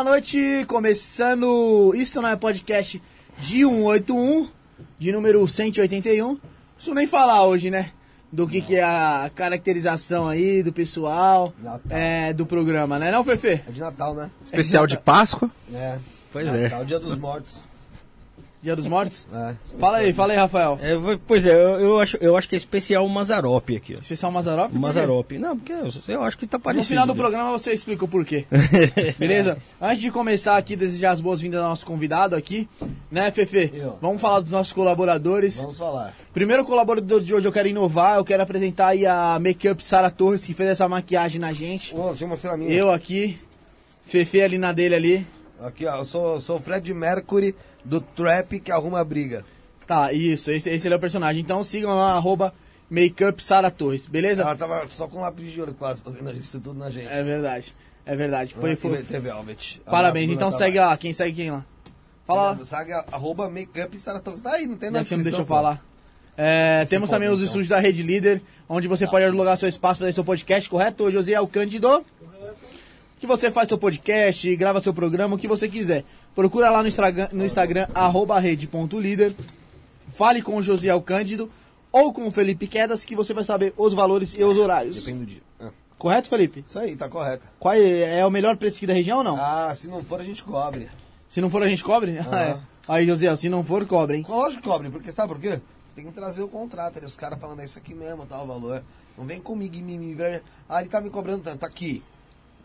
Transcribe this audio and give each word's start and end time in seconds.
Boa 0.00 0.12
noite, 0.12 0.64
começando. 0.66 1.92
Isto 1.94 2.22
não 2.22 2.30
é 2.30 2.34
podcast 2.34 3.02
de 3.38 3.66
181, 3.66 4.48
de 4.98 5.12
número 5.12 5.46
181. 5.46 6.26
Não 6.26 6.40
preciso 6.74 6.94
nem 6.94 7.06
falar 7.06 7.44
hoje, 7.44 7.70
né? 7.70 7.90
Do 8.32 8.48
que, 8.48 8.62
que 8.62 8.76
é 8.76 8.82
a 8.82 9.30
caracterização 9.34 10.26
aí 10.26 10.62
do 10.62 10.72
pessoal, 10.72 11.52
Natal. 11.62 11.82
é, 11.90 12.32
do 12.32 12.46
programa, 12.46 12.98
né? 12.98 13.10
Não, 13.12 13.22
Fefe? 13.22 13.60
É 13.68 13.70
de 13.70 13.78
Natal, 13.78 14.14
né? 14.14 14.30
Especial 14.42 14.86
de 14.86 14.96
Páscoa. 14.96 15.50
É. 15.70 15.98
Pois 16.32 16.48
é. 16.48 16.62
Natal, 16.62 16.84
Dia 16.86 16.98
dos 16.98 17.18
Mortos. 17.18 17.58
Dia 18.62 18.76
dos 18.76 18.86
Mortos? 18.86 19.26
É. 19.32 19.54
Fala 19.78 19.98
aí, 19.98 20.12
fala 20.12 20.32
aí, 20.32 20.38
Rafael. 20.38 20.78
É, 20.82 20.92
eu- 20.92 21.18
pois 21.26 21.46
é, 21.46 21.52
eu, 21.54 21.80
eu 21.80 22.00
acho, 22.00 22.16
eu 22.20 22.36
acho 22.36 22.48
que 22.48 22.54
é 22.54 22.58
especial 22.58 23.06
o 23.06 23.08
Mazarop 23.08 23.70
aqui, 23.76 23.94
ó. 23.96 24.00
Especial 24.00 24.30
Mazarop? 24.30 24.66
O 24.66 24.68
por 24.68 24.74
quê? 24.74 24.78
Mazarop. 24.80 25.32
Não, 25.38 25.56
porque 25.56 25.72
eu, 25.72 25.88
eu 26.08 26.22
acho 26.22 26.36
que 26.36 26.46
tá 26.46 26.58
No 26.58 26.62
parecido. 26.64 26.88
final 26.88 27.06
do 27.06 27.14
né? 27.14 27.18
programa 27.20 27.50
você 27.52 27.72
explica 27.72 28.04
o 28.04 28.08
porquê. 28.08 28.44
Beleza? 29.18 29.56
Antes 29.80 30.02
de 30.02 30.10
começar 30.10 30.56
aqui, 30.56 30.76
desejar 30.76 31.12
as 31.12 31.20
boas-vindas 31.20 31.60
ao 31.62 31.70
nosso 31.70 31.86
convidado 31.86 32.36
aqui, 32.36 32.68
né, 33.10 33.30
Fefe? 33.30 33.70
Eu. 33.72 33.96
Vamos 34.00 34.20
falar 34.20 34.40
dos 34.40 34.50
nossos 34.50 34.72
colaboradores. 34.72 35.56
Vamos 35.56 35.78
falar. 35.78 36.14
Primeiro 36.34 36.64
colaborador 36.64 37.22
de 37.22 37.32
hoje 37.34 37.46
eu 37.46 37.52
quero 37.52 37.68
inovar, 37.68 38.16
eu 38.18 38.24
quero 38.24 38.42
apresentar 38.42 38.88
aí 38.88 39.06
a 39.06 39.38
Makeup 39.40 39.82
Sara 39.82 40.10
Torres, 40.10 40.44
que 40.44 40.52
fez 40.52 40.68
essa 40.70 40.88
maquiagem 40.88 41.40
na 41.40 41.52
gente. 41.52 41.94
Ô, 41.94 42.08
deixa 42.08 42.24
eu 42.24 42.28
mostrar 42.28 42.54
a 42.54 42.56
minha. 42.56 42.70
Eu 42.70 42.90
aqui, 42.90 43.38
Fefe 44.04 44.42
ali 44.42 44.58
na 44.58 44.72
dele 44.72 44.94
ali. 44.94 45.26
Aqui, 45.62 45.86
ó. 45.86 45.98
Eu 45.98 46.04
sou, 46.04 46.40
sou 46.40 46.56
o 46.56 46.60
Fred 46.60 46.92
Mercury 46.94 47.54
do 47.84 48.00
Trap 48.00 48.60
que 48.60 48.72
arruma 48.72 49.04
briga. 49.04 49.44
Tá, 49.86 50.12
isso, 50.12 50.50
esse, 50.50 50.70
esse 50.70 50.88
é 50.88 50.94
o 50.94 51.00
personagem. 51.00 51.42
Então 51.42 51.64
sigam 51.64 51.94
lá, 51.94 52.12
arroba 52.12 52.54
Makeup 52.88 53.42
Sara 53.42 53.70
Torres, 53.70 54.06
beleza? 54.06 54.42
Ela 54.42 54.56
tava 54.56 54.86
só 54.88 55.06
com 55.06 55.20
lápis 55.20 55.50
de 55.50 55.60
ouro 55.60 55.74
quase 55.74 56.00
fazendo 56.00 56.32
isso 56.32 56.60
tudo 56.60 56.78
na 56.78 56.90
gente. 56.90 57.08
É 57.08 57.22
verdade, 57.22 57.74
é 58.06 58.16
verdade. 58.16 58.54
Foi, 58.54 58.76
foi. 58.76 58.98
TV 58.98 59.20
Velvet. 59.20 59.80
Parabéns, 59.84 60.30
então 60.30 60.48
Bruna 60.48 60.64
segue 60.64 60.78
lá, 60.78 60.96
quem 60.96 61.12
segue 61.12 61.34
quem 61.34 61.50
lá? 61.50 61.64
Fala 62.24 62.52
lá, 62.52 62.64
Segue, 62.64 62.92
arroba 62.92 63.50
makeup 63.50 63.96
Saratoga. 63.96 64.40
Tá 64.40 64.52
aí, 64.52 64.66
não 64.66 64.76
tem 64.76 64.88
já 64.88 64.92
na 64.92 65.02
que 65.02 65.08
você 65.08 65.16
não 65.16 65.24
deixou 65.24 65.44
falar. 65.44 65.84
É, 66.36 66.84
temos 66.86 67.10
também 67.10 67.28
os 67.28 67.34
então. 67.34 67.46
estúdios 67.46 67.68
da 67.68 67.80
Rede 67.80 68.02
Líder, 68.02 68.40
onde 68.68 68.86
você 68.86 69.06
pode 69.06 69.24
alugar 69.24 69.58
seu 69.58 69.68
espaço 69.68 69.98
para 69.98 70.06
fazer 70.06 70.14
seu 70.14 70.24
podcast, 70.24 70.70
correto? 70.70 71.04
Hoje 71.04 71.16
José 71.16 71.32
é 71.32 71.40
o 71.40 71.48
Cândido. 71.48 72.04
Que 73.20 73.26
você 73.26 73.50
faz 73.50 73.68
seu 73.68 73.76
podcast, 73.76 74.56
grava 74.56 74.80
seu 74.80 74.94
programa, 74.94 75.36
o 75.36 75.38
que 75.38 75.46
você 75.46 75.68
quiser. 75.68 76.04
Procura 76.34 76.70
lá 76.70 76.80
no 76.80 76.88
Instagram, 76.88 77.28
no 77.32 77.44
Instagram 77.44 77.86
arroba 77.94 78.40
rede.líder. 78.40 79.34
fale 80.08 80.40
com 80.40 80.56
o 80.56 80.62
Josiel 80.62 81.02
Cândido 81.02 81.50
ou 81.92 82.14
com 82.14 82.26
o 82.26 82.30
Felipe 82.30 82.66
Quedas 82.66 83.04
que 83.04 83.14
você 83.14 83.34
vai 83.34 83.44
saber 83.44 83.74
os 83.76 83.92
valores 83.92 84.34
e 84.38 84.42
os 84.42 84.56
horários. 84.56 84.96
Depende 84.96 85.18
do 85.18 85.26
dia. 85.26 85.42
Ah, 85.60 85.68
Correto, 85.98 86.30
Felipe? 86.30 86.64
Isso 86.66 86.78
aí, 86.78 86.96
tá 86.96 87.10
correto. 87.10 87.46
Qual 87.58 87.74
é, 87.74 88.20
é 88.20 88.26
o 88.26 88.30
melhor 88.30 88.56
preço 88.56 88.78
aqui 88.78 88.86
da 88.86 88.94
região 88.94 89.18
ou 89.18 89.24
não? 89.24 89.36
Ah, 89.38 89.70
se 89.74 89.86
não 89.86 90.02
for, 90.02 90.18
a 90.18 90.24
gente 90.24 90.42
cobre. 90.42 90.88
Se 91.28 91.42
não 91.42 91.50
for, 91.50 91.62
a 91.62 91.68
gente 91.68 91.84
cobre? 91.84 92.18
Ah, 92.20 92.40
é. 92.40 92.58
Aí, 92.88 93.06
Josiel, 93.06 93.36
se 93.36 93.50
não 93.50 93.62
for, 93.62 93.84
cobre, 93.84 94.16
hein? 94.16 94.26
Lógico 94.26 94.62
que 94.62 94.68
cobre, 94.68 94.88
porque 94.88 95.12
sabe 95.12 95.34
por 95.34 95.40
quê? 95.42 95.60
Tem 95.94 96.06
que 96.06 96.12
trazer 96.12 96.42
o 96.42 96.48
contrato, 96.48 96.96
ali, 96.96 97.04
os 97.04 97.16
caras 97.16 97.38
falando, 97.38 97.60
é 97.60 97.66
isso 97.66 97.78
aqui 97.78 97.92
mesmo, 97.92 98.24
tal 98.24 98.46
valor. 98.46 98.82
Não 99.18 99.26
vem 99.26 99.42
comigo 99.42 99.76
e 99.76 99.82
me, 99.82 99.98
me... 99.98 100.16
Ah, 100.66 100.80
ele 100.80 100.88
tá 100.88 101.02
me 101.02 101.10
cobrando 101.10 101.42
tanto, 101.42 101.58
tá 101.58 101.66
aqui. 101.66 102.02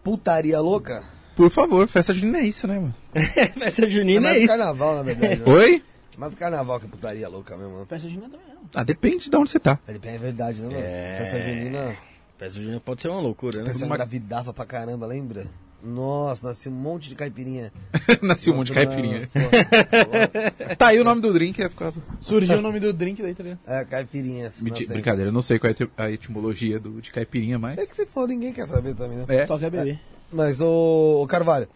putaria 0.02 0.60
louca? 0.60 1.04
Por 1.36 1.50
favor, 1.50 1.86
festa 1.88 2.12
junina 2.14 2.38
é 2.38 2.46
isso, 2.46 2.66
né, 2.66 2.78
mano? 2.78 2.94
Festa 3.58 3.86
É 3.86 3.88
junina 3.90 4.20
mais 4.20 4.36
é 4.36 4.38
do 4.38 4.44
isso. 4.44 4.48
carnaval, 4.56 4.94
na 4.96 5.02
verdade. 5.02 5.40
né? 5.42 5.52
Oi? 5.52 5.82
Mais 6.18 6.30
do 6.32 6.36
carnaval 6.38 6.78
que 6.80 6.86
putaria 6.88 7.28
louca 7.28 7.56
mesmo. 7.56 7.76
né? 7.78 7.84
Festa 7.88 8.08
junina 8.08 8.28
também 8.28 8.46
não. 8.54 8.62
Ah, 8.74 8.84
depende 8.84 9.28
de 9.30 9.36
onde 9.36 9.50
você 9.50 9.58
tá. 9.60 9.78
É 9.86 9.92
é 9.92 10.18
verdade, 10.18 10.60
né, 10.60 10.68
mano? 10.68 10.80
É. 10.80 11.16
Festa 11.18 11.40
junina, 11.40 11.96
Festa 12.38 12.60
junina 12.60 12.80
pode 12.80 13.02
ser 13.02 13.08
uma 13.08 13.20
loucura, 13.20 13.58
né? 13.62 13.64
pessoa 13.66 13.88
engravidava 13.88 14.52
pra 14.52 14.64
caramba, 14.64 15.06
lembra? 15.06 15.46
Nossa, 15.82 16.46
nasceu 16.48 16.72
um 16.72 16.74
monte 16.74 17.10
de 17.10 17.14
caipirinha. 17.14 17.70
Nasci 18.22 18.50
um 18.50 18.56
monte 18.56 18.68
de 18.68 18.72
caipirinha. 18.72 19.28
Pô, 19.30 20.74
Tá 20.78 20.86
aí 20.88 20.98
o 20.98 21.04
nome 21.04 21.20
do 21.20 21.30
drink, 21.30 21.60
é 21.62 21.68
por 21.68 21.76
causa. 21.76 22.02
Surgiu 22.20 22.56
o 22.58 22.62
nome 22.62 22.80
do 22.80 22.90
drink 22.90 23.20
daí, 23.20 23.34
tá 23.34 23.42
ligado? 23.42 23.58
É, 23.66 24.42
nasceu. 24.44 24.88
Brincadeira, 24.88 25.28
eu 25.28 25.32
não 25.32 25.42
sei 25.42 25.58
qual 25.58 25.68
é 25.68 25.72
a 25.72 25.72
eti- 25.72 25.90
a 25.98 26.10
etimologia 26.10 26.80
do, 26.80 27.02
de 27.02 27.10
caipirinha, 27.12 27.58
mas. 27.58 27.76
É 27.76 27.86
que 27.86 27.94
se 27.94 28.06
for, 28.06 28.26
ninguém 28.26 28.50
quer 28.52 28.66
saber 28.66 28.94
também, 28.94 29.18
né? 29.18 29.24
É. 29.28 29.46
Só 29.46 29.58
quer 29.58 29.70
beber. 29.70 30.00
Mas, 30.32 30.58
ô, 30.60 31.20
ô 31.22 31.26
Carvalho, 31.26 31.68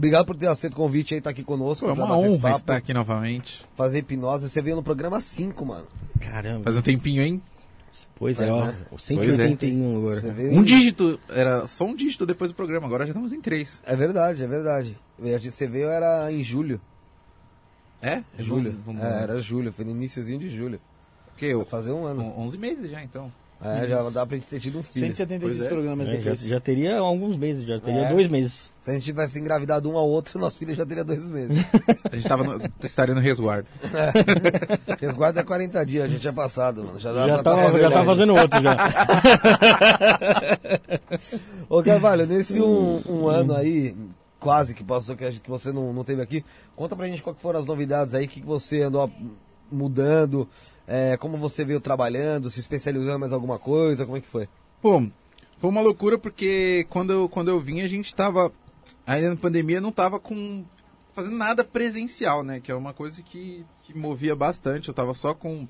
obrigado 0.00 0.26
por 0.26 0.36
ter 0.36 0.46
aceito 0.48 0.72
o 0.72 0.76
convite 0.76 1.14
aí, 1.14 1.20
tá 1.20 1.30
aqui 1.30 1.44
conosco. 1.44 1.84
Pô, 1.86 1.90
é 1.90 1.94
uma 1.94 2.16
honra 2.16 2.38
papo, 2.40 2.56
estar 2.58 2.76
aqui 2.76 2.92
novamente. 2.94 3.64
Fazer 3.76 3.98
hipnose. 3.98 4.48
Você 4.48 4.60
veio 4.62 4.76
no 4.76 4.82
programa 4.82 5.20
5, 5.20 5.64
mano. 5.64 5.86
Caramba. 6.18 6.64
Faz 6.64 6.76
um 6.76 6.82
tempinho, 6.82 7.22
hein? 7.22 7.42
Pois 8.16 8.38
é, 8.40 8.46
Pois 8.48 8.62
ó. 8.62 8.68
é. 8.68 8.74
o 8.90 8.98
181 8.98 9.96
agora. 9.98 10.20
Veio 10.20 10.52
Um 10.52 10.62
dígito, 10.62 11.18
era 11.28 11.66
só 11.66 11.84
um 11.84 11.94
dígito 11.94 12.26
depois 12.26 12.50
do 12.50 12.54
programa, 12.54 12.86
agora 12.86 13.04
já 13.04 13.10
estamos 13.10 13.32
em 13.32 13.40
três. 13.40 13.78
É 13.84 13.96
verdade, 13.96 14.42
é 14.42 14.46
verdade. 14.46 14.96
Você 15.18 15.66
veio 15.66 15.88
era 15.88 16.30
em 16.32 16.42
julho. 16.44 16.80
É? 18.02 18.22
Julho. 18.38 18.74
Vamos, 18.84 19.02
É, 19.02 19.22
era 19.22 19.40
julho, 19.40 19.72
foi 19.72 19.84
no 19.84 19.90
iníciozinho 19.92 20.38
de 20.38 20.48
julho. 20.54 20.80
Eu, 21.40 21.58
Vai 21.60 21.66
fazer 21.68 21.92
um 21.92 22.04
ano. 22.04 22.22
on- 22.22 22.42
11 22.44 22.58
meses 22.58 22.90
já, 22.90 23.02
então. 23.02 23.32
É, 23.62 23.86
já 23.86 24.08
dá 24.08 24.24
pra 24.24 24.36
gente 24.36 24.48
ter 24.48 24.58
tido 24.58 24.78
um 24.78 24.82
filho. 24.82 25.06
176 25.08 25.52
Pois 25.58 25.66
é. 25.66 25.68
programas 25.68 26.08
É, 26.08 26.12
já, 26.12 26.18
depois. 26.18 26.40
já 26.40 26.60
teria 26.60 26.98
alguns 26.98 27.36
meses, 27.36 27.62
já 27.66 27.78
teria 27.78 28.06
É. 28.06 28.08
dois 28.12 28.26
meses. 28.28 28.70
Se 28.80 28.90
a 28.90 28.94
gente 28.94 29.04
tivesse 29.04 29.38
engravidado 29.38 29.90
um 29.90 29.98
ao 29.98 30.08
outro, 30.08 30.38
nosso 30.38 30.56
filho 30.56 30.74
já 30.74 30.86
teria 30.86 31.04
dois 31.04 31.26
meses. 31.28 31.62
A 32.10 32.16
gente 32.16 32.26
tava 32.26 32.42
no, 32.44 32.62
estaria 32.82 33.14
no 33.14 33.20
resguardo. 33.20 33.68
Resguardo 34.98 35.38
é 35.38 35.42
40 35.42 35.84
dias, 35.84 36.04
a 36.04 36.08
gente 36.08 36.26
é 36.26 36.32
passado, 36.32 36.84
mano. 36.84 36.98
Já 36.98 37.12
dá 37.12 37.26
Já 37.26 37.34
pra 37.34 37.42
tá, 37.42 37.54
tá 37.56 37.62
fazendo 37.64 37.80
já 37.82 37.90
tá 37.90 37.96
hoje. 37.98 38.06
fazendo 38.06 38.34
outro 38.34 38.62
já. 38.62 38.76
Ô, 41.68 41.82
Carvalho, 41.82 42.26
nesse 42.26 42.60
um, 42.60 43.02
um 43.06 43.28
ano 43.28 43.54
aí, 43.54 43.94
quase 44.38 44.74
que 44.74 44.82
passou, 44.82 45.14
que, 45.16 45.24
a 45.24 45.30
gente- 45.30 45.40
que 45.42 45.50
você 45.50 45.70
não, 45.72 45.92
não 45.92 46.04
teve 46.04 46.22
aqui, 46.22 46.44
conta 46.74 46.96
pra 46.96 47.06
gente 47.06 47.22
qual 47.22 47.34
que 47.34 47.42
foram 47.42 47.60
as 47.60 47.66
novidades 47.66 48.14
aí, 48.14 48.24
o 48.24 48.28
que, 48.28 48.40
que 48.40 48.46
você 48.46 48.82
andou 48.82 49.10
mudando, 49.70 50.48
é, 50.92 51.16
como 51.16 51.38
você 51.38 51.64
veio 51.64 51.78
trabalhando, 51.80 52.50
se 52.50 52.58
especializou 52.58 53.14
em 53.14 53.18
mais 53.18 53.32
alguma 53.32 53.60
coisa, 53.60 54.04
como 54.04 54.16
é 54.16 54.20
que 54.20 54.26
foi? 54.26 54.48
Pô, 54.82 55.00
foi 55.60 55.70
uma 55.70 55.80
loucura 55.80 56.18
porque 56.18 56.84
quando 56.90 57.12
eu, 57.12 57.28
quando 57.28 57.46
eu 57.48 57.60
vim 57.60 57.80
a 57.80 57.86
gente 57.86 58.12
tava, 58.12 58.52
ainda 59.06 59.30
na 59.30 59.36
pandemia, 59.36 59.80
não 59.80 59.92
tava 59.92 60.18
com, 60.18 60.64
fazendo 61.14 61.36
nada 61.36 61.62
presencial, 61.62 62.42
né? 62.42 62.58
Que 62.58 62.72
é 62.72 62.74
uma 62.74 62.92
coisa 62.92 63.22
que, 63.22 63.64
que 63.84 63.96
movia 63.96 64.34
bastante. 64.34 64.88
Eu 64.88 64.94
tava 64.94 65.14
só 65.14 65.32
com 65.32 65.68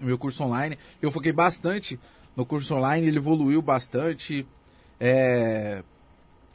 o 0.00 0.04
meu 0.04 0.16
curso 0.16 0.44
online. 0.44 0.78
Eu 1.02 1.10
foquei 1.10 1.32
bastante 1.32 1.98
no 2.36 2.46
curso 2.46 2.76
online, 2.76 3.08
ele 3.08 3.18
evoluiu 3.18 3.60
bastante. 3.60 4.46
É, 5.00 5.82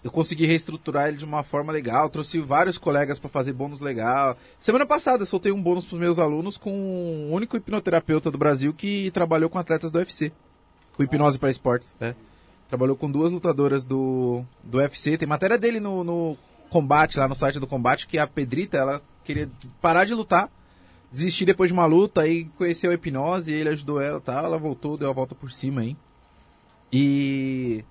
eu 0.03 0.10
consegui 0.10 0.46
reestruturar 0.46 1.10
ele 1.10 1.18
de 1.18 1.25
uma 1.25 1.44
forma 1.44 1.74
legal, 1.74 2.10
trouxe 2.10 2.39
vários 2.39 2.77
colegas 2.77 3.20
para 3.20 3.29
fazer 3.29 3.51
bônus 3.51 3.82
legal. 3.82 4.38
Semana 4.60 4.86
passada 4.86 5.24
eu 5.24 5.27
soltei 5.27 5.51
um 5.51 5.62
bônus 5.62 5.86
para 5.86 5.98
meus 5.98 6.20
alunos 6.20 6.58
com 6.58 6.72
o 6.72 7.34
único 7.34 7.58
hipnoterapeuta 7.58 8.32
do 8.32 8.38
Brasil 8.38 8.74
que 8.74 9.12
trabalhou 9.12 9.50
com 9.50 9.60
atletas 9.60 9.91
do 9.91 10.00
UFC. 10.00 10.32
Com 10.96 11.03
hipnose 11.03 11.38
para 11.38 11.51
esportes, 11.51 11.96
né? 12.00 12.15
Trabalhou 12.70 12.96
com 12.96 13.12
duas 13.12 13.32
lutadoras 13.32 13.84
do, 13.84 14.44
do 14.63 14.77
UFC. 14.77 15.18
Tem 15.18 15.27
matéria 15.27 15.58
dele 15.58 15.79
no, 15.79 16.03
no 16.03 16.38
combate, 16.70 17.18
lá 17.18 17.27
no 17.27 17.36
site 17.36 17.60
do 17.60 17.68
combate, 17.68 18.08
que 18.08 18.18
a 18.18 18.27
Pedrita, 18.27 18.77
ela 18.77 19.01
queria 19.24 19.50
parar 19.82 20.06
de 20.06 20.13
lutar, 20.13 20.50
desistir 21.12 21.46
depois 21.46 21.70
de 21.70 21.74
uma 21.74 21.86
luta, 21.86 22.22
aí 22.22 22.46
conheceu 22.58 22.91
a 22.91 22.94
hipnose, 22.94 23.51
ele 23.51 23.70
ajudou 23.70 24.01
ela 24.01 24.20
e 24.20 24.22
tal, 24.22 24.46
ela 24.46 24.58
voltou, 24.58 24.98
deu 24.98 25.10
a 25.10 25.13
volta 25.13 25.36
por 25.36 25.51
cima 25.51 25.82
aí. 25.82 25.98
E 26.91 27.84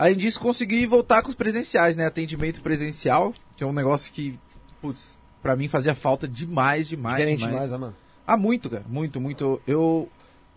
além 0.00 0.16
disso, 0.16 0.40
consegui 0.40 0.86
voltar 0.86 1.22
com 1.22 1.28
os 1.28 1.34
presenciais, 1.34 1.94
né? 1.94 2.06
Atendimento 2.06 2.62
presencial, 2.62 3.34
que 3.54 3.62
é 3.62 3.66
um 3.66 3.72
negócio 3.72 4.10
que, 4.10 4.38
putz, 4.80 5.18
pra 5.42 5.54
mim 5.54 5.68
fazia 5.68 5.94
falta 5.94 6.26
demais, 6.26 6.88
demais, 6.88 7.16
Diferente 7.18 7.40
demais. 7.40 7.54
demais, 7.54 7.70
né, 7.70 7.76
mano? 7.76 7.96
Ah, 8.26 8.36
muito, 8.36 8.70
cara. 8.70 8.84
Muito, 8.88 9.20
muito. 9.20 9.60
Eu. 9.66 10.08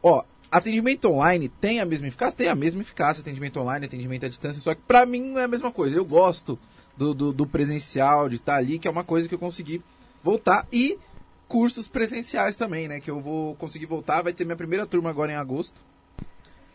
Ó, 0.01 0.23
atendimento 0.49 1.09
online 1.09 1.49
tem 1.49 1.81
a 1.81 1.85
mesma 1.85 2.07
eficácia? 2.07 2.37
Tem 2.37 2.47
a 2.47 2.55
mesma 2.55 2.81
eficácia, 2.81 3.19
atendimento 3.19 3.59
online, 3.59 3.85
atendimento 3.85 4.25
à 4.25 4.29
distância, 4.29 4.61
só 4.61 4.73
que 4.73 4.81
pra 4.87 5.05
mim 5.05 5.31
não 5.31 5.39
é 5.39 5.43
a 5.43 5.47
mesma 5.47 5.71
coisa. 5.73 5.97
Eu 5.97 6.05
gosto 6.05 6.57
do, 6.95 7.13
do, 7.13 7.33
do 7.33 7.45
presencial, 7.45 8.29
de 8.29 8.35
estar 8.35 8.55
ali, 8.55 8.79
que 8.79 8.87
é 8.87 8.91
uma 8.91 9.03
coisa 9.03 9.27
que 9.27 9.35
eu 9.35 9.39
consegui 9.39 9.81
voltar. 10.23 10.65
E 10.71 10.97
cursos 11.49 11.85
presenciais 11.89 12.55
também, 12.55 12.87
né? 12.87 13.01
Que 13.01 13.11
eu 13.11 13.19
vou 13.19 13.55
conseguir 13.55 13.87
voltar. 13.87 14.21
Vai 14.21 14.31
ter 14.31 14.45
minha 14.45 14.55
primeira 14.55 14.85
turma 14.85 15.09
agora 15.09 15.33
em 15.33 15.35
agosto. 15.35 15.81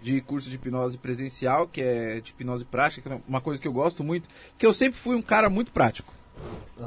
De 0.01 0.21
curso 0.21 0.49
de 0.49 0.55
hipnose 0.55 0.97
presencial, 0.97 1.67
que 1.67 1.81
é 1.81 2.21
de 2.21 2.31
hipnose 2.31 2.65
prática, 2.65 3.09
que 3.09 3.15
é 3.15 3.21
uma 3.27 3.41
coisa 3.41 3.61
que 3.61 3.67
eu 3.67 3.73
gosto 3.73 4.05
muito. 4.05 4.29
Que 4.57 4.65
eu 4.65 4.73
sempre 4.73 4.99
fui 4.99 5.17
um 5.17 5.23
cara 5.23 5.51
muito 5.51 5.73
prático. 5.73 6.13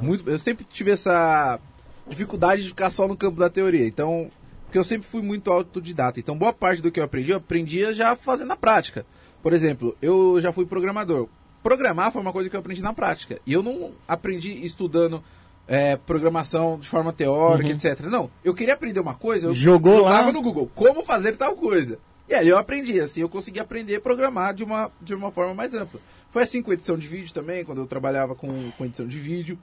Muito, 0.02 0.30
eu 0.30 0.40
sempre 0.40 0.64
tive 0.64 0.92
essa 0.92 1.60
dificuldade 2.08 2.64
de 2.64 2.70
ficar 2.70 2.90
só 2.90 3.08
no 3.08 3.18
campo 3.18 3.38
da 3.38 3.50
teoria. 3.50 3.86
Então, 3.86 4.32
porque 4.66 4.78
eu 4.78 4.84
sempre 4.84 5.08
fui 5.10 5.22
muito 5.22 5.52
autodidata. 5.52 6.20
Então, 6.20 6.38
boa 6.38 6.54
parte 6.54 6.82
do 6.82 6.90
que 6.90 7.00
eu 7.00 7.04
aprendi, 7.04 7.32
eu 7.32 7.38
aprendia 7.38 7.94
já 7.94 8.16
fazendo 8.16 8.48
na 8.48 8.56
prática. 8.56 9.06
Por 9.44 9.52
exemplo, 9.54 9.96
eu 10.02 10.40
já 10.40 10.54
fui 10.54 10.66
programador. 10.66 11.28
Programar 11.62 12.12
foi 12.12 12.22
uma 12.22 12.32
coisa 12.32 12.50
que 12.50 12.56
eu 12.56 12.60
aprendi 12.60 12.82
na 12.82 12.94
prática. 12.94 13.40
E 13.46 13.52
eu 13.52 13.62
não 13.62 13.92
aprendi 14.08 14.64
estudando 14.66 15.22
é, 15.68 15.96
programação 15.96 16.80
de 16.80 16.88
forma 16.88 17.12
teórica, 17.14 17.70
etc. 17.70 18.06
Não, 18.08 18.30
eu 18.44 18.54
queria 18.54 18.74
aprender 18.74 19.00
uma 19.00 19.14
coisa, 19.14 19.48
eu 19.48 19.54
Jogou 19.54 20.00
jogava 20.00 20.28
lá. 20.28 20.32
no 20.32 20.42
Google 20.42 20.70
como 20.74 21.04
fazer 21.04 21.36
tal 21.36 21.56
coisa. 21.56 22.00
E 22.32 22.34
ali 22.34 22.48
eu 22.48 22.58
aprendi, 22.58 22.98
assim, 23.02 23.20
eu 23.20 23.28
consegui 23.28 23.60
aprender 23.60 23.98
a 23.98 24.00
programar 24.00 24.54
de 24.54 24.64
uma, 24.64 24.90
de 25.02 25.14
uma 25.14 25.34
forma 25.34 25.54
mais 25.54 25.74
ampla. 25.74 26.00
Foi 26.32 26.44
assim 26.44 26.62
com 26.62 26.72
edição 26.72 26.98
de 26.98 27.06
vídeo 27.06 27.34
também, 27.34 27.66
quando 27.66 27.82
eu 27.82 27.86
trabalhava 27.86 28.36
com, 28.36 28.72
com 28.72 28.86
edição 28.86 29.06
de 29.06 29.20
vídeo. 29.20 29.60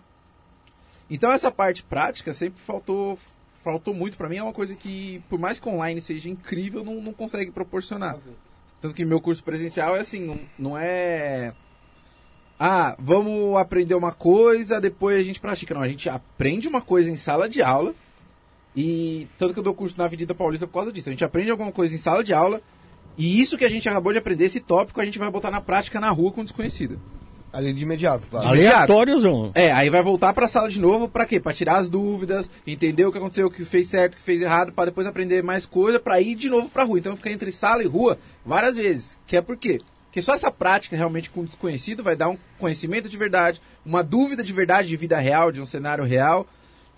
Então 1.09 1.33
essa 1.33 1.51
parte 1.51 1.83
prática 1.83 2.35
sempre 2.35 2.61
faltou 2.61 3.19
faltou 3.65 3.95
muito 3.95 4.19
pra 4.19 4.29
mim, 4.29 4.37
é 4.37 4.43
uma 4.43 4.53
coisa 4.53 4.75
que, 4.75 5.23
por 5.31 5.39
mais 5.39 5.59
que 5.59 5.67
online 5.67 6.01
seja 6.03 6.29
incrível, 6.29 6.85
não, 6.85 7.01
não 7.01 7.15
consegue 7.15 7.51
proporcionar. 7.51 8.19
Tanto 8.83 8.95
que 8.95 9.05
meu 9.05 9.21
curso 9.21 9.43
presencial 9.43 9.97
é 9.97 10.01
assim, 10.01 10.27
não, 10.27 10.39
não 10.59 10.79
é. 10.79 11.55
Ah, 12.61 12.95
vamos 12.99 13.57
aprender 13.57 13.95
uma 13.95 14.13
coisa, 14.13 14.79
depois 14.79 15.19
a 15.19 15.25
gente 15.25 15.41
pratica. 15.41 15.73
Não, 15.73 15.81
a 15.81 15.89
gente 15.89 16.09
aprende 16.09 16.69
uma 16.69 16.83
coisa 16.83 17.11
em 17.11 17.17
sala 17.17 17.49
de 17.49 17.63
aula. 17.63 17.95
E 18.77 19.27
tanto 19.39 19.55
que 19.55 19.61
eu 19.61 19.65
dou 19.65 19.75
curso 19.75 19.97
na 19.99 20.05
Avenida 20.05 20.35
Paulista 20.35 20.67
por 20.67 20.75
causa 20.75 20.93
disso. 20.93 21.09
A 21.09 21.13
gente 21.13 21.25
aprende 21.25 21.51
alguma 21.51 21.73
coisa 21.73 21.95
em 21.95 21.99
sala 21.99 22.23
de 22.23 22.33
aula. 22.33 22.61
E 23.17 23.41
isso 23.41 23.59
que 23.59 23.65
a 23.65 23.71
gente 23.71 23.89
acabou 23.89 24.13
de 24.13 24.19
aprender, 24.19 24.45
esse 24.45 24.61
tópico, 24.61 25.01
a 25.01 25.05
gente 25.05 25.19
vai 25.19 25.31
botar 25.31 25.51
na 25.51 25.61
prática 25.61 25.99
na 25.99 26.11
rua 26.11 26.31
com 26.31 26.45
desconhecida. 26.45 26.97
Ali 27.53 27.73
de 27.73 27.83
imediato, 27.83 28.27
claro. 28.29 28.47
Aleatóriozão. 28.47 29.51
É, 29.55 29.73
aí 29.73 29.89
vai 29.89 30.03
voltar 30.03 30.33
pra 30.33 30.47
sala 30.47 30.69
de 30.69 30.79
novo, 30.79 31.09
pra 31.09 31.25
quê? 31.25 31.41
Pra 31.41 31.53
tirar 31.53 31.79
as 31.79 31.89
dúvidas, 31.89 32.51
entender 32.67 33.07
o 33.07 33.11
que 33.11 33.19
aconteceu, 33.19 33.47
o 33.47 33.51
que 33.51 33.65
fez 33.65 33.89
certo, 33.89 34.15
o 34.15 34.17
que 34.19 34.23
fez 34.23 34.43
errado, 34.43 34.71
pra 34.71 34.85
depois 34.85 35.07
aprender 35.07 35.43
mais 35.43 35.65
coisa, 35.65 35.99
pra 35.99 36.21
ir 36.21 36.35
de 36.35 36.49
novo 36.49 36.69
pra 36.69 36.85
rua. 36.85 36.99
Então 36.99 37.17
fica 37.17 37.31
entre 37.31 37.51
sala 37.51 37.83
e 37.83 37.87
rua 37.87 38.19
várias 38.45 38.77
vezes. 38.77 39.19
Que 39.27 39.37
é 39.37 39.41
por 39.41 39.57
quê? 39.57 39.81
Porque 40.05 40.23
só 40.23 40.35
essa 40.35 40.51
prática 40.51 40.97
realmente 40.97 41.31
com 41.31 41.41
o 41.41 41.45
desconhecido 41.45 42.03
vai 42.03 42.15
dar 42.15 42.29
um 42.29 42.39
conhecimento 42.59 43.09
de 43.09 43.17
verdade, 43.17 43.61
uma 43.85 44.03
dúvida 44.03 44.45
de 44.45 44.53
verdade 44.53 44.89
de 44.89 44.97
vida 44.97 45.19
real, 45.19 45.51
de 45.51 45.61
um 45.61 45.67
cenário 45.67 46.05
real. 46.05 46.47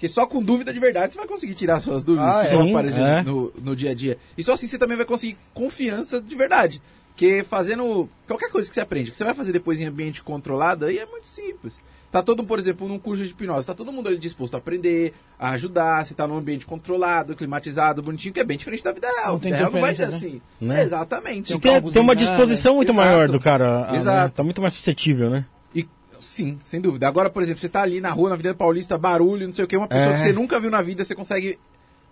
Que 0.01 0.09
só 0.09 0.27
com 0.27 0.43
dúvida 0.43 0.73
de 0.73 0.81
verdade 0.81 1.13
você 1.13 1.19
vai 1.19 1.29
conseguir 1.29 1.55
tirar 1.55 1.81
suas 1.83 2.03
dúvidas 2.03 2.29
Ah, 2.37 2.41
que 2.47 2.53
é? 2.53 2.57
vão 2.57 2.65
Sim, 2.65 2.71
aparecer 2.73 3.01
é. 3.01 3.23
no, 3.23 3.53
no 3.63 3.77
dia 3.77 3.91
a 3.91 3.95
dia. 3.95 4.17
E 4.37 4.43
só 4.43 4.55
assim 4.55 4.67
você 4.67 4.79
também 4.79 4.97
vai 4.97 5.05
conseguir 5.07 5.37
confiança 5.55 6.21
de 6.21 6.35
verdade. 6.35 6.81
Porque 7.11 7.45
fazendo 7.49 8.09
qualquer 8.27 8.51
coisa 8.51 8.67
que 8.67 8.75
você 8.75 8.81
aprende, 8.81 9.11
que 9.11 9.17
você 9.17 9.25
vai 9.25 9.35
fazer 9.35 9.53
depois 9.53 9.79
em 9.79 9.85
ambiente 9.85 10.23
controlado, 10.23 10.87
aí 10.87 10.99
é 10.99 11.05
muito 11.05 11.29
simples. 11.29 11.75
Tá 12.11 12.23
todo, 12.23 12.43
por 12.43 12.59
exemplo, 12.59 12.89
num 12.89 12.99
curso 12.99 13.23
de 13.23 13.31
hipnose, 13.31 13.67
tá 13.67 13.75
todo 13.75 13.93
mundo 13.93 14.09
ali 14.09 14.17
disposto 14.19 14.55
a 14.55 14.59
aprender, 14.59 15.13
a 15.39 15.51
ajudar, 15.51 16.05
você 16.05 16.13
tá 16.15 16.27
num 16.27 16.37
ambiente 16.37 16.67
controlado, 16.67 17.37
climatizado, 17.37 18.03
bonitinho, 18.03 18.35
que 18.35 18.41
é 18.41 18.45
bem 18.45 18.57
diferente 18.59 18.83
da 18.83 18.91
vida 18.91 19.07
real. 19.07 19.33
Não 19.35 19.39
tem 19.39 19.53
A 19.53 19.57
vida 19.57 19.69
real 19.69 19.73
não 19.75 19.81
vai 19.81 19.95
ser 19.95 20.03
interferência, 20.07 20.29
assim. 20.39 20.43
Né? 20.67 20.83
Exatamente. 20.83 21.59
Tem, 21.59 21.75
carro 21.75 21.93
tem 21.93 22.03
uma 22.03 22.17
disposição 22.17 22.75
muito 22.77 22.91
Exato. 22.91 23.07
maior 23.07 23.29
do 23.29 23.39
cara. 23.39 23.89
a- 23.93 23.97
Exato. 23.97 24.29
né? 24.29 24.33
Tá 24.35 24.43
muito 24.43 24.61
mais 24.63 24.73
suscetível, 24.75 25.31
né? 25.31 25.45
Sim, 26.31 26.61
sem 26.63 26.81
dúvida. 26.81 27.09
Agora, 27.09 27.29
por 27.29 27.43
exemplo, 27.43 27.61
você 27.61 27.69
tá 27.69 27.83
ali 27.83 28.01
na 28.01 28.11
rua, 28.13 28.29
na 28.29 28.35
Avenida 28.37 28.55
Paulista, 28.55 28.97
barulho, 28.97 29.49
não 29.49 29.53
sei 29.53 29.65
o 29.65 29.67
que, 29.67 29.77
uma 29.77 29.89
pessoa 29.89 30.11
É. 30.11 30.13
que 30.15 30.21
você 30.21 30.33
nunca 30.33 30.61
viu 30.61 30.71
na 30.71 30.81
vida, 30.81 31.03
você 31.05 31.13
consegue. 31.13 31.59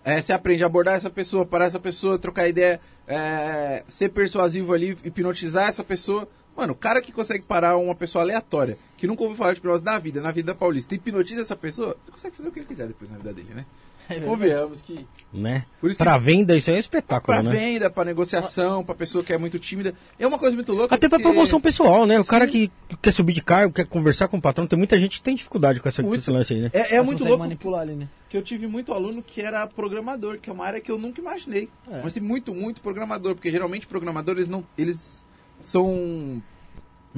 É, 0.04 0.20
você 0.20 0.32
aprende 0.32 0.64
a 0.64 0.66
abordar 0.66 0.96
essa 0.96 1.08
pessoa, 1.08 1.46
parar 1.46 1.66
essa 1.66 1.78
pessoa, 1.78 2.18
trocar 2.18 2.48
ideia, 2.48 2.80
é, 3.06 3.84
ser 3.86 4.08
persuasivo 4.08 4.72
ali, 4.72 4.98
hipnotizar 5.04 5.68
essa 5.68 5.84
pessoa. 5.84 6.26
Mano, 6.56 6.72
o 6.72 6.76
cara 6.76 7.00
que 7.00 7.12
consegue 7.12 7.44
parar 7.44 7.76
uma 7.76 7.94
pessoa 7.94 8.24
aleatória, 8.24 8.76
que 8.96 9.06
nunca 9.06 9.22
ouviu 9.22 9.36
falar 9.36 9.52
de 9.52 9.60
hipnose 9.60 9.84
na 9.84 9.96
vida, 10.00 10.20
na 10.20 10.32
vida 10.32 10.52
da 10.52 10.58
Paulista, 10.58 10.96
hipnotiza 10.96 11.42
essa 11.42 11.54
pessoa, 11.54 11.96
ele 12.04 12.12
consegue 12.12 12.34
fazer 12.34 12.48
o 12.48 12.50
que 12.50 12.58
ele 12.58 12.66
quiser 12.66 12.88
depois 12.88 13.08
na 13.08 13.18
vida 13.18 13.32
dele, 13.32 13.50
né? 13.54 13.64
Convenhamos 14.24 14.80
que. 14.82 15.06
né? 15.32 15.64
Por 15.80 15.90
isso 15.90 15.98
que 15.98 16.04
Pra 16.04 16.16
venda, 16.18 16.56
isso 16.56 16.70
aí 16.70 16.76
é 16.76 16.78
um 16.78 16.80
espetáculo, 16.80 17.26
pra 17.36 17.42
né? 17.42 17.50
venda, 17.50 17.90
pra 17.90 18.04
negociação, 18.04 18.84
pra 18.84 18.94
pessoa 18.94 19.22
que 19.22 19.32
é 19.32 19.38
muito 19.38 19.58
tímida. 19.58 19.94
É 20.18 20.26
uma 20.26 20.38
coisa 20.38 20.54
muito 20.56 20.72
louca. 20.72 20.94
Até 20.94 21.08
pra 21.08 21.18
porque- 21.18 21.30
promoção 21.32 21.60
pessoal, 21.60 22.06
né? 22.06 22.18
O 22.18 22.22
Sim. 22.22 22.28
cara 22.30 22.46
que 22.46 22.70
quer 23.02 23.12
subir 23.12 23.32
de 23.32 23.42
cargo, 23.42 23.72
quer 23.72 23.86
conversar 23.86 24.28
com 24.28 24.38
o 24.38 24.40
patrão, 24.40 24.66
tem 24.66 24.78
muita 24.78 24.98
gente 24.98 25.18
que 25.18 25.22
tem 25.22 25.34
dificuldade 25.34 25.80
com 25.80 25.88
essa, 25.88 26.02
com 26.02 26.08
Muito. 26.08 26.20
esse 26.22 26.30
lance 26.30 26.54
aí, 26.54 26.60
né? 26.60 26.70
É, 26.72 26.78
é 26.78 26.84
Você 26.98 27.02
muito 27.02 27.24
louco. 27.24 27.38
manipular 27.38 27.82
ali, 27.82 27.94
né? 27.94 28.08
que 28.30 28.36
eu 28.36 28.42
tive 28.42 28.66
muito 28.66 28.92
aluno 28.92 29.22
que 29.22 29.40
era 29.40 29.66
programador, 29.66 30.38
que 30.38 30.50
é 30.50 30.52
uma 30.52 30.66
área 30.66 30.80
que 30.82 30.90
eu 30.90 30.98
nunca 30.98 31.18
imaginei. 31.18 31.70
É. 31.90 32.02
Mas 32.04 32.12
tem 32.12 32.22
muito, 32.22 32.54
muito 32.54 32.82
programador, 32.82 33.34
porque 33.34 33.50
geralmente 33.50 33.86
programadores 33.86 34.46
não, 34.46 34.62
eles 34.76 35.24
são 35.62 36.42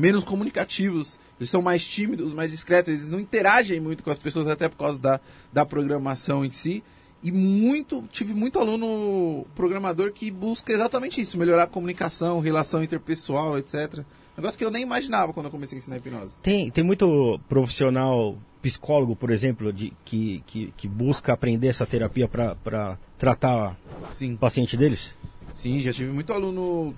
menos 0.00 0.24
comunicativos, 0.24 1.18
eles 1.38 1.50
são 1.50 1.62
mais 1.62 1.84
tímidos, 1.84 2.32
mais 2.32 2.50
discretos, 2.50 2.92
eles 2.92 3.10
não 3.10 3.20
interagem 3.20 3.78
muito 3.78 4.02
com 4.02 4.10
as 4.10 4.18
pessoas 4.18 4.48
até 4.48 4.68
por 4.68 4.76
causa 4.76 4.98
da, 4.98 5.20
da 5.52 5.64
programação 5.64 6.44
em 6.44 6.50
si. 6.50 6.82
E 7.22 7.30
muito, 7.30 8.02
tive 8.10 8.32
muito 8.32 8.58
aluno 8.58 9.46
programador 9.54 10.10
que 10.10 10.30
busca 10.30 10.72
exatamente 10.72 11.20
isso, 11.20 11.36
melhorar 11.36 11.64
a 11.64 11.66
comunicação, 11.66 12.40
relação 12.40 12.82
interpessoal, 12.82 13.58
etc. 13.58 14.02
Negócio 14.36 14.58
que 14.58 14.64
eu 14.64 14.70
nem 14.70 14.82
imaginava 14.82 15.32
quando 15.34 15.46
eu 15.46 15.52
comecei 15.52 15.76
a 15.76 15.78
ensinar 15.78 15.98
hipnose. 15.98 16.32
Tem, 16.42 16.70
tem 16.70 16.82
muito 16.82 17.38
profissional 17.46 18.38
psicólogo, 18.62 19.14
por 19.14 19.30
exemplo, 19.30 19.70
de, 19.70 19.92
que, 20.02 20.42
que, 20.46 20.72
que 20.76 20.88
busca 20.88 21.34
aprender 21.34 21.68
essa 21.68 21.84
terapia 21.86 22.26
pra 22.26 22.98
tratar 23.18 23.78
Sim. 24.14 24.34
o 24.34 24.38
paciente 24.38 24.76
deles? 24.76 25.14
Sim, 25.54 25.78
já 25.80 25.92
tive 25.92 26.10
muito 26.10 26.32
aluno 26.32 26.94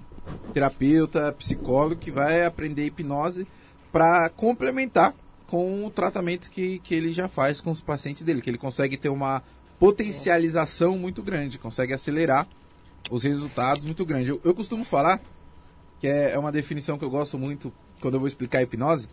terapeuta, 0.52 1.32
psicólogo 1.32 2.00
que 2.00 2.10
vai 2.10 2.44
aprender 2.44 2.86
hipnose 2.86 3.46
para 3.90 4.28
complementar 4.30 5.14
com 5.46 5.84
o 5.84 5.90
tratamento 5.90 6.50
que, 6.50 6.78
que 6.78 6.94
ele 6.94 7.12
já 7.12 7.28
faz 7.28 7.60
com 7.60 7.70
os 7.70 7.80
pacientes 7.80 8.24
dele, 8.24 8.40
que 8.40 8.48
ele 8.48 8.58
consegue 8.58 8.96
ter 8.96 9.08
uma 9.08 9.42
potencialização 9.78 10.96
muito 10.96 11.22
grande, 11.22 11.58
consegue 11.58 11.92
acelerar 11.92 12.46
os 13.10 13.24
resultados 13.24 13.84
muito 13.84 14.04
grande. 14.06 14.30
Eu, 14.30 14.40
eu 14.44 14.54
costumo 14.54 14.84
falar 14.84 15.20
que 15.98 16.06
é, 16.06 16.32
é 16.32 16.38
uma 16.38 16.52
definição 16.52 16.96
que 16.96 17.04
eu 17.04 17.10
gosto 17.10 17.38
muito 17.38 17.72
quando 18.00 18.14
eu 18.14 18.20
vou 18.20 18.26
explicar 18.26 18.62
hipnose, 18.62 19.08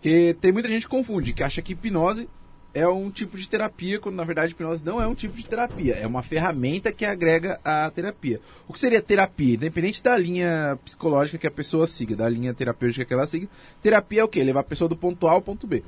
que 0.00 0.34
tem 0.40 0.52
muita 0.52 0.68
gente 0.68 0.82
que 0.82 0.88
confunde, 0.88 1.32
que 1.32 1.42
acha 1.42 1.62
que 1.62 1.72
hipnose 1.72 2.28
é 2.76 2.86
um 2.86 3.10
tipo 3.10 3.38
de 3.38 3.48
terapia, 3.48 3.98
quando 3.98 4.16
na 4.16 4.24
verdade 4.24 4.52
hipnose 4.52 4.84
não 4.84 5.00
é 5.00 5.06
um 5.06 5.14
tipo 5.14 5.34
de 5.34 5.48
terapia, 5.48 5.94
é 5.94 6.06
uma 6.06 6.22
ferramenta 6.22 6.92
que 6.92 7.06
agrega 7.06 7.58
à 7.64 7.90
terapia. 7.90 8.38
O 8.68 8.72
que 8.74 8.78
seria 8.78 9.00
terapia? 9.00 9.54
Independente 9.54 10.02
da 10.02 10.14
linha 10.18 10.78
psicológica 10.84 11.38
que 11.38 11.46
a 11.46 11.50
pessoa 11.50 11.86
siga, 11.86 12.14
da 12.14 12.28
linha 12.28 12.52
terapêutica 12.52 13.06
que 13.06 13.14
ela 13.14 13.26
siga, 13.26 13.48
terapia 13.80 14.20
é 14.20 14.24
o 14.24 14.28
quê? 14.28 14.44
Levar 14.44 14.60
a 14.60 14.64
pessoa 14.64 14.90
do 14.90 14.96
ponto 14.96 15.26
A 15.26 15.32
ao 15.32 15.40
ponto 15.40 15.66
B. 15.66 15.82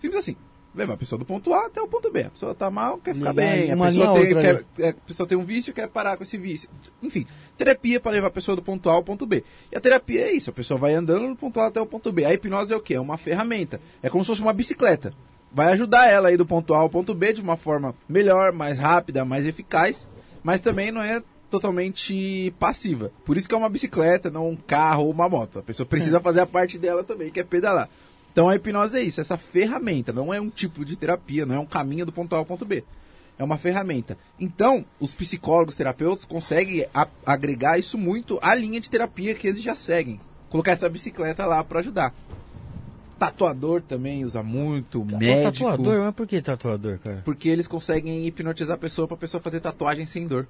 Simples 0.00 0.20
assim. 0.22 0.36
Levar 0.72 0.94
a 0.94 0.96
pessoa 0.96 1.18
do 1.18 1.24
ponto 1.24 1.52
A 1.52 1.66
até 1.66 1.82
o 1.82 1.88
ponto 1.88 2.12
B. 2.12 2.22
A 2.22 2.30
pessoa 2.30 2.54
tá 2.54 2.70
mal, 2.70 2.98
quer 2.98 3.16
ficar 3.16 3.30
Ligar 3.30 3.56
bem. 3.56 3.72
A 3.72 3.76
pessoa, 3.76 4.10
a 4.10 4.14
tem, 4.14 4.34
quer, 4.34 4.64
é, 4.78 4.88
a 4.90 4.94
pessoa 4.94 5.26
tem 5.26 5.36
um 5.36 5.44
vício, 5.44 5.74
quer 5.74 5.88
parar 5.88 6.16
com 6.16 6.22
esse 6.22 6.38
vício. 6.38 6.70
Enfim, 7.02 7.26
terapia 7.56 7.98
para 7.98 8.12
levar 8.12 8.28
a 8.28 8.30
pessoa 8.30 8.54
do 8.54 8.62
ponto 8.62 8.88
A 8.88 8.92
ao 8.92 9.02
ponto 9.02 9.26
B. 9.26 9.42
E 9.72 9.76
a 9.76 9.80
terapia 9.80 10.20
é 10.20 10.32
isso, 10.32 10.50
a 10.50 10.52
pessoa 10.52 10.78
vai 10.78 10.94
andando 10.94 11.26
do 11.26 11.34
ponto 11.34 11.58
A 11.58 11.66
até 11.66 11.80
o 11.80 11.86
ponto 11.86 12.12
B. 12.12 12.24
A 12.24 12.32
hipnose 12.32 12.72
é 12.72 12.76
o 12.76 12.80
quê? 12.80 12.94
É 12.94 13.00
uma 13.00 13.18
ferramenta. 13.18 13.80
É 14.00 14.08
como 14.08 14.22
se 14.22 14.28
fosse 14.28 14.42
uma 14.42 14.52
bicicleta. 14.52 15.12
Vai 15.52 15.72
ajudar 15.72 16.06
ela 16.06 16.28
aí 16.28 16.36
do 16.36 16.46
ponto 16.46 16.74
A 16.74 16.78
ao 16.78 16.90
ponto 16.90 17.14
B 17.14 17.32
de 17.32 17.40
uma 17.40 17.56
forma 17.56 17.94
melhor, 18.08 18.52
mais 18.52 18.78
rápida, 18.78 19.24
mais 19.24 19.46
eficaz, 19.46 20.08
mas 20.42 20.60
também 20.60 20.92
não 20.92 21.02
é 21.02 21.22
totalmente 21.50 22.52
passiva. 22.58 23.10
Por 23.24 23.36
isso 23.36 23.48
que 23.48 23.54
é 23.54 23.58
uma 23.58 23.68
bicicleta, 23.68 24.30
não 24.30 24.50
um 24.50 24.56
carro 24.56 25.04
ou 25.04 25.10
uma 25.10 25.28
moto. 25.28 25.58
A 25.58 25.62
pessoa 25.62 25.86
precisa 25.86 26.20
fazer 26.20 26.40
a 26.40 26.46
parte 26.46 26.78
dela 26.78 27.02
também, 27.02 27.30
que 27.30 27.40
é 27.40 27.44
pedalar. 27.44 27.88
Então 28.30 28.48
a 28.48 28.54
hipnose 28.54 28.96
é 28.96 29.02
isso, 29.02 29.20
essa 29.20 29.36
ferramenta, 29.36 30.12
não 30.12 30.32
é 30.32 30.40
um 30.40 30.50
tipo 30.50 30.84
de 30.84 30.94
terapia, 30.94 31.46
não 31.46 31.56
é 31.56 31.58
um 31.58 31.66
caminho 31.66 32.06
do 32.06 32.12
ponto 32.12 32.34
A 32.34 32.38
ao 32.38 32.44
ponto 32.44 32.64
B. 32.64 32.84
É 33.38 33.44
uma 33.44 33.56
ferramenta. 33.56 34.18
Então, 34.38 34.84
os 34.98 35.14
psicólogos, 35.14 35.76
terapeutas 35.76 36.24
conseguem 36.24 36.86
agregar 37.24 37.78
isso 37.78 37.96
muito 37.96 38.38
à 38.42 38.54
linha 38.54 38.80
de 38.80 38.90
terapia 38.90 39.34
que 39.34 39.46
eles 39.46 39.62
já 39.62 39.76
seguem. 39.76 40.20
Colocar 40.50 40.72
essa 40.72 40.88
bicicleta 40.88 41.46
lá 41.46 41.62
para 41.62 41.78
ajudar. 41.78 42.12
Tatuador 43.18 43.82
também 43.82 44.24
usa 44.24 44.42
muito, 44.42 45.02
O 45.02 45.04
médico. 45.04 45.52
tatuador, 45.66 45.98
mas 46.04 46.14
por 46.14 46.26
que 46.26 46.40
tatuador, 46.40 46.98
cara? 46.98 47.22
Porque 47.24 47.48
eles 47.48 47.66
conseguem 47.66 48.26
hipnotizar 48.26 48.76
a 48.76 48.78
pessoa 48.78 49.08
pra 49.08 49.16
pessoa 49.16 49.40
fazer 49.40 49.60
tatuagem 49.60 50.06
sem 50.06 50.26
dor. 50.26 50.46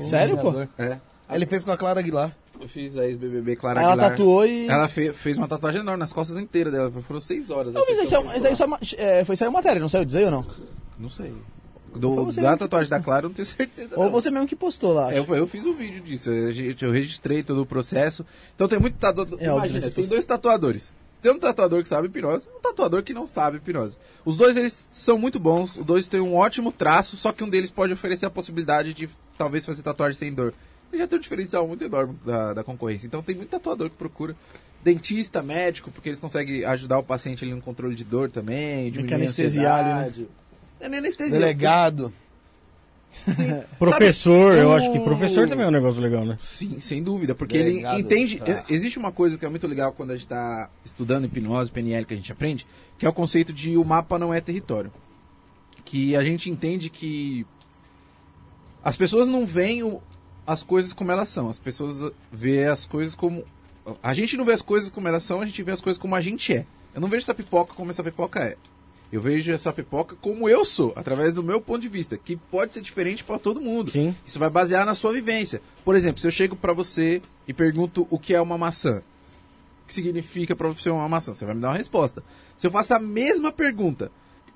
Sério, 0.00 0.36
pô? 0.38 0.52
É. 0.78 0.98
Ele 1.30 1.46
fez 1.46 1.64
com 1.64 1.72
a 1.72 1.76
Clara 1.76 2.00
Aguilar. 2.00 2.36
Eu 2.60 2.68
fiz 2.68 2.96
a 2.96 3.04
ex-BBB 3.06 3.56
Clara 3.56 3.80
Ela 3.82 3.92
Aguilar. 3.92 4.10
tatuou 4.10 4.46
e. 4.46 4.68
Ela 4.68 4.88
fe- 4.88 5.12
fez 5.12 5.36
uma 5.36 5.48
tatuagem 5.48 5.80
enorme 5.80 5.98
nas 6.00 6.12
costas 6.12 6.36
inteiras 6.40 6.72
dela. 6.72 6.90
Foram 7.06 7.20
seis 7.20 7.50
horas. 7.50 7.74
Não, 7.74 7.84
mas 7.86 7.98
a 7.98 8.02
isso, 8.04 8.14
é, 8.16 8.36
isso 8.38 8.46
aí 8.46 8.56
só 8.56 8.64
é 8.96 9.20
é, 9.20 9.24
foi 9.24 9.36
saiu 9.36 9.50
matéria, 9.50 9.80
não 9.80 9.88
saiu 9.88 10.04
dizer 10.04 10.24
ou 10.26 10.30
não? 10.30 10.46
Não 10.98 11.10
sei. 11.10 11.32
Do, 11.94 12.30
da 12.30 12.56
tatuagem 12.56 12.90
da 12.90 13.00
Clara 13.00 13.24
eu 13.24 13.28
não 13.30 13.34
tenho 13.34 13.46
certeza. 13.46 13.94
Ou 13.96 14.04
não. 14.04 14.10
você 14.12 14.30
mesmo 14.30 14.46
que 14.46 14.54
postou 14.56 14.92
lá. 14.92 15.14
Eu, 15.14 15.24
eu 15.34 15.46
fiz 15.46 15.64
um 15.66 15.72
vídeo 15.74 16.02
disso, 16.02 16.30
eu, 16.30 16.52
gente, 16.52 16.84
eu 16.84 16.92
registrei 16.92 17.42
todo 17.42 17.60
o 17.62 17.66
processo. 17.66 18.24
Então 18.54 18.68
tem 18.68 18.78
muito 18.78 18.96
tatuador. 18.98 19.38
É 19.40 19.50
óbvio, 19.50 19.70
Imagina, 19.70 19.86
né, 19.86 19.92
tem 19.92 20.06
dois 20.06 20.24
tatuadores. 20.24 20.92
Tem 21.22 21.32
um 21.32 21.38
tatuador 21.38 21.82
que 21.82 21.88
sabe 21.88 22.06
hipnose 22.08 22.46
e 22.46 22.56
um 22.56 22.60
tatuador 22.60 23.02
que 23.02 23.14
não 23.14 23.26
sabe 23.26 23.56
hipnose. 23.56 23.96
Os 24.24 24.36
dois 24.36 24.56
eles 24.56 24.88
são 24.92 25.18
muito 25.18 25.38
bons, 25.38 25.76
os 25.76 25.84
dois 25.84 26.06
têm 26.06 26.20
um 26.20 26.34
ótimo 26.34 26.70
traço, 26.70 27.16
só 27.16 27.32
que 27.32 27.42
um 27.42 27.48
deles 27.48 27.70
pode 27.70 27.92
oferecer 27.92 28.26
a 28.26 28.30
possibilidade 28.30 28.94
de 28.94 29.08
talvez 29.36 29.64
fazer 29.64 29.82
tatuagem 29.82 30.18
sem 30.18 30.32
dor. 30.32 30.52
Ele 30.92 31.02
já 31.02 31.08
tem 31.08 31.18
um 31.18 31.22
diferencial 31.22 31.66
muito 31.66 31.82
enorme 31.82 32.16
da, 32.24 32.54
da 32.54 32.64
concorrência. 32.64 33.06
Então 33.06 33.22
tem 33.22 33.34
muito 33.34 33.50
tatuador 33.50 33.90
que 33.90 33.96
procura. 33.96 34.36
Dentista, 34.84 35.42
médico, 35.42 35.90
porque 35.90 36.10
eles 36.10 36.20
conseguem 36.20 36.64
ajudar 36.64 36.98
o 36.98 37.02
paciente 37.02 37.44
ali 37.44 37.52
no 37.52 37.60
controle 37.60 37.96
de 37.96 38.04
dor 38.04 38.30
também, 38.30 38.90
diminuir 38.92 39.14
a 39.14 39.18
né? 39.18 39.24
ansiedade. 39.24 40.28
É 40.78 40.88
nem 40.88 41.00
anestesia. 41.00 41.38
Delegado. 41.38 42.12
Professor, 43.78 44.54
eu 44.54 44.68
o- 44.68 44.72
acho 44.72 44.92
que 44.92 45.00
professor 45.00 45.48
também 45.48 45.64
é 45.64 45.68
um 45.68 45.72
negócio 45.72 46.00
legal, 46.00 46.24
né? 46.24 46.38
Sim, 46.42 46.78
sem 46.80 47.02
dúvida, 47.02 47.34
porque 47.34 47.58
Delegado, 47.58 47.94
ele 47.98 48.02
entende. 48.06 48.38
tá. 48.38 48.64
Existe 48.68 48.98
uma 48.98 49.10
coisa 49.12 49.36
que 49.36 49.44
é 49.44 49.48
muito 49.48 49.66
legal 49.66 49.92
quando 49.92 50.10
a 50.10 50.14
gente 50.14 50.24
está 50.26 50.68
estudando 50.84 51.24
hipnose, 51.24 51.70
PNL, 51.70 52.04
que 52.06 52.14
a 52.14 52.16
gente 52.16 52.30
aprende, 52.32 52.66
que 52.98 53.04
é 53.04 53.08
o 53.08 53.12
conceito 53.12 53.52
de 53.52 53.76
o 53.76 53.84
mapa 53.84 54.18
não 54.18 54.32
é 54.32 54.40
território. 54.40 54.92
Que 55.84 56.16
a 56.16 56.22
gente 56.24 56.50
entende 56.50 56.88
que 56.90 57.46
as 58.82 58.96
pessoas 58.96 59.26
não 59.28 59.46
veem 59.46 59.82
o- 59.82 60.00
as 60.46 60.62
coisas 60.62 60.92
como 60.92 61.10
elas 61.10 61.28
são, 61.28 61.48
as 61.48 61.58
pessoas 61.58 62.12
vê 62.30 62.64
as 62.66 62.84
coisas 62.84 63.14
como. 63.14 63.44
A 64.02 64.14
gente 64.14 64.36
não 64.36 64.44
vê 64.44 64.52
as 64.52 64.62
coisas 64.62 64.90
como 64.90 65.06
elas 65.08 65.22
são, 65.22 65.40
a 65.40 65.46
gente 65.46 65.62
vê 65.62 65.72
as 65.72 65.80
coisas 65.80 65.98
como 66.00 66.14
a 66.14 66.20
gente 66.20 66.52
é. 66.52 66.64
Eu 66.94 67.00
não 67.00 67.08
vejo 67.08 67.22
essa 67.24 67.34
pipoca 67.34 67.74
como 67.74 67.90
essa 67.90 68.02
pipoca 68.02 68.40
é. 68.40 68.56
Eu 69.12 69.20
vejo 69.20 69.52
essa 69.52 69.72
pipoca 69.72 70.16
como 70.20 70.48
eu 70.48 70.64
sou, 70.64 70.92
através 70.96 71.34
do 71.34 71.42
meu 71.42 71.60
ponto 71.60 71.80
de 71.80 71.88
vista, 71.88 72.16
que 72.16 72.36
pode 72.36 72.74
ser 72.74 72.80
diferente 72.80 73.22
para 73.22 73.38
todo 73.38 73.60
mundo. 73.60 73.90
Sim. 73.90 74.14
Isso 74.26 74.38
vai 74.38 74.50
basear 74.50 74.84
na 74.84 74.94
sua 74.94 75.12
vivência. 75.12 75.62
Por 75.84 75.94
exemplo, 75.94 76.20
se 76.20 76.26
eu 76.26 76.30
chego 76.30 76.56
pra 76.56 76.72
você 76.72 77.22
e 77.46 77.52
pergunto 77.52 78.06
o 78.10 78.18
que 78.18 78.34
é 78.34 78.40
uma 78.40 78.58
maçã, 78.58 79.02
o 79.84 79.88
que 79.88 79.94
significa 79.94 80.56
pra 80.56 80.68
você 80.68 80.90
uma 80.90 81.08
maçã, 81.08 81.32
você 81.32 81.44
vai 81.44 81.54
me 81.54 81.60
dar 81.60 81.68
uma 81.68 81.76
resposta. 81.76 82.22
Se 82.58 82.66
eu 82.66 82.70
faço 82.70 82.94
a 82.94 82.98
mesma 82.98 83.52
pergunta 83.52 84.10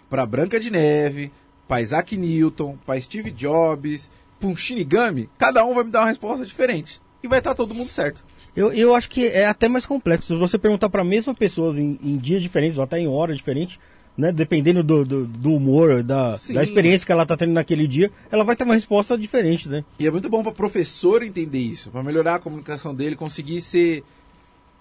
pra 0.09 0.27
Branca 0.27 0.59
de 0.59 0.71
Neve, 0.71 1.31
pra 1.69 1.81
Isaac 1.81 2.17
Newton, 2.17 2.77
pra 2.85 3.01
Steve 3.01 3.31
Jobs, 3.31 4.11
pra 4.41 4.49
um 4.49 4.57
Shinigami, 4.57 5.31
cada 5.39 5.65
um 5.65 5.75
vai 5.75 5.85
me 5.85 5.91
dar 5.93 6.01
uma 6.01 6.09
resposta 6.09 6.45
diferente. 6.45 7.01
E 7.23 7.29
vai 7.29 7.39
estar 7.39 7.55
todo 7.55 7.75
mundo 7.75 7.89
certo. 7.89 8.25
Eu, 8.57 8.73
eu 8.73 8.95
acho 8.95 9.09
que 9.09 9.27
é 9.29 9.47
até 9.47 9.69
mais 9.69 9.87
complexo. 9.87 10.29
Se 10.29 10.35
você 10.35 10.59
perguntar 10.59 10.89
para 10.89 11.03
a 11.03 11.05
mesma 11.05 11.33
pessoa 11.35 11.73
em, 11.79 11.99
em 12.03 12.17
dias 12.17 12.43
diferentes, 12.43 12.77
ou 12.77 12.83
até 12.83 12.99
em 12.99 13.07
horas 13.07 13.37
diferentes, 13.37 13.79
né? 14.17 14.33
Dependendo 14.33 14.83
do, 14.83 15.05
do, 15.05 15.27
do 15.27 15.55
humor, 15.55 16.03
da, 16.03 16.39
Sim. 16.39 16.55
da 16.55 16.63
experiência 16.63 17.07
que 17.07 17.13
ela 17.13 17.27
tá 17.27 17.37
tendo 17.37 17.53
naquele 17.53 17.87
dia, 17.87 18.11
ela 18.31 18.45
vai 18.45 18.57
ter 18.57 18.65
uma 18.65 18.75
resposta 18.75 19.17
diferente, 19.17 19.69
né? 19.69 19.85
E 19.99 20.07
é 20.07 20.11
muito 20.11 20.29
bom 20.29 20.43
para 20.43 20.53
professor 20.53 21.23
entender 21.23 21.59
isso, 21.59 21.91
para 21.91 22.03
melhorar 22.03 22.37
a 22.37 22.39
comunicação 22.39 22.95
dele, 22.95 23.17
conseguir 23.17 23.61
ser 23.61 24.05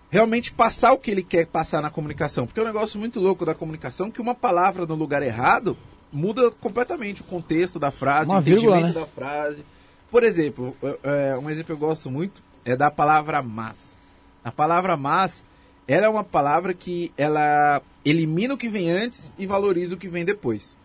realmente 0.09 0.51
passar 0.51 0.91
o 0.91 0.97
que 0.97 1.11
ele 1.11 1.23
quer 1.23 1.45
passar 1.45 1.81
na 1.81 1.89
comunicação, 1.89 2.45
porque 2.45 2.59
é 2.59 2.63
um 2.63 2.67
negócio 2.67 2.99
muito 2.99 3.19
louco 3.19 3.45
da 3.45 3.53
comunicação 3.53 4.09
que 4.09 4.21
uma 4.21 4.33
palavra 4.33 4.85
no 4.85 4.95
lugar 4.95 5.21
errado 5.21 5.77
muda 6.11 6.49
completamente 6.51 7.21
o 7.21 7.23
contexto 7.23 7.79
da 7.79 7.91
frase, 7.91 8.29
Uma 8.29 8.39
o 8.39 8.41
entendimento 8.41 8.71
vírgula, 8.71 8.87
né? 8.87 8.93
da 8.93 9.05
frase. 9.05 9.63
Por 10.09 10.23
exemplo, 10.23 10.75
é, 11.03 11.37
um 11.37 11.49
exemplo 11.49 11.67
que 11.67 11.71
eu 11.83 11.87
gosto 11.87 12.09
muito 12.09 12.41
é 12.65 12.75
da 12.75 12.89
palavra 12.89 13.41
mas. 13.41 13.95
A 14.43 14.51
palavra 14.51 14.97
mas, 14.97 15.43
ela 15.87 16.05
é 16.05 16.09
uma 16.09 16.23
palavra 16.23 16.73
que 16.73 17.11
ela 17.17 17.81
elimina 18.09 18.53
o 18.53 18.57
que 18.57 18.69
vem 18.69 18.89
antes 18.91 19.33
e 19.37 19.45
valoriza 19.45 19.95
o 19.95 19.97
que 19.97 20.07
vem 20.07 20.23
depois. 20.25 20.75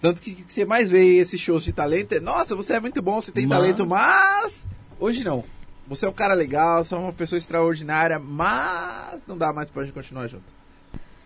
Tanto 0.00 0.22
que, 0.22 0.34
que 0.34 0.52
você 0.52 0.64
mais 0.64 0.90
vê 0.90 1.16
esses 1.16 1.40
shows 1.40 1.64
de 1.64 1.72
talento 1.72 2.12
é, 2.12 2.20
nossa, 2.20 2.54
você 2.54 2.74
é 2.74 2.80
muito 2.80 3.02
bom, 3.02 3.20
você 3.20 3.32
tem 3.32 3.46
Mas- 3.46 3.58
talento, 3.58 3.86
mas 3.86 4.66
hoje 4.98 5.24
não. 5.24 5.44
Você 5.88 6.04
é 6.04 6.08
um 6.08 6.12
cara 6.12 6.34
legal, 6.34 6.84
você 6.84 6.94
é 6.94 6.98
uma 6.98 7.12
pessoa 7.12 7.38
extraordinária, 7.38 8.18
mas 8.18 9.26
não 9.26 9.36
dá 9.36 9.52
mais 9.52 9.68
pra 9.70 9.82
gente 9.84 9.94
continuar 9.94 10.26
junto. 10.28 10.44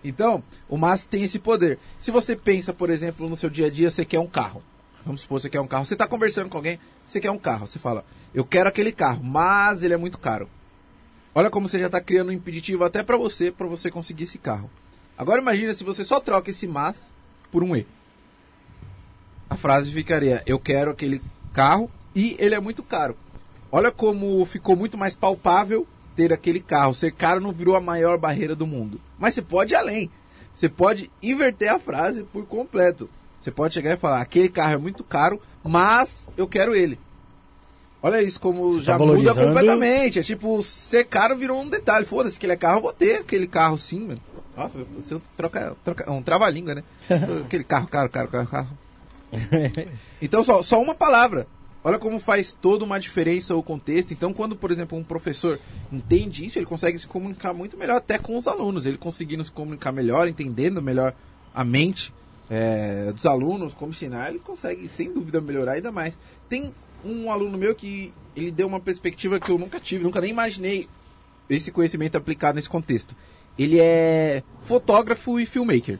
Então, 0.04 0.42
o 0.68 0.76
mas 0.76 1.04
tem 1.04 1.22
esse 1.22 1.38
poder. 1.38 1.78
Se 1.98 2.10
você 2.10 2.34
pensa, 2.34 2.72
por 2.72 2.88
exemplo, 2.90 3.28
no 3.28 3.36
seu 3.36 3.50
dia 3.50 3.66
a 3.66 3.70
dia, 3.70 3.90
você 3.90 4.04
quer 4.04 4.18
um 4.20 4.26
carro. 4.26 4.62
Vamos 5.04 5.22
supor, 5.22 5.40
você 5.40 5.50
quer 5.50 5.60
um 5.60 5.66
carro. 5.66 5.84
Você 5.84 5.96
tá 5.96 6.06
conversando 6.06 6.48
com 6.48 6.56
alguém, 6.56 6.78
você 7.04 7.20
quer 7.20 7.30
um 7.30 7.38
carro. 7.38 7.66
Você 7.66 7.78
fala, 7.78 8.04
eu 8.32 8.44
quero 8.44 8.68
aquele 8.68 8.92
carro, 8.92 9.22
mas 9.22 9.82
ele 9.82 9.94
é 9.94 9.96
muito 9.96 10.16
caro. 10.18 10.48
Olha 11.34 11.50
como 11.50 11.68
você 11.68 11.78
já 11.78 11.88
tá 11.90 12.00
criando 12.00 12.28
um 12.28 12.32
impeditivo 12.32 12.84
até 12.84 13.02
pra 13.02 13.16
você, 13.16 13.50
pra 13.50 13.66
você 13.66 13.90
conseguir 13.90 14.24
esse 14.24 14.38
carro. 14.38 14.70
Agora 15.16 15.40
imagina 15.40 15.74
se 15.74 15.84
você 15.84 16.04
só 16.04 16.20
troca 16.20 16.50
esse 16.50 16.66
mas 16.66 17.00
por 17.50 17.62
um 17.62 17.76
e. 17.76 17.86
A 19.48 19.56
frase 19.56 19.92
ficaria: 19.92 20.42
Eu 20.46 20.58
quero 20.58 20.90
aquele 20.90 21.22
carro 21.52 21.90
e 22.14 22.36
ele 22.38 22.54
é 22.54 22.60
muito 22.60 22.82
caro. 22.82 23.16
Olha 23.70 23.90
como 23.90 24.44
ficou 24.46 24.76
muito 24.76 24.98
mais 24.98 25.14
palpável 25.14 25.86
ter 26.16 26.32
aquele 26.32 26.60
carro. 26.60 26.94
Ser 26.94 27.12
caro 27.12 27.40
não 27.40 27.52
virou 27.52 27.76
a 27.76 27.80
maior 27.80 28.18
barreira 28.18 28.54
do 28.54 28.66
mundo. 28.66 29.00
Mas 29.18 29.34
você 29.34 29.42
pode 29.42 29.74
ir 29.74 29.76
além. 29.76 30.10
Você 30.54 30.68
pode 30.68 31.10
inverter 31.22 31.72
a 31.72 31.78
frase 31.78 32.22
por 32.22 32.44
completo. 32.46 33.08
Você 33.40 33.50
pode 33.50 33.74
chegar 33.74 33.94
e 33.94 33.96
falar: 33.96 34.20
Aquele 34.20 34.48
carro 34.48 34.74
é 34.74 34.78
muito 34.78 35.02
caro, 35.04 35.40
mas 35.62 36.28
eu 36.36 36.46
quero 36.46 36.74
ele. 36.74 36.98
Olha 38.02 38.20
isso 38.20 38.40
como 38.40 38.80
já 38.80 38.98
muda 38.98 39.12
valorizando. 39.12 39.46
completamente. 39.46 40.18
É 40.18 40.22
tipo, 40.22 40.62
ser 40.62 41.04
caro 41.04 41.36
virou 41.36 41.60
um 41.60 41.68
detalhe. 41.68 42.04
Foda-se 42.04 42.38
que 42.38 42.46
ele 42.46 42.54
é 42.54 42.56
carro, 42.56 42.78
eu 42.78 42.82
vou 42.82 42.92
ter 42.92 43.20
aquele 43.20 43.46
carro 43.46 43.78
sim, 43.78 44.00
mano. 44.00 44.20
Nossa, 44.56 44.78
você 44.96 45.20
troca, 45.36 45.76
troca 45.84 46.10
um 46.10 46.22
trava-língua, 46.22 46.74
né? 46.74 46.84
aquele 47.44 47.64
carro, 47.64 47.86
caro, 47.86 48.08
caro, 48.08 48.28
caro, 48.28 48.46
carro. 48.46 48.78
Então, 50.20 50.44
só, 50.44 50.62
só 50.62 50.80
uma 50.80 50.94
palavra. 50.94 51.46
Olha 51.84 51.98
como 51.98 52.20
faz 52.20 52.52
toda 52.52 52.84
uma 52.84 53.00
diferença 53.00 53.56
o 53.56 53.62
contexto. 53.62 54.12
Então, 54.12 54.32
quando, 54.32 54.54
por 54.54 54.70
exemplo, 54.70 54.96
um 54.96 55.02
professor 55.02 55.58
entende 55.90 56.46
isso, 56.46 56.58
ele 56.58 56.66
consegue 56.66 56.98
se 56.98 57.06
comunicar 57.08 57.52
muito 57.52 57.76
melhor 57.76 57.96
até 57.96 58.18
com 58.18 58.36
os 58.36 58.46
alunos. 58.46 58.86
Ele 58.86 58.96
conseguindo 58.96 59.44
se 59.44 59.50
comunicar 59.50 59.90
melhor, 59.90 60.28
entendendo 60.28 60.80
melhor 60.80 61.12
a 61.52 61.64
mente 61.64 62.12
é, 62.48 63.10
dos 63.12 63.26
alunos, 63.26 63.72
como 63.74 63.92
ensinar, 63.92 64.28
ele 64.28 64.38
consegue, 64.38 64.88
sem 64.88 65.12
dúvida, 65.12 65.40
melhorar 65.40 65.72
ainda 65.72 65.90
mais. 65.90 66.18
Tem 66.48 66.72
um 67.04 67.32
aluno 67.32 67.56
meu 67.56 67.74
que 67.74 68.12
ele 68.36 68.50
deu 68.50 68.66
uma 68.66 68.78
perspectiva 68.78 69.40
que 69.40 69.50
eu 69.50 69.58
nunca 69.58 69.80
tive, 69.80 70.04
nunca 70.04 70.20
nem 70.20 70.30
imaginei 70.30 70.88
esse 71.48 71.72
conhecimento 71.72 72.16
aplicado 72.16 72.56
nesse 72.56 72.68
contexto. 72.68 73.16
Ele 73.58 73.78
é 73.78 74.42
fotógrafo 74.60 75.38
e 75.38 75.46
filmmaker. 75.46 75.98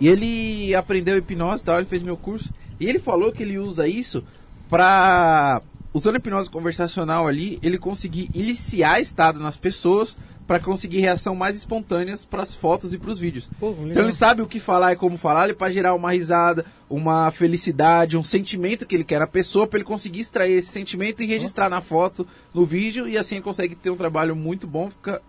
E 0.00 0.08
ele 0.08 0.74
aprendeu 0.74 1.16
hipnose 1.16 1.62
e 1.62 1.66
tal, 1.66 1.78
ele 1.78 1.86
fez 1.86 2.02
meu 2.02 2.16
curso. 2.16 2.52
E 2.80 2.88
ele 2.88 2.98
falou 2.98 3.32
que 3.32 3.42
ele 3.42 3.58
usa 3.58 3.86
isso 3.86 4.24
pra. 4.68 5.60
Usando 5.94 6.16
hipnose 6.16 6.48
conversacional 6.48 7.28
ali, 7.28 7.58
ele 7.62 7.76
conseguir 7.76 8.30
iniciar 8.34 9.00
estado 9.00 9.38
nas 9.38 9.58
pessoas 9.58 10.16
para 10.46 10.58
conseguir 10.58 11.00
reação 11.00 11.34
mais 11.34 11.56
espontâneas 11.56 12.24
para 12.24 12.42
as 12.42 12.54
fotos 12.54 12.92
e 12.92 12.98
para 12.98 13.10
os 13.10 13.18
vídeos. 13.18 13.50
Então 13.90 14.02
ele 14.02 14.12
sabe 14.12 14.42
o 14.42 14.46
que 14.46 14.58
falar 14.58 14.92
e 14.92 14.96
como 14.96 15.16
falar, 15.16 15.44
ele 15.44 15.54
para 15.54 15.70
gerar 15.70 15.94
uma 15.94 16.12
risada, 16.12 16.64
uma 16.90 17.30
felicidade, 17.30 18.16
um 18.16 18.24
sentimento 18.24 18.86
que 18.86 18.94
ele 18.94 19.04
quer 19.04 19.20
na 19.20 19.26
pessoa, 19.26 19.66
para 19.66 19.78
ele 19.78 19.84
conseguir 19.84 20.20
extrair 20.20 20.54
esse 20.54 20.68
sentimento 20.68 21.22
e 21.22 21.26
registrar 21.26 21.68
na 21.68 21.80
foto, 21.80 22.26
no 22.52 22.66
vídeo, 22.66 23.08
e 23.08 23.16
assim 23.16 23.36
ele 23.36 23.44
consegue 23.44 23.74
ter 23.74 23.90
um 23.90 23.96
trabalho 23.96 24.34
muito 24.34 24.66
bom, 24.66 24.90
fica 24.90 25.22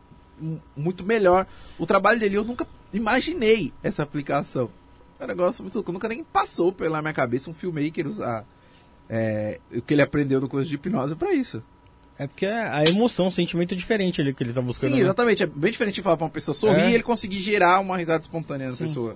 muito 0.75 1.03
melhor. 1.03 1.45
O 1.77 1.85
trabalho 1.85 2.19
dele 2.19 2.35
eu 2.35 2.43
nunca 2.43 2.67
imaginei 2.93 3.73
essa 3.81 4.03
aplicação. 4.03 4.69
É 5.19 5.23
um 5.23 5.27
negócio 5.27 5.63
muito 5.63 5.75
louco. 5.75 5.91
Nunca 5.91 6.07
nem 6.07 6.23
passou 6.23 6.71
pela 6.71 7.01
minha 7.01 7.13
cabeça 7.13 7.49
um 7.49 7.53
filmmaker 7.53 8.07
usar 8.07 8.45
é, 9.09 9.59
o 9.73 9.81
que 9.81 9.93
ele 9.93 10.01
aprendeu 10.01 10.41
no 10.41 10.49
curso 10.49 10.67
de 10.69 10.75
hipnose 10.75 11.15
para 11.15 11.33
isso. 11.33 11.61
É 12.17 12.27
porque 12.27 12.45
a 12.45 12.83
emoção, 12.83 13.27
o 13.27 13.31
sentimento 13.31 13.73
é 13.73 13.77
diferente 13.77 14.21
ali 14.21 14.33
que 14.33 14.43
ele 14.43 14.53
tá 14.53 14.61
buscando. 14.61 14.91
Sim, 14.91 14.97
né? 14.97 15.01
exatamente. 15.01 15.43
É 15.43 15.47
bem 15.47 15.71
diferente 15.71 15.95
de 15.95 16.01
falar 16.01 16.15
pra 16.17 16.25
uma 16.25 16.31
pessoa 16.31 16.53
sorrir 16.53 16.81
É. 16.81 16.91
e 16.91 16.93
ele 16.93 17.03
conseguir 17.03 17.39
gerar 17.39 17.79
uma 17.79 17.97
risada 17.97 18.21
espontânea 18.21 18.67
na 18.67 18.73
Sim. 18.73 18.85
pessoa. 18.87 19.15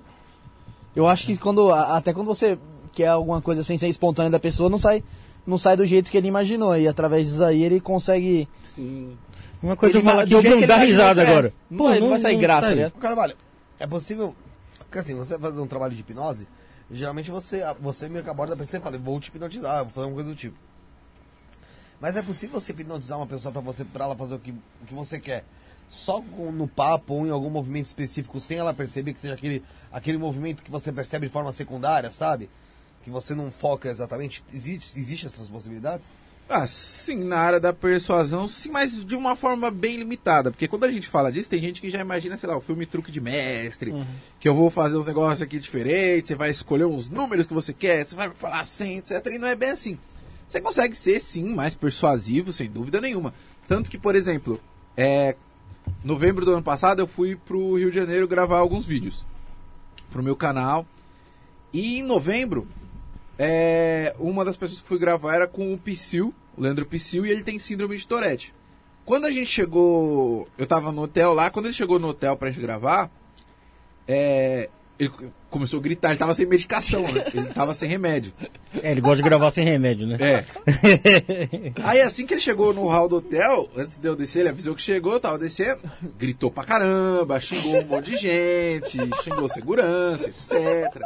Eu 0.95 1.07
acho 1.07 1.25
que 1.25 1.37
quando, 1.37 1.71
até 1.71 2.11
quando 2.11 2.25
você 2.25 2.57
quer 2.93 3.07
alguma 3.09 3.39
coisa 3.39 3.63
sem 3.63 3.77
ser 3.77 3.87
espontânea 3.87 4.31
da 4.31 4.39
pessoa, 4.39 4.67
não 4.67 4.79
sai, 4.79 5.03
não 5.45 5.57
sai 5.59 5.77
do 5.77 5.85
jeito 5.85 6.09
que 6.09 6.17
ele 6.17 6.27
imaginou. 6.27 6.75
E 6.75 6.87
através 6.87 7.27
disso 7.27 7.43
aí 7.43 7.61
ele 7.63 7.79
consegue. 7.79 8.47
Sim. 8.73 9.15
Uma 9.61 9.75
coisa 9.75 9.97
eu 9.97 10.01
Ele 10.01 10.09
falar 10.09 10.25
do 10.25 10.41
que 10.41 10.47
ele 10.47 10.67
dá 10.67 10.75
imaginou, 10.75 10.85
risada 11.07 11.23
é. 11.23 11.27
agora. 11.27 11.53
Não 11.69 11.85
vai- 11.85 11.99
não 11.99 12.09
vai 12.09 12.19
sair 12.19 12.37
graça, 12.37 12.67
sai. 12.67 12.75
né? 12.75 12.91
Carvalho, 12.99 13.35
é 13.79 13.87
possível. 13.87 14.35
Porque 14.79 14.99
assim, 14.99 15.15
você 15.15 15.37
vai 15.37 15.49
fazer 15.51 15.61
um 15.61 15.67
trabalho 15.67 15.93
de 15.95 15.99
hipnose, 16.01 16.47
geralmente 16.91 17.29
você, 17.31 17.61
você 17.79 18.07
meio 18.07 18.23
que 18.23 18.29
aborda 18.29 18.53
a 18.53 18.57
pessoa 18.57 18.79
e 18.79 18.83
fala, 18.83 18.97
vou 18.97 19.19
te 19.19 19.27
hipnotizar, 19.29 19.83
vou 19.83 19.93
fazer 19.93 20.07
uma 20.07 20.13
coisa 20.13 20.29
do 20.29 20.35
tipo. 20.35 20.55
Mas 21.99 22.15
é 22.15 22.21
possível 22.21 22.59
você 22.59 22.71
hipnotizar 22.71 23.17
uma 23.17 23.25
pessoa 23.27 23.51
pra 23.51 23.61
você 23.61 23.83
para 23.83 24.05
ela 24.05 24.15
fazer 24.15 24.35
o 24.35 24.39
que, 24.39 24.51
o 24.51 24.85
que 24.85 24.93
você 24.93 25.19
quer? 25.19 25.43
Só 25.89 26.21
com- 26.21 26.51
no 26.51 26.67
papo 26.67 27.13
ou 27.15 27.25
em 27.25 27.31
algum 27.31 27.49
movimento 27.49 27.85
específico, 27.87 28.39
sem 28.39 28.57
ela 28.59 28.73
perceber 28.73 29.13
que 29.13 29.19
seja 29.21 29.33
aquele, 29.33 29.63
aquele 29.91 30.17
movimento 30.17 30.61
que 30.61 30.69
você 30.69 30.91
percebe 30.91 31.25
de 31.27 31.33
forma 31.33 31.51
secundária, 31.51 32.11
sabe? 32.11 32.49
Que 33.03 33.09
você 33.09 33.33
não 33.33 33.49
foca 33.49 33.89
exatamente. 33.89 34.43
Existe, 34.53 34.99
existe 34.99 35.25
essas 35.25 35.47
possibilidades? 35.49 36.07
Ah, 36.49 36.65
sim, 36.65 37.25
na 37.25 37.37
área 37.37 37.59
da 37.59 37.73
persuasão, 37.73 38.47
sim, 38.47 38.69
mas 38.69 39.03
de 39.03 39.15
uma 39.15 39.35
forma 39.35 39.69
bem 39.69 39.97
limitada. 39.97 40.49
Porque 40.49 40.67
quando 40.67 40.85
a 40.85 40.91
gente 40.91 41.07
fala 41.07 41.29
disso, 41.29 41.49
tem 41.49 41.59
gente 41.59 41.81
que 41.81 41.89
já 41.89 41.99
imagina, 41.99 42.37
sei 42.37 42.47
lá, 42.47 42.55
o 42.55 42.61
filme 42.61 42.85
Truque 42.85 43.11
de 43.11 43.19
Mestre, 43.19 43.93
que 44.39 44.47
eu 44.47 44.55
vou 44.55 44.69
fazer 44.69 44.97
uns 44.97 45.05
negócios 45.05 45.41
aqui 45.41 45.59
diferentes, 45.59 46.29
você 46.29 46.35
vai 46.35 46.49
escolher 46.49 46.85
uns 46.85 47.09
números 47.09 47.47
que 47.47 47.53
você 47.53 47.73
quer, 47.73 48.05
você 48.05 48.15
vai 48.15 48.29
falar 48.29 48.61
assim, 48.61 48.99
etc. 48.99 49.25
E 49.27 49.37
não 49.37 49.47
é 49.47 49.55
bem 49.55 49.71
assim. 49.71 49.97
Você 50.47 50.61
consegue 50.61 50.95
ser, 50.95 51.19
sim, 51.19 51.53
mais 51.53 51.75
persuasivo, 51.75 52.53
sem 52.53 52.69
dúvida 52.69 53.01
nenhuma. 53.01 53.33
Tanto 53.67 53.91
que, 53.91 53.97
por 53.97 54.15
exemplo, 54.15 54.61
é, 54.95 55.35
novembro 56.03 56.45
do 56.45 56.53
ano 56.53 56.63
passado 56.63 57.01
eu 57.01 57.07
fui 57.07 57.35
pro 57.35 57.75
Rio 57.75 57.91
de 57.91 57.97
Janeiro 57.97 58.27
gravar 58.27 58.59
alguns 58.59 58.85
vídeos 58.85 59.25
pro 60.09 60.23
meu 60.23 60.35
canal. 60.35 60.85
E 61.73 61.99
em 61.99 62.03
novembro, 62.03 62.65
é, 63.37 64.15
uma 64.19 64.43
das 64.43 64.57
pessoas 64.57 64.81
que 64.81 64.87
fui 64.87 64.97
gravar 64.97 65.35
era 65.35 65.47
com 65.47 65.73
o 65.73 65.77
Psyll, 65.77 66.33
o 66.57 66.61
Leandro 66.61 66.85
Psyll, 66.85 67.25
e 67.25 67.31
ele 67.31 67.43
tem 67.43 67.59
síndrome 67.59 67.97
de 67.97 68.07
Tourette. 68.07 68.53
Quando 69.05 69.25
a 69.25 69.31
gente 69.31 69.49
chegou, 69.49 70.47
eu 70.57 70.67
tava 70.67 70.91
no 70.91 71.03
hotel 71.03 71.33
lá, 71.33 71.49
quando 71.49 71.67
ele 71.67 71.73
chegou 71.73 71.99
no 71.99 72.09
hotel 72.09 72.35
pra 72.35 72.49
gente 72.49 72.61
gravar, 72.61 73.09
é, 74.07 74.69
ele 74.99 75.11
começou 75.49 75.79
a 75.79 75.83
gritar, 75.83 76.09
ele 76.09 76.17
tava 76.17 76.33
sem 76.33 76.45
medicação, 76.45 77.03
né? 77.03 77.23
Ele 77.33 77.47
tava 77.47 77.73
sem 77.73 77.87
remédio. 77.87 78.33
É, 78.81 78.91
ele 78.91 79.01
gosta 79.01 79.17
de 79.17 79.23
gravar 79.23 79.51
sem 79.51 79.63
remédio, 79.63 80.07
né? 80.07 80.17
É. 80.19 80.45
Aí 81.83 82.01
assim 82.01 82.25
que 82.25 82.33
ele 82.33 82.41
chegou 82.41 82.73
no 82.73 82.87
hall 82.87 83.07
do 83.07 83.17
hotel, 83.17 83.69
antes 83.77 83.97
de 83.97 84.07
eu 84.07 84.15
descer, 84.15 84.41
ele 84.41 84.49
avisou 84.49 84.75
que 84.75 84.81
chegou, 84.81 85.13
eu 85.13 85.19
tava 85.19 85.37
descendo, 85.37 85.79
gritou 86.17 86.51
pra 86.51 86.63
caramba, 86.63 87.39
xingou 87.39 87.81
um 87.81 87.85
monte 87.85 88.11
de 88.11 88.17
gente, 88.17 88.97
xingou 89.23 89.47
segurança, 89.47 90.29
etc. 90.29 91.01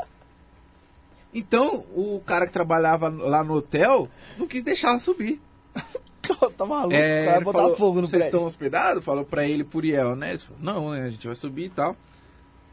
Então, 1.34 1.86
o 1.96 2.22
cara 2.26 2.46
que 2.46 2.52
trabalhava 2.54 3.08
lá 3.10 3.44
no 3.44 3.54
hotel 3.56 4.10
não 4.38 4.48
quis 4.48 4.64
deixar 4.64 4.90
ela 4.90 5.00
subir. 5.00 5.42
tá 6.58 6.66
maluco, 6.66 6.94
É, 6.94 7.26
cara 7.26 7.42
botar 7.42 7.60
falou, 7.60 7.76
fogo 7.78 8.02
no 8.02 8.08
Vocês 8.08 8.22
prédio. 8.22 8.36
estão 8.36 8.46
hospedados? 8.48 9.04
Falou 9.04 9.24
pra 9.26 9.46
ele 9.48 9.62
e 9.62 9.66
pro 9.66 9.78
Uriel, 9.78 10.16
né? 10.16 10.30
Ele 10.32 10.38
falou, 10.40 10.60
não, 10.62 10.92
né? 10.92 11.04
A 11.06 11.10
gente 11.10 11.26
vai 11.26 11.36
subir 11.36 11.66
e 11.66 11.70
tal. 11.70 11.96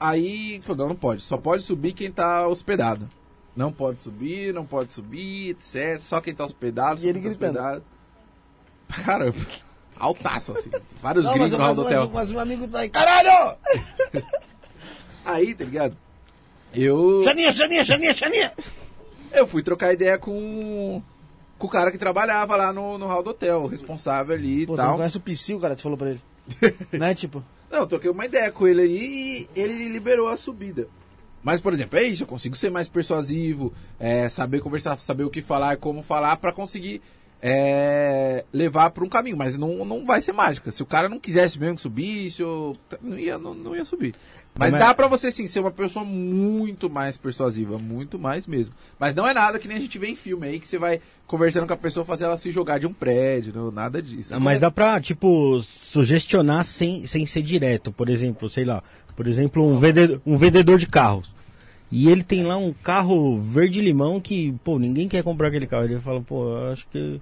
Aí 0.01 0.55
ele 0.55 0.63
falou, 0.63 0.79
não, 0.79 0.89
não 0.91 0.97
pode. 0.97 1.23
Só 1.23 1.37
pode 1.37 1.63
subir 1.63 1.93
quem 1.93 2.11
tá 2.11 2.47
hospedado. 2.47 3.09
Não 3.57 3.73
pode 3.73 4.01
subir, 4.01 4.53
não 4.55 4.65
pode 4.65 4.93
subir, 4.93 5.51
etc. 5.51 6.01
Só 6.01 6.21
quem 6.21 6.35
tá 6.35 6.45
hospedado, 6.45 7.01
E 7.01 7.09
ele 7.09 7.21
tá 7.21 7.29
gritando. 7.29 7.59
hospedado. 7.59 7.85
Caramba. 9.05 9.37
Altaço, 9.99 10.53
assim. 10.53 10.71
Vários 11.03 11.25
Não, 11.25 11.33
gritos 11.35 11.53
no 11.59 11.65
mas, 11.65 11.75
do 11.77 11.83
hotel. 11.83 12.11
mas 12.15 12.31
um 12.31 12.39
amigo 12.39 12.69
tá 12.69 12.81
aí, 12.81 12.89
caralho! 12.89 13.57
Aí, 15.25 15.55
tá 15.55 15.65
ligado? 15.65 15.97
Eu... 16.75 17.23
Xaninha, 17.25 17.53
Xaninha, 17.53 17.85
Xaninha, 17.85 18.15
Xaninha! 18.15 18.53
Eu 19.33 19.47
fui 19.47 19.63
trocar 19.63 19.93
ideia 19.93 20.19
com 20.19 21.03
com 21.59 21.67
o 21.67 21.71
cara 21.71 21.91
que 21.91 21.99
trabalhava 21.99 22.55
lá 22.57 22.73
no, 22.73 22.97
no 22.97 23.07
hall 23.07 23.23
do 23.23 23.31
hotel, 23.31 23.63
o 23.63 23.67
responsável 23.67 24.35
ali 24.35 24.63
e 24.63 24.67
Pô, 24.67 24.77
você 24.77 24.83
não 24.83 24.89
tal. 24.91 24.97
conhece 24.97 25.17
o 25.17 25.21
Psyu, 25.21 25.59
cara, 25.59 25.77
você 25.77 25.83
falou 25.83 25.99
pra 25.99 26.11
ele. 26.11 26.21
né, 26.93 27.15
tipo... 27.15 27.43
Não, 27.71 27.81
eu 27.81 27.87
troquei 27.87 28.11
uma 28.11 28.25
ideia 28.25 28.51
com 28.51 28.67
ele 28.67 28.81
aí 28.81 29.49
e 29.55 29.61
ele 29.61 29.89
liberou 29.89 30.29
a 30.29 30.37
subida. 30.37 30.89
Mas, 31.43 31.61
por 31.61 31.73
exemplo, 31.73 31.99
é 31.99 32.03
isso, 32.03 32.23
eu 32.23 32.27
consigo 32.27 32.57
ser 32.57 32.71
mais 32.71 32.89
persuasivo, 32.89 33.73
é, 33.99 34.29
saber 34.29 34.61
conversar, 34.61 34.99
saber 34.99 35.25
o 35.25 35.31
que 35.31 35.43
falar, 35.43 35.77
como 35.77 36.03
falar, 36.03 36.37
pra 36.37 36.53
conseguir 36.53 37.03
é, 37.43 38.45
levar 38.53 38.91
pra 38.91 39.05
um 39.05 39.09
caminho. 39.09 39.37
Mas 39.37 39.57
não, 39.57 39.85
não 39.85 40.05
vai 40.05 40.21
ser 40.21 40.33
mágica. 40.33 40.71
Se 40.73 40.83
o 40.83 40.87
cara 40.87 41.09
não 41.09 41.21
quisesse 41.21 41.59
mesmo 41.59 41.77
que 41.77 41.83
subisse, 41.83 42.43
eu, 42.43 42.77
não, 43.01 43.19
ia, 43.19 43.39
não, 43.39 43.55
não 43.55 43.77
ia 43.77 43.85
subir. 43.85 44.15
Mas 44.59 44.73
Mas- 44.73 44.81
dá 44.81 44.93
pra 44.93 45.07
você, 45.07 45.31
sim, 45.31 45.47
ser 45.47 45.61
uma 45.61 45.71
pessoa 45.71 46.05
muito 46.05 46.91
mais 46.91 47.17
persuasiva, 47.17 47.79
muito 47.79 48.19
mais 48.19 48.45
mesmo. 48.45 48.75
Mas 48.99 49.15
não 49.15 49.25
é 49.25 49.33
nada 49.33 49.57
que 49.57 49.69
nem 49.69 49.77
a 49.77 49.81
gente 49.81 49.97
vê 50.01 50.09
em 50.09 50.17
filme 50.17 50.49
aí, 50.49 50.59
que 50.59 50.67
você 50.67 50.79
vai 50.79 51.01
conversando 51.29 51.65
com 51.65 51.73
a 51.73 51.77
pessoa, 51.77 52.05
fazer 52.05 52.25
ela 52.25 52.37
se 52.37 52.51
jogar 52.51 52.79
de 52.79 52.87
um 52.87 52.93
prédio, 52.93 53.53
não, 53.55 53.71
nada 53.71 54.03
disso. 54.03 54.39
Mas 54.41 54.59
dá 54.59 54.69
pra, 54.69 55.01
tipo, 55.01 55.61
sugestionar 55.63 56.65
sem, 56.65 57.07
sem 57.07 57.25
ser 57.25 57.43
direto. 57.43 57.93
Por 57.93 58.09
exemplo, 58.09 58.51
sei 58.51 58.65
lá, 58.65 58.83
por 59.15 59.29
exemplo, 59.29 59.65
um 59.65 59.79
vendedor, 59.79 60.21
um 60.27 60.37
vendedor 60.37 60.77
de 60.77 60.89
carros. 60.89 61.31
E 61.91 62.11
ele 62.11 62.25
tem 62.25 62.43
lá 62.43 62.57
um 62.57 62.73
carro 62.73 63.39
verde-limão 63.41 64.21
que, 64.21 64.53
pô, 64.65 64.77
ninguém 64.77 65.09
quer 65.09 65.23
comprar 65.23 65.49
aquele 65.49 65.69
carro. 65.69 65.85
Ele 65.85 66.01
fala, 66.01 66.21
pô, 66.21 66.49
eu 66.49 66.73
acho 66.73 66.85
que 66.91 67.21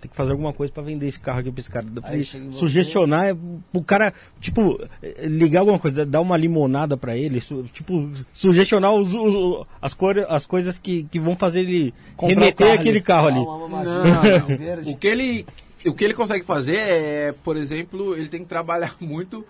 tem 0.00 0.10
que 0.10 0.16
fazer 0.16 0.32
alguma 0.32 0.52
coisa 0.52 0.72
pra 0.72 0.82
vender 0.82 1.06
esse 1.08 1.18
carro 1.18 1.40
aqui 1.40 1.50
pra 1.50 1.60
esse 1.60 1.70
cara. 1.70 1.86
Aí 2.04 2.20
em 2.20 2.24
você- 2.24 2.58
sugestionar 2.58 3.26
é, 3.28 3.36
o 3.72 3.82
cara, 3.82 4.12
tipo, 4.40 4.78
eh, 5.02 5.26
ligar 5.26 5.60
alguma 5.60 5.78
coisa, 5.78 6.04
dar 6.04 6.20
uma 6.20 6.36
limonada 6.36 6.96
pra 6.96 7.16
ele, 7.16 7.40
su- 7.40 7.64
tipo, 7.72 8.10
sugestionar 8.32 8.92
os, 8.92 9.14
os- 9.14 9.66
as, 9.80 9.94
cor, 9.94 10.18
as 10.28 10.44
coisas 10.46 10.78
que, 10.78 11.04
que 11.04 11.18
vão 11.18 11.34
fazer 11.36 11.60
ele 11.60 11.94
Comprar 12.16 12.34
remeter 12.34 12.66
carro 12.66 12.72
aquele 12.80 12.90
ali. 12.90 13.00
carro 13.02 13.26
ali. 13.28 13.38
Uma 13.40 13.58
mamadinha 13.68 14.76
Não. 14.84 14.92
O 14.92 14.96
que 14.96 15.06
ele, 15.06 15.46
o 15.86 15.92
que 15.94 16.04
ele 16.04 16.14
consegue 16.14 16.44
fazer 16.44 16.76
é, 16.76 17.34
por 17.44 17.56
exemplo, 17.56 18.14
ele 18.16 18.28
tem 18.28 18.40
que 18.40 18.46
trabalhar 18.46 18.94
muito. 19.00 19.44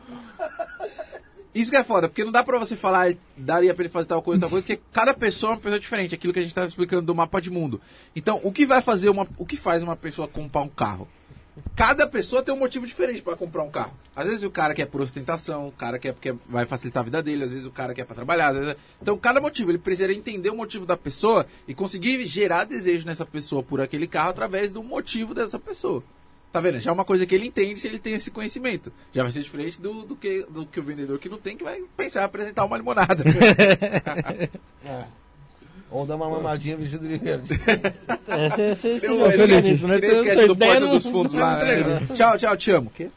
Isso 1.57 1.71
que 1.71 1.77
é 1.77 1.83
foda, 1.85 2.09
porque 2.09 2.23
não 2.25 2.31
dá 2.33 2.45
pra 2.45 2.59
você 2.59 2.77
falar, 2.77 3.14
daria 3.37 3.73
pra 3.75 3.83
ele 3.85 3.92
fazer 3.92 4.09
tal 4.09 4.21
coisa, 4.21 4.40
tal 4.40 4.51
coisa, 4.51 4.66
porque 4.66 4.81
cada 4.92 5.14
pessoa 5.14 5.53
é 5.53 5.55
uma 5.55 5.61
pessoa 5.61 5.81
diferente, 5.81 6.14
aquilo 6.14 6.33
que 6.33 6.38
a 6.38 6.42
gente 6.42 6.55
tava 6.55 6.66
explicando 6.66 7.03
do 7.03 7.14
mapa 7.14 7.40
de 7.40 7.51
mundo. 7.51 7.81
Então, 8.14 8.38
o 8.45 8.53
que 8.53 8.66
vai 8.66 8.83
fazer 8.83 9.09
uma, 9.09 9.27
o 9.38 9.47
que 9.47 9.57
faz 9.57 9.83
uma 9.83 9.97
pessoa 9.97 10.29
comprar 10.29 10.61
um 10.61 10.69
carro? 10.69 11.09
Cada 11.75 12.07
pessoa 12.07 12.42
tem 12.42 12.53
um 12.55 12.59
motivo 12.59 12.87
diferente 12.87 13.23
pra 13.23 13.35
comprar 13.35 13.62
um 13.62 13.71
carro. 13.71 13.95
Às 14.14 14.27
vezes 14.27 14.42
o 14.42 14.51
cara 14.51 14.75
quer 14.75 14.85
por 14.85 15.01
ostentação, 15.01 15.69
o 15.69 15.73
cara 15.73 15.99
quer 15.99 16.12
porque 16.12 16.35
vai 16.47 16.66
facilitar 16.66 17.01
a 17.01 17.05
vida 17.05 17.23
dele, 17.23 17.45
às 17.45 17.51
vezes 17.51 17.64
o 17.64 17.71
cara 17.71 17.95
quer 17.95 18.05
pra 18.05 18.14
trabalhar. 18.14 18.53
vezes- 18.53 18.77
Então, 19.01 19.16
cada 19.16 19.40
motivo, 19.40 19.71
ele 19.71 19.79
precisa 19.79 20.12
entender 20.12 20.51
o 20.51 20.55
motivo 20.57 20.85
da 20.85 20.99
pessoa 20.99 21.47
e 21.66 21.73
conseguir 21.73 22.27
gerar 22.27 22.64
desejo 22.64 23.07
nessa 23.07 23.25
pessoa 23.25 23.62
por 23.62 23.81
aquele 23.81 24.07
carro 24.07 24.29
através 24.29 24.71
do 24.71 24.83
motivo 24.83 25.33
dessa 25.33 25.59
pessoa. 25.59 26.05
Tá 26.57 26.61
vendo? 26.62 26.81
Já 26.81 26.90
é 26.90 26.95
uma 26.95 27.05
coisa 27.05 27.27
que 27.27 27.35
ele 27.35 27.49
entende 27.49 27.79
se 27.79 27.87
ele 27.87 27.99
tem 27.99 28.14
esse 28.14 28.31
conhecimento. 28.31 28.90
Já 29.12 29.23
vai 29.23 29.31
ser 29.31 29.42
diferente 29.42 29.79
do, 29.79 30.07
do, 30.07 30.16
que, 30.16 30.42
do 30.49 30.64
que 30.64 30.81
o 30.81 30.83
vendedor 30.83 31.19
que 31.19 31.29
não 31.29 31.37
tem, 31.37 31.55
que 31.55 31.62
vai 31.62 31.83
pensar 31.95 32.23
em 32.23 32.25
apresentar 32.25 32.64
uma 32.64 32.79
limonada. 32.79 33.23
É. 34.83 35.05
Ou 35.90 36.07
dar 36.07 36.16
uma 36.16 36.31
mamadinha 36.31 36.75
vestido 36.79 37.07
de 37.07 37.19
verde. 37.19 37.61
É, 38.27 38.51
cê- 38.51 38.75
cê- 38.75 39.01
cê 39.01 39.07
Eu- 39.07 39.19
já 39.19 39.25
eu- 39.27 39.31
fez 39.47 39.66
eu- 39.66 39.73
isso, 39.75 39.87
né? 39.87 39.97
aquele 39.97 40.12
Tua- 40.12 40.23
sketch 40.23 40.37
tua 40.38 40.47
do 40.47 40.53
ideia 40.55 40.73
Porta 40.73 40.87
não- 40.87 40.95
dos 40.95 41.03
Fundos 41.05 41.33
lá. 41.35 41.62
né? 41.62 42.07
Tchau, 42.14 42.38
tchau, 42.38 42.57
te 42.57 42.71
amo. 42.71 42.90
Quê? 42.95 43.09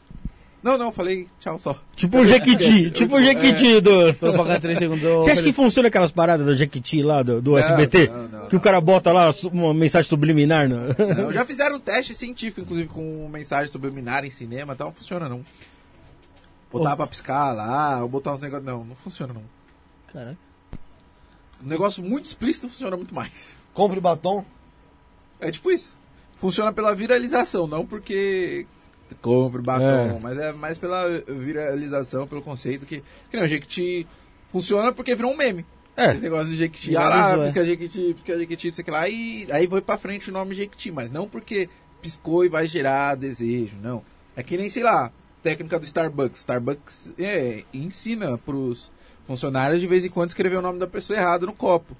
Não, 0.62 0.76
não, 0.76 0.92
falei 0.92 1.26
tchau 1.40 1.58
só. 1.58 1.76
Tipo 1.96 2.18
o 2.18 2.26
Jequiti, 2.26 2.90
tipo 2.92 3.16
o 3.16 3.22
Jequiti 3.22 3.80
do... 3.80 4.12
Propaganda 4.14 4.60
3 4.60 4.78
segundos. 4.78 5.02
Você 5.02 5.30
acha 5.30 5.42
que 5.42 5.52
funciona 5.52 5.88
aquelas 5.88 6.12
paradas 6.12 6.44
do 6.44 6.54
Jequiti 6.54 7.02
lá, 7.02 7.22
do, 7.22 7.40
do 7.40 7.52
Não, 7.52 7.58
SBT? 7.58 8.08
não, 8.08 8.28
não, 8.28 8.48
que 8.48 8.56
o 8.56 8.60
cara 8.60 8.80
bota 8.80 9.10
lá 9.10 9.30
uma 9.50 9.72
mensagem 9.72 10.08
subliminar? 10.08 10.68
No... 10.68 10.88
Não, 11.16 11.32
já 11.32 11.46
fizeram 11.46 11.76
um 11.76 11.80
teste 11.80 12.14
científico, 12.14 12.60
inclusive, 12.60 12.88
com 12.88 13.28
mensagem 13.32 13.72
subliminar 13.72 14.24
em 14.24 14.30
cinema 14.30 14.74
e 14.74 14.76
tal. 14.76 14.88
Não 14.88 14.94
funciona, 14.94 15.28
não. 15.28 15.44
Botar 16.70 16.94
pra 16.94 17.06
piscar 17.06 17.52
lá, 17.52 18.02
ou 18.02 18.08
botar 18.08 18.34
uns 18.34 18.40
negócios. 18.40 18.66
Não, 18.66 18.84
não 18.84 18.94
funciona, 18.94 19.32
não. 19.32 19.42
Caraca. 20.12 20.36
Um 21.62 21.68
negócio 21.68 22.02
muito 22.02 22.26
explícito 22.26 22.68
funciona 22.68 22.96
muito 22.96 23.14
mais. 23.14 23.30
Compre 23.72 24.00
batom. 24.00 24.44
É 25.40 25.50
tipo 25.50 25.70
isso. 25.70 25.96
Funciona 26.38 26.72
pela 26.72 26.94
viralização, 26.94 27.66
não 27.66 27.84
porque 27.84 28.66
compre 29.16 29.60
batom, 29.62 29.84
É. 30.16 30.18
mas 30.20 30.38
é 30.38 30.52
mais 30.52 30.78
pela 30.78 31.06
viralização, 31.28 32.26
pelo 32.26 32.42
conceito 32.42 32.86
que. 32.86 33.02
Que 33.30 33.36
não, 33.38 33.46
Jequiti 33.46 34.06
funciona 34.52 34.92
porque 34.92 35.14
virou 35.14 35.32
um 35.32 35.36
meme. 35.36 35.64
É. 35.96 36.12
Esse 36.12 36.22
negócio 36.22 36.46
de 36.48 36.56
Jequiti, 36.56 36.96
ah 36.96 37.08
lá, 37.08 37.30
é. 37.36 37.44
pisca 37.44 37.66
Jequiti, 37.66 38.14
pisca 38.14 38.38
Jequiti, 38.38 38.72
sei 38.72 38.84
lá, 38.88 39.08
e 39.08 39.46
aí 39.50 39.66
foi 39.66 39.80
pra 39.82 39.98
frente 39.98 40.30
o 40.30 40.32
nome 40.32 40.54
Jequiti, 40.54 40.90
mas 40.90 41.10
não 41.10 41.28
porque 41.28 41.68
piscou 42.00 42.44
e 42.44 42.48
vai 42.48 42.66
gerar 42.66 43.16
desejo, 43.16 43.76
não. 43.82 44.02
É 44.34 44.42
que 44.42 44.56
nem, 44.56 44.70
sei 44.70 44.82
lá, 44.82 45.12
técnica 45.42 45.78
do 45.78 45.84
Starbucks. 45.84 46.40
Starbucks 46.40 47.12
é, 47.18 47.64
ensina 47.74 48.38
pros 48.38 48.90
funcionários 49.26 49.80
de 49.80 49.86
vez 49.86 50.04
em 50.04 50.08
quando 50.08 50.30
escrever 50.30 50.56
o 50.56 50.62
nome 50.62 50.78
da 50.78 50.86
pessoa 50.86 51.18
errado 51.18 51.46
no 51.46 51.52
copo. 51.52 51.94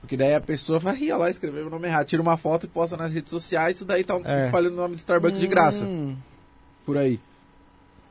Porque 0.00 0.16
daí 0.16 0.34
a 0.34 0.40
pessoa 0.40 0.78
vai 0.78 0.94
rir 0.96 1.14
lá, 1.14 1.30
escrever 1.30 1.64
o 1.64 1.70
nome 1.70 1.86
errado, 1.88 2.06
tira 2.06 2.20
uma 2.22 2.36
foto 2.36 2.66
e 2.66 2.68
posta 2.68 2.96
nas 2.96 3.12
redes 3.12 3.30
sociais, 3.30 3.76
isso 3.76 3.84
daí 3.84 4.02
tá 4.04 4.20
É. 4.24 4.46
espalhando 4.46 4.74
o 4.74 4.76
nome 4.76 4.94
do 4.94 4.98
Starbucks 4.98 5.38
de 5.40 5.46
graça, 5.46 5.84
Hum, 5.84 6.16
por 6.84 6.96
aí. 6.98 7.18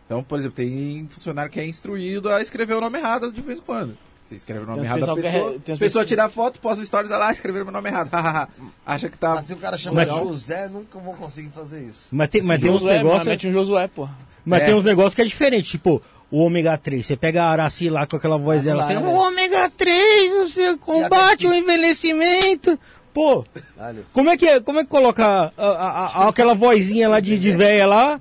Então, 0.05 0.23
por 0.23 0.39
exemplo, 0.39 0.55
tem 0.55 1.07
funcionário 1.09 1.51
que 1.51 1.59
é 1.59 1.65
instruído 1.65 2.29
a 2.29 2.41
escrever 2.41 2.73
o 2.75 2.81
nome 2.81 2.97
errado 2.99 3.31
de 3.31 3.41
vez 3.41 3.59
em 3.59 3.61
quando. 3.61 3.97
Você 4.25 4.35
escreve 4.35 4.63
o 4.63 4.67
nome 4.67 4.83
errado 4.83 5.05
da 5.05 5.11
é- 5.13 5.15
pessoa, 5.15 5.51
tem 5.51 5.59
pessoa 5.61 5.77
pessoal- 5.79 6.05
tira 6.05 6.25
a 6.25 6.29
foto, 6.29 6.59
posta 6.59 6.83
stories, 6.85 7.09
lá, 7.11 7.31
escreveu 7.31 7.63
meu 7.65 7.73
nome 7.73 7.89
errado. 7.89 8.09
Acha 8.85 9.09
que 9.09 9.17
tá... 9.17 9.35
Mas 9.35 9.45
se 9.45 9.53
o 9.53 9.57
cara 9.57 9.77
chama 9.77 10.05
Mas- 10.05 10.09
José, 10.09 10.67
nunca 10.69 10.99
vou 10.99 11.13
conseguir 11.13 11.49
fazer 11.49 11.81
isso. 11.81 12.07
Mas 12.11 12.29
tem, 12.29 12.41
mas 12.41 12.61
tem 12.61 12.71
uns 12.71 12.83
negócios. 12.83 13.27
Mete 13.27 13.47
um 13.47 13.51
Josué, 13.51 13.87
pô. 13.87 14.07
Mas 14.45 14.61
É. 14.61 14.65
tem 14.65 14.73
uns 14.73 14.83
negócios 14.83 15.13
que 15.13 15.21
é 15.21 15.25
diferente, 15.25 15.69
tipo, 15.71 16.01
o 16.31 16.39
ômega 16.39 16.77
3. 16.77 17.05
Você 17.05 17.15
pega 17.15 17.43
a 17.43 17.49
Araci 17.51 17.89
lá 17.89 18.07
com 18.07 18.15
aquela 18.15 18.37
voz 18.37 18.63
dela 18.63 18.83
assim, 18.85 18.97
o 18.97 19.05
ômega 19.09 19.69
3, 19.69 20.49
você 20.53 20.77
combate 20.77 21.45
o 21.45 21.53
envelhecimento. 21.53 22.79
Pô, 23.13 23.45
como 24.13 24.29
é 24.29 24.37
que 24.37 24.47
é, 24.47 24.59
como 24.59 24.79
é 24.79 24.83
que 24.83 24.89
coloca 24.89 25.25
a- 25.25 25.51
a- 25.57 26.23
a- 26.25 26.27
aquela 26.29 26.53
vozinha 26.53 27.09
lá 27.09 27.19
de, 27.19 27.37
de 27.37 27.51
véia 27.51 27.85
lá 27.85 28.19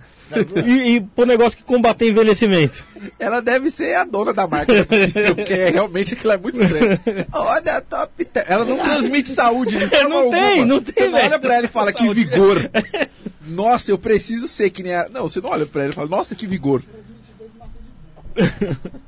e, 0.67 0.97
e 0.97 1.01
pro 1.01 1.25
negócio 1.27 1.57
que 1.57 1.65
combate 1.65 2.05
envelhecimento? 2.09 2.85
Ela 3.19 3.41
deve 3.41 3.71
ser 3.71 3.95
a 3.95 4.05
dona 4.05 4.33
da 4.33 4.47
marca, 4.49 4.73
não 4.73 4.81
é 4.81 4.85
possível, 4.85 5.35
porque 5.37 5.53
é, 5.53 5.71
realmente 5.71 6.15
aquilo 6.15 6.33
é 6.33 6.37
muito 6.37 6.61
estranho. 6.63 6.99
Olha, 7.33 7.81
top. 7.81 8.29
Ela 8.47 8.65
não 8.65 8.79
transmite 8.79 9.29
saúde 9.29 9.77
de 9.79 9.87
forma 9.89 10.09
Não 10.09 10.31
tem, 10.31 10.41
alguma. 10.51 10.67
não 10.67 10.81
tem, 10.83 10.95
Você 10.95 11.05
não 11.07 11.13
velho. 11.13 11.25
olha 11.31 11.39
pra 11.39 11.55
ela 11.55 11.65
e 11.67 11.69
fala, 11.69 11.93
que 11.93 12.13
vigor. 12.15 12.71
Nossa, 13.47 13.91
eu 13.91 13.99
preciso 13.99 14.47
ser 14.47 14.71
que 14.71 14.83
nem 14.83 14.95
a... 14.95 15.09
Não, 15.09 15.23
você 15.29 15.41
não 15.41 15.51
olha 15.51 15.67
pra 15.67 15.83
ela 15.83 15.91
e 15.93 15.95
fala, 15.95 16.09
nossa, 16.09 16.35
que 16.35 16.47
vigor. 16.47 16.83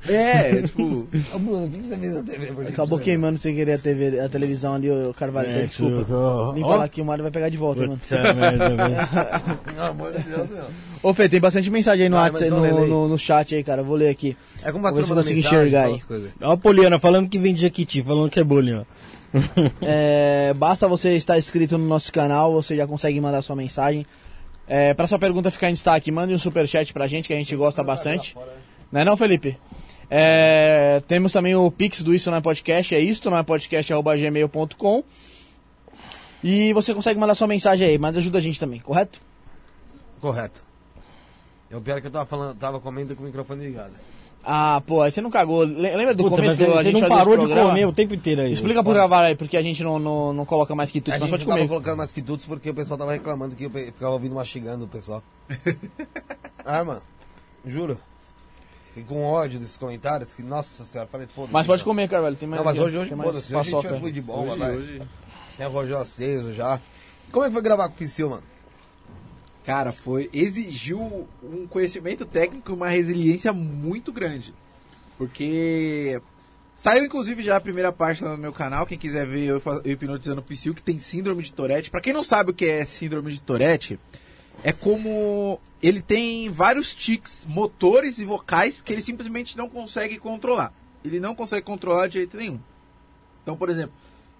É, 0.07 0.61
tipo... 0.61 1.07
Ô, 1.33 1.39
Bruno, 1.39 1.65
o 1.65 1.69
que 1.69 1.77
você 1.77 1.97
fez 1.97 2.13
na 2.13 2.23
TV? 2.23 2.45
por 2.47 2.67
Acabou 2.67 2.99
queimando 2.99 3.37
sem 3.37 3.55
querer 3.55 3.73
a, 3.73 3.77
TV, 3.77 4.19
a 4.19 4.29
televisão 4.29 4.73
ali, 4.73 4.89
o 4.89 5.13
Carvalho. 5.13 5.49
É, 5.49 5.65
desculpa. 5.65 6.13
ó. 6.13 6.53
Limpa 6.53 6.75
lá 6.75 6.89
que 6.89 7.01
o 7.01 7.05
Mário 7.05 7.23
vai 7.23 7.31
pegar 7.31 7.49
de 7.49 7.57
volta, 7.57 7.81
mano. 7.81 7.99
Pelo 9.65 9.81
amor 9.81 10.13
de 10.13 10.23
Deus, 10.23 10.49
meu. 10.49 10.65
Ô, 11.01 11.13
Fê, 11.13 11.27
tem 11.27 11.39
bastante 11.39 11.69
mensagem 11.69 12.03
aí 12.03 12.09
no, 12.09 12.15
Vai, 12.15 12.29
WhatsApp, 12.29 12.51
mas 12.51 12.63
então 12.65 12.75
no, 12.77 12.83
aí. 12.83 12.89
no, 12.89 13.07
no 13.09 13.19
chat 13.19 13.55
aí, 13.55 13.63
cara. 13.63 13.81
Eu 13.81 13.85
vou 13.85 13.95
ler 13.95 14.09
aqui. 14.09 14.37
É 14.63 14.71
como 14.71 14.83
Vou 14.83 14.93
ver 14.93 15.05
se 15.05 15.11
eu 15.11 15.15
consigo 15.15 15.39
enxergar 15.39 15.85
aí. 15.85 15.99
Ó 16.41 16.51
a 16.51 16.57
Poliana 16.57 16.99
falando 16.99 17.27
que 17.29 17.37
vem 17.37 17.53
de 17.53 17.61
Jequiti, 17.61 18.01
falando 18.01 18.29
que 18.29 18.39
é 18.39 18.43
bullying, 18.43 18.75
ó. 18.75 18.83
É, 19.81 20.53
basta 20.53 20.87
você 20.87 21.15
estar 21.15 21.37
inscrito 21.37 21.77
no 21.77 21.87
nosso 21.87 22.11
canal, 22.11 22.53
você 22.53 22.75
já 22.75 22.85
consegue 22.85 23.19
mandar 23.19 23.41
sua 23.41 23.55
mensagem. 23.55 24.05
É, 24.67 24.93
para 24.93 25.07
sua 25.07 25.19
pergunta 25.19 25.51
ficar 25.51 25.69
em 25.69 25.73
destaque, 25.73 26.11
mande 26.11 26.33
um 26.33 26.39
superchat 26.39 26.93
pra 26.93 27.07
gente, 27.07 27.27
que 27.27 27.33
a 27.33 27.37
gente 27.37 27.55
gosta 27.55 27.83
bastante. 27.83 28.35
Não 28.93 29.01
é 29.01 29.03
não, 29.05 29.17
Felipe? 29.17 29.57
É, 30.07 31.01
temos 31.07 31.33
também 31.33 31.55
o 31.55 31.71
Pix 31.71 32.03
do 32.03 32.13
Isso 32.13 32.29
Não 32.29 32.37
é 32.37 32.41
Podcast, 32.41 32.93
é 32.93 32.99
isto, 32.99 33.27
não 33.31 33.37
é 33.37 33.41
podcast.gmail.com. 33.41 35.03
E 36.43 36.71
você 36.73 36.93
consegue 36.93 37.19
mandar 37.19 37.33
sua 37.33 37.47
mensagem 37.47 37.87
aí, 37.87 37.97
mas 37.97 38.15
ajuda 38.15 38.37
a 38.37 38.41
gente 38.41 38.59
também, 38.59 38.79
correto? 38.79 39.19
Correto. 40.21 40.63
É 41.71 41.75
o 41.75 41.81
pior 41.81 41.99
que 42.01 42.05
eu 42.05 42.11
tava 42.11 42.25
falando, 42.27 42.55
tava 42.55 42.79
comendo 42.79 43.15
com 43.15 43.23
o 43.23 43.25
microfone 43.25 43.65
ligado. 43.65 43.93
Ah, 44.43 44.79
pô, 44.85 45.01
aí 45.01 45.11
você 45.11 45.21
não 45.21 45.31
cagou. 45.31 45.63
Le- 45.63 45.95
Lembra 45.95 46.13
do 46.13 46.23
Puta, 46.25 46.35
começo 46.35 46.57
do 46.57 46.65
a 46.65 46.83
você 46.83 46.91
gente 46.91 47.01
não 47.01 47.09
parou 47.09 47.35
de 47.47 47.51
comer 47.51 47.87
o 47.87 47.93
tempo 47.93 48.13
inteiro 48.13 48.41
aí. 48.41 48.51
Explica 48.51 48.83
pro 48.83 48.93
Gavar 48.93 49.23
aí, 49.23 49.35
porque 49.35 49.57
a 49.57 49.61
gente 49.63 49.81
não, 49.83 49.97
não, 49.97 50.33
não 50.33 50.45
coloca 50.45 50.75
mais 50.75 50.91
quitutes, 50.91 51.13
A 51.15 51.17
gente 51.25 51.29
pode 51.31 51.43
não 51.45 51.49
tava 51.49 51.59
comer. 51.61 51.69
colocando 51.69 51.97
mais 51.97 52.11
quitutes 52.11 52.45
porque 52.45 52.69
o 52.69 52.73
pessoal 52.75 52.97
tava 52.99 53.13
reclamando 53.13 53.55
que 53.55 53.63
eu 53.63 53.71
pe- 53.71 53.85
ficava 53.87 54.11
ouvindo 54.11 54.35
mastigando 54.35 54.83
o 54.85 54.87
pessoal. 54.87 55.23
ah, 56.63 56.83
mano. 56.83 57.01
Juro. 57.65 57.97
Fiquei 58.93 59.03
com 59.03 59.23
ódio 59.23 59.59
desses 59.59 59.75
comentários 59.75 60.33
que, 60.33 60.43
nossa 60.43 60.85
senhora, 60.85 61.09
falei, 61.11 61.27
foda 61.27 61.49
Mas 61.51 61.65
pode 61.65 61.83
comer, 61.83 62.07
Carvalho. 62.07 62.35
Tem 62.35 62.47
mais 62.47 62.59
Não, 62.59 62.65
mas 62.65 62.77
hoje, 62.77 62.95
hoje, 62.95 63.09
foda-se. 63.09 63.55
Hoje 63.55 63.75
a 63.75 63.81
gente 63.81 63.99
fluir 63.99 64.13
de 64.13 64.21
bola, 64.21 64.51
Hoje, 64.51 64.59
vai. 64.59 64.75
hoje... 64.77 65.01
Tem 65.57 65.65
o 65.65 65.69
Rogério 65.71 65.97
aceso 65.97 66.53
já. 66.53 66.79
Como 67.31 67.43
é 67.43 67.47
que 67.47 67.53
foi 67.53 67.61
gravar 67.63 67.89
com 67.89 67.95
o 67.95 67.97
Psyu, 67.97 68.29
mano? 68.29 68.43
Cara, 69.65 69.91
foi 69.91 70.29
exigiu 70.31 71.27
um 71.41 71.65
conhecimento 71.67 72.25
técnico 72.25 72.71
e 72.71 72.75
uma 72.75 72.89
resiliência 72.89 73.51
muito 73.51 74.11
grande. 74.11 74.53
Porque 75.17 76.21
Saiu 76.75 77.05
inclusive 77.05 77.41
já 77.41 77.55
a 77.55 77.61
primeira 77.61 77.91
parte 77.91 78.23
lá 78.23 78.31
no 78.31 78.37
meu 78.37 78.51
canal, 78.51 78.85
quem 78.85 78.97
quiser 78.97 79.25
ver 79.25 79.45
eu 79.45 79.61
hipnotizando 79.85 80.41
o 80.41 80.43
Psyu, 80.43 80.73
que 80.73 80.83
tem 80.83 80.99
síndrome 80.99 81.41
de 81.41 81.51
Tourette. 81.51 81.89
Pra 81.89 82.01
quem 82.01 82.13
não 82.13 82.23
sabe 82.23 82.51
o 82.51 82.53
que 82.53 82.65
é 82.65 82.85
síndrome 82.85 83.31
de 83.31 83.39
Tourette, 83.39 83.99
é 84.63 84.71
como 84.71 85.59
ele 85.81 86.01
tem 86.01 86.49
vários 86.49 86.93
tics 86.93 87.45
motores 87.47 88.19
e 88.19 88.25
vocais 88.25 88.81
que 88.81 88.93
ele 88.93 89.01
simplesmente 89.01 89.57
não 89.57 89.69
consegue 89.69 90.17
controlar. 90.17 90.73
Ele 91.03 91.19
não 91.19 91.35
consegue 91.35 91.65
controlar 91.65 92.07
de 92.07 92.15
jeito 92.15 92.37
nenhum. 92.37 92.59
Então, 93.41 93.57
por 93.57 93.69
exemplo, 93.69 93.93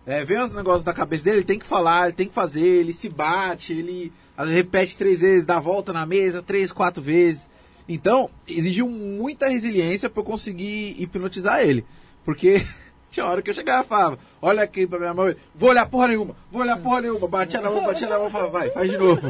é, 0.05 0.23
vem 0.23 0.39
os 0.39 0.51
negócios 0.51 0.83
da 0.83 0.93
cabeça 0.93 1.25
dele, 1.25 1.37
ele 1.37 1.45
tem 1.45 1.59
que 1.59 1.65
falar, 1.65 2.05
ele 2.05 2.15
tem 2.15 2.27
que 2.27 2.33
fazer, 2.33 2.65
ele 2.65 2.93
se 2.93 3.09
bate, 3.09 3.73
ele 3.73 4.11
repete 4.37 4.97
três 4.97 5.19
vezes, 5.19 5.45
dá 5.45 5.59
volta 5.59 5.93
na 5.93 6.05
mesa 6.05 6.41
três, 6.41 6.71
quatro 6.71 7.01
vezes. 7.01 7.49
Então, 7.87 8.29
exigiu 8.47 8.87
muita 8.87 9.49
resiliência 9.49 10.09
pra 10.09 10.21
eu 10.21 10.25
conseguir 10.25 10.95
hipnotizar 11.01 11.61
ele. 11.61 11.85
Porque 12.23 12.65
tinha 13.11 13.25
hora 13.25 13.41
que 13.41 13.49
eu 13.49 13.53
chegava 13.53 13.83
e 13.83 13.87
falava, 13.87 14.19
olha 14.41 14.63
aqui 14.63 14.87
pra 14.87 14.99
minha 14.99 15.13
mãe, 15.13 15.35
vou 15.53 15.69
olhar 15.69 15.85
porra 15.85 16.07
nenhuma, 16.07 16.35
vou 16.51 16.61
olhar 16.61 16.77
porra 16.77 17.01
nenhuma, 17.01 17.27
batia 17.27 17.61
na 17.61 17.69
mão, 17.69 17.83
batia 17.83 18.07
na 18.07 18.17
mão, 18.17 18.29
falava, 18.29 18.51
vai, 18.51 18.71
faz 18.71 18.89
de 18.89 18.97
novo. 18.97 19.21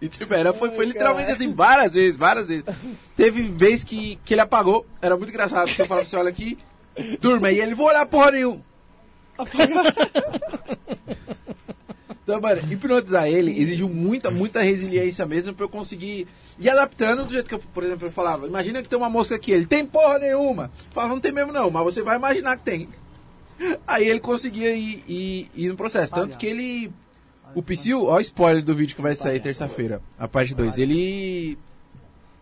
E 0.00 0.08
tipo, 0.08 0.34
era, 0.34 0.52
foi, 0.52 0.72
foi 0.72 0.86
literalmente 0.86 1.30
assim, 1.30 1.52
várias 1.52 1.94
vezes, 1.94 2.16
várias 2.16 2.48
vezes. 2.48 2.64
Teve 3.16 3.42
vez 3.42 3.84
que, 3.84 4.16
que 4.24 4.34
ele 4.34 4.40
apagou, 4.40 4.84
era 5.00 5.16
muito 5.16 5.30
engraçado, 5.30 5.66
porque 5.68 5.82
eu 5.82 5.86
falava 5.86 6.06
assim, 6.06 6.16
olha 6.16 6.30
aqui, 6.30 6.58
turma, 7.20 7.50
e 7.50 7.60
ele, 7.60 7.74
vou 7.74 7.86
olhar 7.86 8.04
porra 8.06 8.32
nenhuma. 8.32 8.60
Então, 12.24 12.40
mano, 12.40 12.72
hipnotizar 12.72 13.26
ele 13.26 13.60
exigiu 13.60 13.88
muita, 13.88 14.30
muita 14.30 14.62
resiliência 14.62 15.26
mesmo 15.26 15.52
pra 15.54 15.64
eu 15.64 15.68
conseguir 15.68 16.28
ir 16.58 16.70
adaptando 16.70 17.24
do 17.24 17.32
jeito 17.32 17.48
que 17.48 17.54
eu, 17.54 17.58
por 17.58 17.82
exemplo, 17.82 18.06
eu 18.06 18.12
falava, 18.12 18.46
imagina 18.46 18.80
que 18.80 18.88
tem 18.88 18.96
uma 18.96 19.10
mosca 19.10 19.34
aqui, 19.34 19.50
ele 19.50 19.66
tem 19.66 19.84
porra 19.84 20.20
nenhuma. 20.20 20.70
Eu 20.86 20.92
falava, 20.92 21.12
não 21.12 21.20
tem 21.20 21.32
mesmo 21.32 21.52
não, 21.52 21.68
mas 21.68 21.82
você 21.82 22.00
vai 22.00 22.16
imaginar 22.16 22.56
que 22.56 22.62
tem. 22.62 22.88
Aí 23.86 24.08
ele 24.08 24.20
conseguia 24.20 24.74
ir, 24.74 25.04
ir, 25.08 25.50
ir 25.54 25.68
no 25.68 25.76
processo. 25.76 26.14
Tanto 26.14 26.38
que 26.38 26.46
ele. 26.46 26.92
O 27.54 27.62
Psyu, 27.62 28.06
ó, 28.06 28.16
o 28.16 28.20
spoiler 28.20 28.62
do 28.62 28.74
vídeo 28.74 28.96
que 28.96 29.02
vai 29.02 29.14
sair 29.14 29.40
terça-feira, 29.40 30.00
a 30.18 30.26
parte 30.26 30.54
2. 30.54 30.78
Ele 30.78 31.58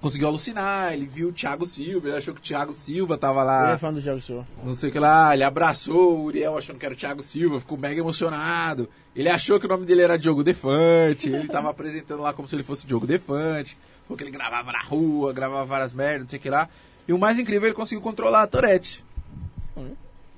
conseguiu 0.00 0.28
alucinar, 0.28 0.92
ele 0.92 1.04
viu 1.04 1.28
o 1.28 1.32
Thiago 1.32 1.66
Silva, 1.66 2.08
ele 2.08 2.16
achou 2.16 2.32
que 2.32 2.40
o 2.40 2.42
Thiago 2.42 2.72
Silva 2.72 3.18
tava 3.18 3.40
Ele 3.40 3.46
lá 3.46 3.72
é 3.72 3.78
fã 3.78 3.92
do 3.92 4.00
jogo 4.00 4.20
senhor. 4.22 4.46
não 4.64 4.72
sei 4.72 4.88
o 4.88 4.92
que 4.92 4.98
lá, 4.98 5.34
ele 5.34 5.44
abraçou 5.44 6.16
o 6.16 6.24
Uriel 6.24 6.56
achando 6.56 6.78
que 6.78 6.86
era 6.86 6.94
o 6.94 6.96
Thiago 6.96 7.22
Silva, 7.22 7.60
ficou 7.60 7.76
mega 7.76 8.00
emocionado. 8.00 8.88
Ele 9.14 9.28
achou 9.28 9.58
que 9.60 9.66
o 9.66 9.68
nome 9.68 9.84
dele 9.84 10.02
era 10.02 10.16
Diogo 10.18 10.42
Defante, 10.44 11.28
ele 11.28 11.48
tava 11.48 11.68
apresentando 11.70 12.22
lá 12.22 12.32
como 12.32 12.48
se 12.48 12.54
ele 12.56 12.62
fosse 12.62 12.86
Diogo 12.86 13.06
Defante, 13.06 13.76
porque 14.08 14.24
ele 14.24 14.30
gravava 14.30 14.72
na 14.72 14.80
rua, 14.82 15.32
gravava 15.32 15.64
várias 15.66 15.92
merdas, 15.92 16.22
não 16.22 16.28
sei 16.30 16.38
o 16.38 16.42
que 16.42 16.50
lá. 16.50 16.68
E 17.06 17.12
o 17.12 17.18
mais 17.18 17.38
incrível, 17.38 17.66
ele 17.66 17.74
conseguiu 17.74 18.00
controlar 18.00 18.42
a 18.42 18.46
Tourette. 18.46 19.04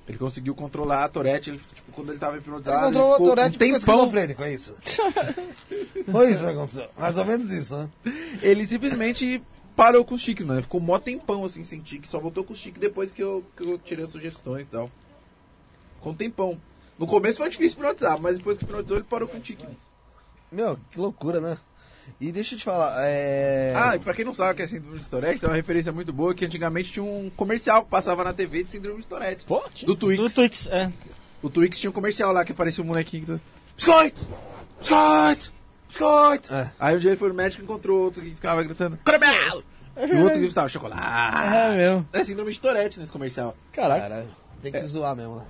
Ele 0.07 0.17
conseguiu 0.17 0.53
controlar 0.53 1.05
a 1.05 1.09
Tourette, 1.09 1.49
ele, 1.49 1.57
tipo, 1.57 1.91
quando 1.93 2.09
ele 2.09 2.19
tava 2.19 2.33
Ele 2.33 2.41
hipnotizado, 2.41 2.85
controlou 2.87 3.11
a 3.11 3.15
ficou 3.15 3.27
Tourette 3.27 3.55
um 3.55 3.59
porque 3.59 3.75
esquizofrênico, 3.75 4.43
é 4.43 4.53
isso? 4.53 4.75
Foi 6.11 6.31
isso 6.31 6.43
que 6.43 6.49
aconteceu. 6.49 6.89
Mais 6.97 7.17
ou 7.17 7.25
menos 7.25 7.49
isso, 7.49 7.77
né? 7.77 7.89
ele 8.41 8.67
simplesmente 8.67 9.41
parou 9.75 10.03
com 10.03 10.15
os 10.15 10.21
tiques, 10.21 10.45
mano. 10.45 10.59
Ele 10.59 10.63
ficou 10.63 10.81
mó 10.81 10.99
tempão 10.99 11.45
assim 11.45 11.63
sem 11.63 11.79
tique, 11.79 12.07
só 12.07 12.19
voltou 12.19 12.43
com 12.43 12.51
os 12.51 12.59
tiques 12.59 12.81
depois 12.81 13.11
que 13.11 13.23
eu, 13.23 13.45
que 13.55 13.63
eu 13.63 13.77
tirei 13.77 14.03
as 14.03 14.11
sugestões 14.11 14.67
e 14.67 14.69
tal. 14.69 14.89
Ficou 15.95 16.11
um 16.11 16.15
tempão. 16.15 16.59
No 16.99 17.07
começo 17.07 17.37
foi 17.37 17.49
difícil 17.49 17.77
hipnotizar, 17.77 18.19
mas 18.19 18.37
depois 18.37 18.57
que 18.57 18.65
hipnotizou 18.65 18.97
ele 18.97 19.05
parou 19.09 19.27
com 19.27 19.37
o 19.37 19.41
tique. 19.41 19.65
Meu, 20.51 20.77
que 20.91 20.99
loucura, 20.99 21.39
né? 21.39 21.57
E 22.23 22.31
deixa 22.31 22.55
eu 22.55 22.59
te 22.59 22.63
falar, 22.63 22.95
é... 23.05 23.73
Ah, 23.75 23.97
e 23.97 23.99
pra 23.99 24.13
quem 24.13 24.23
não 24.23 24.33
sabe 24.33 24.53
o 24.53 24.55
que 24.55 24.61
é 24.61 24.67
síndrome 24.69 24.97
de 24.97 25.05
Tourette, 25.09 25.41
tem 25.41 25.49
uma 25.49 25.57
referência 25.57 25.91
muito 25.91 26.13
boa 26.13 26.33
que 26.33 26.45
antigamente 26.45 26.89
tinha 26.89 27.03
um 27.03 27.29
comercial 27.35 27.83
que 27.83 27.89
passava 27.89 28.23
na 28.23 28.31
TV 28.31 28.63
de 28.63 28.71
síndrome 28.71 29.01
de 29.01 29.07
Tourette. 29.07 29.43
Pô, 29.43 29.61
Do 29.85 29.93
Twix. 29.93 30.21
Do 30.21 30.29
Twix, 30.29 30.67
é. 30.67 30.89
O 31.41 31.49
Twix 31.49 31.77
tinha 31.77 31.89
um 31.89 31.93
comercial 31.93 32.31
lá 32.31 32.45
que 32.45 32.53
aparecia 32.53 32.81
um 32.81 32.87
molequinho 32.87 33.25
que... 33.25 33.41
Biscoito! 33.75 34.25
Biscoito! 34.79 35.51
Biscoito! 35.89 36.53
É. 36.53 36.71
Aí 36.79 36.95
um 36.95 36.99
dia 36.99 37.09
ele 37.09 37.17
foi 37.17 37.27
no 37.27 37.35
médico 37.35 37.61
e 37.61 37.65
encontrou 37.65 38.03
outro 38.05 38.21
que 38.21 38.29
ficava 38.29 38.63
gritando 38.63 38.97
caramelo! 39.03 39.61
E 39.97 40.15
o 40.15 40.19
outro 40.19 40.39
que 40.39 40.45
gritava 40.45 40.69
chocolate. 40.69 41.01
É 41.03 41.75
mesmo. 41.75 42.07
É 42.13 42.23
síndrome 42.23 42.53
de 42.53 42.61
Tourette 42.61 43.01
nesse 43.01 43.11
comercial. 43.11 43.53
Caraca. 43.73 43.99
Cara, 43.99 44.27
tem 44.61 44.71
que 44.71 44.79
zoar 44.85 45.13
mesmo, 45.13 45.35
né? 45.35 45.45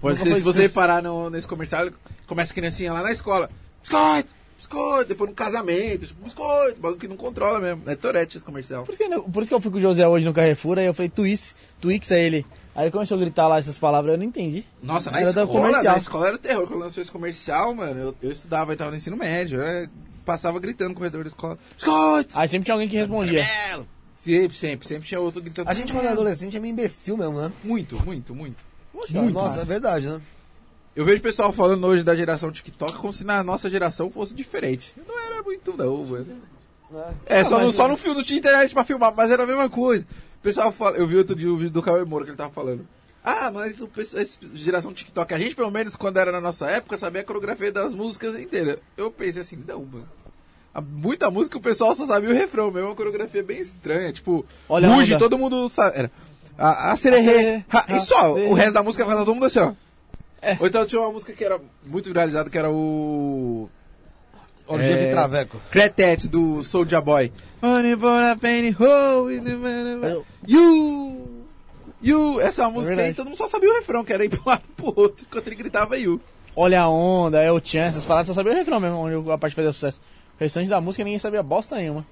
Pode 0.00 0.18
ser, 0.18 0.34
se 0.34 0.42
você 0.42 0.62
reparar 0.62 1.00
no, 1.00 1.30
nesse 1.30 1.46
comercial, 1.46 1.88
começa 2.26 2.50
a 2.50 2.54
criancinha 2.54 2.92
lá 2.92 3.00
na 3.00 3.12
escola. 3.12 3.48
Biscoito! 3.80 4.43
Biscoito! 4.68 5.08
Depois 5.08 5.30
no 5.30 5.36
casamento, 5.36 6.06
tipo, 6.06 6.24
biscoito! 6.24 6.80
Bagulho 6.80 7.00
que 7.00 7.08
não 7.08 7.16
controla 7.16 7.60
mesmo. 7.60 7.82
É 7.86 7.94
Tourette 7.94 8.36
esse 8.36 8.44
comercial. 8.46 8.84
Por 8.84 8.92
isso, 8.94 8.98
que, 9.04 9.12
eu- 9.14 9.22
por 9.22 9.42
isso 9.42 9.48
que 9.48 9.54
eu 9.54 9.60
fui 9.60 9.70
com 9.70 9.78
o 9.78 9.80
José 9.80 10.06
hoje 10.06 10.24
no 10.24 10.32
Carrefour, 10.32 10.78
aí 10.78 10.86
eu 10.86 10.94
falei 10.94 11.08
Twix, 11.10 11.54
Twix 11.80 12.10
é 12.10 12.20
ele. 12.24 12.46
Aí 12.74 12.84
ele 12.84 12.90
começou 12.90 13.16
a 13.16 13.20
gritar 13.20 13.46
lá 13.46 13.58
essas 13.58 13.78
palavras, 13.78 14.12
eu 14.14 14.18
não 14.18 14.24
entendi. 14.24 14.64
Nossa, 14.82 15.10
na 15.10 15.20
Era 15.20 15.28
escola, 15.30 15.82
na 15.82 15.96
escola 15.96 16.28
era 16.28 16.38
terror. 16.38 16.66
Quando 16.66 16.80
lançou 16.80 17.00
esse 17.02 17.10
comercial, 17.12 17.72
mano, 17.74 18.00
eu, 18.00 18.14
eu 18.20 18.32
estudava 18.32 18.72
e 18.72 18.76
tava 18.76 18.90
no 18.90 18.96
ensino 18.96 19.16
médio. 19.16 19.60
Eu 19.62 19.88
passava 20.24 20.58
gritando 20.58 20.88
no 20.88 20.94
corredor 20.96 21.22
da 21.22 21.28
escola. 21.28 21.56
Biscoito! 21.76 22.36
Aí 22.36 22.48
sempre 22.48 22.64
tinha 22.64 22.74
alguém 22.74 22.88
que 22.88 22.96
respondia. 22.96 23.44
Caramelo! 23.44 23.86
Sempre, 24.14 24.56
sempre, 24.56 24.88
sempre 24.88 25.06
tinha 25.06 25.20
outro 25.20 25.40
gritando. 25.42 25.68
A 25.68 25.74
gente 25.74 25.92
quando 25.92 26.06
é 26.06 26.08
adolescente 26.08 26.56
é 26.56 26.60
meio 26.60 26.72
imbecil 26.72 27.16
mesmo, 27.16 27.38
né? 27.40 27.52
Muito, 27.62 28.02
muito, 28.04 28.34
muito. 28.34 28.56
Muito, 28.92 29.32
Nossa, 29.34 29.50
é 29.50 29.54
cara. 29.56 29.64
verdade, 29.66 30.06
né? 30.08 30.20
Eu 30.96 31.04
vejo 31.04 31.20
pessoal 31.20 31.52
falando 31.52 31.84
hoje 31.86 32.04
da 32.04 32.14
geração 32.14 32.52
TikTok 32.52 32.94
como 32.98 33.12
se 33.12 33.24
na 33.24 33.42
nossa 33.42 33.68
geração 33.68 34.10
fosse 34.10 34.32
diferente. 34.32 34.94
Não 35.08 35.18
era 35.26 35.42
muito 35.42 35.76
não, 35.76 36.04
mano. 36.04 36.26
É, 37.26 37.42
só, 37.42 37.58
no, 37.58 37.64
mas- 37.66 37.74
só 37.74 37.88
no 37.88 37.96
fio, 37.96 38.14
não 38.14 38.22
tinha 38.22 38.38
internet 38.38 38.72
pra 38.72 38.84
filmar, 38.84 39.12
mas 39.16 39.30
era 39.30 39.42
a 39.42 39.46
mesma 39.46 39.68
coisa. 39.68 40.04
O 40.38 40.42
pessoal 40.42 40.70
fala, 40.70 40.96
eu 40.96 41.06
vi 41.06 41.16
outro 41.16 41.34
dia 41.34 41.50
o 41.52 41.56
vídeo 41.56 41.72
do 41.72 41.82
Cauê 41.82 42.04
Moura 42.04 42.24
que 42.24 42.30
ele 42.30 42.36
tava 42.38 42.52
falando. 42.52 42.86
Ah, 43.24 43.50
mas 43.52 43.80
o 43.80 43.88
pessoal- 43.88 44.22
geração 44.54 44.92
TikTok, 44.92 45.32
a 45.34 45.38
gente 45.38 45.56
pelo 45.56 45.70
menos 45.70 45.96
quando 45.96 46.18
era 46.18 46.30
na 46.30 46.40
nossa 46.40 46.70
época 46.70 46.96
sabia 46.96 47.22
a 47.22 47.24
coreografia 47.24 47.72
das 47.72 47.92
músicas 47.94 48.36
inteiras. 48.36 48.78
Eu 48.96 49.10
pensei 49.10 49.42
assim, 49.42 49.58
não, 49.66 49.80
mano. 49.84 50.06
A- 50.72 50.80
Muita 50.80 51.30
música 51.30 51.56
o 51.58 51.60
pessoal 51.60 51.96
só 51.96 52.06
sabia 52.06 52.30
o 52.30 52.34
refrão 52.34 52.70
mesmo, 52.70 52.90
uma 52.90 52.94
coreografia 52.94 53.42
bem 53.42 53.58
estranha, 53.60 54.12
tipo, 54.12 54.44
Olha 54.68 54.88
Ruge, 54.88 55.18
todo 55.18 55.38
mundo 55.38 55.68
sabe. 55.70 55.98
Era. 55.98 56.10
A, 56.56 56.92
a 56.92 56.96
sererê, 56.96 57.64
e 57.88 58.00
só, 58.00 58.32
o 58.34 58.54
resto 58.54 58.74
da 58.74 58.82
música 58.82 59.04
fazia 59.04 59.24
todo 59.24 59.34
mundo 59.34 59.46
assim, 59.46 59.58
ó. 59.58 59.72
É. 60.44 60.56
Ou 60.60 60.66
então 60.66 60.84
tinha 60.86 61.00
uma 61.00 61.10
música 61.12 61.32
que 61.32 61.44
era 61.44 61.60
muito 61.88 62.06
viralizada, 62.06 62.50
que 62.50 62.58
era 62.58 62.70
o. 62.70 63.68
Orgia 64.66 64.92
É. 64.94 65.06
de 65.06 65.10
Traveco. 65.12 65.60
Cretete 65.70 66.26
do 66.26 66.62
Soulja 66.62 67.00
Boy. 67.00 67.30
You! 70.46 71.44
You! 72.02 72.40
Essa 72.40 72.68
música 72.70 73.00
aí, 73.00 73.14
todo 73.14 73.26
mundo 73.26 73.36
só 73.36 73.46
sabia 73.48 73.70
o 73.70 73.74
refrão, 73.74 74.04
que 74.04 74.12
era 74.12 74.24
ir 74.24 74.28
pro 74.30 74.42
lado 74.46 74.62
e 74.68 74.72
pro 74.72 74.86
outro, 74.96 75.26
enquanto 75.28 75.46
ele 75.46 75.56
gritava 75.56 75.98
You. 75.98 76.20
Olha 76.56 76.82
a 76.82 76.88
onda, 76.88 77.42
é 77.42 77.50
o 77.50 77.60
Tchan, 77.60 77.80
essas 77.84 78.04
paradas, 78.04 78.28
só 78.28 78.34
sabia 78.34 78.52
o 78.52 78.54
refrão 78.54 78.78
mesmo, 78.80 78.96
onde 78.98 79.30
a 79.30 79.36
parte 79.38 79.54
fazia 79.56 79.72
sucesso. 79.72 80.00
O 80.38 80.40
restante 80.42 80.68
da 80.68 80.80
música 80.80 81.02
ninguém 81.04 81.18
sabia 81.18 81.42
bosta 81.42 81.76
nenhuma. 81.76 82.06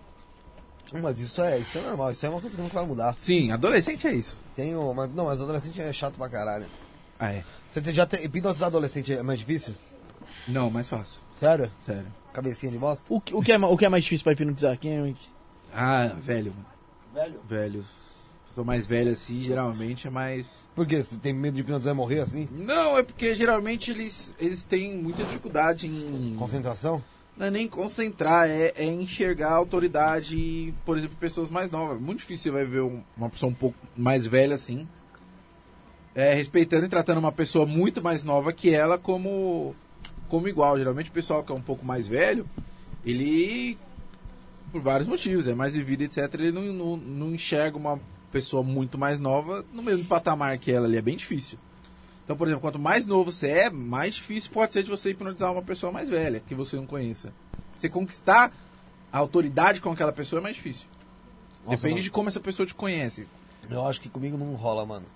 Mas 0.93 1.21
isso 1.21 1.41
é, 1.41 1.59
isso 1.59 1.79
é 1.79 1.81
normal, 1.81 2.11
isso 2.11 2.27
é 2.27 2.29
uma 2.29 2.41
coisa 2.41 2.55
que 2.55 2.63
nunca 2.63 2.75
vai 2.75 2.87
mudar. 2.87 3.15
Sim, 3.19 3.51
adolescente 3.51 4.07
é 4.07 4.13
isso. 4.13 4.37
Tem 4.55 4.75
o, 4.77 4.93
mas, 4.93 5.15
não, 5.15 5.25
mas 5.25 5.41
adolescente 5.41 5.81
é 5.81 5.91
chato 5.93 6.17
pra 6.19 6.29
caralho. 6.29 6.67
Ah, 7.25 7.33
é. 7.33 7.45
Você 7.69 7.93
já 7.93 8.05
tem, 8.05 8.25
hipnotizar 8.25 8.67
adolescente 8.67 9.13
é 9.13 9.23
mais 9.23 9.39
difícil? 9.39 9.75
Não, 10.49 10.69
mais 10.71 10.89
fácil. 10.89 11.21
Sério? 11.39 11.71
Sério. 11.87 12.07
Cabecinha 12.33 12.73
de 12.73 12.79
bosta? 12.79 13.05
O, 13.09 13.21
que- 13.21 13.33
o, 13.33 13.41
que, 13.41 13.53
é, 13.53 13.57
o 13.59 13.77
que 13.77 13.85
é 13.85 13.89
mais 13.89 14.03
difícil 14.03 14.25
pra 14.25 14.33
hipnotizar? 14.33 14.77
Quem 14.77 14.93
é... 14.99 15.15
Ah, 15.73 16.17
velho. 16.21 16.53
Velho. 17.15 17.41
Velho. 17.49 17.85
Sou 18.57 18.65
mais 18.65 18.87
velho 18.89 19.13
assim, 19.13 19.41
geralmente 19.41 20.09
é 20.09 20.11
mais. 20.11 20.65
Por 20.75 20.85
quê? 20.85 21.03
Você 21.03 21.17
tem 21.17 21.33
medo 21.33 21.55
de 21.55 21.61
hipnotizar 21.61 21.95
e 21.95 21.97
morrer 21.97 22.21
assim? 22.21 22.49
Não, 22.51 22.99
é 22.99 23.05
porque 23.05 23.37
geralmente 23.37 23.91
eles, 23.93 24.35
eles 24.39 24.65
têm 24.65 25.01
muita 25.01 25.23
dificuldade 25.23 25.87
em. 25.87 26.35
Concentração? 26.37 27.03
Não 27.37 27.47
é 27.47 27.51
nem 27.51 27.67
concentrar, 27.69 28.51
é, 28.51 28.73
é 28.77 28.85
enxergar 28.85 29.51
a 29.53 29.55
autoridade, 29.55 30.75
por 30.85 30.99
exemplo, 30.99 31.17
pessoas 31.19 31.49
mais 31.49 31.71
novas. 31.71 31.99
Muito 32.01 32.19
difícil 32.19 32.53
você 32.53 32.59
vai 32.59 32.65
ver 32.67 32.83
um- 32.83 33.03
uma 33.17 33.31
pessoa 33.31 33.51
um 33.51 33.55
pouco 33.55 33.77
mais 33.97 34.27
velha 34.27 34.55
assim, 34.55 34.87
é, 36.15 36.35
respeitando 36.35 36.87
e 36.87 36.89
tratando 36.89 37.19
uma 37.19 37.33
pessoa 37.33 37.67
muito 37.67 38.03
mais 38.03 38.23
nova 38.23 38.53
que 38.53 38.71
ela 38.71 38.99
como, 38.99 39.75
como 40.29 40.49
igual. 40.49 40.79
Geralmente 40.79 41.11
o 41.11 41.13
pessoal 41.13 41.43
que 41.43 41.53
é 41.53 41.55
um 41.55 41.63
pouco 41.63 41.85
mais 41.85 42.07
velho, 42.07 42.47
ele, 43.05 43.79
por 44.71 44.81
vários 44.81 45.09
motivos, 45.09 45.47
é 45.47 45.55
mais 45.55 45.75
vivido, 45.75 46.03
etc., 46.03 46.33
ele 46.35 46.53
não, 46.53 46.63
não, 46.63 46.97
não 46.97 47.35
enxerga 47.35 47.77
uma 47.77 47.99
pessoa 48.31 48.63
muito 48.63 48.97
mais 48.97 49.21
nova 49.21 49.65
no 49.73 49.83
mesmo 49.83 50.05
patamar 50.07 50.57
que 50.59 50.71
ela 50.71 50.87
ali. 50.87 50.97
É 50.97 51.03
bem 51.03 51.17
difícil. 51.17 51.59
Então, 52.25 52.37
por 52.37 52.47
exemplo, 52.47 52.63
quanto 52.63 52.79
mais 52.79 53.07
novo 53.07 53.31
você 53.31 53.49
é, 53.49 53.71
mais 53.71 54.15
difícil 54.15 54.51
pode 54.53 54.73
ser 54.73 54.83
de 54.83 54.91
você 54.91 55.11
hipnotizar 55.11 55.53
uma 55.53 55.63
pessoa 55.63 55.91
mais 55.91 56.09
velha, 56.09 56.41
que 56.41 56.55
você 56.55 56.77
não 56.77 56.87
conheça. 56.87 57.33
Você 57.77 57.89
conquistar 57.89 58.53
a 59.13 59.19
autoridade 59.19 59.81
com 59.81 59.91
aquela 59.91 60.13
pessoa 60.13 60.41
é 60.41 60.43
mais 60.43 60.57
difícil. 60.57 60.87
Nossa, 61.65 61.77
Depende 61.77 61.95
mano. 61.95 62.05
de 62.05 62.11
como 62.11 62.29
essa 62.29 62.41
pessoa 62.41 62.67
te 62.67 62.75
conhece. 62.75 63.27
Eu 63.69 63.87
acho 63.87 64.01
que 64.01 64.09
comigo 64.09 64.37
não 64.37 64.55
rola, 64.55 64.87
mano. 64.87 65.07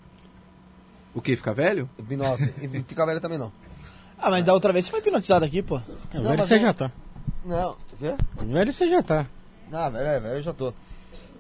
O 1.17 1.21
que? 1.23 1.35
Ficar 1.35 1.53
velho? 1.55 1.89
Nossa, 2.11 2.53
e 2.63 2.69
ficar 2.83 3.07
velho 3.07 3.21
também 3.21 3.39
não. 3.39 3.51
Ah, 4.19 4.31
mas 4.31 4.45
da 4.45 4.53
outra 4.53 4.73
vez 4.73 4.85
você 4.85 4.91
foi 4.91 5.01
hipnotizado 5.01 5.45
aqui, 5.45 5.63
pô. 5.63 5.79
É, 5.79 5.81
Não, 6.15 6.23
velho 6.25 6.39
mas 6.39 6.49
você 6.49 6.55
eu- 6.55 6.59
já 6.61 6.73
tá. 6.75 6.93
Não, 7.45 7.71
o 7.73 7.97
quê? 7.99 8.15
Velho 8.45 8.73
você 8.73 8.87
já 8.87 9.03
tá. 9.03 9.27
Ah, 9.73 9.89
velho, 9.89 10.07
é, 10.07 10.21
velho, 10.21 10.35
eu 10.37 10.43
já 10.43 10.53
tô. 10.53 10.73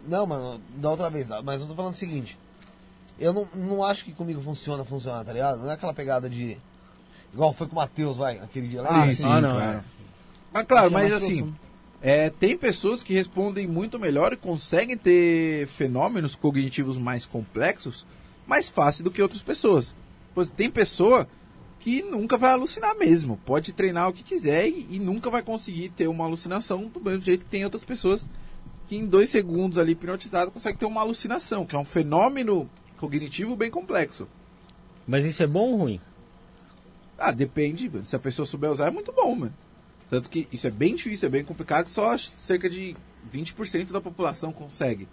Não, 0.08 0.26
mano, 0.26 0.60
da 0.76 0.90
outra 0.90 1.10
vez, 1.10 1.28
mas 1.44 1.60
eu 1.62 1.68
tô 1.68 1.74
falando 1.74 1.92
o 1.92 1.96
seguinte. 1.96 2.38
Eu 3.18 3.32
não, 3.32 3.48
não 3.54 3.82
acho 3.84 4.04
que 4.04 4.12
comigo 4.12 4.40
funciona, 4.42 4.84
funciona, 4.84 5.24
tá 5.24 5.32
ligado? 5.32 5.58
Não 5.62 5.70
é 5.70 5.74
aquela 5.74 5.94
pegada 5.94 6.28
de. 6.28 6.56
Igual 7.32 7.52
foi 7.52 7.66
com 7.66 7.72
o 7.74 7.76
Matheus, 7.76 8.16
vai, 8.16 8.38
aquele 8.38 8.68
dia 8.68 8.82
lá. 8.82 9.06
Sim, 9.06 9.14
sim, 9.14 9.24
Ah, 9.26 9.40
não, 9.40 9.50
claro. 9.52 9.78
é. 9.78 9.80
Mas 10.52 10.64
claro, 10.66 10.86
é 10.86 10.90
mas 10.90 11.10
mais 11.10 11.22
assim, 11.22 11.36
profundo. 11.38 11.58
é, 12.00 12.30
tem 12.30 12.56
pessoas 12.56 13.02
que 13.02 13.12
respondem 13.12 13.66
muito 13.66 13.98
melhor 13.98 14.32
e 14.32 14.36
conseguem 14.36 14.96
ter 14.96 15.66
fenômenos 15.68 16.34
cognitivos 16.34 16.96
mais 16.96 17.26
complexos 17.26 18.06
mais 18.46 18.68
fácil 18.68 19.04
do 19.04 19.10
que 19.10 19.22
outras 19.22 19.42
pessoas. 19.42 19.94
Pois 20.34 20.50
tem 20.50 20.70
pessoa 20.70 21.28
que 21.80 22.02
nunca 22.02 22.36
vai 22.36 22.50
alucinar 22.50 22.96
mesmo. 22.96 23.40
Pode 23.44 23.72
treinar 23.72 24.08
o 24.08 24.12
que 24.12 24.22
quiser 24.22 24.68
e, 24.68 24.86
e 24.90 24.98
nunca 24.98 25.30
vai 25.30 25.42
conseguir 25.42 25.90
ter 25.90 26.08
uma 26.08 26.24
alucinação 26.24 26.86
do 26.86 27.00
mesmo 27.00 27.22
jeito 27.22 27.44
que 27.44 27.50
tem 27.50 27.64
outras 27.64 27.84
pessoas 27.84 28.26
que 28.86 28.96
em 28.96 29.06
dois 29.06 29.30
segundos 29.30 29.78
ali 29.78 29.92
hipnotizado 29.92 30.50
conseguem 30.50 30.78
ter 30.78 30.86
uma 30.86 31.00
alucinação, 31.00 31.66
que 31.66 31.74
é 31.74 31.78
um 31.78 31.84
fenômeno 31.84 32.70
cognitivo 32.96 33.56
bem 33.56 33.70
complexo. 33.70 34.28
Mas 35.06 35.24
isso 35.24 35.42
é 35.42 35.46
bom 35.46 35.70
ou 35.72 35.76
ruim? 35.76 36.00
Ah, 37.18 37.32
depende. 37.32 37.88
mano. 37.88 38.04
Se 38.04 38.14
a 38.14 38.18
pessoa 38.18 38.46
souber 38.46 38.70
usar, 38.70 38.88
é 38.88 38.90
muito 38.90 39.12
bom, 39.12 39.34
mano. 39.34 39.54
Tanto 40.08 40.28
que 40.28 40.46
isso 40.52 40.66
é 40.66 40.70
bem 40.70 40.94
difícil, 40.94 41.26
é 41.26 41.30
bem 41.30 41.44
complicado, 41.44 41.88
só 41.88 42.16
cerca 42.16 42.70
de 42.70 42.96
20% 43.32 43.90
da 43.90 44.00
população 44.00 44.52
consegue. 44.52 45.08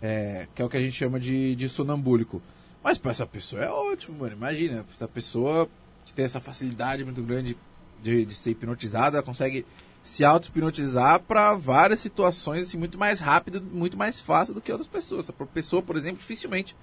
É, 0.00 0.46
que 0.54 0.62
é 0.62 0.64
o 0.64 0.68
que 0.68 0.76
a 0.76 0.80
gente 0.80 0.92
chama 0.92 1.18
de, 1.18 1.56
de 1.56 1.68
sonambúlico. 1.68 2.40
Mas 2.82 2.98
pra 2.98 3.10
essa 3.10 3.26
pessoa 3.26 3.62
é 3.62 3.68
ótimo, 3.68 4.18
mano. 4.18 4.34
Imagina, 4.34 4.84
essa 4.92 5.08
pessoa 5.08 5.68
que 6.04 6.12
tem 6.12 6.24
essa 6.24 6.40
facilidade 6.40 7.04
muito 7.04 7.22
grande 7.22 7.56
de, 8.02 8.24
de 8.24 8.34
ser 8.34 8.50
hipnotizada, 8.50 9.22
consegue 9.22 9.66
se 10.02 10.24
auto-hipnotizar 10.24 11.20
para 11.20 11.54
várias 11.54 12.00
situações 12.00 12.62
assim, 12.62 12.78
muito 12.78 12.96
mais 12.96 13.20
rápido, 13.20 13.60
muito 13.60 13.96
mais 13.96 14.20
fácil 14.20 14.54
do 14.54 14.60
que 14.60 14.72
outras 14.72 14.88
pessoas. 14.88 15.26
Essa 15.26 15.32
pessoa, 15.32 15.82
por 15.82 15.96
exemplo, 15.96 16.18
dificilmente 16.18 16.74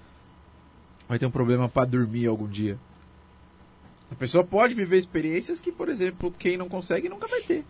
vai 1.08 1.18
ter 1.18 1.26
um 1.26 1.30
problema 1.30 1.68
para 1.68 1.86
dormir 1.86 2.26
algum 2.26 2.46
dia. 2.48 2.78
A 4.10 4.14
pessoa 4.14 4.44
pode 4.44 4.74
viver 4.74 4.98
experiências 4.98 5.58
que, 5.58 5.72
por 5.72 5.88
exemplo, 5.88 6.32
quem 6.38 6.56
não 6.56 6.68
consegue 6.68 7.08
nunca 7.08 7.26
vai 7.26 7.40
ter. 7.40 7.64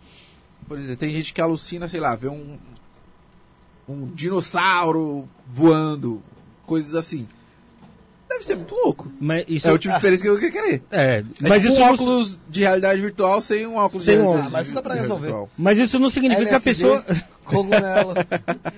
Por 0.69 0.77
exemplo, 0.77 0.97
tem 0.97 1.13
gente 1.13 1.33
que 1.33 1.41
alucina, 1.41 1.89
sei 1.89 2.01
lá, 2.01 2.15
vê 2.15 2.29
um, 2.29 2.59
um 3.89 4.07
dinossauro 4.07 5.29
voando, 5.47 6.23
coisas 6.67 6.95
assim. 6.95 7.27
Deve 8.29 8.45
ser 8.45 8.57
muito 8.57 8.75
louco. 8.75 9.11
Mas 9.21 9.45
isso 9.49 9.69
é 9.69 9.73
o 9.73 9.79
tipo 9.79 9.93
de 9.93 9.97
experiência 9.97 10.37
que 10.37 10.45
eu 10.47 10.53
querer. 10.53 10.83
É, 10.91 11.19
É 11.19 11.25
mas 11.41 11.63
tipo 11.63 11.73
isso 11.75 11.81
um 11.83 11.85
não, 11.87 11.93
óculos 11.95 12.39
de 12.49 12.61
realidade 12.61 13.01
virtual 13.01 13.41
sem 13.41 13.67
um 13.67 13.77
óculos 13.77 14.05
Sem 14.05 14.17
de 14.17 14.21
realidade 14.21 14.47
óculos. 14.47 14.55
Ah, 14.55 14.59
mas 14.59 14.67
isso 14.67 14.75
dá 14.75 14.83
pra 14.83 14.95
resolver. 14.95 15.23
virtual. 15.27 15.51
mas 15.57 15.79
isso 15.79 15.99
não 15.99 16.11
significa 16.11 16.45
que 16.45 16.55
a 16.55 16.59
LSD, 16.59 16.71
pessoa 16.71 17.05
Cogumelo. 17.45 18.15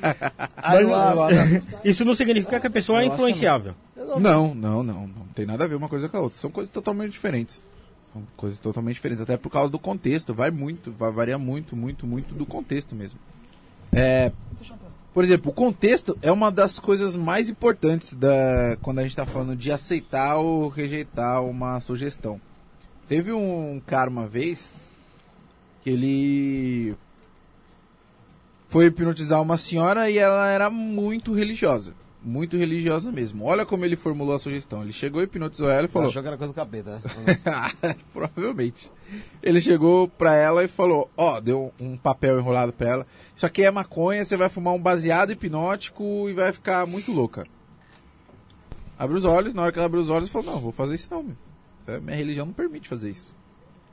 ayahuasca. 0.57 1.63
isso 1.85 2.05
não 2.05 2.15
significa 2.15 2.61
que 2.61 2.67
a 2.67 2.71
pessoa 2.71 2.99
é 2.99 3.01
Ayahuasca 3.01 3.23
influenciável. 3.23 3.75
Não, 4.19 4.55
não, 4.55 4.83
não. 4.83 5.07
Não 5.07 5.27
tem 5.35 5.47
nada 5.47 5.65
a 5.65 5.67
ver 5.67 5.75
uma 5.77 5.89
coisa 5.89 6.09
com 6.09 6.17
a 6.17 6.21
outra. 6.21 6.39
São 6.39 6.51
coisas 6.51 6.71
totalmente 6.71 7.13
diferentes. 7.13 7.63
São 8.13 8.23
coisas 8.37 8.59
totalmente 8.61 8.95
diferentes. 8.95 9.23
Até 9.23 9.37
por 9.37 9.51
causa 9.51 9.71
do 9.71 9.79
contexto. 9.79 10.35
Vai 10.35 10.51
muito, 10.51 10.93
vai 10.93 11.11
variar 11.11 11.39
muito, 11.39 11.75
muito, 11.75 12.07
muito 12.07 12.35
do 12.35 12.45
contexto 12.47 12.95
mesmo. 12.95 13.19
É, 13.93 14.31
por 15.19 15.25
exemplo, 15.25 15.51
o 15.51 15.53
contexto 15.53 16.17
é 16.23 16.31
uma 16.31 16.49
das 16.49 16.79
coisas 16.79 17.17
mais 17.17 17.49
importantes 17.49 18.15
da, 18.15 18.79
quando 18.81 19.01
a 19.01 19.03
gente 19.03 19.11
está 19.11 19.27
falando 19.27 19.57
de 19.57 19.73
aceitar 19.73 20.37
ou 20.37 20.69
rejeitar 20.69 21.43
uma 21.43 21.81
sugestão. 21.81 22.41
Teve 23.09 23.33
um 23.33 23.83
cara 23.85 24.09
uma 24.09 24.29
vez 24.29 24.71
que 25.83 25.91
ele 25.91 26.95
foi 28.69 28.87
hipnotizar 28.87 29.43
uma 29.43 29.57
senhora 29.57 30.09
e 30.09 30.19
ela 30.19 30.47
era 30.51 30.71
muito 30.71 31.35
religiosa. 31.35 31.95
Muito 32.29 32.59
religiosa 32.59 33.11
mesmo. 33.11 33.47
Olha 33.47 33.65
como 33.65 33.87
ele 33.87 33.97
formulou 33.97 34.35
a 34.35 34.39
sugestão. 34.39 34.83
Ele 34.83 34.93
chegou, 34.93 35.23
hipnotizou 35.23 35.71
ela 35.71 35.87
e 35.87 35.89
falou: 35.89 36.09
Achou 36.11 36.21
que 36.21 36.29
era 36.29 36.37
coisa 36.37 36.53
do 36.53 36.57
capeta, 36.57 37.01
né? 37.25 37.95
Provavelmente. 38.13 38.93
Ele 39.43 39.63
chegou 39.63 40.09
pra 40.09 40.35
ela 40.35 40.63
e 40.63 40.69
falou: 40.69 41.11
Ó, 41.17 41.41
deu 41.41 41.73
um 41.81 41.97
papel 41.97 42.39
enrolado 42.39 42.71
pra 42.71 42.87
ela. 42.89 43.07
Isso 43.35 43.47
aqui 43.47 43.63
é 43.63 43.71
maconha, 43.71 44.23
você 44.27 44.37
vai 44.37 44.51
fumar 44.51 44.75
um 44.75 44.79
baseado 44.79 45.33
hipnótico 45.33 46.29
e 46.29 46.35
vai 46.35 46.53
ficar 46.53 46.87
muito 46.87 47.11
louca. 47.13 47.47
Abre 48.99 49.17
os 49.17 49.25
olhos, 49.25 49.55
na 49.55 49.63
hora 49.63 49.73
que 49.73 49.79
ela 49.79 49.87
abre 49.87 49.99
os 49.99 50.11
olhos, 50.11 50.29
falou: 50.29 50.53
Não, 50.53 50.61
vou 50.61 50.73
fazer 50.73 50.97
isso 50.97 51.09
não, 51.11 51.23
meu. 51.23 51.37
É- 51.87 51.99
Minha 51.99 52.17
religião 52.17 52.45
não 52.45 52.53
permite 52.53 52.91
fazer 52.91 53.09
isso. 53.11 53.35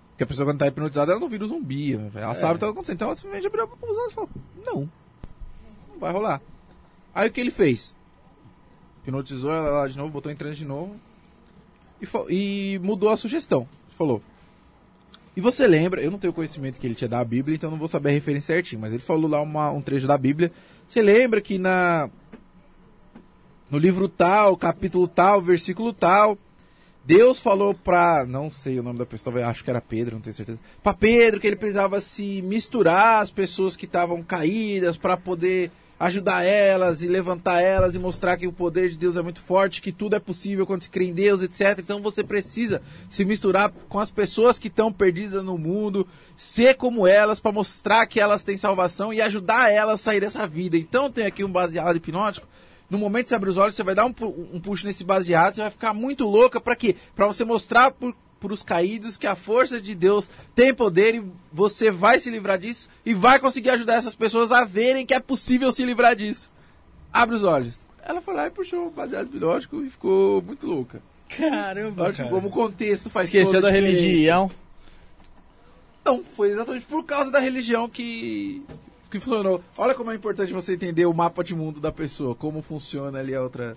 Porque 0.10 0.26
a 0.26 0.28
pessoa 0.28 0.46
quando 0.46 0.60
tá 0.60 0.68
hipnotizada, 0.68 1.14
ela 1.14 1.22
não 1.22 1.30
vira 1.30 1.46
um 1.46 1.48
zumbi. 1.48 1.94
Ela 2.14 2.36
sabe 2.36 2.52
o 2.52 2.54
que 2.56 2.60
tá 2.60 2.70
acontecendo. 2.70 2.96
Então 2.96 3.08
ela 3.08 3.16
simplesmente 3.16 3.48
abriu 3.48 3.64
os 3.64 3.98
olhos 3.98 4.12
e 4.12 4.14
falou: 4.14 4.30
Não, 4.66 4.90
não 5.90 6.00
vai 6.00 6.12
rolar. 6.12 6.42
Aí 7.14 7.30
o 7.30 7.32
que 7.32 7.40
ele 7.40 7.52
fez? 7.52 7.95
Hipnotizou 9.06 9.52
ela 9.52 9.70
lá 9.70 9.88
de 9.88 9.96
novo, 9.98 10.10
botou 10.10 10.32
em 10.32 10.36
transe 10.36 10.56
de 10.58 10.66
novo 10.66 10.96
e, 12.02 12.08
e 12.76 12.80
mudou 12.80 13.10
a 13.10 13.18
sugestão. 13.18 13.68
Falou. 13.96 14.20
E 15.38 15.42
você 15.42 15.68
lembra, 15.68 16.02
eu 16.02 16.10
não 16.10 16.18
tenho 16.18 16.34
conhecimento 16.34 16.80
que 16.80 16.88
ele 16.88 16.96
tinha 16.96 17.08
da 17.10 17.24
Bíblia, 17.24 17.56
então 17.56 17.70
não 17.70 17.78
vou 17.78 17.88
saber 17.88 18.10
a 18.10 18.14
referência 18.14 18.56
certinho, 18.56 18.82
mas 18.82 18.94
ele 18.94 19.02
falou 19.04 19.30
lá 19.30 19.42
uma- 19.42 19.72
um 19.72 19.82
trecho 19.82 20.08
da 20.08 20.18
Bíblia. 20.18 20.52
Você 20.88 21.02
lembra 21.02 21.40
que 21.40 21.58
na 21.58 22.10
no 23.70 23.78
livro 23.78 24.08
tal, 24.08 24.56
capítulo 24.56 25.08
tal, 25.08 25.42
versículo 25.42 25.92
tal, 25.92 26.38
Deus 27.04 27.40
falou 27.40 27.74
pra, 27.74 28.26
não 28.26 28.50
sei 28.50 28.80
o 28.80 28.84
nome 28.84 28.98
da 28.98 29.06
pessoa, 29.06 29.46
acho 29.48 29.64
que 29.64 29.70
era 29.70 29.82
Pedro, 29.82 30.16
não 30.16 30.22
tenho 30.22 30.34
certeza. 30.34 30.60
Pra 30.82 30.94
Pedro 30.94 31.40
que 31.40 31.48
ele 31.48 31.56
precisava 31.56 32.00
se 32.02 32.42
misturar 32.42 33.22
as 33.22 33.30
pessoas 33.30 33.76
que 33.76 33.86
estavam 33.86 34.24
caídas 34.24 34.98
pra 34.98 35.16
poder 35.18 35.72
ajudar 36.00 36.44
elas 36.44 37.02
e 37.02 37.08
levantar 37.08 37.62
elas 37.62 37.96
e 37.96 38.00
mostrar 38.00 38.38
que 38.38 38.48
o 38.48 38.52
poder 38.52 38.90
de 38.90 38.98
Deus 38.98 39.16
é 39.16 39.22
muito 39.22 39.42
forte, 39.42 39.82
que 39.82 39.92
tudo 39.92 40.16
é 40.16 40.20
possível 40.20 40.66
quando 40.66 40.84
se 40.84 40.90
crê 40.90 41.06
em 41.06 41.14
Deus, 41.14 41.42
etc. 41.42 41.80
Então 41.80 42.02
você 42.02 42.24
precisa 42.24 42.82
se 43.10 43.24
misturar 43.24 43.72
com 43.88 44.00
as 44.00 44.12
pessoas 44.12 44.60
que 44.60 44.68
estão 44.68 44.92
perdidas 44.92 45.44
no 45.44 45.58
mundo, 45.58 46.08
ser 46.36 46.76
como 46.76 47.08
elas 47.08 47.40
pra 47.40 47.52
mostrar 47.52 48.06
que 48.08 48.20
elas 48.20 48.44
têm 48.44 48.58
salvação 48.58 49.14
e 49.14 49.22
ajudar 49.22 49.72
elas 49.72 50.02
a 50.02 50.04
sair 50.04 50.20
dessa 50.20 50.46
vida. 50.46 50.78
Então 50.78 51.10
tem 51.10 51.26
aqui 51.26 51.44
um 51.44 51.52
baseado 51.52 51.96
hipnótico 51.96 52.48
no 52.90 52.98
momento 52.98 53.24
que 53.24 53.30
você 53.30 53.36
abre 53.36 53.50
os 53.50 53.58
olhos, 53.58 53.76
você 53.76 53.84
vai 53.84 53.96
dar 53.96 54.06
um, 54.06 54.14
um 54.54 54.60
puxo 54.60 54.86
nesse 54.86 55.04
baseado, 55.04 55.56
você 55.56 55.62
vai 55.62 55.72
ficar 55.72 55.94
muito 55.94 56.26
louca 56.26 56.62
pra 56.62 56.76
quê? 56.76 56.96
Pra 57.16 57.26
você 57.26 57.44
mostrar 57.44 57.92
por, 57.92 58.16
pros 58.40 58.62
caídos 58.62 59.18
que 59.18 59.28
a 59.28 59.36
força 59.36 59.82
de 59.82 59.96
Deus 59.96 60.30
tem 60.54 60.74
poder 60.74 61.16
e 61.16 61.32
você 61.52 61.90
vai 61.92 62.20
se 62.20 62.30
livrar 62.30 62.58
disso 62.58 62.90
e 63.06 63.14
vai 63.14 63.40
conseguir 63.40 63.72
ajudar 63.72 63.96
essas 63.96 64.16
pessoas 64.16 64.52
a 64.52 64.66
verem 64.66 65.06
que 65.06 65.14
é 65.14 65.20
possível 65.20 65.72
se 65.72 65.84
livrar 65.86 66.16
disso. 66.16 66.52
Abre 67.12 67.36
os 67.36 67.44
olhos. 67.44 67.80
Ela 68.04 68.22
foi 68.22 68.36
lá 68.36 68.48
e 68.48 68.52
puxou 68.52 68.88
o 68.88 68.92
baseado 68.92 69.28
hipnótico 69.28 69.82
e 69.82 69.90
ficou 69.90 70.42
muito 70.42 70.68
louca. 70.68 71.02
Caramba, 71.28 72.14
tipo, 72.14 72.30
como 72.30 72.50
o 72.50 72.52
contexto 72.52 73.10
faz 73.10 73.28
Esqueceu 73.28 73.54
toda 73.54 73.68
da 73.68 73.70
religião. 73.72 74.52
Então, 76.02 76.24
foi 76.36 76.52
exatamente 76.52 76.86
por 76.86 77.04
causa 77.04 77.32
da 77.32 77.40
religião 77.40 77.90
que, 77.90 78.64
que 79.10 79.20
funcionou. 79.20 79.64
Olha 79.76 79.96
como 79.96 80.12
é 80.12 80.16
importante 80.16 80.54
você 80.54 80.74
entender 80.74 81.08
o 81.08 81.14
mapa 81.14 81.44
de 81.44 81.56
mundo 81.56 81.80
da 81.80 81.92
pessoa, 81.92 82.36
como 82.36 82.62
funciona 82.62 83.18
ali 83.18 83.34
a 83.34 83.42
outra, 83.42 83.76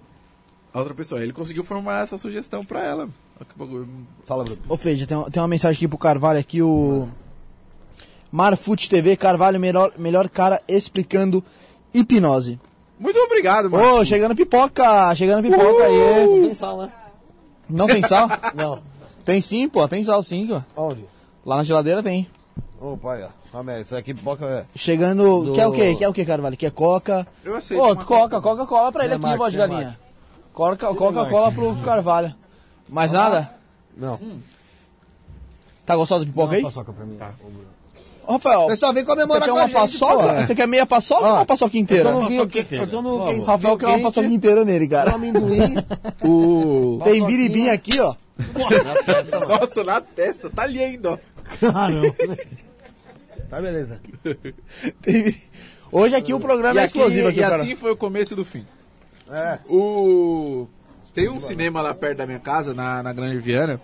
a 0.75 0.79
outra 0.79 0.93
pessoa. 0.95 1.23
Ele 1.23 1.33
conseguiu 1.33 1.65
formular 1.65 2.05
essa 2.05 2.19
sugestão 2.19 2.61
pra 2.61 2.85
ela. 2.85 3.09
Fala, 4.24 4.45
Bruto. 4.45 4.62
Ô, 4.68 4.76
Feija, 4.76 5.07
tem, 5.07 5.22
tem 5.30 5.43
uma 5.43 5.49
mensagem 5.49 5.76
aqui 5.76 5.89
pro 5.89 5.99
Carvalho 5.99 6.39
aqui, 6.39 6.62
o... 6.62 7.09
Marfute 8.30 8.91
TV, 8.91 9.16
Carvalho, 9.16 9.59
melhor, 9.59 9.93
melhor 9.97 10.28
cara 10.28 10.61
explicando 10.68 11.43
hipnose. 11.95 12.61
Muito 12.99 13.18
obrigado, 13.20 13.66
Ô, 13.66 13.70
mano. 13.70 14.05
chegando 14.05 14.34
pipoca, 14.34 15.14
chegando 15.14 15.43
pipoca 15.43 15.84
aí. 15.84 16.26
Não 16.26 16.41
tem 16.43 16.55
sal, 16.55 16.78
né? 16.78 16.93
Não 17.68 17.86
tem 17.86 18.03
sal? 18.03 18.28
Não. 18.55 18.82
tem 19.24 19.41
sim, 19.41 19.68
pô, 19.68 19.86
tem 19.89 20.03
sal 20.05 20.22
sim, 20.22 20.49
ó. 20.53 20.62
Onde? 20.89 21.05
Lá 21.47 21.57
na 21.57 21.62
geladeira 21.62 22.03
tem. 22.03 22.28
Ô, 22.80 22.97
pai, 22.97 23.22
ó. 23.22 23.59
Amé, 23.59 23.80
isso 23.80 23.97
aqui 23.97 24.12
pipoca 24.12 24.45
é. 24.45 24.66
Chegando, 24.74 25.45
Do- 25.45 25.55
quer 25.55 25.66
o 25.66 25.72
quê? 25.72 25.95
Quer 25.95 26.09
o 26.09 26.12
quê, 26.12 26.24
Carvalho? 26.24 26.57
Quer 26.57 26.70
coca? 26.70 27.26
Eu 27.43 27.57
aceito. 27.57 27.82
Ô, 27.82 27.97
coca, 27.97 28.41
Coca-Cola 28.43 28.93
pra 28.93 29.05
ele 29.07 29.16
Zé 29.18 29.26
aqui, 29.26 29.36
voz 29.39 29.53
de 29.53 29.59
Zé 29.59 29.66
galinha. 29.66 29.99
Coca- 30.53 30.95
Coca-Cola 30.95 31.51
pro 31.53 31.76
Carvalho. 31.76 32.34
Mais 32.89 33.12
nada? 33.12 33.51
Não. 33.97 34.18
Tá 35.84 35.97
gostoso 35.97 36.24
de 36.24 36.30
pipoca 36.30 36.57
aí? 36.57 36.62
paçoca 36.62 36.93
pra 36.93 37.05
mim. 37.07 37.18
Ô, 38.26 38.32
Rafael, 38.32 38.66
Pessoal, 38.66 38.93
vem 38.93 39.05
você 39.05 39.11
comemorar 39.11 39.43
quer 39.43 39.49
com 39.51 39.57
uma 39.57 39.62
a 39.64 39.66
gente, 39.66 39.74
paçoca? 39.74 40.34
pô. 40.34 40.41
Você 40.47 40.55
quer 40.55 40.68
meia 40.68 40.84
paçoca 40.86 41.26
ou 41.26 41.32
uma 41.32 41.47
paçoca 41.47 41.78
inteira? 41.78 42.11
Eu 42.11 42.14
tô 42.14 42.20
no 42.20 42.28
vinho 42.28 42.49
quente. 42.49 42.74
Eu 42.74 42.86
tô 42.86 43.03
no 43.03 43.26
quente. 43.26 43.45
Rafael 43.47 43.78
quer 43.78 43.86
uma 43.86 43.95
vinho 43.95 44.07
paçoca 44.07 44.22
quente, 44.26 44.36
inteira 44.36 44.64
nele, 44.66 44.86
com 44.86 44.95
cara. 44.95 45.14
amendoim. 45.14 45.74
O... 46.22 47.01
Tem 47.05 47.24
biribim 47.24 47.68
aqui, 47.70 47.99
ó. 48.01 48.14
Nossa, 49.49 49.82
na 49.82 50.01
testa. 50.03 50.51
Tá 50.51 50.62
ali 50.64 50.84
ainda, 50.84 51.12
ó. 51.12 51.18
Tá, 53.49 53.61
beleza. 53.62 54.01
Tem- 55.01 55.34
Hoje 55.91 56.14
aqui 56.14 56.34
o 56.34 56.39
programa 56.41 56.74
E, 56.74 56.78
é 56.78 56.84
aqui, 56.84 56.99
explosivo 56.99 57.28
aqui, 57.28 57.39
e 57.39 57.43
cara. 57.43 57.57
assim 57.57 57.74
foi 57.74 57.93
o 57.93 57.97
começo 57.97 58.36
do 58.36 58.45
fim. 58.45 58.66
É. 59.30 59.59
O... 59.66 60.66
Tem 61.15 61.29
um 61.29 61.39
cinema 61.41 61.81
lá 61.81 61.95
perto 61.95 62.19
da 62.19 62.27
minha 62.27 62.39
casa, 62.39 62.73
na, 62.75 63.03
na 63.03 63.13
Grande 63.13 63.39
Viana, 63.39 63.81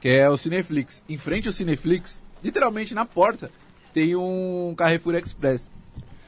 que 0.00 0.08
é 0.08 0.28
o 0.28 0.36
Cineflix. 0.36 1.02
Em 1.08 1.18
frente 1.18 1.46
ao 1.48 1.52
Cineflix, 1.52 2.18
literalmente 2.42 2.94
na 2.94 3.04
porta, 3.04 3.50
tem 3.92 4.16
um 4.16 4.74
Carrefour 4.76 5.14
Express. 5.14 5.68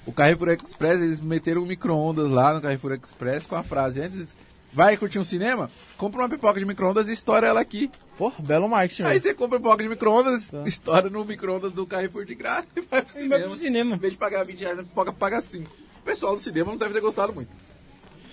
O 0.05 0.13
Carrefour 0.13 0.49
Express, 0.51 1.01
eles 1.01 1.21
meteram 1.21 1.63
um 1.63 1.67
micro-ondas 1.67 2.31
lá 2.31 2.53
no 2.53 2.61
Carrefour 2.61 2.93
Express 2.93 3.47
com 3.47 3.55
a 3.57 3.63
frase: 3.63 4.01
Antes 4.03 4.37
vai 4.73 4.97
curtir 4.97 5.19
um 5.19 5.25
cinema, 5.25 5.71
compra 5.97 6.23
uma 6.23 6.29
pipoca 6.29 6.59
de 6.59 6.67
micro-ondas 6.67 7.09
e 7.09 7.13
estoura 7.13 7.47
ela 7.47 7.61
aqui. 7.61 7.91
Porra, 8.19 8.35
belo 8.41 8.69
marketing, 8.69 9.05
Aí 9.05 9.21
você 9.21 9.33
compra 9.33 9.59
pipoca 9.59 9.83
de 9.83 9.89
micro-ondas, 9.89 10.53
estoura 10.67 11.09
no 11.09 11.25
micro-ondas 11.25 11.73
do 11.73 11.87
Carrefour 11.87 12.25
de 12.25 12.35
graça 12.35 12.67
e 12.77 12.81
vai 12.81 13.03
pro 13.03 13.13
Vai 13.29 13.43
pro 13.43 13.51
cinema. 13.55 13.57
cinema. 13.57 13.95
Em 13.97 13.99
vez 13.99 14.13
de 14.13 14.19
pagar 14.19 14.45
20 14.45 14.61
reais, 14.61 14.79
a 14.79 14.83
pipoca 14.83 15.13
paga 15.13 15.41
5. 15.41 15.71
O 16.01 16.05
pessoal 16.05 16.35
do 16.35 16.43
cinema 16.43 16.71
não 16.73 16.77
deve 16.77 16.93
ter 16.95 17.01
gostado 17.01 17.33
muito. 17.33 17.49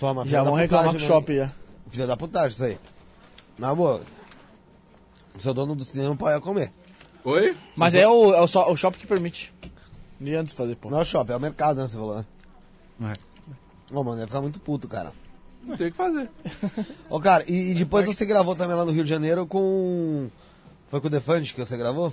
Toma, 0.00 0.26
Já 0.26 0.42
vão 0.42 0.54
reclamar 0.54 0.86
com 0.86 0.90
o 0.90 0.92
putagem, 0.94 1.08
shopping 1.08 1.36
já. 1.36 1.52
Filha 1.90 2.06
da 2.06 2.16
putagem, 2.16 2.48
isso 2.50 2.64
aí. 2.64 2.78
Na 3.58 3.74
boa. 3.74 4.00
Seu 5.38 5.52
dono 5.54 5.74
do 5.74 5.84
cinema 5.84 6.14
pode 6.16 6.40
comer. 6.42 6.72
Oi? 7.24 7.56
Mas 7.76 7.94
é 7.94 8.06
o, 8.08 8.32
é 8.34 8.40
o, 8.40 8.46
só- 8.48 8.70
o 8.70 8.76
shopping 8.76 8.98
que 8.98 9.06
permite. 9.06 9.52
Nem 10.18 10.34
antes 10.34 10.52
de 10.52 10.56
fazer, 10.56 10.76
pô. 10.76 10.90
Não 10.90 10.98
é 10.98 11.02
o 11.02 11.04
shopping, 11.04 11.32
é 11.32 11.36
o 11.36 11.40
mercado, 11.40 11.80
né? 11.80 11.88
Você 11.88 11.96
falou, 11.96 12.16
né? 12.16 12.24
É. 13.90 13.94
Ô, 13.94 14.02
mano, 14.04 14.16
deve 14.16 14.26
ficar 14.26 14.40
muito 14.40 14.60
puto, 14.60 14.86
cara. 14.88 15.12
Não 15.62 15.76
tem 15.76 15.88
o 15.88 15.90
que 15.90 15.96
fazer. 15.96 16.30
Ô, 17.08 17.20
cara, 17.20 17.44
e, 17.46 17.72
e 17.72 17.74
depois 17.74 18.06
você 18.06 18.24
gravou 18.24 18.54
também 18.54 18.76
lá 18.76 18.84
no 18.84 18.92
Rio 18.92 19.04
de 19.04 19.10
Janeiro 19.10 19.46
com. 19.46 20.28
Foi 20.88 21.00
com 21.00 21.06
o 21.06 21.10
Defante 21.10 21.54
que 21.54 21.60
você 21.64 21.76
gravou? 21.76 22.12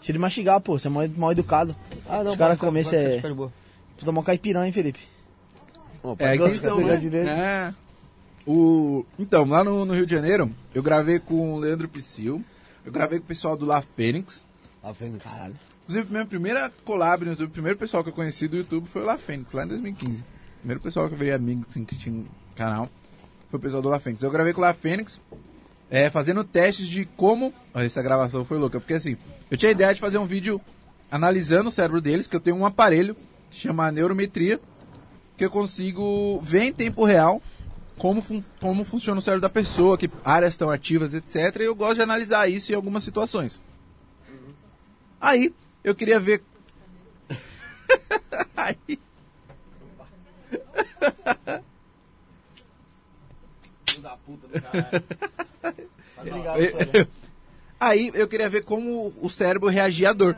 Tira 0.00 0.16
de 0.16 0.18
mastigar, 0.18 0.60
pô. 0.60 0.78
Você 0.78 0.88
é 0.88 0.90
mal, 0.90 1.06
mal 1.16 1.32
educado. 1.32 1.74
Ah, 2.08 2.20
Os 2.20 2.36
caras 2.36 2.36
pode 2.36 2.36
ficar- 2.36 2.56
comer, 2.66 2.84
pode 2.84 2.96
ficar- 2.96 3.08
cê- 3.10 3.16
fica 3.16 3.28
de 3.28 3.34
boa. 3.34 3.52
Tu 3.98 4.04
tomou 4.04 4.22
caipirão, 4.22 4.64
hein, 4.64 4.72
Felipe? 4.72 5.00
Ô, 6.02 6.12
É, 6.12 6.30
pegar 6.32 6.48
né? 7.24 7.74
É. 7.74 7.74
O... 8.46 9.04
Então, 9.18 9.44
lá 9.44 9.62
no, 9.62 9.84
no 9.84 9.94
Rio 9.94 10.06
de 10.06 10.14
Janeiro, 10.14 10.50
eu 10.74 10.82
gravei 10.82 11.18
com 11.18 11.54
o 11.54 11.58
Leandro 11.58 11.88
Psyll, 11.88 12.42
eu 12.84 12.92
gravei 12.92 13.18
com 13.18 13.24
o 13.24 13.28
pessoal 13.28 13.56
do 13.56 13.66
La 13.66 13.82
Fênix. 13.82 14.44
A 14.82 14.94
Fênix. 14.94 15.24
Caralho. 15.24 15.54
Inclusive, 15.84 16.12
minha 16.12 16.26
primeira 16.26 16.72
collab, 16.84 17.24
no 17.24 17.32
YouTube, 17.32 17.48
o 17.48 17.52
primeiro 17.52 17.78
pessoal 17.78 18.02
que 18.02 18.10
eu 18.10 18.14
conheci 18.14 18.48
do 18.48 18.56
YouTube 18.56 18.86
foi 18.88 19.02
o 19.02 19.04
La 19.04 19.18
Fênix, 19.18 19.52
lá 19.52 19.64
em 19.64 19.68
2015. 19.68 20.20
O 20.20 20.24
primeiro 20.60 20.80
pessoal 20.80 21.08
que 21.08 21.14
eu 21.14 21.18
virei 21.18 21.34
amigo, 21.34 21.66
assim, 21.68 21.84
que 21.84 21.96
tinha 21.96 22.14
um 22.14 22.26
canal, 22.54 22.88
foi 23.50 23.58
o 23.58 23.62
pessoal 23.62 23.82
do 23.82 23.88
La 23.88 24.00
Fênix. 24.00 24.22
Eu 24.22 24.30
gravei 24.30 24.52
com 24.52 24.60
o 24.60 24.64
La 24.64 24.72
Fênix, 24.72 25.20
é, 25.90 26.08
fazendo 26.08 26.44
testes 26.44 26.86
de 26.86 27.04
como... 27.04 27.52
Olha, 27.74 27.84
essa 27.84 28.02
gravação 28.02 28.44
foi 28.44 28.58
louca, 28.58 28.78
porque 28.78 28.94
assim, 28.94 29.16
eu 29.50 29.56
tinha 29.56 29.68
a 29.68 29.72
ideia 29.72 29.92
de 29.92 30.00
fazer 30.00 30.18
um 30.18 30.26
vídeo 30.26 30.60
analisando 31.10 31.68
o 31.68 31.72
cérebro 31.72 32.00
deles, 32.00 32.26
que 32.26 32.36
eu 32.36 32.40
tenho 32.40 32.56
um 32.56 32.64
aparelho 32.64 33.16
que 33.50 33.56
chama 33.56 33.90
neurometria, 33.90 34.60
que 35.40 35.44
eu 35.46 35.50
consigo 35.50 36.38
ver 36.42 36.64
em 36.64 36.72
tempo 36.72 37.02
real 37.02 37.40
como, 37.96 38.20
fun- 38.20 38.44
como 38.60 38.84
funciona 38.84 39.20
o 39.20 39.22
cérebro 39.22 39.40
da 39.40 39.48
pessoa, 39.48 39.96
que 39.96 40.10
áreas 40.22 40.52
estão 40.52 40.68
ativas, 40.68 41.14
etc. 41.14 41.60
E 41.60 41.64
eu 41.64 41.74
gosto 41.74 41.94
de 41.94 42.02
analisar 42.02 42.46
isso 42.46 42.70
em 42.70 42.74
algumas 42.74 43.02
situações. 43.02 43.58
Aí, 45.18 45.54
eu 45.82 45.94
queria 45.94 46.20
ver. 46.20 46.42
Aí, 48.54 48.76
da 54.02 54.16
puta 54.18 54.46
do 54.46 54.60
caralho. 54.60 55.02
aí 57.80 58.10
eu 58.12 58.28
queria 58.28 58.50
ver 58.50 58.62
como 58.62 59.14
o 59.22 59.30
cérebro 59.30 59.68
reagia 59.70 60.10
à 60.10 60.12
dor. 60.12 60.36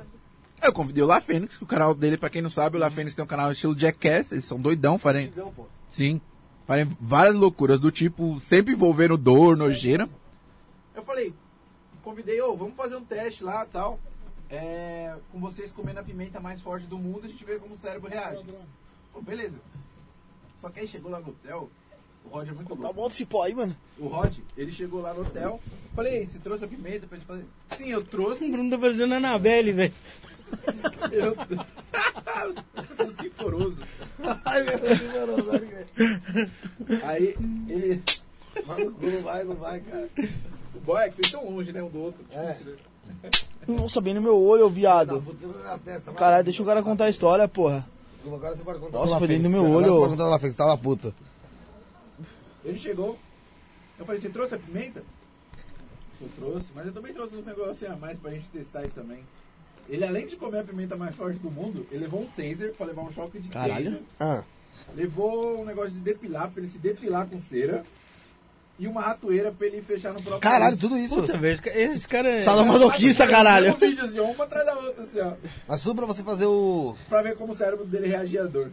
Eu 0.62 0.72
convidei 0.72 1.02
o 1.02 1.06
La 1.06 1.20
Fênix, 1.20 1.56
que 1.56 1.64
o 1.64 1.66
canal 1.66 1.94
dele, 1.94 2.16
pra 2.16 2.30
quem 2.30 2.40
não 2.40 2.50
sabe, 2.50 2.76
o 2.76 2.80
La 2.80 2.90
Fênix 2.90 3.14
tem 3.16 3.24
um 3.24 3.28
canal 3.28 3.50
estilo 3.50 3.76
Jackass, 3.78 4.30
eles 4.32 4.44
são 4.44 4.60
doidão, 4.60 4.96
farem. 4.96 5.32
Sim. 5.90 6.20
Farem 6.66 6.88
várias 7.00 7.34
loucuras 7.34 7.80
do 7.80 7.90
tipo, 7.90 8.40
sempre 8.46 8.72
envolvendo 8.74 9.16
dor, 9.16 9.56
nojeira. 9.56 10.08
Eu 10.94 11.02
falei, 11.02 11.34
convidei, 12.04 12.40
ô, 12.40 12.56
vamos 12.56 12.74
fazer 12.76 12.94
um 12.96 13.04
teste 13.04 13.42
lá 13.42 13.66
tal. 13.66 13.98
É, 14.48 15.14
com 15.32 15.40
vocês 15.40 15.72
comendo 15.72 15.98
a 15.98 16.02
pimenta 16.02 16.38
mais 16.38 16.60
forte 16.60 16.86
do 16.86 16.96
mundo, 16.98 17.24
a 17.24 17.28
gente 17.28 17.44
vê 17.44 17.56
como 17.56 17.74
o 17.74 17.78
cérebro 17.78 18.08
reage. 18.08 18.44
Pô, 19.12 19.20
beleza. 19.20 19.56
Só 20.60 20.68
que 20.70 20.78
aí 20.80 20.86
chegou 20.86 21.10
lá 21.10 21.18
no 21.18 21.30
hotel, 21.30 21.68
o 22.24 22.28
Rod 22.28 22.48
é 22.48 22.52
muito 22.52 22.68
Tá 22.68 22.74
louco. 22.76 22.94
bom 22.94 23.08
esse 23.08 23.24
pó 23.26 23.42
aí, 23.42 23.54
mano. 23.54 23.74
O 23.98 24.06
Rod, 24.06 24.36
ele 24.56 24.70
chegou 24.70 25.00
lá 25.00 25.12
no 25.12 25.22
hotel. 25.22 25.58
Falei, 25.96 26.18
"Ei, 26.18 26.26
você 26.26 26.38
trouxe 26.38 26.64
a 26.64 26.68
pimenta 26.68 27.06
pra 27.08 27.18
gente 27.18 27.26
fazer? 27.26 27.44
Sim, 27.76 27.88
eu 27.90 28.04
trouxe. 28.04 28.44
O 28.44 28.52
Bruno 28.52 28.70
tá 28.70 28.78
fazendo 28.78 29.14
Anabelle, 29.14 29.72
velho. 29.72 29.92
Eu... 31.10 31.36
Sendo 32.96 33.12
sinforoso. 33.20 33.76
Ai, 34.44 34.62
meu 34.62 34.78
Deus, 34.78 35.02
Aí 37.04 37.36
ele. 37.68 38.02
Vai 38.66 38.84
no 38.84 38.92
cu, 38.92 39.06
não 39.06 39.22
vai, 39.22 39.44
não 39.44 39.54
vai, 39.54 39.80
cara. 39.80 40.08
O 40.74 40.80
boy 40.80 41.02
é 41.02 41.08
que 41.08 41.16
vocês 41.16 41.26
estão 41.26 41.48
longe, 41.48 41.72
né? 41.72 41.82
Um 41.82 41.88
do 41.88 42.00
outro. 42.00 42.24
É. 42.32 42.56
Nossa, 43.66 44.00
bem 44.00 44.14
no 44.14 44.20
meu 44.20 44.36
olho, 44.38 44.68
viado. 44.68 45.22
Caralho, 46.16 46.44
deixa 46.44 46.62
o 46.62 46.66
cara 46.66 46.82
contar 46.82 47.04
a 47.04 47.10
história, 47.10 47.46
porra. 47.48 47.86
Desculpa, 48.14 48.36
agora 48.36 48.56
você 48.56 48.62
pode 48.62 48.78
contar 48.78 48.98
Nossa, 48.98 49.18
foi 49.18 49.28
dentro 49.28 49.44
do 49.44 49.50
meu 49.50 49.62
olho. 49.62 49.86
Você 49.86 49.98
pode 49.98 50.10
contar 50.12 50.28
La 50.28 50.38
Fênix, 50.38 50.56
tava 50.56 50.78
puta. 50.78 51.14
Ele 52.64 52.78
chegou. 52.78 53.18
Eu 53.98 54.06
falei, 54.06 54.20
você 54.20 54.28
trouxe 54.28 54.54
a 54.54 54.58
pimenta? 54.58 55.02
Eu 56.20 56.28
trouxe, 56.36 56.66
mas 56.74 56.86
eu 56.86 56.92
também 56.92 57.12
trouxe 57.12 57.34
uns 57.34 57.44
negócios 57.44 57.90
a 57.90 57.96
mais 57.96 58.18
pra 58.18 58.30
gente 58.30 58.48
testar 58.48 58.80
aí 58.80 58.88
também. 58.88 59.24
Ele, 59.88 60.04
além 60.04 60.26
de 60.26 60.36
comer 60.36 60.60
a 60.60 60.64
pimenta 60.64 60.96
mais 60.96 61.14
forte 61.14 61.38
do 61.38 61.50
mundo, 61.50 61.86
ele 61.90 62.04
levou 62.04 62.20
um 62.22 62.26
taser 62.26 62.72
pra 62.76 62.86
levar 62.86 63.02
um 63.02 63.12
choque 63.12 63.38
de 63.38 63.48
Caralho. 63.48 63.84
taser. 63.84 64.02
Ah, 64.18 64.42
Levou 64.96 65.60
um 65.60 65.64
negócio 65.64 65.90
de 65.92 66.00
depilar 66.00 66.50
pra 66.50 66.60
ele 66.62 66.70
se 66.70 66.78
depilar 66.78 67.26
com 67.26 67.40
cera. 67.40 67.84
E 68.78 68.86
uma 68.88 69.00
ratoeira 69.02 69.52
pra 69.52 69.66
ele 69.66 69.82
fechar 69.82 70.08
no 70.12 70.20
próprio 70.20 70.40
caralho, 70.40 70.64
nariz. 70.64 70.80
tudo 70.80 70.98
isso. 70.98 71.14
Puta, 71.14 71.36
velho, 71.38 71.52
esse 71.54 71.62
ca- 71.62 71.78
esse 71.78 72.08
cara 72.08 72.28
é... 72.30 72.40
Sadomasoquista, 72.40 73.28
caralho. 73.28 73.74
Um 73.74 73.78
vídeo 73.78 74.04
assim, 74.04 74.18
ó, 74.18 74.24
uma 74.24 74.44
atrás 74.44 74.64
da 74.66 74.74
outra, 74.78 75.02
assim, 75.04 75.20
ó. 75.20 75.32
Mas 75.68 75.82
tudo 75.82 75.96
pra 75.96 76.06
você 76.06 76.22
fazer 76.24 76.46
o. 76.46 76.96
Pra 77.08 77.22
ver 77.22 77.36
como 77.36 77.52
o 77.52 77.56
cérebro 77.56 77.84
dele 77.84 78.06
reagia 78.08 78.42
à 78.42 78.46
dor. 78.46 78.70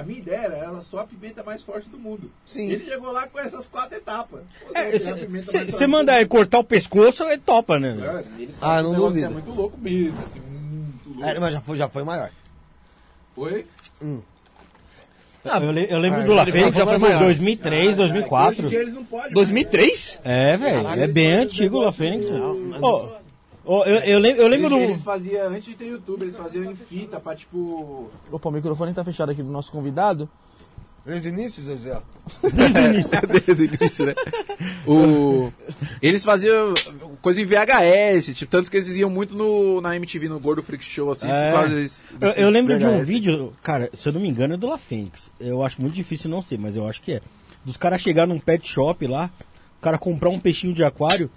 A 0.00 0.02
minha 0.02 0.18
ideia 0.18 0.36
era 0.38 0.56
ela 0.56 0.82
só 0.82 1.00
a 1.00 1.04
pimenta 1.06 1.42
mais 1.42 1.62
forte 1.62 1.88
do 1.90 1.98
mundo. 1.98 2.30
Sim. 2.46 2.70
Ele 2.70 2.84
chegou 2.84 3.12
lá 3.12 3.26
com 3.28 3.38
essas 3.38 3.68
quatro 3.68 3.96
etapas. 3.96 4.40
É, 4.74 4.96
você 5.66 5.86
mandar 5.86 6.16
do 6.16 6.20
ele 6.20 6.26
cortar 6.28 6.58
o 6.58 6.64
pescoço, 6.64 7.22
ele 7.24 7.38
topa, 7.38 7.78
né? 7.78 7.96
Cara, 8.00 8.24
ele 8.38 8.54
Ah, 8.60 8.82
não 8.82 8.94
duvido. 8.94 9.26
É 9.26 9.28
muito 9.28 9.50
louco 9.50 9.76
mesmo, 9.78 10.18
assim, 10.24 10.40
muito 10.40 11.08
louco. 11.10 11.24
É, 11.24 11.38
mas 11.38 11.52
já 11.52 11.60
foi, 11.60 11.76
já 11.76 11.88
foi 11.88 12.02
maior. 12.02 12.30
Foi? 13.34 13.66
eu, 15.44 15.70
le- 15.72 15.86
eu 15.90 15.98
lembro 15.98 16.20
Ah, 16.20 16.24
do 16.24 16.32
La 16.34 16.42
ele 16.42 16.52
Fênix, 16.52 16.76
já 16.76 16.86
foi. 16.86 17.18
2003, 17.18 17.86
Hoje 17.88 17.96
2004. 17.96 18.64
em 18.64 18.68
dia 18.68 18.80
eles 18.80 18.92
não 18.94 19.04
podem. 19.04 19.32
2003? 19.32 20.20
É, 20.24 20.56
velho, 20.56 20.82
Caralho, 20.82 21.02
é 21.02 21.06
bem 21.06 21.32
antigo 21.32 21.76
o 21.78 21.80
La 21.82 21.92
Fênix. 21.92 22.26
Ô, 22.26 23.08
ô, 23.64 23.84
eu, 23.84 24.00
eu 24.00 24.18
lembro, 24.18 24.42
eu 24.42 24.48
lembro 24.48 24.66
eles, 24.74 24.86
do... 24.86 24.92
eles 24.92 25.02
faziam, 25.02 25.48
antes 25.48 25.64
de 25.64 25.74
ter 25.74 25.86
YouTube, 25.86 26.22
eles 26.22 26.36
faziam 26.36 26.64
em 26.64 26.74
fita 26.76 27.18
pra 27.20 27.34
tipo. 27.34 28.10
Opa, 28.30 28.48
o 28.48 28.52
microfone 28.52 28.92
tá 28.94 29.04
fechado 29.04 29.30
aqui 29.30 29.42
do 29.42 29.50
nosso 29.50 29.70
convidado. 29.72 30.28
Desde 31.04 31.30
o 31.30 31.32
início, 31.32 31.64
Zé? 31.64 31.98
Desde 32.52 33.62
o 33.62 33.64
início, 33.64 34.04
né? 34.06 34.14
O... 34.86 35.50
Eles 36.02 36.22
faziam 36.22 36.74
coisa 37.22 37.40
em 37.40 37.44
VHS, 37.46 38.34
tipo, 38.34 38.50
tanto 38.50 38.70
que 38.70 38.76
eles 38.76 38.94
iam 38.96 39.08
muito 39.08 39.34
no, 39.34 39.80
na 39.80 39.96
MTV, 39.96 40.28
no 40.28 40.38
Gordo 40.38 40.62
Freak 40.62 40.84
Show, 40.84 41.10
assim, 41.10 41.26
É. 41.26 41.50
por 41.52 41.58
causa 41.60 41.74
desse, 41.74 42.00
Eu, 42.12 42.18
desses 42.18 42.42
eu 42.42 42.50
lembro 42.50 42.78
de 42.78 42.84
um 42.84 42.98
VHS. 42.98 43.06
vídeo, 43.06 43.52
cara, 43.62 43.88
se 43.94 44.06
eu 44.08 44.12
não 44.12 44.20
me 44.20 44.28
engano 44.28 44.54
é 44.54 44.56
do 44.58 44.66
La 44.66 44.76
Fênix. 44.76 45.30
Eu 45.40 45.62
acho 45.64 45.80
muito 45.80 45.94
difícil 45.94 46.28
não 46.28 46.42
ser, 46.42 46.58
mas 46.58 46.76
eu 46.76 46.86
acho 46.86 47.00
que 47.00 47.12
é. 47.12 47.22
Dos 47.64 47.76
caras 47.78 48.00
chegar 48.02 48.26
num 48.26 48.38
pet 48.38 48.68
shop 48.68 49.06
lá, 49.06 49.30
o 49.78 49.82
cara 49.82 49.96
comprar 49.98 50.28
um 50.28 50.38
peixinho 50.38 50.74
de 50.74 50.84
aquário, 50.84 51.30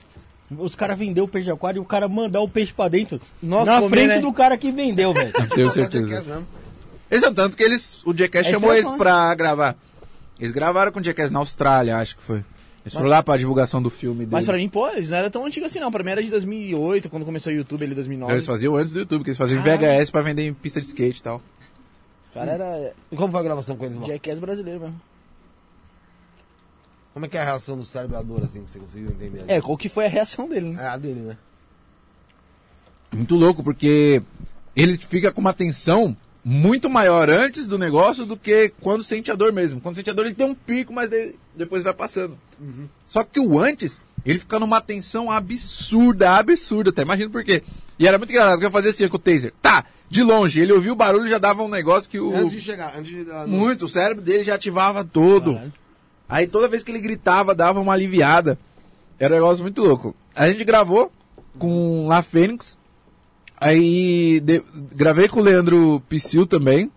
os 0.60 0.76
caras 0.76 0.98
vender 0.98 1.22
o 1.22 1.28
peixe 1.28 1.46
de 1.46 1.52
aquário 1.52 1.80
e 1.80 1.82
o 1.82 1.86
cara 1.86 2.08
mandar 2.08 2.42
o 2.42 2.48
peixe 2.50 2.74
pra 2.74 2.88
dentro. 2.88 3.20
Nossa, 3.42 3.72
na 3.72 3.82
comer, 3.82 3.90
frente 3.98 4.16
né? 4.16 4.20
do 4.22 4.34
cara 4.34 4.58
que 4.58 4.72
vendeu, 4.72 5.14
velho. 5.14 5.32
Tenho 5.54 5.70
certeza. 5.70 6.06
mesmo. 6.06 6.48
Eles 7.10 7.24
são 7.24 7.34
tanto 7.34 7.56
que 7.56 7.64
eles, 7.64 8.02
o 8.06 8.16
Jackass 8.16 8.48
É 8.48 8.52
chamou 8.52 8.74
eles 8.74 8.86
inspiração, 8.86 8.98
pra 8.98 9.36
gravar. 9.36 9.76
Eles 10.40 10.52
gravaram 10.52 10.92
com 10.92 11.00
o 11.00 11.04
Jackass 11.04 11.30
na 11.32 11.40
Austrália, 11.40 11.98
acho 11.98 12.18
que 12.18 12.24
foi. 12.24 12.44
Eles 12.84 12.94
foram 12.94 13.08
lá 13.08 13.24
pra 13.24 13.38
divulgação 13.38 13.82
do 13.82 13.90
filme 13.90 14.20
dele. 14.20 14.32
Mas 14.32 14.46
pra 14.46 14.58
mim, 14.58 14.68
pô, 14.68 14.90
eles 14.90 15.10
não 15.10 15.18
era 15.18 15.30
tão 15.30 15.46
antigo 15.46 15.66
assim 15.66 15.80
não. 15.80 15.90
Pra 15.90 16.04
mim 16.04 16.10
era 16.12 16.22
de 16.22 16.30
2008, 16.30 17.10
quando 17.10 17.24
começou 17.24 17.54
o 17.54 17.56
YouTube, 17.56 17.82
ele 17.84 17.96
2009. 17.96 18.34
Eles 18.34 18.46
faziam 18.46 18.76
antes 18.76 18.92
do 18.92 19.00
YouTube, 19.00 19.24
que 19.24 19.30
eles 19.30 19.38
faziam 19.38 19.60
em 19.60 19.64
VHS 19.64 20.12
pra 20.12 20.22
vender 20.22 20.48
em 20.48 20.54
pista 20.54 20.82
de 20.82 20.88
skate 20.88 21.20
e 21.20 21.24
tal. 21.24 21.42
Os 22.26 22.30
caras 22.34 22.56
eram 22.56 22.92
E 23.12 23.16
como 23.16 23.32
foi 23.32 23.40
a 23.40 23.44
gravação 23.44 23.78
com 23.78 23.86
ele, 23.86 23.94
irmão? 23.94 24.10
Jackass 24.10 24.40
brasileiro 24.40 24.82
mesmo. 24.82 25.02
Como 27.14 27.26
é 27.26 27.30
que 27.30 27.38
é 27.38 27.42
a 27.42 27.44
reação 27.46 27.78
do 27.78 27.84
cérebro 27.84 28.18
à 28.18 28.22
dor, 28.24 28.44
assim, 28.44 28.64
que 28.64 28.72
você 28.72 28.80
conseguiu 28.80 29.10
entender? 29.12 29.44
É, 29.48 29.62
qual 29.62 29.78
que 29.78 29.88
foi 29.88 30.06
a 30.06 30.10
reação 30.10 30.50
dele, 30.50 30.70
né? 30.70 30.84
É 30.84 30.88
a 30.88 30.98
dele, 30.98 31.20
né? 31.22 31.38
Muito 33.12 33.36
louco, 33.36 33.64
porque 33.64 34.22
ele 34.76 34.98
fica 34.98 35.32
com 35.32 35.40
uma 35.40 35.54
tensão 35.54 36.18
muito 36.44 36.90
maior 36.90 37.30
antes 37.30 37.68
do 37.68 37.78
negócio 37.78 38.26
do 38.26 38.36
que 38.36 38.74
quando 38.82 39.04
sente 39.04 39.32
a 39.32 39.36
dor 39.36 39.54
mesmo. 39.54 39.80
Quando 39.80 39.96
sente 39.96 40.10
a 40.10 40.14
dor, 40.14 40.26
ele 40.26 40.36
tem 40.36 40.48
um 40.48 40.56
pico, 40.56 40.92
mas 40.92 41.12
ele- 41.12 41.36
depois 41.56 41.84
vai 41.84 41.94
passando. 41.94 42.38
Só 43.06 43.24
que 43.24 43.40
o 43.40 43.60
antes, 43.60 44.02
ele 44.26 44.40
fica 44.40 44.60
numa 44.60 44.82
tensão 44.82 45.30
absurda, 45.30 46.32
absurda, 46.32 46.90
até 46.90 47.04
imagino 47.04 47.30
por 47.30 47.44
quê. 47.44 47.62
E 48.00 48.08
era 48.08 48.18
muito 48.18 48.32
engraçado, 48.32 48.54
porque 48.54 48.66
eu 48.66 48.72
fazia 48.72 48.90
assim 48.90 49.08
com 49.08 49.18
o 49.18 49.20
taser. 49.20 49.54
Tá, 49.62 49.86
de 50.10 50.24
longe, 50.24 50.60
ele 50.60 50.74
ouviu 50.74 50.94
o 50.94 50.96
barulho 50.96 51.28
e 51.28 51.30
já 51.30 51.38
dava 51.38 51.62
um 51.62 51.70
negócio 51.70 52.10
que 52.10 52.20
o... 52.20 52.36
Antes 52.36 52.52
de 52.54 52.62
chegar, 52.62 52.98
antes 52.98 53.12
de... 53.12 53.24
Muito, 53.48 53.86
o 53.86 53.88
cérebro 53.88 54.24
dele 54.24 54.44
já 54.44 54.56
ativava 54.56 55.04
todo. 55.06 55.54
Caralho. 55.54 55.74
Aí 56.28 56.48
toda 56.48 56.68
vez 56.68 56.84
que 56.84 56.92
ele 56.92 57.02
gritava, 57.02 57.54
dava 57.54 57.80
uma 57.80 57.94
aliviada. 57.94 58.58
Era 59.20 59.34
um 59.34 59.38
negócio 59.38 59.64
muito 59.64 59.82
louco. 59.82 60.16
A 60.36 60.48
gente 60.50 60.64
gravou 60.64 61.12
com 61.60 62.08
La 62.08 62.22
Fênix. 62.24 62.78
Aí 63.58 64.40
de- 64.42 64.64
gravei 64.94 65.28
com 65.28 65.40
o 65.40 65.44
Leandro 65.44 66.02
Psyll 66.10 66.46
também. 66.46 66.92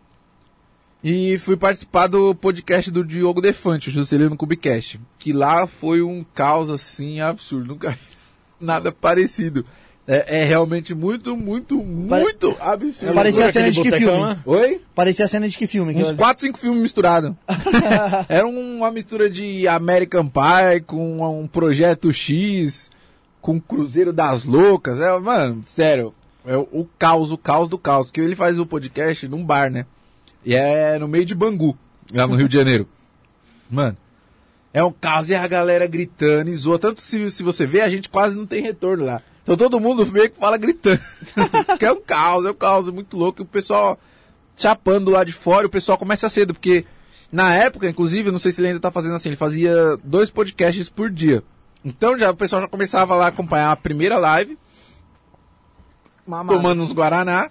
E 1.04 1.38
fui 1.38 1.56
participar 1.56 2.06
do 2.08 2.34
podcast 2.34 2.90
do 2.90 3.04
Diogo 3.04 3.40
Defante, 3.40 3.88
o 3.90 3.92
Juscelino 3.92 4.36
Cubicast. 4.36 4.98
Que 5.18 5.32
lá 5.32 5.66
foi 5.66 6.02
um 6.02 6.24
caos 6.34 6.70
assim 6.70 7.20
absurdo. 7.20 7.68
Nunca 7.68 7.96
nada 8.60 8.90
parecido. 8.90 9.64
É, 10.08 10.40
é 10.42 10.44
realmente 10.44 10.94
muito, 10.94 11.36
muito, 11.36 11.76
Pare- 12.08 12.22
muito 12.22 12.56
absurdo. 12.60 13.12
Parecia 13.14 13.50
cena 13.50 13.70
de 13.72 13.82
que 13.82 13.90
filme? 13.90 14.20
lá? 14.20 14.38
Oi? 14.46 14.80
Parecia 14.94 15.26
cena 15.26 15.48
de 15.48 15.58
que 15.58 15.66
filme? 15.66 15.94
Uns 15.94 16.10
Que- 16.12 16.16
4, 16.16 16.46
5 16.46 16.58
filmes 16.58 16.80
misturados. 16.82 17.32
Era 18.28 18.46
uma 18.46 18.90
mistura 18.92 19.28
de 19.28 19.66
American 19.66 20.28
Pie 20.28 20.82
com 20.86 21.40
um 21.42 21.48
projeto 21.48 22.12
X, 22.12 22.88
com 23.40 23.60
Cruzeiro 23.60 24.12
das 24.12 24.44
Loucas. 24.44 25.00
É, 25.00 25.18
mano, 25.18 25.64
sério. 25.66 26.14
É 26.46 26.56
o, 26.56 26.68
o 26.70 26.88
caos, 26.96 27.32
o 27.32 27.36
caos 27.38 27.68
do 27.68 27.76
caos. 27.76 28.08
Que 28.12 28.20
ele 28.20 28.36
faz 28.36 28.60
o 28.60 28.66
podcast 28.66 29.26
num 29.26 29.44
bar, 29.44 29.70
né? 29.70 29.86
E 30.44 30.54
é 30.54 30.96
no 31.00 31.08
meio 31.08 31.24
de 31.26 31.34
Bangu, 31.34 31.76
lá 32.14 32.28
no 32.28 32.36
Rio 32.36 32.48
de 32.48 32.56
Janeiro. 32.56 32.86
Mano, 33.68 33.96
é 34.72 34.84
um 34.84 34.92
caos 34.92 35.28
e 35.28 35.34
a 35.34 35.44
galera 35.48 35.88
gritando 35.88 36.48
e 36.48 36.54
zoa. 36.54 36.78
Tanto 36.78 37.00
se, 37.00 37.28
se 37.32 37.42
você 37.42 37.66
vê, 37.66 37.80
a 37.80 37.88
gente 37.88 38.08
quase 38.08 38.36
não 38.38 38.46
tem 38.46 38.62
retorno 38.62 39.04
lá. 39.04 39.20
Então 39.46 39.56
todo 39.56 39.78
mundo 39.78 40.04
meio 40.10 40.28
que 40.28 40.40
fala 40.40 40.56
gritando. 40.56 41.00
que 41.78 41.86
é 41.86 41.92
um 41.92 42.00
caos, 42.00 42.44
é 42.44 42.50
um 42.50 42.54
caos, 42.54 42.88
é 42.88 42.90
muito 42.90 43.16
louco. 43.16 43.40
E 43.40 43.44
o 43.44 43.46
pessoal 43.46 43.96
chapando 44.56 45.08
lá 45.08 45.22
de 45.22 45.32
fora, 45.32 45.68
o 45.68 45.70
pessoal 45.70 45.96
começa 45.96 46.28
cedo, 46.28 46.52
porque 46.52 46.84
na 47.30 47.54
época, 47.54 47.88
inclusive, 47.88 48.32
não 48.32 48.40
sei 48.40 48.50
se 48.50 48.60
ele 48.60 48.68
ainda 48.68 48.80
tá 48.80 48.90
fazendo 48.90 49.14
assim, 49.14 49.28
ele 49.28 49.36
fazia 49.36 49.96
dois 50.02 50.30
podcasts 50.30 50.88
por 50.88 51.08
dia. 51.08 51.44
Então 51.84 52.18
já 52.18 52.28
o 52.32 52.36
pessoal 52.36 52.62
já 52.62 52.66
começava 52.66 53.14
lá 53.14 53.26
a 53.26 53.28
acompanhar 53.28 53.70
a 53.70 53.76
primeira 53.76 54.18
live, 54.18 54.58
tomando 56.26 56.82
uns 56.82 56.92
Guaraná 56.92 57.48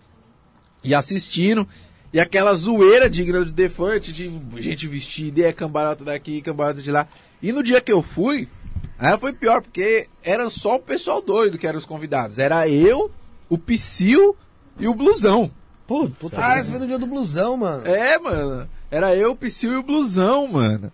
e 0.84 0.94
assistindo. 0.94 1.66
E 2.12 2.20
aquela 2.20 2.54
zoeira 2.56 3.10
digna 3.10 3.46
de 3.46 3.54
defante, 3.54 4.12
de 4.12 4.38
gente 4.62 4.86
vestida, 4.86 5.40
e 5.40 5.44
é 5.44 5.54
cambalhota 5.54 6.04
daqui, 6.04 6.42
cambalhota 6.42 6.82
de 6.82 6.92
lá. 6.92 7.08
E 7.42 7.54
no 7.54 7.64
dia 7.64 7.80
que 7.80 7.92
eu 7.92 8.02
fui, 8.02 8.50
aí 8.98 9.18
foi 9.18 9.34
pior, 9.34 9.62
porque 9.62 10.08
era 10.24 10.50
só 10.50 10.76
o 10.76 10.80
pessoal 10.80 11.22
doido 11.22 11.58
que 11.58 11.68
eram 11.68 11.80
os 11.80 11.86
convidados. 11.86 12.38
Era 12.38 12.68
eu, 12.68 13.12
o 13.50 13.58
Psyu 13.58 14.36
e 14.80 14.88
o 14.88 14.94
Blusão. 14.94 15.52
Pô, 15.88 16.10
puta. 16.10 16.44
Ah, 16.44 16.60
esse 16.60 16.72
foi 16.72 16.80
no 16.80 16.88
dia 16.88 16.98
do 16.98 17.06
blusão, 17.06 17.56
mano. 17.58 17.86
É, 17.86 18.18
mano. 18.18 18.68
Era 18.90 19.16
eu, 19.16 19.32
o 19.32 19.36
Psyu 19.36 19.74
e 19.74 19.78
o 19.78 19.84
Blusão, 19.84 20.48
mano. 20.48 20.92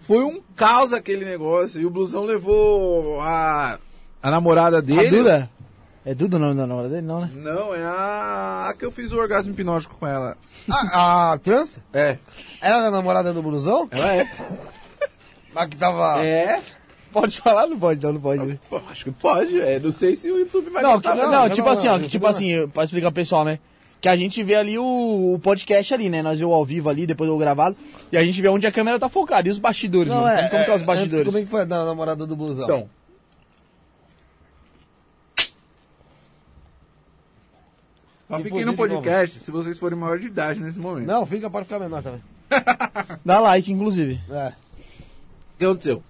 Foi 0.00 0.24
um 0.24 0.42
caos 0.56 0.92
aquele 0.92 1.24
negócio. 1.24 1.80
E 1.80 1.86
o 1.86 1.90
Blusão 1.90 2.24
levou 2.24 3.20
a, 3.20 3.78
a 4.20 4.30
namorada 4.30 4.78
A 4.78 4.80
dele. 4.80 5.10
Duda? 5.10 5.48
É 6.04 6.12
Duda 6.12 6.36
o 6.36 6.40
nome 6.40 6.56
da 6.56 6.66
namorada 6.66 6.92
dele? 6.92 7.06
Não, 7.06 7.20
né? 7.20 7.30
Não, 7.32 7.72
é 7.72 7.84
a, 7.84 8.66
a 8.70 8.74
que 8.74 8.84
eu 8.84 8.90
fiz 8.90 9.12
o 9.12 9.18
orgasmo 9.18 9.52
hipnótico 9.52 9.94
com 9.94 10.06
ela. 10.06 10.36
A, 10.68 11.32
a 11.32 11.38
trans? 11.38 11.78
É. 11.92 12.18
Ela 12.60 12.84
é 12.84 12.88
a 12.88 12.90
namorada 12.90 13.32
do 13.32 13.42
blusão? 13.42 13.88
Ela 13.92 14.14
é. 14.14 14.32
A 15.54 15.66
que 15.66 15.76
tava... 15.76 16.24
É. 16.24 16.62
Pode 17.12 17.40
falar? 17.40 17.66
Não 17.66 17.78
pode, 17.78 18.02
não, 18.02 18.12
não 18.14 18.20
pode. 18.20 18.58
Pô, 18.70 18.80
acho 18.90 19.04
que 19.04 19.10
pode. 19.10 19.60
É. 19.60 19.78
Não 19.78 19.92
sei 19.92 20.16
se 20.16 20.30
o 20.30 20.38
YouTube 20.38 20.70
vai 20.70 20.82
Não, 20.82 20.92
gostar, 20.94 21.12
que- 21.12 21.18
não, 21.22 21.30
não, 21.30 21.48
tipo 21.50 21.66
não, 21.66 21.72
assim, 21.72 21.86
não, 21.88 21.94
ó, 21.94 21.98
que 21.98 22.08
tipo 22.08 22.24
não. 22.24 22.30
assim, 22.30 22.68
pra 22.68 22.84
explicar 22.84 23.10
pro 23.10 23.16
pessoal, 23.20 23.44
né? 23.44 23.58
Que 24.00 24.08
a 24.08 24.16
gente 24.16 24.42
vê 24.42 24.54
ali 24.56 24.78
o, 24.78 25.34
o 25.34 25.38
podcast 25.38 25.94
ali, 25.94 26.08
né? 26.08 26.22
Nós 26.22 26.38
vemos 26.38 26.52
ao 26.54 26.64
vivo 26.64 26.88
ali, 26.88 27.06
depois 27.06 27.30
o 27.30 27.38
gravado, 27.38 27.76
e 28.10 28.16
a 28.16 28.24
gente 28.24 28.40
vê 28.42 28.48
onde 28.48 28.66
a 28.66 28.72
câmera 28.72 28.98
tá 28.98 29.08
focada. 29.08 29.46
E 29.46 29.50
os 29.50 29.58
bastidores, 29.58 30.10
Não, 30.12 30.22
mano? 30.22 30.30
é, 30.36 30.48
como, 30.48 30.50
como 30.50 30.64
que 30.64 30.70
é 30.70 30.74
os 30.74 30.80
antes, 30.80 30.86
bastidores? 30.86 31.26
como 31.26 31.38
é 31.38 31.42
que 31.42 31.48
foi 31.50 31.60
a 31.60 31.64
da 31.64 31.84
namorada 31.84 32.26
do 32.26 32.34
blusão? 32.34 32.64
Então. 32.64 32.88
Só 38.28 38.40
fiquem 38.40 38.64
no 38.64 38.74
podcast 38.74 39.40
se 39.40 39.50
vocês 39.50 39.78
forem 39.78 39.98
maior 39.98 40.18
de 40.18 40.26
idade 40.26 40.60
nesse 40.60 40.78
momento. 40.78 41.06
Não, 41.06 41.26
fica, 41.26 41.50
pode 41.50 41.66
ficar 41.66 41.78
menor 41.78 42.02
também. 42.02 42.22
Dá 43.24 43.38
like, 43.40 43.70
inclusive. 43.72 44.20
É. 44.30 44.48
O 44.48 45.58
que 45.58 45.64
aconteceu? 45.64 46.02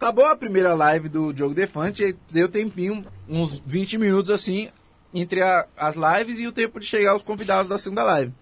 Acabou 0.00 0.24
a 0.24 0.34
primeira 0.34 0.72
live 0.72 1.10
do 1.10 1.30
Diogo 1.30 1.52
Defante, 1.54 2.16
deu 2.32 2.48
tempinho, 2.48 3.04
uns 3.28 3.60
20 3.66 3.98
minutos 3.98 4.30
assim, 4.30 4.70
entre 5.12 5.42
a- 5.42 5.66
as 5.76 5.94
lives 5.94 6.38
e 6.38 6.46
o 6.46 6.52
tempo 6.52 6.80
de 6.80 6.86
chegar 6.86 7.14
os 7.14 7.22
convidados 7.22 7.68
da 7.68 7.76
segunda 7.76 8.02
live. 8.04 8.32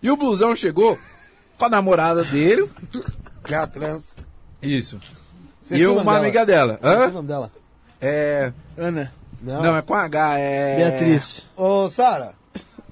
E 0.00 0.08
o 0.12 0.16
Blusão 0.16 0.54
chegou 0.54 0.96
com 1.58 1.64
a 1.64 1.68
namorada 1.68 2.22
dele. 2.22 2.70
Que 3.42 3.52
é 3.52 3.56
a 3.56 3.66
trans. 3.66 4.16
Isso. 4.62 5.00
Esqueci 5.64 5.82
e 5.82 5.86
o 5.88 5.94
uma 5.94 6.04
dela. 6.04 6.18
amiga 6.18 6.46
dela. 6.46 6.78
O 6.80 6.86
Hã? 6.86 7.08
nome 7.10 7.26
dela. 7.28 7.50
É. 8.00 8.52
Ana. 8.78 9.12
Não. 9.42 9.62
Não, 9.64 9.76
é 9.76 9.82
com 9.82 9.94
H, 9.94 10.38
é. 10.38 10.76
Beatriz. 10.76 11.44
Ô, 11.56 11.88
Sara, 11.88 12.34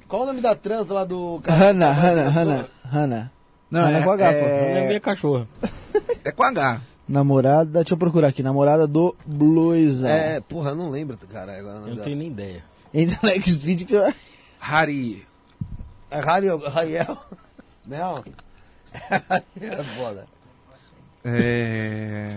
qual 0.09 0.23
o 0.23 0.27
nome 0.27 0.41
da 0.41 0.57
trans 0.57 0.89
lá 0.89 1.05
do... 1.05 1.41
Hanna, 1.49 1.93
Hanna, 1.93 2.29
Hanna, 2.29 2.69
Hanna. 2.93 3.33
Não, 3.71 3.83
Hanna 3.83 3.99
é, 3.99 4.03
com 4.03 4.11
H, 4.11 4.33
pô. 4.33 4.39
É 4.39 4.95
é, 4.97 5.01
cachorro. 5.01 5.49
é 6.25 6.33
com 6.33 6.43
H. 6.43 6.81
Namorada, 7.07 7.65
deixa 7.65 7.95
eu 7.95 7.99
procurar 7.99 8.29
aqui. 8.29 8.43
Namorada 8.43 8.87
do 8.87 9.15
Bluesão. 9.27 10.09
É, 10.09 10.41
porra, 10.41 10.71
eu 10.71 10.77
não 10.77 10.91
lembro, 10.91 11.19
cara. 11.31 11.59
Agora 11.59 11.81
o 11.81 11.89
Eu 11.89 11.97
não 11.97 12.05
tenho 12.05 12.17
nem 12.17 12.29
ideia. 12.29 12.65
Entra 12.93 13.19
no 13.23 13.43
Xvideo 13.43 13.87
que 13.87 13.93
você 13.93 14.01
vai... 14.01 14.15
Hari. 14.61 15.27
É 16.11 16.21
Rariel. 16.21 16.59
Rariel? 16.59 17.19
Não. 17.87 18.25
é 19.61 19.83
foda. 19.99 20.27
É. 21.25 22.29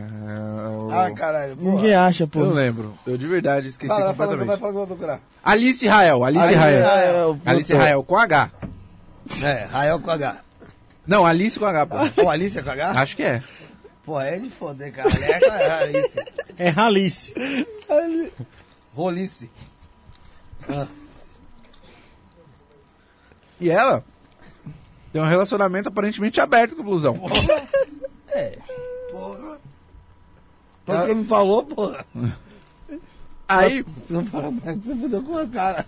Ah, 0.92 1.12
caralho. 1.12 1.58
porra. 1.58 1.72
Ninguém 1.72 1.94
acha, 1.94 2.26
pô. 2.26 2.40
Eu 2.40 2.54
lembro. 2.54 2.98
Eu 3.06 3.18
de 3.18 3.28
verdade 3.28 3.68
esqueci 3.68 3.94
falar, 3.94 4.12
completamente. 4.12 4.48
vai 4.48 4.58
falar 4.58 4.72
que 4.72 4.76
eu 4.78 4.86
vou 4.86 4.88
procurar. 4.88 5.20
Alice 5.44 5.86
Rael, 5.86 6.24
Alice 6.24 6.44
Alice 6.44 6.60
Rael. 6.60 6.86
Rael. 6.86 7.40
Alice 7.46 7.74
Rael 7.74 8.04
com 8.04 8.18
H. 8.18 8.52
É, 9.44 9.66
Rael 9.66 10.00
com 10.00 10.10
H. 10.10 10.38
Não, 11.06 11.26
Alice 11.26 11.60
com 11.60 11.66
H, 11.66 11.86
pô. 11.86 12.30
Alice 12.30 12.58
é 12.58 12.62
com 12.62 12.70
H? 12.70 12.92
Acho 12.92 13.16
que 13.16 13.24
é. 13.24 13.44
Pô, 14.08 14.22
é 14.22 14.40
de 14.40 14.50
foder, 14.50 14.94
cara. 14.94 15.10
É 15.10 15.40
com 15.42 15.52
a 15.52 15.80
Alice. 15.80 16.26
É 16.58 16.70
Ralice. 16.70 17.34
Rolice. 18.96 19.52
E 23.60 23.70
ela 23.70 24.02
tem 25.12 25.22
um 25.22 25.26
relacionamento 25.26 25.90
aparentemente 25.90 26.40
aberto 26.40 26.78
com 26.78 26.84
o 26.84 26.86
blusão. 26.86 27.22
É. 28.30 28.58
Porra. 29.12 29.58
Pode 30.86 31.04
você 31.04 31.14
me 31.14 31.26
falou, 31.26 31.66
porra. 31.66 32.06
Aí 33.46 33.84
Você 33.84 34.14
não 34.14 34.26
falou 34.26 34.54
pra 34.54 34.72
mim 34.72 34.80
que 34.80 34.88
você 34.88 34.96
fudeu 34.96 35.22
com 35.22 35.38
a 35.38 35.48
cara. 35.48 35.86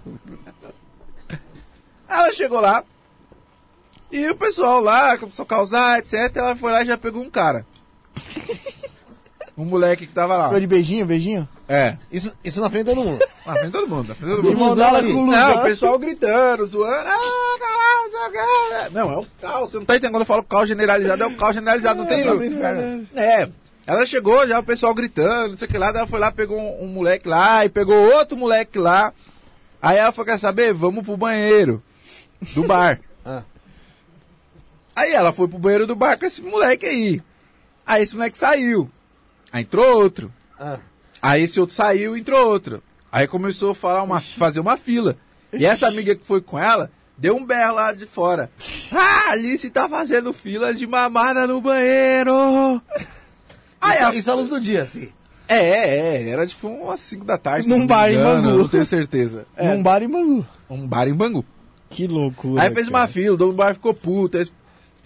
ela 2.06 2.34
chegou 2.34 2.60
lá. 2.60 2.84
E 4.12 4.30
o 4.30 4.36
pessoal 4.36 4.82
lá 4.82 5.18
começou 5.18 5.44
a 5.44 5.46
causar, 5.46 6.00
etc. 6.00 6.36
Ela 6.36 6.56
foi 6.58 6.70
lá 6.70 6.82
e 6.82 6.86
já 6.86 6.98
pegou 6.98 7.24
um 7.24 7.30
cara. 7.30 7.66
Um 9.58 9.66
moleque 9.66 10.08
que 10.08 10.14
tava 10.14 10.38
lá. 10.38 10.46
Ficou 10.46 10.60
de 10.62 10.68
beijinho, 10.68 11.06
beijinho? 11.06 11.48
É. 11.68 11.98
Isso, 12.10 12.34
isso 12.44 12.62
na 12.62 12.70
frente 12.70 12.86
de 12.86 12.96
todo 12.96 13.04
mundo. 13.04 13.20
Na 13.46 13.54
frente 13.56 13.66
de 13.66 13.72
todo 13.72 13.90
mundo, 13.90 14.08
na 14.08 14.16
frente 14.16 14.30
de 14.30 14.36
todo 14.42 14.50
De 14.50 14.56
mundo. 14.56 14.84
ali. 14.84 15.12
o 15.12 15.26
Não, 15.26 15.56
o 15.58 15.62
pessoal 15.64 16.00
gritando, 16.00 16.66
zoando. 16.68 17.10
Ah, 17.10 17.58
caralho, 17.60 18.92
não 18.92 19.08
o 19.08 19.14
é 19.14 19.18
um 19.18 19.26
caos. 19.42 19.72
Você 19.72 19.78
não 19.78 19.86
tá 19.86 19.96
entendendo 19.96 20.14
quando 20.14 20.22
eu 20.22 20.26
falo 20.28 20.44
caos 20.44 20.68
generalizado, 20.68 21.24
é 21.24 21.28
um 21.28 21.36
caos 21.36 21.56
generalizado. 21.56 22.00
Não 22.00 22.06
tem. 22.08 22.24
pro 22.24 22.46
inferno. 22.46 23.08
É. 23.16 23.50
Ela 23.88 24.06
chegou, 24.06 24.48
já 24.48 24.60
o 24.60 24.64
pessoal 24.64 24.94
gritando, 24.94 25.52
não 25.52 25.58
sei 25.58 25.68
o 25.68 25.72
que 25.72 25.78
lá. 25.78 25.92
Daí 25.92 26.02
ela 26.02 26.08
foi 26.08 26.20
lá, 26.20 26.32
pegou 26.32 26.60
um, 26.60 26.84
um 26.84 26.88
moleque 26.88 27.28
lá 27.28 27.66
e 27.66 27.70
pegou 27.70 27.96
outro 28.14 28.38
moleque 28.38 28.78
lá. 28.78 29.12
Aí 29.82 29.98
ela 29.98 30.12
falou: 30.12 30.28
Quer 30.28 30.40
saber? 30.40 30.74
Vamos 30.74 31.04
pro 31.04 31.18
banheiro 31.18 31.82
do 32.54 32.64
bar. 32.64 33.00
Ah. 33.26 33.42
Aí 34.96 35.12
ela 35.12 35.34
foi 35.34 35.48
pro 35.48 35.58
banheiro 35.58 35.88
do 35.88 35.96
bar 35.96 36.18
com 36.20 36.26
esse 36.26 36.42
moleque 36.42 36.86
aí. 36.86 37.22
Aí 37.90 38.04
esse 38.04 38.16
moleque 38.16 38.38
saiu. 38.38 38.88
Aí 39.52 39.64
entrou 39.64 39.98
outro. 40.00 40.32
Ah. 40.60 40.78
Aí 41.20 41.42
esse 41.42 41.60
outro 41.60 41.76
saiu 41.76 42.16
entrou 42.16 42.48
outro. 42.48 42.84
Aí 43.12 43.26
começou 43.28 43.72
a 43.72 43.76
falar 43.76 44.04
uma, 44.04 44.22
fazer 44.22 44.60
uma 44.60 44.78
fila. 44.78 45.18
E 45.52 45.66
essa 45.66 45.88
amiga 45.88 46.16
que 46.16 46.24
foi 46.24 46.40
com 46.40 46.60
ela 46.60 46.92
deu 47.18 47.36
um 47.36 47.44
berro 47.44 47.74
lá 47.74 47.92
de 47.92 48.06
fora. 48.06 48.52
Ah, 48.92 49.32
Alice 49.32 49.68
tá 49.72 49.90
fazendo 49.90 50.32
fila 50.32 50.72
de 50.72 50.86
mamada 50.86 51.48
no 51.48 51.60
banheiro. 51.60 52.80
Aí 53.82 53.96
Isso, 53.96 54.04
ela, 54.04 54.16
isso 54.16 54.32
à 54.32 54.36
luz 54.36 54.50
do 54.50 54.60
dia, 54.60 54.84
assim. 54.84 55.10
é, 55.48 55.58
é, 55.58 56.18
é, 56.18 56.30
era 56.30 56.46
tipo 56.46 56.68
umas 56.68 57.00
5 57.00 57.26
da 57.26 57.38
tarde. 57.40 57.68
Num 57.68 57.88
bar 57.88 58.12
em 58.12 58.16
engano, 58.16 58.44
Bangu. 58.44 58.58
Não 58.60 58.68
tenho 58.68 58.86
certeza. 58.86 59.46
É, 59.56 59.74
Num 59.74 59.82
bar 59.82 60.04
em 60.04 60.12
Bangu. 60.12 60.46
um 60.70 60.86
bar 60.88 61.08
em 61.08 61.14
Bangu. 61.16 61.44
Que 61.90 62.06
loucura. 62.06 62.62
Aí 62.62 62.74
fez 62.74 62.88
uma 62.88 63.00
cara. 63.00 63.12
fila, 63.12 63.34
o 63.34 63.38
dono 63.38 63.54
do 63.54 63.58
bar 63.58 63.74
ficou 63.74 63.94
puto, 63.94 64.38
aí 64.38 64.46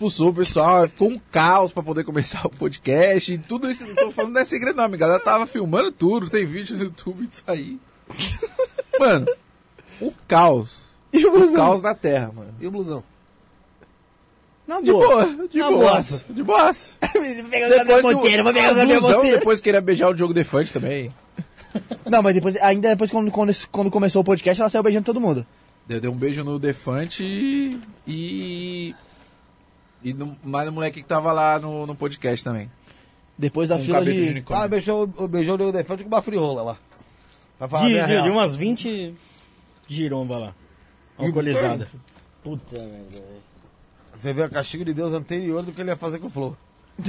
expulsou 0.07 0.29
o 0.29 0.33
pessoal, 0.33 0.87
ficou 0.87 1.09
um 1.09 1.19
caos 1.31 1.71
pra 1.71 1.81
poder 1.81 2.03
começar 2.03 2.45
o 2.45 2.49
podcast. 2.49 3.33
E 3.33 3.37
tudo 3.37 3.69
isso, 3.71 3.85
não 3.87 3.95
tô 3.95 4.11
falando 4.11 4.33
não 4.33 4.41
é 4.41 4.45
segredo 4.45 4.75
não, 4.75 4.83
amiga. 4.83 5.05
Ela 5.05 5.19
tava 5.19 5.47
filmando 5.47 5.91
tudo, 5.91 6.29
tem 6.29 6.45
vídeo 6.45 6.75
no 6.77 6.83
YouTube 6.85 7.25
disso 7.27 7.43
aí. 7.47 7.79
Mano, 8.99 9.25
o 10.01 10.13
caos. 10.27 10.83
E 11.11 11.25
o 11.25 11.29
O 11.29 11.31
Blusão? 11.33 11.55
caos 11.55 11.81
na 11.81 11.93
terra, 11.95 12.31
mano. 12.35 12.53
E 12.59 12.67
o 12.67 12.71
blusão? 12.71 13.03
Na 14.67 14.79
De 14.81 14.91
boa, 14.91 15.25
de 15.49 15.59
boa. 15.59 16.01
De 16.29 16.43
boa. 16.43 16.71
O 16.71 17.49
Gabriel 17.77 18.01
do- 18.01 18.13
Monteiro, 18.13 18.43
vou 18.43 18.53
pegar 18.53 18.71
o 18.71 18.85
blusão, 18.87 19.21
depois 19.23 19.59
queria 19.59 19.81
beijar 19.81 20.09
o 20.09 20.13
Diogo 20.13 20.33
Defante 20.33 20.71
também. 20.73 21.11
Não, 22.09 22.21
mas 22.21 22.33
depois, 22.33 22.55
ainda 22.57 22.89
depois 22.89 23.11
quando, 23.11 23.29
quando, 23.31 23.53
quando 23.71 23.91
começou 23.91 24.21
o 24.21 24.25
podcast, 24.25 24.59
ela 24.61 24.69
saiu 24.69 24.83
beijando 24.83 25.05
todo 25.05 25.19
mundo. 25.21 25.45
Deu, 25.87 25.99
deu 25.99 26.11
um 26.11 26.15
beijo 26.17 26.43
no 26.43 26.57
Defante 26.57 27.77
e. 28.07 28.95
e- 30.03 30.13
no, 30.13 30.35
mais 30.43 30.65
no 30.67 30.71
moleque 30.73 31.01
que 31.01 31.07
tava 31.07 31.31
lá 31.31 31.59
no, 31.59 31.85
no 31.85 31.95
podcast 31.95 32.43
também. 32.43 32.69
Depois 33.37 33.69
da 33.69 33.77
Com 33.77 33.83
fila 33.83 34.03
de 34.05 34.13
de. 34.13 34.29
unicórnio. 34.31 34.63
Ah, 34.63 34.67
beijou, 34.67 35.07
beijou 35.07 35.57
o 35.59 35.63
elefante 35.69 36.03
com 36.03 36.09
uma 36.09 36.21
friola 36.21 36.61
lá. 36.61 36.77
Pra 37.57 37.67
falar 37.67 37.87
De, 37.87 38.05
de, 38.15 38.21
de 38.23 38.29
umas 38.29 38.55
20 38.55 39.15
giromba 39.87 40.37
lá. 40.37 40.53
Alcoolizada. 41.17 41.89
Puta 42.43 42.79
merda, 42.79 43.09
velho. 43.11 43.43
Você 44.19 44.33
vê 44.33 44.43
o 44.43 44.49
castigo 44.49 44.85
de 44.85 44.93
Deus 44.93 45.13
anterior 45.13 45.63
do 45.63 45.71
que 45.71 45.81
ele 45.81 45.89
ia 45.89 45.95
fazer 45.97 46.19
com 46.19 46.27
o 46.27 46.29
Flow. 46.29 46.55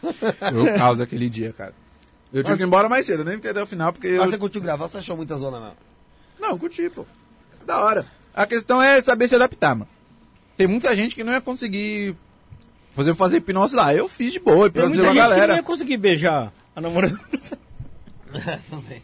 Foi 0.00 0.58
o 0.60 0.74
caos 0.76 1.00
aquele 1.00 1.28
dia, 1.28 1.52
cara. 1.52 1.72
Eu 2.32 2.42
tive 2.42 2.50
Mas- 2.50 2.58
que 2.58 2.64
ir 2.64 2.66
embora 2.66 2.88
mais 2.88 3.06
cedo, 3.06 3.20
eu 3.20 3.24
nem 3.24 3.36
até 3.36 3.62
o 3.62 3.66
final, 3.66 3.92
porque 3.92 4.08
eu... 4.08 4.18
Mas 4.20 4.30
você 4.30 4.38
curtiu 4.38 4.60
gravar, 4.60 4.88
você 4.88 4.98
achou 4.98 5.16
muita 5.16 5.36
zona 5.36 5.60
mesmo? 5.60 5.76
Não, 6.40 6.58
curti, 6.58 6.90
pô. 6.90 7.06
Da 7.64 7.80
hora. 7.84 8.06
A 8.34 8.46
questão 8.46 8.82
é 8.82 9.00
saber 9.00 9.28
se 9.28 9.34
adaptar, 9.36 9.74
mano. 9.74 9.88
Tem 10.56 10.66
muita 10.66 10.94
gente 10.96 11.14
que 11.14 11.22
não 11.24 11.32
ia 11.32 11.40
conseguir, 11.40 12.16
por 12.94 13.02
exemplo, 13.02 13.18
fazer 13.18 13.36
hipnose 13.38 13.74
lá. 13.76 13.94
Eu 13.94 14.08
fiz 14.08 14.32
de 14.32 14.38
boa, 14.40 14.70
Tem 14.70 14.80
pra 14.82 14.88
muita 14.88 15.02
dizer 15.02 15.12
gente 15.12 15.18
a 15.20 15.24
que 15.24 15.28
não 15.30 15.36
galera. 15.36 15.56
ia 15.56 15.62
conseguir 15.62 15.96
beijar 15.96 16.52
a 16.74 16.80
namorada. 16.80 17.18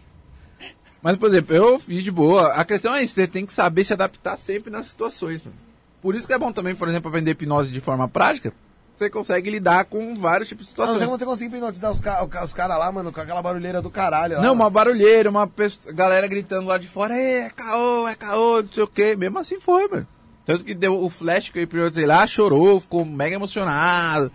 Mas, 1.03 1.17
por 1.17 1.29
exemplo, 1.29 1.55
eu 1.55 1.79
fiz 1.81 2.03
de 2.03 2.11
boa. 2.11 2.49
A 2.53 2.65
questão 2.65 2.95
é 2.95 3.03
isso, 3.03 3.15
você 3.15 3.27
tem 3.27 3.45
que 3.45 3.53
saber 3.53 3.85
se 3.85 3.93
adaptar 3.93 4.39
sempre 4.39 4.71
nas 4.71 4.87
situações, 4.87 5.43
mano. 5.45 5.57
Por 6.01 6.15
isso 6.15 6.27
que 6.27 6.33
é 6.33 6.39
bom 6.39 6.53
também, 6.53 6.75
por 6.75 6.89
exemplo, 6.89 7.09
aprender 7.09 7.33
hipnose 7.33 7.71
de 7.73 7.81
forma 7.81 8.09
prática. 8.09 8.53
Você 8.97 9.11
consegue 9.11 9.51
lidar 9.51 9.85
com 9.87 10.15
vários 10.15 10.49
tipos 10.49 10.67
de 10.67 10.73
Não 10.73 10.77
sei 10.87 10.95
situações. 10.95 11.07
como 11.07 11.19
você 11.19 11.25
conseguiu 11.25 11.57
hipnotizar 11.57 11.91
os, 11.91 12.01
ca 12.01 12.25
os 12.45 12.53
caras 12.53 12.79
lá, 12.79 12.93
mano, 12.93 13.11
com 13.13 13.21
aquela 13.21 13.43
barulheira 13.43 13.83
do 13.83 13.91
caralho. 13.91 14.37
lá, 14.37 14.43
Não, 14.43 14.53
uma 14.53 14.65
mano. 14.65 14.71
barulheira, 14.71 15.29
uma 15.29 15.47
pessoa, 15.47 15.93
galera 15.93 16.27
gritando 16.29 16.67
lá 16.69 16.79
de 16.79 16.87
fora, 16.87 17.17
"Ê, 17.17 17.47
é 17.47 17.51
caô, 17.51 18.07
é 18.07 18.15
caô, 18.15 18.63
não 18.63 18.69
sei 18.73 18.83
o 18.85 18.87
quê. 18.87 19.17
Mesmo 19.17 19.39
assim 19.41 19.59
foi, 19.59 19.89
mano. 19.89 20.07
Tanto 20.45 20.65
que 20.65 20.75
deu 20.75 21.03
o 21.03 21.09
flash 21.09 21.51
que 21.51 21.59
eu 21.59 21.63
hipnotizei 21.63 22.07
lá, 22.07 22.27
chorou, 22.27 22.81
ficou 22.81 23.05
mega 23.05 23.37
emocionado. 23.37 24.31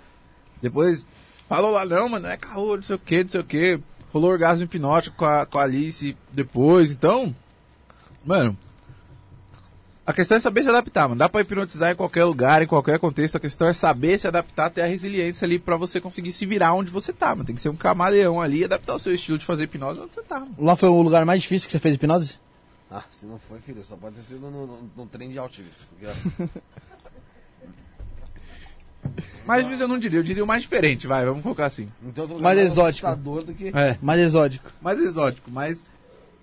Depois 0.62 1.05
falou 1.49 1.72
lá, 1.72 1.86
não, 1.86 2.10
mano, 2.10 2.28
é 2.28 2.38
caô, 2.38 2.76
não 2.76 2.84
sei 2.84 2.95
o 2.95 2.99
quê, 2.99 3.24
não 3.24 3.30
sei 3.30 3.41
o 3.41 3.43
quê. 3.43 3.80
Rolou 4.14 4.32
orgasmo 4.32 4.64
hipnótico 4.64 5.18
com 5.18 5.26
a, 5.26 5.45
com 5.45 5.60
a 5.60 5.64
Alice 5.64 6.16
depois, 6.32 6.91
então. 6.91 7.36
Mano. 8.26 8.58
A 10.05 10.14
questão 10.14 10.38
é 10.38 10.39
saber 10.39 10.64
se 10.64 10.70
adaptar, 10.70 11.10
mano. 11.10 11.20
Dá 11.20 11.28
pra 11.28 11.41
hipnotizar 11.41 11.91
em 11.91 11.95
qualquer 11.95 12.24
lugar, 12.24 12.62
em 12.62 12.68
qualquer 12.68 12.97
contexto. 12.97 13.36
A 13.36 13.41
questão 13.41 13.68
é 13.68 13.74
saber 13.74 14.18
se 14.18 14.26
adaptar, 14.26 14.70
ter 14.70 14.82
a 14.82 14.86
resiliência 14.86 15.43
ali 15.43 15.60
pra 15.60 15.76
você 15.76 15.99
conseguir 15.99 16.32
se 16.32 16.45
virar 16.45 16.74
onde 16.74 16.89
você 16.89 17.12
tá, 17.12 17.32
mano. 17.32 17.43
Tem 17.43 17.53
que 17.53 17.62
ser 17.62 17.68
um 17.68 17.76
camaleão 17.76 18.41
ali 18.41 18.60
e 18.60 18.64
adaptar 18.64 18.95
o 18.95 18.99
seu 18.99 19.14
estilo 19.14 19.38
de 19.38 19.43
fazer 19.43 19.64
hipnose 19.64 19.99
onde 19.99 20.14
você 20.14 20.22
tá, 20.22 20.39
mano. 20.39 20.55
Lá 20.58 20.78
foi 20.78 20.88
o 20.88 21.01
lugar 21.01 21.26
mais 21.26 21.41
difícil 21.41 21.68
que 21.68 21.74
você 21.74 21.80
fez 21.80 21.95
hipnose? 21.95 22.39
Ah, 22.89 23.03
se 23.11 23.25
não 23.25 23.38
foi, 23.38 23.59
filho, 23.59 23.83
só 23.83 23.95
pode 23.97 24.15
ter 24.15 24.23
sido 24.23 24.49
no, 24.49 24.65
no, 24.65 24.89
no 24.95 25.05
trem 25.05 25.29
de 25.29 25.38
Auschwitz. 25.38 25.85
Porque... 25.89 26.49
Mais 29.45 29.65
vezes 29.65 29.81
eu 29.81 29.88
não 29.88 29.99
diria, 29.99 30.19
eu 30.19 30.23
diria 30.23 30.43
o 30.43 30.47
mais 30.47 30.61
diferente, 30.61 31.07
vai, 31.07 31.25
vamos 31.25 31.41
colocar 31.41 31.65
assim. 31.65 31.89
Então, 32.03 32.25
eu 32.25 32.29
tô 32.29 32.39
Mais 32.39 32.59
exótico. 32.59 33.15
do 33.15 33.53
que... 33.53 33.69
É, 33.69 33.97
Mais 34.01 34.19
exótico. 34.19 34.71
mais 34.81 34.99
exótico, 34.99 35.49
mais 35.51 35.85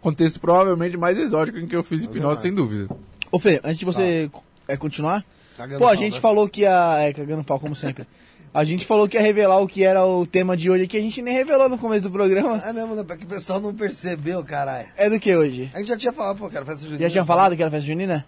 contexto 0.01 0.38
provavelmente 0.38 0.97
mais 0.99 1.18
exótico 1.18 1.59
em 1.59 1.66
que 1.66 1.74
eu 1.74 1.82
fiz 1.82 2.05
hipnose, 2.05 2.38
é. 2.38 2.42
sem 2.42 2.55
dúvida. 2.55 2.95
Ô 3.30 3.38
Fê, 3.38 3.61
antes 3.64 3.78
de 3.78 3.84
você 3.84 4.30
é, 4.68 4.76
continuar, 4.76 5.24
Cagando 5.57 5.78
pô, 5.78 5.86
a 5.86 5.88
pau, 5.88 5.97
gente 5.97 6.14
né? 6.14 6.20
falou 6.20 6.49
que 6.49 6.62
ia. 6.62 6.99
É, 7.01 7.12
cagando 7.12 7.45
pau, 7.45 7.61
como 7.61 7.76
sempre. 7.76 8.07
A 8.55 8.63
gente 8.63 8.87
falou 8.87 9.09
que 9.09 9.17
ia 9.17 9.21
revelar 9.21 9.59
o 9.59 9.67
que 9.67 9.83
era 9.83 10.07
o 10.07 10.25
tema 10.25 10.57
de 10.57 10.71
hoje 10.71 10.85
aqui, 10.85 10.97
a 10.97 11.01
gente 11.01 11.21
nem 11.21 11.35
revelou 11.35 11.69
no 11.69 11.77
começo 11.77 12.05
do 12.05 12.11
programa. 12.13 12.63
É 12.65 12.73
mesmo, 12.73 12.95
né? 12.95 13.03
Porque 13.03 13.25
o 13.25 13.27
pessoal 13.27 13.61
não 13.61 13.75
percebeu, 13.75 14.45
caralho. 14.45 14.87
É 14.97 15.11
do 15.11 15.19
que 15.19 15.35
hoje? 15.35 15.69
A 15.75 15.79
gente 15.79 15.89
já 15.89 15.97
tinha 15.97 16.13
falado, 16.13 16.39
pô, 16.39 16.49
cara, 16.49 16.65
festa 16.65 16.83
junina. 16.83 17.03
Já 17.03 17.11
tinha 17.11 17.27
falado 17.27 17.57
que 17.57 17.63
era 17.63 17.71
festa 17.73 17.85
junina? 17.85 18.25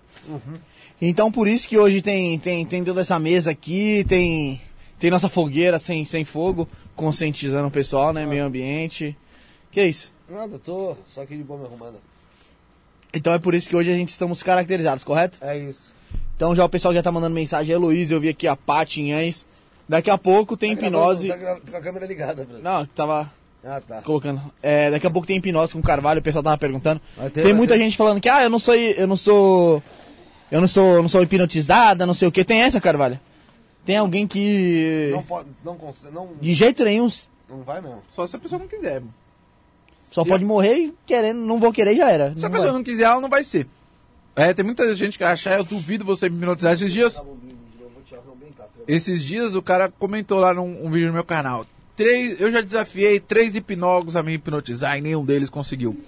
Então 1.00 1.30
por 1.30 1.46
isso 1.46 1.68
que 1.68 1.78
hoje 1.78 2.02
tem, 2.02 2.36
tem, 2.40 2.66
tem 2.66 2.82
toda 2.82 3.02
essa 3.02 3.20
mesa 3.20 3.52
aqui, 3.52 4.04
tem, 4.08 4.60
tem 4.98 5.12
nossa 5.12 5.28
fogueira 5.28 5.78
sem, 5.78 6.04
sem 6.04 6.24
fogo, 6.24 6.68
conscientizando 6.96 7.68
o 7.68 7.70
pessoal, 7.70 8.12
né? 8.12 8.26
Meio 8.26 8.46
ambiente. 8.46 9.16
Que 9.70 9.78
é 9.78 9.86
isso? 9.86 10.12
Nada, 10.28 10.58
tô 10.58 10.96
só 11.06 11.22
aqui 11.22 11.36
de 11.36 11.44
boa 11.44 11.60
me 11.60 11.66
arrumando. 11.66 12.00
Então 13.14 13.32
é 13.32 13.38
por 13.38 13.54
isso 13.54 13.68
que 13.68 13.76
hoje 13.76 13.92
a 13.92 13.94
gente 13.94 14.08
estamos 14.08 14.42
caracterizados, 14.42 15.04
correto? 15.04 15.38
É 15.40 15.56
isso. 15.56 15.94
Então 16.34 16.52
já 16.52 16.64
o 16.64 16.68
pessoal 16.68 16.92
já 16.92 17.00
tá 17.00 17.12
mandando 17.12 17.34
mensagem, 17.34 17.72
Heloísa, 17.72 18.12
eu 18.12 18.20
vi 18.20 18.28
aqui 18.28 18.48
a 18.48 18.56
Paty 18.56 19.02
Inhães. 19.02 19.46
Daqui 19.88 20.10
a 20.10 20.18
pouco 20.18 20.56
tem 20.56 20.74
Tá 20.74 20.80
gravando, 20.88 20.98
hipnose. 21.24 21.28
Tá 21.28 21.36
gra- 21.36 21.60
com 21.70 21.76
a 21.76 21.80
câmera 21.80 22.06
ligada, 22.06 22.44
Bruno. 22.44 22.62
Não, 22.62 22.84
tava 22.86 23.32
Ah, 23.64 23.80
tá. 23.80 24.02
colocando. 24.02 24.40
É, 24.62 24.90
daqui 24.90 25.06
a 25.06 25.10
pouco 25.10 25.26
tem 25.26 25.36
hipnose 25.36 25.72
com 25.72 25.82
Carvalho, 25.82 26.20
o 26.20 26.22
pessoal 26.22 26.42
tava 26.42 26.58
perguntando. 26.58 27.00
Ter, 27.32 27.42
tem 27.42 27.54
muita 27.54 27.74
ter. 27.74 27.80
gente 27.80 27.96
falando 27.96 28.20
que, 28.20 28.28
ah, 28.28 28.42
eu 28.42 28.50
não 28.50 28.58
sou. 28.58 28.74
Eu 28.74 29.06
não 29.06 29.16
sou. 29.16 29.82
Eu 30.50 30.60
não 30.60 30.68
sou, 30.68 31.02
não 31.02 31.08
sou 31.08 31.22
hipnotizada, 31.22 32.06
não 32.06 32.14
sei 32.14 32.28
o 32.28 32.32
que. 32.32 32.44
Tem 32.44 32.62
essa, 32.62 32.80
Carvalho? 32.80 33.18
Tem 33.84 33.96
alguém 33.96 34.26
que. 34.26 35.10
Não 35.12 35.22
pode, 35.22 35.48
não 35.64 35.76
consegue, 35.76 36.12
não, 36.14 36.30
De 36.40 36.52
jeito 36.54 36.84
nenhum, 36.84 37.08
não 37.48 37.62
vai 37.62 37.80
mesmo. 37.80 38.02
Só 38.08 38.26
se 38.26 38.34
a 38.34 38.38
pessoa 38.38 38.58
não 38.58 38.66
quiser, 38.68 39.02
só 40.10 40.24
pode 40.24 40.44
morrer 40.44 40.74
e 40.76 40.94
querendo, 41.06 41.38
não 41.40 41.60
vou 41.60 41.72
querer 41.72 41.94
já 41.94 42.10
era. 42.10 42.30
Se 42.34 42.40
Não 42.40 42.48
a 42.48 42.50
pessoa 42.50 42.66
vai. 42.70 42.76
não 42.78 42.82
quiser, 42.84 43.04
ela 43.04 43.20
não 43.20 43.28
vai 43.28 43.44
ser. 43.44 43.66
É, 44.34 44.52
tem 44.52 44.64
muita 44.64 44.94
gente 44.94 45.16
que 45.18 45.24
acha, 45.24 45.50
"Ah, 45.50 45.58
eu 45.58 45.64
duvido 45.64 46.04
você 46.04 46.28
me 46.28 46.36
hipnotizar 46.36 46.72
esses 46.74 46.92
dias. 46.92 47.20
Esses 48.86 49.22
dias 49.22 49.54
o 49.54 49.62
cara 49.62 49.90
comentou 49.90 50.38
lá 50.38 50.54
num 50.54 50.84
um 50.84 50.90
vídeo 50.90 51.08
no 51.08 51.14
meu 51.14 51.24
canal. 51.24 51.66
Três, 51.96 52.40
eu 52.40 52.52
já 52.52 52.60
desafiei 52.60 53.18
três 53.18 53.56
hipnólogos 53.56 54.16
a 54.16 54.22
me 54.22 54.34
hipnotizar 54.34 54.98
e 54.98 55.00
nenhum 55.00 55.24
deles 55.24 55.48
conseguiu. 55.48 55.98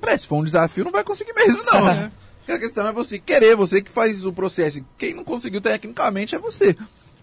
Parece, 0.00 0.22
se 0.22 0.28
for 0.28 0.36
um 0.36 0.44
desafio, 0.44 0.84
não 0.84 0.92
vai 0.92 1.02
conseguir 1.02 1.32
mesmo, 1.32 1.62
não, 1.64 1.84
né? 1.84 2.12
A 2.48 2.58
questão 2.58 2.86
é 2.86 2.92
você 2.92 3.18
querer, 3.18 3.54
você 3.54 3.82
que 3.82 3.90
faz 3.90 4.24
o 4.24 4.32
processo. 4.32 4.82
Quem 4.96 5.12
não 5.12 5.22
conseguiu 5.22 5.60
tecnicamente 5.60 6.34
é 6.34 6.38
você. 6.38 6.74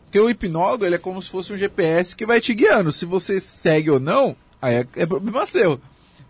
Porque 0.03 0.19
o 0.19 0.29
hipnólogo, 0.29 0.85
ele 0.85 0.95
é 0.95 0.99
como 0.99 1.19
se 1.19 1.29
fosse 1.29 1.51
um 1.51 1.57
GPS 1.57 2.15
que 2.15 2.27
vai 2.27 2.39
te 2.39 2.53
guiando. 2.53 2.91
Se 2.91 3.05
você 3.05 3.39
segue 3.39 3.89
ou 3.89 3.99
não, 3.99 4.35
aí 4.61 4.75
é, 4.75 4.87
é 4.97 5.05
problema 5.05 5.45
seu. 5.47 5.79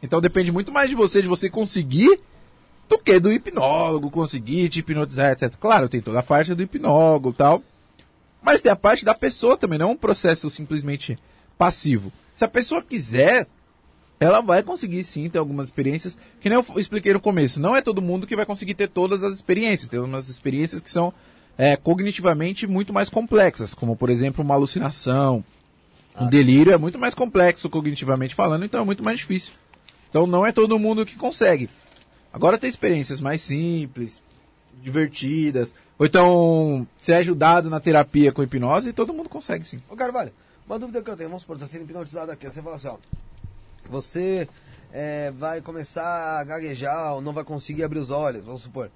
Então 0.02 0.22
depende 0.22 0.50
muito 0.50 0.72
mais 0.72 0.90
de 0.90 0.96
você, 0.96 1.22
de 1.22 1.28
você 1.28 1.50
conseguir, 1.50 2.22
do 2.88 2.98
que 2.98 3.20
do 3.20 3.34
hipnólogo 3.34 4.10
conseguir 4.10 4.70
te 4.70 4.80
hipnotizar, 4.80 5.32
etc. 5.32 5.54
Claro, 5.60 5.90
tem 5.90 6.00
toda 6.00 6.20
a 6.20 6.24
parte 6.24 6.56
do 6.56 6.64
hipnólogo 6.64 7.32
e 7.32 7.34
tal. 7.34 7.62
Mas 8.46 8.62
tem 8.62 8.72
a 8.72 8.76
parte 8.76 9.04
da 9.04 9.16
pessoa 9.16 9.58
também, 9.58 9.80
não 9.80 9.90
é 9.90 9.92
um 9.94 9.98
processo 9.98 10.52
simplesmente 10.52 11.18
passivo. 11.58 12.14
Se 12.36 12.46
a 12.46 12.48
pessoa 12.48 12.80
quiser, 12.80 13.48
ela 14.20 14.40
vai 14.40 14.62
conseguir 14.62 15.04
sim 15.04 15.28
ter 15.28 15.40
algumas 15.40 15.68
experiências, 15.68 16.16
que 16.40 16.48
nem 16.48 16.60
eu 16.60 16.80
expliquei 16.80 17.12
no 17.12 17.20
começo. 17.20 17.60
Não 17.60 17.76
é 17.76 17.82
todo 17.82 18.04
mundo 18.04 18.28
que 18.28 18.36
vai 18.36 18.46
conseguir 18.46 18.76
ter 18.76 18.88
todas 18.88 19.24
as 19.24 19.34
experiências. 19.34 19.90
Tem 19.90 20.00
umas 20.00 20.30
experiências 20.30 20.80
que 20.80 20.92
são 20.92 21.12
é, 21.58 21.76
cognitivamente 21.76 22.68
muito 22.68 22.94
mais 22.94 23.10
complexas, 23.10 23.74
como 23.74 23.96
por 23.96 24.12
exemplo 24.12 24.44
uma 24.44 24.54
alucinação. 24.54 25.44
Um 26.20 26.30
delírio 26.30 26.72
é 26.72 26.78
muito 26.78 27.00
mais 27.00 27.16
complexo 27.16 27.68
cognitivamente 27.68 28.36
falando, 28.36 28.64
então 28.64 28.80
é 28.80 28.86
muito 28.86 29.04
mais 29.04 29.18
difícil. 29.18 29.54
Então 30.08 30.28
não 30.28 30.46
é 30.46 30.52
todo 30.52 30.78
mundo 30.78 31.04
que 31.04 31.16
consegue. 31.16 31.68
Agora 32.32 32.60
tem 32.60 32.70
experiências 32.70 33.20
mais 33.20 33.42
simples, 33.42 34.22
divertidas, 34.86 35.74
ou 35.98 36.06
então 36.06 36.88
ser 37.02 37.16
ajudado 37.16 37.70
na 37.70 37.80
terapia 37.80 38.32
com 38.32 38.44
hipnose 38.44 38.94
todo 38.94 39.14
mundo 39.14 39.28
consegue 39.28 39.68
sim. 39.68 39.82
Ô, 39.90 39.96
Carvalho, 39.96 40.32
uma 40.68 40.78
dúvida 40.78 41.02
que 41.02 41.10
eu 41.10 41.18
tenho, 41.18 41.30
vamos 41.30 41.42
supor, 41.42 41.58
tá 41.58 41.66
sendo 41.66 41.84
hipnotizado 41.84 42.32
aqui, 42.32 42.48
você 42.48 42.62
fala 42.62 42.76
assim, 42.76 42.88
ó, 42.88 42.98
você 43.90 44.48
é, 44.94 45.32
vai 45.32 45.60
começar 45.60 46.40
a 46.40 46.44
gaguejar 46.44 47.16
ou 47.16 47.22
não 47.22 47.34
vai 47.34 47.44
conseguir 47.44 47.84
abrir 47.84 48.00
os 48.00 48.12
olhos, 48.12 48.44
vamos 48.44 48.62
supor. 48.62 48.92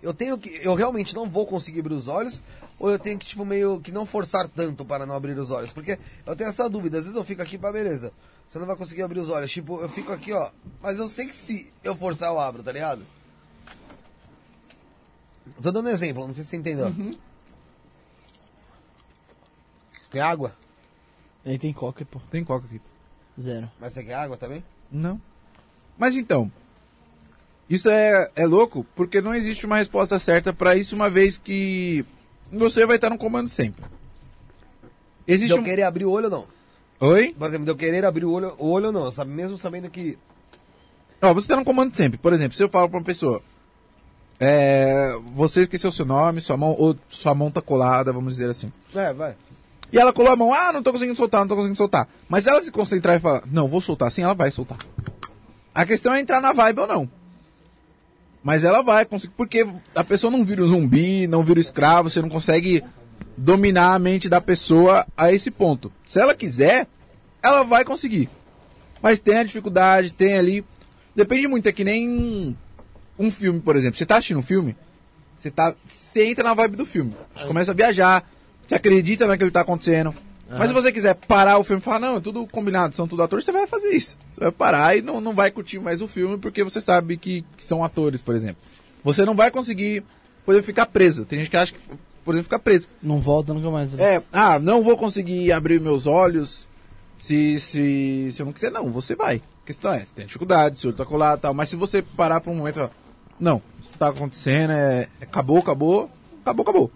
Eu 0.00 0.14
tenho 0.14 0.38
que, 0.38 0.60
eu 0.62 0.74
realmente 0.74 1.14
não 1.14 1.28
vou 1.28 1.46
conseguir 1.46 1.80
abrir 1.80 1.94
os 1.94 2.08
olhos, 2.08 2.42
ou 2.78 2.90
eu 2.90 2.98
tenho 2.98 3.18
que, 3.18 3.26
tipo, 3.26 3.44
meio 3.44 3.80
que 3.80 3.90
não 3.90 4.06
forçar 4.06 4.46
tanto 4.46 4.84
para 4.84 5.04
não 5.04 5.16
abrir 5.16 5.36
os 5.36 5.50
olhos? 5.50 5.72
Porque 5.72 5.98
eu 6.24 6.36
tenho 6.36 6.50
essa 6.50 6.68
dúvida, 6.68 6.98
às 6.98 7.04
vezes 7.04 7.16
eu 7.16 7.24
fico 7.24 7.42
aqui, 7.42 7.58
pá, 7.58 7.72
beleza, 7.72 8.12
você 8.46 8.58
não 8.58 8.66
vai 8.66 8.76
conseguir 8.76 9.02
abrir 9.02 9.18
os 9.18 9.30
olhos, 9.30 9.50
tipo, 9.50 9.80
eu 9.80 9.88
fico 9.88 10.12
aqui, 10.12 10.32
ó, 10.32 10.50
mas 10.80 10.98
eu 10.98 11.08
sei 11.08 11.26
que 11.26 11.34
se 11.34 11.72
eu 11.82 11.96
forçar 11.96 12.30
eu 12.30 12.38
abro, 12.38 12.62
tá 12.62 12.70
ligado? 12.70 13.02
Tô 15.62 15.70
dando 15.70 15.88
um 15.88 15.92
exemplo, 15.92 16.26
não 16.26 16.34
sei 16.34 16.44
se 16.44 16.50
você 16.50 16.56
entendeu. 16.56 16.92
Quer 20.10 20.20
água? 20.20 20.54
Aí 21.44 21.58
tem 21.58 21.72
coca, 21.72 22.04
pô. 22.04 22.20
Tem 22.30 22.44
coca 22.44 22.66
aqui. 22.66 22.80
Zero. 23.40 23.70
Mas 23.80 23.92
você 23.92 24.04
quer 24.04 24.14
água 24.14 24.36
também? 24.36 24.64
Não. 24.90 25.20
Mas 25.98 26.16
então, 26.16 26.50
isso 27.68 27.88
é, 27.88 28.30
é 28.34 28.46
louco 28.46 28.86
porque 28.94 29.20
não 29.20 29.34
existe 29.34 29.66
uma 29.66 29.76
resposta 29.76 30.18
certa 30.18 30.52
para 30.52 30.76
isso, 30.76 30.94
uma 30.94 31.10
vez 31.10 31.38
que 31.38 32.04
você 32.52 32.86
vai 32.86 32.96
estar 32.96 33.10
no 33.10 33.18
comando 33.18 33.48
sempre. 33.48 33.82
De 35.26 35.32
Existe 35.32 35.52
eu 35.52 35.60
um... 35.60 35.64
querer 35.64 35.82
abrir 35.82 36.04
o 36.04 36.10
olho 36.10 36.26
ou 36.26 36.30
não? 36.30 36.46
Oi? 37.00 37.34
Por 37.36 37.48
exemplo, 37.48 37.64
de 37.64 37.70
eu 37.70 37.76
querer 37.76 38.04
abrir 38.04 38.24
o 38.24 38.30
olho, 38.30 38.54
o 38.58 38.68
olho 38.68 38.86
ou 38.86 38.92
não, 38.92 39.10
sabe? 39.10 39.30
Mesmo 39.30 39.58
sabendo 39.58 39.90
que. 39.90 40.18
Ó, 41.20 41.32
você 41.34 41.48
tá 41.48 41.56
no 41.56 41.64
comando 41.64 41.94
sempre. 41.96 42.18
Por 42.18 42.32
exemplo, 42.32 42.56
se 42.56 42.62
eu 42.62 42.68
falo 42.68 42.88
pra 42.88 42.98
uma 42.98 43.04
pessoa, 43.04 43.42
é, 44.38 45.16
você 45.34 45.62
esqueceu 45.62 45.90
seu 45.90 46.04
nome, 46.04 46.40
sua 46.40 46.56
mão, 46.56 46.74
ou 46.78 46.96
sua 47.08 47.34
mão 47.34 47.50
tá 47.50 47.60
colada, 47.60 48.12
vamos 48.12 48.34
dizer 48.34 48.50
assim. 48.50 48.72
É, 48.94 49.12
vai. 49.12 49.34
E 49.92 49.98
ela 49.98 50.12
colou 50.12 50.32
a 50.32 50.36
mão, 50.36 50.52
ah, 50.52 50.72
não 50.72 50.82
tô 50.82 50.92
conseguindo 50.92 51.16
soltar, 51.16 51.40
não 51.40 51.48
tô 51.48 51.54
conseguindo 51.54 51.78
soltar. 51.78 52.08
Mas 52.28 52.44
se 52.44 52.50
ela 52.50 52.60
se 52.62 52.72
concentrar 52.72 53.16
e 53.16 53.20
falar, 53.20 53.42
não, 53.46 53.68
vou 53.68 53.80
soltar 53.80 54.10
sim, 54.10 54.22
ela 54.22 54.34
vai 54.34 54.50
soltar. 54.50 54.78
A 55.74 55.86
questão 55.86 56.12
é 56.12 56.20
entrar 56.20 56.40
na 56.40 56.52
vibe 56.52 56.80
ou 56.80 56.86
não. 56.86 57.10
Mas 58.42 58.64
ela 58.64 58.82
vai 58.82 59.04
conseguir, 59.04 59.34
porque 59.36 59.66
a 59.94 60.04
pessoa 60.04 60.30
não 60.30 60.44
vira 60.44 60.62
um 60.62 60.68
zumbi, 60.68 61.26
não 61.26 61.42
vira 61.42 61.58
um 61.58 61.62
escravo, 61.62 62.10
você 62.10 62.20
não 62.20 62.28
consegue 62.28 62.82
dominar 63.36 63.94
a 63.94 63.98
mente 63.98 64.28
da 64.28 64.40
pessoa 64.40 65.06
a 65.16 65.32
esse 65.32 65.50
ponto. 65.50 65.92
Se 66.06 66.20
ela 66.20 66.34
quiser, 66.34 66.86
ela 67.42 67.62
vai 67.62 67.84
conseguir. 67.84 68.28
Mas 69.00 69.20
tem 69.20 69.38
a 69.38 69.44
dificuldade, 69.44 70.12
tem 70.12 70.36
ali. 70.36 70.64
Depende 71.14 71.46
muito, 71.46 71.68
é 71.68 71.72
que 71.72 71.84
nem 71.84 72.56
um, 73.18 73.30
filme, 73.30 73.60
por 73.60 73.76
exemplo. 73.76 73.96
Você 73.96 74.06
tá 74.06 74.16
assistindo 74.16 74.38
um 74.38 74.42
filme, 74.42 74.76
você, 75.36 75.50
tá, 75.50 75.74
você 75.86 76.26
entra 76.26 76.44
na 76.44 76.54
vibe 76.54 76.76
do 76.76 76.86
filme. 76.86 77.14
Você 77.36 77.46
começa 77.46 77.72
a 77.72 77.74
viajar, 77.74 78.28
você 78.66 78.74
acredita 78.74 79.26
naquilo 79.26 79.50
que 79.50 79.54
tá 79.54 79.60
acontecendo. 79.60 80.14
Mas 80.48 80.68
se 80.68 80.74
você 80.74 80.92
quiser 80.92 81.14
parar 81.14 81.58
o 81.58 81.64
filme 81.64 81.80
e 81.80 81.84
falar, 81.84 81.98
não, 81.98 82.16
é 82.16 82.20
tudo 82.20 82.46
combinado, 82.46 82.94
são 82.94 83.08
tudo 83.08 83.22
atores, 83.22 83.44
você 83.44 83.52
vai 83.52 83.66
fazer 83.66 83.90
isso. 83.90 84.16
Você 84.32 84.40
vai 84.40 84.52
parar 84.52 84.96
e 84.96 85.02
não, 85.02 85.20
não 85.20 85.34
vai 85.34 85.50
curtir 85.50 85.78
mais 85.78 86.02
o 86.02 86.08
filme 86.08 86.38
porque 86.38 86.62
você 86.62 86.80
sabe 86.80 87.16
que, 87.16 87.44
que 87.56 87.64
são 87.64 87.82
atores, 87.82 88.20
por 88.20 88.34
exemplo. 88.34 88.62
Você 89.02 89.24
não 89.24 89.34
vai 89.34 89.50
conseguir 89.50 90.04
poder 90.44 90.62
ficar 90.62 90.86
preso. 90.86 91.24
Tem 91.24 91.38
gente 91.38 91.50
que 91.50 91.56
acha 91.56 91.72
que, 91.72 91.80
por 92.24 92.34
exemplo, 92.34 92.44
ficar 92.44 92.58
preso. 92.58 92.86
Não 93.02 93.20
volta 93.20 93.52
nunca 93.52 93.70
mais. 93.70 93.92
né? 93.92 94.16
É, 94.16 94.22
ah, 94.32 94.58
não 94.58 94.82
vou 94.82 94.96
conseguir 94.96 95.50
abrir 95.50 95.80
meus 95.80 96.06
olhos 96.06 96.68
se, 97.22 97.58
se, 97.58 98.30
se 98.32 98.40
eu 98.40 98.46
não 98.46 98.52
quiser. 98.52 98.70
Não, 98.70 98.90
você 98.90 99.14
vai. 99.14 99.36
A 99.62 99.66
questão 99.66 99.92
é, 99.92 100.04
você 100.04 100.14
tem 100.14 100.26
dificuldade, 100.26 100.78
seu 100.78 100.88
olho 100.88 100.96
tá 100.96 101.04
colado 101.04 101.38
e 101.38 101.42
tal. 101.42 101.54
Mas 101.54 101.70
se 101.70 101.76
você 101.76 102.02
parar 102.02 102.40
por 102.40 102.50
um 102.50 102.56
momento 102.56 102.76
e 102.76 102.78
falar, 102.78 102.92
não, 103.38 103.60
isso 103.82 103.98
tá 103.98 104.08
acontecendo, 104.08 104.70
é, 104.72 105.08
acabou, 105.20 105.58
acabou, 105.58 106.10
acabou, 106.42 106.62
acabou. 106.62 106.90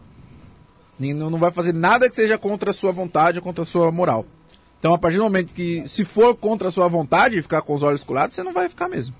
E 1.00 1.14
não, 1.14 1.30
vai 1.38 1.50
fazer 1.52 1.72
nada 1.72 2.08
que 2.08 2.16
seja 2.16 2.36
contra 2.36 2.70
a 2.70 2.74
sua 2.74 2.90
vontade 2.90 3.40
contra 3.40 3.62
a 3.62 3.66
sua 3.66 3.90
moral. 3.92 4.26
Então, 4.78 4.92
a 4.94 4.98
partir 4.98 5.16
do 5.18 5.24
momento 5.24 5.52
que, 5.54 5.86
se 5.88 6.04
for 6.04 6.34
contra 6.36 6.68
a 6.68 6.70
sua 6.72 6.88
vontade, 6.88 7.40
ficar 7.42 7.62
com 7.62 7.74
os 7.74 7.82
olhos 7.82 8.02
colados, 8.04 8.34
você 8.34 8.42
não 8.42 8.52
vai 8.52 8.68
ficar 8.68 8.88
mesmo. 8.88 9.14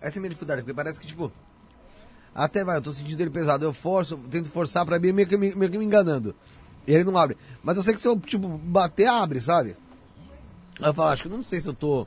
Essa 0.00 0.18
é 0.18 0.18
a 0.18 0.20
minha 0.20 0.30
dificuldade, 0.30 0.62
porque 0.62 0.74
parece 0.74 1.00
que, 1.00 1.06
tipo. 1.06 1.32
Até 2.34 2.64
vai, 2.64 2.76
eu 2.76 2.82
tô 2.82 2.92
sentindo 2.92 3.20
ele 3.20 3.30
pesado. 3.30 3.64
Eu 3.64 3.72
forço, 3.72 4.16
tento 4.30 4.50
forçar 4.50 4.84
pra 4.84 4.96
abrir, 4.96 5.12
meio 5.12 5.26
que, 5.28 5.36
me- 5.36 5.54
meio 5.54 5.70
que 5.70 5.78
me 5.78 5.84
enganando. 5.84 6.34
E 6.86 6.92
ele 6.92 7.04
não 7.04 7.16
abre. 7.16 7.36
Mas 7.62 7.76
eu 7.76 7.82
sei 7.82 7.94
que 7.94 8.00
se 8.00 8.08
eu, 8.08 8.18
tipo, 8.18 8.46
bater, 8.46 9.06
abre, 9.06 9.40
sabe? 9.40 9.76
Aí 10.80 10.86
eu 10.88 10.94
falo, 10.94 11.10
acho 11.10 11.22
que 11.22 11.28
não 11.28 11.42
sei 11.42 11.60
se 11.60 11.68
eu 11.68 11.74
tô. 11.74 12.06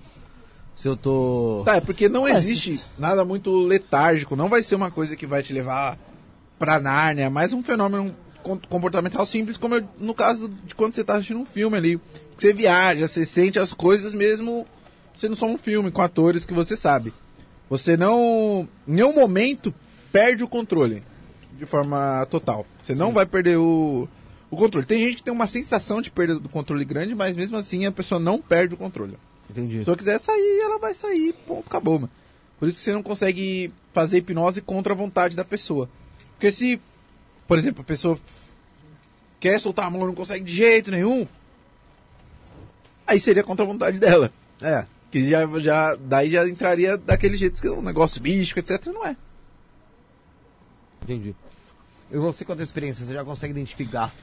Se 0.77 0.87
eu 0.87 0.95
tô. 0.95 1.63
Tá, 1.65 1.77
é 1.77 1.81
porque 1.81 2.07
não 2.07 2.27
É, 2.27 2.37
existe 2.37 2.83
nada 2.99 3.25
muito 3.25 3.51
letárgico. 3.51 4.35
Não 4.35 4.47
vai 4.47 4.61
ser 4.61 4.75
uma 4.75 4.91
coisa 4.91 5.15
que 5.15 5.25
vai 5.25 5.41
te 5.41 5.51
levar 5.51 5.97
pra 6.59 6.79
Nárnia. 6.79 7.23
É 7.23 7.29
mais 7.29 7.51
um 7.51 7.63
fenômeno 7.63 8.15
com- 8.43 8.59
comportamental 8.59 9.25
simples, 9.25 9.57
como 9.57 9.73
eu- 9.73 9.83
no 9.99 10.13
caso 10.13 10.47
de 10.47 10.75
quando 10.75 10.93
você 10.93 11.03
tá 11.03 11.13
assistindo 11.13 11.39
um 11.39 11.45
filme 11.47 11.75
ali. 11.75 11.97
Que 12.37 12.41
você 12.43 12.53
viaja, 12.53 13.07
você 13.07 13.25
sente 13.25 13.57
as 13.57 13.73
coisas 13.73 14.13
mesmo 14.13 14.67
sendo 15.17 15.35
só 15.35 15.47
um 15.47 15.57
filme 15.57 15.89
com 15.89 16.03
atores 16.03 16.45
que 16.45 16.53
você 16.53 16.77
sabe. 16.77 17.11
Você 17.67 17.97
não, 17.97 18.67
em 18.87 18.93
nenhum 18.93 19.13
momento, 19.15 19.73
perde 20.11 20.43
o 20.43 20.47
controle 20.47 21.01
de 21.57 21.65
forma 21.65 22.23
total. 22.29 22.67
Você 22.83 22.93
não 22.93 23.11
vai 23.13 23.25
perder 23.25 23.57
o, 23.57 24.07
o 24.51 24.55
controle. 24.55 24.85
Tem 24.85 24.99
gente 24.99 25.15
que 25.17 25.23
tem 25.23 25.33
uma 25.33 25.47
sensação 25.47 26.03
de 26.03 26.11
perda 26.11 26.35
do 26.39 26.47
controle 26.47 26.85
grande, 26.85 27.15
mas 27.15 27.35
mesmo 27.35 27.57
assim 27.57 27.87
a 27.87 27.91
pessoa 27.91 28.19
não 28.19 28.39
perde 28.39 28.75
o 28.75 28.77
controle. 28.77 29.17
Entendi. 29.49 29.83
Se 29.83 29.89
eu 29.89 29.97
quiser 29.97 30.19
sair, 30.19 30.59
ela 30.61 30.77
vai 30.77 30.93
sair, 30.93 31.33
ponto, 31.45 31.65
acabou, 31.67 31.99
mano. 31.99 32.11
Por 32.59 32.67
isso 32.67 32.77
que 32.77 32.83
você 32.83 32.93
não 32.93 33.03
consegue 33.03 33.71
fazer 33.93 34.17
hipnose 34.17 34.61
contra 34.61 34.93
a 34.93 34.95
vontade 34.95 35.35
da 35.35 35.45
pessoa. 35.45 35.89
Porque 36.31 36.51
se, 36.51 36.81
por 37.47 37.57
exemplo, 37.57 37.81
a 37.81 37.85
pessoa 37.85 38.19
quer 39.39 39.59
soltar 39.59 39.85
a 39.85 39.89
mão 39.89 40.03
e 40.03 40.07
não 40.07 40.15
consegue 40.15 40.43
de 40.43 40.55
jeito 40.55 40.91
nenhum, 40.91 41.27
aí 43.05 43.19
seria 43.19 43.43
contra 43.43 43.63
a 43.63 43.67
vontade 43.67 43.99
dela. 43.99 44.31
É. 44.61 44.85
Que 45.11 45.29
já, 45.29 45.47
já, 45.59 45.95
daí 45.95 46.31
já 46.31 46.47
entraria 46.47 46.97
daquele 46.97 47.37
jeito 47.37 47.61
que 47.61 47.67
é 47.67 47.71
um 47.71 47.81
negócio 47.81 48.21
místico, 48.21 48.59
etc. 48.59 48.87
Não 48.87 49.05
é. 49.05 49.15
Entendi. 51.03 51.35
E 52.11 52.17
você 52.17 52.43
com 52.43 52.53
a 52.53 52.55
tua 52.55 52.63
experiência, 52.63 53.05
você 53.05 53.13
já 53.13 53.23
consegue 53.23 53.51
identificar 53.51 54.13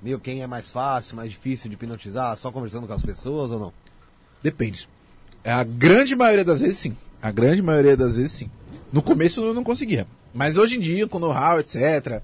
meio 0.00 0.18
quem 0.20 0.42
é 0.42 0.46
mais 0.46 0.70
fácil, 0.70 1.16
mais 1.16 1.30
difícil 1.30 1.68
de 1.68 1.74
hipnotizar, 1.74 2.36
só 2.36 2.50
conversando 2.50 2.86
com 2.86 2.92
as 2.92 3.02
pessoas 3.02 3.50
ou 3.50 3.58
não? 3.58 3.72
Depende. 4.42 4.88
A 5.44 5.64
grande 5.64 6.14
maioria 6.16 6.44
das 6.44 6.60
vezes, 6.60 6.78
sim. 6.78 6.96
A 7.20 7.30
grande 7.30 7.62
maioria 7.62 7.96
das 7.96 8.16
vezes, 8.16 8.32
sim. 8.32 8.50
No 8.92 9.02
começo 9.02 9.40
eu 9.42 9.54
não 9.54 9.64
conseguia. 9.64 10.06
Mas 10.34 10.56
hoje 10.56 10.76
em 10.76 10.80
dia, 10.80 11.06
com 11.06 11.18
know-how, 11.18 11.60
etc., 11.60 12.20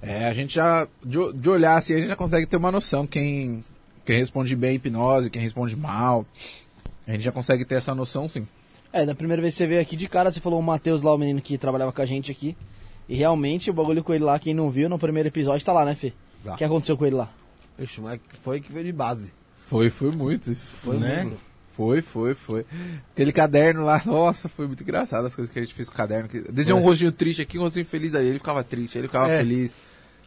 é, 0.00 0.26
a 0.26 0.32
gente 0.34 0.54
já, 0.54 0.86
de, 1.04 1.32
de 1.32 1.48
olhar 1.48 1.76
assim, 1.76 1.94
a 1.94 1.98
gente 1.98 2.08
já 2.08 2.16
consegue 2.16 2.44
ter 2.46 2.56
uma 2.56 2.72
noção 2.72 3.06
quem, 3.06 3.62
quem 4.04 4.18
responde 4.18 4.54
bem 4.56 4.70
a 4.70 4.74
hipnose, 4.74 5.30
quem 5.30 5.40
responde 5.40 5.76
mal. 5.76 6.26
A 7.06 7.12
gente 7.12 7.22
já 7.22 7.30
consegue 7.32 7.64
ter 7.64 7.76
essa 7.76 7.94
noção, 7.94 8.26
sim. 8.28 8.46
É, 8.92 9.06
da 9.06 9.14
primeira 9.14 9.40
vez 9.40 9.54
que 9.54 9.58
você 9.58 9.66
veio 9.66 9.80
aqui 9.80 9.96
de 9.96 10.08
cara, 10.08 10.30
você 10.30 10.40
falou 10.40 10.58
o 10.58 10.62
Matheus 10.62 11.02
lá, 11.02 11.14
o 11.14 11.18
menino 11.18 11.40
que 11.40 11.56
trabalhava 11.56 11.92
com 11.92 12.02
a 12.02 12.06
gente 12.06 12.30
aqui. 12.30 12.56
E 13.08 13.16
realmente 13.16 13.70
o 13.70 13.74
bagulho 13.74 14.02
com 14.02 14.12
ele 14.12 14.24
lá, 14.24 14.38
quem 14.38 14.54
não 14.54 14.70
viu, 14.70 14.88
no 14.88 14.98
primeiro 14.98 15.28
episódio 15.28 15.64
tá 15.64 15.72
lá, 15.72 15.84
né, 15.84 15.94
Fê? 15.94 16.12
Já. 16.44 16.54
O 16.54 16.56
que 16.56 16.64
aconteceu 16.64 16.96
com 16.96 17.06
ele 17.06 17.16
lá? 17.16 17.30
Ixi, 17.78 18.00
mas 18.00 18.20
foi 18.42 18.60
que 18.60 18.72
veio 18.72 18.86
de 18.86 18.92
base. 18.92 19.32
Foi, 19.68 19.88
foi 19.88 20.10
muito. 20.10 20.54
Foi 20.82 20.96
Né? 20.98 21.22
muito. 21.22 21.38
Foi, 21.82 22.00
foi, 22.02 22.34
foi. 22.34 22.66
Aquele 23.12 23.32
caderno 23.32 23.84
lá, 23.84 24.00
nossa, 24.06 24.48
foi 24.48 24.66
muito 24.68 24.82
engraçado 24.82 25.26
as 25.26 25.34
coisas 25.34 25.52
que 25.52 25.58
a 25.58 25.62
gente 25.62 25.74
fez 25.74 25.88
com 25.88 25.94
o 25.94 25.96
caderno. 25.96 26.28
Desenhou 26.50 26.78
um 26.80 26.82
rostinho 26.84 27.10
triste 27.10 27.42
aqui, 27.42 27.58
um 27.58 27.62
rostinho 27.62 27.84
feliz 27.86 28.14
aí. 28.14 28.26
Ele 28.26 28.38
ficava 28.38 28.62
triste, 28.62 28.98
ele 28.98 29.08
ficava 29.08 29.30
É. 29.32 29.38
feliz. 29.38 29.74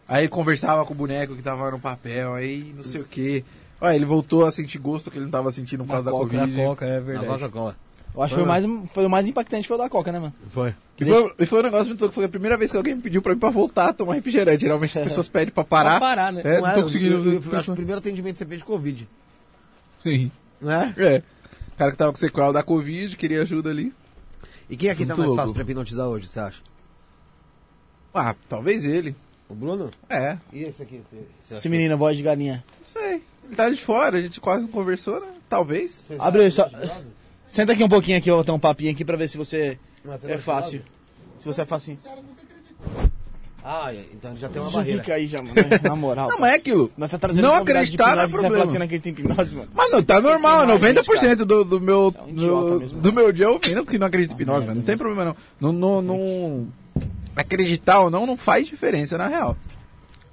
Aí 0.07 0.23
ele 0.23 0.29
conversava 0.29 0.85
com 0.85 0.93
o 0.93 0.97
boneco 0.97 1.35
que 1.35 1.41
tava 1.41 1.71
no 1.71 1.79
papel, 1.79 2.33
aí 2.33 2.73
não 2.75 2.83
sei 2.83 3.01
o 3.01 3.05
que. 3.05 3.43
Olha, 3.79 3.95
ele 3.95 4.05
voltou 4.05 4.45
a 4.45 4.51
sentir 4.51 4.77
gosto 4.79 5.09
que 5.09 5.17
ele 5.17 5.25
não 5.25 5.31
tava 5.31 5.51
sentindo 5.51 5.83
por 5.85 5.91
causa 5.93 6.05
da 6.05 6.11
Coca, 6.11 6.25
Covid. 6.37 6.57
na 6.57 6.63
Coca, 6.63 6.85
é 6.85 6.93
Na 6.93 6.99
verdade. 6.99 7.27
Coca-Cola. 7.27 7.75
Eu 8.13 8.21
acho 8.21 8.29
que 8.33 8.35
foi 8.35 8.43
o 8.43 8.47
mais, 8.47 8.65
foi 8.93 9.05
o 9.05 9.09
mais 9.09 9.27
impactante 9.27 9.67
foi 9.67 9.75
o 9.75 9.79
da 9.79 9.89
Coca, 9.89 10.11
né, 10.11 10.19
mano? 10.19 10.33
Foi. 10.49 10.73
E 10.97 11.03
foi, 11.03 11.33
e 11.39 11.45
foi 11.45 11.59
um 11.59 11.63
negócio 11.63 11.87
muito 11.87 11.99
louco, 11.99 12.15
foi 12.15 12.23
a 12.23 12.29
primeira 12.29 12.55
vez 12.55 12.71
que 12.71 12.77
alguém 12.77 12.95
me 12.95 13.01
pediu 13.01 13.21
pra 13.21 13.33
ir 13.33 13.35
pra 13.35 13.49
voltar 13.49 13.89
a 13.89 13.93
tomar 13.93 14.13
refrigerante. 14.13 14.61
Geralmente 14.61 14.97
as 14.97 15.03
pessoas 15.03 15.27
pedem 15.27 15.53
pra 15.53 15.63
parar. 15.65 15.99
Pra 15.99 15.99
parar, 15.99 16.31
né? 16.31 16.41
É, 16.45 16.59
não, 16.61 16.67
era, 16.67 16.75
tô 16.77 16.83
conseguindo. 16.83 17.15
eu- 17.15 17.33
eu- 17.33 17.41
eu 17.51 17.57
acho 17.57 17.63
que 17.65 17.71
o 17.71 17.75
primeiro 17.75 17.99
atendimento 17.99 18.33
que 18.33 18.39
você 18.39 18.45
fez 18.45 18.59
de 18.59 18.65
Covid. 18.65 19.05
Sim. 20.03 20.31
Né? 20.61 20.93
É. 20.97 21.23
O 21.75 21.77
cara 21.77 21.91
que 21.91 21.97
tava 21.97 22.11
com 22.11 22.17
sequela 22.17 22.53
da 22.53 22.63
Covid, 22.63 23.15
queria 23.17 23.41
ajuda 23.41 23.69
ali. 23.69 23.93
E 24.69 24.77
quem 24.77 24.89
aqui 24.89 25.05
tá 25.05 25.09
Muito 25.15 25.17
mais 25.19 25.27
louco. 25.27 25.41
fácil 25.41 25.53
pra 25.53 25.63
hipnotizar 25.63 26.07
hoje, 26.07 26.27
você 26.27 26.39
acha? 26.39 26.61
Ah, 28.13 28.33
talvez 28.47 28.85
ele. 28.85 29.15
O 29.49 29.53
Bruno? 29.53 29.91
É, 30.09 30.37
E 30.51 30.63
esse 30.63 30.81
aqui? 30.81 31.01
Acha 31.45 31.55
Esse 31.57 31.69
menino, 31.69 31.97
voz 31.97 32.17
de 32.17 32.23
galinha. 32.23 32.63
não 32.79 32.87
sei. 33.01 33.21
Ele 33.43 33.55
tá 33.55 33.69
de 33.69 33.79
fora, 33.79 34.17
a 34.17 34.21
gente 34.21 34.39
quase 34.39 34.61
não 34.63 34.69
conversou, 34.69 35.19
né? 35.19 35.27
Talvez. 35.49 36.03
Abre 36.17 36.43
aí, 36.43 36.51
só- 36.51 36.65
hipnose? 36.67 36.91
Senta 37.47 37.73
aqui 37.73 37.83
um 37.83 37.89
pouquinho 37.89 38.17
aqui, 38.17 38.29
eu 38.31 38.35
vou 38.35 38.43
ter 38.43 38.51
um 38.51 38.57
papinho 38.59 38.91
aqui 38.91 39.05
pra 39.05 39.17
ver 39.17 39.27
se 39.29 39.37
você 39.37 39.77
é 40.23 40.37
fácil. 40.39 40.81
Se 41.39 41.45
você 41.45 41.61
é 41.61 41.65
facinho. 41.65 41.99
Ah, 43.67 43.91
é, 43.91 44.05
então 44.13 44.29
ele 44.29 44.39
já 44.39 44.47
tem 44.47 44.61
uma 44.61 44.69
Já 44.69 44.77
barreira. 44.77 45.01
fica 45.01 45.13
aí 45.15 45.25
já, 45.25 45.41
mano. 45.41 45.55
né? 45.55 45.63
Na 45.81 45.95
moral. 45.95 46.29
Não, 46.29 46.39
mas 46.39 46.51
é 46.53 46.55
aquilo. 46.57 46.91
Nós 46.95 47.09
tá 47.09 47.17
trazendo 47.17 47.43
Não 47.47 47.55
acreditar 47.55 48.15
não 48.15 48.21
é 48.23 48.27
problema. 48.27 48.65
que 48.67 48.71
você 48.73 48.77
não 48.77 48.85
acredita 48.85 49.09
em 49.09 49.25
hipnose, 49.25 49.55
mano. 49.55 49.69
Mano, 49.73 50.03
tá 50.03 50.21
normal, 50.21 50.67
Tem 50.67 50.77
mais 50.79 50.95
gente, 50.95 51.09
90% 51.09 51.35
do, 51.45 51.63
do 51.65 51.81
meu 51.81 52.13
é 52.15 52.21
um 52.21 52.29
idiota 52.29 52.69
do, 52.69 52.79
mesmo. 52.79 53.01
do 53.01 53.11
meu 53.13 53.31
dia 53.31 53.45
eu 53.45 53.53
ouvindo 53.53 53.83
que 53.83 53.97
não 53.97 54.05
acredita 54.05 54.33
em 54.33 54.37
hipnose, 54.37 54.67
mano. 54.67 54.75
Não 54.79 54.83
tem 54.85 54.95
problema 54.95 55.25
não. 55.25 55.35
Não, 55.59 55.73
não, 55.73 56.01
não- 56.03 56.67
Acreditar 57.35 58.01
ou 58.01 58.09
não, 58.11 58.25
não 58.27 58.37
faz 58.37 58.67
diferença, 58.67 59.17
na 59.17 59.27
real. 59.27 59.57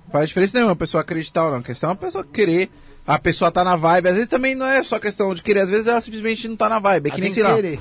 Não 0.04 0.12
faz 0.12 0.28
diferença 0.28 0.52
nenhuma 0.54 0.72
a 0.74 0.76
pessoa 0.76 1.00
acreditar 1.00 1.44
ou 1.46 1.50
não. 1.52 1.58
A 1.58 1.62
questão 1.62 1.88
é 1.90 1.92
a 1.94 1.96
pessoa 1.96 2.24
querer. 2.24 2.70
A 3.06 3.18
pessoa 3.18 3.50
tá 3.50 3.64
na 3.64 3.74
vibe. 3.76 4.08
Às 4.08 4.14
vezes 4.14 4.28
também 4.28 4.54
não 4.54 4.66
é 4.66 4.84
só 4.84 4.98
questão 4.98 5.34
de 5.34 5.42
querer, 5.42 5.60
às 5.60 5.70
vezes 5.70 5.86
ela 5.88 6.00
simplesmente 6.00 6.46
não 6.46 6.54
tá 6.54 6.68
na 6.68 6.78
vibe. 6.78 7.08
É 7.08 7.10
que 7.10 7.16
Ah, 7.16 7.20
nem, 7.20 7.30
tem 7.30 7.32
sei 7.34 7.42
lá. 7.42 7.54
querer. 7.56 7.80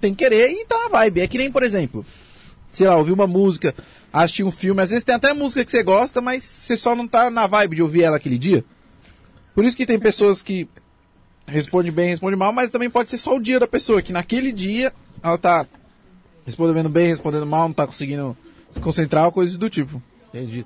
Tem 0.00 0.14
que 0.14 0.22
querer 0.22 0.50
e 0.52 0.64
tá 0.66 0.78
na 0.78 0.88
vibe. 0.88 1.20
É 1.22 1.26
que 1.26 1.38
nem, 1.38 1.50
por 1.50 1.62
exemplo, 1.62 2.04
sei 2.72 2.86
lá, 2.86 2.96
ouvir 2.96 3.12
uma 3.12 3.26
música, 3.26 3.74
assistir 4.12 4.44
um 4.44 4.50
filme. 4.50 4.82
Às 4.82 4.90
vezes 4.90 5.04
tem 5.04 5.14
até 5.14 5.32
música 5.32 5.64
que 5.64 5.70
você 5.70 5.82
gosta, 5.82 6.20
mas 6.20 6.42
você 6.42 6.76
só 6.76 6.96
não 6.96 7.06
tá 7.06 7.30
na 7.30 7.46
vibe 7.46 7.76
de 7.76 7.82
ouvir 7.82 8.02
ela 8.02 8.16
aquele 8.16 8.38
dia. 8.38 8.64
Por 9.54 9.64
isso 9.64 9.76
que 9.76 9.86
tem 9.86 9.98
pessoas 9.98 10.42
que 10.42 10.68
respondem 11.46 11.92
bem, 11.92 12.08
respondem 12.08 12.38
mal, 12.38 12.52
mas 12.52 12.70
também 12.70 12.88
pode 12.88 13.10
ser 13.10 13.18
só 13.18 13.36
o 13.36 13.40
dia 13.40 13.60
da 13.60 13.66
pessoa, 13.66 14.00
que 14.00 14.12
naquele 14.12 14.50
dia 14.52 14.92
ela 15.22 15.36
tá 15.36 15.66
respondendo 16.46 16.88
bem, 16.88 17.08
respondendo 17.08 17.46
mal, 17.46 17.68
não 17.68 17.74
tá 17.74 17.86
conseguindo 17.86 18.36
se 18.72 18.80
concentrar, 18.80 19.26
ou 19.26 19.32
coisas 19.32 19.56
do 19.56 19.68
tipo. 19.68 20.02
Entendi. 20.28 20.64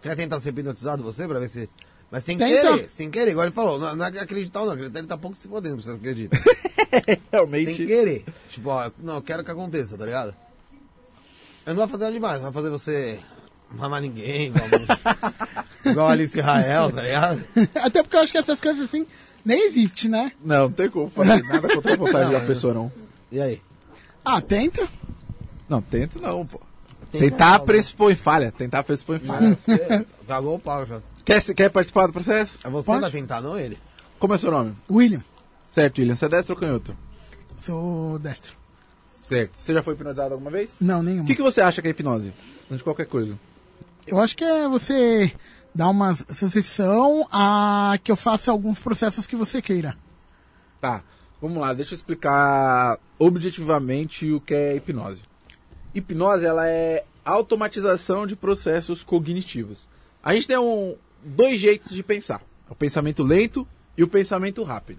Quer 0.00 0.16
tentar 0.16 0.40
ser 0.40 0.50
hipnotizado 0.50 1.02
você 1.02 1.26
pra 1.26 1.38
ver 1.40 1.48
se. 1.48 1.68
Mas 2.10 2.24
tem 2.24 2.36
que 2.36 2.44
Tenta. 2.44 2.60
querer, 2.72 2.86
tem 2.88 3.10
que 3.10 3.18
querer, 3.18 3.30
igual 3.32 3.46
ele 3.46 3.54
falou. 3.54 3.78
Não, 3.78 3.94
não 3.94 4.04
é 4.04 4.08
acreditar 4.08 4.60
ou 4.60 4.66
não, 4.66 4.72
acreditar 4.72 4.98
ele 4.98 5.08
tá 5.08 5.16
pouco 5.18 5.36
se 5.36 5.46
fodendo, 5.46 5.80
você 5.80 5.92
acredita. 5.92 6.36
Tem 7.06 7.18
Realmente. 7.30 7.74
que 7.74 7.86
querer. 7.86 8.24
Tipo, 8.48 8.70
ó, 8.70 8.90
não, 8.98 9.16
eu 9.16 9.22
quero 9.22 9.44
que 9.44 9.50
aconteça, 9.50 9.96
tá 9.96 10.04
ligado? 10.04 10.34
Eu 11.70 11.74
não 11.76 11.82
vou 11.82 11.88
fazer 11.88 12.04
nada 12.04 12.14
demais, 12.14 12.42
vai 12.42 12.52
fazer 12.52 12.68
você 12.68 13.20
não 13.72 13.84
amar 13.84 14.02
ninguém, 14.02 14.46
igual, 14.48 14.66
igual 15.86 16.08
Alice 16.08 16.36
Israel, 16.36 16.90
tá 16.90 17.02
ligado? 17.02 17.44
Até 17.76 18.02
porque 18.02 18.16
eu 18.16 18.20
acho 18.20 18.32
que 18.32 18.38
essas 18.38 18.60
coisas 18.60 18.84
assim 18.86 19.06
nem 19.44 19.68
existe, 19.68 20.08
né? 20.08 20.32
Não, 20.44 20.64
não 20.64 20.72
tem 20.72 20.90
como 20.90 21.08
fazer 21.08 21.40
nada 21.44 21.68
contra 21.72 21.92
a 21.92 21.96
vontade 21.96 22.32
da 22.32 22.40
pessoa, 22.44 22.74
não. 22.74 22.90
E 23.30 23.40
aí? 23.40 23.62
Ah, 24.24 24.40
tenta. 24.40 24.88
Não, 25.68 25.80
tenta 25.80 26.18
não, 26.18 26.44
pô. 26.44 26.60
Tenta 27.12 27.24
Tentar 27.30 27.58
não, 27.60 27.66
pressupõe 27.66 28.16
falha. 28.16 28.50
Tentar 28.50 28.82
pressupõe 28.82 29.20
falha. 29.20 29.56
Cagou 30.26 30.56
o 30.56 30.58
pau 30.58 30.84
já. 30.84 31.00
Quer, 31.24 31.40
quer 31.54 31.70
participar 31.70 32.08
do 32.08 32.12
processo? 32.12 32.58
É 32.64 32.68
você 32.68 32.86
Pode? 32.86 33.00
vai 33.00 33.10
tentar, 33.12 33.40
não 33.40 33.56
ele. 33.56 33.78
Como 34.18 34.34
é 34.34 34.38
seu 34.38 34.50
nome? 34.50 34.74
William, 34.90 35.22
Certo, 35.68 35.98
William. 35.98 36.16
Você 36.16 36.24
é 36.24 36.28
destro 36.28 36.54
ou 36.56 36.60
canhoto? 36.60 36.96
sou 37.60 38.18
destro. 38.18 38.59
Certo. 39.30 39.52
Você 39.56 39.72
já 39.72 39.80
foi 39.82 39.94
hipnotizado 39.94 40.34
alguma 40.34 40.50
vez? 40.50 40.70
Não, 40.80 40.98
O 41.00 41.02
nenhuma. 41.04 41.26
que, 41.28 41.36
que 41.36 41.42
você 41.42 41.60
acha 41.60 41.80
que 41.80 41.86
é 41.86 41.92
hipnose? 41.92 42.32
De 42.68 42.82
qualquer 42.82 43.06
coisa. 43.06 43.38
Eu 44.04 44.18
acho 44.18 44.36
que 44.36 44.42
é 44.42 44.66
você 44.66 45.32
dar 45.72 45.88
uma 45.88 46.16
sugestão 46.16 47.28
a 47.30 47.96
que 48.02 48.10
eu 48.10 48.16
faça 48.16 48.50
alguns 48.50 48.80
processos 48.80 49.28
que 49.28 49.36
você 49.36 49.62
queira. 49.62 49.96
Tá, 50.80 51.04
vamos 51.40 51.58
lá, 51.58 51.72
deixa 51.72 51.94
eu 51.94 51.96
explicar 51.96 52.98
objetivamente 53.20 54.32
o 54.32 54.40
que 54.40 54.52
é 54.52 54.74
hipnose. 54.74 55.22
Hipnose, 55.94 56.44
ela 56.44 56.68
é 56.68 57.04
automatização 57.24 58.26
de 58.26 58.34
processos 58.34 59.04
cognitivos. 59.04 59.86
A 60.24 60.34
gente 60.34 60.48
tem 60.48 60.58
um, 60.58 60.96
dois 61.24 61.60
jeitos 61.60 61.90
de 61.92 62.02
pensar, 62.02 62.42
o 62.68 62.74
pensamento 62.74 63.22
lento 63.22 63.64
e 63.96 64.02
o 64.02 64.08
pensamento 64.08 64.64
rápido. 64.64 64.98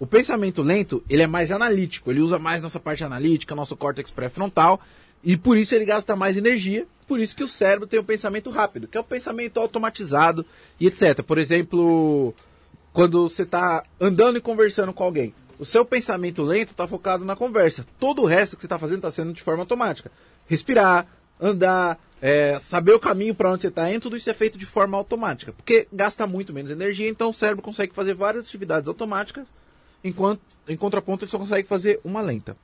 O 0.00 0.06
pensamento 0.06 0.62
lento, 0.62 1.04
ele 1.10 1.22
é 1.22 1.26
mais 1.26 1.52
analítico, 1.52 2.10
ele 2.10 2.20
usa 2.20 2.38
mais 2.38 2.62
nossa 2.62 2.80
parte 2.80 3.04
analítica, 3.04 3.54
nosso 3.54 3.76
córtex 3.76 4.10
pré-frontal, 4.10 4.80
e 5.22 5.36
por 5.36 5.58
isso 5.58 5.74
ele 5.74 5.84
gasta 5.84 6.16
mais 6.16 6.38
energia, 6.38 6.86
por 7.06 7.20
isso 7.20 7.36
que 7.36 7.44
o 7.44 7.48
cérebro 7.48 7.86
tem 7.86 8.00
o 8.00 8.04
pensamento 8.04 8.48
rápido, 8.48 8.88
que 8.88 8.96
é 8.96 9.00
o 9.00 9.04
pensamento 9.04 9.60
automatizado 9.60 10.46
e 10.80 10.86
etc. 10.86 11.22
Por 11.22 11.36
exemplo, 11.36 12.34
quando 12.94 13.28
você 13.28 13.42
está 13.42 13.84
andando 14.00 14.38
e 14.38 14.40
conversando 14.40 14.90
com 14.90 15.04
alguém, 15.04 15.34
o 15.58 15.66
seu 15.66 15.84
pensamento 15.84 16.42
lento 16.42 16.70
está 16.70 16.88
focado 16.88 17.22
na 17.22 17.36
conversa. 17.36 17.84
Todo 17.98 18.22
o 18.22 18.26
resto 18.26 18.56
que 18.56 18.62
você 18.62 18.66
está 18.66 18.78
fazendo 18.78 18.98
está 18.98 19.12
sendo 19.12 19.34
de 19.34 19.42
forma 19.42 19.62
automática. 19.62 20.10
Respirar, 20.46 21.06
andar, 21.38 21.98
é, 22.22 22.58
saber 22.60 22.92
o 22.92 22.98
caminho 22.98 23.34
para 23.34 23.52
onde 23.52 23.60
você 23.60 23.68
está 23.68 23.90
indo, 23.90 24.00
tudo 24.00 24.16
isso 24.16 24.30
é 24.30 24.34
feito 24.34 24.56
de 24.56 24.64
forma 24.64 24.96
automática. 24.96 25.52
Porque 25.52 25.86
gasta 25.92 26.26
muito 26.26 26.54
menos 26.54 26.70
energia, 26.70 27.10
então 27.10 27.28
o 27.28 27.34
cérebro 27.34 27.62
consegue 27.62 27.94
fazer 27.94 28.14
várias 28.14 28.46
atividades 28.46 28.88
automáticas, 28.88 29.46
enquanto 30.02 30.40
em 30.68 30.76
contraponto 30.76 31.24
ele 31.24 31.30
só 31.30 31.38
consegue 31.38 31.68
fazer 31.68 32.00
uma 32.04 32.20
lenta, 32.20 32.56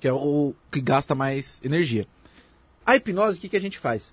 que 0.00 0.08
é 0.08 0.12
o 0.12 0.54
que 0.70 0.80
gasta 0.80 1.14
mais 1.14 1.60
energia. 1.64 2.06
A 2.84 2.96
hipnose, 2.96 3.38
o 3.38 3.40
que, 3.40 3.48
que 3.48 3.56
a 3.56 3.60
gente 3.60 3.78
faz? 3.78 4.12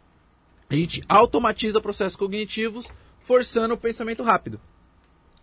A 0.69 0.75
gente 0.75 1.01
automatiza 1.09 1.81
processos 1.81 2.15
cognitivos, 2.15 2.87
forçando 3.21 3.73
o 3.73 3.77
pensamento 3.77 4.23
rápido. 4.23 4.59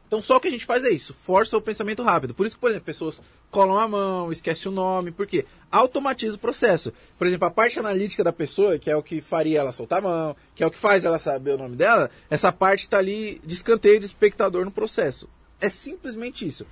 Então 0.07 0.23
só 0.23 0.37
o 0.37 0.41
que 0.41 0.47
a 0.47 0.51
gente 0.51 0.65
faz 0.65 0.85
é 0.85 0.91
isso, 0.91 1.13
força 1.13 1.57
o 1.57 1.61
pensamento 1.61 2.03
rápido. 2.03 2.33
Por 2.33 2.47
isso 2.47 2.57
que, 2.57 2.61
por 2.61 2.71
exemplo, 2.71 2.87
pessoas 2.87 3.21
colam 3.51 3.77
a 3.77 3.89
mão, 3.89 4.31
esquecem 4.31 4.71
o 4.71 4.75
nome, 4.75 5.11
por 5.11 5.27
quê? 5.27 5.45
Automatiza 5.71 6.37
o 6.37 6.39
processo. 6.39 6.93
Por 7.19 7.27
exemplo, 7.27 7.49
a 7.49 7.51
parte 7.51 7.79
analítica 7.79 8.23
da 8.23 8.33
pessoa, 8.33 8.79
que 8.79 8.89
é 8.89 8.97
o 8.97 9.03
que 9.03 9.21
faria 9.21 9.59
ela 9.59 9.73
soltar 9.73 9.99
a 9.99 10.03
mão, 10.03 10.37
que 10.55 10.63
é 10.63 10.67
o 10.67 10.71
que 10.71 10.79
faz 10.79 11.05
ela 11.05 11.19
saber 11.19 11.53
o 11.53 11.59
nome 11.59 11.75
dela, 11.75 12.09
essa 12.31 12.53
parte 12.53 12.83
está 12.83 12.99
ali 12.99 13.41
de 13.45 13.55
escanteio 13.55 13.99
de 13.99 14.07
espectador 14.07 14.65
no 14.65 14.71
processo. 14.71 15.29
É 15.61 15.69
simplesmente 15.69 16.47
isso. 16.47 16.65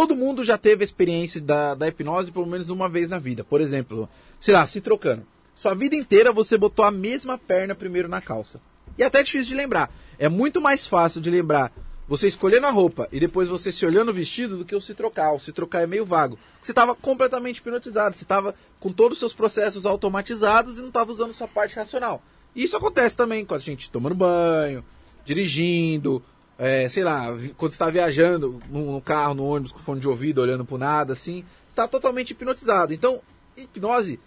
Todo 0.00 0.16
mundo 0.16 0.42
já 0.42 0.56
teve 0.56 0.82
experiência 0.82 1.42
da, 1.42 1.74
da 1.74 1.86
hipnose 1.86 2.32
pelo 2.32 2.46
menos 2.46 2.70
uma 2.70 2.88
vez 2.88 3.06
na 3.06 3.18
vida. 3.18 3.44
Por 3.44 3.60
exemplo, 3.60 4.08
sei 4.40 4.54
lá, 4.54 4.66
se 4.66 4.80
trocando. 4.80 5.26
Sua 5.54 5.74
vida 5.74 5.94
inteira 5.94 6.32
você 6.32 6.56
botou 6.56 6.86
a 6.86 6.90
mesma 6.90 7.36
perna 7.36 7.74
primeiro 7.74 8.08
na 8.08 8.18
calça. 8.18 8.58
E 8.96 9.02
é 9.02 9.06
até 9.06 9.22
difícil 9.22 9.48
de 9.48 9.54
lembrar. 9.54 9.92
É 10.18 10.26
muito 10.26 10.58
mais 10.58 10.86
fácil 10.86 11.20
de 11.20 11.28
lembrar 11.28 11.70
você 12.08 12.26
escolhendo 12.26 12.66
a 12.66 12.70
roupa 12.70 13.10
e 13.12 13.20
depois 13.20 13.46
você 13.46 13.70
se 13.70 13.84
olhando 13.84 14.10
vestido 14.10 14.56
do 14.56 14.64
que 14.64 14.74
o 14.74 14.80
se 14.80 14.94
trocar. 14.94 15.34
O 15.34 15.38
se 15.38 15.52
trocar 15.52 15.82
é 15.82 15.86
meio 15.86 16.06
vago. 16.06 16.38
Você 16.62 16.72
estava 16.72 16.94
completamente 16.94 17.58
hipnotizado, 17.58 18.16
você 18.16 18.24
estava 18.24 18.54
com 18.78 18.90
todos 18.90 19.16
os 19.16 19.18
seus 19.18 19.34
processos 19.34 19.84
automatizados 19.84 20.78
e 20.78 20.80
não 20.80 20.88
estava 20.88 21.12
usando 21.12 21.34
sua 21.34 21.46
parte 21.46 21.76
racional. 21.76 22.22
E 22.56 22.62
isso 22.62 22.74
acontece 22.74 23.14
também 23.14 23.44
com 23.44 23.54
a 23.54 23.58
gente 23.58 23.90
tomando 23.90 24.14
banho, 24.14 24.82
dirigindo, 25.26 26.22
é, 26.60 26.86
sei 26.90 27.02
lá, 27.02 27.34
quando 27.56 27.72
está 27.72 27.88
viajando 27.88 28.60
no, 28.68 29.00
carro, 29.00 29.32
no 29.32 29.46
ônibus, 29.46 29.72
com 29.72 29.78
fone 29.78 29.98
de 29.98 30.06
ouvido, 30.06 30.42
olhando 30.42 30.62
pro 30.62 30.76
nada, 30.76 31.14
assim, 31.14 31.42
está 31.70 31.88
totalmente 31.88 32.32
hipnotizado. 32.32 32.92
Então, 32.92 33.22
hipnose, 33.56 34.20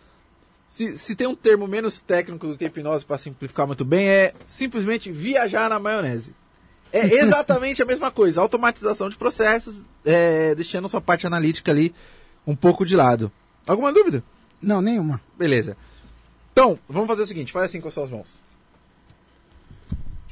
se, 0.68 0.98
se 0.98 1.16
tem 1.16 1.28
um 1.28 1.36
termo 1.36 1.68
menos 1.68 2.02
técnico 2.02 2.48
do 2.48 2.58
que 2.58 2.66
hipnose 2.66 3.06
para 3.06 3.20
simplificar 3.20 3.68
muito 3.68 3.86
bem, 3.86 4.08
é 4.08 4.34
simplesmente 4.50 5.12
viajar 5.12 5.70
na 5.70 5.78
maionese. 5.78 6.34
É 6.92 7.06
exatamente 7.22 7.84
a 7.84 7.86
mesma 7.86 8.10
coisa, 8.10 8.42
automatização 8.42 9.10
de 9.10 9.16
processos, 9.16 9.84
é, 10.04 10.56
deixando 10.56 10.90
sua 10.90 11.00
parte 11.00 11.28
analítica 11.28 11.72
ali 11.72 11.94
um 12.48 12.56
pouco 12.56 12.84
de 12.84 12.96
lado. 12.96 13.32
Alguma 13.68 13.94
dúvida? 13.94 14.24
Não, 14.60 14.82
nenhuma. 14.82 15.22
Beleza. 15.38 15.78
Então, 16.52 16.80
vamos 16.90 17.08
fazer 17.08 17.22
o 17.22 17.28
seguinte, 17.28 17.52
faz 17.52 17.66
assim 17.66 17.80
com 17.80 17.90
as 17.90 17.94
suas 17.94 18.10
mãos. 18.10 18.42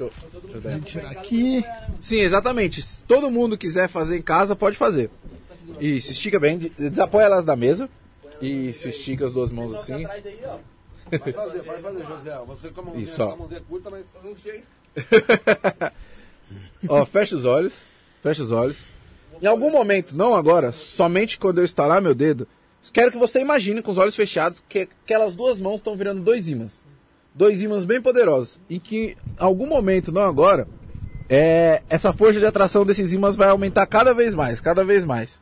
Deixa 0.09 0.69
eu. 0.69 0.81
Tirar 0.81 1.11
aqui. 1.11 1.63
Sim, 2.01 2.19
exatamente. 2.19 2.81
Se 2.81 3.03
todo 3.03 3.29
mundo 3.29 3.57
quiser 3.57 3.87
fazer 3.87 4.17
em 4.17 4.21
casa, 4.21 4.55
pode 4.55 4.77
fazer. 4.77 5.09
Isso, 5.79 6.11
estica 6.11 6.39
bem, 6.39 6.57
de- 6.57 6.69
desapoia 6.69 7.25
elas 7.25 7.45
da 7.45 7.55
mesa. 7.55 7.89
Isso, 8.41 8.87
estica 8.87 9.25
as 9.25 9.33
duas 9.33 9.51
mãos 9.51 9.73
assim. 9.73 10.03
Vai 10.03 10.21
fazer, 11.33 11.61
vai 11.63 11.81
fazer, 11.81 12.05
José. 12.05 12.39
Você 12.47 12.69
com 12.69 12.81
a 12.81 12.83
mãozinha, 12.85 13.03
Isso, 13.03 13.21
ó. 13.23 13.27
com 13.27 13.33
a 13.33 13.37
mãozinha 13.37 13.61
curta, 13.67 13.89
mas... 13.89 14.05
Ó, 16.89 17.05
fecha 17.05 17.35
os 17.35 17.45
olhos. 17.45 17.73
Fecha 18.21 18.43
os 18.43 18.51
olhos. 18.51 18.77
Em 19.41 19.45
algum 19.47 19.71
momento, 19.71 20.15
não 20.15 20.35
agora, 20.35 20.71
somente 20.71 21.37
quando 21.37 21.59
eu 21.59 21.65
estalar 21.65 22.01
meu 22.01 22.13
dedo, 22.13 22.47
quero 22.93 23.11
que 23.11 23.17
você 23.17 23.39
imagine 23.39 23.81
com 23.81 23.89
os 23.91 23.97
olhos 23.97 24.15
fechados 24.15 24.61
que 24.69 24.87
aquelas 25.03 25.35
duas 25.35 25.57
mãos 25.59 25.77
estão 25.79 25.95
virando 25.95 26.21
dois 26.21 26.47
ímãs. 26.47 26.81
Dois 27.33 27.61
ímãs 27.61 27.85
bem 27.85 28.01
poderosos. 28.01 28.59
E 28.69 28.79
que, 28.79 29.17
em 29.17 29.35
algum 29.37 29.65
momento, 29.65 30.11
não 30.11 30.21
agora, 30.21 30.67
é, 31.29 31.81
essa 31.89 32.11
força 32.11 32.39
de 32.39 32.45
atração 32.45 32.85
desses 32.85 33.13
ímãs 33.13 33.35
vai 33.35 33.49
aumentar 33.49 33.85
cada 33.85 34.13
vez 34.13 34.35
mais, 34.35 34.59
cada 34.59 34.83
vez 34.83 35.05
mais. 35.05 35.39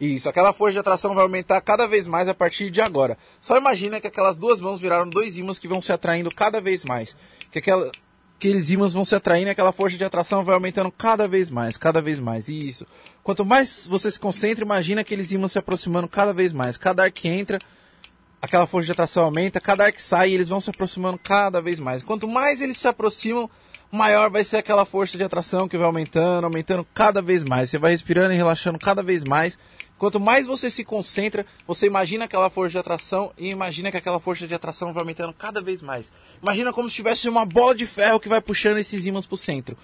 Isso, 0.00 0.28
aquela 0.28 0.52
força 0.52 0.74
de 0.74 0.78
atração 0.78 1.14
vai 1.14 1.22
aumentar 1.22 1.60
cada 1.62 1.86
vez 1.86 2.06
mais 2.06 2.28
a 2.28 2.34
partir 2.34 2.70
de 2.70 2.80
agora. 2.80 3.16
Só 3.40 3.56
imagina 3.56 4.00
que 4.00 4.06
aquelas 4.06 4.36
duas 4.36 4.60
mãos 4.60 4.80
viraram 4.80 5.08
dois 5.08 5.38
ímãs 5.38 5.58
que 5.58 5.68
vão 5.68 5.80
se 5.80 5.92
atraindo 5.92 6.34
cada 6.34 6.60
vez 6.60 6.84
mais. 6.84 7.16
Que 7.50 7.58
aquela, 7.60 7.90
aqueles 8.36 8.70
ímãs 8.70 8.92
vão 8.92 9.04
se 9.04 9.14
atraindo 9.14 9.48
e 9.48 9.50
aquela 9.50 9.72
força 9.72 9.96
de 9.96 10.04
atração 10.04 10.44
vai 10.44 10.54
aumentando 10.54 10.92
cada 10.92 11.26
vez 11.26 11.48
mais, 11.48 11.78
cada 11.78 12.02
vez 12.02 12.18
mais. 12.18 12.48
Isso. 12.48 12.86
Quanto 13.22 13.44
mais 13.44 13.86
você 13.86 14.10
se 14.10 14.20
concentra, 14.20 14.64
imagina 14.64 15.00
aqueles 15.00 15.32
ímãs 15.32 15.52
se 15.52 15.58
aproximando 15.58 16.08
cada 16.08 16.32
vez 16.32 16.52
mais. 16.52 16.76
Cada 16.76 17.04
ar 17.04 17.10
que 17.10 17.28
entra, 17.28 17.58
aquela 18.40 18.66
força 18.66 18.86
de 18.86 18.92
atração 18.92 19.24
aumenta, 19.24 19.60
cada 19.60 19.84
ar 19.84 19.92
que 19.92 20.02
sai, 20.02 20.32
eles 20.32 20.48
vão 20.48 20.60
se 20.60 20.70
aproximando 20.70 21.18
cada 21.18 21.60
vez 21.60 21.78
mais. 21.78 22.02
Quanto 22.02 22.28
mais 22.28 22.60
eles 22.60 22.78
se 22.78 22.88
aproximam, 22.88 23.50
maior 23.90 24.30
vai 24.30 24.44
ser 24.44 24.58
aquela 24.58 24.84
força 24.84 25.16
de 25.16 25.24
atração 25.24 25.68
que 25.68 25.76
vai 25.76 25.86
aumentando, 25.86 26.44
aumentando 26.44 26.86
cada 26.94 27.22
vez 27.22 27.42
mais. 27.42 27.70
Você 27.70 27.78
vai 27.78 27.92
respirando 27.92 28.32
e 28.32 28.36
relaxando 28.36 28.78
cada 28.78 29.02
vez 29.02 29.24
mais. 29.24 29.58
Quanto 29.98 30.20
mais 30.20 30.46
você 30.46 30.70
se 30.70 30.84
concentra, 30.84 31.46
você 31.66 31.86
imagina 31.86 32.26
aquela 32.26 32.50
força 32.50 32.72
de 32.72 32.78
atração 32.78 33.32
e 33.38 33.48
imagina 33.48 33.90
que 33.90 33.96
aquela 33.96 34.20
força 34.20 34.46
de 34.46 34.54
atração 34.54 34.92
vai 34.92 35.00
aumentando 35.00 35.32
cada 35.32 35.62
vez 35.62 35.80
mais. 35.80 36.12
Imagina 36.42 36.72
como 36.72 36.90
se 36.90 36.96
tivesse 36.96 37.28
uma 37.28 37.46
bola 37.46 37.74
de 37.74 37.86
ferro 37.86 38.20
que 38.20 38.28
vai 38.28 38.40
puxando 38.40 38.76
esses 38.76 39.06
ímãs 39.06 39.24
para 39.24 39.34
o 39.34 39.38
centro. 39.38 39.76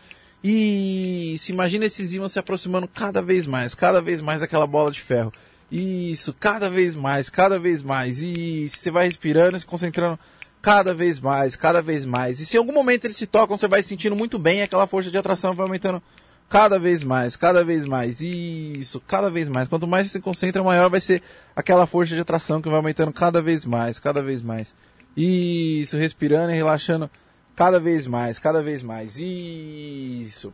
E 0.45 1.37
se 1.39 1.53
imagina 1.53 1.87
esses 1.87 2.13
ímãs 2.13 2.33
se 2.33 2.39
aproximando 2.39 2.87
cada 2.87 3.23
vez 3.23 3.47
mais, 3.47 3.75
cada 3.75 4.03
vez 4.03 4.21
mais 4.21 4.43
daquela 4.43 4.67
bola 4.67 4.91
de 4.91 5.01
ferro. 5.01 5.33
Isso, 5.73 6.35
cada 6.39 6.69
vez 6.69 6.95
mais, 6.95 7.31
cada 7.31 7.59
vez 7.59 7.83
mais. 7.83 8.21
E 8.21 8.69
você 8.69 8.91
vai 8.91 9.07
respirando, 9.07 9.59
se 9.59 9.65
concentrando 9.65 10.19
cada 10.61 10.93
vez 10.93 11.19
mais, 11.19 11.57
cada 11.57 11.81
vez 11.81 12.05
mais. 12.05 12.41
E 12.41 12.45
se 12.45 12.57
em 12.57 12.59
algum 12.59 12.75
momento 12.75 13.07
eles 13.07 13.17
se 13.17 13.27
tocam, 13.27 13.57
você 13.57 13.67
vai 13.67 13.83
se 13.83 13.89
sentindo 13.89 14.15
muito 14.15 14.39
bem, 14.39 14.59
e 14.59 14.63
aquela 14.63 14.87
força 14.87 15.11
de 15.11 15.17
atração 15.17 15.55
vai 15.55 15.65
aumentando 15.67 16.03
cada 16.47 16.79
vez 16.79 17.03
mais, 17.03 17.37
cada 17.37 17.65
vez 17.65 17.87
mais. 17.87 18.21
Isso, 18.21 19.01
cada 19.09 19.31
vez 19.31 19.49
mais. 19.49 19.67
Quanto 19.67 19.87
mais 19.87 20.07
você 20.07 20.13
se 20.13 20.21
concentra, 20.21 20.63
maior 20.63 20.91
vai 20.91 21.01
ser 21.01 21.23
aquela 21.57 21.87
força 21.87 22.15
de 22.15 22.21
atração 22.21 22.61
que 22.61 22.69
vai 22.69 22.77
aumentando 22.77 23.11
cada 23.11 23.41
vez 23.41 23.65
mais, 23.65 23.99
cada 23.99 24.23
vez 24.23 24.43
mais. 24.43 24.75
Isso, 25.17 25.97
respirando 25.97 26.53
e 26.53 26.55
relaxando 26.55 27.11
cada 27.57 27.81
vez 27.81 28.07
mais, 28.07 28.39
cada 28.39 28.63
vez 28.63 28.83
mais. 28.83 29.19
Isso. 29.19 30.53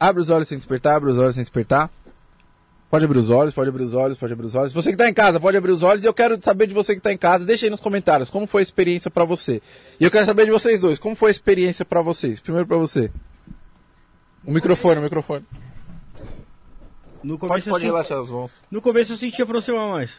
Abre 0.00 0.22
os 0.22 0.30
olhos 0.30 0.48
sem 0.48 0.56
despertar, 0.56 0.96
abre 0.96 1.10
os 1.10 1.18
olhos 1.18 1.34
sem 1.34 1.42
despertar. 1.44 1.90
Pode 2.92 3.06
abrir 3.06 3.18
os 3.18 3.30
olhos, 3.30 3.54
pode 3.54 3.70
abrir 3.70 3.84
os 3.84 3.94
olhos, 3.94 4.18
pode 4.18 4.34
abrir 4.34 4.44
os 4.46 4.54
olhos. 4.54 4.70
Você 4.74 4.90
que 4.90 4.96
está 4.96 5.08
em 5.08 5.14
casa, 5.14 5.40
pode 5.40 5.56
abrir 5.56 5.72
os 5.72 5.82
olhos. 5.82 6.04
E 6.04 6.06
eu 6.06 6.12
quero 6.12 6.38
saber 6.42 6.66
de 6.66 6.74
você 6.74 6.92
que 6.92 6.98
está 7.00 7.10
em 7.10 7.16
casa. 7.16 7.42
Deixa 7.46 7.64
aí 7.64 7.70
nos 7.70 7.80
comentários 7.80 8.28
como 8.28 8.46
foi 8.46 8.60
a 8.60 8.62
experiência 8.62 9.10
para 9.10 9.24
você. 9.24 9.62
E 9.98 10.04
eu 10.04 10.10
quero 10.10 10.26
saber 10.26 10.44
de 10.44 10.50
vocês 10.50 10.78
dois, 10.78 10.98
como 10.98 11.16
foi 11.16 11.30
a 11.30 11.32
experiência 11.32 11.86
para 11.86 12.02
vocês. 12.02 12.38
Primeiro 12.38 12.66
para 12.68 12.76
você. 12.76 13.10
O 14.44 14.52
microfone, 14.52 15.00
o 15.00 15.02
microfone. 15.04 15.42
No 17.24 17.38
Pode, 17.38 17.48
começo, 17.64 17.70
pode 17.70 17.84
eu, 17.84 17.88
sen- 17.88 17.94
relaxar 17.94 18.18
as 18.20 18.28
mãos. 18.28 18.60
no 18.70 18.82
começo 18.82 19.14
eu 19.14 19.16
senti 19.16 19.40
aproximar 19.40 19.88
mais. 19.88 20.10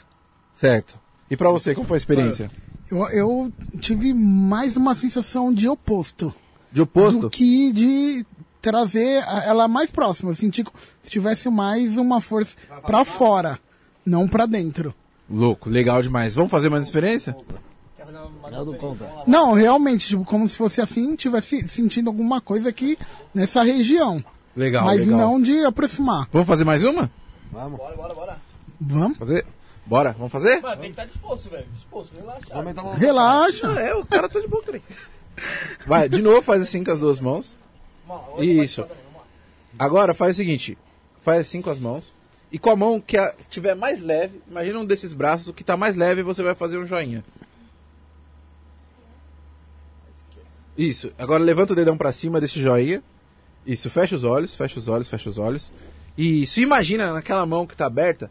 Certo. 0.52 0.98
E 1.30 1.38
para 1.38 1.52
você, 1.52 1.76
como 1.76 1.86
foi 1.88 1.98
a 1.98 2.00
experiência? 2.00 2.50
Eu, 2.90 2.98
eu 3.10 3.54
tive 3.80 4.16
mais 4.16 4.76
uma 4.76 4.96
sensação 4.96 5.54
de 5.54 5.68
oposto. 5.70 6.34
De 6.72 6.82
oposto? 6.82 7.20
Do 7.22 7.30
que 7.30 7.72
de 7.72 8.26
trazer 8.64 9.22
ela 9.46 9.68
mais 9.68 9.92
próxima. 9.92 10.32
Eu 10.32 10.36
senti 10.36 10.64
se 11.04 11.10
tivesse 11.12 11.50
mais 11.50 11.98
uma 11.98 12.22
força 12.22 12.56
pra 12.86 13.04
fora, 13.04 13.60
não 14.06 14.28
pra 14.28 14.46
dentro. 14.46 14.96
Louco, 15.30 15.70
legal 15.70 16.02
demais. 16.02 16.34
Vamos 16.34 16.50
fazer 16.50 16.70
mais 16.70 16.84
experiência? 16.84 17.36
Não, 18.52 18.66
não 18.66 18.74
conta. 18.76 19.10
Não, 19.28 19.54
realmente, 19.54 20.08
tipo, 20.08 20.24
como 20.24 20.48
se 20.48 20.56
fosse 20.56 20.80
assim, 20.80 21.16
tivesse 21.16 21.68
sentindo 21.68 22.10
alguma 22.10 22.40
coisa 22.40 22.70
aqui 22.70 22.98
nessa 23.34 23.64
região. 23.64 24.24
Legal, 24.56 24.86
mas 24.86 25.06
legal. 25.06 25.20
não 25.20 25.42
de 25.42 25.66
aproximar. 25.66 26.28
Vamos 26.32 26.48
fazer 26.48 26.64
mais 26.64 26.84
uma? 26.84 27.12
Vamos. 27.52 27.80
Vamos? 28.80 29.18
Fazer? 29.18 29.46
Bora, 29.86 30.14
vamos 30.14 30.32
fazer? 30.32 30.62
Mano, 30.62 30.76
tem 30.76 30.86
que 30.86 30.90
estar 30.92 31.06
disposto, 31.06 31.50
velho. 31.50 31.66
Disposto, 31.74 32.16
relaxado. 32.16 32.50
Vamos 32.50 32.60
aumentar 32.60 32.82
a 32.82 32.84
mão. 32.84 32.94
Relaxa. 32.94 33.68
É, 33.80 33.96
o 33.96 34.06
cara 34.06 34.30
tá 34.30 34.40
de 34.40 34.48
boa, 34.48 34.64
peraí. 34.64 34.82
Vai, 35.86 36.08
de 36.08 36.22
novo, 36.22 36.42
faz 36.42 36.62
assim 36.62 36.84
com 36.84 36.92
as 36.92 37.00
duas 37.00 37.20
mãos. 37.20 37.56
Isso. 38.40 38.86
Agora 39.78 40.14
faz 40.14 40.36
o 40.36 40.38
seguinte: 40.38 40.78
faz 41.22 41.42
assim 41.42 41.62
com 41.62 41.70
as 41.70 41.80
mãos. 41.80 42.12
E 42.52 42.60
com 42.60 42.70
a 42.70 42.76
mão 42.76 43.02
que 43.02 43.18
a- 43.18 43.34
tiver 43.50 43.74
mais 43.76 44.00
leve, 44.00 44.40
imagina 44.48 44.78
um 44.80 44.86
desses 44.86 45.12
braços, 45.14 45.48
o 45.48 45.54
que 45.54 45.64
tá 45.64 45.76
mais 45.76 45.96
leve, 45.96 46.22
você 46.22 46.44
vai 46.44 46.54
fazer 46.54 46.78
um 46.78 46.86
joinha. 46.86 47.24
Isso. 50.78 51.12
Agora 51.18 51.44
levanta 51.44 51.74
o 51.74 51.76
dedão 51.76 51.98
pra 51.98 52.12
cima 52.12 52.40
desse 52.42 52.62
joinha. 52.62 53.04
Isso, 53.66 53.90
fecha 53.90 54.16
os 54.16 54.24
olhos, 54.24 54.56
fecha 54.56 54.78
os 54.80 54.88
olhos, 54.88 55.08
fecha 55.10 55.30
os 55.30 55.38
olhos. 55.38 55.72
Isso, 56.18 56.60
imagina 56.60 57.14
naquela 57.14 57.46
mão 57.46 57.66
que 57.66 57.76
tá 57.76 57.86
aberta 57.86 58.30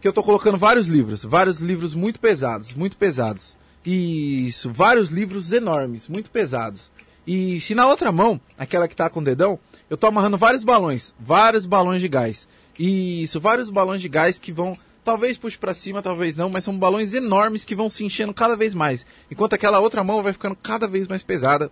que 0.00 0.06
eu 0.06 0.12
tô 0.12 0.22
colocando 0.22 0.58
vários 0.58 0.86
livros, 0.86 1.24
vários 1.24 1.58
livros 1.58 1.94
muito 1.94 2.20
pesados, 2.20 2.74
muito 2.74 2.96
pesados. 2.96 3.56
Isso, 3.86 4.70
vários 4.70 5.08
livros 5.10 5.50
enormes, 5.52 6.08
muito 6.08 6.30
pesados. 6.30 6.90
E 7.26 7.60
se 7.60 7.74
na 7.74 7.86
outra 7.86 8.12
mão, 8.12 8.40
aquela 8.58 8.86
que 8.86 8.96
tá 8.96 9.08
com 9.08 9.20
o 9.20 9.24
dedão, 9.24 9.58
eu 9.88 9.96
tô 9.96 10.06
amarrando 10.06 10.36
vários 10.36 10.62
balões, 10.62 11.14
vários 11.18 11.66
balões 11.66 12.00
de 12.00 12.08
gás. 12.08 12.48
Isso, 12.78 13.40
vários 13.40 13.70
balões 13.70 14.02
de 14.02 14.08
gás 14.08 14.38
que 14.38 14.52
vão, 14.52 14.76
talvez 15.04 15.38
puxe 15.38 15.56
pra 15.56 15.74
cima, 15.74 16.02
talvez 16.02 16.34
não, 16.34 16.50
mas 16.50 16.64
são 16.64 16.76
balões 16.76 17.14
enormes 17.14 17.64
que 17.64 17.74
vão 17.74 17.88
se 17.88 18.04
enchendo 18.04 18.34
cada 18.34 18.56
vez 18.56 18.74
mais. 18.74 19.06
Enquanto 19.30 19.54
aquela 19.54 19.80
outra 19.80 20.04
mão 20.04 20.22
vai 20.22 20.32
ficando 20.32 20.56
cada 20.56 20.86
vez 20.86 21.06
mais 21.08 21.22
pesada, 21.22 21.70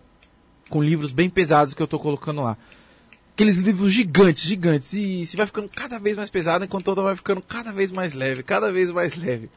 com 0.71 0.83
livros 0.83 1.11
bem 1.11 1.29
pesados 1.29 1.75
que 1.75 1.83
eu 1.83 1.87
tô 1.87 1.99
colocando 1.99 2.41
lá. 2.43 2.57
Aqueles 3.35 3.57
livros 3.57 3.93
gigantes, 3.93 4.45
gigantes. 4.45 4.93
E 4.93 5.27
se 5.27 5.37
vai 5.37 5.47
ficando 5.47 5.69
cada 5.69 5.99
vez 5.99 6.17
mais 6.17 6.31
pesado, 6.31 6.65
enquanto 6.65 6.89
a 6.89 6.91
outra 6.93 7.05
vai 7.05 7.17
ficando 7.17 7.43
cada 7.43 7.73
vez 7.73 7.91
mais 7.91 8.15
leve, 8.15 8.43
cada 8.43 8.71
vez 8.71 8.91
mais 8.91 9.17
leve. 9.17 9.51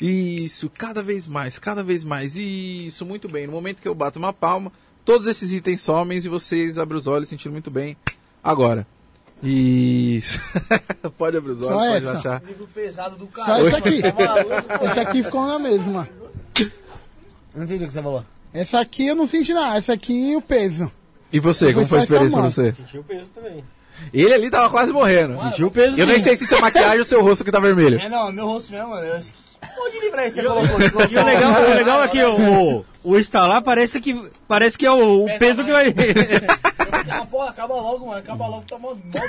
Isso, 0.00 0.70
cada 0.70 1.02
vez 1.02 1.26
mais, 1.26 1.58
cada 1.58 1.82
vez 1.82 2.04
mais. 2.04 2.36
Isso, 2.36 3.04
muito 3.04 3.28
bem. 3.28 3.46
No 3.46 3.52
momento 3.52 3.80
que 3.80 3.88
eu 3.88 3.94
bato 3.94 4.18
uma 4.18 4.32
palma, 4.32 4.72
todos 5.04 5.26
esses 5.26 5.52
itens 5.52 5.80
somem 5.80 6.18
e 6.18 6.28
vocês 6.28 6.78
abrem 6.78 6.98
os 6.98 7.06
olhos 7.06 7.28
sentindo 7.28 7.52
muito 7.52 7.70
bem. 7.70 7.96
Agora. 8.42 8.86
Isso. 9.42 10.40
pode 11.18 11.36
abrir 11.36 11.52
os 11.52 11.60
olhos, 11.60 11.68
Só 11.68 11.78
pode 11.78 11.96
essa. 11.96 12.06
relaxar. 12.08 12.42
Livro 12.46 12.68
pesado 12.74 13.16
do 13.16 13.28
Só 13.34 13.66
esse 13.66 13.76
aqui. 13.76 14.02
Tá? 14.02 14.90
Esse 14.90 15.00
aqui 15.00 15.22
ficou 15.22 15.46
na 15.46 15.58
mesma. 15.58 16.08
Não 17.54 17.64
entendi 17.64 17.84
o 17.84 17.86
que 17.86 17.92
você 17.92 18.02
falou. 18.02 18.24
Essa 18.52 18.80
aqui 18.80 19.06
eu 19.06 19.14
não 19.14 19.26
senti 19.26 19.52
nada. 19.52 19.76
Essa 19.76 19.92
aqui 19.92 20.34
o 20.34 20.40
peso. 20.40 20.90
E 21.32 21.40
você, 21.40 21.74
como 21.74 21.86
foi 21.86 22.00
a 22.00 22.02
experiência 22.02 22.38
pra 22.38 22.48
você? 22.48 22.72
Sentiu 22.72 23.00
o 23.00 23.04
peso 23.04 23.26
também. 23.34 23.64
Ele 24.12 24.32
ali 24.32 24.50
tava 24.50 24.70
quase 24.70 24.92
morrendo. 24.92 25.38
Sentiu 25.42 25.66
o 25.66 25.70
peso 25.70 25.98
Eu 25.98 26.06
nem 26.06 26.18
sim. 26.18 26.24
sei 26.24 26.36
se 26.36 26.44
isso 26.44 26.54
é 26.54 26.60
maquiagem 26.60 27.00
ou 27.00 27.04
seu 27.04 27.22
rosto 27.22 27.44
que 27.44 27.52
tá 27.52 27.60
vermelho. 27.60 27.98
É, 28.00 28.08
não, 28.08 28.28
é 28.28 28.32
meu 28.32 28.46
rosto 28.46 28.72
mesmo, 28.72 28.90
mano. 28.90 29.04
Eu... 29.04 29.20
Que 29.20 29.80
monte 29.80 29.92
de 29.92 30.00
livro 30.00 30.20
você 30.20 30.42
colocou? 30.42 30.78
Você 30.78 30.90
colocou? 30.90 31.16
E 31.16 31.18
o 31.18 31.24
legal, 31.24 31.52
o 31.52 31.74
legal 31.74 32.02
é 32.02 32.08
que 32.08 32.24
o, 32.24 32.84
o, 33.04 33.18
instalar 33.18 33.62
parece 33.62 34.00
que, 34.00 34.18
parece 34.48 34.76
que 34.78 34.86
é 34.86 34.90
o, 34.90 35.24
o 35.26 35.38
peso 35.38 35.62
que 35.64 35.70
vai. 35.72 35.94
Ah, 37.06 37.26
porra, 37.26 37.50
acaba 37.50 37.74
logo, 37.74 38.06
mano. 38.06 38.18
Acaba 38.18 38.46
logo, 38.46 38.64
tá 38.66 38.78
mó... 38.78 38.94
mó- 38.94 39.20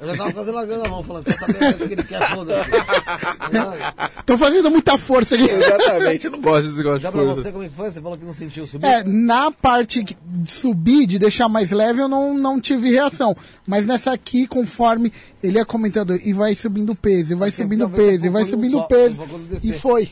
Eu 0.00 0.06
já 0.08 0.16
tava 0.18 0.32
quase 0.34 0.50
largando 0.50 0.84
a 0.84 0.88
mão, 0.88 1.02
falando, 1.02 1.24
quer 1.24 1.38
saber 1.38 1.70
o 1.82 1.88
que 1.88 1.92
ele 1.94 2.02
quer, 2.04 2.34
foda-se. 2.34 2.70
Tô 4.26 4.36
fazendo 4.36 4.70
muita 4.70 4.98
força 4.98 5.34
aqui. 5.34 5.44
Exatamente, 5.48 6.26
eu 6.26 6.30
não 6.32 6.40
gosto 6.42 6.64
desse 6.66 6.76
negócio 6.78 6.98
Já 7.00 7.08
de 7.10 7.16
pra 7.16 7.24
força. 7.26 7.42
você, 7.42 7.52
como 7.52 7.64
é 7.64 7.68
que 7.68 7.74
foi? 7.74 7.90
Você 7.90 8.02
falou 8.02 8.18
que 8.18 8.24
não 8.24 8.32
sentiu 8.34 8.66
subir? 8.66 8.86
É, 8.86 9.02
na 9.04 9.50
parte 9.50 10.04
que- 10.04 10.16
de 10.22 10.50
subir, 10.50 11.06
de 11.06 11.18
deixar 11.18 11.48
mais 11.48 11.70
leve, 11.70 12.02
eu 12.02 12.08
não, 12.08 12.34
não 12.34 12.60
tive 12.60 12.90
reação. 12.90 13.34
Mas 13.66 13.86
nessa 13.86 14.12
aqui, 14.12 14.46
conforme 14.46 15.10
ele 15.42 15.56
ia 15.58 15.64
comentando, 15.64 16.14
e 16.16 16.32
vai 16.34 16.54
subindo 16.54 16.90
o 16.92 16.96
peso, 16.96 17.32
e 17.32 17.34
vai 17.34 17.50
subindo 17.50 17.86
o 17.86 17.88
talvez 17.88 18.10
peso, 18.12 18.26
e 18.26 18.28
vai 18.28 18.44
subindo 18.44 18.72
só- 18.72 18.80
o 18.80 18.88
peso. 18.88 19.22
E 19.62 19.72
foi. 19.72 20.10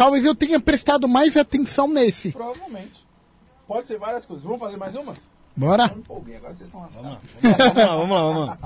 Talvez 0.00 0.24
eu 0.24 0.34
tenha 0.34 0.58
prestado 0.58 1.06
mais 1.06 1.36
atenção 1.36 1.86
nesse. 1.86 2.32
Provavelmente. 2.32 3.06
Pode 3.68 3.86
ser 3.86 3.98
várias 3.98 4.24
coisas. 4.24 4.42
Vamos 4.42 4.58
fazer 4.58 4.78
mais 4.78 4.94
uma? 4.94 5.12
Bora? 5.54 5.92
Empolguei, 5.94 6.36
agora 6.36 6.54
vocês 6.54 6.68
estão 6.68 6.80
lascados. 6.80 7.18
Vamos 7.42 7.76
lá, 7.76 7.96
vamos 7.96 8.10
lá, 8.10 8.22
vamos 8.22 8.46
lá. 8.46 8.58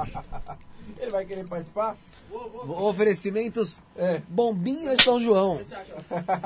Ele 0.96 1.10
vai 1.10 1.24
querer 1.24 1.44
participar? 1.48 1.96
Oferecimentos 2.30 3.80
É. 3.96 4.22
Bombinha 4.28 4.94
de 4.94 5.02
São 5.02 5.18
João. 5.18 5.60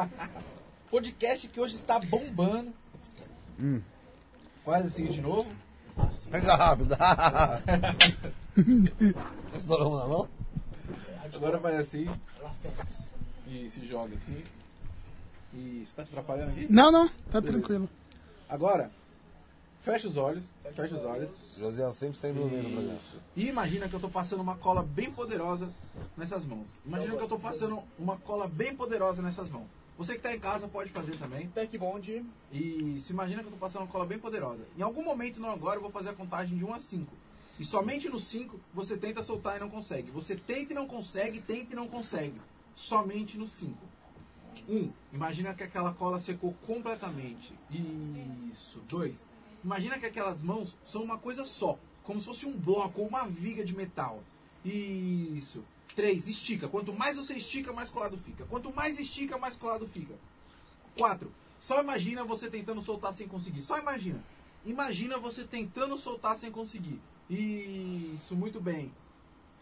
Podcast 0.91 1.47
que 1.49 1.61
hoje 1.61 1.77
está 1.77 1.99
bombando. 1.99 2.73
Faz 4.65 4.87
assim 4.87 5.05
de 5.05 5.21
novo. 5.21 5.47
Pega 6.31 6.57
rápido. 6.57 6.97
Estourou 9.55 9.99
na 9.99 10.07
mão? 10.07 10.27
Agora 11.35 11.61
faz 11.61 11.79
assim. 11.79 12.09
E 13.47 13.69
se 13.69 13.87
joga 13.87 14.15
assim. 14.15 14.43
Isso, 15.55 15.95
tá 15.95 16.05
te 16.05 16.11
atrapalhando 16.11 16.53
aqui? 16.53 16.67
Não, 16.71 16.91
não, 16.91 17.09
tá 17.31 17.41
tranquilo. 17.41 17.89
Agora, 18.49 18.91
fecha 19.83 20.09
os 20.09 20.17
olhos. 20.17 20.43
Fecha 20.75 20.97
os 20.97 21.05
olhos. 21.05 21.31
José 21.59 21.91
sempre 21.93 22.19
saindo 22.19 22.41
no 22.41 22.49
meio 22.49 22.63
do 22.63 22.71
programa. 22.71 22.99
E 23.35 23.49
imagina 23.49 23.89
que 23.89 23.95
eu 23.95 24.01
tô 24.01 24.09
passando 24.09 24.41
uma 24.41 24.57
cola 24.57 24.83
bem 24.83 25.11
poderosa 25.11 25.69
nessas 26.17 26.45
mãos. 26.45 26.67
Imagina 26.85 27.17
que 27.17 27.23
eu 27.23 27.29
tô 27.29 27.39
passando 27.39 27.83
uma 27.99 28.17
cola 28.17 28.47
bem 28.47 28.77
poderosa 28.77 29.23
nessas 29.23 29.49
mãos. 29.49 29.69
Você 29.97 30.15
que 30.15 30.21
tá 30.21 30.33
em 30.33 30.39
casa 30.39 30.69
pode 30.69 30.91
fazer 30.91 31.17
também. 31.17 31.49
Tech 31.49 31.77
Bond. 31.77 32.25
E 32.53 33.01
se 33.01 33.13
imagina 33.13 33.43
que 33.43 33.49
eu 33.49 33.53
tô 33.53 33.59
passando 33.59 33.83
uma 33.83 33.89
cola 33.89 34.07
bem 34.07 34.19
poderosa. 34.19 34.63
Em 34.79 34.83
algum 34.83 35.03
momento, 35.03 35.41
não 35.41 35.51
agora, 35.51 35.79
eu 35.79 35.83
vou 35.83 35.91
fazer 35.91 36.11
a 36.11 36.15
contagem 36.15 36.57
de 36.57 36.65
1 36.65 36.73
a 36.73 36.79
5. 36.79 37.13
E 37.59 37.65
somente 37.65 38.09
no 38.09 38.21
5 38.21 38.61
você 38.73 38.97
tenta 38.97 39.25
soltar 39.25 39.57
e 39.57 39.61
não 39.61 39.69
consegue. 39.69 40.13
Você 40.13 40.37
tenta 40.37 40.73
e 40.73 40.77
não 40.77 40.87
consegue, 40.87 41.41
tenta 41.41 41.73
e 41.73 41.77
não 41.77 41.89
consegue. 41.89 42.41
Somente 42.77 43.37
no 43.37 43.49
5. 43.49 43.75
1. 44.69 44.75
Um, 44.75 44.93
imagina 45.13 45.55
que 45.55 45.63
aquela 45.63 45.93
cola 45.93 46.19
secou 46.19 46.55
completamente. 46.67 47.53
Isso. 47.71 48.81
2. 48.89 49.17
Imagina 49.65 49.99
que 49.99 50.07
aquelas 50.07 50.41
mãos 50.41 50.75
são 50.85 51.03
uma 51.03 51.19
coisa 51.19 51.45
só. 51.45 51.79
Como 52.05 52.21
se 52.21 52.27
fosse 52.27 52.47
um 52.47 52.57
bloco 52.57 53.01
ou 53.01 53.09
uma 53.09 53.27
viga 53.27 53.65
de 53.65 53.77
metal. 53.77 54.23
Isso. 54.65 55.63
3. 55.95 56.29
Estica. 56.29 56.69
Quanto 56.69 56.93
mais 56.93 57.17
você 57.17 57.35
estica, 57.35 57.73
mais 57.73 57.91
colado 57.91 58.17
fica. 58.19 58.45
Quanto 58.47 58.75
mais 58.75 58.99
estica, 58.99 59.37
mais 59.37 59.57
colado 59.57 59.87
fica. 59.89 60.15
4. 60.97 61.31
Só 61.61 61.83
imagina 61.83 62.25
você 62.25 62.49
tentando 62.49 62.83
soltar 62.83 63.13
sem 63.13 63.27
conseguir. 63.27 63.63
Só 63.63 63.79
imagina. 63.79 64.23
Imagina 64.65 65.19
você 65.19 65.45
tentando 65.45 65.97
soltar 65.97 66.37
sem 66.37 66.51
conseguir. 66.51 67.01
Isso, 67.29 68.35
muito 68.35 68.61
bem. 68.61 68.93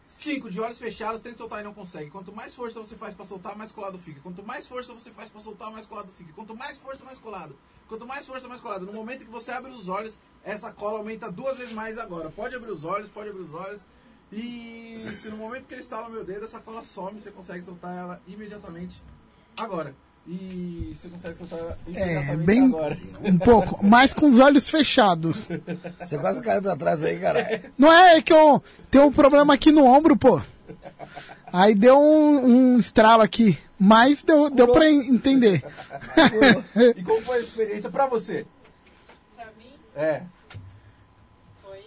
5. 0.06 0.50
De 0.50 0.60
olhos 0.60 0.78
fechados, 0.78 1.20
tenta 1.20 1.36
soltar 1.36 1.60
e 1.60 1.64
não 1.64 1.74
consegue. 1.74 2.10
Quanto 2.10 2.32
mais 2.32 2.54
força 2.54 2.80
você 2.80 2.94
faz 2.96 3.14
para 3.14 3.24
soltar, 3.24 3.56
mais 3.56 3.72
colado 3.72 3.98
fica. 3.98 4.20
Quanto 4.20 4.42
mais 4.42 4.66
força 4.66 4.92
você 4.92 5.10
faz 5.10 5.30
para 5.30 5.40
soltar, 5.40 5.70
mais 5.70 5.86
colado 5.86 6.10
fica. 6.16 6.32
Quanto 6.32 6.56
mais 6.56 6.78
força, 6.78 7.04
mais 7.04 7.18
colado. 7.18 7.56
Quanto 7.88 8.06
mais 8.06 8.26
força, 8.26 8.48
mais 8.48 8.60
colado. 8.60 8.86
No 8.86 8.92
momento 8.92 9.24
que 9.24 9.30
você 9.30 9.50
abre 9.50 9.70
os 9.70 9.88
olhos, 9.88 10.14
essa 10.42 10.72
cola 10.72 10.98
aumenta 10.98 11.30
duas 11.30 11.58
vezes 11.58 11.72
mais 11.72 11.98
agora. 11.98 12.30
Pode 12.30 12.54
abrir 12.54 12.70
os 12.70 12.84
olhos, 12.84 13.08
pode 13.08 13.30
abrir 13.30 13.42
os 13.42 13.54
olhos. 13.54 13.82
E 14.32 15.04
se 15.14 15.28
no 15.28 15.36
momento 15.36 15.66
que 15.66 15.74
ele 15.74 15.80
estala 15.80 16.08
o 16.08 16.10
meu 16.10 16.24
dedo, 16.24 16.44
essa 16.44 16.58
cola 16.58 16.84
some, 16.84 17.20
você 17.20 17.30
consegue 17.30 17.64
soltar 17.64 17.96
ela 17.96 18.20
imediatamente 18.26 19.00
agora. 19.56 19.94
E 20.28 20.92
você 20.92 21.08
consegue 21.08 21.38
soltar 21.38 21.78
É, 21.94 22.36
bem. 22.36 22.64
agora. 22.66 22.98
Um 23.22 23.38
pouco, 23.38 23.84
mas 23.86 24.12
com 24.12 24.28
os 24.28 24.40
olhos 24.40 24.68
fechados. 24.68 25.48
Você 26.00 26.18
quase 26.18 26.42
caiu 26.42 26.60
pra 26.62 26.74
trás 26.76 27.02
aí, 27.04 27.16
cara. 27.18 27.62
Não 27.78 27.92
é 27.92 28.20
que 28.20 28.32
eu 28.32 28.60
tenho 28.90 29.04
um 29.06 29.12
problema 29.12 29.54
aqui 29.54 29.70
no 29.70 29.84
ombro, 29.84 30.16
pô. 30.16 30.40
Aí 31.52 31.74
deu 31.76 31.96
um, 31.96 32.74
um 32.74 32.78
estralo 32.78 33.22
aqui. 33.22 33.56
Mas 33.78 34.22
deu, 34.22 34.50
deu 34.50 34.68
pra 34.68 34.90
entender. 34.90 35.62
E 36.96 37.02
como 37.04 37.20
foi 37.22 37.36
a 37.36 37.40
experiência 37.40 37.90
pra 37.90 38.06
você? 38.06 38.44
Pra 39.36 39.46
mim, 39.58 39.74
É. 39.94 40.22
foi. 41.62 41.84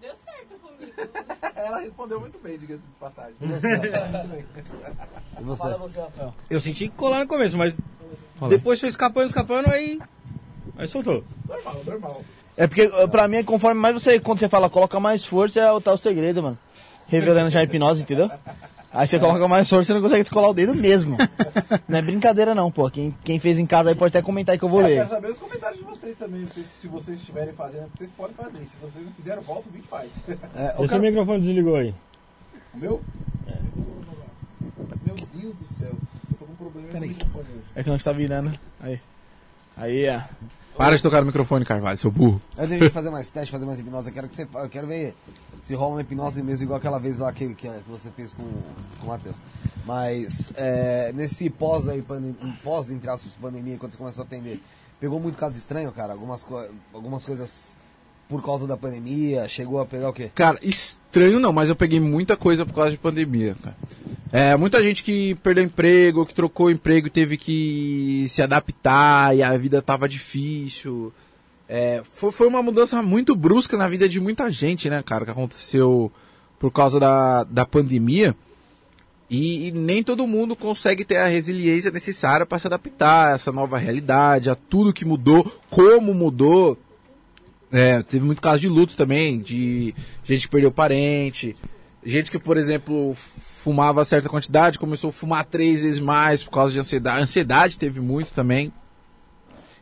Deu 0.00 0.12
certo 0.24 0.60
comigo. 0.62 0.89
Ela 1.56 1.80
respondeu 1.80 2.20
muito 2.20 2.38
bem, 2.38 2.58
diga-se 2.58 2.80
de 2.80 2.88
passagem. 2.98 3.34
E 5.40 5.42
você? 5.42 5.62
Fala 5.62 5.78
você, 5.78 5.98
Rafael. 6.00 6.34
Eu 6.50 6.60
senti 6.60 6.88
que 6.88 6.94
colar 6.96 7.20
no 7.20 7.26
começo, 7.26 7.56
mas 7.56 7.74
depois 8.48 8.78
foi 8.78 8.90
escapando, 8.90 9.28
escapando, 9.28 9.70
aí. 9.70 9.98
Aí 10.76 10.86
soltou. 10.86 11.24
normal, 11.48 11.82
normal. 11.86 12.22
É 12.56 12.66
porque, 12.66 12.82
eh, 12.82 13.06
pra 13.06 13.26
mim, 13.26 13.42
conforme 13.42 13.80
mais 13.80 13.94
você, 13.94 14.20
quando 14.20 14.38
você 14.38 14.48
fala, 14.48 14.68
coloca 14.68 15.00
mais 15.00 15.24
força, 15.24 15.60
é 15.60 15.72
o 15.72 15.80
tal 15.80 15.96
segredo, 15.96 16.42
mano. 16.42 16.58
Revelando 17.06 17.48
já 17.48 17.60
a 17.60 17.62
hipnose, 17.64 18.02
entendeu? 18.02 18.30
Aí 18.92 19.06
você 19.06 19.20
coloca 19.20 19.46
mais 19.46 19.68
força, 19.68 19.86
você 19.86 19.94
não 19.94 20.02
consegue 20.02 20.22
descolar 20.24 20.48
o 20.48 20.54
dedo 20.54 20.74
mesmo. 20.74 21.16
Não 21.88 21.98
é 21.98 22.02
brincadeira 22.02 22.54
não, 22.54 22.70
pô. 22.72 22.90
Quem, 22.90 23.14
quem 23.24 23.38
fez 23.38 23.58
em 23.58 23.66
casa 23.66 23.90
aí 23.90 23.94
pode 23.94 24.16
até 24.16 24.24
comentar 24.24 24.52
aí 24.52 24.58
que 24.58 24.64
eu 24.64 24.68
vou 24.68 24.80
Eu 24.80 24.86
ler. 24.88 24.96
quero 24.96 25.08
saber 25.10 25.30
os 25.30 25.38
comentários 25.38 25.78
de 25.78 25.84
vocês 25.84 26.16
também. 26.18 26.46
Se, 26.46 26.64
se 26.64 26.88
vocês 26.88 27.18
estiverem 27.20 27.52
fazendo, 27.54 27.88
vocês 27.96 28.10
podem 28.16 28.34
fazer. 28.34 28.58
Se 28.66 28.76
vocês 28.80 29.04
não 29.04 29.12
quiserem, 29.12 29.42
volta 29.44 29.68
o 29.68 29.72
vídeo 29.72 29.84
e 29.86 29.88
faz. 29.88 30.10
É, 30.56 30.74
o 30.78 30.82
Esse 30.84 30.88
cara- 30.88 31.02
microfone 31.02 31.40
desligou 31.40 31.76
aí. 31.76 31.94
O 32.74 32.78
meu? 32.78 33.00
Meu 35.04 35.16
Deus 35.34 35.56
do 35.56 35.64
céu. 35.66 35.90
Eu 36.30 36.36
tô 36.38 36.44
com 36.46 36.52
um 36.52 36.56
problema 36.56 37.06
hoje. 37.06 37.16
É 37.74 37.82
que 37.82 37.88
não 37.88 37.96
está 37.96 38.12
virando. 38.12 38.52
Aí. 38.80 39.00
Aí, 39.76 40.08
ó. 40.08 40.20
Para 40.80 40.96
de 40.96 41.02
tocar 41.02 41.20
no 41.20 41.26
microfone, 41.26 41.62
Carvalho, 41.64 41.98
seu 41.98 42.10
burro. 42.10 42.40
Antes 42.56 42.70
de 42.70 42.74
a 42.76 42.78
gente 42.78 42.90
fazer 42.92 43.10
mais 43.10 43.28
teste, 43.28 43.52
fazer 43.52 43.66
mais 43.66 43.78
hipnose, 43.78 44.08
eu 44.08 44.14
quero 44.14 44.28
que 44.28 44.34
você 44.34 44.48
eu 44.54 44.68
quero 44.70 44.86
ver 44.86 45.14
se 45.62 45.74
rola 45.74 45.96
uma 45.96 46.00
hipnose 46.00 46.42
mesmo, 46.42 46.64
igual 46.64 46.78
aquela 46.78 46.98
vez 46.98 47.18
lá 47.18 47.30
que, 47.32 47.54
que, 47.54 47.68
que 47.68 47.90
você 47.90 48.10
fez 48.10 48.32
com, 48.32 48.44
com 48.98 49.04
o 49.04 49.08
Matheus. 49.08 49.36
Mas 49.84 50.52
é, 50.56 51.12
nesse 51.14 51.50
pós 51.50 51.86
aí, 51.86 52.00
pandem- 52.00 52.34
pós, 52.64 52.90
entre 52.90 53.10
aspas, 53.10 53.34
pandemia, 53.34 53.76
quando 53.76 53.92
você 53.92 53.98
começou 53.98 54.22
a 54.22 54.26
atender, 54.26 54.62
Pegou 54.98 55.18
muito 55.18 55.38
caso 55.38 55.56
estranho, 55.56 55.90
cara? 55.92 56.12
Algumas, 56.12 56.42
co- 56.44 56.66
algumas 56.92 57.24
coisas 57.24 57.74
por 58.30 58.40
causa 58.42 58.64
da 58.64 58.76
pandemia, 58.76 59.48
chegou 59.48 59.80
a 59.80 59.84
pegar 59.84 60.08
o 60.08 60.12
quê? 60.12 60.30
Cara, 60.32 60.56
estranho 60.62 61.40
não, 61.40 61.52
mas 61.52 61.68
eu 61.68 61.74
peguei 61.74 61.98
muita 61.98 62.36
coisa 62.36 62.64
por 62.64 62.72
causa 62.72 62.92
de 62.92 62.96
pandemia. 62.96 63.56
cara. 63.60 63.76
É, 64.32 64.56
muita 64.56 64.80
gente 64.80 65.02
que 65.02 65.34
perdeu 65.34 65.64
emprego, 65.64 66.24
que 66.24 66.32
trocou 66.32 66.70
emprego 66.70 67.08
e 67.08 67.10
teve 67.10 67.36
que 67.36 68.24
se 68.28 68.40
adaptar 68.40 69.36
e 69.36 69.42
a 69.42 69.58
vida 69.58 69.82
tava 69.82 70.08
difícil. 70.08 71.12
É, 71.68 72.02
foi, 72.14 72.30
foi 72.30 72.46
uma 72.46 72.62
mudança 72.62 73.02
muito 73.02 73.34
brusca 73.34 73.76
na 73.76 73.88
vida 73.88 74.08
de 74.08 74.20
muita 74.20 74.50
gente, 74.52 74.88
né, 74.88 75.02
cara, 75.02 75.24
que 75.24 75.32
aconteceu 75.32 76.12
por 76.60 76.70
causa 76.70 77.00
da, 77.00 77.42
da 77.42 77.66
pandemia. 77.66 78.36
E, 79.28 79.68
e 79.68 79.72
nem 79.72 80.04
todo 80.04 80.26
mundo 80.26 80.54
consegue 80.54 81.04
ter 81.04 81.16
a 81.16 81.26
resiliência 81.26 81.90
necessária 81.90 82.46
para 82.46 82.58
se 82.60 82.68
adaptar 82.68 83.32
a 83.32 83.34
essa 83.34 83.50
nova 83.50 83.78
realidade, 83.78 84.50
a 84.50 84.54
tudo 84.54 84.92
que 84.92 85.04
mudou, 85.04 85.44
como 85.68 86.14
mudou. 86.14 86.78
É, 87.72 88.02
teve 88.02 88.24
muito 88.24 88.42
caso 88.42 88.60
de 88.60 88.68
luto 88.68 88.96
também, 88.96 89.38
de 89.38 89.94
gente 90.24 90.46
que 90.46 90.50
perdeu 90.50 90.72
parente, 90.72 91.56
gente 92.04 92.30
que, 92.30 92.38
por 92.38 92.56
exemplo, 92.56 93.16
fumava 93.62 94.04
certa 94.04 94.28
quantidade, 94.28 94.78
começou 94.78 95.10
a 95.10 95.12
fumar 95.12 95.44
três 95.44 95.82
vezes 95.82 96.00
mais 96.00 96.42
por 96.42 96.50
causa 96.50 96.72
de 96.72 96.80
ansiedade. 96.80 97.22
Ansiedade 97.22 97.78
teve 97.78 98.00
muito 98.00 98.32
também. 98.32 98.72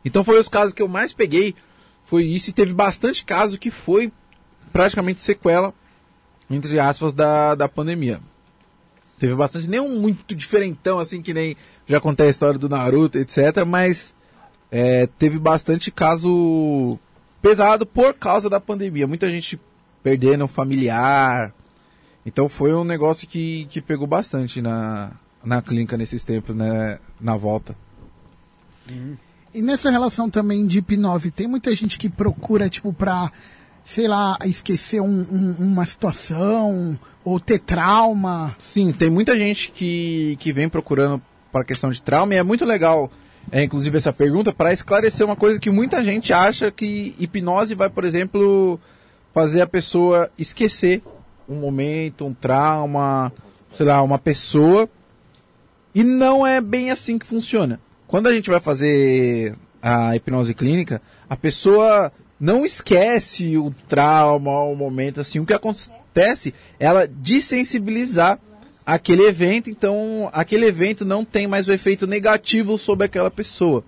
Então 0.05 0.23
foi 0.23 0.39
os 0.39 0.49
casos 0.49 0.75
que 0.75 0.83
eu 0.83 0.89
mais 0.89 1.13
peguei, 1.13 1.55
foi 2.05 2.25
isso, 2.25 2.51
e 2.51 2.53
teve 2.53 2.73
bastante 2.73 3.25
caso 3.25 3.59
que 3.59 3.71
foi 3.71 4.13
praticamente 4.73 5.21
sequela, 5.21 5.73
entre 6.51 6.79
aspas, 6.79 7.15
da, 7.15 7.55
da 7.55 7.69
pandemia. 7.69 8.21
Teve 9.19 9.35
bastante, 9.35 9.69
nenhum 9.69 10.01
muito 10.01 10.35
diferentão, 10.35 10.99
assim, 10.99 11.21
que 11.21 11.35
nem 11.35 11.57
já 11.87 12.01
contei 12.01 12.29
a 12.29 12.31
história 12.31 12.59
do 12.59 12.69
Naruto, 12.69 13.19
etc. 13.19 13.65
Mas 13.67 14.15
é, 14.71 15.07
teve 15.07 15.39
bastante 15.39 15.91
caso 15.91 16.99
pesado 17.43 17.87
por 17.87 18.15
causa 18.15 18.49
da 18.51 18.61
pandemia. 18.61 19.07
Muita 19.07 19.31
gente 19.31 19.59
perdendo 20.03 20.45
um 20.45 20.49
familiar. 20.49 21.53
Então 22.27 22.49
foi 22.49 22.75
um 22.75 22.85
negócio 22.85 23.27
que, 23.27 23.67
que 23.71 23.81
pegou 23.81 24.07
bastante 24.07 24.61
na, 24.61 25.13
na 25.45 25.63
clínica 25.63 25.97
nesses 25.97 26.25
tempos, 26.25 26.55
né? 26.55 26.99
Na 27.21 27.37
volta. 27.37 27.75
E 29.55 29.63
nessa 29.63 29.91
relação 29.91 30.29
também 30.31 30.67
de 30.67 30.79
hipnose, 30.79 31.31
tem 31.31 31.47
muita 31.47 31.75
gente 31.75 31.99
que 31.99 32.09
procura, 32.09 32.69
tipo, 32.69 32.93
pra, 32.93 33.33
sei 33.85 34.07
lá, 34.07 34.37
esquecer 34.45 35.01
um- 35.01 35.27
um- 35.31 35.57
uma 35.59 35.87
situação, 35.87 36.99
ou 37.25 37.41
ter 37.41 37.59
trauma. 37.59 38.55
Sim, 38.59 38.93
tem 38.93 39.11
muita 39.11 39.37
gente 39.37 39.71
que, 39.71 40.37
que 40.39 40.53
vem 40.53 40.69
procurando 40.69 41.21
para 41.51 41.65
questão 41.65 41.91
de 41.91 42.01
trauma 42.03 42.35
e 42.35 42.37
é 42.37 42.43
muito 42.43 42.65
legal, 42.65 43.11
é, 43.51 43.63
inclusive, 43.63 43.97
essa 43.97 44.13
pergunta 44.13 44.53
para 44.53 44.73
esclarecer 44.73 45.25
uma 45.25 45.37
coisa 45.37 45.59
que 45.59 45.71
muita 45.71 46.05
gente 46.05 46.33
acha 46.33 46.71
que 46.71 47.15
hipnose 47.19 47.75
vai, 47.75 47.89
por 47.89 48.05
exemplo, 48.05 48.79
fazer 49.33 49.61
a 49.61 49.67
pessoa 49.67 50.31
esquecer 50.39 51.03
um 51.49 51.57
momento, 51.57 52.27
um 52.27 52.35
trauma, 52.35 53.33
sei 53.75 53.87
lá, 53.87 54.03
uma 54.03 54.19
pessoa. 54.19 54.89
E 55.95 56.05
não 56.05 56.47
é 56.47 56.61
bem 56.61 56.91
assim 56.91 57.19
que 57.19 57.27
funciona. 57.27 57.81
Quando 58.07 58.27
a 58.27 58.33
gente 58.33 58.51
vai 58.51 58.61
fazer 58.61 59.55
a 59.83 60.15
hipnose 60.15 60.55
clínica, 60.55 61.01
a 61.29 61.37
pessoa 61.37 62.13
não 62.39 62.65
esquece 62.65 63.57
o 63.57 63.75
trauma, 63.89 64.63
o 64.63 64.77
momento 64.77 65.21
assim. 65.21 65.39
O 65.39 65.47
que 65.47 65.55
acontece 65.55 66.55
é 66.79 66.87
ela 66.87 67.07
desensibilizar 67.07 68.39
aquele 68.95 69.23
evento, 69.27 69.69
então 69.69 70.31
aquele 70.33 70.65
evento 70.67 71.05
não 71.05 71.23
tem 71.25 71.47
mais 71.47 71.69
o 71.69 71.73
efeito 71.73 72.07
negativo 72.07 72.79
sobre 72.79 73.05
aquela 73.05 73.31
pessoa. 73.31 73.85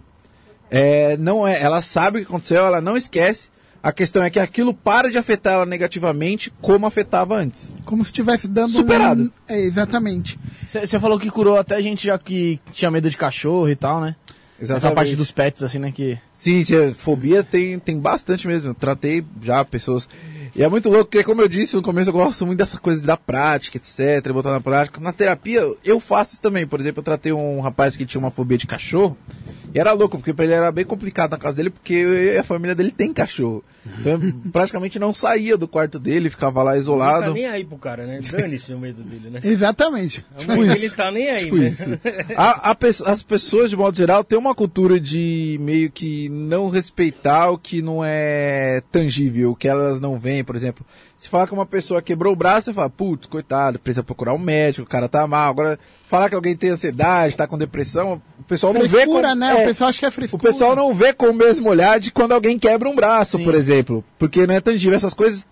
É, 0.71 1.17
não 1.17 1.49
é, 1.49 1.61
ela 1.61 1.81
sabe 1.81 2.19
o 2.19 2.21
que 2.21 2.27
aconteceu, 2.29 2.65
ela 2.67 2.81
não 2.83 2.97
esquece. 2.97 3.49
A 3.83 3.93
questão 3.93 4.23
é 4.23 4.29
que 4.29 4.39
aquilo 4.39 4.75
para 4.75 5.11
de 5.11 5.17
afetar 5.17 5.55
ela 5.55 5.65
negativamente 5.65 6.53
como 6.61 6.87
afetava 6.87 7.35
antes. 7.35 7.67
Como 7.87 8.05
se 8.05 8.11
estivesse 8.11 8.47
dando 8.47 8.73
Superado. 8.73 9.23
um- 9.23 9.31
É, 9.49 9.59
exatamente. 9.59 10.39
Você 10.69 11.01
falou 11.01 11.19
que 11.19 11.31
curou 11.31 11.57
até 11.57 11.81
gente 11.81 12.05
já 12.07 12.19
que 12.19 12.61
tinha 12.75 12.91
medo 12.91 13.09
de 13.09 13.17
cachorro 13.17 13.71
e 13.71 13.75
tal, 13.75 13.99
né? 14.03 14.15
Essa 14.61 14.75
Exatamente. 14.75 14.95
parte 14.97 15.17
dos 15.17 15.31
pets, 15.31 15.63
assim, 15.63 15.79
né? 15.79 15.91
Que... 15.91 16.19
Sim, 16.35 16.63
fobia 16.99 17.43
tem, 17.43 17.79
tem 17.79 17.99
bastante 17.99 18.47
mesmo. 18.47 18.69
Eu 18.71 18.75
tratei 18.75 19.25
já 19.43 19.65
pessoas. 19.65 20.07
E 20.55 20.63
é 20.63 20.69
muito 20.69 20.89
louco, 20.89 21.11
porque 21.11 21.25
como 21.25 21.41
eu 21.41 21.49
disse 21.49 21.77
no 21.77 21.83
começo, 21.83 22.11
eu 22.11 22.15
gosto 22.15 22.45
muito 22.45 22.59
dessa 22.59 22.79
coisa 22.79 23.01
da 23.01 23.17
prática, 23.17 23.79
etc. 23.79 24.33
Botar 24.33 24.51
na 24.51 24.61
prática. 24.61 25.01
Na 25.01 25.13
terapia, 25.13 25.63
eu 25.85 26.01
faço 26.01 26.35
isso 26.35 26.43
também. 26.43 26.67
Por 26.67 26.81
exemplo, 26.81 27.01
eu 27.01 27.05
tratei 27.05 27.33
um 27.33 27.61
rapaz 27.61 27.97
que 27.97 28.05
tinha 28.05 28.19
uma 28.19 28.31
fobia 28.31 28.59
de 28.59 28.67
cachorro. 28.67 29.17
E 29.75 29.79
era 29.79 29.93
louco, 29.93 30.17
porque 30.19 30.33
pra 30.35 30.45
ele 30.45 30.55
era 30.55 30.71
bem 30.73 30.85
complicado 30.85 31.31
na 31.33 31.39
casa 31.39 31.57
dele, 31.57 31.71
porque 31.71 32.37
a 32.39 32.43
família 32.43 32.75
dele 32.75 32.91
tem 32.91 33.13
cachorro. 33.13 33.63
Então 34.01 34.13
eu 34.13 34.21
praticamente 34.53 34.99
não 34.99 35.15
saía 35.15 35.57
do 35.57 35.69
quarto 35.69 35.99
dele, 35.99 36.29
ficava 36.31 36.63
lá 36.63 36.71
Não 36.73 36.77
tá 36.77 36.79
isolado. 36.81 37.35
nem 37.35 37.47
aí 37.47 37.65
pro 37.65 37.79
cara, 37.79 38.07
né? 38.07 38.21
Dane-se 38.31 38.73
o 38.75 38.79
medo 38.79 39.03
dele, 39.03 39.31
né? 39.31 39.41
Exatamente. 39.43 40.25
Ele 40.49 40.91
tá 40.91 41.11
nem 41.11 41.29
aí, 41.31 41.45
Tipo 41.45 41.57
né? 41.57 41.67
isso. 41.69 41.91
A- 42.37 42.71
a 42.71 42.77
as 43.11 43.23
pessoas, 43.23 43.71
de 43.71 43.77
modo 43.77 43.97
geral, 43.97 44.25
têm 44.25 44.39
uma 44.39 44.55
cultura 44.55 44.99
de 45.01 45.57
meio 45.61 45.91
que 45.91 46.29
não 46.29 46.69
respeitar 46.69 47.51
o 47.51 47.59
que 47.59 47.81
não 47.83 48.01
é 48.05 48.83
tangível, 48.91 49.53
o 49.53 49.57
que 49.57 49.69
elas 49.69 50.01
não 50.01 50.19
veem, 50.19 50.43
por 50.45 50.57
exemplo. 50.57 50.85
Se 51.17 51.29
falar 51.29 51.47
que 51.47 51.53
uma 51.53 51.67
pessoa 51.67 52.01
quebrou 52.01 52.33
o 52.33 52.37
braço, 52.37 52.67
você 52.67 52.73
fala, 52.75 52.89
putz, 52.89 53.27
coitado, 53.27 53.79
precisa 53.79 54.03
procurar 54.03 54.33
um 54.35 54.39
médico, 54.39 54.87
o 54.87 54.91
cara 54.91 55.07
tá 55.09 55.27
mal. 55.27 55.51
Agora, 55.51 55.79
falar 56.09 56.29
que 56.31 56.35
alguém 56.35 56.57
tem 56.57 56.71
ansiedade, 56.71 57.37
tá 57.37 57.47
com 57.47 57.59
depressão, 57.59 58.21
o 58.51 58.55
pessoal 58.55 58.73
não 58.75 58.81
vê 58.83 58.89
Frescura, 58.89 59.29
como... 59.29 59.35
né? 59.41 59.51
é, 59.53 59.63
O 59.63 59.67
pessoal 59.69 59.91
acha 59.91 59.99
que 60.01 60.05
é 60.05 60.09
o 60.09 60.13
frescura. 60.13 60.43
pessoal 60.43 60.75
não 60.75 60.93
vê 60.93 61.13
com 61.13 61.27
o 61.27 61.35
mesmo 61.35 61.69
olhar 61.69 62.01
de 62.01 62.11
quando 62.11 62.33
alguém 62.33 62.59
quebra 62.59 62.89
um 62.89 62.95
braço, 62.97 63.39
por 63.43 63.55
exemplo. 63.55 64.05
Porque 64.19 64.45
não 64.47 64.55
é 64.55 64.61
tangível. 64.61 64.97
Essas 64.97 65.15
coisas 65.15 65.47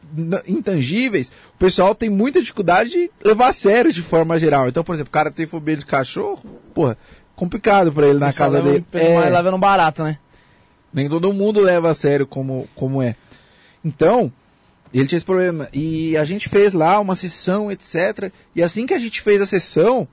intangíveis, 0.47 1.31
o 1.55 1.59
pessoal 1.59 1.95
tem 1.95 2.11
muita 2.11 2.41
dificuldade 2.41 2.91
de 2.91 3.11
levar 3.25 3.49
a 3.49 3.53
sério 3.53 3.93
de 3.93 4.03
forma 4.03 4.39
geral. 4.39 4.69
Então, 4.69 4.83
por 4.83 4.95
exemplo, 4.95 5.11
o 5.11 5.13
cara 5.13 5.31
tem 5.31 5.47
fobia 5.47 5.77
de 5.77 5.87
cachorro, 5.87 6.43
porra, 6.75 6.97
complicado 7.37 7.93
pra 7.93 8.07
ele 8.09 8.19
na 8.19 8.33
casa 8.33 8.59
leva- 8.59 8.71
dele. 8.73 8.85
É, 8.93 9.15
mais 9.15 9.33
leva 9.33 9.51
no 9.51 9.59
barato, 9.59 10.03
né? 10.03 10.19
nem 10.93 11.09
todo 11.09 11.33
mundo 11.33 11.61
leva 11.61 11.91
a 11.91 11.95
sério 11.95 12.27
como, 12.27 12.67
como 12.75 13.03
é. 13.03 13.15
Então, 13.85 14.33
ele 14.93 15.07
tinha 15.07 15.19
esse 15.19 15.27
problema. 15.27 15.69
E 15.73 16.17
a 16.17 16.25
gente 16.25 16.49
fez 16.49 16.73
lá 16.73 16.99
uma 16.99 17.15
sessão, 17.15 17.71
etc. 17.71 18.33
E 18.57 18.63
assim 18.63 18.87
que 18.87 18.95
a 18.95 18.99
gente 18.99 19.21
fez 19.21 19.41
a 19.41 19.47
sessão, 19.47 20.09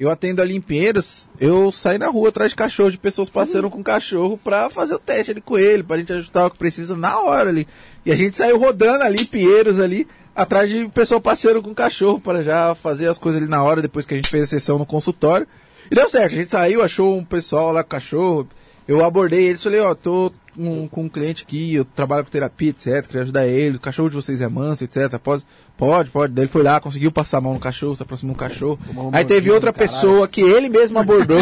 eu 0.00 0.10
atendo 0.10 0.40
ali 0.40 0.56
em 0.56 0.62
Pinheiros, 0.62 1.28
eu 1.38 1.70
saí 1.70 1.98
na 1.98 2.08
rua 2.08 2.30
atrás 2.30 2.52
de 2.52 2.56
cachorro, 2.56 2.90
de 2.90 2.96
pessoas 2.96 3.28
passando 3.28 3.68
com 3.68 3.82
cachorro 3.82 4.40
pra 4.42 4.70
fazer 4.70 4.94
o 4.94 4.98
teste 4.98 5.30
ali 5.30 5.42
com 5.42 5.58
ele, 5.58 5.82
pra 5.82 5.98
gente 5.98 6.10
ajustar 6.14 6.46
o 6.46 6.50
que 6.50 6.56
precisa 6.56 6.96
na 6.96 7.20
hora 7.20 7.50
ali. 7.50 7.68
E 8.06 8.10
a 8.10 8.16
gente 8.16 8.34
saiu 8.34 8.58
rodando 8.58 9.04
ali 9.04 9.20
em 9.20 9.26
Pinheiros 9.26 9.78
ali, 9.78 10.08
atrás 10.34 10.70
de 10.70 10.88
pessoa 10.88 11.20
passeando 11.20 11.62
com 11.62 11.74
cachorro 11.74 12.18
para 12.18 12.42
já 12.42 12.74
fazer 12.74 13.08
as 13.08 13.18
coisas 13.18 13.42
ali 13.42 13.50
na 13.50 13.62
hora, 13.62 13.82
depois 13.82 14.06
que 14.06 14.14
a 14.14 14.16
gente 14.16 14.30
fez 14.30 14.44
a 14.44 14.46
sessão 14.46 14.78
no 14.78 14.86
consultório. 14.86 15.46
E 15.90 15.94
deu 15.94 16.08
certo, 16.08 16.32
a 16.32 16.36
gente 16.36 16.50
saiu, 16.50 16.82
achou 16.82 17.14
um 17.18 17.24
pessoal 17.24 17.70
lá 17.70 17.82
com 17.82 17.90
cachorro, 17.90 18.48
eu 18.90 19.04
abordei 19.04 19.44
eles, 19.44 19.62
falei, 19.62 19.78
ó, 19.78 19.94
tô 19.94 20.32
com, 20.52 20.88
com 20.88 21.04
um 21.04 21.08
cliente 21.08 21.44
aqui, 21.44 21.74
eu 21.74 21.84
trabalho 21.84 22.24
com 22.24 22.30
terapia, 22.30 22.70
etc, 22.70 23.06
queria 23.06 23.22
ajudar 23.22 23.46
ele, 23.46 23.76
o 23.76 23.80
cachorro 23.80 24.08
de 24.08 24.16
vocês 24.16 24.40
é 24.40 24.48
manso, 24.48 24.82
etc, 24.82 25.16
pode, 25.22 25.44
pode, 25.78 26.10
pode. 26.10 26.32
Daí 26.32 26.42
ele 26.42 26.50
foi 26.50 26.64
lá, 26.64 26.80
conseguiu 26.80 27.12
passar 27.12 27.38
a 27.38 27.40
mão 27.40 27.54
no 27.54 27.60
cachorro, 27.60 27.94
se 27.94 28.02
aproximou 28.02 28.34
do 28.34 28.38
cachorro. 28.40 28.80
Tomou 28.84 29.06
um 29.06 29.10
Aí 29.14 29.24
teve 29.24 29.48
outra 29.48 29.70
do 29.70 29.74
caralho. 29.76 29.92
pessoa 29.92 30.26
que 30.26 30.40
ele 30.40 30.68
mesmo 30.68 30.98
abordou. 30.98 31.38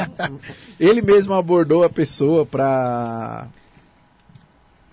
ele 0.80 1.02
mesmo 1.02 1.34
abordou 1.34 1.84
a 1.84 1.90
pessoa 1.90 2.46
pra... 2.46 3.48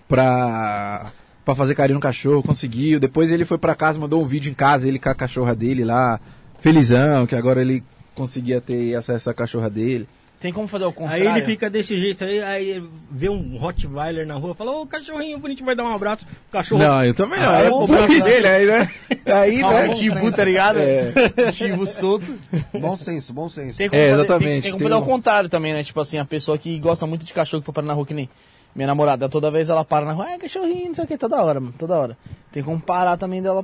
pra... 0.06 1.06
pra 1.42 1.54
fazer 1.54 1.74
carinho 1.74 1.96
no 1.96 2.02
cachorro, 2.02 2.42
conseguiu. 2.42 3.00
Depois 3.00 3.30
ele 3.30 3.46
foi 3.46 3.56
pra 3.56 3.74
casa, 3.74 3.98
mandou 3.98 4.22
um 4.22 4.26
vídeo 4.26 4.50
em 4.50 4.54
casa, 4.54 4.86
ele 4.86 4.98
com 4.98 5.08
a 5.08 5.14
cachorra 5.14 5.54
dele 5.54 5.82
lá, 5.82 6.20
felizão, 6.60 7.26
que 7.26 7.34
agora 7.34 7.62
ele 7.62 7.82
conseguia 8.14 8.60
ter 8.60 8.94
acesso 8.94 9.30
à 9.30 9.34
cachorra 9.34 9.70
dele. 9.70 10.06
Tem 10.40 10.52
como 10.54 10.66
fazer 10.66 10.84
o 10.84 10.88
Aí 10.88 10.94
contrário? 10.94 11.28
ele 11.36 11.42
fica 11.44 11.68
desse 11.68 11.98
jeito 11.98 12.24
aí, 12.24 12.42
aí 12.42 12.82
vê 13.10 13.28
um 13.28 13.58
Rottweiler 13.58 14.26
na 14.26 14.34
rua, 14.34 14.54
fala, 14.54 14.72
ô 14.72 14.86
cachorrinho 14.86 15.38
bonitinho, 15.38 15.66
vai 15.66 15.76
dar 15.76 15.84
um 15.84 15.94
abraço. 15.94 16.24
O 16.48 16.52
cachorro. 16.52 16.82
Não, 16.82 17.04
eu 17.04 17.12
também 17.12 17.38
não. 17.38 17.50
Ah, 17.50 17.60
é 17.60 17.70
o 17.70 17.86
passar. 17.86 18.06
dele, 18.24 18.48
aí, 18.48 18.66
né? 18.66 18.88
Aí, 19.26 19.62
Ah, 19.62 19.86
né? 19.86 19.92
chibu, 19.92 20.32
tá 20.32 20.42
ligado? 20.42 20.78
É. 20.78 21.12
Solto. 21.86 22.38
Bom 22.72 22.96
senso, 22.96 23.32
bom 23.34 23.48
senso. 23.50 23.76
Tem 23.76 23.88
como 23.90 24.00
É, 24.00 24.08
fazer, 24.10 24.22
exatamente, 24.22 24.52
Tem, 24.52 24.62
tem 24.62 24.70
como 24.72 24.78
tem 24.80 24.88
fazer 24.88 24.94
um- 24.94 25.04
ao 25.04 25.04
contrário 25.04 25.48
também, 25.50 25.74
né? 25.74 25.82
Tipo 25.82 26.00
assim, 26.00 26.18
a 26.18 26.24
pessoa 26.24 26.56
que 26.56 26.78
gosta 26.78 27.06
muito 27.06 27.24
de 27.24 27.34
cachorro 27.34 27.60
que 27.60 27.66
for 27.66 27.72
parar 27.74 27.86
na 27.86 27.92
rua, 27.92 28.06
que 28.06 28.14
nem 28.14 28.28
minha 28.74 28.86
namorada, 28.86 29.28
toda 29.28 29.50
vez 29.50 29.68
ela 29.68 29.84
para 29.84 30.06
na 30.06 30.12
rua, 30.12 30.30
é 30.30 30.38
cachorrinho, 30.38 30.86
não 30.88 30.94
sei 30.94 31.04
o 31.04 31.06
que, 31.06 31.18
toda 31.18 31.42
hora, 31.42 31.60
mano, 31.60 31.74
toda 31.76 31.98
hora. 31.98 32.16
Tem 32.50 32.62
como 32.62 32.80
parar 32.80 33.16
também 33.18 33.42
dela 33.42 33.62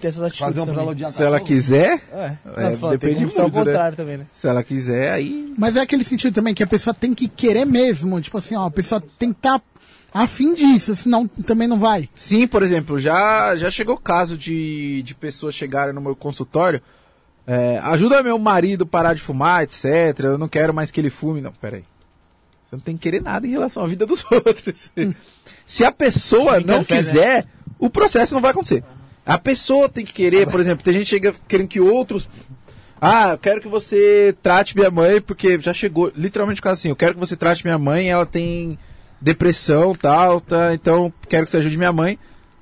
ter 0.00 0.08
essas 0.08 0.22
atitudes. 0.22 0.46
Fazer 0.46 0.60
um 0.60 0.66
também. 0.66 0.80
melodiar 0.84 1.12
Se 1.12 1.22
ela 1.22 1.40
quiser, 1.40 2.00
É, 2.12 2.36
É, 2.56 2.90
depende 2.90 3.30
ser 3.32 3.40
ao 3.40 3.48
muito, 3.48 3.58
né? 3.58 3.64
contrário 3.64 3.96
também, 3.96 4.16
né? 4.18 4.26
se 4.34 4.46
ela 4.46 4.62
quiser, 4.62 5.12
aí. 5.12 5.52
Mas 5.56 5.76
é 5.76 5.80
aquele 5.80 6.04
sentido 6.04 6.34
também 6.34 6.54
que 6.54 6.62
a 6.62 6.66
pessoa 6.66 6.94
tem 6.94 7.14
que 7.14 7.28
querer 7.28 7.64
mesmo. 7.64 8.20
Tipo 8.20 8.38
assim, 8.38 8.56
ó, 8.56 8.66
a 8.66 8.70
pessoa 8.70 9.02
tem 9.18 9.32
que 9.32 9.38
estar 9.38 9.60
afim 10.12 10.54
disso, 10.54 10.96
senão 10.96 11.28
também 11.28 11.68
não 11.68 11.78
vai. 11.78 12.08
Sim, 12.14 12.46
por 12.46 12.62
exemplo, 12.62 12.98
já, 12.98 13.54
já 13.56 13.70
chegou 13.70 13.96
caso 13.96 14.36
de, 14.36 15.02
de 15.02 15.14
pessoas 15.14 15.54
chegarem 15.54 15.94
no 15.94 16.00
meu 16.00 16.16
consultório. 16.16 16.82
é, 17.46 17.78
ajuda 17.82 18.22
meu 18.22 18.38
marido 18.38 18.82
a 18.84 18.86
parar 18.86 19.14
de 19.14 19.22
fumar, 19.22 19.62
etc. 19.62 19.84
Eu 20.24 20.38
não 20.38 20.48
quero 20.48 20.74
mais 20.74 20.90
que 20.90 21.00
ele 21.00 21.10
fume. 21.10 21.40
Não, 21.40 21.52
peraí. 21.52 21.84
Você 22.68 22.76
não 22.76 22.80
tem 22.80 22.96
que 22.96 23.02
querer 23.02 23.20
nada 23.20 23.46
em 23.46 23.50
relação 23.50 23.82
à 23.82 23.86
vida 23.86 24.06
dos 24.06 24.24
outros. 24.30 24.92
Se 25.66 25.84
a 25.84 25.90
pessoa 25.90 26.60
não 26.60 26.80
interfere, 26.82 27.04
quiser, 27.04 27.46
o 27.78 27.90
processo 27.90 28.32
não 28.34 28.40
vai 28.40 28.52
acontecer. 28.52 28.84
A 29.30 29.38
pessoa 29.38 29.88
tem 29.88 30.04
que 30.04 30.12
querer, 30.12 30.48
por 30.48 30.58
exemplo, 30.58 30.84
tem 30.84 30.92
gente 30.92 31.04
que 31.04 31.10
chega 31.10 31.32
querendo 31.46 31.68
que 31.68 31.78
outros. 31.78 32.28
Ah, 33.00 33.30
eu 33.30 33.38
quero 33.38 33.60
que 33.60 33.68
você 33.68 34.36
trate 34.42 34.76
minha 34.76 34.90
mãe, 34.90 35.20
porque 35.20 35.56
já 35.60 35.72
chegou, 35.72 36.10
literalmente 36.16 36.60
quase 36.60 36.80
assim, 36.80 36.88
eu 36.88 36.96
quero 36.96 37.14
que 37.14 37.20
você 37.20 37.36
trate 37.36 37.64
minha 37.64 37.78
mãe, 37.78 38.10
ela 38.10 38.26
tem 38.26 38.76
depressão 39.20 39.94
tal, 39.94 40.40
tá, 40.40 40.74
então 40.74 41.12
quero 41.28 41.44
que 41.44 41.52
você 41.52 41.58
ajude 41.58 41.76
minha 41.76 41.92
mãe. 41.92 42.18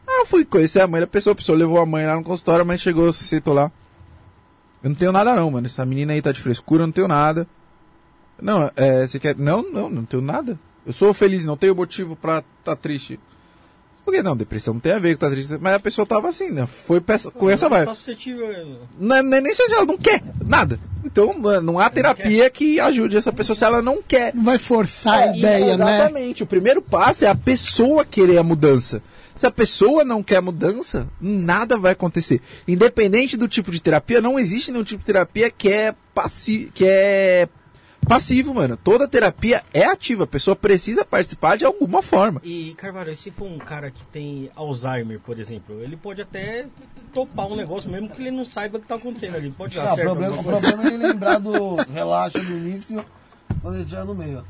Ah, 0.07 0.21
eu 0.21 0.27
fui 0.27 0.45
conhecer 0.45 0.81
a 0.81 0.87
mãe 0.87 1.01
da 1.01 1.07
pessoa, 1.07 1.33
a 1.33 1.37
pessoa 1.37 1.57
levou 1.57 1.81
a 1.81 1.87
mãe 1.87 2.05
lá 2.05 2.15
no 2.15 2.23
consultório, 2.23 2.61
a 2.61 2.67
mãe 2.67 2.77
chegou, 2.77 3.11
se 3.15 3.25
sentou 3.25 3.55
lá. 3.55 3.73
Eu 4.83 4.91
não 4.91 4.95
tenho 4.95 5.11
nada 5.11 5.35
não, 5.35 5.51
mano. 5.51 5.67
Essa 5.67 5.87
menina 5.87 6.13
aí 6.13 6.21
tá 6.21 6.33
de 6.33 6.41
frescura, 6.41 6.83
eu 6.83 6.87
não 6.87 6.93
tenho 6.93 7.09
nada. 7.09 7.47
Não, 8.41 8.71
é, 8.77 9.07
você 9.07 9.19
quer. 9.19 9.35
Não, 9.37 9.63
não, 9.63 9.89
não 9.89 10.05
tenho 10.05 10.23
nada. 10.23 10.59
Eu 10.87 10.93
sou 10.93 11.15
feliz, 11.15 11.47
não 11.47 11.57
tenho 11.57 11.75
motivo 11.75 12.15
pra 12.15 12.45
tá 12.63 12.77
triste. 12.77 13.19
Por 14.09 14.15
que 14.15 14.23
não? 14.23 14.35
Depressão 14.35 14.73
não 14.73 14.81
tem 14.81 14.93
a 14.93 14.99
ver 14.99 15.17
com 15.17 15.21
tá 15.21 15.31
triste. 15.31 15.59
Mas 15.61 15.75
a 15.75 15.79
pessoa 15.79 16.07
tava 16.07 16.31
assim, 16.31 16.49
né? 16.51 16.67
Foi 16.87 16.99
peça, 16.99 17.31
com 17.31 17.51
essa 17.51 17.69
vai. 17.69 17.85
Tá 17.85 17.95
suscetível. 17.95 18.49
Não 18.99 19.17
é, 19.17 19.23
não 19.23 19.37
é 19.37 19.41
nem 19.43 19.55
se 19.55 19.61
ela 19.71 19.85
não 19.85 19.99
quer, 19.99 20.23
nada. 20.47 20.81
Então, 21.05 21.35
não 21.63 21.79
há 21.79 21.91
terapia 21.91 22.49
que 22.49 22.81
ajude 22.81 23.19
essa 23.19 23.31
pessoa 23.31 23.55
se 23.55 23.65
ela 23.65 23.83
não 23.83 24.01
quer. 24.03 24.35
Não 24.35 24.45
vai 24.45 24.59
forçar 24.59 25.13
a 25.13 25.27
É, 25.27 25.37
ideia, 25.37 25.77
né? 25.77 25.97
Exatamente. 25.97 26.43
O 26.43 26.47
primeiro 26.47 26.81
passo 26.81 27.27
é 27.27 27.29
a 27.29 27.35
pessoa 27.35 28.03
querer 28.03 28.39
a 28.39 28.43
mudança. 28.43 29.03
Se 29.37 29.47
a 29.47 29.51
pessoa 29.51 30.03
não 30.07 30.23
quer 30.23 30.41
mudança, 30.41 31.07
nada 31.21 31.77
vai 31.77 31.93
acontecer. 31.93 32.41
Independente 32.67 33.37
do 33.37 33.47
tipo 33.47 33.71
de 33.71 33.79
terapia, 33.79 34.23
não 34.23 34.39
existe 34.39 34.73
nenhum 34.73 34.85
tipo 34.85 35.01
de 35.01 35.07
terapia 35.07 35.51
que 35.51 35.69
é, 35.69 35.95
passi 36.15 36.71
que 36.73 36.87
é 36.87 37.47
passivo, 38.09 38.55
mano. 38.55 38.77
Toda 38.77 39.07
terapia 39.07 39.63
é 39.73 39.85
ativa. 39.85 40.25
A 40.25 40.27
pessoa 40.27 40.57
precisa 40.57 41.05
participar 41.05 41.57
de 41.57 41.65
alguma 41.65 42.03
forma. 42.03 42.41
E, 42.45 42.75
Carvalho, 42.77 43.17
se 43.17 43.31
for 43.31 43.47
um 43.47 43.59
cara 43.59 43.91
que 43.91 44.05
tem 44.07 44.51
Alzheimer, 44.57 45.21
por 45.21 45.39
exemplo, 45.39 45.83
ele 45.83 45.97
pode 45.97 46.23
até 46.23 46.67
topar 47.13 47.47
um 47.47 47.57
negócio 47.57 47.91
mesmo 47.91 48.09
que 48.09 48.21
ele 48.23 48.31
não 48.31 48.45
saiba 48.45 48.79
o 48.79 48.81
que 48.81 48.87
tá 48.89 48.95
acontecendo 48.97 49.37
ali. 49.37 49.51
Pode 49.51 49.77
dar 49.77 49.91
Ah, 49.91 49.93
o 49.93 49.97
certo 49.97 50.09
problema, 50.09 50.37
o 50.37 50.83
é 50.83 50.87
ele 50.87 51.07
lembrar 51.07 51.39
do 51.39 51.77
relaxa 51.93 52.43
no 52.43 52.57
início, 52.57 53.05
quando 53.61 53.75
ele 53.75 53.85
estiver 53.85 54.05
no 54.05 54.15
meio. 54.15 54.45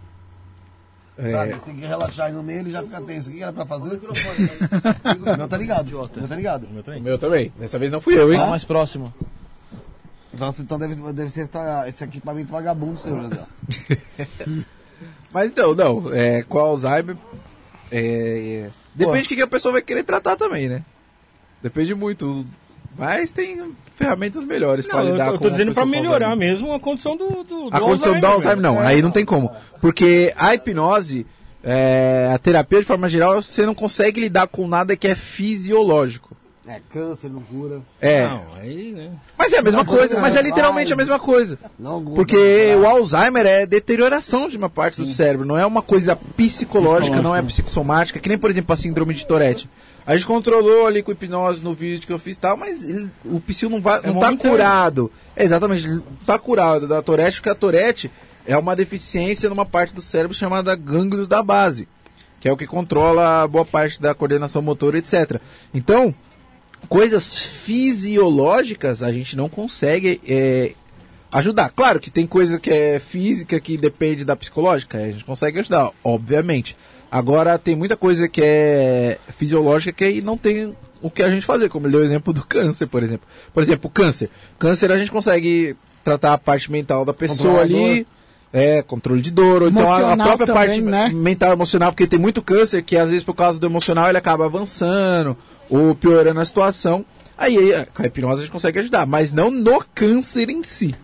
Sabe, 1.33 1.53
você 1.55 1.65
tem 1.65 1.77
que 1.77 1.85
relaxar 1.87 2.27
aí 2.27 2.33
no 2.33 2.45
meio, 2.45 2.61
ele 2.61 2.71
já 2.71 2.81
fica 2.83 3.01
tenso. 3.01 3.29
O 3.29 3.33
que 3.33 3.43
era 3.43 3.53
pra 3.53 3.67
fazer? 3.67 3.99
O 3.99 5.37
meu 5.37 5.49
tá 5.49 5.57
ligado. 5.57 5.89
O 5.89 6.21
meu 6.21 6.29
tá 6.29 6.37
ligado. 6.37 6.65
O 6.65 6.71
meu 6.71 6.83
também. 6.83 7.01
O 7.01 7.05
meu 7.05 7.19
também. 7.19 7.53
Dessa 7.59 7.77
vez 7.79 7.91
não 7.91 8.01
fui 8.01 8.17
eu, 8.17 8.33
hein? 8.33 8.39
Fala 8.39 8.51
mais 8.51 8.65
próximo. 8.65 9.13
Nossa, 10.37 10.61
então 10.63 10.79
deve, 10.79 10.95
deve 11.13 11.31
ser 11.31 11.43
essa- 11.43 11.89
esse 11.89 12.05
equipamento 12.05 12.53
vagabundo 12.53 12.99
seu, 12.99 13.17
José. 13.23 13.41
Mas 15.33 15.51
então, 15.51 15.75
não. 15.75 16.13
É, 16.13 16.43
com 16.43 16.59
Alzheimer. 16.59 17.17
é, 17.91 18.67
é, 18.67 18.71
depende 18.95 19.23
do 19.23 19.29
que 19.29 19.37
que 19.37 19.43
a 19.43 19.47
pessoa 19.47 19.73
vai 19.73 19.83
querer 19.83 20.03
tratar 20.05 20.37
também, 20.37 20.69
né? 20.69 20.83
Depende 21.63 21.95
muito. 21.95 22.45
Mas 22.97 23.31
tem 23.31 23.75
ferramentas 23.95 24.45
melhores 24.45 24.85
eu, 24.87 25.13
lidar 25.13 25.27
eu 25.29 25.33
com 25.35 25.39
tô 25.39 25.47
a 25.49 25.51
dizendo 25.51 25.73
pra 25.73 25.83
pessoa 25.85 25.87
com 25.87 25.91
melhorar 26.03 26.31
Alzheimer. 26.31 26.51
mesmo 26.53 26.73
a 26.73 26.81
condição 26.81 27.17
do, 27.17 27.29
do, 27.45 27.71
do 27.71 27.77
A 27.77 27.81
condição 27.81 28.19
do 28.19 28.27
Alzheimer, 28.27 28.61
não. 28.61 28.75
velho. 28.77 28.87
Aí 28.87 29.03
não 29.03 29.11
tem 29.11 29.25
como. 29.25 29.51
Porque 29.81 30.33
a 30.37 30.55
hipnose, 30.55 31.27
é, 31.63 32.31
a 32.35 32.39
terapia 32.39 32.81
de 32.81 32.87
forma 32.87 33.09
geral, 33.09 33.41
você 33.41 33.65
não 33.65 33.75
consegue 33.75 34.21
lidar 34.21 34.47
com 34.49 34.67
nada 34.67 34.97
que 34.97 35.07
é 35.09 35.15
fisiológico. 35.15 36.28
É, 36.69 36.81
câncer, 36.93 37.31
não 37.31 37.41
cura. 37.41 37.81
É. 37.99 38.27
Não, 38.27 38.45
aí, 38.61 38.93
né? 38.93 39.11
Mas 39.39 39.53
é 39.55 39.59
a 39.59 39.63
mesma 39.63 39.83
Não, 39.85 39.91
coisa, 39.91 40.15
não, 40.17 40.21
mas 40.21 40.37
é 40.37 40.43
literalmente 40.43 40.93
a 40.93 40.97
vai. 40.97 41.03
mesma 41.07 41.19
coisa. 41.19 41.59
Não, 41.79 42.05
Porque 42.05 42.37
o 42.79 42.87
Alzheimer 42.87 43.47
é 43.47 43.65
deterioração 43.65 44.51
de 44.51 44.59
uma 44.59 44.69
parte 44.69 45.01
do 45.01 45.07
cérebro, 45.09 45.47
não 45.47 45.57
é 45.57 45.65
uma 45.65 45.81
coisa 45.81 46.15
psicológica, 46.15 47.23
não 47.23 47.35
é 47.35 47.41
psicossomática, 47.43 48.19
que 48.19 48.29
nem, 48.29 48.37
por 48.37 48.51
exemplo, 48.51 48.73
a 48.73 48.77
síndrome 48.77 49.15
de 49.15 49.27
Tourette. 49.27 49.69
A 50.07 50.15
gente 50.15 50.27
controlou 50.27 50.87
ali 50.87 51.03
com 51.03 51.11
hipnose 51.13 51.63
no 51.63 51.73
vídeo 51.75 52.07
que 52.07 52.13
eu 52.13 52.19
fiz 52.19 52.37
e 52.37 52.41
tal, 52.41 52.57
mas 52.57 52.83
ele- 52.83 53.11
o 53.25 53.41
psil 53.41 53.71
não, 53.71 53.81
vai, 53.81 54.01
não 54.03 54.21
tá 54.21 54.37
curado. 54.37 55.11
É, 55.37 55.45
exatamente, 55.45 55.85
ele 55.87 55.95
não 55.97 56.03
tá 56.27 56.39
curado 56.39 56.87
da 56.87 57.01
Tourette, 57.03 57.37
porque 57.39 57.49
a 57.51 57.55
Tourette 57.55 58.11
é 58.47 58.57
uma 58.59 58.77
deficiência 58.77 59.49
numa 59.49 59.65
parte 59.67 59.95
do 59.95 60.03
cérebro 60.03 60.35
chamada 60.37 60.75
gânglios 60.75 61.29
da 61.29 61.43
base, 61.43 61.87
que 62.41 62.49
é 62.49 62.53
o 62.53 62.57
que 62.57 62.67
controla 62.67 63.47
boa 63.49 63.65
parte 63.65 64.01
da 64.01 64.15
coordenação 64.15 64.63
motora, 64.63 64.97
etc. 64.99 65.41
Então, 65.75 66.15
coisas 66.89 67.35
fisiológicas 67.35 69.03
a 69.03 69.13
gente 69.13 69.37
não 69.37 69.49
consegue 69.49 70.21
é, 70.27 70.73
ajudar. 71.33 71.71
Claro 71.71 72.01
que 72.01 72.11
tem 72.11 72.27
coisa 72.27 72.59
que 72.59 72.71
é 72.71 72.99
física 72.99 73.59
que 73.61 73.77
depende 73.77 74.25
da 74.25 74.35
psicológica, 74.37 74.99
a 74.99 75.11
gente 75.11 75.25
consegue 75.25 75.59
ajudar, 75.59 75.91
obviamente. 76.03 76.77
Agora 77.11 77.59
tem 77.59 77.75
muita 77.75 77.97
coisa 77.97 78.29
que 78.29 78.41
é 78.43 79.19
fisiológica 79.37 79.93
que 79.93 80.05
aí 80.05 80.21
não 80.21 80.37
tem 80.37 80.77
o 81.01 81.11
que 81.11 81.23
a 81.23 81.31
gente 81.31 81.47
fazer, 81.47 81.69
como 81.69 81.87
ele 81.87 81.93
deu 81.93 82.01
o 82.01 82.05
exemplo 82.05 82.33
do 82.33 82.45
câncer, 82.45 82.87
por 82.87 83.03
exemplo. 83.03 83.27
Por 83.55 83.63
exemplo, 83.63 83.89
câncer. 83.91 84.29
Câncer 84.59 84.91
a 84.93 84.99
gente 84.99 85.11
consegue 85.11 85.77
tratar 86.05 86.33
a 86.35 86.39
parte 86.39 86.71
mental 86.71 87.05
da 87.05 87.15
pessoa 87.15 87.61
ali. 87.61 88.07
É, 88.51 88.81
controle 88.81 89.21
de 89.21 89.31
dor, 89.31 89.63
ou 89.63 89.69
então 89.69 89.83
a- 89.93 89.99
Emocional 90.01 90.27
própria 90.29 90.47
também, 90.47 90.67
parte 90.69 90.81
né? 90.81 91.11
mental 91.13 91.53
emocional, 91.53 91.93
porque 91.93 92.07
tem 92.07 92.19
muito 92.19 92.41
câncer 92.41 92.83
que 92.83 92.97
às 92.97 93.11
vezes 93.11 93.23
por 93.23 93.35
causa 93.35 93.59
do 93.61 93.67
emocional 93.67 94.09
ele 94.09 94.17
acaba 94.17 94.47
avançando 94.47 95.37
ou 95.69 95.95
piorando 95.95 96.41
a 96.41 96.45
situação. 96.45 97.05
Aí 97.37 97.57
com 97.95 98.03
a 98.03 98.07
hipnose 98.07 98.41
a 98.41 98.45
gente 98.45 98.53
consegue 98.53 98.79
ajudar, 98.81 99.07
mas 99.07 99.33
não 99.33 99.51
no 99.51 99.81
câncer 99.95 100.51
em 100.51 100.63
si. 100.63 100.95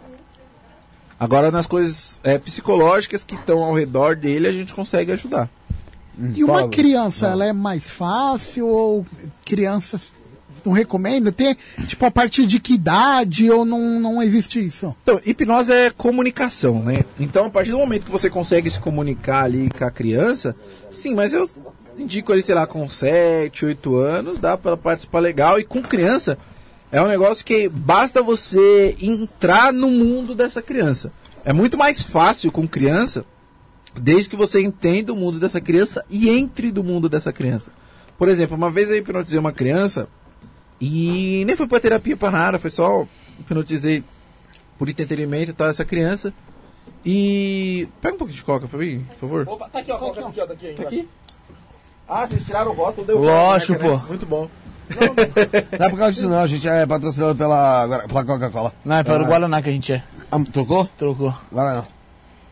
Agora 1.19 1.51
nas 1.51 1.67
coisas 1.67 2.21
é, 2.25 2.39
psicológicas 2.39 3.23
que 3.23 3.35
estão 3.35 3.63
ao 3.63 3.75
redor 3.75 4.17
dele 4.17 4.49
a 4.49 4.53
gente 4.53 4.75
consegue 4.75 5.13
ajudar. 5.13 5.49
E 6.35 6.45
uma 6.45 6.69
criança, 6.69 7.27
ela 7.27 7.45
é 7.45 7.53
mais 7.53 7.89
fácil 7.89 8.67
ou 8.67 9.07
crianças 9.45 10.15
não 10.65 10.73
recomenda? 10.73 11.31
Tem, 11.31 11.57
tipo, 11.87 12.05
a 12.05 12.11
partir 12.11 12.47
de 12.47 12.59
que 12.59 12.75
idade 12.75 13.51
ou 13.51 13.65
não, 13.65 14.01
não 14.01 14.23
existe 14.23 14.65
isso? 14.65 14.95
Então, 15.03 15.21
hipnose 15.25 15.73
é 15.73 15.91
comunicação, 15.91 16.83
né? 16.83 17.05
Então, 17.21 17.47
a 17.47 17.51
partir 17.51 17.71
do 17.71 17.79
momento 17.79 18.07
que 18.07 18.13
você 18.13 18.31
consegue 18.31 18.71
se 18.71 18.81
comunicar 18.81 19.45
ali 19.45 19.69
com 19.71 19.85
a 19.85 19.91
criança, 19.91 20.57
sim, 20.91 21.15
mas 21.15 21.33
eu 21.35 21.49
indico 21.99 22.33
ali, 22.33 22.43
sei 22.43 22.55
lá, 22.55 22.67
com 22.67 22.89
7, 22.89 23.65
8 23.65 23.97
anos, 23.97 24.39
dá 24.39 24.57
pra 24.57 24.77
participar 24.77 25.21
legal. 25.21 25.59
E 25.59 25.65
com 25.65 25.83
criança, 25.83 26.39
é 26.91 27.01
um 27.01 27.07
negócio 27.07 27.45
que 27.45 27.69
basta 27.69 28.23
você 28.23 28.97
entrar 29.01 29.73
no 29.73 29.89
mundo 29.89 30.35
dessa 30.35 30.63
criança. 30.63 31.13
É 31.45 31.53
muito 31.53 31.77
mais 31.77 32.01
fácil 32.01 32.51
com 32.51 32.67
criança, 32.67 33.25
desde 33.95 34.31
que 34.31 34.37
você 34.37 34.63
entenda 34.63 35.13
o 35.13 35.17
mundo 35.17 35.39
dessa 35.39 35.61
criança 35.61 36.05
e 36.09 36.29
entre 36.29 36.71
do 36.71 36.83
mundo 36.83 37.09
dessa 37.09 37.33
criança. 37.33 37.71
Por 38.17 38.29
exemplo, 38.29 38.57
uma 38.57 38.71
vez 38.71 38.91
eu 38.91 38.97
hipnotizei 38.97 39.39
uma 39.39 39.53
criança 39.53 40.09
e 40.81 41.45
nem 41.47 41.57
foi 41.57 41.67
pra 41.67 41.81
terapia 41.81 42.17
pra 42.17 42.31
nada, 42.31 42.59
foi 42.59 42.71
só 42.71 43.07
hipnotizei 43.41 44.05
por 44.79 44.89
entretenimento 44.89 45.51
e 45.51 45.55
tal, 45.55 45.69
essa 45.69 45.85
criança. 45.85 46.33
E. 47.05 47.87
Pega 48.01 48.15
um 48.15 48.19
pouquinho 48.19 48.39
de 48.39 48.45
coca 48.45 48.67
pra 48.67 48.79
mim, 48.79 49.05
por 49.11 49.19
favor. 49.19 49.49
Opa, 49.49 49.69
tá 49.69 49.79
aqui, 49.81 49.93
ó. 49.93 49.99
Tá 49.99 50.29
aqui, 50.29 50.41
ó. 50.41 50.47
Tá 50.47 50.53
aqui, 50.55 50.73
Tá 50.73 50.83
aqui? 50.85 51.09
Ah, 52.09 52.27
vocês 52.27 52.45
tiraram 52.45 52.71
o 52.71 52.75
rótulo, 52.75 53.07
deu 53.07 53.19
Lógico, 53.19 53.75
pô. 53.79 53.97
Muito 54.09 54.27
bom. 54.27 54.49
Não 55.79 55.87
é 55.87 55.89
por 55.91 55.99
causa 55.99 56.13
disso 56.13 56.29
não, 56.29 56.41
a 56.41 56.47
gente 56.47 56.69
é 56.69 56.85
patrocinado 56.87 57.35
pela, 57.35 58.03
pela 58.07 58.25
Coca-Cola. 58.25 58.73
Não, 58.85 58.97
é 58.97 59.03
para 59.03 59.23
o 59.23 59.27
Guaraná 59.27 59.63
que 59.63 59.71
a 59.71 59.73
gente 59.73 59.93
é. 59.95 60.03
Ah, 60.31 60.39
trocou? 60.53 60.87
Trocou. 60.99 61.33
Não. 61.51 61.85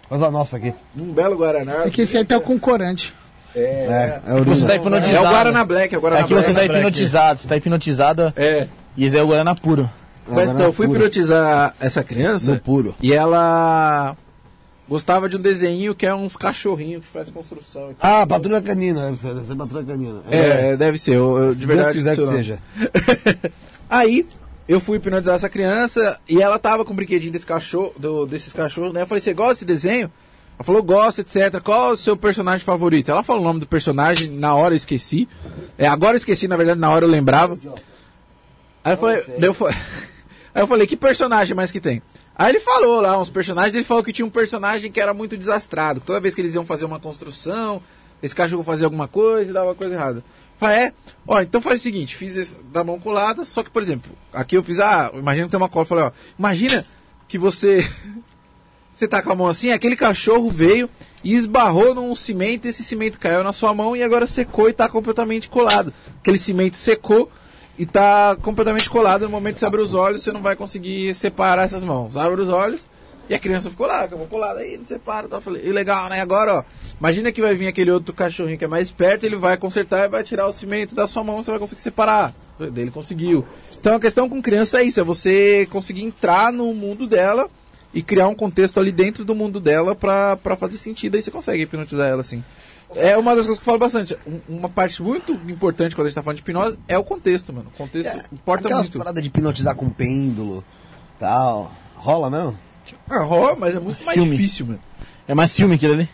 Faz 0.09 0.23
a 0.23 0.31
nossa 0.31 0.57
aqui. 0.57 0.75
Um 0.99 1.13
belo 1.13 1.37
Guaraná. 1.37 1.85
É 1.85 1.91
que 1.91 2.03
esse 2.03 2.17
aí 2.17 2.25
tá 2.25 2.41
com 2.41 2.59
corante. 2.59 3.15
É, 3.55 4.21
é, 4.27 4.31
Você 4.33 4.41
urina. 4.41 4.67
tá 4.67 4.73
É 4.73 4.77
hipnotizado. 4.77 5.27
o 5.27 5.31
Guaraná 5.31 5.65
Black, 5.65 5.95
é 5.95 5.99
o 5.99 6.01
Guaraná 6.01 6.23
É 6.23 6.25
que 6.27 6.35
você 6.35 6.49
tá 6.55 6.61
Black. 6.61 6.75
hipnotizado. 6.75 7.39
Você 7.41 7.49
tá 7.49 7.57
hipnotizada 7.57 8.33
É. 8.37 8.67
e 8.97 9.05
esse 9.05 9.17
é 9.19 9.23
o 9.23 9.27
Guaraná 9.27 9.55
puro. 9.55 9.89
Mas 10.27 10.51
então, 10.51 10.67
eu 10.67 10.73
fui 10.73 10.87
hipnotizar 10.87 11.75
essa 11.79 12.03
criança 12.03 12.53
No 12.55 12.61
puro. 12.61 12.95
e 13.03 13.13
ela 13.13 14.17
gostava 14.93 15.27
de 15.27 15.39
um 15.39 15.41
desenho 15.41 15.95
que 15.95 16.05
é 16.05 16.15
uns 16.15 16.37
cachorrinhos 16.37 17.03
que 17.05 17.11
faz 17.11 17.31
construção. 17.31 17.95
Ah, 17.99 18.27
patrulha 18.27 18.61
canina, 18.61 19.07
deve 19.07 19.17
ser, 19.17 19.35
deve 19.35 19.47
ser 19.47 19.57
patrulha 19.57 19.85
canina. 19.87 20.21
É, 20.31 20.77
deve 20.77 20.99
ser. 20.99 21.15
Eu, 21.17 21.39
eu, 21.39 21.55
de 21.55 21.61
Se 21.61 21.67
Deus 21.67 21.77
verdade, 21.77 21.99
quiser 21.99 22.17
que 22.17 22.27
seja. 22.27 22.59
Aí, 23.89 24.27
eu 24.69 24.81
fui 24.81 24.99
hipnotizar 24.99 25.35
essa 25.35 25.49
criança 25.49 26.21
e 26.29 26.43
ela 26.43 26.59
tava 26.59 26.85
com 26.85 26.93
o 26.93 26.97
brinquedinho 26.97 27.33
desse 27.33 27.47
cachorro, 27.47 27.95
do- 27.97 28.27
desses 28.27 28.53
cachorros, 28.53 28.93
né? 28.93 29.01
Eu 29.03 29.07
falei, 29.07 29.23
você 29.23 29.33
gosta 29.33 29.55
desse 29.55 29.65
desenho? 29.65 30.13
Ela 30.59 30.65
falou, 30.65 30.83
gosto, 30.83 31.21
etc. 31.23 31.59
Qual 31.65 31.89
é 31.91 31.93
o 31.93 31.97
seu 31.97 32.15
personagem 32.15 32.65
favorito? 32.65 33.11
Ela 33.11 33.23
falou 33.23 33.41
o 33.41 33.45
nome 33.45 33.61
do 33.61 33.67
personagem, 33.67 34.31
na 34.31 34.55
hora 34.55 34.75
eu 34.75 34.77
esqueci. 34.77 35.27
É, 35.79 35.87
agora 35.87 36.15
eu 36.15 36.19
esqueci, 36.19 36.47
na 36.47 36.57
verdade, 36.57 36.79
na 36.79 36.91
hora 36.91 37.07
eu 37.07 37.09
lembrava. 37.11 37.59
Aí 38.85 38.93
eu 38.93 38.99
falei, 38.99 39.25
eu 39.41 39.57
aí 40.55 40.63
eu 40.63 40.67
falei, 40.67 40.87
que 40.87 40.97
personagem 40.99 41.57
mais 41.57 41.71
que 41.73 41.81
tem? 41.81 42.03
Aí 42.37 42.51
ele 42.51 42.61
falou 42.61 43.01
lá 43.01 43.21
uns 43.21 43.31
personagens, 43.31 43.75
ele 43.75 43.85
falou 43.85 44.03
que 44.03 44.13
tinha 44.13 44.27
um 44.27 44.31
personagem 44.31 44.91
que 44.91 45.01
era 45.01 45.13
muito 45.13 45.37
desastrado. 45.37 46.01
que 46.01 46.07
Toda 46.07 46.21
vez 46.21 46.35
que 46.35 46.41
eles 46.41 46.55
iam 46.55 46.65
fazer 46.65 46.85
uma 46.85 46.99
construção, 46.99 47.83
esse 48.23 48.35
cachorro 48.35 48.65
fazia 48.65 48.87
alguma 48.87 49.07
coisa 49.09 49.51
e 49.51 49.55
dava 49.55 49.75
coisa 49.75 49.95
errada. 49.95 50.25
Falei, 50.59 50.77
é? 50.79 50.93
Ó, 51.27 51.41
então 51.41 51.61
faz 51.61 51.81
o 51.81 51.83
seguinte, 51.83 52.17
fiz 52.17 52.37
esse 52.37 52.59
da 52.73 52.85
mão 52.85 52.99
colada, 53.01 53.45
só 53.45 53.63
que, 53.63 53.71
por 53.71 53.83
exemplo, 53.83 54.13
aqui 54.33 54.57
eu 54.57 54.63
fiz, 54.63 54.79
ah, 54.79 55.11
imagina 55.13 55.47
que 55.47 55.51
tem 55.51 55.59
uma 55.61 55.69
cola. 55.69 55.85
Falei, 55.85 56.05
ó, 56.05 56.13
imagina 56.39 56.87
que 57.29 57.37
você. 57.37 57.89
você 58.95 59.09
tá 59.09 59.21
com 59.21 59.33
a 59.33 59.35
mão 59.35 59.49
assim, 59.49 59.73
aquele 59.73 59.97
cachorro 59.97 60.49
veio 60.51 60.89
e 61.25 61.35
esbarrou 61.35 61.95
num 61.95 62.15
cimento, 62.15 62.67
esse 62.67 62.85
cimento 62.85 63.19
caiu 63.19 63.43
na 63.43 63.53
sua 63.53 63.75
mão 63.75 63.97
e 63.97 64.03
agora 64.03 64.27
secou 64.27 64.69
e 64.69 64.73
tá 64.73 64.89
completamente 64.89 65.49
colado. 65.49 65.93
Aquele 66.21 66.39
cimento 66.39 66.77
secou 66.77 67.31
e 67.79 67.87
tá 67.87 68.37
completamente 68.41 68.89
colado. 68.89 69.23
No 69.23 69.31
momento 69.31 69.55
que 69.55 69.61
você 69.61 69.67
abre 69.67 69.81
os 69.81 69.95
olhos, 69.95 70.23
você 70.23 70.33
não 70.33 70.43
vai 70.43 70.57
conseguir 70.57 71.13
separar 71.15 71.65
essas 71.65 71.85
mãos. 71.85 72.17
Abre 72.17 72.41
os 72.41 72.49
olhos 72.49 72.87
e 73.29 73.35
a 73.35 73.39
criança 73.39 73.71
ficou 73.71 73.87
lá, 73.87 74.03
acabou 74.03 74.27
colada 74.27 74.61
aí, 74.61 74.77
não 74.77 74.85
separa. 74.85 75.29
Tá? 75.29 75.41
Falei, 75.41 75.63
e 75.65 75.73
legal, 75.73 76.09
né? 76.09 76.21
Agora, 76.21 76.59
ó, 76.59 76.65
imagina 76.99 77.33
que 77.33 77.41
vai 77.41 77.55
vir 77.55 77.69
aquele 77.69 77.91
outro 77.91 78.13
cachorrinho 78.13 78.59
que 78.59 78.65
é 78.65 78.69
mais 78.69 78.91
perto, 78.91 79.25
ele 79.25 79.37
vai 79.37 79.57
consertar 79.57 80.05
e 80.05 80.09
vai 80.09 80.23
tirar 80.23 80.47
o 80.47 80.53
cimento 80.53 80.95
da 80.95 81.07
sua 81.07 81.25
mão, 81.25 81.39
você 81.39 81.51
vai 81.51 81.61
conseguir 81.61 81.83
separar. 81.83 82.35
Ele 82.61 82.91
conseguiu. 82.91 83.45
Então 83.79 83.97
a 83.97 84.01
questão 84.01 84.29
com 84.29 84.43
criança 84.43 84.81
é 84.81 84.85
isso, 84.85 85.01
é 85.01 85.05
você 85.05 85.67
conseguir 85.71 86.03
entrar 86.03 86.53
no 86.53 86.73
mundo 86.75 87.07
dela 87.07 87.49
e 87.95 88.03
criar 88.03 88.29
um 88.29 88.35
contexto 88.35 88.79
ali 88.79 88.93
dentro 88.93 89.25
do 89.25 89.35
mundo 89.35 89.61
dela 89.61 89.95
pra, 89.95 90.37
pra 90.37 90.57
fazer 90.57 90.79
sentido, 90.79 91.17
aí 91.17 91.23
você 91.23 91.31
consegue 91.31 91.63
hipnotizar 91.65 92.09
ela 92.09 92.21
assim. 92.21 92.43
É 92.97 93.17
uma 93.17 93.35
das 93.35 93.47
coisas 93.47 93.57
que 93.59 93.63
eu 93.63 93.73
falo 93.73 93.79
bastante. 93.79 94.17
Um- 94.27 94.41
Uma 94.59 94.69
parte 94.69 95.03
muito 95.03 95.33
importante 95.33 95.95
quando 95.95 96.07
a 96.07 96.11
gente 96.11 96.15
tá 96.17 96.23
falando 96.23 96.37
de 96.37 96.43
hipnose 96.43 96.79
é 96.87 96.99
o 96.99 97.05
contexto, 97.05 97.53
mano. 97.53 97.71
O 97.75 97.77
contexto 97.79 98.33
importa 98.33 98.65
Aquelas 98.67 98.87
muito. 98.89 98.99
paradas 98.99 99.23
de 99.23 99.29
hipnotizar 99.29 99.75
com 99.75 99.89
pêndulo 99.89 100.63
tal. 101.19 101.73
Rola 101.97 102.29
mesmo? 102.31 102.57
Ah, 103.09 103.21
rola, 103.23 103.57
mas 103.59 103.75
é 103.75 103.81
muito 103.81 104.05
mais 104.05 104.17
Filme. 104.19 104.37
difícil, 104.37 104.67
mano. 104.67 104.81
É 105.27 105.35
mais 105.35 105.55
filme 105.55 105.77
aquilo 105.77 105.95
ali. 105.95 106.09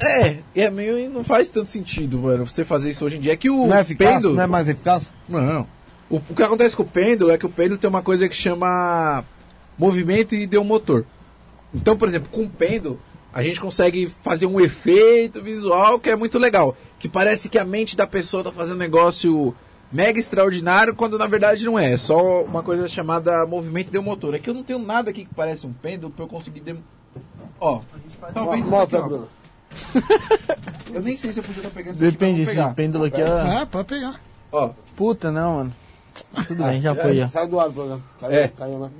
É, 0.00 0.38
é 0.54 0.70
meio. 0.70 1.08
Não 1.10 1.24
faz 1.24 1.48
tanto 1.48 1.70
sentido, 1.70 2.18
mano, 2.18 2.46
você 2.46 2.64
fazer 2.64 2.90
isso 2.90 3.04
hoje 3.04 3.16
em 3.16 3.20
dia. 3.20 3.32
É 3.32 3.36
que 3.36 3.48
o 3.50 3.66
não 3.66 3.76
é 3.76 3.80
eficaz? 3.80 4.14
pêndulo. 4.16 4.34
Não 4.34 4.42
é 4.42 4.46
mais 4.46 4.68
eficaz? 4.68 5.10
Não. 5.28 5.66
O, 6.10 6.16
o 6.16 6.34
que 6.34 6.42
acontece 6.42 6.76
com 6.76 6.82
o 6.82 6.86
pêndulo 6.86 7.30
é 7.30 7.38
que 7.38 7.46
o 7.46 7.48
pêndulo 7.50 7.78
tem 7.78 7.88
uma 7.88 8.02
coisa 8.02 8.28
que 8.28 8.34
chama 8.36 9.24
movimento 9.78 10.34
ideomotor. 10.34 11.04
Então, 11.74 11.96
por 11.96 12.08
exemplo, 12.08 12.28
com 12.30 12.42
o 12.42 12.48
pêndulo, 12.50 13.00
a 13.32 13.42
gente 13.42 13.60
consegue 13.60 14.12
fazer 14.22 14.46
um 14.46 14.60
efeito 14.60 15.42
visual 15.42 15.98
que 15.98 16.10
é 16.10 16.16
muito 16.16 16.38
legal. 16.38 16.76
Que 16.98 17.08
parece 17.08 17.48
que 17.48 17.58
a 17.58 17.64
mente 17.64 17.96
da 17.96 18.06
pessoa 18.06 18.44
tá 18.44 18.52
fazendo 18.52 18.76
um 18.76 18.78
negócio 18.78 19.54
mega 19.90 20.18
extraordinário, 20.18 20.94
quando 20.94 21.18
na 21.18 21.26
verdade 21.26 21.64
não 21.64 21.78
é. 21.78 21.92
É 21.92 21.96
só 21.96 22.42
uma 22.44 22.62
coisa 22.62 22.88
chamada 22.88 23.46
movimento 23.46 23.88
ideomotor. 23.88 24.34
É 24.34 24.38
que 24.38 24.50
eu 24.50 24.54
não 24.54 24.62
tenho 24.62 24.78
nada 24.78 25.10
aqui 25.10 25.24
que 25.24 25.34
parece 25.34 25.66
um 25.66 25.72
pêndulo 25.72 26.12
pra 26.12 26.24
eu 26.24 26.28
conseguir... 26.28 26.60
Dem... 26.60 26.82
Ó, 27.60 27.80
talvez 28.34 28.66
isso 28.66 28.74
aqui, 28.74 28.80
Mostra, 28.80 29.00
ó. 29.00 29.08
Bruno. 29.08 29.28
Eu 30.92 31.00
nem 31.00 31.16
sei 31.16 31.32
se 31.32 31.40
eu 31.40 31.44
podia 31.44 31.60
estar 31.60 31.70
pegando 31.70 31.94
isso 31.94 32.04
aqui, 32.04 32.12
Depende, 32.12 32.42
esse 32.42 32.74
pêndulo 32.74 33.04
aqui, 33.06 33.22
ó. 33.22 33.62
Ah, 33.62 33.64
pode 33.64 33.88
pegar. 33.88 34.20
Ó, 34.52 34.70
Puta, 34.94 35.32
não, 35.32 35.54
mano. 35.54 35.74
Tudo 36.46 36.62
bem, 36.64 36.80
já 36.80 36.94
foi, 36.94 37.20
ó. 37.22 37.28
Sai 37.28 37.46
do 37.46 37.58
ar 37.60 37.68
do 37.68 37.74
programa. 37.74 38.02
Caiu, 38.20 38.32
É. 38.38 38.48
caiu, 38.48 38.78
né? 38.78 38.90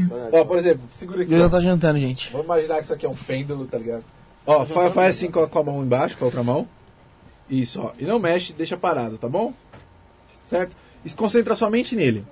ó, 0.32 0.44
por 0.44 0.58
exemplo, 0.58 0.82
segura 0.92 1.22
aqui. 1.22 1.32
Eu 1.32 1.38
ó. 1.38 1.42
já 1.42 1.48
tá 1.48 1.60
jantando, 1.60 1.98
gente. 1.98 2.30
Vamos 2.30 2.46
imaginar 2.46 2.76
que 2.76 2.82
isso 2.84 2.94
aqui 2.94 3.06
é 3.06 3.08
um 3.08 3.14
pêndulo, 3.14 3.66
tá 3.66 3.78
ligado? 3.78 4.04
Ó, 4.46 4.64
faz, 4.66 4.92
faz 4.92 5.16
assim 5.16 5.30
com 5.30 5.40
a, 5.40 5.48
com 5.48 5.58
a 5.58 5.64
mão 5.64 5.82
embaixo, 5.82 6.16
com 6.16 6.24
a 6.24 6.26
outra 6.26 6.42
mão. 6.42 6.66
Isso, 7.48 7.80
ó. 7.82 7.92
E 7.98 8.04
não 8.04 8.18
mexe, 8.18 8.52
deixa 8.52 8.76
parado, 8.76 9.18
tá 9.18 9.28
bom? 9.28 9.52
Certo? 10.48 10.74
E 11.04 11.08
se 11.10 11.16
concentra 11.16 11.54
somente 11.56 11.94
nele. 11.96 12.24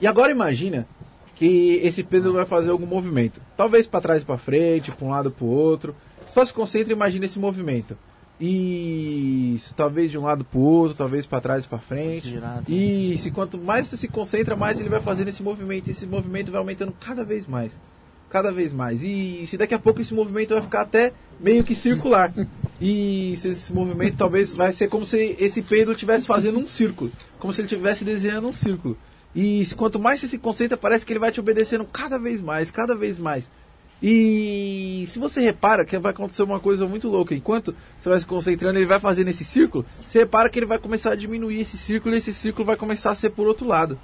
E 0.00 0.06
agora 0.06 0.30
imagina 0.32 0.86
que 1.34 1.80
esse 1.82 2.02
pêndulo 2.02 2.34
vai 2.34 2.46
fazer 2.46 2.70
algum 2.70 2.86
movimento. 2.86 3.40
Talvez 3.56 3.86
para 3.86 4.00
trás 4.00 4.22
e 4.22 4.24
para 4.26 4.38
frente, 4.38 4.90
para 4.90 5.06
um 5.06 5.10
lado 5.10 5.30
para 5.30 5.44
o 5.44 5.48
outro. 5.48 5.94
Só 6.30 6.44
se 6.44 6.52
concentra 6.52 6.92
e 6.92 6.96
imagina 6.96 7.24
esse 7.26 7.38
movimento. 7.38 7.96
Isso, 8.40 9.74
talvez 9.74 10.10
de 10.10 10.18
um 10.18 10.22
lado 10.22 10.44
para 10.44 10.58
o 10.58 10.62
outro, 10.62 10.96
talvez 10.96 11.24
para 11.26 11.40
trás 11.40 11.64
e 11.64 11.68
para 11.68 11.78
frente. 11.78 12.28
Girado. 12.28 12.70
Isso, 12.72 13.28
e 13.28 13.30
quanto 13.30 13.58
mais 13.58 13.86
você 13.88 13.96
se 13.96 14.08
concentra, 14.08 14.54
mais 14.56 14.78
ele 14.80 14.88
vai 14.88 15.00
fazendo 15.00 15.28
esse 15.28 15.42
movimento. 15.42 15.88
E 15.88 15.90
esse 15.90 16.06
movimento 16.06 16.50
vai 16.50 16.58
aumentando 16.58 16.92
cada 17.00 17.24
vez 17.24 17.46
mais. 17.46 17.78
Cada 18.28 18.50
vez 18.52 18.72
mais. 18.72 19.02
E 19.02 19.44
se 19.46 19.56
daqui 19.56 19.74
a 19.74 19.78
pouco 19.78 20.00
esse 20.00 20.12
movimento 20.12 20.54
vai 20.54 20.62
ficar 20.62 20.82
até 20.82 21.12
meio 21.40 21.62
que 21.64 21.74
circular. 21.74 22.32
E 22.80 23.34
se 23.36 23.48
esse 23.48 23.72
movimento 23.72 24.16
talvez 24.16 24.52
vai 24.52 24.72
ser 24.72 24.88
como 24.88 25.06
se 25.06 25.36
esse 25.38 25.62
pêndulo 25.62 25.92
estivesse 25.92 26.26
fazendo 26.26 26.58
um 26.58 26.66
círculo. 26.66 27.10
Como 27.38 27.52
se 27.52 27.60
ele 27.60 27.66
estivesse 27.66 28.04
desenhando 28.04 28.48
um 28.48 28.52
círculo. 28.52 28.98
E 29.34 29.64
se- 29.64 29.74
quanto 29.74 29.98
mais 30.00 30.20
você 30.20 30.26
se 30.28 30.38
concentra, 30.38 30.76
parece 30.76 31.04
que 31.06 31.12
ele 31.12 31.20
vai 31.20 31.30
te 31.30 31.38
obedecendo 31.40 31.84
cada 31.84 32.18
vez 32.18 32.40
mais, 32.40 32.70
cada 32.70 32.94
vez 32.96 33.18
mais. 33.18 33.48
E 34.08 35.04
se 35.08 35.18
você 35.18 35.40
repara 35.40 35.84
que 35.84 35.98
vai 35.98 36.12
acontecer 36.12 36.44
uma 36.44 36.60
coisa 36.60 36.86
muito 36.86 37.08
louca, 37.08 37.34
enquanto 37.34 37.74
você 37.98 38.08
vai 38.08 38.20
se 38.20 38.24
concentrando, 38.24 38.78
ele 38.78 38.86
vai 38.86 39.00
fazendo 39.00 39.26
esse 39.30 39.44
círculo, 39.44 39.84
você 40.06 40.20
repara 40.20 40.48
que 40.48 40.56
ele 40.60 40.64
vai 40.64 40.78
começar 40.78 41.10
a 41.10 41.16
diminuir 41.16 41.60
esse 41.60 41.76
círculo 41.76 42.14
e 42.14 42.18
esse 42.18 42.32
círculo 42.32 42.64
vai 42.64 42.76
começar 42.76 43.10
a 43.10 43.16
ser 43.16 43.30
por 43.30 43.48
outro 43.48 43.66
lado. 43.66 43.98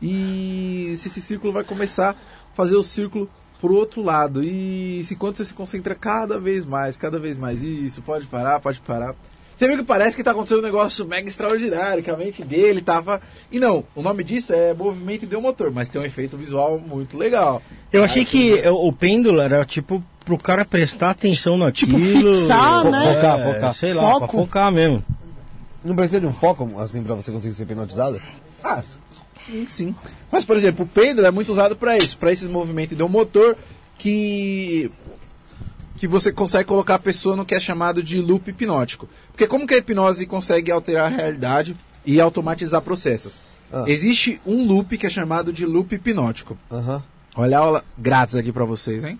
E 0.00 0.94
se 0.96 1.08
esse 1.08 1.20
círculo 1.20 1.52
vai 1.52 1.64
começar 1.64 2.12
a 2.12 2.16
fazer 2.54 2.76
o 2.76 2.82
círculo 2.82 3.28
pro 3.60 3.74
outro 3.74 4.00
lado. 4.02 4.42
E 4.42 5.04
se 5.04 5.14
quando 5.14 5.36
você 5.36 5.44
se 5.44 5.52
concentra 5.52 5.94
cada 5.94 6.40
vez 6.40 6.64
mais, 6.64 6.96
cada 6.96 7.18
vez 7.18 7.36
mais, 7.36 7.62
isso, 7.62 8.00
pode 8.00 8.26
parar, 8.28 8.58
pode 8.58 8.80
parar. 8.80 9.14
Você 9.56 9.68
viu 9.68 9.76
que 9.78 9.84
parece 9.84 10.16
que 10.16 10.24
tá 10.24 10.32
acontecendo 10.32 10.58
um 10.60 10.62
negócio 10.62 11.04
mega 11.06 11.28
extraordinário, 11.28 12.02
que 12.02 12.10
a 12.10 12.16
mente 12.16 12.42
dele 12.44 12.80
tava. 12.80 13.20
E 13.50 13.58
não, 13.60 13.84
o 13.94 14.02
nome 14.02 14.24
disso 14.24 14.52
é 14.52 14.74
movimento 14.74 15.24
ideomotor, 15.24 15.70
mas 15.72 15.88
tem 15.88 16.00
um 16.00 16.04
efeito 16.04 16.36
visual 16.36 16.78
muito 16.78 17.16
legal. 17.16 17.62
Eu 17.92 18.02
achei 18.02 18.24
que 18.24 18.54
o 18.68 18.88
o 18.88 18.92
pêndulo 18.92 19.40
era 19.40 19.64
tipo 19.64 20.02
pro 20.24 20.38
cara 20.38 20.64
prestar 20.64 21.10
atenção 21.10 21.56
naquilo. 21.58 21.98
fixar, 21.98 22.82
fo- 22.82 22.90
né? 22.90 23.14
Focar, 23.14 23.40
é, 23.40 23.52
focar. 23.54 23.74
Sei 23.74 23.92
lá, 23.92 24.02
pra 24.02 24.12
Foco. 24.20 24.36
focar 24.38 24.72
mesmo. 24.72 25.04
Não 25.84 25.94
precisa 25.96 26.20
de 26.20 26.26
um 26.26 26.32
foco, 26.32 26.68
assim, 26.78 27.02
pra 27.02 27.14
você 27.14 27.30
conseguir 27.32 27.54
ser 27.54 27.64
hipnotizado? 27.64 28.20
Ah, 28.64 28.82
sim, 29.46 29.66
sim. 29.66 29.94
Mas, 30.30 30.44
por 30.44 30.56
exemplo, 30.56 30.84
o 30.84 30.88
pêndulo 30.88 31.26
é 31.26 31.30
muito 31.30 31.50
usado 31.52 31.74
para 31.76 31.96
isso, 31.98 32.16
para 32.16 32.30
esses 32.32 32.46
movimentos 32.48 32.92
ideomotor 32.92 33.56
que 33.98 34.90
que 36.02 36.08
você 36.08 36.32
consegue 36.32 36.64
colocar 36.64 36.96
a 36.96 36.98
pessoa 36.98 37.36
no 37.36 37.46
que 37.46 37.54
é 37.54 37.60
chamado 37.60 38.02
de 38.02 38.20
loop 38.20 38.50
hipnótico. 38.50 39.08
Porque 39.30 39.46
como 39.46 39.68
que 39.68 39.74
a 39.74 39.78
hipnose 39.78 40.26
consegue 40.26 40.68
alterar 40.68 41.06
a 41.06 41.16
realidade 41.16 41.76
e 42.04 42.20
automatizar 42.20 42.82
processos? 42.82 43.40
Ah. 43.72 43.84
Existe 43.86 44.40
um 44.44 44.66
loop 44.66 44.98
que 44.98 45.06
é 45.06 45.08
chamado 45.08 45.52
de 45.52 45.64
loop 45.64 45.94
hipnótico. 45.94 46.58
Aham. 46.68 47.04
Olha 47.36 47.56
a 47.56 47.60
aula 47.60 47.84
grátis 47.96 48.34
aqui 48.34 48.50
para 48.50 48.64
vocês, 48.64 49.04
hein? 49.04 49.16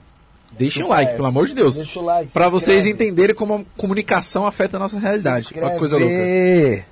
Deixem 0.59 0.83
um 0.83 0.89
like, 0.89 1.13
pelo 1.13 1.27
amor 1.29 1.47
de 1.47 1.55
Deus. 1.55 1.77
Deixa 1.77 2.01
o 2.01 2.03
like. 2.03 2.31
se 2.31 2.35
Para 2.35 2.49
vocês 2.49 2.85
inscreve. 2.85 3.05
entenderem 3.05 3.37
como 3.37 3.55
a 3.55 3.65
comunicação 3.77 4.45
afeta 4.45 4.77
a 4.77 4.81
nossa 4.81 4.99
realidade. 4.99 5.51
Olha 5.55 5.71
que 5.71 5.79
coisa 5.79 5.97
louca. 5.97 6.85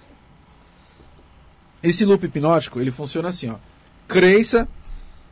Esse 1.82 2.04
loop 2.04 2.24
hipnótico, 2.24 2.80
ele 2.80 2.92
funciona 2.92 3.30
assim, 3.30 3.50
ó. 3.50 3.56
Crença, 4.06 4.68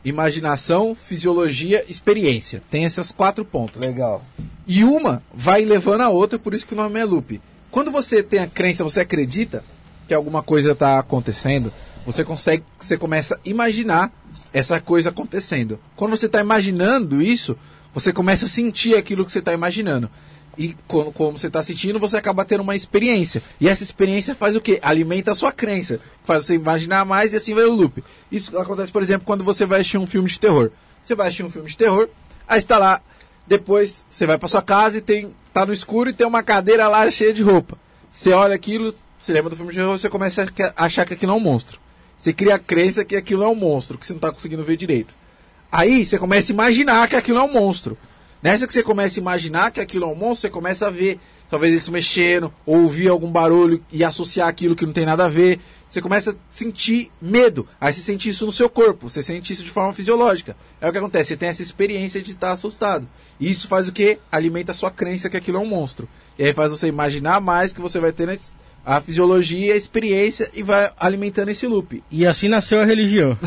imaginação, 0.03 0.95
fisiologia, 0.95 1.83
experiência. 1.87 2.61
Tem 2.69 2.85
essas 2.85 3.11
quatro 3.11 3.43
pontas. 3.43 3.81
Legal. 3.81 4.23
E 4.67 4.83
uma 4.83 5.23
vai 5.33 5.65
levando 5.65 6.01
a 6.01 6.09
outra, 6.09 6.37
por 6.37 6.53
isso 6.53 6.65
que 6.65 6.73
o 6.73 6.77
nome 6.77 6.99
é 6.99 7.05
loop. 7.05 7.41
Quando 7.71 7.91
você 7.91 8.23
tem 8.23 8.39
a 8.39 8.47
crença, 8.47 8.83
você 8.83 9.01
acredita 9.01 9.63
que 10.07 10.13
alguma 10.13 10.41
coisa 10.41 10.71
está 10.71 10.97
acontecendo, 10.97 11.71
você 12.05 12.23
consegue, 12.23 12.63
você 12.79 12.97
começa 12.97 13.35
a 13.35 13.39
imaginar 13.45 14.11
essa 14.51 14.79
coisa 14.79 15.09
acontecendo. 15.09 15.79
Quando 15.95 16.17
você 16.17 16.25
está 16.25 16.39
imaginando 16.39 17.21
isso, 17.21 17.57
você 17.93 18.11
começa 18.11 18.45
a 18.45 18.49
sentir 18.49 18.95
aquilo 18.95 19.25
que 19.25 19.31
você 19.31 19.39
está 19.39 19.53
imaginando. 19.53 20.09
E 20.59 20.75
como, 20.87 21.11
como 21.11 21.39
você 21.39 21.47
está 21.47 21.63
sentindo, 21.63 21.99
você 21.99 22.17
acaba 22.17 22.45
tendo 22.45 22.61
uma 22.61 22.75
experiência. 22.75 23.41
E 23.61 23.69
essa 23.69 23.81
experiência 23.81 24.35
faz 24.35 24.55
o 24.55 24.61
quê? 24.61 24.77
Alimenta 24.81 25.31
a 25.31 25.35
sua 25.35 25.51
crença. 25.51 26.01
Faz 26.25 26.45
você 26.45 26.55
imaginar 26.55 27.05
mais 27.05 27.33
e 27.33 27.37
assim 27.37 27.55
vai 27.55 27.63
o 27.63 27.73
loop. 27.73 28.03
Isso 28.29 28.57
acontece, 28.57 28.91
por 28.91 29.01
exemplo, 29.01 29.25
quando 29.25 29.43
você 29.43 29.65
vai 29.65 29.79
assistir 29.79 29.97
um 29.97 30.05
filme 30.05 30.27
de 30.27 30.37
terror. 30.37 30.69
Você 31.01 31.15
vai 31.15 31.27
assistir 31.27 31.43
um 31.43 31.49
filme 31.49 31.69
de 31.69 31.77
terror, 31.77 32.09
aí 32.45 32.59
está 32.59 32.77
lá 32.77 33.01
depois 33.49 34.05
você 34.07 34.27
vai 34.27 34.37
para 34.37 34.47
sua 34.47 34.61
casa 34.61 34.99
e 34.99 35.01
tem 35.01 35.33
tá 35.51 35.65
no 35.65 35.73
escuro 35.73 36.11
e 36.11 36.13
tem 36.13 36.27
uma 36.27 36.43
cadeira 36.43 36.87
lá 36.87 37.09
cheia 37.09 37.33
de 37.33 37.41
roupa. 37.41 37.79
Você 38.13 38.31
olha 38.31 38.53
aquilo, 38.53 38.93
você 39.17 39.33
lembra 39.33 39.49
do 39.49 39.55
filme 39.55 39.71
de 39.71 39.77
terror, 39.79 39.97
você 39.97 40.07
começa 40.07 40.45
a 40.75 40.85
achar 40.85 41.03
que 41.03 41.15
aquilo 41.15 41.31
é 41.31 41.35
um 41.35 41.39
monstro. 41.39 41.79
Você 42.15 42.31
cria 42.31 42.55
a 42.55 42.59
crença 42.59 43.03
que 43.03 43.15
aquilo 43.15 43.43
é 43.43 43.47
um 43.47 43.55
monstro, 43.55 43.97
que 43.97 44.05
você 44.05 44.13
não 44.13 44.17
está 44.17 44.31
conseguindo 44.31 44.63
ver 44.63 44.77
direito. 44.77 45.15
Aí 45.71 46.05
você 46.05 46.19
começa 46.19 46.51
a 46.51 46.53
imaginar 46.53 47.07
que 47.07 47.15
aquilo 47.15 47.39
é 47.39 47.43
um 47.43 47.51
monstro. 47.51 47.97
Nessa 48.41 48.65
que 48.65 48.73
você 48.73 48.81
começa 48.81 49.19
a 49.19 49.21
imaginar 49.21 49.71
que 49.71 49.81
aquilo 49.81 50.05
é 50.05 50.07
um 50.07 50.15
monstro, 50.15 50.41
você 50.41 50.49
começa 50.49 50.87
a 50.87 50.89
ver, 50.89 51.19
talvez 51.49 51.73
ele 51.73 51.81
se 51.81 51.91
mexendo, 51.91 52.53
ou 52.65 52.83
ouvir 52.83 53.09
algum 53.09 53.29
barulho 53.29 53.83
e 53.91 54.03
associar 54.03 54.47
aquilo 54.47 54.75
que 54.75 54.85
não 54.85 54.93
tem 54.93 55.05
nada 55.05 55.25
a 55.25 55.29
ver. 55.29 55.59
Você 55.89 56.01
começa 56.01 56.31
a 56.31 56.35
sentir 56.49 57.11
medo. 57.21 57.67
Aí 57.81 57.93
você 57.93 58.01
sente 58.01 58.29
isso 58.29 58.45
no 58.45 58.53
seu 58.53 58.69
corpo, 58.69 59.09
você 59.09 59.21
sente 59.21 59.51
isso 59.51 59.63
de 59.63 59.71
forma 59.71 59.91
fisiológica. 59.91 60.55
É 60.79 60.87
o 60.87 60.91
que 60.91 60.97
acontece, 60.97 61.29
você 61.29 61.37
tem 61.37 61.49
essa 61.49 61.61
experiência 61.61 62.21
de 62.21 62.31
estar 62.31 62.51
assustado. 62.51 63.07
E 63.39 63.49
isso 63.49 63.67
faz 63.67 63.87
o 63.87 63.91
que? 63.91 64.19
Alimenta 64.31 64.71
a 64.71 64.75
sua 64.75 64.91
crença 64.91 65.29
que 65.29 65.37
aquilo 65.37 65.57
é 65.57 65.61
um 65.61 65.65
monstro. 65.65 66.07
E 66.37 66.43
aí 66.45 66.53
faz 66.53 66.71
você 66.71 66.87
imaginar 66.87 67.41
mais 67.41 67.73
que 67.73 67.81
você 67.81 67.99
vai 67.99 68.13
ter 68.13 68.39
a 68.85 69.01
fisiologia, 69.01 69.73
a 69.73 69.77
experiência 69.77 70.49
e 70.53 70.63
vai 70.63 70.91
alimentando 70.97 71.49
esse 71.49 71.67
loop. 71.67 72.01
E 72.09 72.25
assim 72.25 72.47
nasceu 72.47 72.79
a 72.79 72.85
religião. 72.85 73.37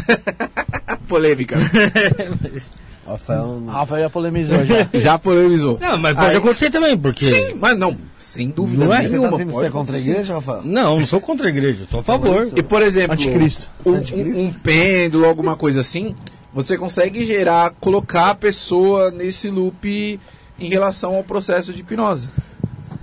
Polêmica. 1.08 1.56
Rafael. 3.06 3.62
Rafael 3.66 4.02
já 4.04 4.10
polemizou 4.10 4.64
já. 4.66 4.88
Já 5.00 5.18
polemizou. 5.18 5.78
Não, 5.80 5.98
mas 5.98 6.14
pode 6.14 6.26
Aí- 6.30 6.36
acontecer 6.36 6.70
também, 6.70 6.96
porque. 6.96 7.26
Sim, 7.26 7.54
mas 7.56 7.76
não, 7.76 7.96
sem 8.18 8.48
dúvida 8.50 8.84
Não 8.84 8.94
é? 8.94 9.02
Você 9.02 9.08
nenhuma. 9.08 9.30
tá 9.30 9.36
sendo 9.38 9.50
pode 9.52 9.60
você 9.62 9.66
é 9.66 9.70
contra 9.70 9.96
a 9.96 10.00
igreja, 10.00 10.34
Rafael? 10.34 10.62
Não, 10.64 11.00
não 11.00 11.06
sou 11.06 11.20
contra 11.20 11.46
a 11.46 11.50
igreja, 11.50 11.84
sou 11.90 12.00
a 12.00 12.02
favor. 12.02 12.48
E 12.56 12.62
por 12.62 12.80
exemplo, 12.82 13.14
Anticristo. 13.14 13.68
um, 13.84 13.94
Anticristo? 13.94 14.40
um 14.40 14.52
pêndulo, 14.52 15.26
alguma 15.26 15.56
coisa 15.56 15.80
assim, 15.80 16.14
você 16.54 16.78
consegue 16.78 17.24
gerar, 17.26 17.72
colocar 17.80 18.30
a 18.30 18.34
pessoa 18.34 19.10
nesse 19.10 19.48
loop 19.50 20.20
em 20.58 20.68
relação 20.68 21.14
ao 21.16 21.24
processo 21.24 21.72
de 21.72 21.80
hipnose. 21.80 22.28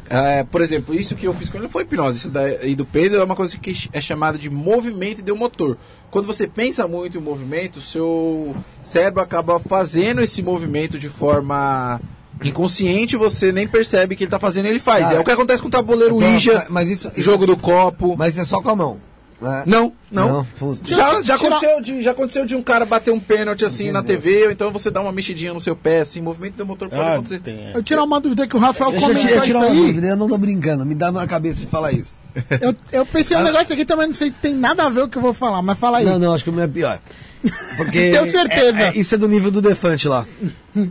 É, 0.10 0.44
por 0.44 0.62
exemplo, 0.62 0.96
isso 0.96 1.16
que 1.16 1.28
eu 1.28 1.34
fiz 1.36 1.50
com 1.50 1.58
ele 1.58 1.66
não 1.66 1.70
foi 1.72 1.84
hipnose. 1.84 2.18
Isso 2.18 2.30
daí 2.30 2.74
do 2.74 2.86
Pedro 2.86 3.20
é 3.22 3.24
uma 3.24 3.36
coisa 3.36 3.56
que 3.58 3.90
é 3.94 4.02
chamada 4.02 4.38
de 4.38 4.50
movimento 4.50 5.20
ideomotor. 5.20 5.78
Quando 6.10 6.26
você 6.26 6.48
pensa 6.48 6.88
muito 6.88 7.18
em 7.18 7.22
movimento, 7.22 7.80
seu 7.80 8.56
cérebro 8.84 9.22
acaba 9.22 9.60
fazendo 9.60 10.20
esse 10.22 10.42
movimento 10.42 10.98
de 10.98 11.10
forma 11.10 12.02
inconsciente, 12.44 13.16
você 13.16 13.52
nem 13.52 13.68
percebe 13.68 14.16
que 14.16 14.24
ele 14.24 14.28
está 14.28 14.40
fazendo, 14.40 14.66
ele 14.68 14.80
faz. 14.80 15.06
Ah, 15.08 15.14
é 15.16 15.20
o 15.20 15.24
que 15.24 15.32
acontece 15.32 15.62
com 15.62 15.68
o 15.68 15.72
tabuleiro 15.72 16.16
Então, 16.16 16.28
Ouija, 16.28 16.66
mas 16.70 16.90
isso- 16.90 17.10
isso 17.10 17.22
jogo 17.22 17.44
é- 17.44 17.48
do 17.48 17.58
copo. 17.58 18.16
Mas 18.18 18.38
é 18.38 18.46
só 18.46 18.62
com 18.62 18.70
a 18.70 18.76
mão. 18.76 18.98
Né? 19.42 19.64
Não, 19.66 19.94
não. 20.12 20.46
Não. 20.62 20.78
Já, 20.86 21.22
já, 21.24 21.36
aconteceu 21.36 21.82
de, 21.82 22.04
já 22.04 22.12
aconteceu 22.12 22.46
de 22.46 22.56
um 22.56 22.62
cara 22.64 22.86
bater 22.86 23.12
um 23.12 23.20
pênalti 23.20 23.64
assim 23.66 23.92
na 23.92 24.00
Entendeu? 24.00 24.22
TV, 24.22 24.46
ou 24.46 24.52
então 24.52 24.72
você 24.72 24.92
dá 24.92 25.00
uma 25.02 25.12
mexidinha 25.12 25.54
no 25.54 25.60
seu 25.62 25.76
pé, 25.76 26.02
assim, 26.02 26.22
movimento 26.22 26.56
do 26.56 26.66
motor 26.66 26.90
pode 26.90 27.02
Ah, 27.02 27.14
acontecer. 27.14 27.40
tem, 27.40 27.56
é. 27.68 27.72
Eu 27.76 27.82
tirar 27.84 28.04
uma 28.04 28.20
dúvida 28.20 28.48
que 28.48 28.56
o 28.56 28.60
Rafael 28.60 28.92
eu 28.94 29.00
comentou 29.00 29.22
tirar, 29.22 29.36
isso 29.38 29.46
tirar 29.46 29.60
uma 29.60 29.68
aí. 29.68 29.76
dúvida, 29.76 30.08
eu 30.08 30.18
não 30.18 30.28
tô 30.28 30.38
brincando, 30.38 30.86
me 30.86 30.94
dá 30.96 31.12
na 31.12 31.26
cabeça 31.26 31.60
de 31.62 31.68
falar 31.68 31.92
isso. 31.94 32.20
Eu, 32.62 32.76
eu 32.92 33.06
pensei 33.08 33.36
um 33.36 33.42
negócio 33.44 33.74
aqui 33.74 33.84
também, 33.84 34.08
não 34.08 34.14
sei, 34.14 34.30
tem 34.30 34.54
nada 34.54 34.84
a 34.86 34.90
ver 34.90 35.02
com 35.02 35.06
o 35.08 35.10
que 35.10 35.18
eu 35.18 35.22
vou 35.22 35.34
falar, 35.34 35.62
mas 35.64 35.78
fala 35.80 35.98
aí. 35.98 36.06
Não, 36.06 36.20
não, 36.20 36.34
acho 36.34 36.44
que 36.44 36.50
o 36.52 36.54
meu 36.54 36.64
é 36.64 36.68
pior. 36.68 37.00
Porque 37.76 38.12
Tenho 38.12 38.30
certeza. 38.30 38.78
é- 38.80 38.90
é- 38.90 38.98
isso 38.98 39.16
é 39.16 39.18
do 39.18 39.28
nível 39.28 39.50
do 39.50 39.62
Defante 39.62 40.08
lá. 40.08 40.26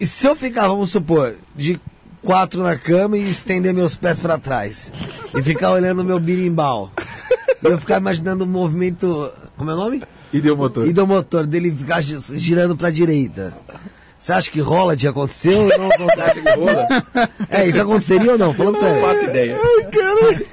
E 0.00 0.06
se 0.06 0.26
eu 0.26 0.34
ficar, 0.34 0.66
vamos 0.68 0.90
supor, 0.90 1.36
de 1.54 1.80
quatro 2.24 2.62
na 2.62 2.76
cama 2.76 3.16
e 3.18 3.30
estender 3.30 3.72
meus 3.74 3.94
pés 3.96 4.18
pra 4.18 4.38
trás 4.38 4.92
e 5.36 5.42
ficar 5.42 5.70
olhando 5.72 6.00
o 6.00 6.04
meu 6.04 6.18
birimbau 6.18 6.90
e 7.62 7.66
eu 7.66 7.78
ficar 7.78 7.98
imaginando 8.00 8.44
o 8.44 8.46
movimento, 8.46 9.30
como 9.56 9.70
é 9.70 9.74
o 9.74 9.76
nome? 9.76 10.02
E 10.32 10.40
deu 10.40 10.56
motor. 10.56 10.86
E 10.88 10.92
do 10.92 11.06
motor 11.06 11.46
dele 11.46 11.70
ficar 11.74 12.00
gi- 12.02 12.38
girando 12.38 12.76
pra 12.76 12.90
direita. 12.90 13.52
Você 14.18 14.32
acha 14.32 14.50
que 14.50 14.58
rola 14.60 14.96
de 14.96 15.06
acontecer 15.06 15.54
ou 15.54 15.68
não 15.78 15.88
acontece? 15.90 16.40
É, 17.50 17.66
isso 17.68 17.80
aconteceria 17.82 18.32
ou 18.32 18.38
não? 18.38 18.54
Falando 18.54 18.74
Não 18.74 18.80
sério. 18.80 19.02
faço 19.06 19.24
ideia. 19.24 19.58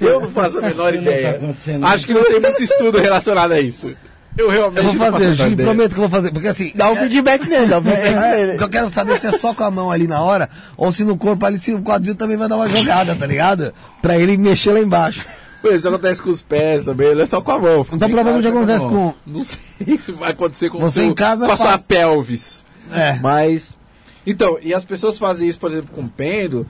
Eu 0.00 0.20
não 0.20 0.30
faço 0.30 0.58
a 0.58 0.60
menor 0.62 0.92
Não 0.92 1.02
tá 1.02 1.10
ideia. 1.10 1.30
acontecendo. 1.30 1.86
Acho 1.86 2.06
que 2.06 2.12
não 2.12 2.22
tem 2.24 2.38
muito 2.40 2.62
estudo 2.62 2.98
relacionado 2.98 3.52
a 3.52 3.60
isso. 3.60 3.90
Eu 4.36 4.48
realmente 4.48 4.78
Eu 4.86 4.92
vou 4.94 5.10
fazer, 5.12 5.42
a 5.42 5.48
eu 5.48 5.56
prometo 5.56 5.90
que 5.92 5.98
eu 5.98 6.08
vou 6.08 6.10
fazer. 6.10 6.30
Porque 6.32 6.48
assim. 6.48 6.72
Dá 6.74 6.90
um 6.90 6.96
feedback 6.96 7.46
nele, 7.48 7.66
dá 7.66 7.78
um 7.78 7.82
feedback 7.82 8.06
É, 8.14 8.36
nele. 8.36 8.52
o 8.54 8.58
que 8.58 8.64
eu 8.64 8.68
quero 8.70 8.92
saber 8.92 9.18
se 9.18 9.26
é 9.26 9.32
só 9.32 9.52
com 9.52 9.62
a 9.64 9.70
mão 9.70 9.90
ali 9.90 10.06
na 10.06 10.22
hora, 10.22 10.48
ou 10.76 10.90
se 10.90 11.04
no 11.04 11.16
corpo 11.18 11.44
ali, 11.44 11.58
se 11.58 11.74
o 11.74 11.82
quadril 11.82 12.14
também 12.14 12.36
vai 12.36 12.48
dar 12.48 12.56
uma 12.56 12.68
jogada, 12.68 13.14
tá 13.14 13.26
ligado? 13.26 13.74
Pra 14.00 14.16
ele 14.18 14.36
mexer 14.38 14.72
lá 14.72 14.80
embaixo. 14.80 15.24
Isso 15.64 15.86
acontece 15.86 16.20
com 16.22 16.30
os 16.30 16.42
pés 16.42 16.82
também, 16.84 17.14
não 17.14 17.22
é 17.22 17.26
só 17.26 17.40
com 17.40 17.52
a 17.52 17.58
mão. 17.58 17.86
Então 17.92 18.08
provavelmente 18.08 18.48
acontece 18.48 18.88
com- 18.88 19.14
Não 19.26 19.44
sei 19.44 19.98
se 20.04 20.12
vai 20.12 20.30
acontecer 20.30 20.70
com, 20.70 20.78
o 20.78 20.80
Você 20.80 21.00
seu- 21.00 21.10
em 21.10 21.14
casa 21.14 21.46
com 21.46 21.52
a 21.52 21.56
sua 21.56 21.78
pelvis. 21.78 22.64
É. 22.90 23.18
Mas. 23.20 23.76
Então, 24.26 24.58
e 24.62 24.72
as 24.74 24.84
pessoas 24.84 25.18
fazem 25.18 25.46
isso, 25.48 25.58
por 25.58 25.70
exemplo, 25.70 25.90
com 25.94 26.06
pêndulo, 26.08 26.66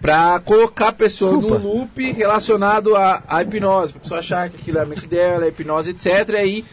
pra 0.00 0.40
colocar 0.44 0.88
a 0.88 0.92
pessoa 0.92 1.32
Desculpa. 1.32 1.58
no 1.58 1.74
loop 1.78 2.12
relacionado 2.12 2.96
à, 2.96 3.22
à 3.28 3.42
hipnose. 3.42 3.92
Pra 3.92 4.02
pessoa 4.02 4.20
achar 4.20 4.48
que 4.50 4.56
aquilo 4.56 4.78
é 4.78 4.82
a 4.82 4.86
mente 4.86 5.06
dela, 5.06 5.44
é 5.44 5.48
hipnose, 5.48 5.90
etc. 5.90 6.28
E 6.30 6.36
aí 6.36 6.64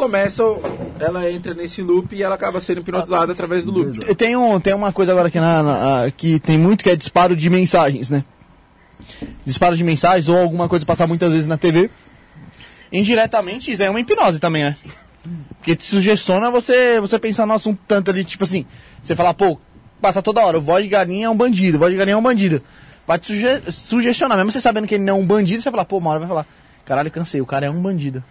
começa, 0.00 0.42
ela 0.98 1.30
entra 1.30 1.52
nesse 1.54 1.82
loop 1.82 2.16
e 2.16 2.22
ela 2.22 2.34
acaba 2.34 2.60
sendo 2.60 2.80
hipnotizada 2.80 3.32
através 3.32 3.64
do 3.64 3.70
loop. 3.70 4.14
Tem, 4.14 4.34
um, 4.34 4.58
tem 4.58 4.72
uma 4.74 4.92
coisa 4.92 5.12
agora 5.12 5.28
aqui 5.28 5.38
na, 5.38 5.62
na- 5.62 6.04
a- 6.04 6.10
que 6.10 6.40
tem 6.40 6.56
muito 6.56 6.82
que 6.82 6.88
é 6.90 6.96
disparo 6.96 7.36
de 7.36 7.50
mensagens, 7.50 8.08
né? 8.08 8.24
Disparo 9.44 9.76
de 9.76 9.84
mensagens 9.84 10.28
ou 10.28 10.38
alguma 10.38 10.68
coisa 10.68 10.86
passar 10.86 11.06
muitas 11.06 11.30
vezes 11.30 11.46
na 11.46 11.56
TV. 11.58 11.90
Indiretamente, 12.92 13.70
isso 13.70 13.82
é 13.82 13.90
uma 13.90 14.00
hipnose 14.00 14.40
também, 14.40 14.64
né? 14.64 14.76
Porque 15.58 15.76
te 15.76 15.84
sugestiona 15.86 16.50
você, 16.50 16.98
você 17.00 17.18
pensar 17.18 17.46
no 17.46 17.52
assunto 17.52 17.78
tanto 17.86 18.10
ali, 18.10 18.24
tipo 18.24 18.44
assim, 18.44 18.64
você 19.02 19.14
falar, 19.14 19.34
pô, 19.34 19.58
passa 20.00 20.22
toda 20.22 20.40
hora, 20.44 20.58
o 20.58 20.62
voz 20.62 20.82
de 20.82 20.88
galinha 20.90 21.26
é 21.26 21.30
um 21.30 21.36
bandido, 21.36 21.76
o 21.76 21.80
voz 21.80 21.92
de 21.92 21.98
galinha 21.98 22.14
é 22.14 22.16
um 22.16 22.22
bandido. 22.22 22.62
Vai 23.06 23.18
te 23.18 23.26
suge- 23.28 23.70
sugestionar, 23.70 24.36
mesmo 24.38 24.50
você 24.50 24.60
sabendo 24.60 24.86
que 24.86 24.94
ele 24.94 25.04
não 25.04 25.16
é 25.18 25.20
um 25.20 25.26
bandido, 25.26 25.62
você 25.62 25.70
fala, 25.70 25.84
pô, 25.84 25.98
uma 25.98 26.10
hora 26.10 26.20
vai 26.20 26.28
falar, 26.28 26.46
caralho, 26.86 27.10
cansei, 27.10 27.40
o 27.40 27.46
cara 27.46 27.66
é 27.66 27.70
um 27.70 27.80
bandido. 27.82 28.24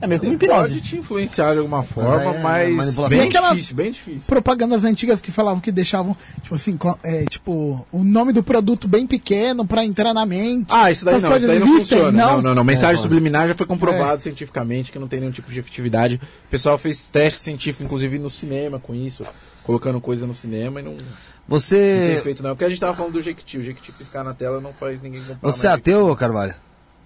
É 0.00 0.06
meio 0.06 0.20
que 0.20 0.26
uma 0.26 0.34
hipnose. 0.34 0.74
Pode 0.74 0.80
te 0.82 0.96
influenciar 0.96 1.52
de 1.54 1.58
alguma 1.58 1.82
forma, 1.82 2.22
é 2.34 2.68
mas, 2.68 2.96
bem 3.08 3.22
aquelas- 3.22 3.54
difícil, 3.54 3.74
bem 3.76 3.90
difícil. 3.90 4.22
Propagandas 4.26 4.84
antigas 4.84 5.20
que 5.20 5.32
falavam 5.32 5.60
que 5.60 5.72
deixavam, 5.72 6.16
tipo 6.40 6.54
assim, 6.54 6.78
é, 7.02 7.24
tipo, 7.24 7.84
o 7.90 8.04
nome 8.04 8.32
do 8.32 8.42
produto 8.42 8.86
bem 8.86 9.06
pequeno 9.08 9.66
pra 9.66 9.84
entrar 9.84 10.14
na 10.14 10.24
mente. 10.24 10.68
Ah, 10.70 10.90
isso 10.90 11.04
daí 11.04 11.16
Essas 11.16 11.28
não, 11.28 11.36
isso 11.36 11.46
daí 11.48 11.58
não 11.58 11.66
existem? 11.66 11.98
funciona. 11.98 12.26
Não, 12.26 12.40
não, 12.42 12.54
não. 12.54 12.62
Mensagem 12.64 12.94
É, 12.98 13.02
subliminar 13.02 13.48
já 13.48 13.54
foi 13.54 13.66
comprovado 13.66 14.22
cientificamente 14.22 14.92
que 14.92 14.98
não 15.00 15.08
tem 15.08 15.18
nenhum 15.18 15.32
tipo 15.32 15.50
de 15.50 15.58
efetividade. 15.58 16.20
O 16.46 16.48
pessoal 16.50 16.78
fez 16.78 17.08
teste 17.08 17.40
científico, 17.40 17.82
inclusive 17.82 18.18
no 18.20 18.30
cinema, 18.30 18.78
com 18.78 18.94
isso, 18.94 19.24
colocando 19.64 20.00
coisa 20.00 20.26
no 20.26 20.34
cinema 20.34 20.78
e 20.80 20.82
não, 20.84 20.92
não 20.92 20.98
tem 20.98 21.06
Você. 21.48 22.14
efeito 22.18 22.40
não. 22.42 22.50
Porque 22.50 22.64
a 22.66 22.68
gente 22.68 22.78
tava 22.80 22.94
falando 22.94 23.14
do 23.14 23.22
Jequiti. 23.22 23.58
O 23.58 23.62
Jequiti 23.62 23.90
piscar 23.92 24.22
na 24.22 24.32
tela 24.32 24.60
não 24.60 24.72
faz 24.72 25.02
ninguém 25.02 25.22
comprar 25.22 25.38
Você 25.50 25.66
é 25.66 25.70
ateu, 25.70 26.14
Carvalho? 26.14 26.54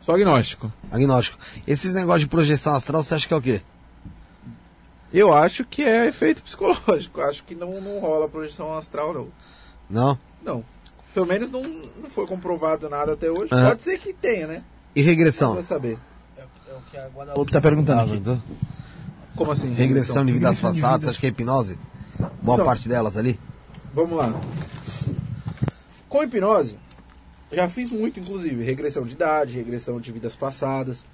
Só 0.03 0.13
agnóstico. 0.13 0.73
Agnóstico. 0.91 1.39
Esses 1.67 1.95
negócios 1.95 2.23
de 2.23 2.29
projeção 2.29 2.75
astral, 2.75 3.03
você 3.03 3.15
acha 3.15 3.27
que 3.29 3.35
é 3.35 3.37
o 3.37 3.43
quê? 3.43 3.63
Eu 5.13 5.33
acho 5.33 5.65
que 5.65 5.83
é 5.83 6.07
efeito 6.09 6.43
psicológico. 6.43 7.21
Acho 7.21 7.45
que 7.45 7.55
não, 7.55 7.81
não 7.81 8.01
rola 8.01 8.29
projeção 8.29 8.77
astral, 8.77 9.13
não. 9.15 9.29
Não? 9.89 10.19
Não. 10.43 10.65
Pelo 11.15 11.27
menos 11.27 11.51
não, 11.51 11.63
não 11.63 12.09
foi 12.09 12.27
comprovado 12.27 12.89
nada 12.89 13.13
até 13.13 13.31
hoje. 13.31 13.53
É. 13.55 13.69
Pode 13.69 13.83
ser 13.83 13.99
que 13.99 14.13
tenha, 14.15 14.47
né? 14.47 14.65
E 14.97 15.01
Não 15.03 15.09
regressão? 15.09 15.55
vai 15.55 15.63
saber. 15.63 15.99
O 17.15 17.19
Guadalupe 17.19 17.53
tá 17.53 17.61
perguntando 17.61 18.15
aqui. 18.15 18.41
Como 19.37 19.51
assim? 19.53 19.73
Regressão 19.75 20.25
de 20.25 20.33
vidas 20.33 20.51
Regressão 20.59 20.73
de 20.73 20.81
passadas, 20.81 21.01
vidas. 21.01 21.11
acho 21.11 21.21
que 21.21 21.27
é 21.27 21.29
hipnose? 21.29 21.79
Boa 22.43 22.57
Então. 22.57 22.67
parte 22.67 22.89
delas 22.89 23.17
ali. 23.17 23.39
Vamos 23.95 24.17
lá. 24.17 24.33
Com 26.09 26.23
hipnose, 26.23 26.79
já 27.53 27.69
fiz 27.69 27.91
muito, 27.91 28.19
inclusive, 28.19 28.65
regressão 28.65 29.05
de 29.05 29.13
idade, 29.13 29.57
regressão 29.57 30.01
de 30.01 30.11
vidas 30.11 30.35
passadas. 30.35 31.05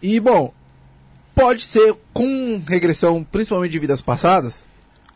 E, 0.00 0.20
bom, 0.20 0.52
pode 1.34 1.62
ser 1.62 1.96
com 2.12 2.62
regressão, 2.66 3.24
principalmente 3.24 3.72
de 3.72 3.78
vidas 3.78 4.02
passadas, 4.02 4.64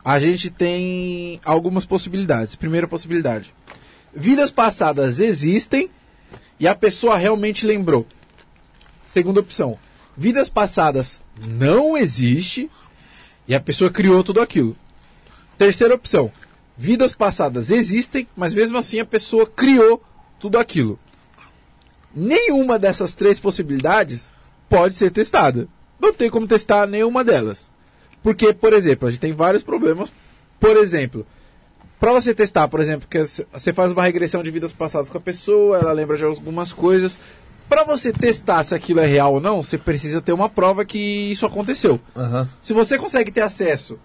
a 0.04 0.18
gente 0.18 0.50
tem 0.50 1.40
algumas 1.44 1.84
possibilidades. 1.84 2.54
Primeira 2.54 2.88
possibilidade: 2.88 3.52
vidas 4.14 4.50
passadas 4.50 5.18
existem 5.18 5.90
e 6.58 6.66
a 6.66 6.74
pessoa 6.74 7.16
realmente 7.16 7.66
lembrou. 7.66 8.06
Segunda 9.04 9.40
opção: 9.40 9.78
vidas 10.16 10.48
passadas 10.48 11.20
não 11.46 11.96
existe 11.96 12.70
e 13.46 13.54
a 13.54 13.60
pessoa 13.60 13.90
criou 13.90 14.24
tudo 14.24 14.40
aquilo. 14.40 14.76
Terceira 15.58 15.94
opção: 15.94 16.30
vidas 16.76 17.14
passadas 17.14 17.70
existem, 17.70 18.28
mas 18.36 18.52
mesmo 18.52 18.76
assim 18.76 19.00
a 19.00 19.04
pessoa 19.04 19.46
criou 19.46 20.02
tudo 20.38 20.58
aquilo. 20.58 20.98
Nenhuma 22.14 22.78
dessas 22.78 23.14
três 23.14 23.38
possibilidades 23.38 24.30
pode 24.68 24.94
ser 24.94 25.10
testada. 25.10 25.68
Não 26.00 26.12
tem 26.12 26.30
como 26.30 26.46
testar 26.46 26.86
nenhuma 26.86 27.24
delas. 27.24 27.70
Porque, 28.22 28.52
por 28.52 28.72
exemplo, 28.72 29.06
a 29.06 29.10
gente 29.10 29.20
tem 29.20 29.32
vários 29.32 29.62
problemas. 29.62 30.10
Por 30.58 30.76
exemplo, 30.76 31.26
para 31.98 32.12
você 32.12 32.34
testar, 32.34 32.68
por 32.68 32.80
exemplo, 32.80 33.08
que 33.08 33.24
você 33.52 33.72
faz 33.72 33.92
uma 33.92 34.02
regressão 34.02 34.42
de 34.42 34.50
vidas 34.50 34.72
passadas 34.72 35.08
com 35.08 35.18
a 35.18 35.20
pessoa, 35.20 35.78
ela 35.78 35.92
lembra 35.92 36.16
de 36.16 36.24
algumas 36.24 36.72
coisas. 36.72 37.18
Para 37.68 37.84
você 37.84 38.12
testar 38.12 38.62
se 38.64 38.74
aquilo 38.74 39.00
é 39.00 39.06
real 39.06 39.34
ou 39.34 39.40
não, 39.40 39.62
você 39.62 39.76
precisa 39.76 40.20
ter 40.20 40.32
uma 40.32 40.48
prova 40.48 40.84
que 40.84 40.98
isso 40.98 41.46
aconteceu. 41.46 42.00
Aham. 42.16 42.48
Se 42.62 42.72
você 42.72 42.96
consegue 42.98 43.30
ter 43.30 43.40
acesso 43.40 43.98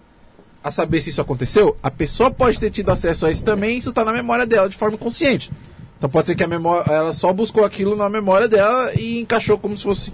a 0.62 0.70
saber 0.70 1.00
se 1.00 1.10
isso 1.10 1.20
aconteceu, 1.20 1.76
a 1.82 1.90
pessoa 1.90 2.30
pode 2.30 2.58
ter 2.60 2.70
tido 2.70 2.90
acesso 2.90 3.26
a 3.26 3.30
isso 3.30 3.44
também, 3.44 3.76
isso 3.78 3.90
está 3.90 4.04
na 4.04 4.12
memória 4.12 4.46
dela 4.46 4.68
de 4.68 4.76
forma 4.76 4.96
consciente. 4.96 5.50
Então 5.98 6.08
pode 6.10 6.26
ser 6.26 6.34
que 6.34 6.42
a 6.42 6.48
memória, 6.48 6.90
ela 6.92 7.12
só 7.12 7.32
buscou 7.32 7.64
aquilo 7.64 7.94
na 7.96 8.08
memória 8.08 8.48
dela 8.48 8.92
e 8.98 9.20
encaixou 9.20 9.56
como 9.58 9.76
se 9.76 9.82
fosse 9.84 10.12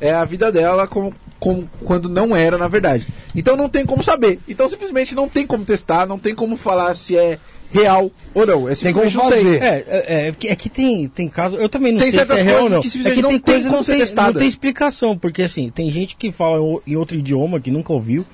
é, 0.00 0.12
a 0.12 0.24
vida 0.24 0.50
dela 0.52 0.86
como, 0.86 1.14
como 1.38 1.68
quando 1.84 2.08
não 2.08 2.34
era 2.36 2.56
na 2.58 2.68
verdade. 2.68 3.06
Então 3.34 3.56
não 3.56 3.68
tem 3.68 3.84
como 3.86 4.02
saber. 4.02 4.38
Então 4.48 4.68
simplesmente 4.68 5.14
não 5.14 5.28
tem 5.28 5.46
como 5.46 5.64
testar, 5.64 6.06
não 6.06 6.18
tem 6.18 6.34
como 6.34 6.56
falar 6.56 6.94
se 6.94 7.16
é 7.16 7.38
real 7.72 8.10
ou 8.34 8.46
não. 8.46 8.68
É 8.68 8.74
Tem 8.74 8.92
como 8.92 9.10
fazer. 9.10 9.62
É, 9.62 9.84
é, 9.88 10.28
é, 10.28 10.32
que- 10.32 10.48
é 10.48 10.56
que 10.56 10.68
tem, 10.68 11.06
tem 11.08 11.28
caso, 11.28 11.56
eu 11.56 11.68
também 11.68 11.92
não 11.92 12.00
Tem 12.00 12.10
sei 12.10 12.24
se 12.26 12.32
é 12.32 12.42
real 12.42 12.64
ou 12.64 12.70
não. 12.70 12.80
que 12.80 12.88
é 12.88 12.90
que 13.14 13.22
não 13.22 13.30
tem 13.30 13.38
coisa 13.38 13.70
não 13.70 13.82
tem, 13.84 14.14
não 14.14 14.32
tem 14.34 14.48
explicação, 14.48 15.16
porque 15.16 15.42
assim, 15.42 15.70
tem 15.70 15.90
gente 15.90 16.16
que 16.16 16.32
fala 16.32 16.58
em 16.86 16.96
outro 16.96 17.16
idioma 17.16 17.60
que 17.60 17.70
nunca 17.70 17.92
ouviu. 17.92 18.26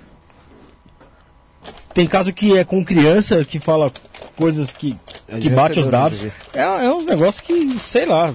Tem 1.96 2.06
caso 2.06 2.30
que 2.30 2.58
é 2.58 2.62
com 2.62 2.84
criança 2.84 3.42
que 3.42 3.58
fala 3.58 3.90
coisas 4.36 4.70
que, 4.70 4.94
É 5.26 5.38
que 5.38 5.48
bate 5.48 5.80
os 5.80 5.88
dados. 5.88 6.20
É, 6.52 6.60
é 6.60 6.90
um 6.90 7.02
negócio 7.02 7.42
que, 7.42 7.78
sei 7.80 8.04
lá. 8.04 8.30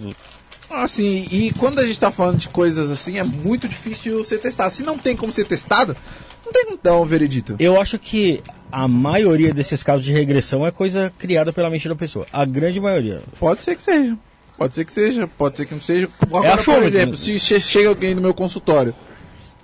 Assim, 0.67 1.27
e 1.29 1.51
quando 1.59 1.77
a 1.77 1.85
gente 1.85 1.99
tá 1.99 2.09
falando 2.09 2.39
de 2.39 2.49
coisas 2.49 2.89
assim, 2.89 3.19
é 3.19 3.23
muito 3.23 3.69
difícil 3.69 4.23
ser 4.23 4.39
testado. 4.39 4.73
Se 4.73 4.81
não 4.81 4.97
tem 4.97 5.15
como 5.15 5.31
ser 5.31 5.45
testado, 5.45 5.95
não 6.43 6.51
tem 6.51 6.65
como 6.65 6.79
dar 6.81 6.97
um 6.97 7.05
veredito. 7.05 7.55
Eu 7.59 7.79
acho 7.79 7.99
que 7.99 8.41
a 8.71 8.87
maioria 8.87 9.53
desses 9.53 9.83
casos 9.83 10.03
de 10.03 10.11
regressão 10.11 10.65
é 10.65 10.71
coisa 10.71 11.13
criada 11.19 11.53
pela 11.53 11.69
mente 11.69 11.87
da 11.87 11.95
pessoa. 11.95 12.25
A 12.33 12.43
grande 12.45 12.79
maioria. 12.79 13.21
Pode 13.39 13.61
ser 13.61 13.75
que 13.75 13.83
seja. 13.83 14.17
Pode 14.57 14.73
ser 14.73 14.85
que 14.85 14.93
seja, 14.93 15.27
pode 15.27 15.57
ser 15.57 15.67
que 15.67 15.75
não 15.75 15.81
seja. 15.81 16.09
Agora, 16.19 16.49
por 16.49 16.59
achômetro, 16.59 16.87
exemplo, 16.87 17.15
se 17.15 17.37
che- 17.37 17.61
chega 17.61 17.89
alguém 17.89 18.15
no 18.15 18.21
meu 18.21 18.33
consultório 18.33 18.95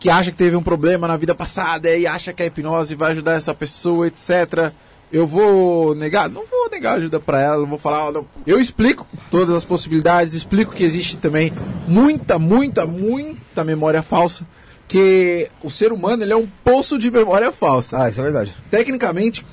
que 0.08 0.12
acha 0.12 0.32
que 0.32 0.38
teve 0.38 0.56
um 0.56 0.64
problema 0.64 1.06
na 1.06 1.18
vida 1.18 1.36
passada 1.36 1.94
e 1.94 2.08
acha 2.08 2.32
que 2.32 2.42
a 2.42 2.46
hipnose 2.46 2.96
vai 2.96 3.12
ajudar 3.12 3.34
essa 3.34 3.54
pessoa, 3.54 4.08
etc. 4.08 4.72
Eu 5.12 5.28
vou 5.28 5.94
negar? 5.94 6.30
Não 6.30 6.46
vou 6.46 6.70
negar 6.70 6.96
ajuda 6.96 7.20
pra 7.20 7.42
ela, 7.42 7.58
não 7.58 7.66
vou 7.66 7.78
falar. 7.78 8.10
não. 8.14 8.26
Eu 8.46 8.58
explico 8.58 9.06
todas 9.30 9.54
as 9.54 9.66
possibilidades, 9.66 10.34
explico 10.34 10.74
que 10.74 10.86
existe 10.86 11.18
também 11.18 11.52
muita, 11.86 12.40
muita, 12.40 12.86
muita 12.86 13.66
memória 13.66 14.02
falsa. 14.02 14.48
Que 14.88 15.50
o 15.62 15.70
ser 15.70 15.92
humano 15.92 16.24
ele 16.24 16.32
é 16.32 16.38
um 16.38 16.48
poço 16.64 16.98
de 16.98 17.12
memória 17.12 17.52
falsa. 17.52 18.02
Ah, 18.02 18.10
isso 18.10 18.22
é 18.22 18.24
verdade. 18.24 18.56
Tecnicamente, 18.72 19.46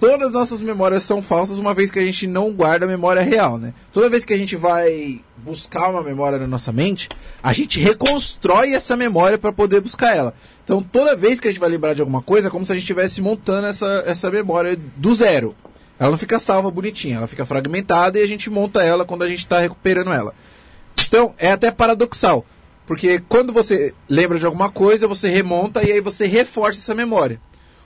todas 0.00 0.28
as 0.28 0.32
nossas 0.32 0.60
memórias 0.60 1.02
são 1.02 1.22
falsas, 1.22 1.58
uma 1.58 1.74
vez 1.74 1.90
que 1.90 1.98
a 1.98 2.04
gente 2.04 2.26
não 2.26 2.52
guarda 2.52 2.84
a 2.84 2.88
memória 2.88 3.22
real, 3.22 3.58
né? 3.58 3.72
Toda 3.92 4.08
vez 4.08 4.24
que 4.24 4.32
a 4.32 4.36
gente 4.36 4.56
vai 4.56 5.20
buscar 5.36 5.88
uma 5.90 6.02
memória 6.02 6.38
na 6.38 6.46
nossa 6.46 6.72
mente, 6.72 7.08
a 7.42 7.52
gente 7.52 7.80
reconstrói 7.80 8.74
essa 8.74 8.96
memória 8.96 9.38
para 9.38 9.52
poder 9.52 9.80
buscar 9.80 10.16
ela. 10.16 10.34
Então, 10.64 10.82
toda 10.82 11.16
vez 11.16 11.40
que 11.40 11.48
a 11.48 11.50
gente 11.50 11.60
vai 11.60 11.70
lembrar 11.70 11.94
de 11.94 12.00
alguma 12.00 12.22
coisa, 12.22 12.48
é 12.48 12.50
como 12.50 12.64
se 12.64 12.72
a 12.72 12.74
gente 12.74 12.84
estivesse 12.84 13.20
montando 13.20 13.66
essa, 13.66 14.04
essa 14.06 14.30
memória 14.30 14.78
do 14.96 15.12
zero. 15.14 15.54
Ela 15.98 16.10
não 16.10 16.18
fica 16.18 16.38
salva 16.38 16.70
bonitinha, 16.70 17.16
ela 17.16 17.26
fica 17.26 17.44
fragmentada 17.44 18.18
e 18.18 18.22
a 18.22 18.26
gente 18.26 18.48
monta 18.48 18.82
ela 18.82 19.04
quando 19.04 19.22
a 19.22 19.28
gente 19.28 19.40
está 19.40 19.58
recuperando 19.58 20.12
ela. 20.12 20.34
Então, 21.06 21.34
é 21.38 21.50
até 21.50 21.70
paradoxal. 21.70 22.44
Porque 22.86 23.18
quando 23.28 23.52
você 23.52 23.92
lembra 24.08 24.38
de 24.38 24.46
alguma 24.46 24.70
coisa, 24.70 25.06
você 25.06 25.28
remonta 25.28 25.82
e 25.82 25.92
aí 25.92 26.00
você 26.00 26.26
reforça 26.26 26.78
essa 26.78 26.94
memória. 26.94 27.40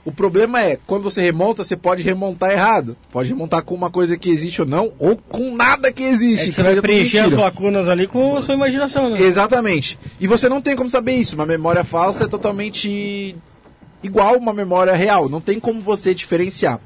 O 0.05 0.11
problema 0.11 0.61
é, 0.61 0.77
quando 0.85 1.03
você 1.03 1.21
remonta, 1.21 1.63
você 1.63 1.77
pode 1.77 2.03
remontar 2.03 2.51
errado. 2.51 2.97
Pode 3.09 3.29
remontar 3.29 3.63
com 3.63 3.73
uma 3.73 3.89
coisa 3.89 4.17
que 4.17 4.29
existe 4.29 4.61
ou 4.61 4.67
não, 4.67 4.91
ou 4.99 5.15
com 5.15 5.55
nada 5.55 5.93
que 5.93 6.03
existe. 6.03 6.43
É 6.43 6.49
que 6.49 6.53
você 6.53 6.63
vai 6.63 6.81
preencher 6.81 7.19
as 7.19 7.31
lacunas 7.31 7.87
ali 7.87 8.05
com 8.05 8.35
a 8.35 8.41
sua 8.41 8.53
imaginação, 8.53 9.09
né? 9.09 9.21
Exatamente. 9.21 9.97
E 10.19 10.27
você 10.27 10.49
não 10.49 10.61
tem 10.61 10.75
como 10.75 10.89
saber 10.89 11.13
isso. 11.13 11.35
Uma 11.35 11.45
memória 11.45 11.85
falsa 11.85 12.25
é 12.25 12.27
totalmente 12.27 13.33
igual 14.01 14.35
uma 14.35 14.51
memória 14.51 14.93
real. 14.93 15.29
Não 15.29 15.39
tem 15.39 15.57
como 15.57 15.81
você 15.81 16.13
diferenciar. 16.13 16.81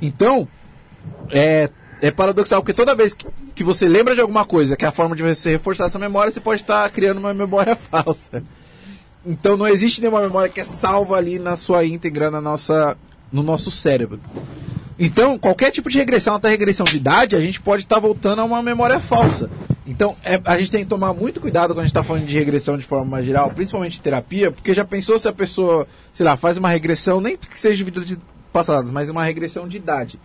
Então, 0.00 0.46
é, 1.30 1.68
é 2.00 2.10
paradoxal, 2.12 2.62
porque 2.62 2.72
toda 2.72 2.94
vez 2.94 3.12
que, 3.12 3.26
que 3.56 3.64
você 3.64 3.88
lembra 3.88 4.14
de 4.14 4.20
alguma 4.20 4.44
coisa, 4.44 4.76
que 4.76 4.84
é 4.84 4.88
a 4.88 4.92
forma 4.92 5.16
de 5.16 5.22
você 5.24 5.50
reforçar 5.50 5.86
essa 5.86 5.98
memória, 5.98 6.32
você 6.32 6.40
pode 6.40 6.60
estar 6.60 6.88
criando 6.90 7.18
uma 7.18 7.34
memória 7.34 7.74
falsa. 7.90 8.42
Então 9.24 9.56
não 9.56 9.68
existe 9.68 10.00
nenhuma 10.00 10.20
memória 10.20 10.48
que 10.48 10.60
é 10.60 10.64
salva 10.64 11.16
ali 11.16 11.38
na 11.38 11.56
sua 11.56 11.84
íntegra, 11.84 12.30
na 12.30 12.40
nossa, 12.40 12.96
no 13.30 13.42
nosso 13.42 13.70
cérebro. 13.70 14.20
Então, 14.98 15.38
qualquer 15.38 15.70
tipo 15.70 15.88
de 15.88 15.98
regressão, 15.98 16.34
até 16.34 16.48
regressão 16.48 16.84
de 16.84 16.96
idade, 16.96 17.34
a 17.34 17.40
gente 17.40 17.60
pode 17.60 17.82
estar 17.82 17.98
voltando 17.98 18.40
a 18.40 18.44
uma 18.44 18.62
memória 18.62 19.00
falsa. 19.00 19.50
Então, 19.86 20.14
é- 20.22 20.40
a 20.44 20.58
gente 20.58 20.70
tem 20.70 20.84
que 20.84 20.88
tomar 20.90 21.12
muito 21.12 21.40
cuidado 21.40 21.70
quando 21.70 21.80
a 21.80 21.82
gente 21.82 21.90
está 21.90 22.04
falando 22.04 22.26
de 22.26 22.36
regressão 22.38 22.76
de 22.76 22.84
forma 22.84 23.06
mais 23.06 23.26
geral, 23.26 23.50
principalmente 23.50 24.00
terapia, 24.00 24.52
porque 24.52 24.74
já 24.74 24.84
pensou 24.84 25.18
se 25.18 25.26
a 25.26 25.32
pessoa, 25.32 25.88
sei 26.12 26.24
lá, 26.24 26.36
faz 26.36 26.56
uma 26.56 26.68
regressão, 26.68 27.20
nem 27.20 27.36
que 27.36 27.58
seja 27.58 27.76
de 27.76 27.84
vidas 27.84 28.16
passadas, 28.52 28.90
mas 28.90 29.08
uma 29.10 29.24
regressão 29.24 29.66
de 29.66 29.76
idade. 29.76 30.20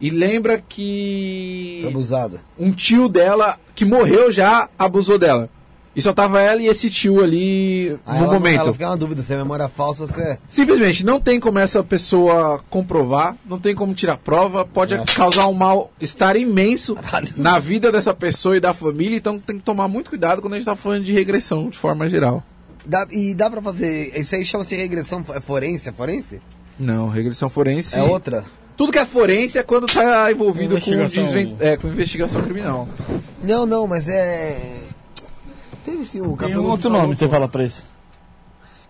E 0.00 0.10
lembra 0.10 0.62
que 0.68 1.84
Abusada. 1.88 2.40
um 2.58 2.70
tio 2.72 3.08
dela 3.08 3.58
que 3.74 3.84
morreu 3.84 4.30
já 4.30 4.68
abusou 4.78 5.18
dela. 5.18 5.48
E 5.94 6.00
só 6.00 6.12
tava 6.14 6.40
ela 6.40 6.62
e 6.62 6.68
esse 6.68 6.88
tio 6.88 7.22
ali 7.22 7.98
Aí 8.06 8.18
no 8.18 8.24
ela, 8.24 8.32
momento. 8.34 8.60
Ela 8.60 8.72
fica 8.72 8.88
na 8.88 8.96
dúvida 8.96 9.22
se 9.22 9.34
é 9.34 9.36
memória 9.36 9.68
falsa 9.68 10.02
ou 10.04 10.08
se 10.08 10.20
é. 10.22 10.38
Simplesmente 10.48 11.04
não 11.04 11.20
tem 11.20 11.38
como 11.38 11.58
essa 11.58 11.84
pessoa 11.84 12.64
comprovar, 12.70 13.36
não 13.44 13.58
tem 13.58 13.74
como 13.74 13.92
tirar 13.92 14.16
prova, 14.16 14.64
pode 14.64 14.98
causar 15.14 15.46
um 15.48 15.52
mal-estar 15.52 16.34
imenso 16.36 16.96
na 17.36 17.58
vida 17.58 17.92
dessa 17.92 18.14
pessoa 18.14 18.56
e 18.56 18.60
da 18.60 18.72
família, 18.72 19.16
então 19.16 19.38
tem 19.38 19.58
que 19.58 19.62
tomar 19.64 19.86
muito 19.86 20.08
cuidado 20.10 20.40
quando 20.40 20.54
a 20.54 20.56
gente 20.56 20.64
tá 20.64 20.74
falando 20.74 21.04
de 21.04 21.12
regressão 21.12 21.68
de 21.68 21.76
forma 21.76 22.08
geral. 22.08 22.42
Dá- 22.86 23.06
e 23.10 23.34
dá 23.34 23.50
pra 23.50 23.60
fazer. 23.60 24.18
Isso 24.18 24.34
aí 24.34 24.44
chama-se 24.46 24.74
regressão 24.74 25.22
é 25.34 25.40
forense? 25.40 25.88
É 25.88 25.92
forense? 25.92 26.40
Não, 26.80 27.08
regressão 27.08 27.48
forense. 27.50 27.94
É 27.94 28.02
outra? 28.02 28.44
Tudo 28.78 28.90
que 28.90 28.98
é 28.98 29.04
forense 29.04 29.58
é 29.58 29.62
quando 29.62 29.86
tá 29.86 30.32
envolvido 30.32 30.80
com, 30.80 30.90
Investigação. 30.90 31.22
desven- 31.24 31.56
é, 31.60 31.76
com 31.76 31.86
investigação 31.88 32.40
criminal. 32.42 32.88
Não, 33.44 33.66
não, 33.66 33.86
mas 33.86 34.08
é. 34.08 34.80
Teve 35.84 36.04
sim 36.04 36.20
o 36.20 36.36
Tem 36.36 36.56
um 36.56 36.64
outro 36.64 36.76
que 36.76 36.82
falou, 36.82 37.02
nome, 37.02 37.16
você 37.16 37.26
pô. 37.26 37.30
fala 37.32 37.48
pra 37.48 37.64
isso. 37.64 37.84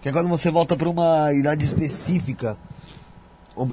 Que 0.01 0.09
é 0.09 0.13
quando 0.13 0.29
você 0.29 0.51
volta 0.51 0.77
pra 0.77 0.89
uma 0.89 1.33
idade 1.33 1.65
específica. 1.65 2.57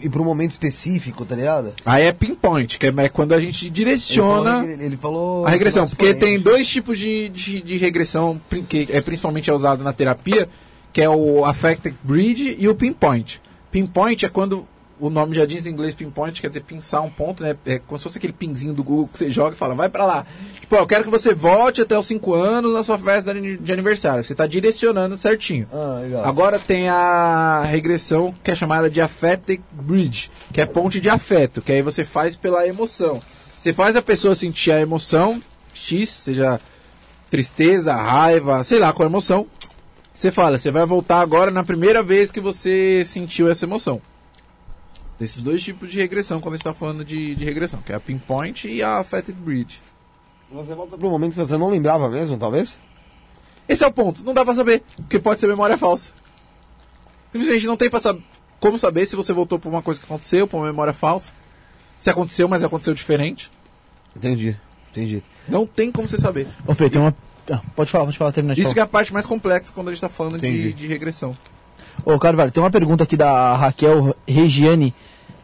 E 0.02 0.10
pra 0.10 0.22
um 0.22 0.26
momento 0.26 0.52
específico, 0.52 1.26
tá 1.26 1.36
ligado? 1.38 1.74
Aí 1.86 2.04
é 2.04 2.12
pinpoint, 2.12 2.78
que 2.78 2.86
é 2.86 2.94
é 2.98 3.08
quando 3.10 3.34
a 3.34 3.40
gente 3.40 3.66
Ele 3.66 3.70
direciona. 3.72 4.52
falou, 4.52 4.70
ele, 4.70 4.84
ele 4.84 4.98
falou 4.98 5.46
A 5.48 5.50
regressão, 5.50 5.84
mais 5.84 5.92
porque 5.92 6.08
forense. 6.08 6.26
tem 6.26 6.40
dois 6.40 6.68
tipos 6.68 7.00
de, 7.00 7.30
de, 7.30 7.62
de 7.62 7.78
regressão 7.78 8.40
que 8.68 8.88
é 8.92 9.00
principalmente 9.00 9.50
é 9.50 9.54
usado 9.54 9.82
na 9.82 9.94
terapia, 9.94 10.50
que 10.92 11.02
é 11.02 11.10
o 11.10 11.46
affected 11.46 11.96
bridge 12.04 12.58
e 12.60 12.68
o 12.68 12.76
pinpoint. 12.76 13.42
Pinpoint 13.72 14.26
é 14.26 14.30
quando 14.30 14.68
o 15.00 15.10
nome 15.10 15.36
já 15.36 15.46
diz 15.46 15.66
em 15.66 15.70
inglês 15.70 15.96
pinpoint, 15.96 16.42
quer 16.42 16.48
dizer 16.50 16.62
pinçar 16.62 17.02
um 17.02 17.10
ponto, 17.10 17.42
né? 17.42 17.56
É 17.66 17.80
como 17.80 17.98
se 17.98 18.04
fosse 18.04 18.18
aquele 18.18 18.34
pinzinho 18.34 18.74
do 18.74 18.84
Google 18.84 19.10
que 19.12 19.18
você 19.18 19.32
joga 19.32 19.56
e 19.56 19.58
fala, 19.58 19.74
vai 19.74 19.90
pra 19.90 20.06
lá. 20.06 20.26
Tipo, 20.60 20.76
ó, 20.76 20.80
eu 20.80 20.88
quero 20.88 21.04
que 21.04 21.10
você 21.10 21.34
volte 21.34 21.82
até 21.82 21.98
os 21.98 22.06
5 22.06 22.34
anos 22.34 22.74
na 22.74 22.84
sua 22.84 22.98
festa 22.98 23.34
de 23.34 23.72
aniversário. 23.74 24.24
Você 24.24 24.36
tá 24.36 24.46
direcionando 24.46 25.18
certinho. 25.18 25.68
Ah, 25.72 26.00
legal. 26.02 26.26
Agora 26.26 26.60
tem 26.60 26.90
a 26.90 27.64
regressão 27.64 28.36
que 28.44 28.52
é 28.52 28.56
chamada 28.56 28.90
de 28.90 29.02
affected 29.02 29.62
bridge, 29.72 30.30
que 30.54 30.62
é 30.62 30.66
ponte 30.66 31.00
de 31.00 31.10
afeto, 31.10 31.62
que 31.62 31.72
aí 31.72 31.82
você 31.82 32.04
faz 32.04 32.36
pela 32.36 32.68
emoção. 32.68 33.22
Você 33.60 33.74
faz 33.74 33.96
a 33.96 34.02
pessoa 34.02 34.36
sentir 34.36 34.72
a 34.72 34.80
emoção 34.80 35.42
X, 35.74 36.10
seja 36.10 36.60
tristeza, 37.30 37.94
raiva, 37.94 38.64
sei 38.64 38.80
lá 38.80 38.92
qual 38.92 39.08
emoção. 39.08 39.48
Você 40.14 40.32
fala, 40.32 40.60
você 40.60 40.70
vai 40.70 40.86
voltar 40.86 41.22
agora 41.22 41.50
na 41.50 41.64
primeira 41.64 42.04
vez 42.04 42.30
que 42.30 42.42
você 42.42 43.04
sentiu 43.06 43.50
essa 43.50 43.64
emoção. 43.64 44.02
Desses 45.20 45.44
dois 45.44 45.62
tipos 45.62 45.92
de 45.92 45.98
regressão, 45.98 46.40
quando 46.40 46.54
você 46.54 46.62
está 46.62 46.74
falando 46.74 47.04
de, 47.04 47.36
de 47.36 47.44
regressão, 47.44 47.82
que 47.82 47.92
é 47.92 47.96
a 47.96 48.00
pinpoint 48.00 48.68
e 48.68 48.82
a 48.82 49.00
affected 49.00 49.38
bridge. 49.38 49.82
Você 50.52 50.74
volta 50.74 50.98
pra 50.98 51.08
um 51.08 51.12
momento 51.12 51.32
que 51.34 51.38
você 51.40 51.58
não 51.58 51.70
lembrava 51.70 52.10
mesmo, 52.10 52.38
talvez? 52.38 52.80
Esse 53.68 53.84
é 53.84 53.88
o 53.88 53.92
ponto. 53.92 54.24
Não 54.24 54.34
dá 54.34 54.44
pra 54.46 54.56
saber, 54.56 54.82
porque 54.96 55.20
pode 55.20 55.40
ser 55.40 55.48
memória 55.48 55.78
falsa. 55.78 56.12
Simplesmente 57.32 57.68
não 57.68 57.78
tem 57.78 57.90
pra 57.90 58.00
sab 58.00 58.20
como 58.60 58.78
saber 58.78 59.06
se 59.06 59.16
você 59.16 59.32
voltou 59.32 59.60
pra 59.60 59.70
uma 59.70 59.82
coisa 59.82 60.00
que 60.00 60.06
aconteceu, 60.06 60.48
pra 60.48 60.58
uma 60.58 60.66
memória 60.66 60.94
falsa. 60.94 61.32
Se 62.00 62.10
aconteceu, 62.10 62.48
mas 62.48 62.64
aconteceu 62.64 62.94
diferente. 62.94 63.52
Entendi, 64.16 64.58
entendi. 64.90 65.24
Não 65.48 65.66
tem 65.66 65.92
como 65.92 66.08
você 66.08 66.18
saber. 66.18 66.48
Ô, 66.66 66.74
Fê, 66.74 66.90
tem 66.90 67.00
uma. 67.00 67.16
Ah, 67.52 67.62
pode 67.76 67.92
falar, 67.92 68.06
pode 68.06 68.18
falar, 68.18 68.32
termina 68.32 68.56
de 68.56 68.62
Isso 68.62 68.70
que 68.70 68.76
falar. 68.76 68.86
é 68.86 68.90
a 68.90 68.92
parte 68.92 69.14
mais 69.14 69.26
complexa 69.26 69.72
quando 69.74 69.90
a 69.90 69.92
gente 69.92 70.02
tá 70.02 70.10
falando 70.10 70.38
de, 70.40 70.74
de 70.74 70.88
regressão. 70.88 71.36
Ô, 72.06 72.18
Carvalho, 72.18 72.52
tem 72.52 72.62
uma 72.62 72.72
pergunta 72.72 73.04
aqui 73.04 73.18
da 73.18 73.56
Raquel 73.56 74.16
Regiane, 74.28 74.94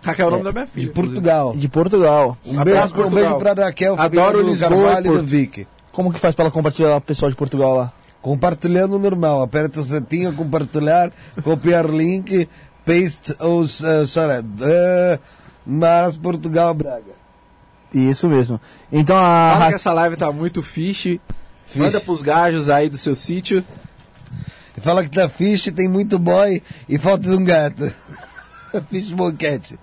Raquel 0.06 0.26
é 0.26 0.28
o 0.28 0.32
nome 0.32 0.44
da 0.44 0.52
minha 0.52 0.68
filha. 0.68 0.86
De 0.86 0.94
Portugal. 0.94 1.56
de 1.56 1.68
Portugal. 1.68 2.38
Um 2.46 2.60
Abraço, 2.60 2.94
beijo, 2.94 3.08
um 3.08 3.12
Portugal. 3.12 3.40
beijo 3.40 3.56
pra 3.56 3.66
Raquel, 3.66 3.96
Adoro 4.00 4.44
do 4.44 4.50
Lisboa 4.50 4.70
Carvalho 4.70 5.00
e 5.00 5.10
do 5.10 5.14
Porto. 5.14 5.26
Vic. 5.26 5.68
Como 5.92 6.14
que 6.14 6.20
faz 6.20 6.36
pra 6.36 6.46
ela 6.46 6.52
compartilhar 6.52 6.96
o 6.96 7.02
pessoal 7.02 7.32
de 7.32 7.36
Portugal 7.36 7.76
lá? 7.76 7.94
Compartilhando 8.22 9.00
normal, 9.00 9.42
aperta 9.42 9.80
o 9.80 9.84
setinho, 9.84 10.34
compartilhar, 10.34 11.12
copiar 11.44 11.86
link, 11.86 12.48
paste 12.86 13.36
os 13.40 13.80
uh, 13.80 14.06
sorry, 14.06 14.40
uh, 14.40 15.20
Mas 15.66 16.16
Portugal 16.18 16.74
Braga. 16.74 17.16
Isso 17.94 18.28
mesmo. 18.28 18.60
Então 18.92 19.16
a 19.18 19.54
Fala 19.54 19.70
que 19.70 19.76
essa 19.76 19.94
live 19.94 20.18
tá 20.18 20.32
muito 20.32 20.62
fiche. 20.62 21.20
Manda 21.76 22.00
pros 22.00 22.22
gajos 22.22 22.70
aí 22.70 22.90
do 22.90 22.98
seu 22.98 23.16
sítio. 23.16 23.64
Fala 24.82 25.04
que 25.04 25.10
tá 25.10 25.30
fixe, 25.30 25.72
tem 25.72 25.88
muito 25.88 26.20
boy 26.20 26.62
e 26.88 26.98
falta 26.98 27.30
um 27.30 27.44
gato. 27.44 27.92
fish 28.90 29.10
boquete. 29.12 29.80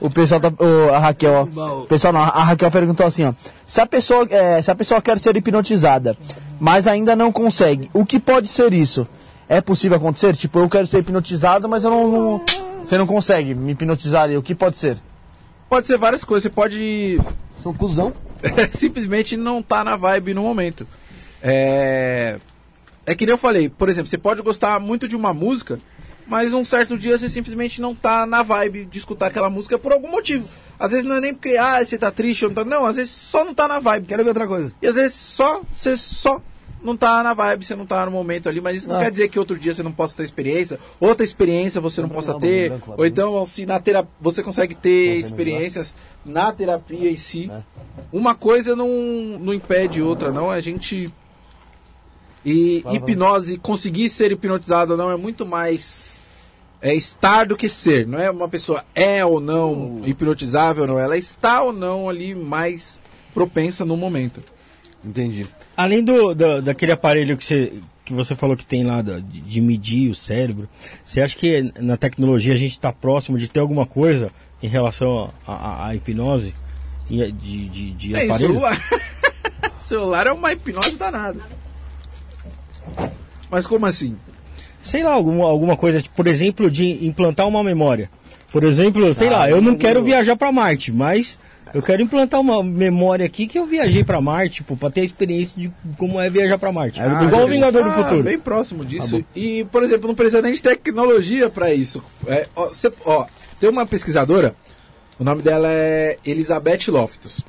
o 0.00 0.10
pessoal 0.10 0.40
tá, 0.40 0.48
ô, 0.58 0.94
a 0.94 0.98
Raquel, 0.98 1.48
ó, 1.54 1.80
o 1.82 1.86
pessoal 1.86 2.12
não, 2.12 2.20
a 2.20 2.42
Raquel 2.42 2.70
perguntou 2.70 3.06
assim, 3.06 3.24
ó, 3.24 3.34
se 3.66 3.80
a 3.80 3.86
pessoa, 3.86 4.26
é, 4.30 4.62
se 4.62 4.70
a 4.70 4.74
pessoa 4.74 5.02
quer 5.02 5.18
ser 5.18 5.36
hipnotizada, 5.36 6.16
mas 6.58 6.86
ainda 6.86 7.14
não 7.14 7.30
consegue, 7.30 7.90
o 7.92 8.04
que 8.06 8.18
pode 8.18 8.48
ser 8.48 8.72
isso? 8.72 9.06
É 9.48 9.60
possível 9.60 9.98
acontecer? 9.98 10.34
Tipo, 10.34 10.60
eu 10.60 10.68
quero 10.68 10.86
ser 10.86 10.98
hipnotizado, 11.00 11.68
mas 11.68 11.84
eu 11.84 11.90
não, 11.90 12.10
não- 12.10 12.44
você 12.84 12.96
não 12.96 13.06
consegue 13.06 13.54
me 13.54 13.72
hipnotizar, 13.72 14.30
e 14.30 14.36
o 14.36 14.42
que 14.42 14.54
pode 14.54 14.78
ser? 14.78 14.96
Pode 15.68 15.86
ser 15.86 15.98
várias 15.98 16.24
coisas. 16.24 16.42
Você 16.42 16.50
pode 16.50 17.18
São 17.50 17.72
cuzão. 17.72 18.12
simplesmente 18.72 19.36
não 19.36 19.62
tá 19.62 19.84
na 19.84 19.96
vibe 19.96 20.34
no 20.34 20.42
momento. 20.42 20.86
É... 21.42 22.38
é 23.06 23.14
que 23.14 23.26
nem 23.26 23.32
eu 23.32 23.38
falei, 23.38 23.68
por 23.68 23.88
exemplo, 23.88 24.08
você 24.08 24.18
pode 24.18 24.42
gostar 24.42 24.78
muito 24.80 25.08
de 25.08 25.16
uma 25.16 25.32
música, 25.34 25.78
mas 26.26 26.52
um 26.54 26.64
certo 26.64 26.96
dia 26.98 27.18
você 27.18 27.28
simplesmente 27.28 27.80
não 27.80 27.94
tá 27.94 28.24
na 28.26 28.42
vibe 28.42 28.84
de 28.86 28.98
escutar 28.98 29.26
aquela 29.26 29.50
música 29.50 29.78
por 29.78 29.92
algum 29.92 30.10
motivo. 30.10 30.48
Às 30.78 30.90
vezes 30.92 31.04
não 31.06 31.16
é 31.16 31.20
nem 31.20 31.34
porque, 31.34 31.56
ah, 31.56 31.84
você 31.84 31.96
tá 31.98 32.10
triste 32.10 32.44
ou 32.44 32.50
não 32.50 32.54
tá. 32.56 32.64
Não, 32.64 32.84
às 32.86 32.96
vezes 32.96 33.12
só 33.12 33.44
não 33.44 33.54
tá 33.54 33.68
na 33.68 33.78
vibe. 33.78 34.06
Quero 34.06 34.22
ver 34.24 34.30
outra 34.30 34.46
coisa. 34.48 34.72
E 34.82 34.86
às 34.86 34.96
vezes 34.96 35.14
só, 35.16 35.62
você 35.76 35.96
só 35.96 36.40
não 36.82 36.96
tá 36.96 37.22
na 37.22 37.32
vibe, 37.34 37.64
você 37.64 37.76
não 37.76 37.86
tá 37.86 38.04
no 38.04 38.10
momento 38.10 38.48
ali, 38.48 38.60
mas 38.60 38.78
isso 38.78 38.88
não 38.88 38.96
Ah. 38.96 39.04
quer 39.04 39.10
dizer 39.12 39.28
que 39.28 39.38
outro 39.38 39.56
dia 39.56 39.72
você 39.72 39.82
não 39.84 39.92
possa 39.92 40.16
ter 40.16 40.24
experiência, 40.24 40.80
outra 40.98 41.24
experiência 41.24 41.80
você 41.80 42.00
não 42.00 42.08
Não, 42.08 42.14
possa 42.16 42.32
não, 42.32 42.40
ter, 42.40 42.70
branco 42.70 42.94
ou 42.98 43.06
então 43.06 43.46
se 43.46 43.64
na 43.64 43.78
terapia 43.78 44.10
você 44.20 44.42
consegue 44.42 44.74
ter 44.74 45.10
Não, 45.14 45.20
experiências 45.20 45.94
na 46.24 46.50
terapia 46.52 47.08
em 47.10 47.16
si. 47.16 47.48
É. 47.52 47.60
Uma 48.12 48.34
coisa 48.34 48.74
não, 48.74 48.88
não 49.40 49.54
impede 49.54 50.02
outra, 50.02 50.32
não. 50.32 50.50
A 50.50 50.60
gente 50.60 51.12
E 52.44 52.80
Fala, 52.82 52.96
hipnose, 52.96 53.58
conseguir 53.58 54.08
ser 54.08 54.32
hipnotizado 54.32 54.92
ou 54.92 54.98
não 54.98 55.10
é 55.10 55.16
muito 55.16 55.46
mais 55.46 56.20
é 56.80 56.92
estar 56.94 57.46
do 57.46 57.56
que 57.56 57.68
ser. 57.68 58.06
Não 58.06 58.18
é 58.18 58.28
uma 58.30 58.48
pessoa 58.48 58.84
é 58.94 59.24
ou 59.24 59.38
não 59.40 60.00
hipnotizável 60.04 60.82
ou 60.82 60.88
não. 60.88 60.98
Ela 60.98 61.16
está 61.16 61.62
ou 61.62 61.72
não 61.72 62.08
ali 62.08 62.34
mais 62.34 63.00
propensa 63.32 63.84
no 63.84 63.96
momento. 63.96 64.42
Entendi. 65.04 65.46
Além 65.76 66.02
do, 66.02 66.34
do- 66.34 66.60
daquele 66.62 66.90
aparelho 66.92 67.36
que 67.36 67.44
você, 67.44 67.72
que 68.04 68.12
você 68.12 68.34
falou 68.34 68.56
que 68.56 68.66
tem 68.66 68.84
lá 68.84 69.00
de, 69.02 69.20
de 69.20 69.60
medir 69.60 70.10
o 70.10 70.14
cérebro, 70.14 70.68
você 71.04 71.20
acha 71.20 71.36
que 71.36 71.72
na 71.80 71.96
tecnologia 71.96 72.52
a 72.52 72.56
gente 72.56 72.72
está 72.72 72.92
próximo 72.92 73.38
de 73.38 73.48
ter 73.48 73.60
alguma 73.60 73.86
coisa 73.86 74.30
em 74.62 74.66
relação 74.68 75.32
à- 75.46 75.94
hipnose 75.94 76.52
e 77.08 77.22
a- 77.22 77.30
de, 77.30 77.68
de, 77.68 77.90
de 77.92 78.14
É, 78.16 78.36
celular. 78.38 78.80
celular 79.78 80.26
é 80.26 80.32
uma 80.32 80.52
hipnose 80.52 80.96
danada. 80.96 81.40
Mas 83.50 83.66
como 83.66 83.86
assim? 83.86 84.16
Sei 84.82 85.02
lá, 85.02 85.12
alguma, 85.12 85.44
alguma 85.46 85.76
coisa, 85.76 86.00
tipo, 86.02 86.14
por 86.16 86.26
exemplo, 86.26 86.70
de 86.70 87.06
implantar 87.06 87.46
uma 87.46 87.62
memória. 87.62 88.10
Por 88.50 88.64
exemplo, 88.64 89.14
sei 89.14 89.28
Ah, 89.28 89.30
lá, 89.30 89.50
eu 89.50 89.60
não 89.62 89.72
não- 89.72 89.78
quero 89.78 90.02
viajar 90.02 90.36
para 90.36 90.50
Marte, 90.52 90.90
mas 90.92 91.38
eu 91.72 91.80
quero 91.82 92.02
implantar 92.02 92.40
uma 92.40 92.62
memória 92.62 93.24
aqui 93.24 93.46
que 93.46 93.58
eu 93.58 93.66
viajei 93.66 94.02
para 94.04 94.20
Marte, 94.20 94.56
tipo, 94.56 94.76
para 94.76 94.90
ter 94.90 95.02
a 95.02 95.04
experiência 95.04 95.54
de 95.58 95.70
como 95.96 96.20
é 96.20 96.28
viajar 96.28 96.58
para 96.58 96.72
Marte. 96.72 97.00
Ah, 97.00 97.22
Igual 97.24 97.44
o 97.44 97.48
Vingador 97.48 97.82
do 97.84 97.90
tá 97.90 98.02
Futuro. 98.04 98.22
Bem 98.24 98.38
próximo 98.38 98.84
disso. 98.84 99.24
e, 99.34 99.64
por 99.70 99.82
exemplo, 99.82 100.08
não 100.08 100.14
precisa 100.14 100.42
nem 100.42 100.52
de 100.52 100.62
tecnologia 100.62 101.48
para 101.48 101.72
isso. 101.72 102.02
É, 102.26 102.46
ó, 102.56 102.72
cê- 102.72 102.92
ó, 103.06 103.26
tem 103.60 103.70
uma 103.70 103.86
pesquisadora, 103.86 104.54
o 105.18 105.24
nome 105.24 105.40
dela 105.42 105.68
é 105.70 106.18
Elizabeth 106.26 106.88
Loftus. 106.88 107.40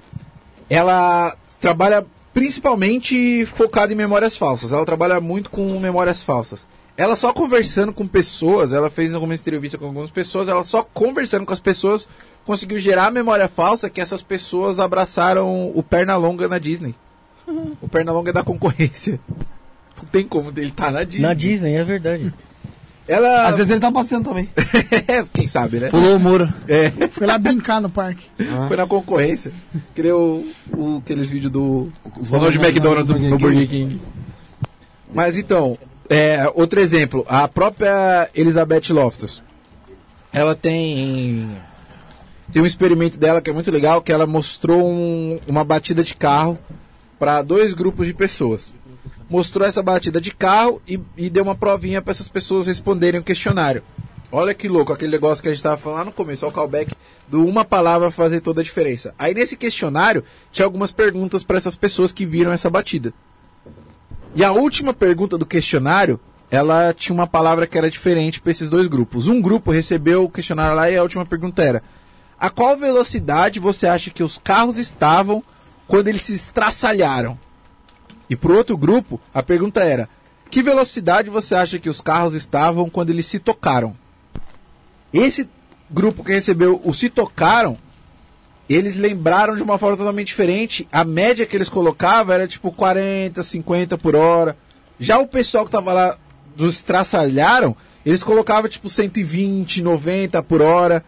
Ela 0.70 1.36
trabalha 1.60 2.06
principalmente 2.34 3.46
focada 3.46 3.94
em 3.94 3.96
memórias 3.96 4.36
falsas. 4.36 4.72
Ela 4.72 4.86
trabalha 4.86 5.20
muito 5.22 5.50
com 5.50 5.80
memórias 5.80 6.24
falsas. 6.24 6.66
Ela 6.96 7.16
só 7.16 7.34
conversando 7.34 7.92
com 7.92 8.08
pessoas, 8.08 8.72
ela 8.72 8.90
fez 8.90 9.14
alguma 9.14 9.34
entrevista 9.34 9.78
com 9.78 9.86
algumas 9.86 10.12
pessoas, 10.12 10.48
ela 10.48 10.64
só 10.64 10.84
conversando 10.84 11.46
com 11.46 11.54
as 11.54 11.60
pessoas 11.60 12.08
conseguiu 12.46 12.78
gerar 12.78 13.08
a 13.08 13.12
memória 13.12 13.48
falsa 13.48 13.90
que 13.90 14.02
essas 14.02 14.22
pessoas 14.22 14.80
abraçaram 14.80 15.72
o 15.74 15.82
Pernalonga 15.82 16.48
na 16.48 16.60
Disney. 16.60 16.96
O 17.82 17.90
Pernalonga 17.90 18.30
é 18.30 18.34
da 18.34 18.44
concorrência. 18.44 19.20
Não 19.98 20.06
tem 20.06 20.26
como 20.26 20.52
ele 20.56 20.72
tá 20.72 20.90
na 20.90 21.04
Disney. 21.04 21.22
Na 21.22 21.34
Disney, 21.34 21.76
é 21.76 21.84
verdade. 21.84 22.34
Ela. 23.08 23.48
Às 23.48 23.58
vezes 23.58 23.72
ele 23.72 23.80
tá 23.82 23.92
passeando 23.92 24.30
também. 24.30 24.50
Quem 25.34 25.46
sabe, 25.48 25.80
né? 25.80 25.90
Pulou 25.90 26.16
o 26.16 26.20
muro. 26.20 26.52
É, 26.68 26.90
Foi 27.10 27.28
lá 27.28 27.38
brincar 27.38 27.82
no 27.82 27.90
parque. 27.90 28.28
foi 28.68 28.78
na 28.78 28.88
concorrência. 28.88 29.52
Criou 29.94 30.46
o, 30.72 30.98
aqueles 31.04 31.28
vídeos 31.28 31.52
do 31.52 31.92
Ronald 32.30 32.56
McDonald's 32.58 33.10
McDonald's 33.12 33.30
no 33.30 33.38
Burger 33.38 33.68
King. 33.68 34.02
Mas 35.14 35.38
então, 35.38 35.78
é, 36.10 36.50
outro 36.56 36.80
exemplo, 36.80 37.26
a 37.28 37.48
própria 37.48 38.30
Elizabeth 38.34 38.92
Loftus. 38.92 39.44
Ela 40.32 40.56
tem. 40.56 41.50
Tem 42.52 42.62
um 42.62 42.66
experimento 42.66 43.18
dela 43.18 43.42
que 43.42 43.50
é 43.50 43.54
muito 43.54 43.70
legal, 43.72 44.02
que 44.02 44.12
ela 44.12 44.26
mostrou 44.28 44.88
um- 44.88 45.40
uma 45.48 45.64
batida 45.64 46.04
de 46.04 46.14
carro 46.16 46.58
para 47.20 47.42
dois 47.42 47.74
grupos 47.74 48.06
de 48.08 48.14
pessoas. 48.14 48.72
Mostrou 49.30 49.68
essa 49.68 49.82
batida 49.82 50.20
de 50.20 50.34
carro 50.34 50.82
e, 50.88 51.00
e 51.18 51.30
deu 51.30 51.44
uma 51.44 51.56
provinha 51.56 52.02
para 52.02 52.12
essas 52.12 52.28
pessoas 52.28 52.68
responderem 52.68 53.20
o 53.20 53.24
questionário. 53.24 53.84
Olha 54.32 54.54
que 54.54 54.68
louco, 54.68 54.92
aquele 54.92 55.12
negócio 55.12 55.44
que 55.44 55.48
a 55.48 55.52
gente 55.52 55.60
estava 55.60 55.78
falando 55.78 56.08
no 56.08 56.12
começo, 56.12 56.48
o 56.48 56.52
callback 56.52 56.96
do 57.28 57.46
uma 57.46 57.64
palavra 57.64 58.10
fazer 58.10 58.42
toda 58.42 58.62
a 58.62 58.64
diferença. 58.64 59.14
Aí 59.18 59.34
nesse 59.34 59.56
questionário 59.56 60.24
tinha 60.52 60.66
algumas 60.66 60.92
perguntas 60.92 61.44
para 61.44 61.58
essas 61.58 61.76
pessoas 61.76 62.12
que 62.12 62.26
viram 62.26 62.52
essa 62.52 62.70
batida. 62.70 63.14
E 64.36 64.44
a 64.44 64.52
última 64.52 64.94
pergunta 64.94 65.38
do 65.38 65.46
questionário, 65.46 66.20
ela 66.50 66.94
tinha 66.94 67.14
uma 67.14 67.28
palavra 67.28 67.68
que 67.68 67.78
era 67.78 67.90
diferente 67.90 68.42
para 68.42 68.52
esses 68.52 68.70
dois 68.70 68.88
grupos. 68.88 69.28
Um 69.28 69.42
grupo 69.42 69.72
recebeu 69.72 70.24
o 70.24 70.30
questionário 70.30 70.76
lá 70.76 70.90
e 70.90 70.98
a 70.98 71.04
última 71.04 71.26
pergunta 71.26 71.62
era: 71.62 71.84
A 72.40 72.50
qual 72.50 72.76
velocidade 72.76 73.60
você 73.60 73.86
acha 73.86 74.10
que 74.10 74.24
os 74.24 74.40
carros 74.40 74.78
estavam 74.78 75.44
quando 75.88 76.08
eles 76.08 76.22
se 76.22 76.34
estraçalharam? 76.34 77.38
E 78.30 78.36
para 78.36 78.52
o 78.52 78.56
outro 78.56 78.78
grupo, 78.78 79.20
a 79.34 79.44
pergunta 79.44 79.82
era: 79.82 80.10
Que 80.50 80.64
velocidade 80.64 81.30
você 81.30 81.56
acha 81.56 81.80
que 81.80 81.90
os 81.90 82.02
carros 82.02 82.34
estavam 82.34 82.90
quando 82.90 83.10
eles 83.10 83.26
se 83.26 83.40
tocaram? 83.40 83.96
Esse 85.14 85.50
grupo 85.90 86.24
que 86.24 86.34
recebeu 86.34 86.82
o 86.84 86.94
se 86.94 87.10
tocaram, 87.10 87.78
eles 88.68 88.98
lembraram 88.98 89.56
de 89.56 89.62
uma 89.62 89.78
forma 89.78 89.98
totalmente 89.98 90.28
diferente. 90.28 90.88
A 90.92 91.04
média 91.04 91.46
que 91.46 91.56
eles 91.56 91.70
colocavam 91.70 92.34
era 92.34 92.48
tipo 92.48 92.72
40, 92.72 93.44
50 93.44 93.98
por 93.98 94.16
hora. 94.16 94.58
Já 95.00 95.20
o 95.20 95.28
pessoal 95.28 95.66
que 95.66 95.72
tava 95.72 95.94
lá 95.94 96.18
dos 96.56 96.82
traçalharam, 96.82 97.76
eles 98.06 98.24
colocavam 98.24 98.70
tipo 98.70 98.90
120, 98.90 99.82
90 99.82 100.42
por 100.44 100.62
hora. 100.62 101.04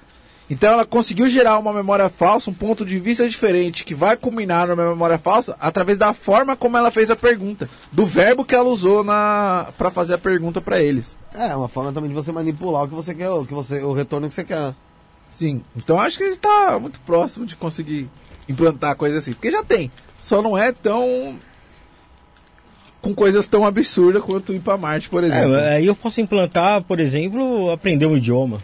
Então 0.50 0.74
ela 0.74 0.86
conseguiu 0.86 1.28
gerar 1.28 1.58
uma 1.58 1.74
memória 1.74 2.08
falsa, 2.08 2.52
um 2.52 2.54
ponto 2.54 2.86
de 2.86 3.00
vista 3.00 3.28
diferente, 3.28 3.84
que 3.84 3.96
vai 3.96 4.16
culminar 4.16 4.68
numa 4.68 4.90
memória 4.90 5.18
falsa 5.18 5.56
através 5.60 5.98
da 5.98 6.14
forma 6.14 6.56
como 6.56 6.78
ela 6.78 6.92
fez 6.92 7.10
a 7.10 7.16
pergunta, 7.16 7.68
do 7.92 8.06
verbo 8.06 8.46
que 8.46 8.54
ela 8.54 8.70
usou 8.70 9.04
na 9.04 9.70
para 9.78 9.90
fazer 9.90 10.14
a 10.14 10.18
pergunta 10.20 10.62
para 10.62 10.80
eles. 10.80 11.18
É, 11.34 11.56
uma 11.56 11.68
forma 11.68 11.92
também 11.92 12.10
de 12.10 12.16
você 12.16 12.32
manipular 12.32 12.84
o 12.84 12.88
que 12.88 12.94
você 12.94 13.14
quer, 13.14 13.30
o, 13.30 13.46
que 13.46 13.54
você, 13.54 13.82
o 13.82 13.92
retorno 13.92 14.28
que 14.28 14.34
você 14.34 14.44
quer. 14.44 14.74
Sim. 15.38 15.62
Então 15.76 16.00
acho 16.00 16.18
que 16.18 16.24
a 16.24 16.28
gente 16.28 16.40
tá 16.40 16.80
muito 16.80 17.00
próximo 17.02 17.46
de 17.46 17.56
conseguir 17.56 18.08
implantar 18.48 18.96
coisa 18.96 19.18
assim. 19.18 19.34
Porque 19.34 19.52
já 19.52 19.64
tem. 19.64 19.92
Só 20.18 20.42
não 20.42 20.58
é 20.58 20.72
tão. 20.72 21.38
com 23.02 23.14
coisas 23.14 23.48
tão 23.48 23.66
absurdas 23.66 24.24
quanto 24.24 24.54
ir 24.54 24.60
pra 24.60 24.78
Marte, 24.78 25.10
por 25.10 25.24
exemplo. 25.24 25.56
É, 25.56 25.76
aí 25.76 25.88
eu 25.88 25.96
posso 25.96 26.22
implantar, 26.22 26.84
por 26.84 27.00
exemplo, 27.00 27.72
aprender 27.72 28.06
um 28.06 28.16
idioma. 28.16 28.62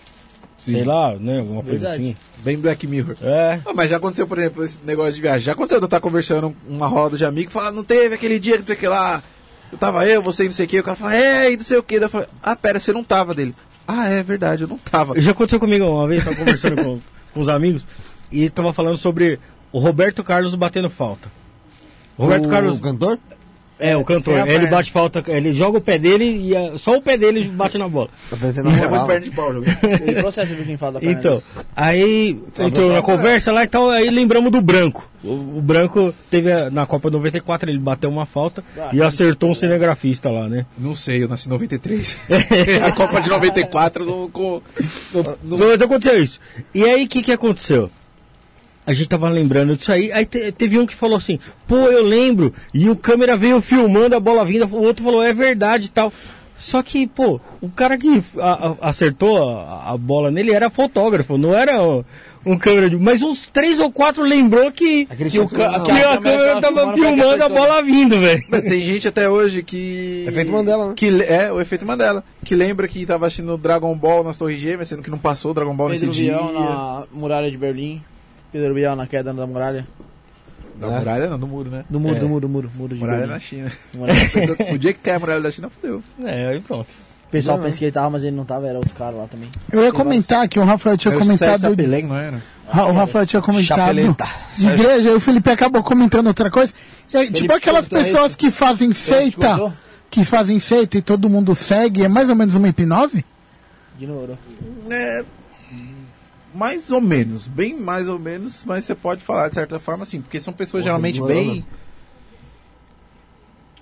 Sim. 0.65 0.73
Sei 0.73 0.83
lá, 0.83 1.15
né? 1.15 1.39
Alguma 1.39 1.63
coisa 1.63 1.79
Verdade. 1.79 2.01
assim. 2.01 2.15
Bem 2.43 2.57
Black 2.57 2.85
Mirror. 2.87 3.15
É. 3.21 3.59
Ah, 3.65 3.73
mas 3.73 3.89
já 3.89 3.97
aconteceu, 3.97 4.27
por 4.27 4.37
exemplo, 4.37 4.63
esse 4.63 4.77
negócio 4.85 5.13
de 5.13 5.21
viagem. 5.21 5.41
Já 5.41 5.53
aconteceu 5.53 5.79
de 5.79 5.83
eu 5.83 5.87
estar 5.87 5.99
conversando 5.99 6.55
uma 6.67 6.87
roda 6.87 7.17
de 7.17 7.25
amigo 7.25 7.49
e 7.49 7.53
falar, 7.53 7.71
não 7.71 7.83
teve 7.83 8.15
aquele 8.15 8.39
dia 8.39 8.53
que 8.53 8.59
não 8.59 8.67
sei 8.67 8.75
o 8.75 8.79
que 8.79 8.87
lá. 8.87 9.23
Eu 9.71 9.77
tava 9.77 10.05
eu, 10.05 10.21
você 10.21 10.43
e 10.43 10.47
não 10.47 10.53
sei 10.53 10.65
o 10.65 10.69
que. 10.69 10.79
O 10.79 10.83
cara 10.83 10.95
fala, 10.95 11.15
é, 11.15 11.51
e 11.51 11.57
não 11.57 11.63
sei 11.63 11.77
o 11.77 11.83
que. 11.83 11.99
Daí 11.99 12.05
eu 12.05 12.09
falei, 12.09 12.27
ah, 12.43 12.55
pera, 12.55 12.79
você 12.79 12.91
não 12.91 13.03
tava 13.03 13.33
dele. 13.33 13.55
Ah, 13.87 14.07
é 14.07 14.21
verdade, 14.21 14.63
eu 14.63 14.67
não 14.67 14.77
tava. 14.77 15.19
Já 15.19 15.31
aconteceu 15.31 15.59
comigo 15.59 15.85
uma 15.85 16.07
vez, 16.07 16.23
tava 16.23 16.35
conversando 16.35 16.75
com, 16.83 16.99
com 17.33 17.39
os 17.39 17.49
amigos 17.49 17.85
e 18.31 18.49
tava 18.49 18.71
falando 18.73 18.97
sobre 18.97 19.39
o 19.71 19.79
Roberto 19.79 20.23
Carlos 20.23 20.55
batendo 20.55 20.89
falta. 20.89 21.29
O 22.17 22.23
Roberto 22.23 22.45
o, 22.45 22.49
Carlos 22.49 22.77
O 22.77 22.81
cantor? 22.81 23.19
É 23.81 23.97
o 23.97 24.05
cantor, 24.05 24.47
ele 24.47 24.67
bate 24.67 24.91
falta, 24.91 25.23
ele 25.27 25.51
joga 25.53 25.79
o 25.79 25.81
pé 25.81 25.97
dele 25.97 26.23
e 26.25 26.55
é, 26.55 26.77
só 26.77 26.95
o 26.95 27.01
pé 27.01 27.17
dele 27.17 27.43
bate 27.49 27.77
na 27.77 27.89
bola. 27.89 28.09
Tá 28.29 28.37
É 28.47 28.53
na 28.63 28.69
muito 28.69 28.89
moral. 28.89 29.07
perna 29.07 29.25
de 29.25 29.31
pau, 29.31 29.53
jogo. 29.53 29.65
Ele 30.05 30.21
processa 30.21 30.53
do 30.55 30.63
quem 30.63 30.77
fala 30.77 30.93
da 30.93 30.99
perna. 30.99 31.13
Então, 31.19 31.43
aí 31.75 32.39
entrou 32.59 32.91
na 32.93 33.01
conversa 33.01 33.51
lá 33.51 33.63
e 33.63 33.67
tal, 33.67 33.89
aí 33.89 34.09
lembramos 34.09 34.51
do 34.51 34.61
Branco. 34.61 35.09
O, 35.23 35.57
o 35.57 35.61
Branco 35.61 36.13
teve 36.31 36.51
a- 36.51 36.69
na 36.71 36.85
Copa 36.85 37.09
94, 37.11 37.69
ele 37.69 37.77
bateu 37.77 38.09
uma 38.09 38.25
falta 38.25 38.63
e 38.93 39.01
acertou 39.01 39.51
um 39.51 39.55
cinegrafista 39.55 40.29
lá, 40.31 40.47
né? 40.49 40.65
Não 40.77 40.95
sei, 40.95 41.23
eu 41.23 41.27
nasci 41.27 41.47
em 41.47 41.51
93. 41.51 42.17
a 42.83 42.91
Copa 42.91 43.21
de 43.21 43.29
94 43.29 44.05
no, 44.05 44.29
com, 44.29 44.61
no, 45.13 45.23
no- 45.43 45.57
Mas 45.59 45.81
aconteceu 45.81 46.23
isso. 46.23 46.39
E 46.73 46.83
aí, 46.83 47.03
o 47.03 47.07
que, 47.07 47.21
que 47.21 47.31
aconteceu? 47.31 47.89
A 48.91 48.93
gente 48.93 49.09
tava 49.09 49.29
lembrando 49.29 49.75
disso 49.75 49.91
aí, 49.91 50.11
aí 50.11 50.25
te- 50.25 50.51
teve 50.51 50.77
um 50.77 50.85
que 50.85 50.95
falou 50.95 51.15
assim, 51.17 51.39
pô, 51.67 51.75
eu 51.87 52.03
lembro, 52.03 52.53
e 52.73 52.89
o 52.89 52.95
câmera 52.95 53.37
veio 53.37 53.61
filmando 53.61 54.15
a 54.15 54.19
bola 54.19 54.43
vinda, 54.45 54.65
o 54.65 54.83
outro 54.83 55.03
falou, 55.03 55.23
é 55.23 55.33
verdade 55.33 55.85
e 55.85 55.89
tal. 55.89 56.11
Só 56.57 56.83
que, 56.83 57.07
pô, 57.07 57.39
o 57.59 57.69
cara 57.69 57.97
que 57.97 58.21
a- 58.37 58.67
a- 58.81 58.89
acertou 58.89 59.49
a, 59.59 59.91
a 59.93 59.97
bola 59.97 60.29
nele 60.29 60.51
era 60.51 60.69
fotógrafo, 60.69 61.35
não 61.37 61.55
era 61.57 61.81
ó, 61.81 62.03
um 62.45 62.55
câmera 62.55 62.87
de. 62.87 62.97
Mas 62.97 63.23
uns 63.23 63.47
três 63.47 63.79
ou 63.79 63.91
quatro 63.91 64.21
lembrou 64.23 64.71
que, 64.71 65.07
Aquele 65.09 65.29
que, 65.31 65.39
o 65.39 65.49
ca- 65.49 65.71
não. 65.71 65.83
que 65.83 65.91
Aquela 65.91 66.13
a 66.13 66.17
câmera 66.17 66.37
câmera 66.37 66.55
que 66.55 66.61
tava 66.61 66.81
tava 66.81 66.93
filmando 66.93 67.37
que 67.37 67.41
a 67.43 67.49
bola 67.49 67.81
vindo, 67.81 68.19
velho. 68.19 68.43
Mas 68.47 68.61
Tem 68.61 68.81
gente 68.81 69.07
até 69.07 69.27
hoje 69.27 69.63
que. 69.63 70.23
Efeito 70.27 70.51
Mandela, 70.51 70.89
né? 70.89 70.93
Que, 70.95 71.07
é, 71.23 71.51
o 71.51 71.59
efeito 71.59 71.83
Mandela. 71.85 72.23
Que 72.45 72.53
lembra 72.55 72.87
que 72.87 73.05
tava 73.07 73.25
assistindo 73.25 73.57
Dragon 73.57 73.95
Ball 73.95 74.23
nas 74.23 74.37
Torres 74.37 74.59
Gêmeas, 74.59 74.87
sendo 74.87 75.01
que 75.01 75.09
não 75.09 75.17
passou 75.17 75.51
o 75.51 75.53
Dragon 75.55 75.73
Ball 75.75 75.89
Pedro 75.89 76.07
nesse 76.07 76.19
dia. 76.19 76.33
Bial 76.37 76.53
na 76.53 77.03
muralha 77.11 77.49
de 77.49 77.57
Berlim. 77.57 78.03
Pedro 78.51 78.73
Bial 78.73 78.95
na 78.95 79.07
queda 79.07 79.33
da 79.33 79.47
muralha. 79.47 79.87
Da 80.75 80.87
muralha, 80.99 81.29
não, 81.29 81.39
do 81.39 81.47
muro, 81.47 81.69
né? 81.69 81.85
Do 81.89 81.99
muro, 81.99 82.15
É. 82.15 82.19
do 82.19 82.27
muro, 82.27 82.41
do 82.41 82.49
muro, 82.49 82.71
muro 82.75 82.93
de 82.95 82.99
Muralha 82.99 83.19
Berlim. 83.19 83.33
na 83.33 83.39
China. 83.39 83.71
Muralha. 83.93 84.29
Pessoa- 84.29 84.57
o 84.73 84.77
dia 84.77 84.93
que 84.93 84.99
cai 84.99 85.15
a 85.15 85.19
muralha 85.19 85.41
da 85.41 85.51
China, 85.51 85.69
fodeu. 85.69 86.03
É, 86.23 86.47
aí 86.47 86.59
pronto. 86.59 86.87
O 87.27 87.31
pessoal 87.31 87.57
Não, 87.57 87.63
pensa 87.65 87.77
que 87.79 87.85
ele 87.85 87.91
tava, 87.93 88.09
mas 88.09 88.23
ele 88.23 88.35
não 88.35 88.43
tava, 88.43 88.67
era 88.67 88.77
outro 88.77 88.93
cara 88.93 89.15
lá 89.15 89.25
também. 89.27 89.47
Eu 89.71 89.83
ia 89.83 89.91
comentar 89.93 90.47
que 90.49 90.59
o 90.59 90.63
Rafael 90.65 90.97
tinha 90.97 91.17
comentado. 91.17 91.61
Chapelin, 91.61 92.03
não 92.03 92.17
era? 92.17 92.41
Ra- 92.67 92.87
O 92.87 92.93
Rafael 92.93 93.25
tinha 93.25 93.41
comentado 93.41 93.77
Chapeleta. 93.79 94.25
de 94.57 94.67
igreja 94.67 95.09
e 95.11 95.13
o 95.13 95.19
Felipe 95.19 95.49
acabou 95.49 95.81
comentando 95.83 96.27
outra 96.27 96.49
coisa. 96.51 96.73
E 97.13 97.17
aí, 97.17 97.31
tipo 97.31 97.53
aquelas 97.53 97.87
cortou 97.87 98.03
pessoas 98.05 98.27
esse. 98.29 98.37
que 98.37 98.51
fazem 98.51 98.91
seita, 98.93 99.71
que 100.09 100.25
fazem 100.25 100.59
seita 100.59 100.97
e 100.97 101.01
todo 101.01 101.29
mundo 101.29 101.55
segue, 101.55 102.03
é 102.03 102.07
mais 102.09 102.29
ou 102.29 102.35
menos 102.35 102.53
uma 102.55 102.67
hipnose? 102.67 103.23
Ignorou. 103.97 104.37
É, 104.89 105.23
mais 106.53 106.91
ou 106.91 107.01
menos, 107.01 107.47
bem 107.47 107.79
mais 107.79 108.07
ou 108.07 108.19
menos, 108.19 108.63
mas 108.65 108.85
você 108.85 108.95
pode 108.95 109.23
falar 109.23 109.49
de 109.49 109.55
certa 109.55 109.79
forma 109.79 110.03
assim, 110.03 110.21
porque 110.21 110.39
são 110.39 110.53
pessoas 110.53 110.81
Pô, 110.81 110.85
geralmente 110.85 111.19
não, 111.19 111.27
bem. 111.27 111.65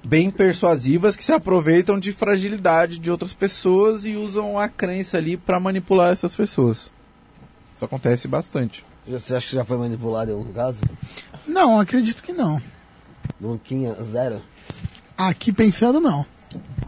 bem 0.03 0.29
persuasivas 0.29 1.15
que 1.15 1.23
se 1.23 1.31
aproveitam 1.31 1.99
de 1.99 2.11
fragilidade 2.11 2.99
de 2.99 3.09
outras 3.09 3.33
pessoas 3.33 4.05
e 4.05 4.15
usam 4.15 4.57
a 4.57 4.69
crença 4.69 5.17
ali 5.17 5.37
pra 5.37 5.59
manipular 5.59 6.11
essas 6.11 6.35
pessoas. 6.35 6.91
Isso 7.75 7.85
acontece 7.85 8.27
bastante. 8.27 8.85
Você 9.07 9.35
acha 9.35 9.47
que 9.47 9.55
já 9.55 9.65
foi 9.65 9.77
manipulado 9.77 10.31
em 10.31 10.35
algum 10.35 10.53
caso? 10.53 10.81
Não, 11.47 11.79
acredito 11.79 12.21
que 12.21 12.31
não. 12.31 12.61
Nunca, 13.39 14.03
zero. 14.03 14.41
Aqui 15.17 15.51
pensando, 15.51 15.99
não. 15.99 16.25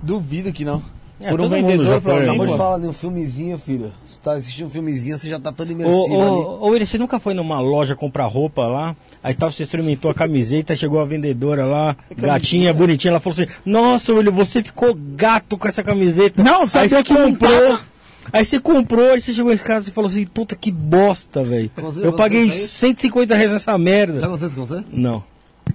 Duvido 0.03 0.53
que 0.53 0.64
não. 0.64 0.84
É, 1.22 1.30
Por 1.30 1.39
um 1.39 1.43
todo 1.43 1.52
mundo 1.56 1.65
vendedor, 1.68 1.85
já 1.85 1.91
foi, 1.91 2.02
provavelmente. 2.02 2.30
Acabou 2.30 2.45
de 2.48 2.52
pô. 2.52 2.57
falar 2.57 2.77
de 2.80 2.88
um 2.88 2.93
filmezinho, 2.93 3.57
filho. 3.60 3.93
Se 4.03 4.18
tu 4.18 4.22
tá 4.22 4.31
assistindo 4.34 4.65
um 4.65 4.69
filmezinho, 4.69 5.18
você 5.18 5.30
já 5.30 5.39
tá 5.39 5.52
todo 5.52 5.69
Ô, 5.69 5.72
imersivo 5.72 6.03
ali. 6.06 6.15
ô, 6.22 6.57
ô, 6.61 6.68
William, 6.69 6.85
você 6.85 6.98
nunca 6.98 7.19
foi 7.19 7.34
numa 7.34 7.60
loja 7.61 7.95
comprar 7.95 8.26
roupa 8.26 8.65
lá? 8.65 8.95
Aí 9.23 9.34
tal, 9.34 9.52
você 9.52 9.64
experimentou 9.64 10.10
a 10.10 10.14
camiseta, 10.14 10.76
chegou 10.76 10.99
a 10.99 11.06
vendedora 11.06 11.65
lá, 11.65 11.95
gatinha, 12.18 12.73
bonitinha, 12.73 13.11
ela 13.11 13.19
falou 13.19 13.39
assim: 13.39 13.52
Nossa, 13.65 14.14
William, 14.14 14.31
você 14.31 14.64
ficou 14.64 14.93
gato 14.95 15.57
com 15.57 15.68
essa 15.68 15.84
camiseta. 15.84 16.43
Não, 16.43 16.61
aí 16.64 16.68
sabia 16.68 16.89
você 16.89 17.03
que 17.03 17.14
comprou. 17.15 17.52
tava. 17.69 17.91
Aí 18.34 18.45
você 18.45 18.60
comprou, 18.60 19.11
aí 19.11 19.19
você 19.22 19.34
chegou 19.34 19.52
em 19.52 19.57
casa 19.57 19.89
e 19.89 19.91
falou 19.91 20.07
assim: 20.10 20.26
Puta 20.26 20.56
que 20.56 20.72
bosta, 20.72 21.43
velho. 21.43 21.72
Eu 22.02 22.14
paguei 22.14 22.49
fez? 22.49 22.69
150 22.72 23.35
reais 23.35 23.52
nessa 23.52 23.72
Já 23.72 23.77
merda. 23.77 24.26
aconteceu 24.26 24.52
com 24.56 24.65
você? 24.65 24.84
Não. 24.91 25.23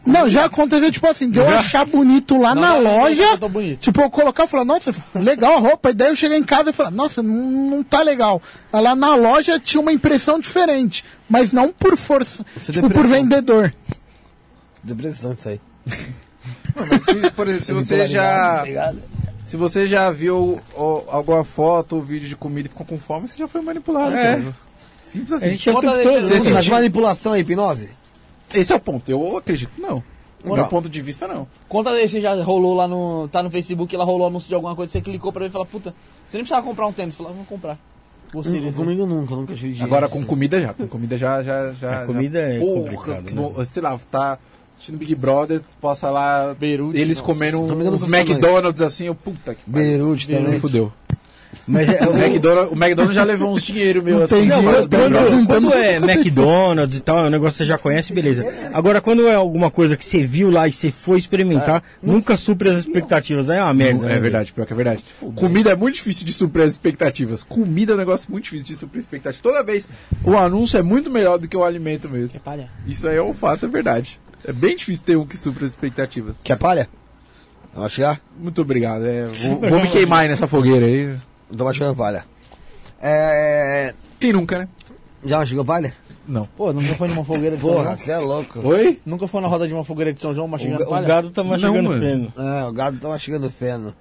Não, 0.06 0.30
já 0.30 0.44
aconteceu, 0.44 0.90
tipo 0.92 1.06
assim, 1.08 1.28
de 1.28 1.38
eu 1.40 1.48
achar 1.48 1.84
bonito 1.84 2.38
lá 2.38 2.54
Não, 2.54 2.62
na 2.62 2.74
não, 2.74 2.82
loja. 2.82 3.38
Tipo, 3.80 4.02
eu 4.02 4.10
colocar 4.10 4.44
e 4.44 4.48
falar, 4.48 4.64
nossa, 4.64 4.94
legal 5.14 5.54
a 5.54 5.58
roupa. 5.58 5.90
E 5.90 5.94
daí 5.94 6.10
eu 6.10 6.16
cheguei 6.16 6.38
em 6.38 6.44
casa 6.44 6.70
e 6.70 6.72
falar, 6.72 6.92
nossa, 6.92 7.22
não, 7.22 7.82
tá 7.82 8.02
legal. 8.02 8.40
Aí 8.72 8.80
Lá 8.80 8.94
na 8.94 9.16
loja 9.16 9.58
tinha 9.58 9.80
uma 9.80 9.92
impressão 9.92 10.38
diferente. 10.38 11.04
Mas 11.28 11.50
não 11.50 11.72
por 11.72 11.96
força, 11.96 12.46
Isso 12.56 12.70
é 12.70 12.74
tipo, 12.74 12.88
por 12.88 13.06
vendedor. 13.06 13.74
Depressão 14.82 15.32
isso 15.32 15.48
aí. 15.48 15.60
Se, 17.04 17.30
por 17.32 17.48
exemplo, 17.48 17.64
se 17.64 17.72
você 17.72 18.06
já. 18.06 18.64
Se 19.48 19.56
você 19.56 19.86
já 19.86 20.10
viu 20.10 20.60
ó, 20.74 21.02
alguma 21.08 21.44
foto 21.44 21.96
ou 21.96 22.02
vídeo 22.02 22.28
de 22.28 22.36
comida 22.36 22.66
e 22.66 22.68
ficou 22.68 22.84
com 22.84 22.98
fome, 22.98 23.28
você 23.28 23.36
já 23.36 23.46
foi 23.46 23.60
manipulado. 23.62 24.14
É. 24.14 24.36
cara. 24.36 24.54
Simples 25.08 25.32
assim. 25.32 25.46
A 25.46 25.48
gente 25.50 26.62
já 26.62 26.74
manipulação 26.74 27.36
e 27.36 27.40
hipnose? 27.40 27.90
Esse 28.57 28.73
é 28.73 28.77
o 28.77 28.81
ponto. 28.81 29.09
Eu 29.11 29.37
acredito 29.37 29.70
que 29.74 29.81
não. 29.81 30.03
Do 30.43 30.51
Não. 30.51 30.57
meu 30.57 30.66
ponto 30.66 30.89
de 30.89 31.01
vista, 31.03 31.27
não. 31.27 31.47
Conta 31.69 31.91
aí, 31.91 32.09
você 32.09 32.20
já 32.20 32.35
rolou 32.43 32.74
lá 32.74 32.87
no. 32.87 33.27
Tá 33.28 33.43
no 33.43 33.51
Facebook, 33.51 33.93
ela 33.95 34.05
rolou 34.05 34.27
anúncio 34.28 34.49
de 34.49 34.55
alguma 34.55 34.77
coisa, 34.77 34.93
você 34.93 35.01
clicou 35.01 35.33
pra 35.33 35.41
ver 35.43 35.49
e 35.49 35.51
falou, 35.51 35.66
puta, 35.66 35.95
você 36.27 36.37
nem 36.37 36.45
precisava 36.45 36.65
comprar 36.65 36.87
um 36.87 36.93
tênis. 36.93 37.15
Você 37.15 37.19
falou, 37.19 37.33
vamos 37.33 37.49
comprar. 37.49 37.78
Você, 38.33 38.59
Hum, 38.59 38.73
Comigo 38.73 39.07
nunca, 39.07 39.35
nunca 39.35 39.55
tive 39.55 39.69
dinheiro. 39.69 39.85
Agora 39.85 40.09
com 40.09 40.24
comida 40.24 40.61
já. 40.61 40.74
Com 40.74 40.87
comida 40.87 41.16
já. 41.16 41.43
já, 41.43 41.73
já 41.73 42.03
A 42.03 42.07
comida 42.07 42.41
já, 42.41 42.55
é 42.55 42.59
complicado, 42.61 43.31
no- 43.35 43.65
Sei 43.65 43.83
lá, 43.83 43.99
tá 44.11 44.39
assistindo 44.74 44.99
Big 44.99 45.15
Brother, 45.15 45.62
possa 45.81 46.11
lá. 46.11 46.55
Beirute, 46.55 46.99
eles 46.99 47.19
nossa. 47.19 47.27
comendo 47.33 47.59
uns 47.62 48.05
não 48.05 48.19
McDonald's 48.19 48.83
assim, 48.83 49.07
eu 49.07 49.15
puta 49.15 49.55
que 49.55 49.69
pariu. 49.70 49.89
Beirute 49.89 50.28
também. 50.28 50.61
fudeu. 50.61 50.93
Mas 51.68 51.88
é, 51.88 52.06
O 52.06 52.16
McDonald's, 52.16 52.72
o 52.72 52.76
McDonald's 52.76 53.14
já 53.16 53.24
levou 53.24 53.52
uns 53.52 53.62
dinheiro 53.64 54.02
meu 54.02 54.18
Não 54.18 54.22
assim. 54.24 54.36
tem 54.36 54.47
Não, 54.47 54.59
dinheiro, 54.60 54.78
quando, 54.78 54.88
tem 54.90 55.01
quando- 55.01 55.12
dinheiro. 55.18 55.47
quando 55.47 55.74
é 55.74 55.97
McDonald's 55.97 56.98
e 56.98 57.01
tal, 57.02 57.18
é 57.18 57.22
um 57.26 57.30
negócio 57.30 57.52
que 57.52 57.59
você 57.59 57.64
já 57.64 57.76
conhece, 57.78 58.12
beleza. 58.12 58.44
Agora, 58.72 59.01
quando 59.01 59.26
é 59.26 59.34
alguma 59.34 59.70
coisa 59.70 59.97
que 59.97 60.05
você 60.05 60.24
viu 60.24 60.51
lá 60.51 60.68
e 60.68 60.72
você 60.72 60.90
foi 60.93 61.18
experimentar, 61.18 61.82
nunca 62.02 62.36
supre 62.36 62.68
as 62.70 62.78
expectativas. 62.78 63.51
Aí 63.51 63.59
é 63.59 63.62
uma 63.62 63.74
merda. 63.74 64.06
É 64.06 64.09
né, 64.10 64.20
verdade, 64.20 64.52
pior 64.52 64.64
que 64.66 64.72
é 64.72 64.76
verdade. 64.76 65.02
Comida 65.34 65.70
é 65.70 65.74
muito 65.76 65.97
difícil 65.97 66.24
de 66.24 66.32
suprir 66.32 66.64
as 66.64 66.74
expectativas. 66.74 67.43
Comida 67.43 67.93
é 67.93 67.94
um 67.94 67.98
negócio 67.98 68.30
muito 68.30 68.44
difícil 68.44 68.66
de 68.66 68.76
suprir 68.76 69.01
expectativas. 69.01 69.43
Toda 69.43 69.62
vez 69.64 69.88
o 70.22 70.36
anúncio 70.36 70.78
é 70.78 70.82
muito 70.82 71.10
melhor 71.10 71.36
do 71.38 71.48
que 71.48 71.56
o 71.56 71.64
alimento 71.64 72.09
mesmo. 72.09 72.38
Palha. 72.40 72.68
Isso 72.86 73.09
aí 73.09 73.16
é 73.16 73.22
um 73.22 73.34
fato, 73.34 73.66
é 73.66 73.68
verdade. 73.68 74.20
É 74.44 74.52
bem 74.52 74.76
difícil 74.76 75.05
ter 75.05 75.16
um 75.16 75.26
que 75.26 75.36
supra 75.36 75.64
as 75.64 75.72
expectativas. 75.72 76.36
Quer 76.44 76.56
palha? 76.56 76.88
Vai 77.74 77.90
chegar? 77.90 78.20
Muito 78.38 78.62
obrigado. 78.62 79.05
é, 79.05 79.24
vou, 79.26 79.59
vou 79.68 79.80
me 79.80 79.88
queimar 79.88 80.20
aí 80.22 80.28
nessa 80.28 80.47
fogueira 80.47 80.86
aí. 80.86 81.14
Chegar 81.73 81.94
palha. 81.94 82.24
É... 83.01 83.94
Quem 84.18 84.32
nunca, 84.32 84.59
né? 84.59 84.68
Já 85.24 85.44
chegou 85.44 85.64
palha? 85.64 85.94
Não. 86.27 86.47
Pô, 86.56 86.73
nunca 86.73 86.94
foi 86.94 87.09
numa 87.09 87.24
fogueira 87.24 87.56
de 87.56 87.62
São 87.62 87.70
Porra, 87.73 87.85
João? 87.85 87.97
você 87.97 88.10
é 88.10 88.18
louco. 88.18 88.60
Oi? 88.66 89.01
Nunca 89.06 89.27
foi 89.28 89.40
na 89.40 89.47
roda 89.48 89.68
de 89.68 89.74
uma 89.74 89.85
fogueira 89.85 90.12
de 90.12 90.20
São 90.20 90.35
João, 90.35 90.47
O, 90.47 90.51
mastigando 90.51 90.78
ga- 90.81 90.86
o 90.86 90.90
palha? 90.90 91.06
gado 91.06 91.31
tá 91.31 91.44
mastigando 91.44 91.82
Não, 91.82 91.89
mano. 91.90 92.01
feno. 92.02 92.32
É, 92.36 92.64
o 92.64 92.73
gado 92.73 92.98
tá 92.98 93.09
mastigando 93.09 93.51
feno. 93.51 93.94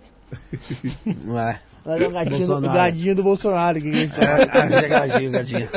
Não 1.05 1.39
é? 1.39 1.59
É 1.85 2.07
o 2.07 2.09
gadinho, 2.11 2.39
do, 2.39 2.43
o 2.43 2.47
Bolsonaro. 2.47 2.73
gadinho 2.73 3.15
do 3.15 3.23
Bolsonaro. 3.23 3.81
Que 3.81 3.89
a 3.89 3.93
gente 3.93 4.11
tá... 4.13 4.23
É, 4.23 4.43
é 4.75 4.79
chegadinho, 4.81 5.31
gadinho. 5.31 5.69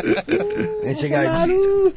É 0.82 0.94
chegadinho. 0.94 1.92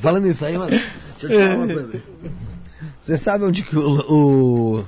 Falando 0.00 0.26
isso 0.28 0.44
aí, 0.44 0.56
mano, 0.56 0.70
deixa 0.70 0.86
eu 1.22 1.28
te 1.28 1.36
falar 1.36 1.54
uma 1.56 1.66
coisa. 1.66 2.02
Você 3.02 3.18
sabe 3.18 3.44
onde 3.44 3.62
que 3.62 3.76
o, 3.76 4.00
o, 4.80 4.84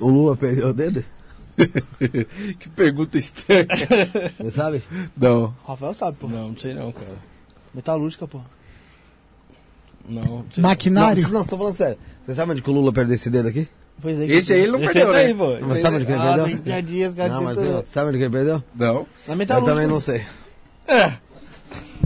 o 0.00 0.08
Lula 0.08 0.36
perdeu 0.36 0.68
o 0.68 0.72
dedo? 0.74 1.04
que 2.58 2.68
pergunta 2.70 3.16
estranha. 3.18 3.66
Você 4.38 4.50
sabe? 4.50 4.82
Não. 5.16 5.54
Rafael 5.66 5.94
sabe, 5.94 6.16
pô. 6.18 6.28
Não, 6.28 6.48
não 6.48 6.56
sei 6.58 6.74
não, 6.74 6.92
cara. 6.92 7.16
Metalúrgica, 7.74 8.26
pô. 8.28 8.40
Não, 10.08 10.22
não. 10.22 10.44
Maquinário. 10.58 11.22
Não, 11.22 11.30
não, 11.30 11.42
você 11.42 11.50
tá 11.50 11.56
falando 11.56 11.74
sério. 11.74 11.98
Você 12.24 12.34
sabe 12.34 12.52
onde 12.52 12.62
que 12.62 12.70
o 12.70 12.72
Lula 12.72 12.92
perdeu 12.92 13.14
esse 13.14 13.30
dedo 13.30 13.48
aqui? 13.48 13.68
Aí 14.04 14.26
que 14.26 14.32
Esse 14.32 14.52
aí 14.52 14.60
ele 14.60 14.72
não 14.72 14.80
perdeu, 14.80 15.10
aí, 15.12 15.28
né? 15.28 15.34
pô. 15.34 15.66
Você 15.68 15.80
sabe 15.80 15.96
onde 15.96 16.06
que 16.06 16.12
ele 16.12 16.20
Ah, 16.20 16.34
tem 16.34 16.44
perdeu? 16.44 16.62
piadinhas, 16.62 17.14
cara. 17.14 17.32
Não, 17.32 17.42
mas 17.42 17.56
você 17.56 17.84
sabe 17.86 18.08
onde 18.10 18.18
que 18.18 18.24
ele 18.24 18.32
perdeu? 18.32 18.62
Não. 18.74 19.06
Na 19.26 19.32
Eu 19.32 19.36
metalúrgica. 19.36 19.74
também 19.74 19.88
não 19.88 20.00
sei. 20.00 20.22
É. 20.86 21.14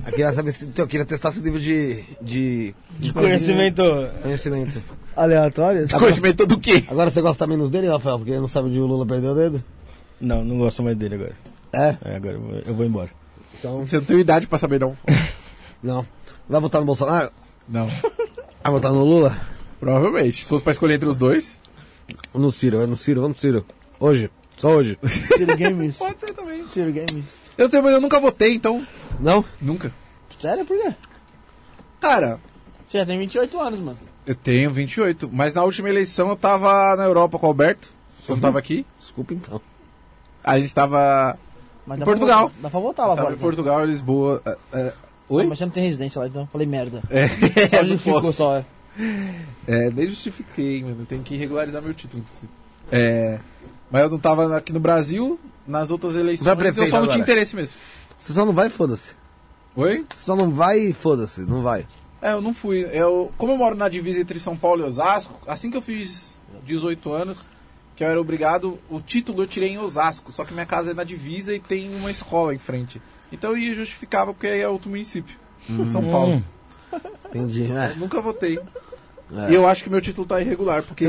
Eu 0.07 0.13
queria 0.13 0.33
saber 0.33 0.53
se 0.53 0.71
eu 0.77 0.87
queria 0.87 1.05
testar 1.05 1.33
seu 1.33 1.43
nível 1.43 1.61
de, 1.61 2.03
de, 2.23 2.75
De 2.99 3.13
conhecimento. 3.13 3.83
conhecimento. 4.23 4.83
Aleatórias? 5.17 5.93
Conhecimento 5.93 6.47
do 6.47 6.59
quê? 6.59 6.85
Agora 6.89 7.11
você 7.11 7.21
gosta 7.21 7.47
menos 7.47 7.71
dele, 7.71 7.89
Rafael? 7.89 8.19
Porque 8.19 8.35
não 8.39 8.49
sabe 8.49 8.69
onde 8.69 8.79
o 8.79 8.87
Lula 8.87 9.07
perdeu 9.07 9.33
o 9.33 9.35
dedo? 9.35 9.63
Não, 10.21 10.45
não 10.45 10.59
gosto 10.59 10.83
mais 10.83 10.97
dele 10.97 11.15
agora. 11.17 11.37
É? 11.73 11.97
É, 12.05 12.17
agora 12.17 12.35
eu 12.35 12.41
vou, 12.41 12.59
eu 12.67 12.75
vou 12.75 12.87
embora. 12.87 13.11
Então, 13.59 13.87
Você 13.87 13.97
não 13.97 14.05
tem 14.05 14.19
idade 14.19 14.47
pra 14.47 14.59
saber, 14.59 14.81
não. 14.81 14.97
não. 15.83 16.07
Vai 16.49 16.61
votar 16.61 16.81
no 16.81 16.87
Bolsonaro? 16.87 17.31
Não. 17.69 17.87
Vai 17.87 18.73
votar 18.73 18.93
no 18.93 19.05
Lula? 19.05 19.37
Provavelmente. 19.79 20.39
Se 20.39 20.45
fosse 20.45 20.63
pra 20.63 20.73
escolher 20.73 20.95
entre 20.95 21.09
os 21.09 21.17
dois. 21.17 21.59
No 22.35 22.51
Ciro? 22.51 22.79
Vai 22.79 22.87
no 22.87 22.97
Ciro, 22.97 23.21
vamos 23.23 23.37
no 23.37 23.41
Ciro. 23.41 23.65
Hoje. 23.99 24.31
Só 24.57 24.71
hoje. 24.75 24.99
Ciro 25.37 25.57
Games. 25.57 25.97
Pode 25.99 26.21
ser 26.21 26.35
também. 26.35 26.69
Ciro 26.71 26.93
Games. 26.93 27.25
Eu, 27.57 27.69
também, 27.69 27.93
eu 27.93 28.01
nunca 28.01 28.21
votei, 28.21 28.55
então. 28.55 28.87
Não? 29.19 29.45
Nunca. 29.61 29.93
Sério, 30.41 30.65
por 30.65 30.77
quê? 30.77 30.95
Cara, 32.01 32.39
Você 32.87 32.99
já 32.99 33.07
tem 33.07 33.19
28 33.19 33.61
anos, 33.61 33.81
mano. 33.81 33.99
Eu 34.31 34.35
tenho 34.35 34.71
28. 34.71 35.29
Mas 35.33 35.55
na 35.55 35.63
última 35.65 35.89
eleição 35.89 36.29
eu 36.29 36.37
tava 36.37 36.95
na 36.97 37.05
Europa 37.05 37.39
com 37.39 37.47
o 37.47 37.49
Alberto. 37.51 37.89
Eu 38.29 38.37
não 38.37 38.41
tava 38.43 38.59
aqui. 38.59 38.87
Desculpa 38.99 39.35
então. 39.35 39.61
A 40.45 40.59
gente 40.59 40.75
tava. 40.75 41.39
Mas 41.87 41.97
Em 41.97 42.01
dá 42.01 42.05
Portugal. 42.05 42.51
Pra 42.51 42.63
dá 42.63 42.71
pra 42.71 42.81
votar 42.81 43.09
lá 43.09 43.15
tava 43.17 43.23
fora. 43.27 43.35
em 43.35 43.37
então. 43.37 43.47
Portugal, 43.49 43.85
Lisboa. 43.85 44.43
é, 44.45 44.57
é, 44.73 44.89
Ah, 44.89 44.93
Oi? 45.29 45.47
Mas 45.47 45.59
você 45.59 45.65
não 45.65 45.73
tem 45.73 45.85
residência 45.85 46.21
lá, 46.21 46.27
então. 46.29 46.47
Falei 46.53 46.67
merda. 46.67 47.03
É, 47.11 47.29
Só 47.69 47.77
não 47.83 47.91
onde 47.91 47.99
ficou 47.99 48.21
posso. 48.23 48.33
só. 48.37 48.57
é. 48.57 48.65
É, 49.67 49.91
nem 49.91 50.09
justifiquei, 50.09 50.83
mano. 50.83 51.07
Tem 51.07 51.23
que 51.23 51.37
regularizar 51.37 51.81
meu 51.83 51.95
título. 51.95 52.25
É. 52.91 53.39
Mas 53.91 54.03
eu 54.03 54.11
não 54.11 54.19
tava 54.19 54.57
aqui 54.57 54.73
no 54.73 54.81
Brasil. 54.81 55.39
Nas 55.67 55.91
outras 55.91 56.15
eleições 56.17 56.45
Vai 56.45 56.55
eu 56.55 56.59
prefeito 56.59 56.91
só 56.91 56.97
não 56.97 57.07
tinha 57.07 57.15
agora. 57.17 57.31
interesse 57.33 57.55
mesmo. 57.55 57.77
Você 58.19 58.33
só 58.33 58.45
não 58.45 58.53
vai, 58.53 58.69
foda-se. 58.69 59.15
Oi? 59.77 60.05
Você 60.15 60.25
só 60.27 60.35
não 60.35 60.51
vai, 60.51 60.93
foda-se. 60.93 61.43
Não 61.43 61.63
vai. 61.63 61.87
É, 62.23 62.33
eu 62.33 62.41
não 62.41 62.53
fui. 62.53 62.87
Eu, 62.93 63.33
como 63.39 63.53
eu 63.53 63.57
moro 63.57 63.77
na 63.77 63.89
divisa 63.89 64.21
entre 64.21 64.39
São 64.39 64.57
Paulo 64.57 64.83
e 64.83 64.85
Osasco, 64.87 65.35
assim 65.47 65.71
que 65.71 65.77
eu 65.77 65.83
fiz 65.83 66.39
18 66.65 67.13
anos, 67.13 67.49
que 67.97 68.05
eu 68.05 68.09
era 68.09 68.21
obrigado, 68.21 68.79
o 68.89 69.01
título 69.01 69.43
eu 69.43 69.47
tirei 69.47 69.71
em 69.71 69.79
Osasco, 69.79 70.31
só 70.33 70.45
que 70.45 70.53
minha 70.53 70.67
casa 70.67 70.91
é 70.91 70.95
na 70.95 71.05
divisa 71.05 71.55
e 71.55 71.61
tem 71.61 71.95
uma 71.95 72.11
escola 72.11 72.55
em 72.55 72.59
frente. 72.59 73.01
Então 73.33 73.51
eu 73.51 73.59
ia 73.59 73.75
justificava 73.75 74.33
porque 74.33 74.47
aí 74.47 74.61
é 74.61 74.69
outro 74.69 74.91
município, 74.91 75.37
São 75.87 76.03
Paulo. 76.11 76.35
Hum. 76.37 76.43
Entendi. 77.29 77.71
É. 77.71 77.93
Eu 77.93 77.97
nunca 77.97 78.21
votei. 78.21 78.59
É. 79.33 79.53
E 79.53 79.55
eu 79.55 79.67
acho 79.67 79.85
que 79.85 79.91
meu 79.91 80.01
título 80.01 80.27
tá 80.27 80.41
irregular, 80.41 80.83
porque 80.83 81.07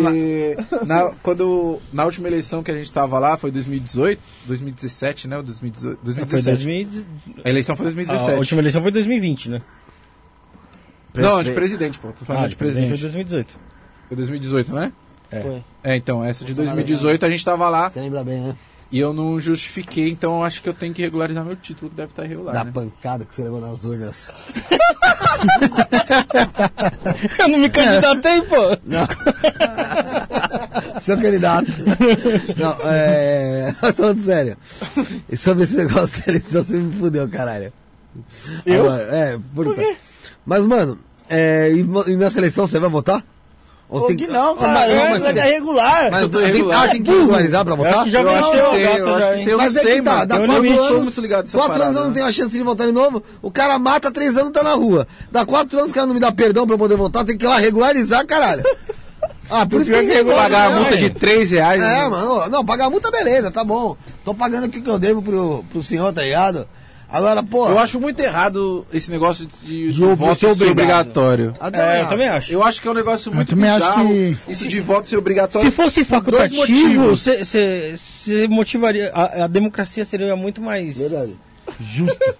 na, 0.85 1.11
quando, 1.23 1.79
na 1.91 2.05
última 2.05 2.27
eleição 2.27 2.61
que 2.61 2.69
a 2.69 2.75
gente 2.75 2.91
tava 2.93 3.17
lá, 3.17 3.35
foi 3.35 3.49
2018, 3.49 4.21
2017, 4.45 5.27
né? 5.27 5.37
ou 5.37 5.43
2018, 5.43 5.95
Foi 5.95 6.05
2017. 6.25 6.85
2000, 6.85 7.05
A 7.43 7.49
eleição 7.49 7.75
foi 7.75 7.85
a 7.85 7.89
2017. 7.89 8.37
última 8.37 8.61
eleição 8.61 8.81
foi 8.83 8.91
2020, 8.91 9.49
né? 9.49 9.61
Não, 11.13 11.43
de 11.43 11.51
presidente, 11.51 11.99
pô. 11.99 12.09
Tô 12.11 12.25
falando 12.25 12.45
Ah, 12.45 12.47
de 12.47 12.55
presidente 12.55 12.89
foi 12.89 12.97
2018. 12.97 13.59
Foi 14.07 14.17
2018, 14.17 14.73
né? 14.73 14.91
É. 15.29 15.41
Foi. 15.41 15.63
É, 15.83 15.95
então, 15.95 16.23
essa 16.23 16.45
de 16.45 16.53
2018 16.53 17.25
a 17.25 17.29
gente 17.29 17.43
tava 17.43 17.69
lá 17.69 17.89
Você 17.89 17.99
lembra 17.99 18.23
bem, 18.23 18.39
né? 18.41 18.55
e 18.91 18.99
eu 18.99 19.13
não 19.13 19.39
justifiquei, 19.39 20.09
então 20.09 20.39
eu 20.39 20.43
acho 20.43 20.61
que 20.61 20.67
eu 20.67 20.73
tenho 20.73 20.93
que 20.93 21.01
regularizar 21.01 21.45
meu 21.45 21.55
título, 21.55 21.89
que 21.89 21.95
deve 21.95 22.11
estar 22.11 22.25
irregular. 22.25 22.53
Da 22.53 22.65
né? 22.65 22.71
pancada 22.73 23.23
que 23.23 23.33
você 23.33 23.43
levou 23.43 23.61
nas 23.61 23.83
urnas. 23.83 24.31
Eu 27.39 27.47
não 27.47 27.57
me 27.57 27.69
candidatei, 27.69 28.41
pô! 28.43 28.77
Seu 30.99 31.17
candidato. 31.17 31.71
Não, 32.57 32.77
é. 32.83 33.73
Falando 33.93 34.19
sério. 34.19 34.57
E 35.29 35.37
sobre 35.37 35.63
esse 35.63 35.75
negócio 35.75 36.19
da 36.19 36.31
eleição, 36.31 36.63
você 36.63 36.77
me 36.77 36.93
fudeu, 36.93 37.27
caralho. 37.27 37.73
Eu? 38.65 38.85
Agora, 38.85 39.03
é, 39.15 39.39
por 39.55 39.73
quê? 39.73 39.97
Mas, 40.45 40.65
mano, 40.65 40.97
É, 41.29 41.71
e, 41.71 41.79
e 42.11 42.15
na 42.17 42.29
seleção 42.29 42.67
você 42.67 42.77
vai 42.79 42.89
votar? 42.89 43.23
Ou 43.87 44.01
você 44.01 44.13
Gui, 44.15 44.27
não, 44.27 44.53
Ah, 44.53 44.55
cara. 44.57 44.71
mas- 44.73 44.87
não, 44.95 45.01
é, 45.03 45.09
mas 45.11 45.23
é 45.25 45.33
tem- 45.33 45.43
regular. 45.53 46.11
Mas 46.11 46.27
tem, 46.29 46.45
regular. 46.45 46.83
ah, 46.83 46.87
tem 46.89 47.03
que 47.03 47.11
regularizar 47.11 47.65
pra 47.65 47.73
Eu 47.75 47.81
acho 47.81 47.89
votar? 47.89 48.03
que 48.05 48.09
já 48.09 48.21
Eu 48.21 48.29
acho 48.29 48.51
que 48.51 48.57
tem, 48.57 48.61
eu 48.61 49.05
já, 49.05 49.17
acho 49.17 49.27
que 49.29 49.33
tem, 49.35 49.47
eu 49.47 49.57
Mas 49.57 49.75
é 49.75 49.81
sei, 49.81 49.95
que 49.95 50.01
tá, 50.01 50.11
mano. 50.13 50.25
dá 50.25 50.35
Eu 50.35 50.45
quatro 50.47 50.83
anos, 50.95 51.17
ligado 51.17 51.51
quatro 51.51 51.67
parada, 51.71 51.83
anos 51.85 51.95
eu 51.95 52.01
não 52.01 52.07
né? 52.09 52.13
tenho 52.15 52.25
a 52.25 52.31
chance 52.31 52.51
de 52.51 52.63
votar 52.63 52.87
de 52.87 52.93
novo, 52.93 53.23
o 53.41 53.51
cara 53.51 53.77
mata, 53.79 54.11
três 54.11 54.35
anos 54.37 54.51
tá 54.53 54.61
na 54.63 54.73
rua. 54.73 55.07
Dá 55.31 55.45
quatro 55.45 55.77
anos 55.77 55.91
o 55.91 55.93
cara 55.93 56.07
não 56.07 56.13
me 56.13 56.19
dá 56.19 56.31
perdão 56.33 56.65
pra 56.65 56.73
eu 56.75 56.79
poder 56.79 56.97
votar, 56.97 57.23
tem 57.25 57.37
que 57.37 57.45
ir 57.45 57.47
lá 57.47 57.57
regularizar, 57.59 58.25
caralho. 58.25 58.63
Ah, 59.49 59.65
por 59.65 59.81
isso 59.81 59.91
que 59.91 59.99
ninguém 59.99 60.23
vota, 60.23 60.37
Pagar 60.37 60.67
a 60.67 60.69
né, 60.69 60.75
multa 60.79 60.97
de 60.97 61.03
velho? 61.09 61.19
3 61.19 61.51
reais. 61.51 61.81
É, 61.81 61.85
né? 61.85 62.07
mano, 62.07 62.49
não, 62.49 62.63
pagar 62.65 62.85
a 62.85 62.89
multa, 62.89 63.11
beleza, 63.11 63.51
tá 63.51 63.63
bom. 63.63 63.97
Tô 64.23 64.33
pagando 64.33 64.65
aqui 64.65 64.79
o 64.79 64.81
que 64.83 64.89
eu 64.89 64.97
devo 64.99 65.21
pro, 65.21 65.65
pro 65.71 65.83
senhor, 65.83 66.11
tá 66.13 66.21
ligado? 66.21 66.65
Agora, 67.11 67.43
pô. 67.43 67.67
Eu 67.67 67.77
acho 67.77 67.99
muito 67.99 68.19
errado 68.21 68.85
esse 68.93 69.11
negócio 69.11 69.47
de, 69.63 69.91
de 69.91 70.01
voto 70.01 70.39
ser 70.39 70.55
ser 70.55 70.69
obrigado. 70.71 70.71
obrigatório. 71.09 71.53
É, 71.73 72.01
eu 72.01 72.07
também 72.07 72.27
acho. 72.29 72.51
Eu 72.53 72.63
acho 72.63 72.81
que 72.81 72.87
é 72.87 72.91
um 72.91 72.93
negócio 72.93 73.33
muito 73.33 73.49
também 73.49 73.69
acho 73.69 73.79
bizarro, 73.89 74.07
que- 74.07 74.37
Isso 74.47 74.67
de 74.67 74.79
voto 74.79 75.09
ser 75.09 75.17
obrigatório. 75.17 75.69
Se 75.69 75.75
fosse 75.75 76.05
facultativo, 76.05 77.09
você 77.15 77.97
motivaria. 78.49 79.11
A, 79.13 79.43
a 79.43 79.47
democracia 79.47 80.05
seria 80.05 80.35
muito 80.35 80.61
mais 80.61 80.97
Verdade. 80.97 81.37
justa. 81.81 82.35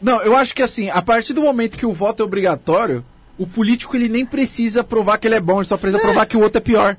Não, 0.00 0.20
eu 0.22 0.36
acho 0.36 0.54
que 0.54 0.62
assim, 0.62 0.90
a 0.90 1.00
partir 1.02 1.32
do 1.32 1.40
momento 1.42 1.76
que 1.76 1.86
o 1.86 1.92
voto 1.92 2.22
é 2.22 2.26
obrigatório, 2.26 3.04
o 3.38 3.46
político 3.46 3.96
ele 3.96 4.08
nem 4.08 4.26
precisa 4.26 4.84
provar 4.84 5.18
que 5.18 5.26
ele 5.26 5.34
é 5.34 5.40
bom, 5.40 5.58
ele 5.58 5.64
só 5.64 5.76
precisa 5.76 6.02
provar 6.02 6.26
que 6.26 6.36
o 6.36 6.40
outro 6.40 6.58
é 6.58 6.60
pior. 6.60 6.96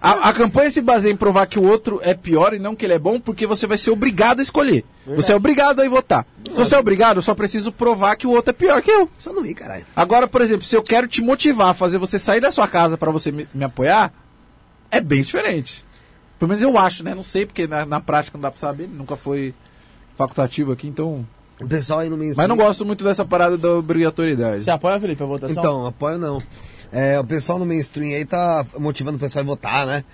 A, 0.00 0.28
a 0.28 0.32
campanha 0.32 0.70
se 0.70 0.80
baseia 0.80 1.12
em 1.12 1.16
provar 1.16 1.46
que 1.46 1.58
o 1.58 1.64
outro 1.64 2.00
é 2.02 2.14
pior 2.14 2.54
e 2.54 2.58
não 2.58 2.76
que 2.76 2.86
ele 2.86 2.94
é 2.94 2.98
bom, 2.98 3.20
porque 3.20 3.46
você 3.46 3.66
vai 3.66 3.76
ser 3.76 3.90
obrigado 3.90 4.40
a 4.40 4.42
escolher. 4.42 4.84
Você 5.06 5.32
é 5.32 5.36
obrigado 5.36 5.80
a 5.80 5.84
ir 5.84 5.88
votar. 5.88 6.24
Se 6.48 6.54
você 6.54 6.74
é 6.74 6.78
obrigado, 6.78 7.16
eu 7.16 7.22
só 7.22 7.34
preciso 7.34 7.72
provar 7.72 8.16
que 8.16 8.26
o 8.26 8.30
outro 8.30 8.50
é 8.50 8.52
pior 8.52 8.80
que 8.80 8.90
eu. 8.90 9.10
Só 9.18 9.32
não 9.32 9.42
vi, 9.42 9.54
caralho. 9.54 9.84
Agora, 9.94 10.28
por 10.28 10.40
exemplo, 10.40 10.64
se 10.64 10.76
eu 10.76 10.82
quero 10.82 11.08
te 11.08 11.20
motivar 11.20 11.68
a 11.68 11.74
fazer 11.74 11.98
você 11.98 12.18
sair 12.18 12.40
da 12.40 12.52
sua 12.52 12.68
casa 12.68 12.96
pra 12.96 13.10
você 13.10 13.32
me, 13.32 13.48
me 13.52 13.64
apoiar, 13.64 14.12
é 14.90 15.00
bem 15.00 15.22
diferente. 15.22 15.84
Pelo 16.38 16.48
menos 16.48 16.62
eu 16.62 16.78
acho, 16.78 17.02
né? 17.04 17.14
Não 17.14 17.24
sei, 17.24 17.44
porque 17.44 17.66
na, 17.66 17.84
na 17.84 18.00
prática 18.00 18.38
não 18.38 18.42
dá 18.42 18.50
pra 18.50 18.60
saber, 18.60 18.88
nunca 18.88 19.16
foi 19.16 19.52
facultativo 20.16 20.72
aqui, 20.72 20.86
então. 20.86 21.26
O 21.60 21.66
pessoal 21.68 22.00
aí 22.00 22.08
no 22.08 22.16
mainstream. 22.16 22.48
Mas 22.48 22.56
não 22.58 22.64
gosto 22.64 22.84
muito 22.86 23.04
dessa 23.04 23.24
parada 23.24 23.56
da 23.58 23.70
obrigatoriedade. 23.74 24.64
Você 24.64 24.70
apoia, 24.70 24.98
Felipe, 24.98 25.22
a 25.22 25.26
votação? 25.26 25.62
Então, 25.62 25.86
apoio 25.86 26.18
não. 26.18 26.42
É, 26.92 27.20
o 27.20 27.24
pessoal 27.24 27.58
no 27.58 27.66
mainstream 27.66 28.14
aí 28.16 28.24
tá 28.24 28.64
motivando 28.78 29.16
o 29.16 29.20
pessoal 29.20 29.42
a 29.44 29.46
votar, 29.46 29.86
né? 29.86 30.04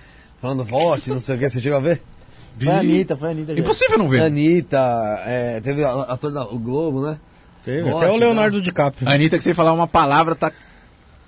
Falando 0.41 0.63
vote, 0.63 1.09
não 1.09 1.19
sei 1.19 1.35
o 1.35 1.39
que, 1.39 1.49
você 1.49 1.61
chegou 1.61 1.77
a 1.77 1.81
ver? 1.81 2.01
Foi 2.59 2.73
a 2.73 2.79
Anitta, 2.79 3.15
foi 3.15 3.27
a 3.27 3.31
Anitta. 3.31 3.53
Impossível 3.53 3.99
não 3.99 4.09
ver. 4.09 4.21
Anitta, 4.23 4.79
é, 5.27 5.61
teve 5.61 5.83
a- 5.83 6.01
ator 6.03 6.31
da 6.31 6.43
o 6.43 6.57
Globo, 6.57 7.05
né? 7.05 7.19
Teve, 7.63 7.83
Vote, 7.83 8.03
Até 8.05 8.11
o 8.11 8.17
Leonardo 8.17 8.59
DiCaprio. 8.59 9.07
A 9.07 9.13
Anitta, 9.13 9.37
que 9.37 9.43
sem 9.43 9.53
falar 9.53 9.73
uma 9.73 9.87
palavra, 9.87 10.33
tá 10.33 10.51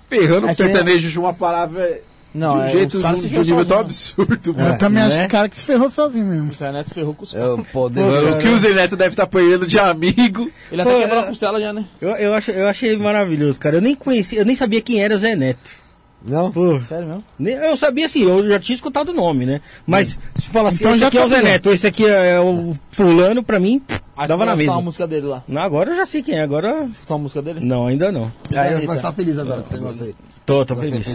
ferrando 0.08 0.48
É 0.48 0.50
o 0.52 0.54
sertanejo 0.56 1.08
de 1.08 1.18
uma 1.20 1.32
palavra 1.32 2.00
Não, 2.32 2.52
de 2.52 2.58
um 2.58 2.62
é, 2.64 2.70
jeito, 2.70 2.96
os 2.96 3.02
caras 3.02 3.20
de, 3.20 3.28
se 3.28 3.34
de 3.34 3.38
um 3.38 3.42
nível 3.42 3.66
tão 3.66 3.78
absurdo, 3.80 4.38
Eu 4.50 4.54
mano. 4.64 4.78
também 4.78 5.02
acho 5.02 5.16
né? 5.16 5.20
que 5.22 5.26
o 5.26 5.30
cara 5.30 5.48
que 5.48 5.56
se 5.56 5.62
ferrou 5.62 5.90
sozinho 5.90 6.24
mesmo. 6.26 6.48
O 6.50 6.52
Zé 6.52 6.70
Neto 6.72 6.94
ferrou 6.94 7.14
com 7.14 7.24
os 7.24 7.34
É 7.34 7.38
caras. 7.38 7.54
o 7.58 7.64
poder. 7.64 8.02
O 8.04 8.38
que 8.38 8.48
o 8.48 8.58
Zé 8.58 8.72
Neto 8.72 8.96
deve 8.96 9.12
estar 9.14 9.24
apanhando 9.24 9.66
de 9.66 9.78
amigo. 9.78 10.50
Ele 10.70 10.82
até 10.82 10.92
Pô, 10.92 10.98
quebrou 11.00 11.18
é- 11.20 11.22
a 11.24 11.26
costela 11.26 11.60
já, 11.60 11.72
né? 11.72 11.84
Eu, 12.00 12.10
eu, 12.10 12.34
acho, 12.34 12.50
eu 12.52 12.68
achei 12.68 12.96
maravilhoso, 12.96 13.58
cara. 13.58 13.76
Eu 13.76 13.80
nem 13.80 13.94
conhecia, 13.94 14.38
eu 14.38 14.44
nem 14.44 14.54
sabia 14.54 14.80
quem 14.80 15.02
era 15.02 15.14
o 15.14 15.18
Zé 15.18 15.34
Neto. 15.34 15.80
Não? 16.22 16.52
Pô, 16.52 16.78
Sério 16.82 17.08
mesmo? 17.08 17.24
eu 17.64 17.76
sabia 17.78 18.04
assim, 18.04 18.22
eu 18.22 18.46
já 18.46 18.60
tinha 18.60 18.76
escutado 18.76 19.08
o 19.08 19.14
nome, 19.14 19.46
né? 19.46 19.62
Mas 19.86 20.18
se 20.34 20.50
falar 20.50 20.68
assim, 20.68 20.76
Então 20.80 20.90
esse 20.90 21.00
já 21.00 21.06
aqui 21.08 21.16
é 21.16 21.24
o 21.24 21.28
Zé. 21.30 21.40
Neto, 21.42 21.70
esse 21.72 21.86
aqui 21.86 22.06
é 22.06 22.38
o 22.38 22.76
fulano, 22.90 23.42
pra 23.42 23.58
mim, 23.58 23.80
Aí 24.14 24.28
dava 24.28 24.44
na 24.44 24.50
vai 24.52 24.58
mesma. 24.58 24.74
uma 24.74 24.82
música 24.82 25.06
dele 25.06 25.26
lá. 25.26 25.42
Não, 25.48 25.62
agora 25.62 25.92
eu 25.92 25.96
já 25.96 26.04
sei 26.04 26.22
quem 26.22 26.34
é, 26.38 26.42
agora... 26.42 26.84
Escutar 26.92 27.14
uma 27.14 27.22
música 27.22 27.40
dele? 27.40 27.60
Não, 27.60 27.86
ainda 27.86 28.12
não. 28.12 28.30
Aí 28.54 28.86
você 28.86 29.00
tá 29.00 29.10
feliz 29.12 29.38
agora 29.38 29.62
que 29.62 29.70
você 29.70 29.78
gosta 29.78 30.04
aí. 30.04 30.14
Tô, 30.50 30.64
tô 30.66 30.74
Você 30.74 30.90
feliz. 30.90 31.06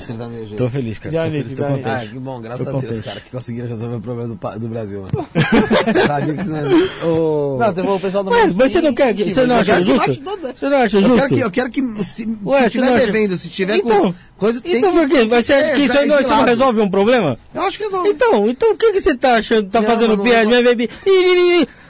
Tô 0.56 0.70
feliz, 0.70 0.98
cara. 1.00 1.14
E 1.14 1.18
Tô 1.18 1.24
feliz, 1.24 1.54
tô? 1.56 1.64
Ah, 1.66 2.06
que 2.10 2.20
bom, 2.20 2.40
graças 2.40 2.64
Tô 2.64 2.70
a 2.70 2.72
Deus, 2.80 2.84
contente. 2.86 3.04
cara, 3.04 3.20
que 3.20 3.30
conseguiram 3.32 3.68
resolver 3.68 3.96
o 3.98 4.00
problema 4.02 4.34
do, 4.34 4.60
do 4.60 4.68
Brasil, 4.70 5.02
mano. 5.12 5.28
Sabia 6.08 6.34
que 6.36 6.44
não 6.50 6.58
é... 6.58 7.06
Ô, 7.06 7.58
Não, 7.60 7.74
teve 7.74 7.88
o 7.90 8.00
pessoal 8.00 8.24
do 8.24 8.32
Mas, 8.32 8.56
mas 8.56 8.72
você 8.72 8.82
não 8.82 8.94
quer, 8.94 9.14
você 9.14 9.46
não 9.46 9.56
acha 9.58 9.84
justo? 9.84 10.08
né? 10.10 10.54
Você 10.56 10.70
não 10.70 10.78
acha 10.78 10.98
Eu 10.98 11.02
justo? 11.02 11.16
quero 11.18 11.30
que, 11.36 11.40
eu 11.42 11.52
quero 11.52 11.70
que 11.70 12.04
se, 12.06 12.30
Ué, 12.46 12.58
se 12.58 12.64
você 12.64 12.70
tiver 12.70 12.86
não 12.86 12.94
acha- 12.96 13.06
devendo, 13.08 13.38
se 13.38 13.50
tiver 13.50 13.76
Então, 13.78 14.14
com 14.14 14.16
coisa, 14.38 14.62
tem 14.62 14.78
Então 14.78 14.94
por 14.94 15.10
quê? 15.10 15.30
Ser 15.30 15.44
ser 15.44 15.76
que 15.76 15.82
isso 15.82 15.98
aí 15.98 16.08
não, 16.08 16.16
isso 16.16 16.30
não 16.30 16.38
exilado. 16.38 16.46
resolve 16.46 16.80
um 16.80 16.90
problema? 16.90 17.38
Eu 17.54 17.62
acho 17.64 17.78
que 17.78 17.84
resolve. 17.84 18.08
Então, 18.10 18.48
então 18.50 18.72
o 18.72 18.78
que, 18.78 18.94
que 18.94 19.02
você 19.02 19.16
tá 19.18 19.36
achando? 19.36 19.70
Tá 19.70 19.82
fazendo 19.82 20.16
não, 20.16 20.24
piada, 20.24 20.50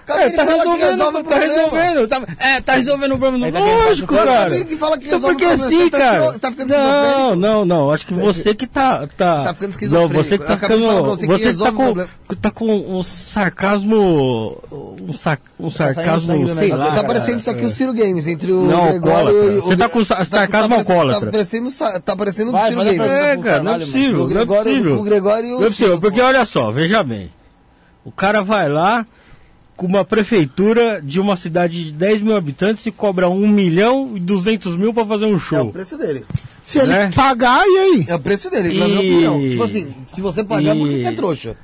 não. 0.07 0.15
Cara, 0.15 0.21
É, 0.21 0.25
ele 0.27 0.35
tá 0.35 0.43
resolvendo, 0.43 0.97
tá 0.97 1.11
problema. 1.11 1.39
resolvendo. 1.39 2.07
Tá, 2.07 2.21
é, 2.39 2.61
tá 2.61 2.73
resolvendo 2.75 3.11
o 3.13 3.17
problema. 3.17 3.51
Tá 3.51 3.59
Lógico, 3.59 4.15
cara. 4.15 4.55
Ele 4.55 4.65
que 4.65 4.75
fala 4.77 4.97
que 4.97 5.07
Então 5.07 5.19
por 5.19 5.35
que 5.35 5.45
assim, 5.45 5.77
você 5.83 5.89
tá 5.89 5.97
cara? 5.97 6.21
você 6.31 6.39
tá 6.39 6.51
ficando 6.51 6.69
não, 6.73 7.35
não, 7.35 7.65
não. 7.65 7.91
Acho 7.91 8.05
que 8.07 8.13
você 8.13 8.53
que 8.53 8.67
tá. 8.67 9.07
Tá, 9.17 9.43
Tá 9.43 9.53
ficando 9.53 9.61
não, 9.61 9.69
esquizofrênico. 9.71 10.23
você 10.23 10.37
que 10.37 10.45
tá 10.45 10.57
ficando. 10.57 11.03
você 11.03 11.21
que 11.21 11.33
Você 11.33 11.53
que 11.53 11.59
tá 11.63 11.71
com, 11.71 12.35
tá 12.41 12.51
com 12.51 12.65
um 12.97 13.03
sarcasmo. 13.03 14.61
Um, 14.71 15.13
sa, 15.13 15.37
um 15.59 15.69
sangue 15.71 15.93
sarcasmo, 15.95 16.45
do 16.47 16.55
sei 16.55 16.69
lá. 16.69 16.87
Tá 16.87 16.95
cara. 16.95 17.07
parecendo 17.07 17.37
isso 17.37 17.49
aqui 17.49 17.65
o 17.65 17.69
Ciro 17.69 17.93
Games, 17.93 18.27
entre 18.27 18.51
o 18.51 18.61
Não, 18.63 18.87
Gregório 18.89 19.27
alcoólatra. 19.29 19.53
e 19.53 19.57
o... 19.57 19.61
Você 19.63 19.77
tá 19.77 19.89
com 19.89 20.05
sa- 20.05 20.25
sarcasmo 20.25 20.75
alcoólatra. 20.75 21.25
Tá 21.25 21.31
parecendo, 21.31 21.69
tá 22.03 22.15
parecendo 22.15 22.55
o 22.55 22.61
Ciro 22.61 22.83
Games. 22.83 23.11
É, 23.11 23.37
cara, 23.37 23.63
não 23.63 23.73
é 23.75 23.79
possível. 23.79 24.15
O 24.15 24.17
Não 24.19 24.25
é 24.25 24.33
Gregório, 24.33 24.99
o 24.99 25.03
Gregório 25.03 25.47
e 25.49 25.53
o 25.53 25.55
Não 25.59 25.63
é 25.65 25.67
possível, 25.67 25.87
Ciro. 25.87 26.01
porque 26.01 26.21
olha 26.21 26.45
só, 26.45 26.71
veja 26.71 27.03
bem. 27.03 27.31
O 28.03 28.11
cara 28.11 28.43
vai 28.43 28.69
lá 28.69 29.05
com 29.75 29.85
uma 29.85 30.05
prefeitura 30.05 31.01
de 31.03 31.19
uma 31.19 31.35
cidade 31.35 31.85
de 31.85 31.91
10 31.91 32.21
mil 32.21 32.35
habitantes 32.35 32.85
e 32.85 32.91
cobra 32.91 33.29
1 33.29 33.47
milhão 33.47 34.11
e 34.15 34.19
200 34.19 34.77
mil 34.77 34.93
pra 34.93 35.05
fazer 35.05 35.25
um 35.25 35.33
É 35.33 35.35
o 35.35 35.39
show. 35.39 35.71
preço 35.71 35.97
dele. 35.97 36.25
Se 36.63 36.79
ele 36.79 36.87
Né? 36.91 37.11
pagar, 37.13 37.63
e 37.65 37.77
aí? 37.77 38.05
É 38.07 38.15
o 38.15 38.19
preço 38.19 38.49
dele, 38.49 38.77
na 38.79 38.87
minha 38.87 39.03
E- 39.03 39.09
opinião. 39.11 39.39
Tipo 39.49 39.63
assim, 39.63 39.93
se 40.07 40.21
você 40.21 40.43
pagar, 40.43 40.75
E- 40.75 40.79
porque 40.79 40.95
você 40.95 41.03
é 41.07 41.11
trouxa. 41.11 41.57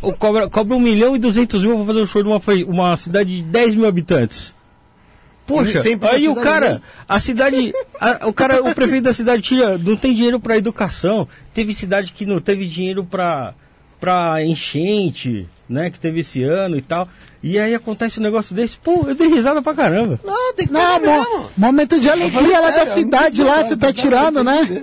O 0.00 0.12
cobra, 0.14 0.48
cobra 0.48 0.74
1 0.76 0.80
milhão 0.80 1.14
e 1.14 1.18
200 1.18 1.62
mil 1.62 1.76
pra 1.76 1.86
fazer 1.86 2.00
um 2.00 2.06
show 2.06 2.22
de 2.22 2.28
uma, 2.28 2.40
uma 2.66 2.96
cidade 2.96 3.36
de 3.36 3.42
10 3.42 3.74
mil 3.74 3.86
habitantes. 3.86 4.54
Poxa, 5.46 5.82
aí 6.12 6.28
o 6.28 6.36
cara, 6.36 6.80
a 7.06 7.18
cidade, 7.20 7.72
a- 8.00 8.26
o 8.28 8.32
cara, 8.32 8.62
o 8.62 8.74
prefeito 8.74 9.04
da 9.04 9.12
cidade 9.12 9.42
tira, 9.42 9.76
não 9.76 9.96
tem 9.96 10.14
dinheiro 10.14 10.38
pra 10.40 10.56
educação. 10.56 11.28
Teve 11.52 11.74
cidade 11.74 12.12
que 12.12 12.24
não 12.24 12.40
teve 12.40 12.64
dinheiro 12.66 13.04
pra, 13.04 13.52
pra 14.00 14.42
enchente, 14.44 15.46
né, 15.68 15.90
que 15.90 15.98
teve 16.00 16.20
esse 16.20 16.42
ano 16.42 16.76
e 16.78 16.80
tal. 16.80 17.06
E 17.42 17.58
aí 17.58 17.74
acontece 17.74 18.20
um 18.20 18.22
negócio 18.22 18.54
desse, 18.54 18.76
pô, 18.76 19.04
eu 19.08 19.14
dei 19.16 19.28
risada 19.28 19.60
pra 19.60 19.74
caramba. 19.74 20.20
Não, 20.24 20.54
tem 20.54 20.66
que 20.66 20.72
Não, 20.72 21.00
mo- 21.00 21.06
mesmo. 21.06 21.50
momento 21.56 21.98
de 21.98 22.08
alegria 22.08 22.60
lá 22.60 22.68
da 22.70 22.72
sério, 22.78 22.90
eu 22.90 22.94
cidade 22.94 23.40
não 23.42 23.48
lá, 23.50 23.64
você 23.64 23.76
tá 23.76 23.86
nada, 23.86 23.92
tirando, 23.92 24.44
né? 24.44 24.82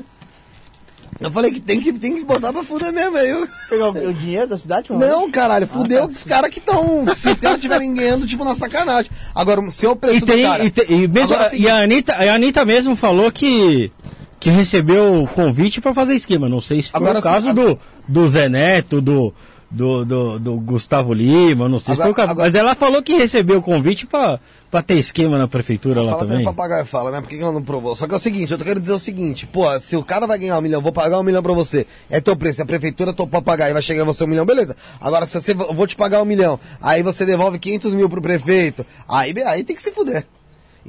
Eu 1.22 1.30
falei 1.31 1.52
que 1.52 1.60
tem 1.60 1.81
que, 1.81 1.91
tem 1.91 2.15
que 2.15 2.23
botar 2.23 2.53
pra 2.53 2.64
fuder 2.64 2.94
mesmo, 2.94 3.18
aí 3.18 3.30
eu... 3.30 3.45
Pegar 3.69 3.90
o, 3.90 4.10
o 4.10 4.14
dinheiro 4.14 4.48
da 4.48 4.57
cidade, 4.57 4.90
mano? 4.91 5.06
Não, 5.06 5.30
caralho, 5.30 5.68
fudeu 5.68 6.06
os 6.06 6.23
caras 6.23 6.49
que 6.49 6.60
estão. 6.60 7.06
Se 7.14 7.30
os 7.30 7.41
caras 7.41 7.57
estiverem 7.57 7.94
ganhando, 7.94 8.26
tipo, 8.26 8.45
na 8.45 8.56
sacanagem. 8.56 9.11
Agora, 9.36 9.69
se 9.69 9.86
é 9.86 9.90
o 9.90 9.98
preço 9.98 10.18
E, 10.19 10.22
tem, 10.22 10.38
do 10.44 10.49
cara. 10.49 10.64
e, 10.65 10.69
tem- 10.72 10.86
e 11.03 11.07
mesmo, 11.10 11.34
Agora, 11.34 11.48
assim, 11.48 11.57
e 11.61 11.68
a 11.69 11.76
Anitta, 11.84 12.14
a 12.14 12.34
Anitta 12.36 12.64
mesmo 12.64 12.95
falou 12.95 13.30
que, 13.34 13.91
que 14.40 14.49
recebeu 14.49 15.23
o 15.23 15.27
convite 15.27 15.81
pra 15.81 15.94
fazer 15.94 16.14
esquema. 16.15 16.48
Não 16.48 16.61
sei 16.61 16.81
se 16.81 16.90
foi 16.90 16.98
Agora 17.02 17.19
o 17.19 17.22
caso 17.22 17.48
sim, 17.48 17.53
do, 17.53 17.77
do 18.07 18.30
Zé 18.30 18.48
Neto, 18.48 19.02
do, 19.02 19.34
do, 19.72 20.04
do, 20.04 20.40
do 20.40 20.56
Gustavo 20.56 21.14
Lima, 21.14 21.70
não 21.70 21.80
sei 21.80 21.96
se 21.96 22.02
Agora- 22.02 22.16
foi 22.16 22.24
o 22.26 22.30
agora- 22.30 22.46
Mas 22.48 22.56
ela 22.56 22.74
falou 22.76 23.04
que 23.04 23.14
recebeu 23.18 23.60
o 23.60 23.62
convite 23.62 24.06
pra, 24.08 24.40
pra 24.72 24.82
ter 24.82 24.96
esquema 24.96 25.38
na 25.38 25.48
prefeitura 25.48 26.02
lá 26.02 26.14
também. 26.16 26.28
também. 26.30 26.46
papagaio 26.46 26.86
fala, 26.86 27.12
né? 27.12 27.22
Por 27.22 27.30
que 27.30 27.38
ela 27.40 27.52
não 27.52 27.62
provou? 27.62 27.96
Só 27.96 28.08
que 28.08 28.14
é 28.14 28.18
o 28.18 28.20
seguinte, 28.20 28.52
eu 28.52 28.58
quero 28.58 28.80
dizer 28.80 28.94
o 28.94 29.00
seguinte, 29.00 29.46
pô, 29.46 29.80
se 29.80 29.96
o 29.96 30.04
cara 30.04 30.26
vai 30.26 30.40
ganhar 30.40 30.58
um 30.58 30.62
milhão, 30.62 30.82
vou 30.82 30.91
pagar 30.91 31.20
um 31.20 31.24
milhão 31.24 31.44
pra 31.44 31.54
você, 31.54 31.86
é 32.10 32.20
teu 32.20 32.36
preço, 32.36 32.58
se 32.58 32.62
a 32.62 32.66
prefeitura 32.66 33.14
topar 33.14 33.41
pagar 33.41 33.70
e 33.70 33.74
vai 33.74 33.82
chegar 33.82 34.04
você 34.04 34.24
um 34.24 34.28
milhão, 34.28 34.46
beleza. 34.46 34.76
Agora, 35.00 35.26
se 35.26 35.40
você, 35.40 35.52
eu 35.52 35.74
vou 35.74 35.86
te 35.86 35.96
pagar 35.96 36.22
um 36.22 36.26
milhão, 36.26 36.60
aí 36.82 37.04
você 37.04 37.26
devolve 37.26 37.60
500 37.60 37.94
mil 37.94 38.10
pro 38.10 38.22
prefeito, 38.22 38.86
aí, 39.08 39.34
aí 39.44 39.64
tem 39.64 39.76
que 39.76 39.84
se 39.84 39.91
fuder. 39.91 40.26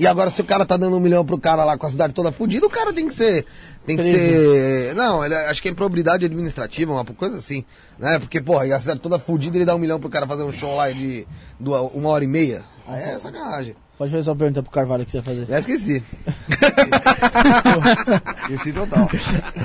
E 0.00 0.06
agora, 0.06 0.30
se 0.30 0.40
o 0.40 0.44
cara 0.46 0.64
tá 0.64 0.78
dando 0.78 0.96
um 0.96 1.00
milhão 1.00 1.26
pro 1.26 1.36
cara 1.36 1.62
lá 1.62 1.76
com 1.76 1.84
a 1.84 1.90
cidade 1.90 2.14
toda 2.14 2.32
fudida, 2.32 2.66
o 2.66 2.70
cara 2.70 2.90
tem 2.90 3.06
que 3.06 3.12
ser. 3.12 3.44
Tem 3.84 3.98
que 3.98 4.02
Preso. 4.02 4.16
ser. 4.16 4.94
Não, 4.94 5.22
ele, 5.22 5.34
acho 5.34 5.60
que 5.60 5.68
é 5.68 5.70
improbidade 5.70 6.24
administrativa, 6.24 6.90
uma 6.90 7.04
coisa 7.04 7.36
assim. 7.36 7.66
Né? 7.98 8.18
Porque, 8.18 8.40
porra, 8.40 8.66
e 8.66 8.72
a 8.72 8.80
cidade 8.80 8.98
toda 8.98 9.18
fudida, 9.18 9.58
ele 9.58 9.66
dá 9.66 9.74
um 9.74 9.78
milhão 9.78 10.00
pro 10.00 10.08
cara 10.08 10.26
fazer 10.26 10.42
um 10.42 10.50
show 10.50 10.74
lá 10.74 10.90
de, 10.90 11.26
de 11.60 11.68
uma 11.68 12.08
hora 12.08 12.24
e 12.24 12.26
meia. 12.26 12.62
Aí 12.88 13.10
é 13.10 13.18
sacanagem. 13.18 13.76
Pode 13.98 14.10
fazer 14.10 14.22
só 14.22 14.30
uma 14.30 14.38
pergunta 14.38 14.62
pro 14.62 14.72
Carvalho 14.72 15.04
que 15.04 15.12
você 15.12 15.20
vai 15.20 15.34
fazer. 15.34 15.46
Já 15.46 15.58
esqueci. 15.58 16.02
esqueci 18.48 18.72
total. 18.72 19.06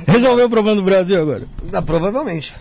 Resolveu 0.05 0.47
o 0.47 0.49
problema 0.49 0.75
do 0.75 0.83
Brasil 0.83 1.21
agora. 1.21 1.47
Ah, 1.71 1.81
provavelmente. 1.81 2.53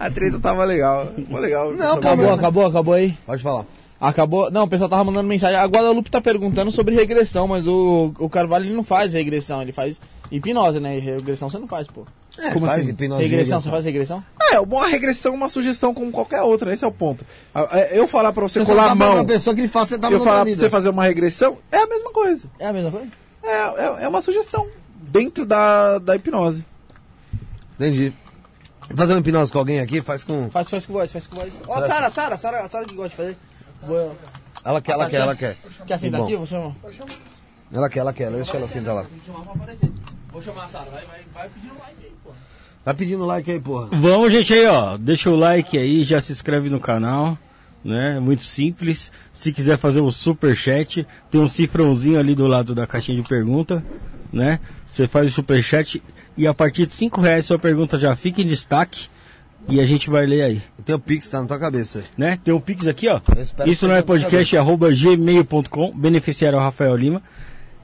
A 0.00 0.10
treta 0.10 0.40
tava 0.40 0.64
legal. 0.64 1.12
Ficou 1.14 1.38
legal. 1.38 1.72
Não, 1.72 1.98
Acabou, 1.98 2.32
acabou, 2.32 2.66
acabou 2.66 2.94
aí. 2.94 3.16
Pode 3.24 3.44
falar. 3.44 3.64
Acabou. 4.00 4.50
Não, 4.50 4.64
o 4.64 4.68
pessoal 4.68 4.90
tava 4.90 5.04
mandando 5.04 5.26
mensagem. 5.28 5.56
A 5.56 5.64
Guadalupe 5.64 6.10
tá 6.10 6.20
perguntando 6.20 6.70
sobre 6.70 6.94
regressão, 6.94 7.48
mas 7.48 7.66
o, 7.66 8.12
o 8.18 8.28
Carvalho 8.28 8.66
ele 8.66 8.74
não 8.74 8.84
faz 8.84 9.12
regressão, 9.14 9.62
ele 9.62 9.72
faz 9.72 10.00
hipnose, 10.30 10.78
né? 10.80 10.96
E 10.96 11.00
regressão 11.00 11.48
você 11.48 11.58
não 11.58 11.66
faz, 11.66 11.86
pô. 11.86 12.04
É, 12.38 12.50
Como 12.52 12.66
faz 12.66 12.82
assim? 12.82 12.90
hipnose 12.90 13.22
regressão, 13.22 13.60
você 13.62 13.70
faz 13.70 13.84
regressão? 13.86 14.22
É, 14.52 14.60
uma 14.60 14.86
regressão 14.86 15.32
é 15.32 15.36
uma 15.36 15.48
sugestão 15.48 15.94
como 15.94 16.12
qualquer 16.12 16.42
outra, 16.42 16.74
esse 16.74 16.84
é 16.84 16.86
o 16.86 16.92
ponto. 16.92 17.24
É, 17.72 17.98
Eu 17.98 18.06
falar 18.06 18.30
pra 18.34 18.42
você, 18.42 18.60
Você 18.60 18.66
colar 18.66 18.88
tá 18.88 18.92
a 18.92 18.96
pra 18.96 19.06
mão, 19.06 19.14
uma 19.16 19.24
pessoa 19.24 19.54
que 19.54 19.62
ele 19.62 19.68
fala, 19.68 19.86
você 19.86 19.98
tá 19.98 20.10
eu 20.10 20.22
falar 20.22 20.44
pra 20.44 20.54
você 20.54 20.68
fazer 20.68 20.90
uma 20.90 21.04
regressão, 21.04 21.56
é 21.72 21.78
a 21.78 21.86
mesma 21.86 22.12
coisa. 22.12 22.44
É 22.58 22.66
a 22.66 22.72
mesma 22.74 22.90
coisa? 22.90 23.08
É, 23.42 23.48
é, 23.50 24.04
é 24.04 24.08
uma 24.08 24.20
sugestão. 24.20 24.66
dentro 25.00 25.46
da, 25.46 25.98
da 25.98 26.14
hipnose. 26.16 26.62
Entendi. 27.76 28.12
Fazer 28.94 29.14
uma 29.14 29.20
hipnose 29.20 29.50
com 29.50 29.58
alguém 29.58 29.80
aqui, 29.80 30.00
faz 30.00 30.22
com. 30.22 30.48
Faz, 30.50 30.68
faz 30.70 30.86
com 30.86 30.92
voz, 30.92 31.10
faz 31.10 31.26
com 31.26 31.36
voz. 31.36 31.52
Ó, 31.66 31.80
Sara, 31.86 32.10
Sara, 32.10 32.36
Sara, 32.36 32.68
Sara 32.68 32.84
que 32.84 32.94
gosta 32.94 33.10
de 33.10 33.16
fazer. 33.16 33.36
Ela 34.64 34.80
quer, 34.80 34.92
ela 34.92 35.08
quer, 35.08 35.16
ela 35.16 35.36
quer. 35.36 35.56
Quer 35.86 35.94
aqui? 35.94 36.36
Vou 36.36 36.46
chamar. 36.46 36.74
Ela 37.72 37.88
quer, 37.88 38.00
ela 38.00 38.12
quer, 38.12 38.30
deixa 38.30 38.56
ela 38.56 38.68
sentar 38.68 38.94
lá. 38.94 39.06
Vou 40.30 40.42
chamar 40.42 40.64
a 40.64 40.68
Sara, 40.68 40.90
vai, 40.90 41.04
vai, 41.04 41.20
vai 41.32 41.48
pedindo 41.48 41.74
like 41.78 42.04
aí, 42.04 42.12
pô. 42.22 42.30
Tá 42.84 42.94
pedindo 42.94 43.26
like 43.26 43.50
aí, 43.50 43.60
porra. 43.60 43.88
Vamos, 43.92 44.32
gente, 44.32 44.52
aí, 44.52 44.66
ó. 44.66 44.96
Deixa 44.96 45.30
o 45.30 45.36
like 45.36 45.78
aí, 45.78 46.04
já 46.04 46.20
se 46.20 46.32
inscreve 46.32 46.68
no 46.68 46.78
canal, 46.78 47.38
né? 47.84 48.20
Muito 48.20 48.44
simples. 48.44 49.10
Se 49.32 49.52
quiser 49.52 49.78
fazer 49.78 50.00
um 50.00 50.10
super 50.10 50.54
chat, 50.54 51.06
tem 51.30 51.40
um 51.40 51.48
cifrãozinho 51.48 52.18
ali 52.18 52.34
do 52.34 52.46
lado 52.46 52.74
da 52.74 52.86
caixinha 52.86 53.20
de 53.20 53.28
pergunta, 53.28 53.84
né? 54.32 54.60
Você 54.86 55.08
faz 55.08 55.30
o 55.30 55.32
super 55.32 55.62
chat 55.62 56.02
e 56.36 56.46
a 56.46 56.52
partir 56.52 56.86
de 56.86 56.94
5 56.94 57.20
reais 57.20 57.46
sua 57.46 57.58
pergunta 57.58 57.98
já 57.98 58.14
fica 58.14 58.42
em 58.42 58.46
destaque 58.46 59.08
e 59.68 59.80
a 59.80 59.84
gente 59.84 60.08
vai 60.08 60.26
ler 60.26 60.42
aí, 60.42 60.62
Tem 60.84 60.94
o 60.94 60.98
Pix, 60.98 61.28
tá 61.28 61.40
na 61.40 61.46
tua 61.46 61.58
cabeça. 61.58 62.04
né? 62.16 62.38
Tem 62.42 62.54
um 62.54 62.60
pix 62.60 62.86
aqui, 62.86 63.08
ó. 63.08 63.20
Isso 63.66 63.86
não 63.88 63.94
é 63.94 64.02
podcast, 64.02 64.56
arroba 64.56 64.90
gmail.com, 64.92 65.92
beneficiário 65.96 66.58
Rafael 66.58 66.94
Lima. 66.96 67.22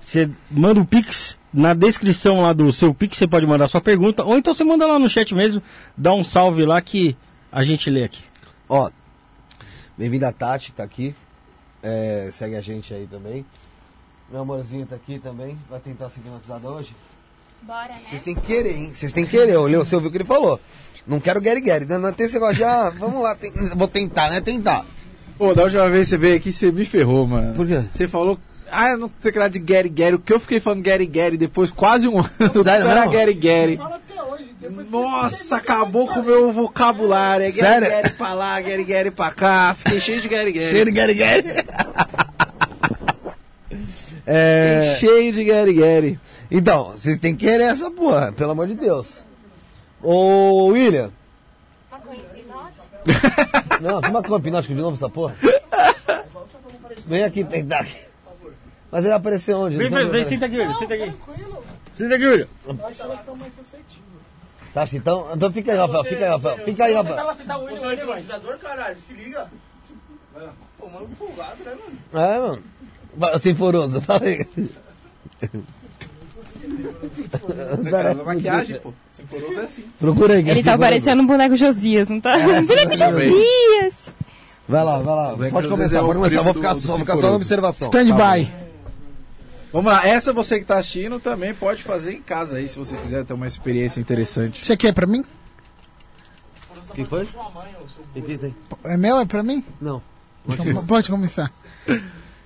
Você 0.01 0.29
manda 0.51 0.81
o 0.81 0.85
Pix, 0.85 1.39
na 1.53 1.75
descrição 1.75 2.41
lá 2.41 2.53
do 2.53 2.73
seu 2.73 2.93
Pix 2.93 3.19
você 3.19 3.27
pode 3.29 3.47
mandar 3.47 3.69
sua 3.69 3.81
pergunta, 3.81 4.25
ou 4.25 4.37
então 4.37 4.53
você 4.53 4.65
manda 4.65 4.87
lá 4.87 4.99
no 4.99 5.09
chat 5.09 5.33
mesmo, 5.35 5.63
dá 5.97 6.13
um 6.13 6.25
salve 6.25 6.65
lá 6.65 6.81
que 6.81 7.17
a 7.51 7.65
gente 7.65 7.89
lê 7.89 8.03
aqui. 8.05 8.23
Ó, 8.69 8.91
bem-vinda 9.97 10.29
a 10.29 10.33
Tati, 10.33 10.71
que 10.73 10.77
tá 10.77 10.83
aqui. 10.85 11.15
É, 11.83 12.31
segue 12.33 12.57
a 12.57 12.61
gente 12.61 12.93
aí 12.95 13.07
também. 13.07 13.45
Meu 14.31 14.41
amorzinho 14.41 14.87
tá 14.87 14.97
aqui 14.97 15.19
também. 15.19 15.59
Vai 15.69 15.79
tentar 15.81 16.09
ser 16.11 16.21
hipnotizado 16.21 16.67
hoje. 16.69 16.95
Bora, 17.61 17.89
né? 17.89 18.01
Vocês 18.05 18.23
têm 18.23 18.35
que 18.35 18.41
querer, 18.41 18.75
hein? 18.77 18.95
Vocês 18.95 19.13
têm 19.13 19.25
que 19.25 19.31
querer. 19.33 19.57
Olhou, 19.57 19.85
você 19.85 19.95
ouviu 19.95 20.09
o 20.09 20.11
que 20.13 20.19
ele 20.19 20.25
falou. 20.25 20.59
Não 21.07 21.19
quero 21.21 21.41
Gary 21.41 21.61
Gary. 21.61 21.85
Não, 21.85 21.99
não 21.99 22.13
tem 22.13 22.27
esse 22.27 22.35
negócio 22.35 22.57
de, 22.57 22.65
ah, 22.65 22.91
vamos 22.97 23.23
lá, 23.23 23.35
tem- 23.35 23.53
vou 23.75 23.89
tentar, 23.89 24.31
né? 24.31 24.41
Tentar. 24.41 24.85
Pô, 25.37 25.55
da 25.55 25.65
última 25.65 25.89
vez 25.91 26.05
que 26.09 26.11
você 26.11 26.19
veio 26.19 26.37
aqui, 26.37 26.53
você 26.53 26.71
me 26.71 26.85
ferrou, 26.85 27.27
mano. 27.27 27.55
Por 27.55 27.67
quê? 27.67 27.83
Você 27.93 28.07
falou. 28.07 28.39
Ah, 28.71 28.91
eu 28.91 28.99
não 28.99 29.11
sei 29.21 29.31
o 29.31 29.33
que 29.33 29.39
lá 29.39 29.49
de 29.49 29.59
Gary 29.59 29.89
Gary. 29.89 30.15
O 30.15 30.19
que 30.19 30.33
eu 30.33 30.41
fiquei 30.41 30.59
falando 30.61 30.83
Gary 30.83 31.05
Gary 31.07 31.37
depois 31.37 31.71
quase 31.71 32.09
um 32.09 32.19
ano. 32.21 32.31
Sério 32.63 32.87
era? 32.89 33.07
Gary 33.07 33.35
Gary. 33.35 33.79
Nossa, 34.91 35.57
acabou 35.57 36.07
com 36.07 36.21
o 36.21 36.25
meu 36.25 36.51
vocabulário. 36.53 37.45
É 37.45 37.51
Gary 37.51 37.61
Sério? 37.61 37.89
Gary 37.91 38.11
pra 38.15 38.33
lá, 38.33 38.61
Gary 38.61 38.85
Gary 38.85 39.11
pra 39.11 39.31
cá. 39.31 39.75
Fiquei 39.79 40.01
cheio 40.01 40.21
de 40.23 40.29
Gary 40.29 40.53
Gary. 40.53 40.73
Gary 40.73 40.91
Gary 40.93 41.15
Gary. 41.15 41.45
é, 44.27 44.97
Cheio 44.99 45.33
de 45.33 45.45
Gary 45.45 45.75
Gary. 45.75 46.19
então, 46.51 46.93
vocês 46.93 47.19
têm 47.19 47.35
que 47.35 47.45
querer 47.47 47.65
essa 47.65 47.91
porra, 47.91 48.33
pelo 48.33 48.53
amor 48.53 48.67
de 48.69 48.75
Deus. 48.75 49.09
Ô, 50.03 50.67
William. 50.67 51.11
Maconha 51.91 52.21
hipnótica? 52.37 53.81
Não, 53.81 54.01
toma 54.01 54.23
com 54.23 54.37
hipnótico 54.37 54.75
de 54.75 54.81
novo 54.81 54.97
essa 54.97 55.09
porra. 55.09 55.37
Vem 57.07 57.25
aqui 57.25 57.45
tentar. 57.45 57.87
Mas 58.91 59.05
ele 59.05 59.15
apareceu 59.15 59.59
onde? 59.59 59.77
Vem, 59.77 59.89
vem, 59.89 60.09
vem, 60.09 60.25
senta 60.25 60.47
aqui, 60.47 60.59
William, 60.59 60.75
senta 60.75 60.95
aqui. 60.95 61.15
Senta 61.95 62.15
aqui, 62.15 62.27
William. 62.27 62.49
eu 62.67 62.87
acho 62.87 62.97
que 62.97 63.03
elas 63.03 63.21
estão 63.21 63.37
mais 63.37 63.55
suscetíveis. 63.55 64.13
Você 64.71 64.79
acha 64.79 64.97
então? 64.97 65.29
Então 65.35 65.53
fica 65.53 65.73
aí, 65.73 65.79
Rafael. 65.79 66.05
Fica 66.05 66.25
aí, 66.25 66.31
Rafael. 66.31 66.59
Fica 66.65 66.85
aí, 66.85 66.95
Rafael. 66.95 67.19
Ela 67.19 67.35
sentar 67.37 67.61
o 67.61 67.71
hipnotizador, 67.71 68.59
caralho, 68.59 68.97
se 69.07 69.13
liga. 69.13 69.51
Pô, 70.79 70.89
mano, 70.89 71.09
folgado, 71.19 71.63
né, 71.65 71.75
mano? 71.75 72.27
É, 72.27 72.39
mano. 72.39 72.63
Vai, 73.15 73.39
Sinforoso, 73.39 74.01
fala 74.03 74.23
aí. 74.25 74.47
Cara, 77.91 78.15
maquiagem, 78.15 78.81
pô. 78.81 78.93
Sinforoso 79.17 79.61
é 79.61 79.65
assim. 79.65 79.85
Procura 79.99 80.35
aí. 80.35 80.49
é 80.49 80.53
Ele 80.53 80.63
tá 80.63 80.79
parecendo 80.79 81.23
um 81.23 81.27
boneco 81.27 81.57
Josias, 81.57 82.09
não 82.09 82.21
tá? 82.21 82.37
É, 82.37 82.61
boneco. 82.63 82.97
Josias! 82.97 83.95
Vai 84.69 84.85
lá, 84.85 84.99
vai 85.01 85.15
lá. 85.15 85.35
Boneco 85.35 85.55
Pode 85.55 85.69
começar, 85.69 85.99
é 85.99 86.01
pode 86.01 86.19
começar. 86.19 86.43
Vou 86.43 86.55
ficar, 86.55 86.75
só, 86.75 86.89
vou 86.89 86.99
ficar 87.01 87.17
só 87.17 87.31
na 87.31 87.37
observação. 87.37 87.89
Stand 87.89 88.17
by. 88.17 88.63
Vamos 89.73 89.91
lá, 89.91 90.07
essa 90.07 90.35
você 90.35 90.59
que 90.59 90.67
tá 90.67 90.77
assistindo 90.77 91.19
também 91.19 91.55
pode 91.55 91.83
fazer 91.83 92.13
em 92.13 92.21
casa 92.21 92.57
aí, 92.59 92.69
se 92.69 92.79
você 92.79 92.95
quiser 92.95 93.25
ter 93.25 93.33
uma 93.33 93.47
experiência 93.47 94.01
interessante. 94.01 94.65
Você 94.65 94.77
quer 94.77 94.93
pra 94.93 95.07
mim? 95.07 95.25
O 96.91 96.95
que 96.95 97.07
foi? 97.07 97.27
É 98.85 98.97
meu? 98.99 99.19
É 99.19 99.25
pra 99.25 99.43
mim? 99.43 99.65
Não. 99.81 100.03
Então, 100.47 100.85
pode 100.85 101.09
começar. 101.09 101.51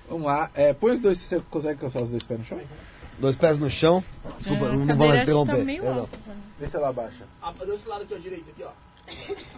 Vamos 0.09 0.25
lá, 0.25 0.49
é, 0.55 0.71
põe 0.71 0.93
os 0.93 1.01
dois, 1.01 1.19
você 1.19 1.41
consegue 1.49 1.81
calçar 1.81 2.01
os 2.01 2.11
dois 2.11 2.23
pés 2.23 2.39
no 2.39 2.45
chão? 2.45 2.59
Dois 3.19 3.35
pés 3.35 3.57
no 3.57 3.69
chão. 3.69 4.03
Desculpa, 4.37 4.65
É, 4.67 4.73
não 4.73 4.95
vou 4.95 5.07
mais 5.07 5.21
interromper. 5.21 5.57
tá 5.57 5.63
meio 5.63 5.81
Perdão. 5.81 5.99
alta. 6.01 6.19
Vê 6.59 6.67
se 6.67 6.75
ela 6.75 6.89
abaixa. 6.89 7.25
Ah, 7.41 7.51
desse 7.65 7.87
lado 7.87 8.03
aqui, 8.03 8.13
ó, 8.13 8.17
direito, 8.17 8.49
aqui, 8.49 8.63
ó. 8.63 8.69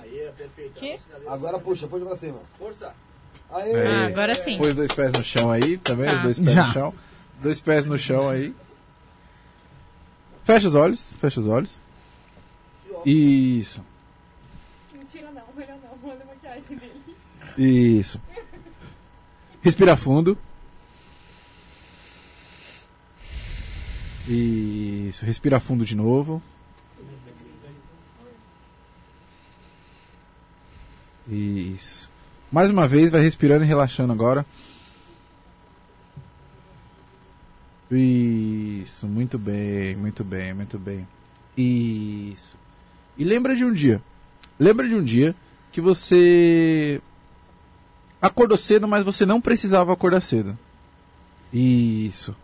Aí, 0.02 0.20
é 0.20 0.32
perfeito. 0.38 0.80
Que? 0.80 0.98
Agora 1.28 1.60
puxa, 1.60 1.88
puxa 1.88 2.06
pra 2.06 2.16
cima. 2.16 2.40
Força. 2.58 2.94
Aê. 3.52 3.74
Ah, 3.88 4.06
agora 4.08 4.36
sim. 4.36 4.58
Põe 4.58 4.70
os 4.70 4.76
dois 4.76 4.92
pés 4.92 5.12
no 5.12 5.24
chão 5.24 5.50
aí, 5.52 5.78
também, 5.78 6.08
Tá. 6.10 6.16
os 6.16 6.22
dois 6.22 6.40
pés 6.40 6.54
Já. 6.54 6.68
no 6.68 6.74
chão. 6.74 6.94
Dois 7.42 7.60
pés 7.60 7.86
no 7.86 7.98
chão 7.98 8.30
aí. 8.30 8.54
Fecha 10.44 10.68
os 10.68 10.76
olhos, 10.76 11.14
fecha 11.20 11.40
os 11.40 11.46
olhos. 11.48 11.82
Isso, 13.06 13.82
Mentira 14.94 15.32
não, 15.32 15.42
melhor 15.56 15.78
não, 15.82 16.10
olha 16.10 16.22
a 16.22 16.26
maquiagem 16.26 16.78
dele. 16.78 17.16
isso. 17.58 18.20
Respira 19.62 19.96
fundo. 19.96 20.38
Isso, 24.30 25.26
respira 25.26 25.60
fundo 25.60 25.84
de 25.84 25.96
novo. 25.96 26.40
Isso. 31.28 32.10
Mais 32.52 32.70
uma 32.70 32.88
vez, 32.88 33.10
vai 33.10 33.22
respirando 33.22 33.64
e 33.64 33.68
relaxando 33.68 34.14
agora. 34.14 34.46
Isso, 37.92 39.08
muito 39.08 39.40
bem, 39.40 39.96
muito 39.96 40.24
bem, 40.24 40.54
muito 40.54 40.78
bem. 40.78 41.08
Isso. 41.58 42.56
E 43.18 43.24
lembra 43.24 43.56
de 43.56 43.66
um 43.66 43.74
dia. 43.74 44.00
Lembra 44.60 44.88
de 44.88 44.94
um 44.94 45.04
dia 45.04 45.36
que 45.72 45.82
você 45.82 47.02
acordou 48.22 48.58
cedo, 48.60 48.88
mas 48.88 49.04
você 49.04 49.26
não 49.26 49.42
precisava 49.42 49.92
acordar 49.92 50.22
cedo. 50.22 50.58
Isso. 51.52 52.36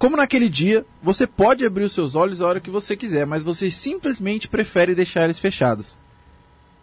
Como 0.00 0.16
naquele 0.16 0.48
dia, 0.48 0.86
você 1.02 1.26
pode 1.26 1.62
abrir 1.62 1.84
os 1.84 1.92
seus 1.92 2.14
olhos 2.14 2.40
a 2.40 2.46
hora 2.46 2.58
que 2.58 2.70
você 2.70 2.96
quiser, 2.96 3.26
mas 3.26 3.42
você 3.42 3.70
simplesmente 3.70 4.48
prefere 4.48 4.94
deixar 4.94 5.24
eles 5.24 5.38
fechados. 5.38 5.88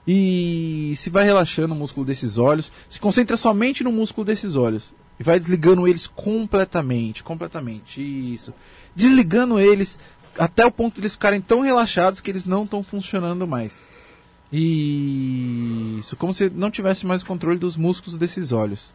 E 0.07 0.93
se 0.95 1.09
vai 1.09 1.25
relaxando 1.25 1.73
o 1.73 1.77
músculo 1.77 2.05
desses 2.05 2.37
olhos, 2.37 2.71
se 2.87 2.99
concentra 2.99 3.35
somente 3.35 3.83
no 3.83 3.91
músculo 3.91 4.23
desses 4.23 4.55
olhos 4.55 4.93
e 5.19 5.23
vai 5.23 5.39
desligando 5.39 5.87
eles 5.87 6.05
completamente, 6.05 7.23
completamente. 7.23 7.99
Isso. 7.99 8.53
Desligando 8.95 9.59
eles 9.59 9.97
até 10.37 10.63
o 10.63 10.71
ponto 10.71 10.93
de 10.93 11.01
eles 11.01 11.13
ficarem 11.13 11.41
tão 11.41 11.61
relaxados 11.61 12.21
que 12.21 12.29
eles 12.29 12.45
não 12.45 12.65
estão 12.65 12.83
funcionando 12.83 13.47
mais. 13.47 13.73
Isso, 14.53 16.15
como 16.17 16.35
se 16.35 16.51
não 16.51 16.69
tivesse 16.69 17.03
mais 17.03 17.23
controle 17.23 17.57
dos 17.57 17.75
músculos 17.75 18.15
desses 18.19 18.51
olhos. 18.51 18.93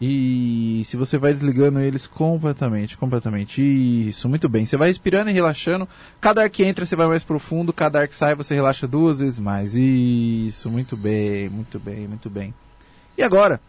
E 0.00 0.84
se 0.86 0.96
você 0.96 1.18
vai 1.18 1.32
desligando 1.32 1.80
eles 1.80 2.06
completamente, 2.06 2.96
completamente. 2.96 3.60
Isso, 4.08 4.28
muito 4.28 4.48
bem. 4.48 4.64
Você 4.64 4.76
vai 4.76 4.88
respirando 4.88 5.30
e 5.30 5.32
relaxando. 5.32 5.88
Cada 6.20 6.42
ar 6.42 6.50
que 6.50 6.64
entra 6.64 6.86
você 6.86 6.94
vai 6.94 7.08
mais 7.08 7.24
profundo, 7.24 7.72
cada 7.72 8.00
ar 8.00 8.08
que 8.08 8.14
sai 8.14 8.34
você 8.34 8.54
relaxa 8.54 8.86
duas 8.86 9.18
vezes 9.18 9.40
mais. 9.40 9.74
Isso, 9.74 10.70
muito 10.70 10.96
bem, 10.96 11.48
muito 11.48 11.80
bem, 11.80 12.06
muito 12.06 12.30
bem. 12.30 12.54
E 13.16 13.22
agora, 13.24 13.60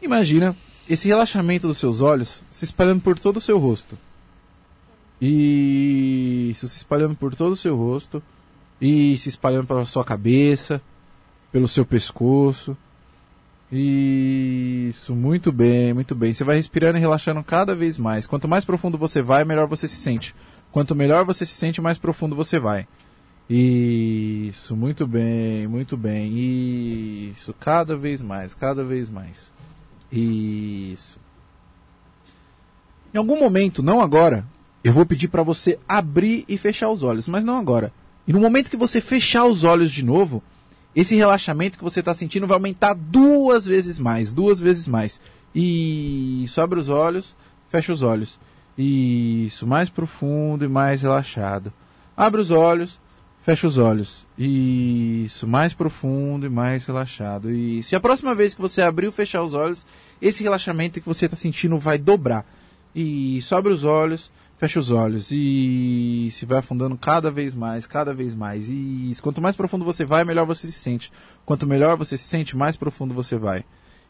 imagina 0.00 0.56
esse 0.88 1.08
relaxamento 1.08 1.66
dos 1.66 1.78
seus 1.78 2.00
olhos 2.00 2.40
se 2.52 2.64
espalhando 2.64 3.00
por 3.00 3.18
todo 3.18 3.38
o 3.38 3.40
seu 3.40 3.58
rosto. 3.58 3.98
Isso, 5.20 6.68
se 6.68 6.76
espalhando 6.76 7.16
por 7.16 7.34
todo 7.34 7.52
o 7.52 7.56
seu 7.56 7.76
rosto. 7.76 8.22
E 8.80 9.18
se 9.18 9.28
espalhando 9.30 9.66
pela 9.66 9.84
sua 9.84 10.04
cabeça, 10.04 10.80
pelo 11.50 11.66
seu 11.66 11.84
pescoço. 11.84 12.76
Isso, 13.72 15.14
muito 15.14 15.50
bem, 15.50 15.92
muito 15.92 16.14
bem. 16.14 16.32
Você 16.32 16.44
vai 16.44 16.56
respirando 16.56 16.98
e 16.98 17.00
relaxando 17.00 17.42
cada 17.42 17.74
vez 17.74 17.98
mais. 17.98 18.26
Quanto 18.26 18.46
mais 18.46 18.64
profundo 18.64 18.98
você 18.98 19.22
vai, 19.22 19.44
melhor 19.44 19.66
você 19.66 19.88
se 19.88 19.96
sente. 19.96 20.34
Quanto 20.70 20.94
melhor 20.94 21.24
você 21.24 21.46
se 21.46 21.54
sente, 21.54 21.80
mais 21.80 21.98
profundo 21.98 22.36
você 22.36 22.58
vai. 22.58 22.86
Isso, 23.48 24.74
muito 24.74 25.06
bem, 25.06 25.66
muito 25.66 25.96
bem. 25.96 27.30
Isso, 27.30 27.54
cada 27.54 27.96
vez 27.96 28.22
mais, 28.22 28.54
cada 28.54 28.82
vez 28.82 29.10
mais. 29.10 29.52
Isso. 30.10 31.18
Em 33.12 33.18
algum 33.18 33.38
momento, 33.38 33.82
não 33.82 34.00
agora, 34.00 34.44
eu 34.82 34.92
vou 34.92 35.06
pedir 35.06 35.28
para 35.28 35.42
você 35.42 35.78
abrir 35.88 36.44
e 36.48 36.58
fechar 36.58 36.90
os 36.90 37.02
olhos, 37.02 37.28
mas 37.28 37.44
não 37.44 37.58
agora. 37.58 37.92
E 38.26 38.32
no 38.32 38.40
momento 38.40 38.70
que 38.70 38.76
você 38.76 39.00
fechar 39.00 39.44
os 39.44 39.64
olhos 39.64 39.90
de 39.90 40.04
novo, 40.04 40.42
esse 40.94 41.16
relaxamento 41.16 41.76
que 41.78 41.84
você 41.84 42.00
está 42.00 42.14
sentindo 42.14 42.46
vai 42.46 42.56
aumentar 42.56 42.94
duas 42.94 43.66
vezes 43.66 43.98
mais, 43.98 44.32
duas 44.32 44.60
vezes 44.60 44.86
mais. 44.86 45.20
E 45.54 46.46
abre 46.56 46.78
os 46.78 46.88
olhos, 46.88 47.36
fecha 47.68 47.92
os 47.92 48.02
olhos. 48.02 48.38
Isso, 48.76 49.66
mais 49.66 49.88
profundo 49.88 50.64
e 50.64 50.68
mais 50.68 51.02
relaxado. 51.02 51.72
Abre 52.16 52.40
os 52.40 52.50
olhos, 52.50 53.00
fecha 53.42 53.66
os 53.66 53.78
olhos. 53.78 54.24
Isso, 54.38 55.46
mais 55.46 55.72
profundo 55.72 56.46
e 56.46 56.50
mais 56.50 56.86
relaxado. 56.86 57.50
Isso. 57.50 57.94
E 57.94 57.96
a 57.96 58.00
próxima 58.00 58.34
vez 58.34 58.54
que 58.54 58.60
você 58.60 58.82
abrir 58.82 59.06
ou 59.06 59.12
fechar 59.12 59.42
os 59.42 59.54
olhos, 59.54 59.86
esse 60.20 60.42
relaxamento 60.42 61.00
que 61.00 61.06
você 61.06 61.26
está 61.26 61.36
sentindo 61.36 61.78
vai 61.78 61.98
dobrar. 61.98 62.44
Isso, 62.94 63.54
abre 63.54 63.72
os 63.72 63.84
olhos, 63.84 64.30
fecha 64.64 64.80
os 64.80 64.90
olhos. 64.90 65.28
E 65.30 66.30
se 66.32 66.46
vai 66.46 66.58
afundando 66.58 66.96
cada 66.96 67.30
vez 67.30 67.54
mais, 67.54 67.86
cada 67.86 68.14
vez 68.14 68.34
mais. 68.34 68.68
Isso. 68.68 69.22
Quanto 69.22 69.40
mais 69.40 69.54
profundo 69.54 69.84
você 69.84 70.04
vai, 70.04 70.24
melhor 70.24 70.46
você 70.46 70.66
se 70.66 70.72
sente. 70.72 71.12
Quanto 71.44 71.66
melhor 71.66 71.96
você 71.96 72.16
se 72.16 72.24
sente, 72.24 72.56
mais 72.56 72.76
profundo 72.76 73.12
você 73.12 73.36
vai. 73.36 73.64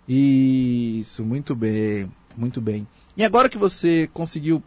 Isso, 0.09 1.25
muito 1.25 1.55
bem, 1.57 2.11
muito 2.37 2.61
bem. 2.61 2.87
E 3.17 3.25
agora 3.25 3.49
que 3.49 3.59
você 3.59 4.09
conseguiu 4.13 4.63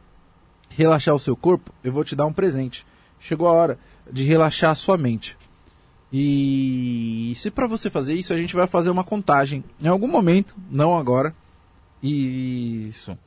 relaxar 0.69 1.15
o 1.15 1.19
seu 1.19 1.35
corpo, 1.35 1.72
eu 1.84 1.91
vou 1.91 2.03
te 2.03 2.15
dar 2.15 2.26
um 2.26 2.34
presente. 2.34 2.85
Chegou 3.19 3.47
a 3.47 3.53
hora 3.53 3.80
de 4.11 4.23
relaxar 4.23 4.72
a 4.72 4.76
sua 4.76 4.97
mente. 4.97 5.38
E 6.11 7.34
se 7.38 7.49
para 7.49 7.68
você 7.68 7.89
fazer 7.89 8.14
isso, 8.14 8.34
a 8.34 8.38
gente 8.38 8.55
vai 8.55 8.68
fazer 8.68 8.89
uma 8.89 9.03
contagem 9.03 9.64
em 9.81 9.88
algum 9.88 10.07
momento, 10.07 10.55
não 10.69 10.97
agora. 10.97 11.34
Isso. 12.01 13.18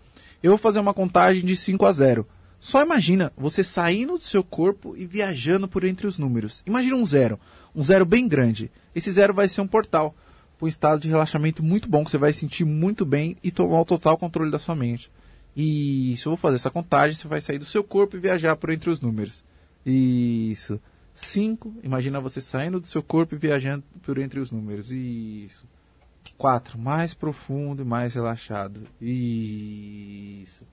Eu 0.43 0.53
vou 0.53 0.59
fazer 0.59 0.79
uma 0.79 0.95
contagem 0.95 1.45
de 1.45 1.55
5 1.57 1.87
a 1.87 1.93
0. 1.93 2.27
Só 2.61 2.83
imagina 2.83 3.33
você 3.37 3.65
saindo 3.65 4.19
do 4.19 4.23
seu 4.23 4.45
corpo 4.45 4.95
e 4.95 5.07
viajando 5.07 5.67
por 5.67 5.83
entre 5.83 6.07
os 6.07 6.19
números. 6.19 6.63
Imagina 6.67 6.95
um 6.95 7.07
zero, 7.07 7.41
um 7.75 7.83
zero 7.83 8.05
bem 8.05 8.29
grande. 8.29 8.71
Esse 8.95 9.11
zero 9.11 9.33
vai 9.33 9.49
ser 9.49 9.63
um 9.63 9.67
portal 9.67 10.15
para 10.59 10.67
um 10.67 10.69
estado 10.69 11.01
de 11.01 11.09
relaxamento 11.09 11.63
muito 11.63 11.89
bom, 11.89 12.05
que 12.05 12.11
você 12.11 12.19
vai 12.19 12.35
sentir 12.35 12.67
muito 12.67 13.07
bem 13.07 13.35
e 13.43 13.51
tomar 13.51 13.81
o 13.81 13.85
total 13.85 14.19
controle 14.19 14.51
da 14.51 14.59
sua 14.59 14.77
mente. 14.77 15.11
Isso, 15.57 16.29
eu 16.29 16.33
vou 16.33 16.37
fazer 16.37 16.57
essa 16.57 16.71
contagem, 16.71 17.17
você 17.17 17.27
vai 17.27 17.41
sair 17.41 17.59
do 17.59 17.65
seu 17.65 17.83
corpo 17.83 18.17
e 18.17 18.21
viajar 18.21 18.55
por 18.57 18.71
entre 18.71 18.91
os 18.91 19.01
números. 19.01 19.43
Isso. 19.85 20.79
5, 21.15 21.77
imagina 21.83 22.21
você 22.21 22.41
saindo 22.41 22.79
do 22.79 22.87
seu 22.87 23.03
corpo 23.03 23.35
e 23.35 23.39
viajando 23.39 23.85
por 24.03 24.19
entre 24.19 24.39
os 24.39 24.53
números. 24.53 24.93
Isso. 24.93 25.67
4, 26.37 26.79
mais 26.79 27.15
profundo 27.15 27.83
e 27.83 27.87
mais 27.87 28.15
relaxado. 28.15 28.83
Isso. 29.01 30.65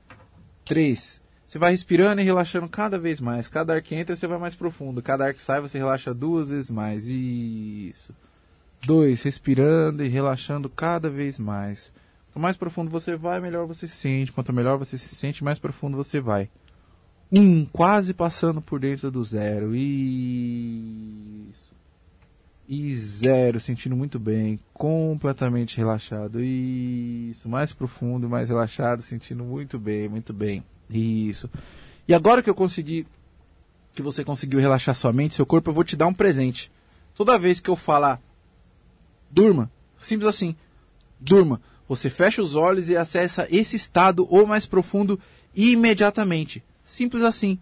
3, 0.66 1.22
você 1.48 1.58
vai 1.58 1.72
respirando 1.72 2.20
e 2.20 2.26
relaxando 2.26 2.68
cada 2.68 3.00
vez 3.00 3.22
mais. 3.22 3.48
Cada 3.48 3.74
ar 3.74 3.82
que 3.82 3.96
entra, 3.96 4.18
você 4.18 4.28
vai 4.28 4.38
mais 4.38 4.54
profundo. 4.54 5.02
Cada 5.02 5.26
ar 5.26 5.34
que 5.34 5.42
sai, 5.42 5.62
você 5.62 5.78
relaxa 5.78 6.14
duas 6.14 6.50
vezes 6.50 6.70
mais. 6.70 7.08
Isso. 7.08 8.14
2. 8.86 9.24
Respirando 9.24 10.04
e 10.04 10.10
relaxando 10.10 10.70
cada 10.70 11.10
vez 11.10 11.40
mais. 11.40 11.90
Quanto 12.28 12.44
mais 12.44 12.58
profundo 12.58 12.92
você 12.92 13.16
vai, 13.16 13.40
melhor 13.40 13.66
você 13.66 13.88
se 13.88 13.96
sente. 13.96 14.34
Quanto 14.34 14.52
melhor 14.52 14.78
você 14.78 14.98
se 14.98 15.16
sente, 15.16 15.42
mais 15.42 15.58
profundo 15.58 15.96
você 15.96 16.20
vai. 16.20 16.50
1. 17.32 17.40
Um, 17.40 17.66
quase 17.66 18.14
passando 18.14 18.62
por 18.62 18.82
dentro 18.82 19.10
do 19.10 19.24
zero. 19.24 19.74
Isso. 19.74 21.08
E 22.68 22.94
zero, 22.94 23.62
sentindo 23.62 23.96
muito 23.96 24.20
bem. 24.20 24.60
Completamente 24.74 25.78
relaxado. 25.78 26.44
Isso. 26.44 27.48
Mais 27.48 27.72
profundo, 27.72 28.28
mais 28.28 28.50
relaxado, 28.50 29.02
sentindo 29.02 29.46
muito 29.46 29.80
bem, 29.80 30.10
muito 30.10 30.34
bem. 30.34 30.62
Isso. 30.90 31.50
E 32.08 32.14
agora 32.14 32.42
que 32.42 32.50
eu 32.50 32.56
consegui, 32.56 33.06
que 33.94 34.02
você 34.02 34.24
conseguiu 34.24 34.60
relaxar 34.60 34.96
sua 34.96 35.12
mente, 35.12 35.36
seu 35.36 35.46
corpo, 35.46 35.70
eu 35.70 35.74
vou 35.74 35.84
te 35.84 35.96
dar 35.96 36.08
um 36.08 36.14
presente. 36.14 36.72
Toda 37.16 37.38
vez 37.38 37.60
que 37.60 37.70
eu 37.70 37.76
falar 37.76 38.22
durma, 39.30 39.70
simples 40.00 40.28
assim, 40.28 40.56
durma, 41.20 41.60
você 41.88 42.10
fecha 42.10 42.42
os 42.42 42.56
olhos 42.56 42.90
e 42.90 42.96
acessa 42.96 43.48
esse 43.50 43.76
estado 43.76 44.28
ou 44.30 44.46
mais 44.46 44.66
profundo 44.66 45.20
imediatamente. 45.56 46.64
Simples 46.86 47.24
assim, 47.24 47.60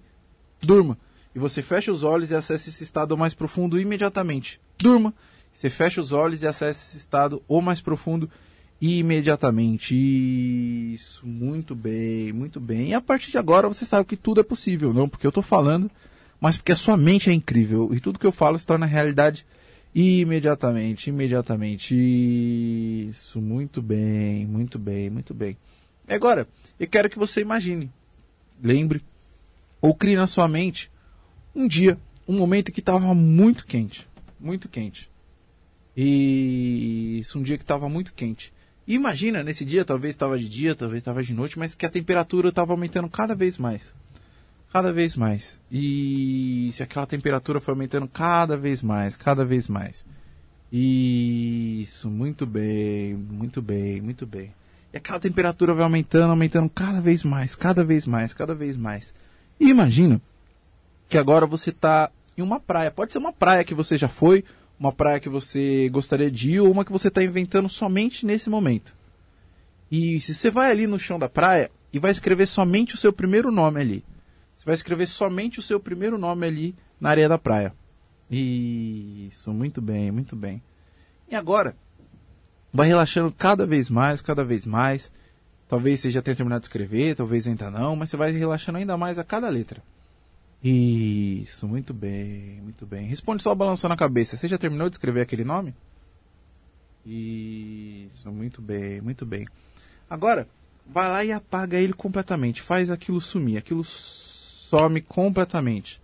durma. 0.61 0.97
E 1.33 1.39
você 1.39 1.61
fecha 1.61 1.91
os 1.91 2.03
olhos 2.03 2.31
e 2.31 2.35
acessa 2.35 2.69
esse 2.69 2.83
estado 2.83 3.11
ou 3.11 3.17
mais 3.17 3.33
profundo 3.33 3.79
imediatamente. 3.79 4.59
Durma. 4.77 5.13
Você 5.53 5.69
fecha 5.69 6.01
os 6.01 6.11
olhos 6.11 6.43
e 6.43 6.47
acessa 6.47 6.79
esse 6.85 6.97
estado 6.97 7.41
ou 7.47 7.61
mais 7.61 7.81
profundo 7.81 8.29
imediatamente. 8.29 8.35
Isso, 9.93 11.25
muito 11.25 11.73
bem, 11.73 12.33
muito 12.33 12.59
bem. 12.59 12.89
E 12.89 12.93
a 12.93 13.01
partir 13.01 13.31
de 13.31 13.37
agora 13.37 13.67
você 13.67 13.85
sabe 13.85 14.07
que 14.07 14.17
tudo 14.17 14.41
é 14.41 14.43
possível, 14.43 14.93
não 14.93 15.07
porque 15.07 15.25
eu 15.25 15.29
estou 15.29 15.43
falando, 15.43 15.89
mas 16.39 16.57
porque 16.57 16.71
a 16.71 16.75
sua 16.75 16.97
mente 16.97 17.29
é 17.29 17.33
incrível 17.33 17.89
e 17.93 17.99
tudo 17.99 18.19
que 18.19 18.27
eu 18.27 18.31
falo 18.31 18.59
se 18.59 18.65
torna 18.65 18.85
realidade 18.85 19.45
imediatamente, 19.93 21.09
imediatamente. 21.09 21.95
Isso, 21.95 23.39
muito 23.39 23.81
bem, 23.81 24.45
muito 24.45 24.77
bem, 24.77 25.09
muito 25.09 25.33
bem. 25.33 25.57
Agora, 26.07 26.47
eu 26.79 26.87
quero 26.87 27.09
que 27.09 27.17
você 27.17 27.41
imagine, 27.41 27.89
lembre 28.61 29.01
ou 29.81 29.95
crie 29.95 30.15
na 30.15 30.27
sua 30.27 30.47
mente 30.47 30.91
um 31.55 31.67
dia, 31.67 31.97
um 32.27 32.37
momento 32.37 32.71
que 32.71 32.81
estava 32.81 33.13
muito 33.15 33.65
quente, 33.65 34.05
muito 34.39 34.67
quente. 34.67 35.09
E 35.95 37.19
isso, 37.21 37.39
um 37.39 37.43
dia 37.43 37.57
que 37.57 37.63
estava 37.63 37.87
muito 37.87 38.13
quente. 38.13 38.51
Imagina, 38.87 39.43
nesse 39.43 39.65
dia, 39.65 39.83
talvez 39.83 40.13
estava 40.13 40.37
de 40.37 40.47
dia, 40.47 40.75
talvez 40.75 40.99
estava 40.99 41.23
de 41.23 41.33
noite, 41.33 41.57
mas 41.57 41.73
que 41.73 41.85
a 41.85 41.89
temperatura 41.89 42.49
estava 42.49 42.71
aumentando 42.73 43.09
cada 43.09 43.33
vez 43.33 43.57
mais. 43.57 43.91
Cada 44.71 44.91
vez 44.93 45.15
mais. 45.15 45.59
E 45.71 46.69
se 46.73 46.83
aquela 46.83 47.07
temperatura 47.07 47.59
foi 47.59 47.73
aumentando 47.73 48.07
cada 48.07 48.55
vez 48.55 48.83
mais, 48.83 49.17
cada 49.17 49.43
vez 49.43 49.67
mais. 49.67 50.05
Isso, 50.71 52.09
muito 52.09 52.45
bem, 52.45 53.15
muito 53.15 53.61
bem, 53.61 54.01
muito 54.01 54.25
bem. 54.25 54.53
E 54.93 54.97
aquela 54.97 55.19
temperatura 55.19 55.73
vai 55.73 55.83
aumentando, 55.83 56.31
aumentando 56.31 56.69
cada 56.69 57.01
vez 57.01 57.23
mais, 57.23 57.55
cada 57.55 57.83
vez 57.83 58.05
mais, 58.05 58.33
cada 58.33 58.53
vez 58.53 58.77
mais. 58.77 59.13
E 59.59 59.69
imagina 59.69 60.21
que 61.09 61.17
agora 61.17 61.45
você 61.45 61.69
está 61.69 62.11
em 62.37 62.41
uma 62.41 62.59
praia. 62.59 62.91
Pode 62.91 63.13
ser 63.13 63.17
uma 63.17 63.33
praia 63.33 63.63
que 63.63 63.73
você 63.73 63.97
já 63.97 64.07
foi, 64.07 64.43
uma 64.79 64.91
praia 64.91 65.19
que 65.19 65.29
você 65.29 65.89
gostaria 65.89 66.29
de 66.29 66.51
ir 66.51 66.59
ou 66.59 66.71
uma 66.71 66.85
que 66.85 66.91
você 66.91 67.07
está 67.07 67.23
inventando 67.23 67.69
somente 67.69 68.25
nesse 68.25 68.49
momento. 68.49 68.95
E 69.91 70.19
se 70.21 70.33
você 70.33 70.49
vai 70.49 70.71
ali 70.71 70.87
no 70.87 70.99
chão 70.99 71.17
da 71.17 71.29
praia 71.29 71.71
e 71.93 71.99
vai 71.99 72.11
escrever 72.11 72.45
somente 72.45 72.93
o 72.93 72.97
seu 72.97 73.13
primeiro 73.13 73.49
nome 73.49 73.79
ali. 73.79 74.03
Você 74.57 74.65
vai 74.65 74.75
escrever 74.75 75.07
somente 75.07 75.59
o 75.59 75.63
seu 75.63 75.79
primeiro 75.79 76.17
nome 76.17 76.45
ali 76.45 76.75
na 76.99 77.09
areia 77.09 77.29
da 77.29 77.37
praia. 77.37 77.73
Isso, 78.29 79.53
muito 79.53 79.81
bem, 79.81 80.11
muito 80.11 80.35
bem. 80.35 80.61
E 81.29 81.35
agora, 81.35 81.75
vai 82.73 82.87
relaxando 82.87 83.31
cada 83.31 83.65
vez 83.65 83.89
mais, 83.89 84.21
cada 84.21 84.43
vez 84.43 84.65
mais. 84.65 85.11
Talvez 85.69 86.01
você 86.01 86.11
já 86.11 86.21
tenha 86.21 86.35
terminado 86.35 86.61
de 86.61 86.67
escrever, 86.67 87.15
talvez 87.15 87.47
ainda 87.47 87.71
não, 87.71 87.95
mas 87.95 88.09
você 88.09 88.17
vai 88.17 88.31
relaxando 88.31 88.77
ainda 88.77 88.97
mais 88.97 89.17
a 89.17 89.23
cada 89.23 89.47
letra. 89.47 89.81
Isso, 90.67 91.67
muito 91.67 91.93
bem, 91.93 92.59
muito 92.63 92.87
bem. 92.87 93.05
Responde 93.05 93.43
só 93.43 93.53
balançando 93.53 93.93
a 93.93 93.97
cabeça. 93.97 94.35
Você 94.35 94.47
já 94.47 94.57
terminou 94.57 94.89
de 94.89 94.95
escrever 94.95 95.21
aquele 95.21 95.43
nome? 95.43 95.75
Isso, 97.05 98.31
muito 98.31 98.63
bem, 98.63 98.99
muito 98.99 99.27
bem. 99.27 99.45
Agora, 100.09 100.47
vai 100.87 101.07
lá 101.07 101.23
e 101.23 101.31
apaga 101.31 101.79
ele 101.79 101.93
completamente. 101.93 102.63
Faz 102.63 102.89
aquilo 102.89 103.21
sumir. 103.21 103.57
Aquilo 103.57 103.83
some 103.83 105.01
completamente. 105.01 106.01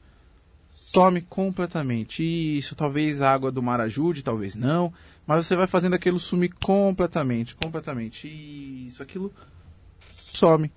Some 0.76 1.22
completamente. 1.22 2.22
Isso, 2.22 2.76
talvez 2.76 3.20
a 3.20 3.34
água 3.34 3.52
do 3.52 3.64
mar 3.64 3.82
ajude, 3.82 4.22
talvez 4.22 4.54
não. 4.54 4.94
Mas 5.26 5.48
você 5.48 5.56
vai 5.56 5.66
fazendo 5.66 5.96
aquilo 5.96 6.20
sumir 6.20 6.54
completamente, 6.64 7.56
completamente. 7.56 8.28
Isso, 8.28 9.02
aquilo 9.02 9.34
some. 10.16 10.72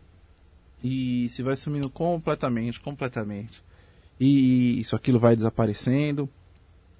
E 0.82 1.28
se 1.28 1.42
vai 1.42 1.54
sumindo 1.54 1.90
completamente, 1.90 2.80
completamente. 2.80 3.62
E 4.18 4.80
isso, 4.80 4.94
aquilo 4.94 5.18
vai 5.18 5.34
desaparecendo. 5.34 6.28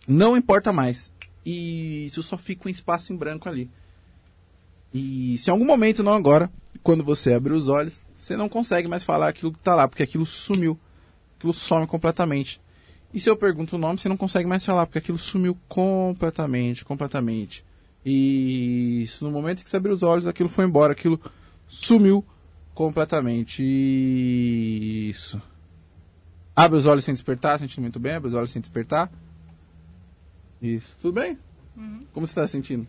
Não 0.07 0.37
importa 0.37 0.73
mais. 0.73 1.13
E 1.45 2.07
isso 2.07 2.23
só 2.23 2.37
fica 2.37 2.69
um 2.69 2.71
espaço 2.71 3.13
em 3.13 3.17
branco 3.17 3.49
ali. 3.49 3.71
E 4.93 5.37
se 5.39 5.51
em 5.51 5.53
algum 5.53 5.65
momento, 5.65 6.03
não 6.03 6.13
agora, 6.13 6.51
quando 6.83 7.03
você 7.03 7.33
abre 7.33 7.53
os 7.53 7.69
olhos, 7.69 7.95
você 8.17 8.37
não 8.37 8.49
consegue 8.49 8.89
mais 8.89 9.03
falar 9.03 9.29
aquilo 9.29 9.53
que 9.53 9.59
está 9.59 9.75
lá, 9.75 9.87
porque 9.89 10.03
aquilo 10.03 10.25
sumiu. 10.25 10.79
Aquilo 11.37 11.53
some 11.53 11.87
completamente. 11.87 12.61
E 13.13 13.21
se 13.21 13.29
eu 13.29 13.37
pergunto 13.37 13.77
o 13.77 13.79
nome, 13.79 13.99
você 13.99 14.09
não 14.09 14.17
consegue 14.17 14.49
mais 14.49 14.65
falar, 14.65 14.87
porque 14.87 14.99
aquilo 14.99 15.19
sumiu 15.19 15.57
completamente, 15.69 16.85
completamente. 16.85 17.65
E 18.05 19.03
isso, 19.03 19.25
no 19.25 19.31
momento 19.31 19.63
que 19.63 19.71
você 19.71 19.77
abriu 19.77 19.95
os 19.95 20.03
olhos, 20.03 20.27
aquilo 20.27 20.49
foi 20.49 20.65
embora, 20.65 20.93
aquilo 20.93 21.21
sumiu 21.69 22.25
completamente. 22.75 23.63
Isso. 23.63 25.41
Abre 26.57 26.79
os 26.79 26.87
olhos 26.87 27.05
sem 27.05 27.13
despertar, 27.15 27.59
sentindo 27.59 27.83
muito 27.83 27.99
bem, 27.99 28.15
abre 28.15 28.29
os 28.29 28.35
olhos 28.35 28.51
sem 28.51 28.63
despertar. 28.63 29.11
Isso. 30.63 30.97
Tudo 31.01 31.15
bem? 31.21 31.39
Uhum. 31.77 32.07
Como 32.13 32.27
você 32.27 32.33
está 32.33 32.47
sentindo? 32.47 32.87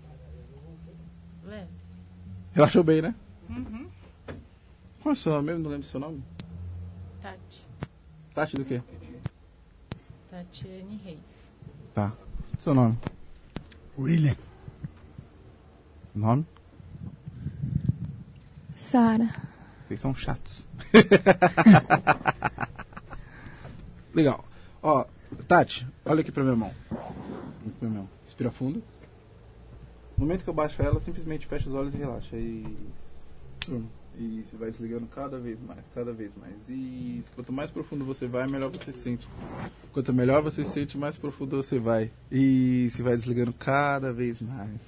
Leve. 1.44 1.70
Relaxou 2.54 2.84
bem, 2.84 3.02
né? 3.02 3.16
Uhum. 3.50 3.90
Qual 5.02 5.12
é 5.12 5.14
o 5.14 5.16
seu 5.16 5.32
nome 5.34 5.48
mesmo? 5.48 5.64
Não 5.64 5.72
lembro 5.72 5.86
o 5.86 5.90
seu 5.90 6.00
nome. 6.00 6.24
Tati. 7.22 7.68
Tati 8.34 8.56
do 8.56 8.66
quê? 8.66 8.82
Tatiane 10.30 11.02
Reis. 11.04 11.20
Tá. 11.94 12.12
Seu 12.60 12.74
nome? 12.74 12.98
William. 13.98 14.36
Nome? 16.14 16.46
Sara. 18.76 19.34
Vocês 19.88 20.02
são 20.02 20.14
chatos. 20.14 20.68
Legal. 24.16 24.46
Ó, 24.82 25.06
Tati, 25.48 25.86
olha 26.06 26.22
aqui 26.22 26.32
pra 26.32 26.44
minha 26.44 26.56
mão. 26.56 26.72
Olha 26.90 27.74
pra 27.80 27.90
minha 27.90 28.00
mão. 28.00 28.10
Respira 28.24 28.50
fundo. 28.50 28.82
No 30.18 30.26
momento 30.26 30.44
que 30.44 30.50
eu 30.50 30.54
baixo 30.54 30.82
ela, 30.82 31.02
simplesmente 31.02 31.46
fecha 31.46 31.68
os 31.68 31.76
olhos 31.76 31.94
e 31.94 31.98
relaxa. 31.98 32.38
E. 32.38 32.78
E 34.18 34.46
você 34.48 34.56
vai 34.56 34.72
desligando 34.72 35.06
cada 35.08 35.38
vez 35.38 35.60
mais, 35.62 35.82
cada 35.94 36.14
vez 36.14 36.32
mais. 36.40 36.56
E 36.70 37.22
quanto 37.36 37.52
mais 37.52 37.70
profundo 37.70 38.06
você 38.06 38.26
vai, 38.26 38.48
melhor 38.48 38.72
você 38.72 38.94
se 38.94 39.00
sente. 39.00 39.28
Quanto 39.92 40.14
melhor 40.14 40.42
você 40.42 40.64
se 40.64 40.72
sente, 40.72 40.98
mais 40.98 41.18
profundo 41.18 41.58
você 41.58 41.78
vai. 41.78 42.10
E 42.32 42.88
se 42.92 43.02
vai 43.02 43.18
desligando 43.18 43.52
cada 43.52 44.14
vez 44.14 44.40
mais. 44.40 44.80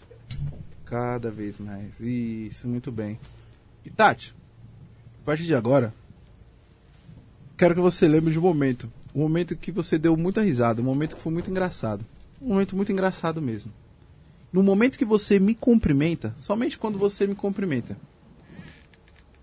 Cada 0.86 1.30
vez 1.30 1.58
mais. 1.58 2.00
Isso, 2.00 2.70
muito 2.70 2.90
bem. 2.90 3.20
E 3.84 3.90
Tati, 3.90 4.34
a 5.22 5.26
partir 5.26 5.44
de 5.44 5.56
agora, 5.56 5.94
quero 7.58 7.76
que 7.76 7.82
você 7.82 8.08
lembre 8.08 8.32
de 8.32 8.40
um 8.40 8.44
momento. 8.44 8.90
Um 9.18 9.22
momento 9.22 9.56
que 9.56 9.72
você 9.72 9.98
deu 9.98 10.16
muita 10.16 10.44
risada, 10.44 10.80
um 10.80 10.86
momento 10.86 11.16
que 11.16 11.22
foi 11.24 11.34
muito 11.34 11.50
engraçado. 11.50 12.06
Um 12.40 12.50
momento 12.50 12.76
muito 12.76 12.92
engraçado 12.92 13.42
mesmo. 13.42 13.74
No 14.54 14.62
momento 14.62 14.96
que 14.96 15.04
você 15.04 15.40
me 15.40 15.56
cumprimenta, 15.56 16.36
somente 16.38 16.78
quando 16.78 17.00
você 17.00 17.26
me 17.26 17.34
cumprimenta, 17.34 17.98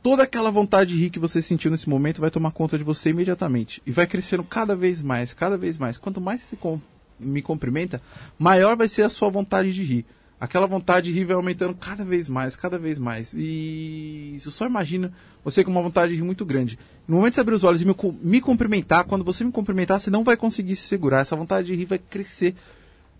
toda 0.00 0.22
aquela 0.22 0.48
vontade 0.52 0.94
de 0.94 1.00
rir 1.00 1.10
que 1.10 1.18
você 1.18 1.42
sentiu 1.42 1.72
nesse 1.72 1.88
momento 1.88 2.20
vai 2.20 2.30
tomar 2.30 2.52
conta 2.52 2.78
de 2.78 2.84
você 2.84 3.10
imediatamente. 3.10 3.82
E 3.84 3.90
vai 3.90 4.06
crescendo 4.06 4.44
cada 4.44 4.76
vez 4.76 5.02
mais, 5.02 5.34
cada 5.34 5.58
vez 5.58 5.76
mais. 5.76 5.98
Quanto 5.98 6.20
mais 6.20 6.42
você 6.42 6.54
com- 6.54 6.80
me 7.18 7.42
cumprimenta, 7.42 8.00
maior 8.38 8.76
vai 8.76 8.88
ser 8.88 9.02
a 9.02 9.08
sua 9.08 9.28
vontade 9.28 9.72
de 9.72 9.82
rir. 9.82 10.06
Aquela 10.38 10.68
vontade 10.68 11.10
de 11.12 11.18
rir 11.18 11.24
vai 11.24 11.34
aumentando 11.34 11.74
cada 11.74 12.04
vez 12.04 12.28
mais, 12.28 12.54
cada 12.54 12.78
vez 12.78 12.96
mais. 12.96 13.34
E 13.34 14.34
isso 14.36 14.52
só 14.52 14.66
imagina 14.66 15.12
você 15.42 15.64
com 15.64 15.72
uma 15.72 15.82
vontade 15.82 16.12
de 16.12 16.20
rir 16.20 16.24
muito 16.24 16.44
grande. 16.44 16.78
No 17.06 17.16
momento 17.16 17.32
de 17.32 17.34
você 17.36 17.40
abrir 17.42 17.54
os 17.54 17.64
olhos 17.64 17.82
e 17.82 17.84
me, 17.84 17.94
me 18.22 18.40
cumprimentar, 18.40 19.04
quando 19.04 19.24
você 19.24 19.44
me 19.44 19.52
cumprimentar, 19.52 20.00
você 20.00 20.10
não 20.10 20.24
vai 20.24 20.36
conseguir 20.36 20.74
se 20.76 20.88
segurar. 20.88 21.20
Essa 21.20 21.36
vontade 21.36 21.66
de 21.66 21.74
rir 21.74 21.84
vai 21.84 21.98
crescer 21.98 22.54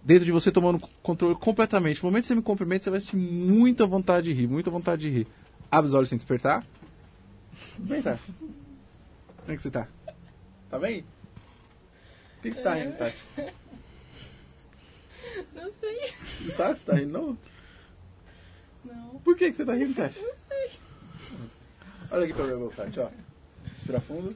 dentro 0.03 0.25
de 0.25 0.33
você 0.33 0.51
tomando 0.51 0.81
controle 1.03 1.35
completamente. 1.35 2.03
No 2.03 2.09
momento 2.11 2.23
que 2.23 2.29
você 2.29 2.35
me 2.35 2.43
cumprimenta, 2.43 2.85
você 2.85 2.91
vai 2.91 3.01
sentir 3.01 3.17
muita 3.17 3.87
vontade 3.87 4.29
de 4.29 4.33
rir, 4.33 4.47
muita 4.47 4.71
vontade 4.71 5.03
de 5.03 5.11
rir. 5.11 5.27
Abre 5.71 5.89
os 5.89 5.95
olhos 5.95 6.09
sem 6.09 6.17
despertar. 6.17 6.65
Bem, 7.79 8.01
tá. 8.01 8.19
Como 8.39 9.53
é 9.53 9.57
que 9.57 9.63
você 9.63 9.71
tá? 9.71 9.87
Tá 10.71 10.79
bem? 10.79 11.05
O 12.39 12.43
que 12.43 12.53
você 12.53 12.63
tá 12.63 12.75
rindo, 12.75 12.97
Tati? 12.97 13.17
Não 15.55 15.71
sei. 15.81 16.15
Não 16.41 16.55
sabe 16.55 16.79
se 16.79 16.85
tá 16.85 16.95
rindo, 16.95 17.13
não? 17.13 17.39
Não. 18.85 19.19
Por 19.21 19.37
que, 19.37 19.51
que 19.51 19.57
você 19.57 19.65
tá 19.65 19.75
rindo, 19.75 19.95
Tati? 19.95 20.23
Olha 22.11 22.25
aqui 22.25 22.35
pra 22.35 22.45
mim, 22.45 22.69
Tati, 22.69 23.01
ó. 23.01 23.09
Respira 23.85 24.01
fundo. 24.01 24.35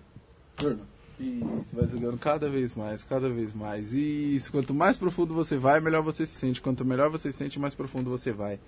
Durma. 0.59 0.87
E 1.19 1.43
vai 1.73 1.87
desligando 1.87 2.19
cada 2.19 2.51
vez 2.51 2.75
mais, 2.75 3.03
cada 3.03 3.31
vez 3.31 3.55
mais. 3.55 3.95
Isso. 3.95 4.53
Quanto 4.53 4.75
mais 4.75 4.99
profundo 4.99 5.33
você 5.33 5.57
vai, 5.57 5.81
melhor 5.81 6.03
você 6.03 6.27
se 6.27 6.35
sente. 6.35 6.61
Quanto 6.61 6.85
melhor 6.85 7.09
você 7.09 7.33
se 7.33 7.39
sente, 7.39 7.59
mais 7.59 7.75
profundo 7.75 8.11
você 8.11 8.31
vai. 8.31 8.61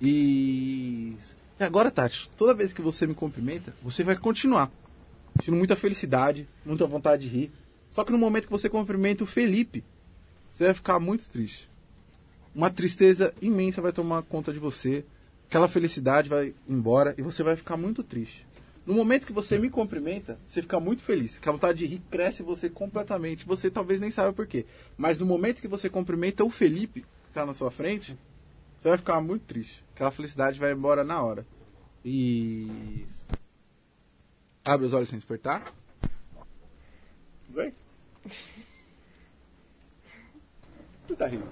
Isso. 0.00 1.36
E 1.60 1.62
agora, 1.62 1.90
Tati, 1.90 2.30
toda 2.30 2.54
vez 2.54 2.72
que 2.72 2.80
você 2.80 3.06
me 3.06 3.14
cumprimenta, 3.14 3.74
você 3.82 4.02
vai 4.02 4.16
continuar. 4.16 4.70
Sentindo 5.36 5.56
muita 5.58 5.76
felicidade, 5.76 6.48
muita 6.64 6.86
vontade 6.86 7.28
de 7.28 7.36
rir. 7.36 7.52
Só 7.90 8.02
que 8.02 8.10
no 8.10 8.18
momento 8.18 8.46
que 8.46 8.52
você 8.52 8.70
cumprimenta 8.70 9.22
o 9.22 9.26
Felipe, 9.26 9.84
você 10.54 10.64
vai 10.64 10.74
ficar 10.74 10.98
muito 10.98 11.28
triste. 11.28 11.68
Uma 12.54 12.70
tristeza 12.70 13.34
imensa 13.42 13.82
vai 13.82 13.92
tomar 13.92 14.22
conta 14.22 14.50
de 14.50 14.58
você. 14.58 15.04
Aquela 15.46 15.68
felicidade 15.68 16.30
vai 16.30 16.54
embora 16.66 17.14
e 17.18 17.22
você 17.22 17.42
vai 17.42 17.54
ficar 17.54 17.76
muito 17.76 18.02
triste. 18.02 18.46
No 18.86 18.94
momento 18.94 19.26
que 19.26 19.32
você 19.32 19.58
me 19.58 19.68
cumprimenta, 19.68 20.38
você 20.46 20.62
fica 20.62 20.78
muito 20.78 21.02
feliz. 21.02 21.38
Que 21.38 21.48
a 21.48 21.52
vontade 21.52 21.78
de 21.78 21.86
rir 21.86 22.00
cresce 22.08 22.44
você 22.44 22.70
completamente. 22.70 23.44
Você 23.44 23.68
talvez 23.68 24.00
nem 24.00 24.12
saiba 24.12 24.32
por 24.32 24.46
quê. 24.46 24.64
Mas 24.96 25.18
no 25.18 25.26
momento 25.26 25.60
que 25.60 25.66
você 25.66 25.90
cumprimenta 25.90 26.44
o 26.44 26.50
Felipe, 26.50 27.00
que 27.00 27.28
está 27.28 27.44
na 27.44 27.52
sua 27.52 27.72
frente, 27.72 28.16
você 28.80 28.88
vai 28.88 28.96
ficar 28.96 29.20
muito 29.20 29.42
triste. 29.42 29.84
Aquela 29.92 30.12
felicidade 30.12 30.60
vai 30.60 30.72
embora 30.72 31.02
na 31.02 31.20
hora. 31.20 31.44
E. 32.04 33.04
Abre 34.64 34.86
os 34.86 34.94
olhos 34.94 35.08
sem 35.08 35.18
despertar. 35.18 35.74
Tudo 37.46 37.56
bem? 37.56 37.74
Você 41.06 41.16
tá 41.16 41.26
rindo? 41.26 41.48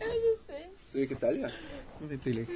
Eu 0.00 0.08
não 0.08 0.36
sei. 0.46 0.66
Você 0.88 0.98
vê 1.00 1.06
que 1.06 1.14
tá 1.14 1.28
ali, 1.28 1.42
ó? 1.42 1.50
Vamos 1.98 2.20
tentar 2.20 2.30
ler. 2.30 2.46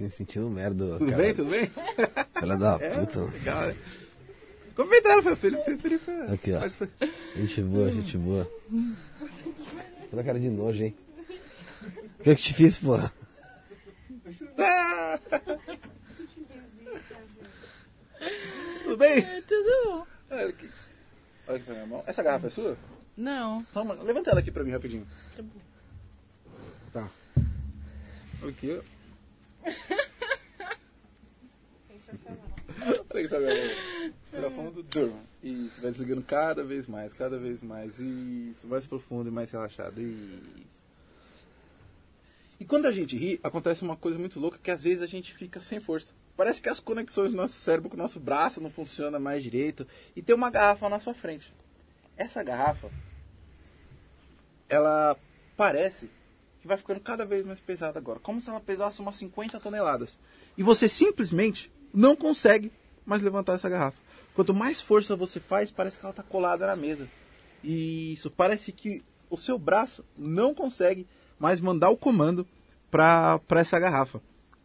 Assim, 0.00 0.08
sentindo 0.08 0.48
merda. 0.48 0.96
Tudo 0.96 1.10
cara. 1.10 1.22
bem, 1.22 1.34
tudo 1.34 1.50
bem? 1.50 1.70
Filha 2.38 2.56
da 2.56 2.76
É, 2.80 2.88
puta. 3.00 3.20
legal, 3.24 3.66
né? 3.66 3.76
Comentaram, 4.74 5.22
foi 5.22 5.36
Felipe, 5.36 5.62
Felipe, 5.76 5.98
Felipe. 5.98 6.32
Aqui, 6.32 6.52
ó. 6.52 6.60
Mas 6.60 6.74
Gente 7.36 7.60
boa, 7.62 7.92
gente 7.92 8.16
boa. 8.16 8.50
Toda 10.10 10.24
cara 10.24 10.40
de 10.40 10.48
nojo, 10.48 10.82
hein? 10.82 10.96
O 12.18 12.22
que 12.22 12.30
eu 12.30 12.36
que 12.36 12.42
te 12.42 12.54
fiz, 12.54 12.78
porra? 12.78 13.12
Ah! 14.58 15.18
Tudo 18.84 18.96
bem? 18.96 19.18
É 19.18 19.40
tudo 19.42 19.70
bom. 19.84 20.06
Olha 20.30 20.48
aqui. 20.48 20.70
Olha 21.46 21.56
aqui 21.56 21.64
pra 21.64 21.74
minha 21.74 21.86
mão. 21.86 22.02
Essa 22.06 22.22
garrafa 22.22 22.46
é 22.46 22.50
sua? 22.50 22.76
Não. 23.16 23.64
Só 23.72 23.82
uma- 23.82 23.94
Levanta 24.02 24.30
ela 24.30 24.40
aqui 24.40 24.50
pra 24.50 24.64
mim 24.64 24.70
rapidinho. 24.72 25.06
Tá 25.36 25.42
bom. 25.42 25.60
Tá. 26.92 27.08
Aqui, 28.48 28.80
Isso, 35.42 35.80
vai 35.80 35.90
desligando 35.90 36.22
cada 36.22 36.62
vez 36.62 36.86
mais, 36.86 37.14
cada 37.14 37.38
vez 37.38 37.62
mais. 37.62 37.98
Isso, 37.98 38.66
mais 38.66 38.86
profundo 38.86 39.28
e 39.28 39.32
mais 39.32 39.50
relaxado. 39.50 40.00
Isso. 40.00 40.70
E 42.60 42.64
quando 42.64 42.86
a 42.86 42.92
gente 42.92 43.16
ri, 43.16 43.40
acontece 43.42 43.82
uma 43.82 43.96
coisa 43.96 44.18
muito 44.18 44.38
louca 44.38 44.58
que 44.62 44.70
às 44.70 44.82
vezes 44.82 45.02
a 45.02 45.06
gente 45.06 45.32
fica 45.32 45.60
sem 45.60 45.80
força. 45.80 46.12
Parece 46.36 46.60
que 46.60 46.68
as 46.68 46.78
conexões 46.78 47.30
do 47.30 47.36
nosso 47.36 47.54
cérebro 47.54 47.88
com 47.88 47.96
o 47.96 47.98
nosso 47.98 48.20
braço 48.20 48.60
não 48.60 48.70
funcionam 48.70 49.18
mais 49.18 49.42
direito. 49.42 49.86
E 50.14 50.20
tem 50.20 50.34
uma 50.34 50.50
garrafa 50.50 50.88
na 50.88 51.00
sua 51.00 51.14
frente. 51.14 51.52
Essa 52.16 52.42
garrafa, 52.42 52.90
ela 54.68 55.16
parece 55.56 56.10
que 56.60 56.68
vai 56.68 56.76
ficando 56.76 57.00
cada 57.00 57.24
vez 57.24 57.46
mais 57.46 57.60
pesada 57.60 57.98
agora. 57.98 58.20
Como 58.20 58.40
se 58.40 58.50
ela 58.50 58.60
pesasse 58.60 59.00
umas 59.00 59.16
50 59.16 59.58
toneladas. 59.58 60.18
E 60.56 60.62
você 60.62 60.86
simplesmente 60.86 61.72
não 61.94 62.14
consegue 62.14 62.70
mais 63.04 63.22
levantar 63.22 63.54
essa 63.54 63.68
garrafa. 63.68 63.98
Quanto 64.34 64.54
mais 64.54 64.80
força 64.80 65.16
você 65.16 65.40
faz, 65.40 65.70
parece 65.70 65.98
que 65.98 66.04
ela 66.04 66.10
está 66.10 66.22
colada 66.22 66.66
na 66.66 66.76
mesa. 66.76 67.08
E 67.62 68.12
isso 68.12 68.30
parece 68.30 68.72
que 68.72 69.02
o 69.28 69.36
seu 69.36 69.58
braço 69.58 70.04
não 70.16 70.54
consegue 70.54 71.06
mais 71.38 71.60
mandar 71.60 71.90
o 71.90 71.96
comando 71.96 72.46
para 72.90 73.40
essa 73.50 73.78
garrafa. 73.78 74.20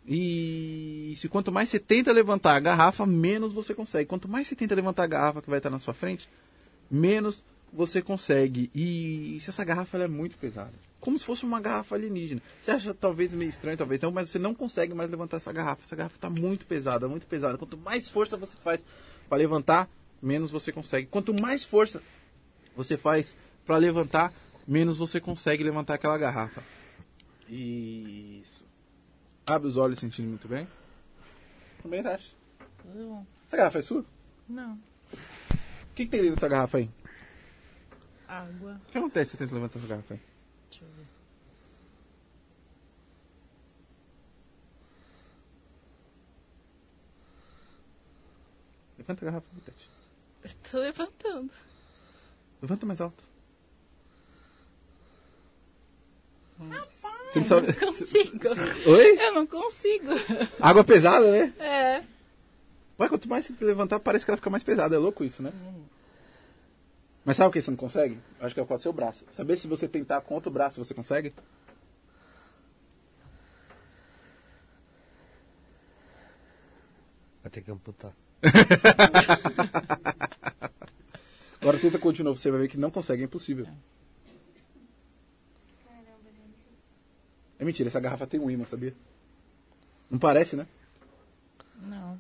E 0.07 1.12
isso, 1.14 1.28
quanto 1.30 1.52
mais 1.52 1.70
você 1.70 1.80
tenta 1.80 2.12
levantar 2.12 2.56
a 2.56 2.60
garrafa, 2.60 3.06
menos 3.06 3.53
você 3.53 3.74
consegue. 3.74 4.07
Quanto 4.07 4.28
mais 4.28 4.48
você 4.48 4.56
tenta 4.56 4.76
levantar 4.76 5.03
a 5.03 5.07
garrafa 5.07 5.41
que 5.41 5.49
vai 5.49 5.57
estar 5.57 5.70
na 5.70 5.80
sua 5.80 5.94
frente, 5.94 6.30
menos 6.90 7.44
você 7.74 8.02
consegue. 8.02 8.70
E 8.74 9.38
se 9.41 9.49
essa 9.49 9.66
garrafa 9.66 9.98
é 9.98 10.07
muito 10.07 10.38
pesada. 10.38 10.74
Como 11.06 11.19
se 11.19 11.23
fosse 11.23 11.45
uma 11.45 11.61
garrafa 11.61 11.94
alienígena. 11.94 12.41
Você 12.64 12.72
acha 12.72 12.91
talvez 12.91 13.32
meio 13.32 13.48
estranho, 13.48 13.77
talvez 13.77 14.02
não, 14.02 14.10
mas 14.11 14.27
você 14.27 14.40
não 14.40 14.56
consegue 14.56 14.91
mais 14.95 15.07
levantar 15.07 15.38
essa 15.38 15.53
garrafa. 15.53 15.84
Essa 15.84 15.95
garrafa 15.95 16.15
está 16.15 16.32
muito 16.32 16.65
pesada, 16.65 17.07
muito 17.07 17.27
pesada. 17.27 17.60
Quanto 17.60 17.77
mais 17.77 18.10
força 18.10 18.36
você 18.36 18.57
faz 18.57 18.82
para 19.30 19.38
levantar, 19.38 19.88
menos 20.19 20.49
você 20.49 20.72
consegue. 20.72 21.06
Quanto 21.06 21.32
mais 21.40 21.64
força 21.64 22.02
você 22.76 22.98
faz 22.98 23.36
para 23.68 23.77
levantar, 23.77 24.34
menos 24.68 24.98
você 24.98 25.22
consegue 25.22 25.64
levantar 25.64 25.94
aquela 25.94 26.18
garrafa. 26.18 26.64
Isso. 27.48 28.65
Abre 29.45 29.68
os 29.68 29.77
olhos 29.77 29.99
sentindo 29.99 30.27
muito 30.27 30.48
bem. 30.48 30.68
Também 31.84 31.99
acho. 31.99 32.36
Tudo 32.82 33.10
bom. 33.10 33.26
Essa 33.45 33.57
garrafa 33.57 33.77
é 33.77 33.82
sua? 33.84 33.99
O 34.02 34.06
Não. 34.49 34.80
que, 35.94 36.06
que 36.06 36.07
tem 36.07 36.22
dentro 36.22 36.34
dessa 36.34 36.48
garrafa 36.48 36.80
aí? 36.80 36.90
Água. 38.27 38.82
O 38.88 38.91
que 38.91 38.98
acontece 38.98 39.30
se 39.32 39.38
você 39.38 39.44
tenta 39.44 39.53
levantar 39.53 39.77
essa 39.77 39.88
garrafa 39.88 40.15
aí? 40.15 40.19
Levanta 49.07 49.26
a 49.26 49.26
garrafa, 49.26 49.48
Tete. 49.64 49.90
Estou 50.44 50.80
levantando. 50.82 51.52
Levanta 52.61 52.86
mais 52.86 52.99
alto. 52.99 53.23
Rapaz, 56.57 57.36
não 57.36 57.44
sabe... 57.44 57.68
eu 57.68 57.73
não 57.73 57.94
consigo. 57.94 58.40
Oi? 58.90 59.19
Eu 59.19 59.34
não 59.34 59.45
consigo. 59.48 60.07
Água 60.60 60.84
pesada, 60.84 61.30
né? 61.32 61.53
É. 61.60 62.03
Vai, 62.98 63.10
quanto 63.10 63.27
mais 63.27 63.45
você 63.45 63.53
levantar, 63.64 63.99
parece 63.99 64.26
que 64.26 64.32
ela 64.32 64.38
fica 64.38 64.49
mais 64.49 64.64
pesada. 64.64 64.95
É 64.95 64.98
louco 64.98 65.23
isso, 65.23 65.44
né? 65.44 65.52
Hum. 65.53 65.84
Mas 67.23 67.38
sabe 67.38 67.49
o 67.49 67.52
que 67.52 67.61
você 67.61 67.69
não 67.69 67.77
consegue? 67.77 68.19
Acho 68.40 68.56
que 68.56 68.61
é 68.61 68.65
com 68.65 68.73
o 68.73 68.80
seu 68.80 68.94
braço. 68.94 69.26
Saber 69.34 69.57
se 69.57 69.68
você 69.68 69.88
tentar 69.88 70.22
com 70.22 70.34
outro 70.34 70.49
braço, 70.49 70.84
você 70.84 70.94
consegue? 70.94 71.34
Vai 77.44 77.52
ter 77.52 77.61
que 77.61 77.72
amputar. 77.72 78.15
Agora 81.61 81.80
tenta 81.80 81.97
novo, 82.23 82.38
você 82.38 82.51
vai 82.51 82.61
ver 82.61 82.67
que 82.67 82.77
não 82.77 82.91
consegue, 82.91 83.23
é 83.23 83.26
impossível. 83.26 83.67
É 87.57 87.65
mentira, 87.65 87.89
essa 87.89 87.99
garrafa 87.99 88.27
tem 88.27 88.39
um 88.39 88.51
imã, 88.51 88.65
sabia? 88.65 88.93
Não 90.09 90.19
parece, 90.19 90.55
né? 90.55 90.67
Não. 91.81 92.19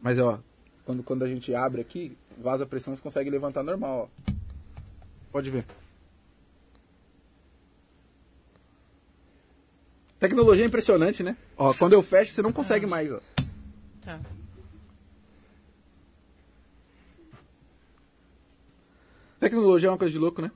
Mas 0.00 0.18
ó, 0.18 0.40
quando, 0.84 1.02
quando 1.02 1.24
a 1.24 1.28
gente 1.28 1.54
abre 1.54 1.80
aqui, 1.80 2.16
vaza 2.38 2.64
a 2.64 2.66
pressão, 2.66 2.94
você 2.94 3.02
consegue 3.02 3.30
levantar 3.30 3.62
normal, 3.62 4.08
ó. 4.08 4.32
Pode 5.32 5.50
ver. 5.50 5.64
Tecnologia 10.18 10.64
é 10.64 10.68
impressionante, 10.68 11.22
né? 11.22 11.36
Ó, 11.56 11.72
quando 11.74 11.94
eu 11.94 12.02
fecho, 12.02 12.34
você 12.34 12.42
não 12.42 12.52
consegue 12.52 12.86
mais, 12.86 13.10
ó. 13.10 13.20
Tá. 14.02 14.20
Tecnologia 19.40 19.88
é 19.88 19.90
uma 19.90 19.98
coisa 19.98 20.12
de 20.12 20.18
louco, 20.18 20.42
né? 20.42 20.52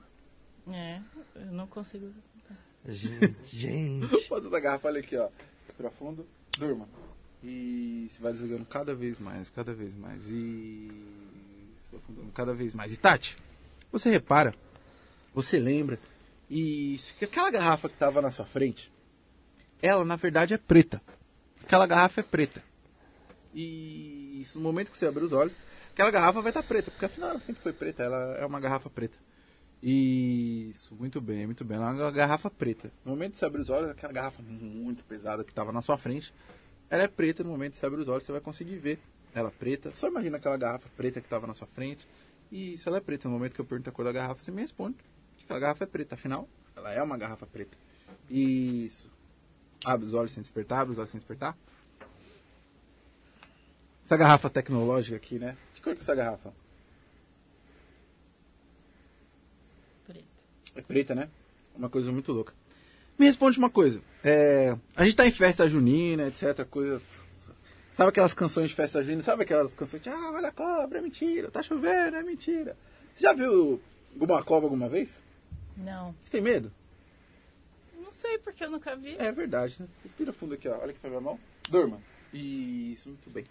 É, 0.71 1.01
eu 1.35 1.51
não 1.51 1.65
consigo. 1.65 2.13
Gente, 2.87 3.35
gente. 3.49 4.27
Pode 4.27 4.47
da 4.47 4.59
garrafa, 4.59 4.87
olha 4.87 4.99
aqui, 4.99 5.17
ó. 5.17 5.27
Respira 5.65 5.89
fundo, 5.89 6.25
durma. 6.57 6.87
E 7.43 8.07
você 8.11 8.21
vai 8.21 8.31
desligando 8.31 8.65
cada 8.65 8.93
vez 8.93 9.19
mais, 9.19 9.49
cada 9.49 9.73
vez 9.73 9.95
mais. 9.97 10.21
E 10.29 10.91
se 11.89 11.95
afundando 11.95 12.31
cada 12.31 12.53
vez 12.53 12.75
mais. 12.75 12.93
E 12.93 12.97
Tati, 12.97 13.35
você 13.91 14.09
repara, 14.11 14.53
você 15.33 15.59
lembra, 15.59 15.99
e 16.49 16.99
que 17.17 17.25
aquela 17.25 17.49
garrafa 17.49 17.89
que 17.89 17.95
estava 17.95 18.21
na 18.21 18.31
sua 18.31 18.45
frente, 18.45 18.91
ela 19.81 20.05
na 20.05 20.15
verdade 20.15 20.53
é 20.53 20.57
preta. 20.57 21.01
Aquela 21.63 21.87
garrafa 21.87 22.21
é 22.21 22.23
preta. 22.23 22.63
E 23.53 24.41
isso, 24.41 24.59
no 24.59 24.63
momento 24.63 24.91
que 24.91 24.97
você 24.97 25.07
abrir 25.07 25.23
os 25.23 25.33
olhos, 25.33 25.53
aquela 25.95 26.11
garrafa 26.11 26.41
vai 26.41 26.49
estar 26.49 26.61
preta, 26.61 26.91
porque 26.91 27.05
afinal 27.05 27.29
ela 27.29 27.39
sempre 27.39 27.61
foi 27.61 27.71
preta, 27.71 28.03
ela 28.03 28.37
é 28.37 28.45
uma 28.45 28.59
garrafa 28.59 28.89
preta. 28.89 29.17
Isso, 29.81 30.93
muito 30.95 31.21
bem, 31.21 31.45
muito 31.45 31.63
bem. 31.63 31.77
Ela 31.77 31.89
é 31.91 31.93
uma 31.93 32.11
garrafa 32.11 32.49
preta. 32.49 32.91
No 33.05 33.11
momento 33.11 33.33
que 33.33 33.37
você 33.37 33.45
abrir 33.45 33.61
os 33.61 33.69
olhos, 33.69 33.91
aquela 33.91 34.11
garrafa 34.11 34.41
muito 34.41 35.05
pesada 35.05 35.43
que 35.43 35.51
estava 35.51 35.71
na 35.71 35.81
sua 35.81 35.97
frente, 35.97 36.33
ela 36.89 37.03
é 37.03 37.07
preta. 37.07 37.43
No 37.43 37.51
momento 37.51 37.73
que 37.73 37.79
você 37.79 37.85
abrir 37.85 38.01
os 38.01 38.07
olhos, 38.09 38.23
você 38.23 38.31
vai 38.31 38.41
conseguir 38.41 38.75
ver 38.77 38.99
ela 39.33 39.51
preta. 39.51 39.93
Só 39.93 40.07
imagina 40.07 40.37
aquela 40.37 40.57
garrafa 40.57 40.89
preta 40.97 41.21
que 41.21 41.27
estava 41.27 41.47
na 41.47 41.53
sua 41.53 41.67
frente. 41.67 42.05
E 42.51 42.73
isso, 42.73 42.89
ela 42.89 42.97
é 42.97 43.01
preta. 43.01 43.29
No 43.29 43.35
momento 43.35 43.53
que 43.53 43.61
eu 43.61 43.65
pergunto 43.65 43.89
a 43.89 43.93
cor 43.93 44.03
da 44.03 44.11
garrafa, 44.11 44.41
você 44.41 44.51
me 44.51 44.61
responde 44.61 44.97
que 45.37 45.45
aquela 45.45 45.59
garrafa 45.59 45.83
é 45.85 45.87
preta. 45.87 46.15
Afinal, 46.15 46.49
ela 46.75 46.91
é 46.91 47.01
uma 47.01 47.17
garrafa 47.17 47.45
preta. 47.45 47.77
Isso. 48.29 49.09
Abre 49.85 50.05
os 50.05 50.13
olhos 50.13 50.31
sem 50.31 50.41
despertar, 50.41 50.81
abre 50.81 50.93
os 50.93 50.97
olhos 50.97 51.11
sem 51.11 51.19
despertar. 51.19 51.55
Essa 54.03 54.17
garrafa 54.17 54.49
tecnológica 54.49 55.15
aqui, 55.15 55.39
né? 55.39 55.55
Que 55.85 55.91
cor 55.91 55.93
que 55.93 55.99
é 55.99 56.01
essa 56.01 56.15
garrafa? 56.15 56.51
Preto. 60.07 60.25
É 60.75 60.81
preta, 60.81 61.13
né? 61.13 61.29
Uma 61.75 61.89
coisa 61.89 62.11
muito 62.11 62.31
louca. 62.31 62.53
Me 63.19 63.27
responde 63.27 63.59
uma 63.59 63.69
coisa. 63.69 64.01
É, 64.23 64.75
a 64.95 65.05
gente 65.05 65.15
tá 65.15 65.27
em 65.27 65.31
festa 65.31 65.69
junina, 65.69 66.27
etc. 66.27 66.65
Coisa. 66.65 66.99
Sabe 67.93 68.09
aquelas 68.09 68.33
canções 68.33 68.69
de 68.69 68.75
festa 68.75 69.03
junina? 69.03 69.21
Sabe 69.21 69.43
aquelas 69.43 69.75
canções 69.75 70.01
de 70.01 70.09
ah, 70.09 70.31
olha 70.31 70.49
a 70.49 70.51
cobra, 70.51 70.97
é 70.97 71.01
mentira, 71.01 71.51
tá 71.51 71.61
chovendo, 71.61 72.17
é 72.17 72.23
mentira. 72.23 72.75
Você 73.15 73.23
já 73.23 73.33
viu 73.33 73.79
alguma 74.13 74.43
cobra 74.43 74.65
alguma 74.65 74.89
vez? 74.89 75.23
Não. 75.77 76.15
Você 76.21 76.31
tem 76.31 76.41
medo? 76.41 76.71
Não 78.01 78.11
sei 78.11 78.39
porque 78.39 78.63
eu 78.63 78.71
nunca 78.71 78.95
vi. 78.95 79.15
É 79.17 79.31
verdade, 79.31 79.75
né? 79.79 79.87
Respira 80.03 80.33
fundo 80.33 80.55
aqui, 80.55 80.67
ó. 80.67 80.79
Olha 80.79 80.89
aqui 80.89 80.99
pra 80.99 81.11
minha 81.11 81.21
mão. 81.21 81.39
Durma. 81.69 82.01
Isso, 82.33 83.07
muito 83.07 83.29
bem. 83.29 83.45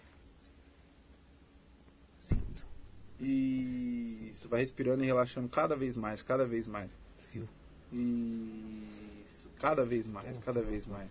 Sinto. 3.19 3.23
Isso. 3.23 4.49
Vai 4.49 4.61
respirando 4.61 5.03
e 5.03 5.05
relaxando 5.05 5.47
cada 5.49 5.75
vez 5.75 5.95
mais, 5.95 6.21
cada 6.21 6.45
vez 6.45 6.67
mais. 6.67 6.91
Fio. 7.31 7.47
Isso. 7.91 9.49
Cada 9.59 9.85
vez 9.85 10.07
mais, 10.07 10.37
cada 10.39 10.61
vez 10.61 10.85
mais. 10.85 11.09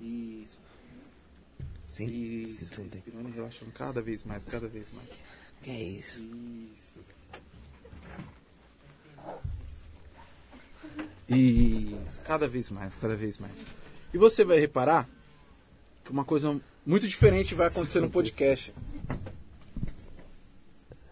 Isso. 0.00 0.58
Sinto. 1.84 2.12
Isso. 2.12 2.82
Respirando 2.82 3.28
e 3.28 3.32
relaxando 3.32 3.72
cada 3.72 4.00
vez 4.00 4.24
mais, 4.24 4.44
cada 4.44 4.68
vez 4.68 4.92
mais. 4.92 5.08
Que 5.62 5.70
é 5.70 5.82
isso? 5.82 6.24
Isso. 6.76 7.00
Isso. 11.28 12.20
Cada 12.24 12.48
vez 12.48 12.70
mais, 12.70 12.94
cada 12.94 13.16
vez 13.16 13.38
mais. 13.38 13.52
E 14.12 14.18
você 14.18 14.44
vai 14.44 14.58
reparar 14.58 15.08
que 16.04 16.10
uma 16.10 16.24
coisa 16.24 16.58
muito 16.86 17.06
diferente 17.06 17.54
vai 17.54 17.66
acontecer 17.66 18.00
no 18.00 18.08
podcast. 18.08 18.72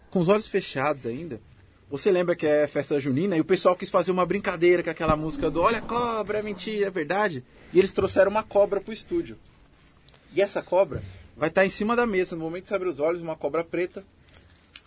Com 0.09 0.19
os 0.19 0.27
olhos 0.27 0.47
fechados 0.47 1.05
ainda. 1.05 1.39
Você 1.89 2.11
lembra 2.11 2.35
que 2.35 2.45
é 2.45 2.67
festa 2.67 2.99
junina 2.99 3.37
e 3.37 3.41
o 3.41 3.45
pessoal 3.45 3.75
quis 3.75 3.89
fazer 3.89 4.11
uma 4.11 4.25
brincadeira 4.25 4.83
com 4.83 4.89
aquela 4.89 5.15
música 5.15 5.49
do 5.49 5.61
Olha 5.61 5.81
cobra, 5.81 6.39
é 6.39 6.43
mentira, 6.43 6.87
é 6.87 6.91
verdade? 6.91 7.43
E 7.73 7.79
eles 7.79 7.93
trouxeram 7.93 8.29
uma 8.29 8.43
cobra 8.43 8.81
pro 8.81 8.93
estúdio. 8.93 9.37
E 10.33 10.41
essa 10.41 10.61
cobra 10.61 11.01
vai 11.35 11.47
estar 11.47 11.65
em 11.65 11.69
cima 11.69 11.95
da 11.95 12.05
mesa. 12.05 12.35
No 12.35 12.43
momento 12.43 12.63
que 12.63 12.69
você 12.69 12.75
abre 12.75 12.89
os 12.89 12.99
olhos, 12.99 13.21
uma 13.21 13.37
cobra 13.37 13.63
preta 13.63 14.03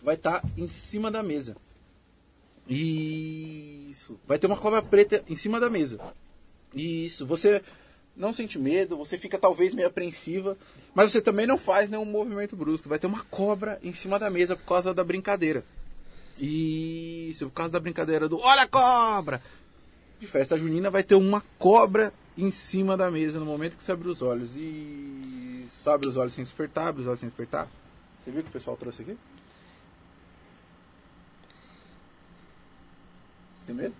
vai 0.03 0.15
estar 0.15 0.45
em 0.59 0.69
cima 0.69 1.11
da 1.11 1.23
mesa. 1.23 1.57
Isso. 2.69 4.21
Vai 4.27 4.39
ter 4.39 4.47
uma 4.47 4.57
cobra 4.57 4.83
preta 4.83 5.25
em 5.29 5.37
cima 5.37 5.59
da 5.59 5.71
mesa. 5.71 5.99
Isso. 6.75 7.25
Você 7.27 7.63
não 8.21 8.35
sente 8.35 8.59
medo, 8.59 8.99
você 8.99 9.17
fica 9.17 9.39
talvez 9.39 9.73
meio 9.73 9.89
apreensiva, 9.89 10.57
mas 10.95 11.11
você 11.11 11.23
também 11.23 11.47
não 11.47 11.57
faz 11.57 11.89
nenhum 11.89 12.05
movimento 12.05 12.55
brusco. 12.55 12.89
Vai 12.89 12.99
ter 12.99 13.07
uma 13.07 13.25
cobra 13.25 13.81
em 13.83 13.95
cima 13.95 14.19
da 14.19 14.29
mesa 14.29 14.55
por 14.55 14.67
causa 14.67 14.93
da 14.93 15.03
brincadeira. 15.03 15.65
Isso, 16.39 17.47
por 17.47 17.55
causa 17.55 17.73
da 17.73 17.81
brincadeira 17.81 18.29
do 18.29 18.39
Olha 18.39 18.63
a 18.63 18.69
cobra! 18.69 19.43
De 20.21 20.27
festa 20.27 20.59
junina 20.59 20.91
vai 20.91 21.03
ter 21.03 21.15
uma 21.15 21.43
cobra 21.59 22.13
em 22.37 22.53
cima 22.53 22.95
da 22.95 23.11
mesa 23.11 23.41
no 23.41 23.47
momento 23.47 23.77
que 23.77 23.83
você 23.83 23.93
abre 23.93 24.09
os 24.09 24.21
olhos. 24.21 24.51
E 24.55 25.67
só 25.83 25.93
abre 25.95 26.07
os 26.07 26.19
olhos 26.19 26.35
sem 26.35 26.45
despertar, 26.45 26.89
abre 26.89 27.01
os 27.01 27.09
olhos 27.09 27.21
sem 27.21 27.29
despertar. 27.29 27.69
Você 28.23 28.31
viu 28.31 28.41
o 28.41 28.45
que 28.45 28.51
o 28.51 28.53
pessoal 28.53 28.77
trouxe 28.77 29.01
aqui? 29.01 29.17
Tem 33.67 33.75
medo? 33.75 33.95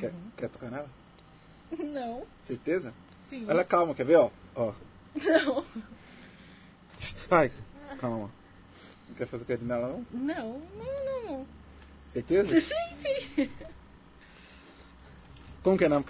Quer, 0.00 0.12
quer 0.38 0.48
tocar 0.48 0.70
nela? 0.70 1.01
Não. 1.78 2.22
Certeza? 2.46 2.92
Sim. 3.28 3.46
Olha, 3.48 3.64
calma, 3.64 3.94
quer 3.94 4.04
ver, 4.04 4.16
ó? 4.16 4.30
ó. 4.54 4.72
Não. 5.14 5.64
Ai, 7.30 7.50
calma. 7.98 8.30
Não 9.08 9.16
quer 9.16 9.26
fazer 9.26 9.44
carinho 9.44 9.68
nela, 9.68 9.88
não? 9.88 10.06
Não, 10.12 10.60
não, 10.76 11.04
não, 11.04 11.30
não. 11.30 11.46
Certeza? 12.12 12.48
Sim, 12.60 13.24
sim. 13.34 13.50
Como 15.62 15.78
que 15.78 15.84
é 15.84 15.88
nome? 15.88 16.04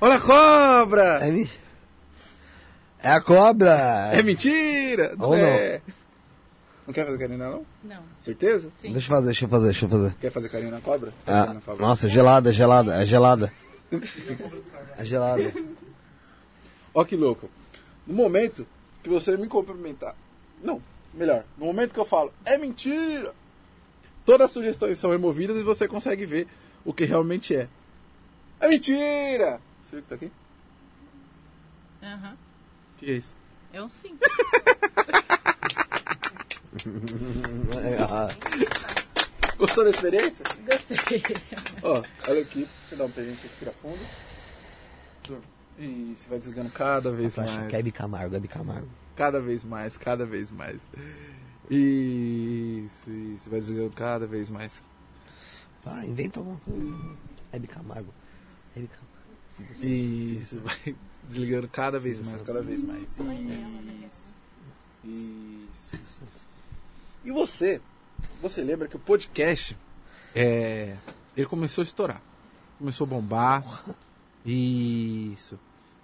Olha 0.00 0.14
a 0.14 0.20
cobra! 0.20 1.26
É, 1.26 1.30
mi... 1.30 1.48
é 3.02 3.10
a 3.10 3.20
cobra! 3.20 4.10
É 4.12 4.22
mentira! 4.22 5.14
Não 5.16 5.28
Ou 5.28 5.36
não. 5.36 5.44
é. 5.44 5.82
Não 6.86 6.92
quer 6.92 7.04
fazer 7.06 7.18
carinho 7.18 7.38
nela, 7.38 7.56
não? 7.56 7.66
Não. 7.96 8.02
Certeza? 8.22 8.70
Sim. 8.76 8.92
Deixa 8.92 9.06
eu 9.06 9.16
fazer, 9.16 9.26
deixa 9.26 9.44
eu 9.44 9.48
fazer, 9.48 9.64
deixa 9.66 9.84
eu 9.84 9.88
fazer. 9.88 10.14
Quer 10.20 10.30
fazer 10.30 10.48
carinho 10.48 10.70
na 10.70 10.80
cobra? 10.80 11.12
Ah, 11.26 11.32
carinho 11.32 11.54
na 11.54 11.60
cobra. 11.60 11.86
nossa, 11.86 12.08
gelada, 12.08 12.52
gelada, 12.52 13.02
é 13.02 13.06
gelada. 13.06 13.52
É 14.96 15.04
gelada. 15.04 15.52
Ó 16.94 17.04
que 17.04 17.16
louco. 17.16 17.50
No 18.06 18.14
momento 18.14 18.66
que 19.02 19.08
você 19.08 19.36
me 19.36 19.48
cumprimentar. 19.48 20.14
Não, 20.62 20.80
melhor. 21.12 21.44
No 21.58 21.66
momento 21.66 21.92
que 21.92 22.00
eu 22.00 22.04
falo, 22.04 22.32
é 22.44 22.56
mentira! 22.56 23.34
Todas 24.24 24.46
as 24.46 24.52
sugestões 24.52 24.98
são 24.98 25.10
removidas 25.10 25.56
e 25.56 25.62
você 25.62 25.86
consegue 25.88 26.24
ver 26.24 26.48
o 26.84 26.92
que 26.92 27.04
realmente 27.04 27.54
é. 27.54 27.68
É 28.60 28.68
mentira! 28.68 29.60
Você 29.82 29.96
viu 29.96 30.02
que 30.02 30.08
tá 30.08 30.14
aqui? 30.14 30.32
Aham. 32.02 32.32
O 32.32 32.98
que 32.98 33.10
é 33.10 33.14
isso? 33.14 33.34
É 33.72 33.82
um 33.82 33.90
sim. 33.90 34.16
É, 37.84 38.02
ah, 38.02 38.28
Gostou 39.64 39.84
da 39.84 39.90
experiência? 39.90 40.44
Gostei. 40.70 41.22
Ó, 41.82 42.02
olha 42.28 42.42
aqui. 42.42 42.68
Você 42.86 42.96
dá 42.96 43.06
um 43.06 43.10
presente, 43.10 43.42
respira 43.44 43.72
fundo. 43.80 43.98
E 45.78 46.14
você 46.14 46.28
vai 46.28 46.38
desligando 46.38 46.68
cada 46.70 47.10
vez 47.10 47.38
acho 47.38 47.50
mais. 47.54 47.68
que 47.68 47.76
é 47.76 47.78
Hebe 47.78 47.90
Camargo, 47.90 48.36
Hebe 48.36 48.46
Camargo. 48.46 48.88
Cada 49.16 49.40
vez 49.40 49.64
mais, 49.64 49.96
cada 49.96 50.26
vez 50.26 50.50
mais. 50.50 50.76
Isso, 51.70 53.08
isso. 53.10 53.48
Vai 53.48 53.60
desligando 53.60 53.92
cada 53.92 54.26
vez 54.26 54.50
mais. 54.50 54.82
Vai, 55.82 56.08
inventa 56.08 56.40
alguma 56.40 56.58
coisa. 56.58 57.16
Hebe 57.50 57.66
Camargo. 57.66 58.12
Hebe 58.76 58.88
Camargo. 58.88 59.86
Isso, 59.86 60.58
vai 60.58 60.94
desligando 61.26 61.68
cada 61.68 61.98
vez 61.98 62.20
mais, 62.20 62.42
cada 62.42 62.60
vez 62.60 62.82
mais. 62.82 63.02
Isso. 65.04 65.32
Isso. 65.94 66.22
E 67.24 67.32
você, 67.32 67.80
você 68.40 68.62
lembra 68.62 68.88
que 68.88 68.96
o 68.96 68.98
podcast, 68.98 69.76
é, 70.34 70.94
ele 71.36 71.46
começou 71.46 71.82
a 71.82 71.84
estourar. 71.84 72.22
Começou 72.78 73.06
a 73.06 73.08
bombar. 73.08 73.84
Isso. 74.44 75.58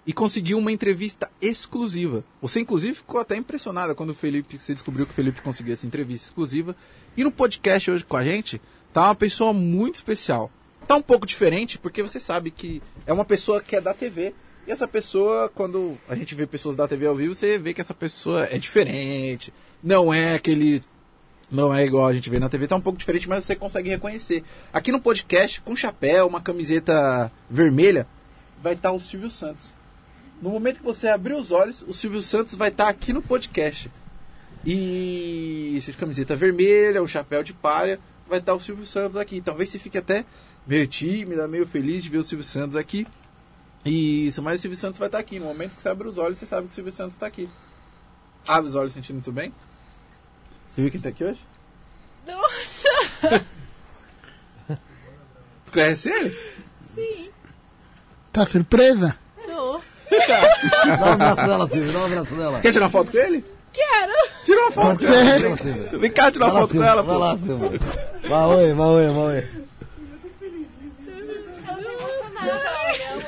e 0.05 0.11
conseguiu 0.11 0.57
uma 0.57 0.71
entrevista 0.71 1.29
exclusiva. 1.39 2.23
Você, 2.41 2.59
inclusive, 2.59 2.95
ficou 2.95 3.19
até 3.19 3.35
impressionada 3.35 3.93
quando 3.93 4.09
o 4.09 4.15
Felipe, 4.15 4.59
você 4.59 4.73
descobriu 4.73 5.05
que 5.05 5.11
o 5.11 5.15
Felipe 5.15 5.41
conseguiu 5.41 5.73
essa 5.73 5.85
entrevista 5.85 6.27
exclusiva. 6.27 6.75
E 7.15 7.23
no 7.23 7.31
podcast 7.31 7.91
hoje 7.91 8.03
com 8.03 8.17
a 8.17 8.23
gente, 8.23 8.59
tá 8.91 9.05
uma 9.05 9.15
pessoa 9.15 9.53
muito 9.53 9.95
especial. 9.95 10.49
Tá 10.87 10.95
um 10.95 11.01
pouco 11.01 11.27
diferente, 11.27 11.77
porque 11.77 12.01
você 12.01 12.19
sabe 12.19 12.49
que 12.49 12.81
é 13.05 13.13
uma 13.13 13.23
pessoa 13.23 13.61
que 13.61 13.75
é 13.75 13.81
da 13.81 13.93
TV. 13.93 14.33
E 14.65 14.71
essa 14.71 14.87
pessoa, 14.87 15.49
quando 15.49 15.97
a 16.09 16.15
gente 16.15 16.33
vê 16.33 16.47
pessoas 16.47 16.75
da 16.75 16.87
TV 16.87 17.05
ao 17.05 17.15
vivo, 17.15 17.35
você 17.35 17.57
vê 17.57 17.73
que 17.73 17.81
essa 17.81 17.93
pessoa 17.93 18.45
é 18.45 18.57
diferente. 18.57 19.53
Não 19.83 20.13
é 20.13 20.35
aquele 20.35 20.81
não 21.51 21.73
é 21.73 21.85
igual 21.85 22.07
a 22.07 22.13
gente 22.13 22.29
vê 22.29 22.39
na 22.39 22.47
TV, 22.47 22.65
tá 22.65 22.77
um 22.77 22.81
pouco 22.81 22.97
diferente, 22.97 23.27
mas 23.27 23.43
você 23.43 23.55
consegue 23.55 23.89
reconhecer. 23.89 24.43
Aqui 24.71 24.91
no 24.91 25.01
podcast, 25.01 25.59
com 25.61 25.75
chapéu, 25.75 26.25
uma 26.25 26.39
camiseta 26.39 27.29
vermelha, 27.49 28.07
vai 28.63 28.73
estar 28.73 28.93
o 28.93 28.99
Silvio 28.99 29.29
Santos. 29.29 29.73
No 30.41 30.49
momento 30.49 30.77
que 30.77 30.85
você 30.85 31.09
abrir 31.09 31.33
os 31.33 31.51
olhos, 31.51 31.83
o 31.87 31.93
Silvio 31.93 32.21
Santos 32.21 32.55
vai 32.55 32.69
estar 32.69 32.87
aqui 32.87 33.11
no 33.11 33.21
podcast. 33.21 33.91
E 34.65 35.75
essa 35.77 35.91
camiseta 35.93 36.35
vermelha, 36.35 37.03
o 37.03 37.07
chapéu 37.07 37.43
de 37.43 37.53
palha, 37.53 37.99
vai 38.27 38.39
estar 38.39 38.53
o 38.53 38.59
Silvio 38.59 38.85
Santos 38.85 39.17
aqui. 39.17 39.41
Talvez 39.41 39.69
você 39.69 39.77
fique 39.77 39.97
até 39.97 40.25
meio 40.65 40.87
tímida, 40.87 41.47
meio 41.47 41.67
feliz 41.67 42.01
de 42.01 42.09
ver 42.09 42.19
o 42.19 42.23
Silvio 42.23 42.45
Santos 42.45 42.77
aqui. 42.77 43.05
Isso, 43.83 44.41
mas 44.41 44.59
o 44.59 44.61
Silvio 44.61 44.77
Santos 44.77 44.99
vai 44.99 45.09
estar 45.09 45.19
aqui. 45.19 45.37
No 45.37 45.47
momento 45.47 45.75
que 45.75 45.81
você 45.81 45.89
abre 45.89 46.07
os 46.07 46.17
olhos, 46.17 46.37
você 46.37 46.45
sabe 46.45 46.67
que 46.67 46.71
o 46.71 46.75
Silvio 46.75 46.93
Santos 46.93 47.15
está 47.15 47.27
aqui. 47.27 47.49
Abre 48.47 48.67
os 48.67 48.75
olhos 48.75 48.93
sentindo 48.93 49.15
muito 49.15 49.31
bem. 49.31 49.51
Você 50.71 50.81
viu 50.81 50.91
quem 50.91 51.01
tá 51.01 51.09
aqui 51.09 51.23
hoje? 51.23 51.39
Nossa! 52.25 52.89
Você 55.63 55.71
conhece 55.71 56.09
ele? 56.09 56.37
Sim, 56.95 57.29
Tá 58.31 58.45
surpresa? 58.45 59.15
tô. 59.45 59.81
Dá 60.09 60.95
um 60.97 61.11
abraço 61.13 61.41
nela, 61.47 61.67
Silvio, 61.67 61.91
dá 61.93 61.99
um 61.99 62.05
abraço 62.05 62.33
nela. 62.35 62.59
Quer 62.61 62.71
tirar 62.71 62.85
uma 62.85 62.91
foto 62.91 63.11
com 63.11 63.17
ele? 63.17 63.45
Quero! 63.73 64.13
Tira 64.45 64.61
uma 64.61 64.71
foto 64.71 64.99
com. 64.99 65.05
Vai 65.05 65.57
Silvio. 65.57 65.99
Vem 65.99 66.11
cá 66.11 66.31
tirar 66.31 66.45
uma 66.47 66.53
Vai 66.53 66.61
foto 66.63 66.77
com 66.77 66.83
ela, 66.83 67.01
Vai 67.03 67.15
pô. 67.15 67.19
lá, 67.21 67.37
Silvio. 67.37 67.79
Vai, 68.27 68.45
oi, 68.47 68.73
vai, 68.73 68.87
oi, 68.87 69.07
vai, 69.07 69.23
oi. 69.23 69.47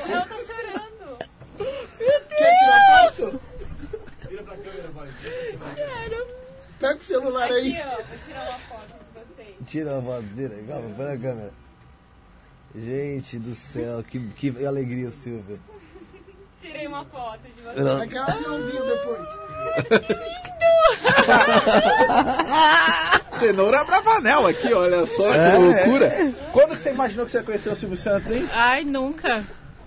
Ela 0.09 0.25
tá 0.25 0.35
chorando. 0.39 1.17
Quer 2.29 2.53
tirar 2.59 3.11
foto? 3.13 3.41
Quero! 5.75 6.27
Pega 6.83 6.99
o 6.99 7.03
celular 7.03 7.49
aí. 7.51 7.77
Aqui, 7.77 7.87
ó, 7.87 7.95
vou 7.95 8.17
tirar 8.27 8.41
uma 8.49 8.59
foto 8.59 8.87
de 8.87 9.35
vocês. 9.35 9.55
Tira 9.67 9.97
a 9.97 10.01
foto, 10.01 10.25
tira. 10.35 10.55
Calma, 10.67 10.89
põe 10.97 11.05
na 11.05 11.17
câmera. 11.17 11.51
Gente 12.75 13.39
do 13.39 13.55
céu, 13.55 14.03
que, 14.03 14.19
que 14.31 14.65
alegria, 14.65 15.09
Silvio. 15.11 15.59
Tirei 16.59 16.85
uma 16.87 17.05
foto 17.05 17.39
de 17.55 17.61
vocês. 17.61 17.77
Não, 17.85 18.01
Aquela 18.01 18.25
finalzinho 18.33 18.85
depois. 18.85 19.27
Cenoura 23.39 23.83
Bravanel 23.83 24.47
aqui, 24.47 24.73
olha 24.73 25.05
só 25.05 25.31
que 25.31 25.37
É, 25.37 25.57
loucura. 25.57 26.33
Quando 26.51 26.69
que 26.75 26.81
você 26.81 26.91
imaginou 26.91 27.25
que 27.25 27.31
você 27.31 27.37
ia 27.39 27.43
conhecer 27.43 27.69
o 27.69 27.75
Silvio 27.75 27.97
Santos, 27.97 28.29
hein? 28.31 28.47
Ai, 28.53 28.83
nunca. 28.83 29.43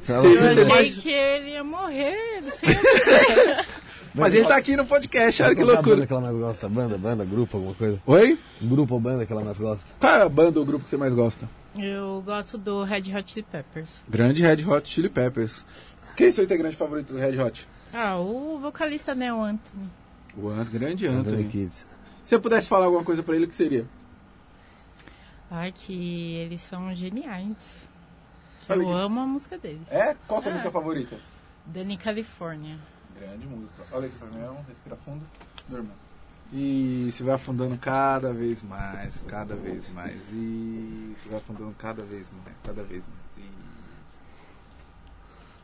Sim, 0.06 0.12
Eu 0.12 0.23
você 0.23 0.44
achei 0.47 0.64
mais- 0.64 0.94
que 0.94 1.10
ele 1.10 1.51
ia 1.51 1.64
morrer, 1.64 2.40
não 2.43 2.51
sei 2.52 2.70
o 2.70 2.81
que. 2.81 3.77
Mas 4.16 4.34
ele 4.34 4.47
tá 4.47 4.56
aqui 4.56 4.76
no 4.76 4.86
podcast, 4.86 5.43
olha 5.43 5.55
que 5.55 5.60
é 5.60 5.64
a 5.64 5.66
banda 5.66 5.80
loucura. 5.80 6.06
que 6.06 6.12
ela 6.12 6.22
mais 6.22 6.36
gosta? 6.36 6.68
Banda, 6.68 6.97
banda, 6.98 7.24
grupo, 7.24 7.56
alguma 7.56 7.74
coisa? 7.74 8.01
Oi? 8.06 8.38
Grupo 8.62 8.94
ou 8.94 9.01
banda 9.01 9.26
que 9.26 9.32
ela 9.32 9.44
mais 9.44 9.59
gosta? 9.59 9.84
Qual 10.01 10.12
é 10.14 10.22
a 10.22 10.28
banda 10.28 10.59
ou 10.59 10.64
grupo 10.66 10.84
que 10.84 10.90
você 10.90 10.97
mais 10.97 11.12
gosta? 11.14 11.48
Eu 11.78 12.22
gosto 12.24 12.56
do 12.56 12.82
Red 12.84 13.14
Hot 13.14 13.30
Chili 13.30 13.47
Peppers. 13.51 13.90
Grande 14.09 14.43
Red 14.43 14.64
Hot 14.64 14.88
Chili 14.88 15.09
Peppers. 15.10 15.66
Quem 16.16 16.28
é 16.28 16.30
seu 16.30 16.44
integrante 16.44 16.74
favorito 16.76 17.12
do 17.12 17.18
Red 17.18 17.38
Hot? 17.40 17.68
Ah, 17.93 18.16
o 18.18 18.59
vocalista, 18.59 19.14
né, 19.14 19.32
o 19.32 19.43
Anthony. 19.43 19.90
O 20.36 20.48
Ant- 20.48 20.70
grande 20.70 21.06
Anthony 21.06 21.20
Anthony. 21.36 21.44
Kids. 21.48 21.86
Se 22.24 22.34
eu 22.34 22.40
pudesse 22.40 22.68
falar 22.68 22.86
alguma 22.86 23.05
coisa 23.05 23.22
pra 23.22 23.36
ele, 23.36 23.44
o 23.44 23.48
que 23.48 23.55
seria? 23.55 23.86
Ai, 25.51 25.72
que 25.72 26.34
eles 26.36 26.60
são 26.62 26.94
geniais. 26.94 27.55
Eu 28.68 28.90
amo 28.93 29.20
a 29.20 29.26
música 29.26 29.56
deles. 29.56 29.80
É? 29.90 30.16
Qual 30.26 30.40
a 30.40 30.43
sua 30.43 30.51
Ah. 30.51 30.55
música 30.55 30.70
favorita? 30.72 31.16
Danny 31.66 31.97
California. 31.97 32.76
Grande 33.18 33.47
música. 33.47 33.84
Olha 33.93 34.06
aqui 34.06 34.18
pra 34.18 34.28
mim, 34.28 34.43
um, 34.44 34.62
respira 34.68 34.97
fundo, 34.97 35.24
durma. 35.68 35.90
E 36.52 37.10
se 37.12 37.22
vai 37.22 37.34
afundando 37.34 37.76
cada 37.76 38.32
vez 38.32 38.62
mais, 38.62 39.24
cada 39.26 39.56
vez 39.56 39.88
mais. 39.93 40.16
E 40.32 41.14
se 41.22 41.28
vai 41.28 41.38
afundando 41.38 41.74
cada 41.78 42.05
vez 42.05 42.30
mais, 42.30 42.56
cada 42.62 42.82
vez 42.82 43.05
mais. 43.06 43.20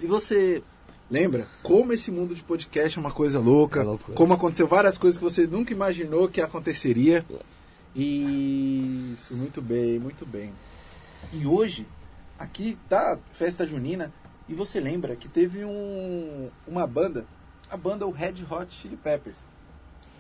E, 0.00 0.04
e 0.04 0.06
você 0.06 0.62
lembra 1.10 1.46
como 1.62 1.92
esse 1.92 2.10
mundo 2.10 2.34
de 2.34 2.42
podcast 2.42 2.98
é 2.98 3.00
uma 3.00 3.12
coisa 3.12 3.38
louca? 3.38 3.80
É 3.80 3.84
loucura. 3.84 4.16
Como 4.16 4.32
aconteceu 4.32 4.66
várias 4.66 4.98
coisas 4.98 5.18
que 5.18 5.24
você 5.24 5.46
nunca 5.46 5.72
imaginou 5.72 6.28
que 6.28 6.40
aconteceria. 6.40 7.24
E 7.94 9.12
isso, 9.14 9.36
muito 9.36 9.60
bem, 9.60 9.98
muito 9.98 10.24
bem. 10.24 10.52
E 11.32 11.46
hoje, 11.46 11.86
aqui 12.38 12.78
tá 12.88 13.18
festa 13.32 13.66
junina, 13.66 14.10
e 14.48 14.54
você 14.54 14.80
lembra 14.80 15.14
que 15.14 15.28
teve 15.28 15.64
um, 15.64 16.50
uma 16.66 16.86
banda, 16.86 17.26
a 17.72 17.76
banda 17.76 18.06
o 18.06 18.10
Red 18.10 18.34
Hot 18.50 18.66
Chili 18.70 18.98
Peppers, 18.98 19.36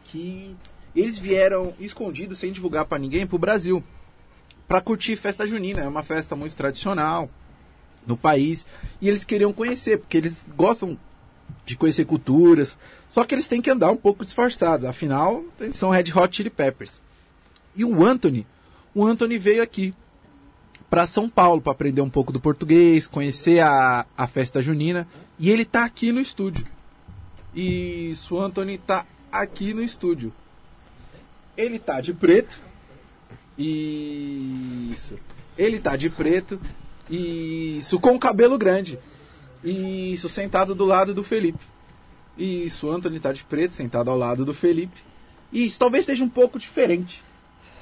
que 0.04 0.56
eles 0.96 1.18
vieram 1.18 1.74
escondidos, 1.78 2.38
sem 2.38 2.50
divulgar 2.50 2.86
pra 2.86 2.98
ninguém, 2.98 3.26
pro 3.26 3.38
Brasil, 3.38 3.84
pra 4.66 4.80
curtir 4.80 5.16
festa 5.16 5.46
junina. 5.46 5.82
É 5.82 5.86
uma 5.86 6.02
festa 6.02 6.34
muito 6.34 6.56
tradicional 6.56 7.28
no 8.06 8.16
país, 8.16 8.64
e 9.02 9.08
eles 9.08 9.22
queriam 9.22 9.52
conhecer, 9.52 9.98
porque 9.98 10.16
eles 10.16 10.46
gostam 10.56 10.98
de 11.66 11.76
conhecer 11.76 12.06
culturas, 12.06 12.78
só 13.10 13.22
que 13.22 13.34
eles 13.34 13.46
têm 13.46 13.60
que 13.60 13.70
andar 13.70 13.92
um 13.92 13.96
pouco 13.96 14.24
disfarçados, 14.24 14.86
afinal, 14.86 15.44
eles 15.60 15.76
são 15.76 15.90
Red 15.90 16.10
Hot 16.16 16.34
Chili 16.34 16.50
Peppers. 16.50 17.02
E 17.76 17.84
o 17.84 18.02
Anthony, 18.02 18.46
o 18.94 19.06
Anthony 19.06 19.36
veio 19.36 19.62
aqui 19.62 19.94
para 20.88 21.06
São 21.06 21.28
Paulo 21.28 21.60
para 21.60 21.72
aprender 21.72 22.00
um 22.00 22.10
pouco 22.10 22.32
do 22.32 22.40
português, 22.40 23.06
conhecer 23.06 23.60
a, 23.60 24.06
a 24.16 24.26
festa 24.26 24.62
junina, 24.62 25.06
e 25.38 25.50
ele 25.50 25.66
tá 25.66 25.84
aqui 25.84 26.12
no 26.12 26.20
estúdio. 26.20 26.64
Isso, 27.54 28.34
o 28.34 28.40
Anthony 28.40 28.78
tá 28.78 29.06
aqui 29.30 29.74
no 29.74 29.82
estúdio. 29.82 30.32
Ele 31.56 31.78
tá 31.78 32.00
de 32.00 32.14
preto. 32.14 32.60
Isso. 33.58 35.18
Ele 35.56 35.78
tá 35.78 35.96
de 35.96 36.08
preto. 36.08 36.58
Isso, 37.10 38.00
com 38.00 38.14
o 38.14 38.18
cabelo 38.18 38.56
grande. 38.56 38.98
Isso, 39.62 40.28
sentado 40.28 40.74
do 40.74 40.84
lado 40.84 41.14
do 41.14 41.22
Felipe. 41.22 41.64
Isso, 42.36 42.90
Anthony 42.90 43.20
tá 43.20 43.32
de 43.32 43.44
preto, 43.44 43.74
sentado 43.74 44.10
ao 44.10 44.16
lado 44.16 44.44
do 44.44 44.54
Felipe. 44.54 44.98
Isso, 45.52 45.78
talvez 45.78 46.02
esteja 46.02 46.24
um 46.24 46.28
pouco 46.28 46.58
diferente. 46.58 47.22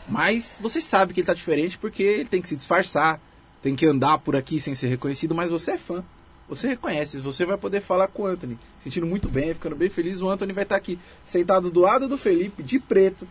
Mas 0.08 0.58
você 0.60 0.80
sabe 0.80 1.14
que 1.14 1.20
ele 1.20 1.26
tá 1.26 1.34
diferente 1.34 1.78
porque 1.78 2.02
ele 2.02 2.28
tem 2.28 2.42
que 2.42 2.48
se 2.48 2.56
disfarçar, 2.56 3.20
tem 3.62 3.76
que 3.76 3.86
andar 3.86 4.18
por 4.18 4.34
aqui 4.34 4.58
sem 4.58 4.74
ser 4.74 4.88
reconhecido, 4.88 5.34
mas 5.34 5.50
você 5.50 5.72
é 5.72 5.78
fã. 5.78 6.04
Você 6.50 6.66
reconhece, 6.66 7.18
você 7.18 7.46
vai 7.46 7.56
poder 7.56 7.80
falar 7.80 8.08
com 8.08 8.24
o 8.24 8.26
Anthony. 8.26 8.58
Sentindo 8.82 9.06
muito 9.06 9.28
bem, 9.28 9.54
ficando 9.54 9.76
bem 9.76 9.88
feliz, 9.88 10.20
o 10.20 10.28
Anthony 10.28 10.52
vai 10.52 10.64
estar 10.64 10.74
aqui, 10.74 10.98
sentado 11.24 11.70
do 11.70 11.78
lado 11.78 12.08
do 12.08 12.18
Felipe, 12.18 12.60
de 12.60 12.80
preto, 12.80 13.24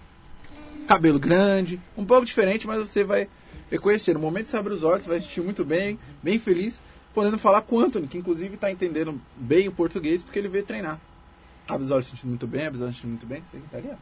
cabelo 0.88 1.20
grande, 1.20 1.82
um 1.98 2.06
pouco 2.06 2.26
diferente, 2.26 2.66
mas 2.66 2.80
você 2.80 3.04
vai 3.04 3.28
reconhecer. 3.70 4.14
No 4.14 4.22
momento 4.22 4.46
que 4.46 4.52
você 4.52 4.58
abre 4.58 4.74
os 4.74 4.84
olhos, 4.84 5.04
você 5.04 5.10
vai 5.10 5.20
se 5.20 5.26
sentir 5.26 5.42
muito 5.42 5.66
bem, 5.66 6.00
bem 6.24 6.40
feliz, 6.40 6.82
podendo 7.14 7.38
falar 7.38 7.62
com 7.64 7.76
o 7.76 7.80
Anthony, 7.82 8.08
que 8.08 8.18
inclusive 8.18 8.56
está 8.56 8.72
entendendo 8.72 9.20
bem 9.36 9.68
o 9.68 9.72
português 9.74 10.24
porque 10.24 10.40
ele 10.40 10.48
veio 10.48 10.64
treinar. 10.64 10.98
Abre 11.68 11.84
os 11.84 11.92
olhos 11.92 12.08
sentindo 12.08 12.30
muito 12.30 12.48
bem, 12.48 12.68
abre 12.68 12.78
os 12.78 12.84
olhos 12.84 12.96
sentindo 12.96 13.10
muito 13.10 13.26
bem, 13.26 13.44
você 13.52 13.60
tá 13.70 13.78
ali, 13.80 13.90
ó. 13.92 13.98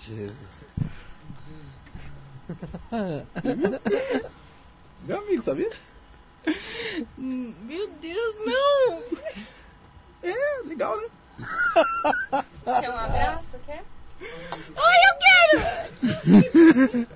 Jesus. 0.00 0.36
Meu 5.08 5.18
amigo, 5.20 5.42
sabia? 5.42 5.70
Meu 7.16 7.88
Deus, 7.92 8.34
não! 8.44 9.02
É, 10.22 10.60
legal, 10.66 10.98
né? 11.00 11.08
Quer 12.78 12.90
um 12.90 12.96
abraço? 12.98 13.58
Quer? 13.64 13.82
Ai, 14.76 15.00
eu 15.08 15.14
quero! 15.24 17.08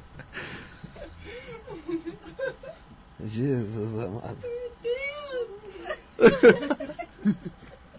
Jesus 3.27 4.01
amado. 4.05 4.39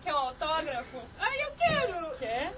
Quer 0.04 0.14
um 0.14 0.18
autógrafo? 0.18 1.02
Ai, 1.20 1.44
eu 1.44 1.52
quero! 1.52 2.18
Quer? 2.18 2.52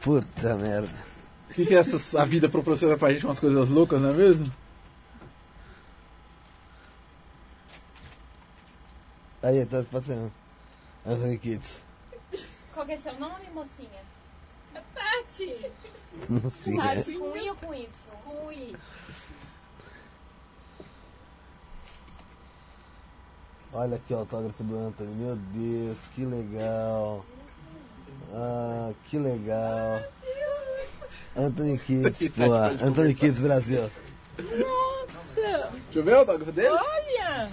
Puta 0.00 0.56
merda. 0.56 1.13
O 1.54 1.56
que, 1.56 1.66
que 1.66 1.74
essa, 1.76 2.20
a 2.20 2.24
vida 2.24 2.48
proporciona 2.48 2.98
pra 2.98 3.12
gente 3.12 3.24
umas 3.24 3.38
coisas 3.38 3.68
loucas, 3.68 4.02
não 4.02 4.10
é 4.10 4.12
mesmo? 4.12 4.52
Aí, 9.40 9.64
tá 9.64 9.84
passando. 9.88 10.32
Anthony 11.06 11.38
Kids. 11.38 11.78
Qual 12.72 12.84
que 12.84 12.90
é 12.90 12.96
seu 12.96 13.16
nome, 13.20 13.48
mocinha? 13.54 14.02
Tati! 14.92 15.70
Não 16.28 16.50
sei. 16.50 16.76
Tati, 16.76 17.12
com 17.12 17.36
I 17.36 17.48
ou 17.48 17.54
com 17.54 17.72
Y? 17.72 17.88
Ui! 18.48 18.76
Olha 23.72 23.94
aqui 23.94 24.12
o 24.12 24.18
autógrafo 24.18 24.64
do 24.64 24.76
Anthony. 24.76 25.14
Meu 25.14 25.36
Deus, 25.36 26.00
que 26.16 26.24
legal. 26.24 27.24
Ah, 28.32 28.92
que 29.04 29.18
legal. 29.18 30.02
Anthony 31.36 31.78
Kids, 31.84 32.28
pô. 32.28 32.52
Anthony 32.52 33.14
Kids 33.14 33.40
Brasil. 33.40 33.90
Nossa! 34.38 35.70
Deixa 35.84 35.98
eu 35.98 36.04
ver 36.04 36.12
o 36.14 36.18
autógrafo 36.18 36.52
dele. 36.52 36.68
Olha! 36.68 37.50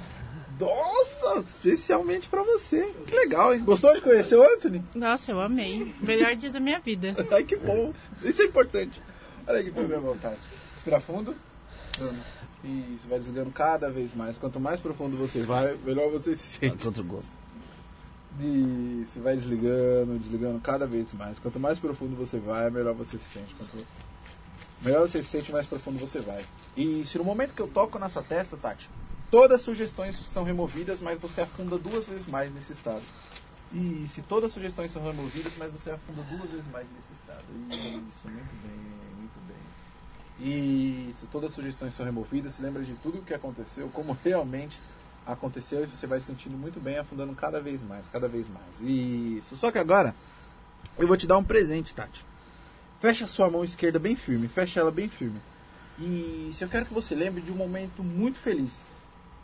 Nossa, 0.59 1.39
especialmente 1.47 2.27
pra 2.27 2.43
você. 2.43 2.93
Que 3.07 3.15
legal, 3.15 3.53
hein? 3.53 3.63
Gostou 3.63 3.95
de 3.95 4.01
conhecer 4.01 4.35
o 4.35 4.43
Anthony? 4.43 4.83
Nossa, 4.93 5.31
eu 5.31 5.39
amei. 5.39 5.91
Melhor 6.01 6.35
dia 6.35 6.51
da 6.51 6.59
minha 6.59 6.79
vida. 6.79 7.15
Ai, 7.31 7.43
que 7.43 7.55
bom. 7.55 7.91
Isso 8.21 8.43
é 8.43 8.45
importante. 8.45 9.01
Olha 9.47 9.59
aqui 9.59 9.71
pra 9.71 9.83
minha 9.83 9.99
vontade. 9.99 10.37
Respira 10.75 10.99
fundo. 10.99 11.35
Isso, 12.63 13.07
vai 13.09 13.17
desligando 13.17 13.49
cada 13.51 13.89
vez 13.89 14.13
mais. 14.15 14.37
Quanto 14.37 14.59
mais 14.59 14.79
profundo 14.79 15.17
você 15.17 15.41
vai, 15.41 15.75
melhor 15.83 16.11
você 16.11 16.35
se 16.35 16.59
sente. 16.59 16.83
Contra 16.85 17.01
o 17.01 17.05
gosto. 17.05 17.33
Isso, 18.39 19.19
vai 19.19 19.35
desligando, 19.35 20.17
desligando 20.17 20.59
cada 20.59 20.87
vez 20.87 21.11
mais. 21.13 21.37
Quanto 21.39 21.59
mais 21.59 21.77
profundo 21.77 22.15
você 22.15 22.39
vai, 22.39 22.69
melhor 22.69 22.93
você 22.93 23.17
se 23.17 23.25
sente. 23.25 23.53
Quanto 23.55 23.85
melhor 24.81 25.07
você 25.07 25.21
se 25.21 25.29
sente, 25.29 25.51
mais 25.51 25.65
profundo 25.65 25.99
você 25.99 26.19
vai. 26.19 26.43
E 26.75 27.05
se 27.05 27.17
no 27.17 27.23
momento 27.23 27.53
que 27.53 27.61
eu 27.61 27.67
toco 27.67 27.99
nessa 27.99 28.23
testa, 28.23 28.55
Tati, 28.55 28.89
todas 29.29 29.59
as 29.59 29.61
sugestões 29.61 30.15
são 30.15 30.43
removidas, 30.43 31.01
mas 31.01 31.19
você 31.19 31.41
afunda 31.41 31.77
duas 31.77 32.07
vezes 32.07 32.25
mais 32.25 32.53
nesse 32.53 32.73
estado. 32.73 33.03
E 33.73 34.07
se 34.13 34.21
todas 34.21 34.45
as 34.49 34.53
sugestões 34.53 34.91
são 34.91 35.03
removidas, 35.03 35.53
mas 35.57 35.71
você 35.71 35.91
afunda 35.91 36.21
duas 36.23 36.49
vezes 36.49 36.69
mais 36.71 36.85
nesse 36.91 37.13
estado. 37.13 37.45
Isso, 37.69 38.27
muito 38.27 38.67
bem, 38.67 38.79
muito 39.17 39.39
bem. 39.47 40.45
E 40.45 41.15
se 41.19 41.25
todas 41.27 41.49
as 41.49 41.55
sugestões 41.55 41.93
são 41.93 42.05
removidas, 42.05 42.55
se 42.55 42.61
lembra 42.61 42.83
de 42.83 42.93
tudo 42.95 43.19
o 43.19 43.21
que 43.21 43.33
aconteceu, 43.33 43.89
como 43.93 44.17
realmente 44.23 44.77
aconteceu, 45.25 45.83
e 45.83 45.87
você 45.87 46.07
vai 46.07 46.19
se 46.19 46.27
sentindo 46.27 46.57
muito 46.57 46.79
bem, 46.79 46.97
afundando 46.97 47.33
cada 47.33 47.59
vez 47.59 47.81
mais, 47.83 48.07
cada 48.07 48.27
vez 48.27 48.47
mais. 48.47 48.81
Isso. 48.81 49.55
Só 49.55 49.71
que 49.71 49.77
agora, 49.77 50.15
eu 50.97 51.07
vou 51.07 51.17
te 51.17 51.27
dar 51.27 51.37
um 51.37 51.43
presente, 51.43 51.93
Tati. 51.93 52.25
Fecha 52.99 53.27
sua 53.27 53.49
mão 53.49 53.63
esquerda 53.63 53.97
bem 53.97 54.15
firme, 54.15 54.47
fecha 54.47 54.79
ela 54.79 54.91
bem 54.91 55.09
firme. 55.09 55.39
E 55.99 56.51
se 56.53 56.63
eu 56.63 56.69
quero 56.69 56.85
que 56.85 56.93
você 56.93 57.15
lembre 57.15 57.41
de 57.41 57.51
um 57.51 57.55
momento 57.55 58.03
muito 58.03 58.39
feliz. 58.39 58.85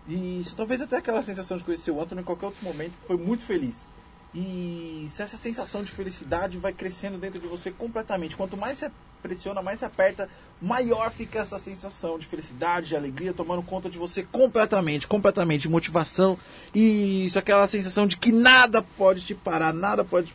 E 0.07 0.41
isso, 0.41 0.55
talvez 0.55 0.81
até 0.81 0.97
aquela 0.97 1.23
sensação 1.23 1.57
de 1.57 1.63
conhecer 1.63 1.91
o 1.91 2.01
Anthony 2.01 2.21
em 2.21 2.23
qualquer 2.23 2.47
outro 2.47 2.63
momento 2.63 2.93
que 2.93 3.07
foi 3.07 3.17
muito 3.17 3.43
feliz. 3.43 3.85
E 4.33 5.05
se 5.09 5.21
essa 5.21 5.37
sensação 5.37 5.83
de 5.83 5.91
felicidade 5.91 6.57
vai 6.57 6.71
crescendo 6.73 7.17
dentro 7.17 7.39
de 7.39 7.47
você 7.47 7.71
completamente. 7.71 8.35
Quanto 8.35 8.55
mais 8.55 8.77
você 8.77 8.91
pressiona, 9.27 9.61
mais 9.61 9.79
você 9.79 9.85
aperta, 9.85 10.29
maior 10.61 11.11
fica 11.11 11.39
essa 11.39 11.59
sensação 11.59 12.17
de 12.17 12.25
felicidade, 12.25 12.89
de 12.89 12.95
alegria, 12.95 13.33
tomando 13.33 13.61
conta 13.61 13.89
de 13.89 13.97
você 13.97 14.23
completamente, 14.23 15.05
completamente, 15.05 15.63
de 15.63 15.69
motivação. 15.69 16.37
E 16.73 17.25
isso, 17.25 17.37
aquela 17.37 17.67
sensação 17.67 18.07
de 18.07 18.15
que 18.15 18.31
nada 18.31 18.81
pode 18.81 19.21
te 19.21 19.35
parar, 19.35 19.73
nada 19.73 20.03
pode 20.03 20.33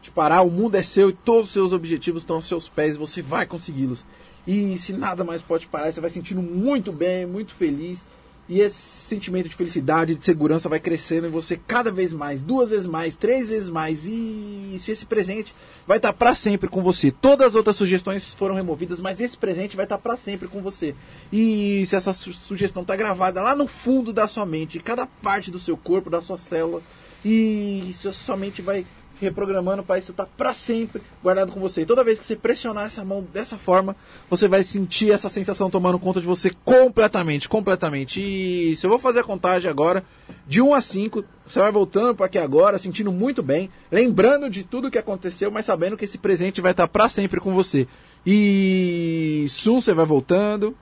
te 0.00 0.10
parar. 0.10 0.42
O 0.42 0.50
mundo 0.50 0.76
é 0.76 0.82
seu 0.82 1.10
e 1.10 1.12
todos 1.12 1.46
os 1.46 1.52
seus 1.52 1.72
objetivos 1.72 2.22
estão 2.22 2.36
aos 2.36 2.46
seus 2.46 2.68
pés, 2.68 2.96
você 2.96 3.20
vai 3.20 3.46
consegui-los. 3.46 4.04
E 4.46 4.78
se 4.78 4.92
nada 4.92 5.24
mais 5.24 5.42
pode 5.42 5.66
parar, 5.66 5.92
você 5.92 6.00
vai 6.00 6.10
sentindo 6.10 6.40
muito 6.40 6.92
bem, 6.92 7.26
muito 7.26 7.52
feliz. 7.52 8.06
E 8.52 8.60
esse 8.60 8.76
sentimento 8.76 9.48
de 9.48 9.54
felicidade, 9.54 10.16
de 10.16 10.24
segurança 10.24 10.68
vai 10.68 10.80
crescendo 10.80 11.28
em 11.28 11.30
você 11.30 11.56
cada 11.56 11.88
vez 11.92 12.12
mais, 12.12 12.42
duas 12.42 12.70
vezes 12.70 12.84
mais, 12.84 13.14
três 13.16 13.48
vezes 13.48 13.68
mais. 13.68 14.08
E 14.08 14.72
isso, 14.74 14.90
esse 14.90 15.06
presente 15.06 15.54
vai 15.86 15.98
estar 15.98 16.12
para 16.12 16.34
sempre 16.34 16.68
com 16.68 16.82
você. 16.82 17.12
Todas 17.12 17.46
as 17.46 17.54
outras 17.54 17.76
sugestões 17.76 18.34
foram 18.34 18.56
removidas, 18.56 18.98
mas 18.98 19.20
esse 19.20 19.38
presente 19.38 19.76
vai 19.76 19.84
estar 19.84 19.98
para 19.98 20.16
sempre 20.16 20.48
com 20.48 20.60
você. 20.60 20.96
E 21.32 21.84
se 21.86 21.94
essa 21.94 22.12
su- 22.12 22.32
sugestão 22.32 22.82
está 22.82 22.96
gravada 22.96 23.40
lá 23.40 23.54
no 23.54 23.68
fundo 23.68 24.12
da 24.12 24.26
sua 24.26 24.44
mente, 24.44 24.80
cada 24.80 25.06
parte 25.06 25.48
do 25.48 25.60
seu 25.60 25.76
corpo, 25.76 26.10
da 26.10 26.20
sua 26.20 26.36
célula, 26.36 26.82
e 27.24 27.94
sua 27.94 28.36
mente 28.36 28.60
vai 28.60 28.84
reprogramando 29.20 29.82
para 29.82 29.98
isso 29.98 30.10
estar 30.10 30.26
para 30.26 30.54
sempre 30.54 31.02
guardado 31.22 31.52
com 31.52 31.60
você. 31.60 31.82
E 31.82 31.86
toda 31.86 32.04
vez 32.04 32.18
que 32.18 32.24
você 32.24 32.36
pressionar 32.36 32.86
essa 32.86 33.04
mão 33.04 33.26
dessa 33.32 33.56
forma, 33.56 33.94
você 34.28 34.48
vai 34.48 34.64
sentir 34.64 35.12
essa 35.12 35.28
sensação 35.28 35.70
tomando 35.70 35.98
conta 35.98 36.20
de 36.20 36.26
você 36.26 36.50
completamente, 36.64 37.48
completamente. 37.48 38.20
E 38.20 38.76
se 38.76 38.86
eu 38.86 38.90
vou 38.90 38.98
fazer 38.98 39.20
a 39.20 39.24
contagem 39.24 39.70
agora, 39.70 40.04
de 40.46 40.60
1 40.60 40.74
a 40.74 40.80
5, 40.80 41.24
você 41.46 41.60
vai 41.60 41.70
voltando 41.70 42.14
para 42.14 42.26
aqui 42.26 42.38
agora, 42.38 42.78
sentindo 42.78 43.12
muito 43.12 43.42
bem, 43.42 43.70
lembrando 43.90 44.48
de 44.48 44.64
tudo 44.64 44.90
que 44.90 44.98
aconteceu, 44.98 45.50
mas 45.50 45.66
sabendo 45.66 45.96
que 45.96 46.04
esse 46.04 46.18
presente 46.18 46.60
vai 46.60 46.72
estar 46.72 46.88
para 46.88 47.08
sempre 47.08 47.40
com 47.40 47.54
você. 47.54 47.86
E 48.24 49.46
um, 49.66 49.80
você 49.80 49.94
vai 49.94 50.06
voltando, 50.06 50.76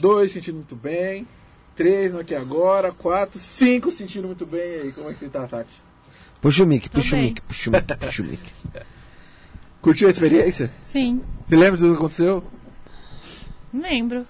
dois 0.00 0.32
sentindo 0.32 0.56
muito 0.56 0.76
bem, 0.76 1.26
três 1.76 2.12
no 2.12 2.20
aqui 2.20 2.34
agora, 2.34 2.92
quatro, 2.92 3.38
cinco 3.38 3.90
sentindo 3.90 4.26
muito 4.26 4.46
bem. 4.46 4.60
E 4.60 4.80
aí, 4.80 4.92
como 4.92 5.10
é 5.10 5.12
que 5.12 5.18
você 5.18 5.28
tá, 5.28 5.46
Tati? 5.46 5.91
Puxa 6.42 6.64
o 6.64 6.66
mic, 6.66 6.90
puxa 6.90 7.16
o 7.16 7.18
mic, 7.20 7.40
puxa 7.40 7.70
o 7.70 7.72
mic, 7.72 7.96
puxa 7.96 8.22
o 8.22 8.26
mic. 8.26 8.40
Curtiu 9.80 10.08
a 10.08 10.10
experiência? 10.10 10.70
Sim, 10.84 11.22
Você 11.46 11.56
lembra 11.56 11.76
de 11.76 11.82
tudo 11.84 11.92
que 11.92 11.98
aconteceu? 11.98 12.44
lembro. 13.72 14.26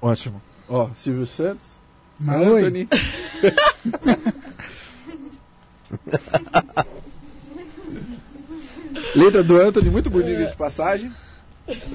Ótimo. 0.00 0.40
Ó, 0.68 0.90
Silvio 0.94 1.26
Santos, 1.26 1.72
Mas, 2.20 2.46
oi. 2.46 2.60
Anthony. 2.62 2.88
Letra 9.14 9.42
do 9.42 9.58
Anthony, 9.60 9.90
muito 9.90 10.10
bonita 10.10 10.46
de 10.46 10.56
passagem. 10.56 11.12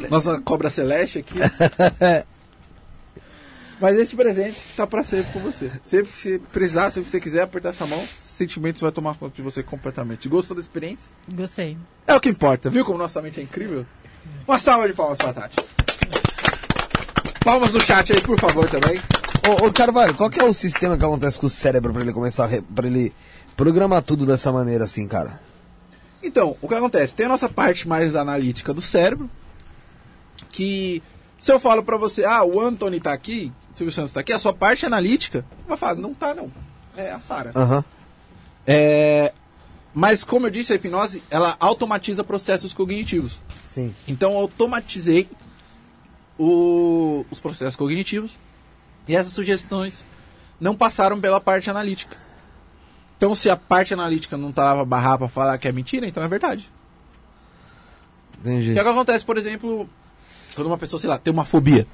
Nossa 0.10 0.40
cobra 0.42 0.70
celeste 0.70 1.20
aqui. 1.20 1.36
Mas 3.80 3.98
esse 3.98 4.16
presente 4.16 4.62
tá 4.76 4.86
pra 4.86 5.04
sempre 5.04 5.32
com 5.34 5.40
você. 5.40 5.72
Sempre 5.84 6.12
que 6.12 6.20
você 6.22 6.40
precisar, 6.52 6.92
sempre 6.92 7.06
que 7.06 7.12
você 7.12 7.20
quiser 7.20 7.42
apertar 7.42 7.70
essa 7.70 7.86
mão, 7.86 8.04
sentimentos 8.42 8.82
vai 8.82 8.92
tomar 8.92 9.16
conta 9.16 9.36
de 9.36 9.42
você 9.42 9.62
completamente. 9.62 10.28
Gostou 10.28 10.56
da 10.56 10.62
experiência? 10.62 11.14
Gostei. 11.32 11.78
É 12.08 12.16
o 12.16 12.20
que 12.20 12.30
importa, 12.30 12.70
viu 12.70 12.84
como 12.84 12.98
nossa 12.98 13.22
mente 13.22 13.40
é 13.40 13.44
incrível? 13.44 13.86
Uma 14.48 14.58
salva 14.58 14.88
de 14.88 14.94
palmas 14.94 15.18
pra 15.18 15.34
Tati. 15.34 15.58
Palmas 17.44 17.72
no 17.72 17.80
chat 17.80 18.12
aí, 18.12 18.22
por 18.22 18.40
favor, 18.40 18.68
também. 18.70 18.98
Ô, 19.48 19.68
ô 19.68 19.72
Carvalho, 19.72 20.14
qual 20.16 20.30
que 20.30 20.40
é 20.40 20.44
o 20.44 20.54
sistema 20.54 20.98
que 20.98 21.06
acontece 21.06 21.40
com 21.40 21.46
o 21.46 21.50
cérebro 21.50 21.94
pra 21.94 22.02
ele 22.02 22.14
começar 22.14 22.46
a 22.46 22.48
re... 22.48 22.62
pra 22.62 22.88
ele 22.88 23.14
programar 23.56 24.02
tudo 24.02 24.26
dessa 24.26 24.52
maneira 24.52 24.86
assim, 24.86 25.08
cara? 25.08 25.40
Então, 26.24 26.56
o 26.62 26.68
que 26.68 26.74
acontece? 26.74 27.16
Tem 27.16 27.26
a 27.26 27.30
nossa 27.30 27.50
parte 27.50 27.88
mais 27.88 28.16
analítica 28.16 28.74
do 28.74 28.82
cérebro, 28.82 29.30
que 30.52 31.02
se 31.40 31.52
eu 31.52 31.60
falo 31.60 31.84
pra 31.84 31.98
você, 31.98 32.24
ah, 32.26 32.44
o 32.44 32.60
Anthony 32.60 33.00
tá 33.00 33.12
aqui, 33.12 33.52
o 33.74 33.78
Silvio 33.78 33.94
Santos 33.94 34.12
tá 34.12 34.20
aqui, 34.20 34.32
a 34.32 34.40
sua 34.40 34.54
parte 34.54 34.86
analítica 34.86 35.44
vai 35.68 35.78
falar, 35.78 35.96
não 35.96 36.14
tá 36.14 36.34
não. 36.36 36.52
É 36.96 37.12
a 37.12 37.20
Sara. 37.20 37.52
Aham. 37.56 37.84
É, 38.66 39.34
mas 39.94 40.24
como 40.24 40.48
eu 40.48 40.52
disse, 40.52 40.72
a 40.72 40.76
hipnose, 40.76 41.24
ela 41.30 41.56
automatiza 41.60 42.24
processos 42.24 42.74
cognitivos. 42.74 43.42
Sim. 43.68 43.94
Então 44.08 44.32
eu 44.34 44.38
automatizei 44.40 45.30
o- 46.38 47.26
os 47.30 47.40
processos 47.40 47.76
cognitivos 47.76 48.32
e 49.08 49.16
essas 49.16 49.34
sugestões 49.34 50.06
não 50.60 50.76
passaram 50.76 51.20
pela 51.20 51.40
parte 51.42 51.70
analítica. 51.70 52.16
Então 53.18 53.36
se 53.36 53.50
a 53.50 53.56
parte 53.58 53.94
analítica 53.94 54.38
não 54.38 54.52
tava 54.52 54.84
barrar 54.86 55.18
para 55.18 55.28
falar 55.28 55.58
que 55.58 55.68
é 55.68 55.72
mentira, 55.72 56.08
então 56.08 56.24
é 56.24 56.28
verdade. 56.28 56.72
Entendi. 58.40 58.72
O 58.72 58.74
que 58.74 58.80
acontece, 58.80 59.24
por 59.24 59.38
exemplo, 59.38 59.88
quando 60.56 60.68
uma 60.68 60.78
pessoa, 60.78 61.00
sei 61.00 61.10
lá, 61.10 61.18
tem 61.20 61.32
uma 61.34 61.46
fobia. 61.46 61.86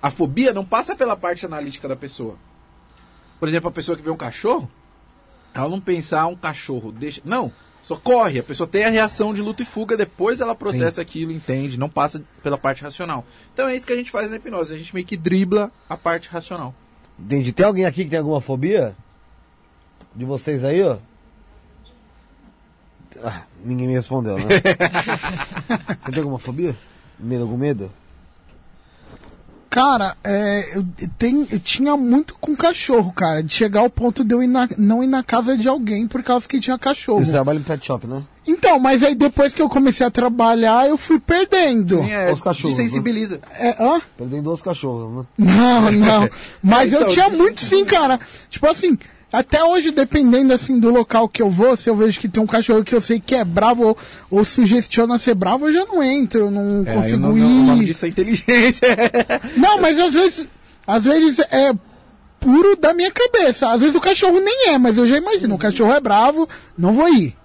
A 0.00 0.10
fobia 0.10 0.52
não 0.52 0.64
passa 0.64 0.96
pela 0.96 1.16
parte 1.16 1.44
analítica 1.44 1.86
da 1.88 1.96
pessoa. 1.96 2.36
Por 3.38 3.48
exemplo, 3.48 3.68
a 3.68 3.72
pessoa 3.72 3.96
que 3.96 4.02
vê 4.02 4.10
um 4.10 4.16
cachorro, 4.16 4.70
ela 5.54 5.68
não 5.68 5.80
pensa, 5.80 6.20
ah, 6.20 6.26
um 6.26 6.36
cachorro, 6.36 6.90
deixa. 6.90 7.20
Não, 7.24 7.52
só 7.84 7.96
corre. 7.96 8.40
A 8.40 8.42
pessoa 8.42 8.66
tem 8.66 8.84
a 8.84 8.90
reação 8.90 9.32
de 9.32 9.40
luta 9.40 9.62
e 9.62 9.64
fuga, 9.64 9.96
depois 9.96 10.40
ela 10.40 10.54
processa 10.54 11.00
aquilo, 11.00 11.30
entende, 11.30 11.78
não 11.78 11.88
passa 11.88 12.22
pela 12.42 12.58
parte 12.58 12.82
racional. 12.82 13.24
Então 13.52 13.68
é 13.68 13.76
isso 13.76 13.86
que 13.86 13.92
a 13.92 13.96
gente 13.96 14.10
faz 14.10 14.28
na 14.30 14.36
hipnose, 14.36 14.74
a 14.74 14.78
gente 14.78 14.92
meio 14.92 15.06
que 15.06 15.16
dribla 15.16 15.70
a 15.88 15.96
parte 15.96 16.28
racional. 16.28 16.74
Entendi. 17.18 17.52
Tem 17.52 17.64
alguém 17.64 17.84
aqui 17.84 18.04
que 18.04 18.10
tem 18.10 18.18
alguma 18.18 18.40
fobia? 18.40 18.96
De 20.14 20.24
vocês 20.24 20.64
aí, 20.64 20.82
ó? 20.82 20.98
Ah, 23.22 23.44
ninguém 23.64 23.86
me 23.86 23.94
respondeu, 23.94 24.36
né? 24.36 24.44
Você 26.00 26.10
tem 26.10 26.18
alguma 26.18 26.38
fobia? 26.38 26.76
Medo, 27.18 27.42
algum 27.42 27.56
medo? 27.56 27.90
Cara, 29.74 30.16
é, 30.22 30.76
eu, 30.78 30.86
tem, 31.18 31.48
eu 31.50 31.58
tinha 31.58 31.96
muito 31.96 32.32
com 32.40 32.54
cachorro, 32.54 33.12
cara. 33.12 33.42
De 33.42 33.52
chegar 33.52 33.80
ao 33.80 33.90
ponto 33.90 34.22
de 34.22 34.32
eu 34.32 34.40
ir 34.40 34.46
na- 34.46 34.68
não 34.78 35.02
ir 35.02 35.08
na 35.08 35.20
casa 35.24 35.58
de 35.58 35.66
alguém 35.68 36.06
por 36.06 36.22
causa 36.22 36.46
que 36.46 36.60
tinha 36.60 36.78
cachorro. 36.78 37.24
Você 37.24 37.32
trabalha 37.32 37.58
em 37.58 37.62
pet 37.62 37.84
shop, 37.84 38.06
né? 38.06 38.22
Então, 38.46 38.78
mas 38.78 39.02
aí 39.02 39.16
depois 39.16 39.52
que 39.52 39.60
eu 39.60 39.68
comecei 39.68 40.06
a 40.06 40.10
trabalhar, 40.12 40.88
eu 40.88 40.96
fui 40.96 41.18
perdendo. 41.18 42.00
Sim, 42.04 42.12
é, 42.12 42.32
Os 42.32 42.40
cachorros, 42.40 42.76
né? 42.76 42.84
desensibiliza. 42.84 43.40
É, 43.58 43.70
hã? 43.82 44.00
Perdem 44.16 44.40
duas 44.42 44.62
cachorras, 44.62 45.10
né? 45.10 45.24
Não, 45.38 45.90
não. 45.90 46.28
Mas 46.62 46.92
eu 46.92 47.00
Então, 47.00 47.12
tinha 47.12 47.24
tipo- 47.24 47.38
muito 47.38 47.58
sim, 47.60 47.84
cara. 47.84 48.20
Tipo 48.48 48.68
assim, 48.68 48.96
até 49.36 49.64
hoje, 49.64 49.90
dependendo 49.90 50.52
assim 50.52 50.78
do 50.78 50.90
local 50.90 51.28
que 51.28 51.42
eu 51.42 51.50
vou, 51.50 51.76
se 51.76 51.88
eu 51.90 51.96
vejo 51.96 52.20
que 52.20 52.28
tem 52.28 52.42
um 52.42 52.46
cachorro 52.46 52.84
que 52.84 52.94
eu 52.94 53.00
sei 53.00 53.18
que 53.20 53.34
é 53.34 53.44
bravo 53.44 53.88
ou, 53.88 53.98
ou 54.30 54.44
sugestiona 54.44 55.18
ser 55.18 55.34
bravo, 55.34 55.66
eu 55.68 55.72
já 55.72 55.84
não 55.86 56.02
entro, 56.02 56.40
eu 56.46 56.50
não 56.50 56.84
É, 56.86 56.94
consigo 56.94 57.16
o 57.16 57.20
nome, 57.20 57.40
ir. 57.40 57.44
o 57.44 57.48
nome 57.64 57.84
disso 57.86 58.04
é 58.06 58.08
inteligência. 58.08 58.88
Não, 59.56 59.80
mas 59.80 59.98
às 59.98 60.14
vezes, 60.14 60.48
às 60.86 61.04
vezes 61.04 61.38
é 61.50 61.72
puro 62.38 62.76
da 62.76 62.92
minha 62.94 63.10
cabeça. 63.10 63.70
Às 63.70 63.80
vezes 63.80 63.94
o 63.96 64.00
cachorro 64.00 64.38
nem 64.40 64.68
é, 64.70 64.78
mas 64.78 64.96
eu 64.98 65.06
já 65.06 65.16
imagino, 65.16 65.54
o 65.54 65.58
cachorro 65.58 65.92
é 65.92 66.00
bravo, 66.00 66.48
não 66.76 66.92
vou 66.92 67.08
ir. 67.08 67.36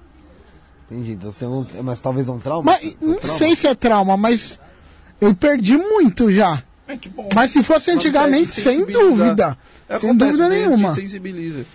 Entendi. 0.91 1.11
Então 1.11 1.31
você 1.31 1.39
tem 1.39 1.47
um. 1.47 1.65
Mas 1.83 1.99
talvez 1.99 2.27
um 2.27 2.39
trauma? 2.39 2.63
Mas 2.71 2.95
Um 3.01 3.11
não 3.11 3.15
trauma? 3.19 3.37
sei 3.37 3.55
se 3.55 3.67
é 3.67 3.75
trauma, 3.75 4.17
mas 4.17 4.59
eu 5.21 5.33
perdi 5.35 5.77
muito 5.77 6.31
já. 6.31 6.63
É 6.87 6.97
que 6.97 7.07
bom. 7.07 7.29
Mas 7.35 7.51
se 7.51 7.61
fosse 7.61 7.91
antigamente, 7.91 8.59
sem 8.59 8.83
dúvida. 8.85 9.55
É, 9.87 9.99
sem 9.99 10.15
dúvida 10.15 10.49
nenhuma. 10.49 10.89
que 10.95 11.01
sensibiliza. 11.01 11.65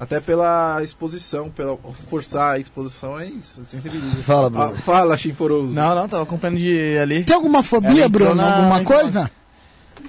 Até 0.00 0.18
pela 0.18 0.82
exposição, 0.82 1.50
pela 1.50 1.76
forçar 2.08 2.54
a 2.54 2.58
exposição, 2.58 3.20
é 3.20 3.26
isso, 3.26 3.62
sensibiliza. 3.70 4.22
Fala, 4.22 4.48
Bruno. 4.48 4.74
Ah, 4.74 4.80
fala, 4.80 5.14
Chinforoso. 5.14 5.74
Não, 5.74 5.94
não, 5.94 6.08
tava 6.08 6.22
acompanhando 6.22 6.56
de 6.58 6.96
ali. 6.98 7.22
Tem 7.22 7.36
alguma 7.36 7.62
fobia, 7.62 8.06
entrou 8.06 8.28
Bruno? 8.28 8.34
na- 8.36 8.56
Alguma 8.56 8.82
coisa? 8.82 9.30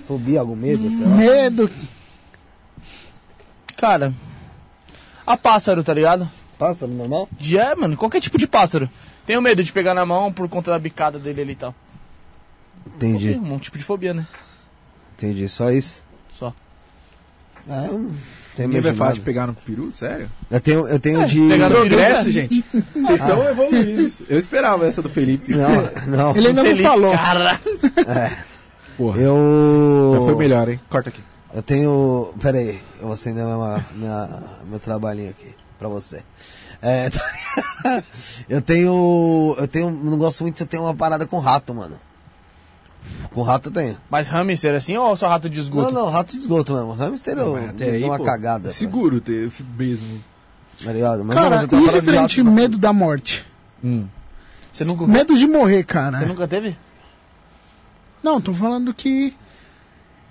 Fobia, 0.08 0.40
algum 0.40 0.56
medo? 0.56 0.90
Sei 0.90 1.02
lá. 1.06 1.08
Medo. 1.18 1.70
Cara, 3.78 4.14
a 5.28 5.36
pássaro, 5.36 5.84
tá 5.84 5.94
ligado? 5.94 6.30
Pássaro 6.58 6.92
normal? 6.92 7.28
De, 7.38 7.58
é, 7.58 7.76
mano, 7.76 7.98
qualquer 7.98 8.22
tipo 8.22 8.38
de 8.38 8.48
pássaro. 8.48 8.90
Tenho 9.26 9.42
medo 9.42 9.64
de 9.64 9.74
pegar 9.74 9.94
na 9.94 10.06
mão 10.06 10.32
por 10.32 10.48
conta 10.48 10.72
da 10.72 10.80
bicada 10.80 11.20
dele 11.20 11.42
ali 11.42 11.52
e 11.52 11.56
tal. 11.56 11.76
Entendi, 12.96 13.36
Um 13.36 13.60
tipo 13.60 13.78
de 13.78 13.84
fobia, 13.84 14.14
né? 14.14 14.26
entendi. 15.16 15.48
Só 15.50 15.70
isso? 15.72 16.04
Só. 16.32 16.54
É, 17.70 17.88
eu 17.88 18.12
não 18.52 18.56
tenho 18.58 18.68
Ninguém 18.68 18.82
vai 18.82 18.92
de 18.92 18.98
falar 18.98 19.10
nada. 19.10 19.20
de 19.20 19.26
pegar 19.26 19.48
no 19.48 19.54
peru, 19.54 19.92
sério? 19.92 20.30
Eu 20.50 20.60
tenho, 20.60 20.88
eu 20.88 21.00
tenho 21.00 21.26
de. 21.26 21.48
pegar 21.48 21.70
no- 21.70 21.76
Progresso, 21.76 22.20
peru, 22.24 22.32
gente. 22.32 22.66
Vocês 22.94 23.20
estão 23.22 23.44
evoluídos. 23.50 24.22
Eu 24.30 24.38
esperava 24.38 24.86
essa 24.86 25.02
do 25.02 25.10
Felipe. 25.10 25.54
Não, 25.56 25.90
não. 26.08 26.32
Ele 26.38 26.48
ainda 26.50 26.62
não 26.64 26.70
Felipe, 26.70 26.88
falou. 26.88 27.12
Cara. 27.14 27.60
Porra. 28.98 29.20
Eu. 29.22 30.12
Já 30.20 30.26
foi 30.26 30.36
melhor, 30.36 30.70
hein? 30.70 30.80
Corta 30.90 31.10
aqui. 31.10 31.22
Eu 31.54 31.62
tenho. 31.64 32.34
Pera 32.42 32.58
aí, 32.58 32.80
eu 33.00 33.06
vou 33.06 33.14
acender 33.14 33.44
minha, 33.44 33.86
minha- 33.96 34.44
meu 34.70 34.80
trabalhinho 34.80 35.30
aqui 35.32 35.54
pra 35.80 35.88
você. 35.88 36.22
É, 36.82 37.10
eu 38.50 38.62
tenho. 38.62 39.56
Eu 39.58 39.68
tenho. 39.68 39.90
Não 39.92 40.18
gosto 40.18 40.42
muito 40.44 40.58
de 40.58 40.66
ter 40.66 40.78
uma 40.78 40.94
parada 40.96 41.26
com 41.26 41.40
rato, 41.40 41.74
mano. 41.74 41.96
Com 43.32 43.42
rato 43.42 43.70
eu 43.70 43.74
tenho. 43.74 43.98
Mas 44.10 44.28
hamster 44.28 44.76
assim 44.76 44.98
ou 44.98 45.16
só 45.16 45.28
rato 45.28 45.50
de 45.50 45.60
esgoto? 45.60 45.94
Não, 45.94 46.06
não, 46.06 46.12
rato 46.12 46.34
de 46.34 46.40
esgoto 46.40 46.74
mesmo. 46.74 46.92
Hamster 46.94 47.38
eu 47.38 47.56
até 47.56 47.86
dou 47.86 47.94
aí, 47.96 48.04
uma 48.04 48.18
pô, 48.18 48.24
cagada. 48.24 48.70
pô, 48.70 48.76
Seguro 48.76 49.22
ter 49.22 49.48
esse 49.48 49.64
mesmo. 49.64 50.24
Tá 50.84 50.92
ligado? 50.92 51.24
Mas 51.24 51.36
não, 51.36 51.44
Cara, 51.44 51.56
mas 51.56 51.64
eu 51.64 51.70
tenho 51.70 51.86
e 51.88 51.90
referente 51.90 52.42
rato, 52.42 52.52
medo 52.52 52.78
da 52.78 52.92
morte? 52.92 53.46
Hum. 53.84 54.08
Você 54.72 54.84
nunca, 54.86 55.06
Medo 55.06 55.38
de 55.38 55.48
morrer, 55.48 55.84
cara. 55.84 56.18
você 56.18 56.26
nunca 56.26 56.48
teve? 56.48 56.78
Não, 58.24 58.40
tô 58.40 58.54
falando 58.54 58.94
que 58.94 59.34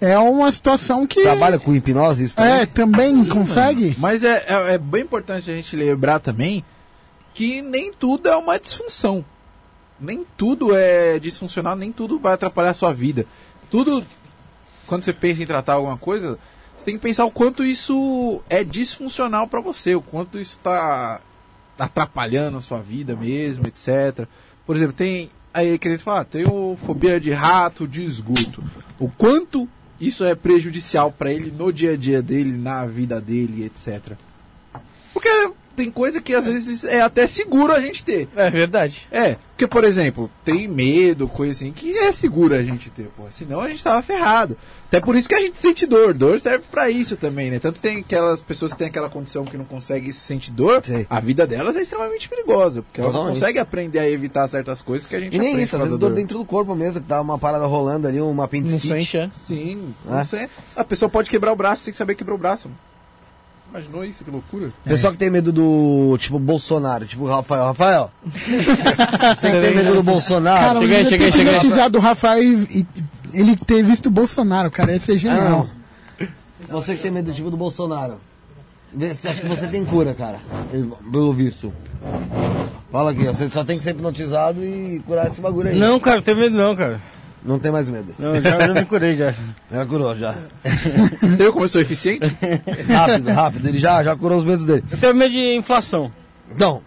é 0.00 0.18
uma 0.18 0.50
situação 0.50 1.06
que. 1.06 1.22
Trabalha 1.22 1.58
com 1.58 1.74
hipnose 1.74 2.24
isso 2.24 2.40
É, 2.40 2.64
também? 2.66 3.14
também 3.14 3.24
consegue? 3.26 3.94
Mas 3.98 4.24
é, 4.24 4.44
é, 4.48 4.74
é 4.74 4.78
bem 4.78 5.02
importante 5.02 5.50
a 5.50 5.54
gente 5.54 5.76
lembrar 5.76 6.20
também 6.20 6.64
que 7.34 7.60
nem 7.62 7.92
tudo 7.92 8.28
é 8.28 8.36
uma 8.36 8.58
disfunção. 8.58 9.24
Nem 10.00 10.24
tudo 10.36 10.74
é 10.74 11.18
disfuncional, 11.18 11.76
nem 11.76 11.92
tudo 11.92 12.18
vai 12.18 12.32
atrapalhar 12.32 12.70
a 12.70 12.74
sua 12.74 12.92
vida. 12.92 13.26
Tudo, 13.70 14.04
quando 14.86 15.04
você 15.04 15.12
pensa 15.12 15.42
em 15.42 15.46
tratar 15.46 15.74
alguma 15.74 15.98
coisa, 15.98 16.38
você 16.76 16.84
tem 16.84 16.94
que 16.94 17.02
pensar 17.02 17.24
o 17.26 17.30
quanto 17.30 17.64
isso 17.64 18.42
é 18.48 18.64
disfuncional 18.64 19.46
pra 19.46 19.60
você, 19.60 19.94
o 19.94 20.00
quanto 20.00 20.38
isso 20.38 20.58
tá 20.60 21.20
atrapalhando 21.78 22.58
a 22.58 22.60
sua 22.60 22.80
vida 22.80 23.14
mesmo, 23.14 23.66
etc. 23.66 24.26
Por 24.66 24.76
exemplo, 24.76 24.94
tem. 24.94 25.30
Aí 25.52 25.78
que 25.78 25.88
a 25.88 25.90
gente 25.90 26.04
fala, 26.04 26.20
ah, 26.20 26.24
tenho 26.24 26.78
fobia 26.86 27.20
de 27.20 27.32
rato, 27.32 27.86
de 27.86 28.04
esgoto. 28.04 28.62
O 28.98 29.08
quanto 29.10 29.68
isso 30.00 30.24
é 30.24 30.34
prejudicial 30.34 31.10
pra 31.10 31.32
ele 31.32 31.50
no 31.50 31.72
dia 31.72 31.92
a 31.92 31.96
dia 31.96 32.22
dele, 32.22 32.56
na 32.56 32.86
vida 32.86 33.20
dele, 33.20 33.64
etc. 33.64 34.16
Porque 35.12 35.28
tem 35.80 35.90
coisa 35.90 36.20
que 36.20 36.34
às 36.34 36.44
vezes 36.44 36.84
é 36.84 37.00
até 37.00 37.26
seguro 37.26 37.72
a 37.72 37.80
gente 37.80 38.04
ter. 38.04 38.28
É 38.36 38.50
verdade. 38.50 39.06
É, 39.10 39.36
porque, 39.50 39.66
por 39.66 39.82
exemplo, 39.82 40.30
tem 40.44 40.68
medo, 40.68 41.26
coisa 41.26 41.52
assim, 41.52 41.72
que 41.72 41.90
é 41.96 42.12
seguro 42.12 42.54
a 42.54 42.62
gente 42.62 42.90
ter, 42.90 43.08
pô. 43.16 43.22
Senão 43.30 43.60
a 43.60 43.68
gente 43.68 43.82
tava 43.82 44.02
ferrado. 44.02 44.58
Até 44.88 45.00
por 45.00 45.16
isso 45.16 45.26
que 45.28 45.34
a 45.34 45.40
gente 45.40 45.56
sente 45.58 45.86
dor. 45.86 46.12
Dor 46.12 46.38
serve 46.38 46.64
pra 46.70 46.90
isso 46.90 47.16
também, 47.16 47.50
né? 47.50 47.58
Tanto 47.58 47.80
tem 47.80 48.00
aquelas 48.00 48.42
pessoas 48.42 48.72
que 48.72 48.78
têm 48.78 48.88
aquela 48.88 49.08
condição 49.08 49.44
que 49.46 49.56
não 49.56 49.64
conseguem 49.64 50.12
sentir 50.12 50.50
dor, 50.50 50.84
Sim. 50.84 51.06
a 51.08 51.18
vida 51.20 51.46
delas 51.46 51.76
é 51.76 51.82
extremamente 51.82 52.28
perigosa. 52.28 52.82
Porque 52.82 53.00
ela 53.00 53.12
não 53.12 53.28
consegue 53.28 53.58
aprender 53.58 54.00
a 54.00 54.10
evitar 54.10 54.46
certas 54.48 54.82
coisas 54.82 55.06
que 55.06 55.16
a 55.16 55.20
gente 55.20 55.34
E 55.34 55.38
nem 55.38 55.62
isso, 55.62 55.76
às 55.76 55.82
vezes 55.82 55.96
dor 55.98 56.12
dentro 56.12 56.36
do 56.36 56.44
corpo 56.44 56.74
mesmo, 56.74 57.00
que 57.00 57.06
tá 57.08 57.20
uma 57.22 57.38
parada 57.38 57.64
rolando 57.66 58.06
ali, 58.06 58.20
uma 58.20 58.34
Não 58.34 58.44
apendicite. 58.44 58.88
sente, 58.88 59.16
é? 59.16 59.30
Sim, 59.46 59.94
não 60.04 60.24
sei. 60.26 60.48
A 60.76 60.84
pessoa 60.84 61.08
pode 61.08 61.30
quebrar 61.30 61.52
o 61.52 61.56
braço 61.56 61.84
sem 61.84 61.94
saber 61.94 62.14
quebrar 62.16 62.34
o 62.34 62.38
braço. 62.38 62.68
Imaginou 63.70 64.04
isso? 64.04 64.24
Que 64.24 64.30
loucura. 64.30 64.70
Pessoal 64.84 65.12
que 65.12 65.18
tem 65.18 65.30
medo 65.30 65.52
do, 65.52 66.16
tipo, 66.18 66.38
Bolsonaro, 66.38 67.06
tipo 67.06 67.22
o 67.24 67.28
Rafael. 67.28 67.64
Rafael, 67.66 68.10
você 69.36 69.52
que 69.52 69.60
tem 69.60 69.74
medo 69.74 69.94
do 69.94 70.02
Bolsonaro, 70.02 70.60
Cara, 70.60 70.80
cheguei, 70.80 71.04
cheguei, 71.06 71.32
cheguei. 71.32 71.54
hipnotizado 71.56 71.98
o 71.98 72.00
Rafael 72.00 72.42
e, 72.42 72.80
e 72.80 72.86
ele 73.32 73.54
ter 73.56 73.82
visto 73.84 74.06
o 74.06 74.10
Bolsonaro, 74.10 74.70
cara. 74.70 74.92
Ia 74.92 75.00
ser 75.00 75.12
Ah, 75.12 75.16
genial. 75.16 75.50
não. 75.50 75.70
Você 76.80 76.94
que 76.96 77.02
tem 77.02 77.10
medo 77.10 77.32
tipo 77.32 77.50
do 77.50 77.56
Bolsonaro. 77.56 78.16
Se 79.14 79.28
acha 79.28 79.40
que 79.40 79.46
você 79.48 79.68
tem 79.68 79.84
cura, 79.84 80.14
cara. 80.14 80.38
Pelo 81.12 81.32
visto. 81.32 81.72
Fala 82.90 83.12
aqui, 83.12 83.24
você 83.24 83.48
só 83.48 83.62
tem 83.64 83.78
que 83.78 83.84
ser 83.84 83.90
hipnotizado 83.90 84.64
e 84.64 85.00
curar 85.06 85.28
esse 85.28 85.40
bagulho 85.40 85.68
aí. 85.68 85.78
Não, 85.78 86.00
cara, 86.00 86.16
não 86.16 86.22
tenho 86.24 86.36
medo 86.38 86.56
não, 86.56 86.74
cara. 86.74 87.00
Não 87.42 87.58
tem 87.58 87.72
mais 87.72 87.88
medo. 87.88 88.14
Não, 88.18 88.40
já, 88.40 88.60
já 88.66 88.74
me 88.74 88.84
curei 88.84 89.16
já. 89.16 89.32
Já 89.72 89.86
curou, 89.86 90.14
já. 90.16 90.34
Viu 91.38 91.52
como 91.52 91.64
eu 91.64 91.68
sou 91.68 91.80
eficiente? 91.80 92.26
Rápido, 92.88 93.30
rápido. 93.30 93.68
Ele 93.68 93.78
já, 93.78 94.02
já 94.04 94.14
curou 94.16 94.36
os 94.38 94.44
medos 94.44 94.64
dele. 94.66 94.84
Eu 94.90 94.98
tenho 94.98 95.14
medo 95.14 95.30
de 95.32 95.54
inflação. 95.54 96.12
Então, 96.50 96.82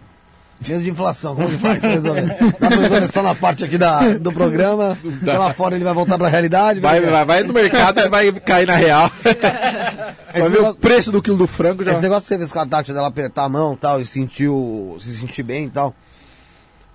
medo 0.67 0.83
de 0.83 0.89
inflação, 0.91 1.35
como 1.35 1.47
ele 1.47 1.57
faz 1.57 1.81
resolver 1.81 3.07
só 3.11 3.23
na 3.23 3.33
parte 3.33 3.63
aqui 3.65 3.77
da, 3.77 4.13
do 4.17 4.31
programa. 4.31 4.95
Lá 5.23 5.53
fora 5.53 5.75
ele 5.75 5.83
vai 5.83 5.93
voltar 5.93 6.17
pra 6.19 6.27
realidade. 6.27 6.79
Vai, 6.79 7.01
vai, 7.01 7.25
vai 7.25 7.43
no 7.43 7.53
mercado 7.53 7.99
e 8.01 8.07
vai 8.09 8.31
cair 8.33 8.67
na 8.67 8.75
real. 8.75 9.09
vai 9.23 10.41
ver 10.41 10.47
o 10.47 10.49
negócio- 10.51 10.79
preço 10.79 11.11
do 11.11 11.21
quilo 11.21 11.37
do 11.37 11.47
frango 11.47 11.83
já. 11.83 11.93
Esse 11.93 12.01
negócio 12.01 12.23
que 12.23 12.27
você 12.27 12.37
fez 12.37 12.51
com 12.51 12.59
a 12.59 12.65
tática 12.65 12.93
dela 12.93 13.07
apertar 13.07 13.45
a 13.45 13.49
mão 13.49 13.73
e 13.73 13.77
tal, 13.77 13.99
e 14.01 14.05
sentiu, 14.05 14.97
se 14.99 15.15
sentir 15.17 15.41
bem 15.43 15.65
e 15.65 15.69
tal. 15.69 15.95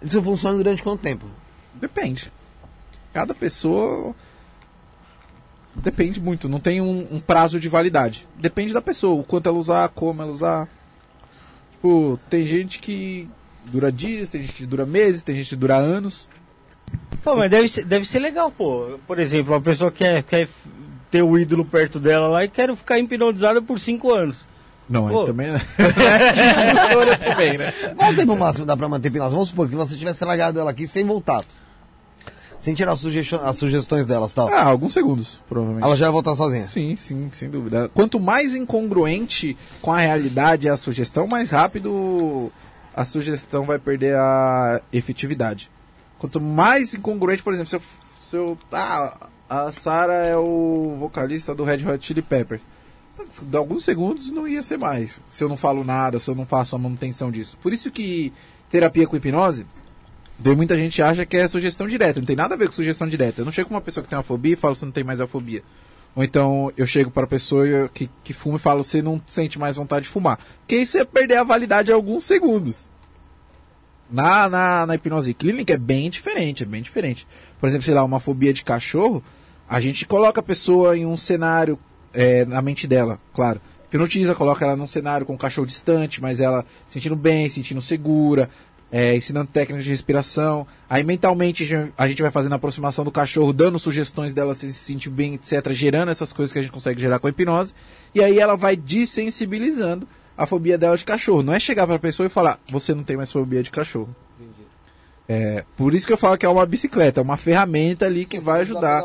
Isso 0.03 0.23
funciona 0.23 0.57
durante 0.57 0.83
quanto 0.83 1.01
tempo? 1.01 1.27
Depende. 1.75 2.31
Cada 3.19 3.35
pessoa. 3.35 4.15
Depende 5.75 6.21
muito, 6.21 6.49
não 6.49 6.61
tem 6.61 6.81
um, 6.81 7.05
um 7.11 7.19
prazo 7.19 7.59
de 7.59 7.69
validade. 7.69 8.29
Depende 8.37 8.73
da 8.73 8.81
pessoa, 8.81 9.21
o 9.21 9.25
quanto 9.25 9.49
ela 9.49 9.59
usar, 9.59 9.89
como 9.89 10.23
ela 10.23 10.31
usar. 10.31 10.69
Tipo, 11.73 12.17
tem 12.31 12.47
gente 12.47 12.79
que 12.79 13.29
dura 13.65 13.91
dias, 13.91 14.31
tem 14.31 14.43
gente 14.43 14.53
que 14.53 14.67
dura 14.67 14.87
meses, 14.87 15.25
tem 15.25 15.35
gente 15.35 15.49
que 15.49 15.57
dura 15.57 15.75
anos. 15.75 16.29
Pô, 17.25 17.35
mas 17.35 17.51
deve 17.51 17.67
ser, 17.67 17.85
deve 17.85 18.07
ser 18.07 18.21
legal, 18.21 18.53
pô. 18.53 19.01
Por 19.05 19.19
exemplo, 19.19 19.53
uma 19.53 19.61
pessoa 19.61 19.91
quer, 19.91 20.23
quer 20.23 20.49
ter 21.11 21.23
o 21.23 21.37
ídolo 21.37 21.65
perto 21.65 21.99
dela 21.99 22.29
lá 22.29 22.45
e 22.45 22.49
quer 22.49 22.73
ficar 22.77 23.01
hipnotizada 23.01 23.61
por 23.61 23.81
cinco 23.81 24.13
anos. 24.13 24.47
Não, 24.89 25.09
Pô. 25.09 25.23
aí 25.23 25.27
também. 25.27 25.51
né? 25.51 25.61
também, 27.19 27.59
né? 27.59 27.73
Qual 27.97 28.13
o 28.13 28.15
tempo 28.15 28.37
máximo 28.37 28.65
dá 28.65 28.77
pra 28.77 28.89
manter 28.89 29.09
hipnose? 29.09 29.35
Vamos 29.35 29.49
supor 29.49 29.69
que 29.69 29.75
você 29.75 29.97
tivesse 29.97 30.25
largado 30.25 30.61
ela 30.61 30.71
aqui 30.71 30.87
sem 30.87 31.05
voltar. 31.05 31.45
Sem 32.59 32.75
tirar 32.75 32.93
as, 32.93 33.57
sugestões 33.57 34.07
delas 34.07 34.35
tal. 34.35 34.49
Ah, 34.49 34.65
alguns 34.65 34.93
segundos, 34.93 35.41
provavelmente. 35.49 35.85
Ela 35.85 35.97
já 35.97 36.07
vai 36.07 36.13
voltar 36.13 36.35
sozinha. 36.35 36.67
Sim, 36.67 36.97
sim, 36.97 37.31
sem 37.33 37.49
dúvida. 37.49 37.89
Quanto 37.95 38.19
mais 38.19 38.55
incongruente 38.55 39.57
com 39.81 39.93
a 39.93 39.99
realidade 39.99 40.67
é 40.67 40.71
a 40.71 40.77
sugestão, 40.77 41.27
mais 41.27 41.51
rápido 41.51 42.51
a 42.95 43.05
sugestão 43.05 43.63
vai 43.63 43.79
perder 43.79 44.17
a 44.17 44.83
efetividade. 44.93 45.71
Quanto 46.19 46.41
mais 46.41 46.95
incongruente, 46.95 47.43
por 47.43 47.55
exemplo, 47.55 47.71
se 47.71 47.77
eu. 47.77 47.83
Se 48.29 48.37
eu 48.37 48.59
ah, 48.73 49.29
a 49.49 49.73
Sarah 49.73 50.27
é 50.27 50.37
o 50.37 50.97
vocalista 50.99 51.55
do 51.55 51.65
Red 51.65 51.87
Hot 51.87 52.07
Chili 52.07 52.21
Peppers. 52.21 52.61
De 53.43 53.57
alguns 53.57 53.83
segundos 53.83 54.31
não 54.31 54.47
ia 54.47 54.63
ser 54.63 54.79
mais. 54.79 55.21
Se 55.31 55.43
eu 55.43 55.49
não 55.49 55.57
falo 55.57 55.83
nada, 55.83 56.19
se 56.19 56.29
eu 56.29 56.35
não 56.35 56.45
faço 56.45 56.77
a 56.77 56.79
manutenção 56.79 57.31
disso. 57.31 57.57
Por 57.63 57.73
isso 57.73 57.91
que 57.91 58.33
terapia 58.71 59.07
com 59.07 59.17
hipnose, 59.17 59.67
tem 60.43 60.55
muita 60.55 60.77
gente 60.77 61.03
acha 61.03 61.27
que 61.27 61.37
é 61.37 61.49
sugestão 61.49 61.89
direta. 61.89 62.21
Não 62.21 62.27
tem 62.27 62.37
nada 62.37 62.55
a 62.55 62.59
ver 62.59 62.67
com 62.67 62.73
sugestão 62.73 63.09
direta. 63.09 63.41
Eu 63.41 63.45
não 63.45 63.53
chego 63.53 63.69
com 63.69 63.75
uma 63.75 63.81
pessoa 63.81 64.03
que 64.03 64.09
tem 64.09 64.17
uma 64.17 64.23
fobia 64.23 64.53
e 64.53 64.57
falo 64.57 64.75
você 64.75 64.85
não 64.85 64.93
tem 64.93 65.05
mais 65.05 65.21
a 65.21 65.27
fobia. 65.27 65.63
Ou 66.15 66.25
então 66.25 66.73
eu 66.77 66.87
chego 66.87 67.11
para 67.11 67.25
a 67.25 67.29
pessoa 67.29 67.89
que, 67.93 68.09
que 68.23 68.33
fuma 68.33 68.57
e 68.57 68.61
falo 68.61 68.83
você 68.83 69.03
não 69.03 69.21
sente 69.27 69.59
mais 69.59 69.77
vontade 69.77 70.05
de 70.05 70.13
fumar. 70.13 70.39
Porque 70.61 70.77
isso 70.77 70.97
é 70.97 71.05
perder 71.05 71.37
a 71.37 71.45
validade 71.45 71.87
de 71.87 71.93
alguns 71.93 72.25
segundos. 72.25 72.89
Na, 74.11 74.49
na, 74.49 74.87
na 74.87 74.95
hipnose 74.95 75.35
clínica 75.35 75.75
é 75.75 75.77
bem 75.77 76.09
diferente, 76.09 76.63
é 76.63 76.67
bem 76.67 76.83
diferente. 76.83 77.27
Por 77.61 77.69
exemplo, 77.69 77.85
sei 77.85 77.95
lá, 77.95 78.03
uma 78.05 78.21
fobia 78.21 78.55
de 78.55 78.65
cachorro, 78.65 79.23
a 79.69 79.81
gente 79.81 80.07
coloca 80.07 80.41
a 80.41 80.43
pessoa 80.43 80.97
em 80.97 81.05
um 81.05 81.17
cenário 81.17 81.79
é, 82.15 82.45
na 82.45 82.63
mente 82.63 82.87
dela, 82.87 83.21
claro. 83.35 83.61
Hipnotiza, 83.89 84.35
coloca 84.35 84.65
ela 84.65 84.77
num 84.77 84.87
cenário 84.87 85.25
com 85.25 85.35
um 85.35 85.39
cachorro 85.39 85.67
distante, 85.67 86.21
mas 86.21 86.41
ela 86.41 86.65
se 86.87 86.95
sentindo 86.95 87.17
bem, 87.17 87.49
se 87.49 87.57
sentindo 87.57 87.81
segura. 87.81 88.51
É, 88.91 89.15
ensinando 89.17 89.51
técnicas 89.53 89.85
de 89.85 89.91
respiração. 89.91 90.67
Aí 90.89 91.03
mentalmente 91.05 91.65
a 91.65 91.67
gente- 92.07 92.21
a 92.21 92.23
vai 92.23 92.31
fazendo 92.31 92.53
a 92.53 92.57
aproximação 92.57 93.05
do 93.05 93.11
cachorro, 93.11 93.53
dando 93.53 93.79
sugestões 93.79 94.33
dela 94.35 94.55
se 94.55 94.73
sentir 94.73 95.11
bem, 95.11 95.35
etc. 95.35 95.71
Gerando 95.73 96.11
essas 96.11 96.33
coisas 96.33 96.53
que 96.53 96.59
a 96.59 96.63
gente 96.63 96.73
consegue 96.73 97.01
gerar 97.01 97.19
com 97.19 97.27
a 97.27 97.31
hipnose. 97.31 97.75
E 98.15 98.23
aí 98.23 98.39
ela 98.39 98.57
vai 98.57 98.77
desensibilizando 98.77 100.09
a 100.37 100.47
fobia 100.47 100.79
dela 100.79 100.97
de 100.97 101.05
cachorro. 101.05 101.43
Não 101.43 101.53
é 101.53 101.61
chegar 101.61 101.87
pra 101.87 101.99
pessoa 101.99 102.27
e 102.27 102.31
falar, 102.31 102.59
você 102.71 102.95
não 102.95 103.03
tem 103.05 103.17
mais 103.17 103.31
fobia 103.31 103.63
de 103.63 103.71
cachorro. 103.71 104.15
É, 105.29 105.63
por 105.77 105.95
isso 105.95 106.07
que 106.07 106.13
eu 106.13 106.17
falo 106.17 106.39
que 106.39 106.47
é 106.47 106.49
uma 106.49 106.65
bicicleta, 106.65 107.21
é 107.21 107.23
uma 107.23 107.37
ferramenta 107.37 108.07
ali 108.07 108.25
que 108.25 108.39
vai 108.41 108.63
ajudar. 108.63 109.03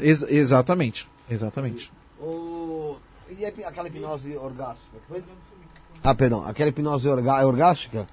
Ex- 0.00 0.26
exatamente. 0.28 1.06
Exatamente. 1.30 1.92
O... 2.18 2.96
E 3.38 3.44
a- 3.44 3.68
aquela 3.68 3.86
hipnose 3.86 4.36
orgástica? 4.36 4.98
Ah, 6.02 6.14
perdão. 6.14 6.44
Aquela 6.44 6.70
hipnose 6.70 7.08
orga... 7.08 7.46
orgástica? 7.46 8.08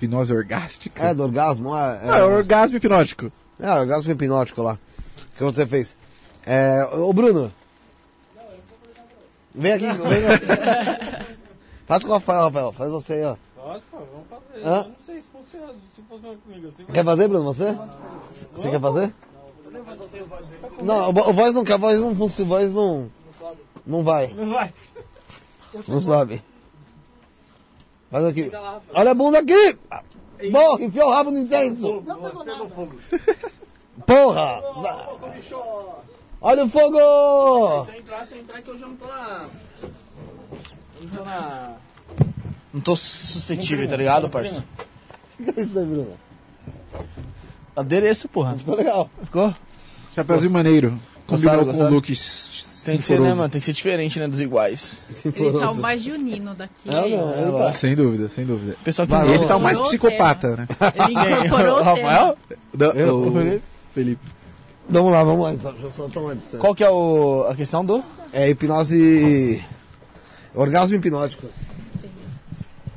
Hipnose 0.00 0.32
orgástica? 0.32 1.04
É, 1.08 1.14
do 1.14 1.22
orgasmo? 1.22 1.76
É, 1.76 2.00
Ah, 2.08 2.18
é 2.18 2.22
orgasmo 2.22 2.76
hipnótico. 2.76 3.30
É, 3.58 3.70
orgasmo 3.70 4.12
hipnótico 4.12 4.62
lá. 4.62 4.78
O 5.34 5.36
que 5.36 5.44
você 5.44 5.66
fez? 5.66 5.94
É, 6.46 6.84
ô 6.94 7.12
Bruno. 7.12 7.52
Vem 9.54 9.72
aqui, 9.72 9.86
vem 9.92 10.26
aqui. 10.26 11.26
Faz 11.86 12.02
com 12.04 12.10
o 12.10 12.12
Rafael, 12.14 12.44
Rafael. 12.44 12.72
Faz 12.72 12.90
você 12.90 13.12
aí, 13.14 13.24
ó. 13.24 13.36
Nossa, 13.56 13.82
vamos 13.92 14.26
fazer. 14.30 14.64
Hã? 14.66 14.76
Eu 14.76 14.84
não 14.88 14.94
sei 15.04 15.16
se 15.20 15.26
funciona, 15.32 15.72
se 15.94 16.02
funciona 16.08 16.36
comigo 16.44 16.68
assim. 16.68 16.84
Quer 16.92 17.04
fazer, 17.04 17.28
Bruno, 17.28 17.44
você? 17.52 17.76
Você 18.32 18.70
quer 18.70 18.80
fazer? 18.80 19.14
Não, 20.82 21.10
o 21.10 21.30
o 21.30 21.32
voz 21.32 21.54
não 21.54 21.64
quer, 21.64 21.74
a 21.74 21.78
voz 21.78 22.00
não 22.00 22.14
funciona, 22.14 22.54
a 22.54 22.58
voz 22.58 22.72
não... 22.72 23.10
Não 23.86 24.04
vai, 24.04 24.28
Não 24.28 24.50
vai. 24.50 24.72
não 25.88 26.00
sobe. 26.00 26.42
Faz 28.10 28.24
aqui. 28.24 28.50
Olha 28.92 29.10
a 29.10 29.14
bunda 29.14 29.38
aqui! 29.38 29.78
Bom, 30.50 30.78
enfia 30.80 31.06
o 31.06 31.10
rabo 31.10 31.30
no 31.30 31.38
intento. 31.38 32.02
Porra! 34.06 34.60
Olha 36.40 36.64
o 36.64 36.68
fogo! 36.68 36.96
Se 37.84 37.92
eu 37.92 37.98
entrar, 37.98 38.26
se 38.26 38.34
eu 38.34 38.40
entrar 38.40 38.62
que 38.62 38.70
eu 38.70 38.78
já 38.78 38.86
não 38.86 38.96
tô 38.96 39.06
na. 39.06 39.48
Eu 39.82 39.90
não 41.02 41.16
tô 41.16 41.24
na. 41.24 41.76
Não 42.72 42.80
tô 42.80 42.96
suscetível, 42.96 43.86
tá 43.88 43.96
ligado, 43.96 44.30
parça? 44.30 44.64
O 45.38 45.44
que 45.44 45.60
é 45.60 45.62
isso 45.62 45.78
aí, 45.78 45.84
Bruno? 45.84 46.16
Adereço, 47.76 48.28
porra. 48.28 48.56
Ficou 48.56 48.76
legal. 48.76 49.10
Ficou? 49.24 49.54
Chapeuzinho 50.14 50.50
maneiro. 50.50 50.98
Combinou 51.26 51.66
com 51.66 51.72
o 51.72 51.90
look 51.90 52.16
Tem 52.84 52.96
que 52.96 53.04
ser, 53.04 53.20
né, 53.20 53.34
mano? 53.34 53.48
Tem 53.48 53.60
que 53.60 53.64
ser 53.64 53.72
diferente, 53.72 54.18
né, 54.18 54.26
dos 54.26 54.40
iguais. 54.40 55.02
Ele 55.24 55.58
tá 55.58 55.70
o 55.70 55.76
mais 55.76 56.02
junino 56.02 56.54
daqui. 56.54 56.88
Não, 56.88 57.08
não, 57.08 57.40
ele 57.40 57.52
tá. 57.58 57.72
Sem 57.72 57.94
dúvida, 57.94 58.28
sem 58.28 58.46
dúvida. 58.46 58.76
Pessoal 58.82 59.06
que 59.06 59.14
Ele 59.14 59.46
tá 59.46 59.56
o 59.56 59.60
mais 59.60 59.78
psicopata, 59.78 60.56
né? 60.56 60.66
Ele 60.94 61.46
incorporou 61.46 61.78
o 61.78 61.80
o 61.80 61.94
tema. 61.94 62.10
Rafael? 62.10 62.38
o 63.14 63.60
Felipe. 63.94 64.40
Vamos 64.88 65.12
lá, 65.12 65.22
vamos 65.22 65.44
lá. 65.44 65.52
Então, 65.52 65.72
deixa 65.72 65.86
eu 65.86 65.92
só 65.92 66.08
tomar 66.08 66.34
distância. 66.34 66.58
Qual 66.58 66.74
que 66.74 66.82
é 66.82 66.90
o, 66.90 67.46
a 67.48 67.54
questão 67.54 67.84
do? 67.84 68.02
É 68.32 68.48
hipnose... 68.48 69.64
Orgasmo 70.52 70.96
hipnótico. 70.96 71.46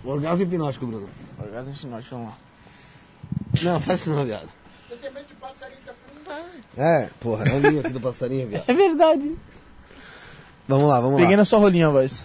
Orgasmo 0.04 0.44
hipnótico, 0.44 0.88
Bruno. 0.88 1.08
Orgasmo 1.40 1.72
hipnótico, 1.72 2.16
vamos 2.16 2.32
lá. 2.32 2.38
Não, 3.62 3.80
faz 3.80 4.00
isso 4.00 4.10
não, 4.10 4.26
viado. 4.26 4.50
Você 4.90 4.96
tem 4.96 5.12
medo 5.12 5.28
de 5.28 5.34
passarinho 5.36 5.80
tá 5.86 5.94
falando? 6.26 6.64
É, 6.78 7.10
porra, 7.20 7.46
é 7.48 7.54
o 7.54 7.60
ninho 7.60 7.80
aqui 7.80 7.94
do 7.94 8.02
passarinho, 8.02 8.48
viado. 8.48 8.64
É 8.68 8.74
verdade. 8.74 9.36
Vamos 10.68 10.88
lá, 10.88 11.00
vamos 11.02 11.18
Peguei 11.18 11.36
lá. 11.36 11.42
na 11.42 11.46
sua 11.46 11.60
rolinha, 11.60 11.90
voz. 11.90 12.24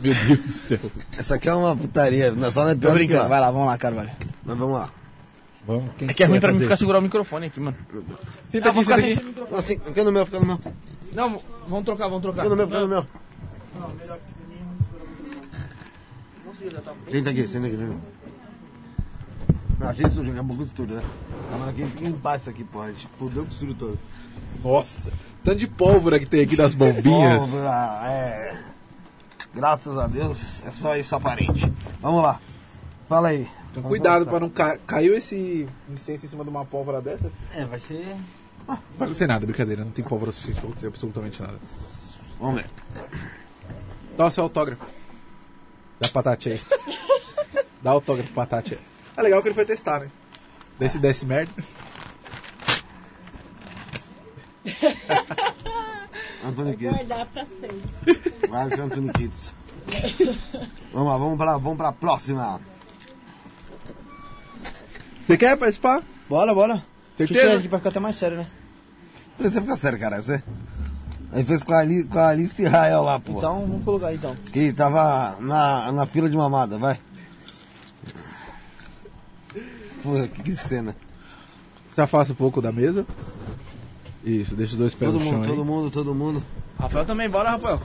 Meu 0.00 0.14
Deus 0.14 0.38
do 0.38 0.42
céu. 0.52 0.78
Essa 1.16 1.34
aqui 1.36 1.48
é 1.48 1.54
uma 1.54 1.76
putaria, 1.76 2.30
não 2.32 2.46
é 2.48 2.50
só 2.50 2.64
na 2.64 2.74
Tô 2.74 2.80
pior 2.80 2.90
que 2.92 2.98
brincando. 2.98 3.22
lá. 3.22 3.28
Vai 3.28 3.40
lá, 3.40 3.50
vamos 3.50 3.66
lá, 3.66 3.78
cara, 3.78 3.94
velho. 3.96 4.10
Mas 4.44 4.56
vamos 4.58 4.74
lá. 4.78 4.90
Vamos. 5.66 5.90
Quem 5.98 6.08
É 6.08 6.14
que 6.14 6.22
é 6.22 6.26
ruim 6.26 6.40
pra 6.40 6.52
mim 6.52 6.58
ficar 6.60 6.76
segurar 6.76 6.98
o 6.98 7.02
microfone 7.02 7.46
aqui, 7.46 7.60
mano. 7.60 7.76
Senta 8.48 8.68
Ah, 8.68 8.70
aqui, 8.72 8.84
senta 8.84 9.00
aqui. 9.00 9.24
microfone. 9.24 9.58
Assim, 9.60 9.78
fica 9.78 10.04
no 10.04 10.12
meu, 10.12 10.24
fica 10.26 10.40
no 10.40 10.46
meu. 10.46 10.56
Fica 10.58 10.72
Não, 11.14 11.42
vamos 11.66 11.84
trocar, 11.84 12.06
vamos 12.08 12.22
trocar. 12.22 12.48
no 12.48 12.56
meu, 12.56 12.66
fica 12.66 12.80
no 12.80 12.88
meu. 12.88 13.06
Senta 17.10 17.30
aqui, 17.30 17.46
senta 17.46 17.66
aqui, 17.66 17.76
senta 17.76 17.86
aqui. 17.86 17.98
Não, 19.78 19.88
a 19.88 19.92
gente 19.92 20.12
suja, 20.12 20.32
acabou 20.32 20.56
com 20.56 20.62
o 20.62 20.66
estúdio, 20.66 20.96
né? 20.96 21.02
Ah, 21.52 21.56
mas 21.60 21.68
aqui, 21.68 21.86
fica 21.86 22.08
em 22.08 22.12
paz 22.12 22.40
isso 22.42 22.50
aqui, 22.50 22.64
porra. 22.64 22.86
A 22.86 22.92
gente 22.92 23.08
fudeu 23.18 23.42
com 23.44 23.48
o 23.48 23.52
estúdio 23.52 23.74
todo. 23.74 23.98
Nossa, 24.64 25.12
tanto 25.44 25.58
de 25.58 25.66
pólvora 25.66 26.18
que 26.18 26.26
tem 26.26 26.42
aqui 26.42 26.56
das 26.56 26.74
bombinhas. 26.74 27.38
Pólvora, 27.38 28.00
é... 28.04 28.58
Graças 29.54 29.98
a 29.98 30.06
Deus, 30.06 30.62
é 30.66 30.70
só 30.70 30.96
isso 30.96 31.14
aparente. 31.14 31.72
Vamos 32.00 32.22
lá. 32.22 32.40
Fala 33.08 33.28
aí. 33.28 33.48
Então, 33.70 33.82
cuidado 33.82 34.26
pra 34.26 34.38
não 34.38 34.50
cair. 34.50 34.78
Caiu 34.86 35.16
esse 35.16 35.68
incenso 35.88 36.26
em 36.26 36.28
cima 36.28 36.44
de 36.44 36.50
uma 36.50 36.64
pólvora 36.64 37.00
dessa? 37.00 37.30
É, 37.54 37.64
vai 37.64 37.78
ser. 37.78 38.16
Não 38.66 38.76
vai 38.96 39.06
acontecer 39.06 39.26
nada, 39.26 39.46
brincadeira. 39.46 39.84
Não 39.84 39.90
tem 39.90 40.04
pólvora 40.04 40.30
suficiente 40.30 40.60
pra 40.60 40.68
acontecer 40.68 40.86
absolutamente 40.86 41.40
nada. 41.40 41.58
Vamos 42.38 42.62
ver. 42.62 42.70
Dá 44.16 44.26
o 44.26 44.30
seu 44.30 44.44
autógrafo. 44.44 44.84
Dá 46.00 46.08
patate 46.08 46.50
aí. 46.50 46.60
Dá 47.82 47.90
autógrafo 47.90 48.32
patate 48.32 48.74
aí. 48.74 48.80
É 49.16 49.22
legal 49.22 49.42
que 49.42 49.48
ele 49.48 49.54
foi 49.54 49.64
testar, 49.64 50.00
né? 50.00 50.10
Daí 50.78 50.88
se 50.88 50.98
desse 50.98 51.24
merda. 51.24 51.52
Antônio 56.44 56.76
Kids. 56.76 56.92
Guardar 56.92 57.26
pra 57.26 57.44
sempre. 57.44 58.48
Vai 58.48 58.70
com 58.70 58.82
Antônio 58.82 59.12
Kids. 59.12 59.54
Vamos 60.92 61.08
lá, 61.08 61.18
vamos 61.18 61.38
pra, 61.38 61.52
vamos 61.58 61.76
pra 61.76 61.92
próxima. 61.92 62.60
Você 65.26 65.36
quer 65.36 65.56
participar? 65.56 66.02
Bora, 66.28 66.54
bora. 66.54 66.82
Deixa 67.16 67.32
eu 67.32 67.36
tirar 67.36 67.40
Certeza? 67.40 67.58
aqui 67.58 67.68
pra 67.68 67.78
ficar 67.78 67.90
até 67.90 68.00
mais 68.00 68.16
sério, 68.16 68.38
né? 68.38 68.46
Precisa 69.36 69.60
ficar 69.60 69.76
sério, 69.76 69.98
cara. 69.98 70.20
Você... 70.22 70.42
Aí 71.30 71.44
fez 71.44 71.62
com 71.62 71.74
a, 71.74 71.78
Ali, 71.78 72.04
com 72.04 72.18
a 72.18 72.28
Alice 72.28 72.64
Rael 72.64 73.02
lá, 73.02 73.20
pô. 73.20 73.36
Então, 73.38 73.60
vamos 73.60 73.84
colocar 73.84 74.14
então. 74.14 74.34
Que 74.50 74.72
tava 74.72 75.36
na, 75.40 75.92
na 75.92 76.06
fila 76.06 76.28
de 76.30 76.36
mamada, 76.36 76.78
vai. 76.78 76.98
Porra, 80.02 80.26
que, 80.28 80.42
que 80.42 80.56
cena. 80.56 80.96
Você 81.90 82.00
afasta 82.00 82.32
um 82.32 82.36
pouco 82.36 82.62
da 82.62 82.72
mesa. 82.72 83.04
Isso, 84.28 84.54
deixa 84.54 84.72
os 84.74 84.78
dois 84.78 84.94
pés 84.94 85.10
Todo 85.10 85.20
no 85.20 85.24
chão 85.24 85.38
mundo, 85.38 85.44
aí. 85.44 85.50
todo 85.50 85.64
mundo, 85.64 85.90
todo 85.90 86.14
mundo. 86.14 86.42
Rafael 86.78 87.06
também, 87.06 87.30
bora, 87.30 87.50
Rafael. 87.52 87.78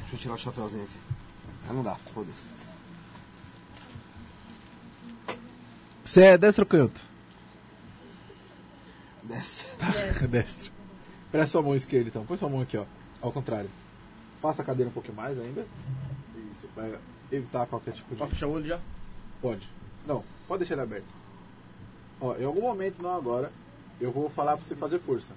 Deixa 0.00 0.14
eu 0.14 0.18
tirar 0.18 0.34
o 0.34 0.38
chapeuzinho 0.38 0.82
aqui. 0.82 0.98
Ah, 1.68 1.72
não 1.72 1.84
dá, 1.84 1.94
foda-se. 2.12 2.48
Você 6.04 6.22
é 6.22 6.36
destro 6.36 6.64
ou 6.64 6.68
canhoto? 6.68 7.00
Desce. 9.22 9.66
destro. 10.28 10.72
Presta 11.30 11.52
sua 11.52 11.62
mão 11.62 11.76
esquerda 11.76 12.08
então. 12.08 12.26
Põe 12.26 12.36
sua 12.36 12.48
mão 12.48 12.60
aqui, 12.62 12.76
ó. 12.76 12.84
Ao 13.22 13.30
contrário. 13.30 13.70
Passa 14.42 14.62
a 14.62 14.64
cadeira 14.64 14.90
um 14.90 14.92
pouquinho 14.92 15.14
mais 15.14 15.38
ainda. 15.38 15.64
Isso, 16.52 16.66
pra 16.74 16.90
evitar 17.30 17.66
qualquer 17.68 17.92
tipo 17.92 18.10
de. 18.10 18.16
Pode 18.16 18.32
fechar 18.32 18.48
o 18.48 18.52
olho 18.52 18.66
já? 18.66 18.80
Pode. 19.40 19.68
Não, 20.04 20.24
pode 20.48 20.60
deixar 20.60 20.74
ele 20.74 20.82
aberto. 20.82 21.06
Ó, 22.20 22.34
em 22.36 22.44
algum 22.44 22.62
momento, 22.62 23.00
não 23.00 23.14
agora, 23.14 23.52
eu 24.00 24.10
vou 24.10 24.28
falar 24.30 24.56
pra 24.56 24.64
você 24.66 24.74
fazer 24.74 24.98
força. 24.98 25.32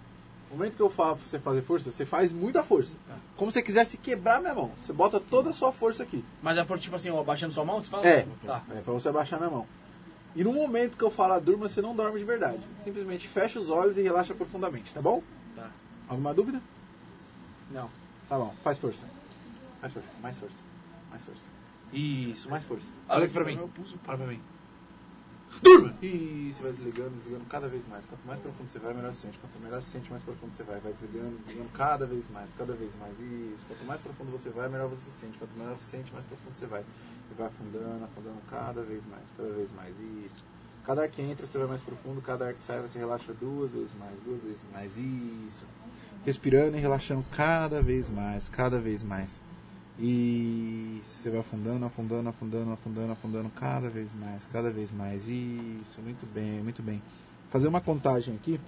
No 0.49 0.57
momento 0.57 0.75
que 0.75 0.81
eu 0.81 0.89
falo 0.89 1.15
pra 1.17 1.25
você 1.27 1.39
fazer 1.39 1.61
força, 1.63 1.91
você 1.91 2.05
faz 2.05 2.31
muita 2.31 2.63
força. 2.63 2.95
Como 3.35 3.51
se 3.51 3.55
você 3.55 3.63
quisesse 3.63 3.97
quebrar 3.97 4.39
minha 4.39 4.53
mão. 4.53 4.71
Você 4.77 4.93
bota 4.93 5.19
toda 5.19 5.49
a 5.49 5.53
sua 5.53 5.71
força 5.71 6.03
aqui. 6.03 6.23
Mas 6.43 6.57
é 6.57 6.63
for 6.63 6.77
tipo 6.77 6.95
assim, 6.95 7.09
ó, 7.09 7.19
abaixando 7.19 7.51
sua 7.53 7.65
mão, 7.65 7.81
você 7.81 7.89
fala? 7.89 8.05
É, 8.07 8.25
Tá. 8.45 8.61
é 8.71 8.81
pra 8.81 8.93
você 8.93 9.09
abaixar 9.09 9.39
minha 9.39 9.49
mão. 9.51 9.67
E 10.35 10.43
no 10.43 10.53
momento 10.53 10.95
que 10.97 11.03
eu 11.03 11.09
falar 11.11 11.39
durma, 11.39 11.67
você 11.67 11.81
não 11.81 11.95
dorme 11.95 12.19
de 12.19 12.25
verdade. 12.25 12.59
Simplesmente 12.83 13.27
fecha 13.27 13.59
os 13.59 13.69
olhos 13.69 13.97
e 13.97 14.01
relaxa 14.01 14.33
profundamente, 14.35 14.93
tá 14.93 15.01
bom? 15.01 15.21
Tá. 15.55 15.69
Alguma 16.07 16.33
dúvida? 16.33 16.61
Não. 17.71 17.89
Tá 18.29 18.37
bom, 18.37 18.53
faz 18.63 18.77
força. 18.79 19.05
Faz 19.81 19.93
força, 19.93 20.09
mais 20.21 20.37
força. 20.37 20.55
Mais 21.09 21.21
força. 21.23 21.41
Isso, 21.91 22.49
mais 22.49 22.63
força. 22.63 22.85
Olha 23.09 23.25
aqui 23.25 23.33
pra 23.33 23.43
mim. 23.43 23.57
Olha 23.59 24.17
pra 24.17 24.27
mim. 24.27 24.39
Durma! 25.61 25.93
Isso, 26.01 26.61
vai 26.61 26.71
desligando, 26.71 27.11
desligando 27.11 27.45
cada 27.45 27.67
vez 27.67 27.87
mais. 27.87 28.05
Quanto 28.05 28.25
mais 28.25 28.39
profundo 28.39 28.69
você 28.69 28.79
vai, 28.79 28.93
melhor 28.93 29.13
você 29.13 29.21
sente. 29.21 29.39
Quanto 29.39 29.63
melhor 29.63 29.81
você 29.81 29.91
sente, 29.91 30.11
mais 30.11 30.23
profundo 30.23 30.53
você 30.53 30.63
vai. 30.63 30.79
Vai 30.79 30.91
desligando, 30.91 31.37
desligando 31.45 31.69
cada 31.73 32.05
vez 32.05 32.29
mais, 32.29 32.49
cada 32.57 32.73
vez 32.73 32.91
mais. 32.99 33.19
Isso. 33.19 33.65
Quanto 33.67 33.85
mais 33.85 34.01
profundo 34.01 34.31
você 34.31 34.49
vai, 34.49 34.69
melhor 34.69 34.89
você 34.89 35.09
sente. 35.11 35.37
Quanto 35.37 35.57
melhor 35.57 35.77
você 35.77 35.97
sente, 35.97 36.13
mais 36.13 36.25
profundo 36.25 36.55
você 36.55 36.65
vai. 36.65 36.81
E 36.81 37.33
vai 37.35 37.47
afundando, 37.47 38.03
afundando 38.03 38.41
cada 38.49 38.81
vez 38.81 39.03
mais, 39.05 39.23
cada 39.37 39.49
vez 39.51 39.69
mais. 39.75 39.95
Isso. 40.25 40.43
Cada 40.85 41.03
ar 41.03 41.09
que 41.09 41.21
entra, 41.21 41.45
você 41.45 41.57
vai 41.57 41.67
mais 41.67 41.81
profundo. 41.81 42.21
Cada 42.21 42.47
ar 42.47 42.53
que 42.53 42.63
sai, 42.63 42.81
você 42.81 42.99
relaxa 42.99 43.33
duas 43.33 43.71
vezes 43.71 43.91
mais, 43.99 44.19
duas 44.25 44.41
vezes 44.43 44.61
mais. 44.73 44.91
Isso. 44.97 45.65
Respirando 46.25 46.77
e 46.77 46.79
relaxando 46.79 47.23
cada 47.31 47.81
vez 47.81 48.09
mais, 48.09 48.49
cada 48.49 48.79
vez 48.79 49.03
mais. 49.03 49.42
E 49.99 51.01
você 51.03 51.29
vai 51.29 51.39
afundando, 51.39 51.85
afundando, 51.85 52.29
afundando, 52.29 52.71
afundando, 52.71 53.11
afundando 53.11 53.49
cada 53.49 53.89
vez 53.89 54.09
mais, 54.13 54.45
cada 54.51 54.71
vez 54.71 54.91
mais. 54.91 55.27
Isso, 55.27 56.01
muito 56.01 56.25
bem, 56.33 56.63
muito 56.63 56.81
bem. 56.81 57.01
Fazer 57.51 57.67
uma 57.67 57.81
contagem 57.81 58.35
aqui 58.35 58.59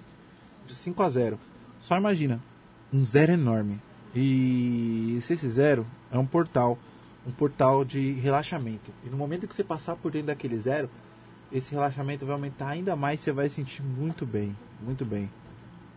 de 0.66 0.74
5 0.74 1.02
a 1.02 1.10
0. 1.10 1.38
Só 1.80 1.96
imagina, 1.96 2.40
um 2.92 3.04
zero 3.04 3.32
enorme. 3.32 3.80
E 4.14 5.18
se 5.22 5.34
esse 5.34 5.48
zero 5.48 5.86
é 6.10 6.18
um 6.18 6.26
portal, 6.26 6.78
um 7.26 7.32
portal 7.32 7.84
de 7.84 8.12
relaxamento. 8.12 8.90
E 9.04 9.10
no 9.10 9.16
momento 9.16 9.48
que 9.48 9.54
você 9.54 9.64
passar 9.64 9.96
por 9.96 10.12
dentro 10.12 10.28
daquele 10.28 10.58
zero, 10.58 10.88
esse 11.52 11.72
relaxamento 11.72 12.24
vai 12.24 12.34
aumentar 12.34 12.68
ainda 12.68 12.96
mais, 12.96 13.20
você 13.20 13.32
vai 13.32 13.48
sentir 13.48 13.82
muito 13.82 14.24
bem, 14.24 14.56
muito 14.80 15.04
bem. 15.04 15.28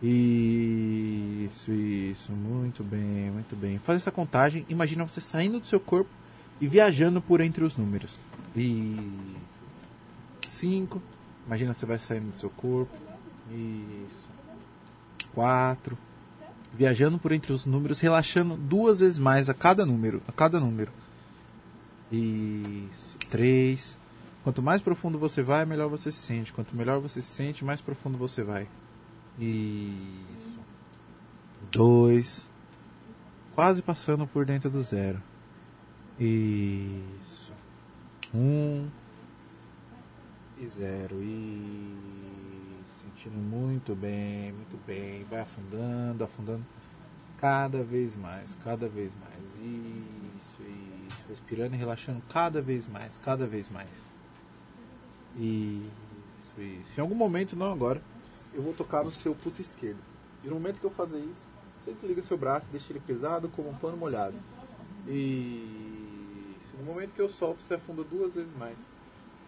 Isso, 0.02 1.70
isso, 1.70 2.32
muito 2.32 2.82
bem, 2.82 3.30
muito 3.30 3.54
bem. 3.54 3.78
Faz 3.78 4.00
essa 4.00 4.10
contagem, 4.10 4.64
imagina 4.68 5.04
você 5.04 5.20
saindo 5.20 5.60
do 5.60 5.66
seu 5.66 5.78
corpo 5.78 6.10
e 6.60 6.66
viajando 6.66 7.20
por 7.20 7.40
entre 7.40 7.64
os 7.64 7.76
números. 7.76 8.18
Isso. 8.56 9.36
Cinco, 10.46 11.02
imagina 11.46 11.74
você 11.74 11.84
vai 11.84 11.98
saindo 11.98 12.30
do 12.30 12.36
seu 12.36 12.48
corpo. 12.48 12.96
Isso. 13.50 14.28
Quatro, 15.34 15.98
viajando 16.72 17.18
por 17.18 17.32
entre 17.32 17.52
os 17.52 17.66
números, 17.66 18.00
relaxando 18.00 18.56
duas 18.56 19.00
vezes 19.00 19.18
mais 19.18 19.50
a 19.50 19.54
cada 19.54 19.84
número, 19.84 20.22
a 20.26 20.32
cada 20.32 20.58
número. 20.58 20.90
Isso. 22.10 23.16
Três. 23.28 23.98
Quanto 24.42 24.62
mais 24.62 24.80
profundo 24.80 25.18
você 25.18 25.42
vai, 25.42 25.66
melhor 25.66 25.90
você 25.90 26.10
se 26.10 26.18
sente. 26.18 26.54
Quanto 26.54 26.74
melhor 26.74 27.00
você 27.00 27.20
se 27.20 27.28
sente, 27.28 27.64
mais 27.64 27.82
profundo 27.82 28.16
você 28.16 28.42
vai. 28.42 28.66
Isso. 29.38 30.60
Dois. 31.72 32.48
Quase 33.54 33.82
passando 33.82 34.26
por 34.26 34.44
dentro 34.44 34.70
do 34.70 34.82
zero. 34.82 35.22
Isso. 36.18 37.52
Um. 38.34 38.88
E 40.58 40.66
zero. 40.66 41.22
Isso. 41.22 42.30
Sentindo 43.02 43.36
muito 43.36 43.94
bem, 43.94 44.52
muito 44.52 44.78
bem. 44.86 45.24
Vai 45.24 45.40
afundando, 45.40 46.24
afundando. 46.24 46.64
Cada 47.38 47.82
vez 47.82 48.16
mais, 48.16 48.56
cada 48.64 48.88
vez 48.88 49.14
mais. 49.14 49.44
Isso, 49.60 50.62
isso. 51.06 51.24
Respirando 51.28 51.74
e 51.74 51.78
relaxando 51.78 52.22
cada 52.30 52.60
vez 52.62 52.86
mais, 52.86 53.18
cada 53.18 53.46
vez 53.46 53.68
mais. 53.68 53.88
Isso, 55.36 55.90
isso. 56.58 56.92
Em 56.98 57.00
algum 57.00 57.14
momento, 57.14 57.56
não 57.56 57.72
agora, 57.72 58.02
eu 58.52 58.62
vou 58.62 58.74
tocar 58.74 59.04
no 59.04 59.10
seu 59.10 59.34
pulso 59.34 59.60
esquerdo. 59.60 59.98
E 60.42 60.48
no 60.48 60.54
momento 60.54 60.80
que 60.80 60.86
eu 60.86 60.90
fazer 60.90 61.18
isso, 61.18 61.46
você 61.84 61.92
desliga 61.92 62.22
seu 62.22 62.36
braço, 62.36 62.66
deixa 62.70 62.92
ele 62.92 63.00
pesado 63.00 63.48
como 63.48 63.70
um 63.70 63.74
pano 63.74 63.96
molhado. 63.96 64.36
E 65.06 66.56
no 66.78 66.84
momento 66.84 67.12
que 67.12 67.20
eu 67.20 67.28
solto, 67.28 67.60
você 67.62 67.74
afunda 67.74 68.02
duas 68.04 68.34
vezes 68.34 68.54
mais. 68.56 68.76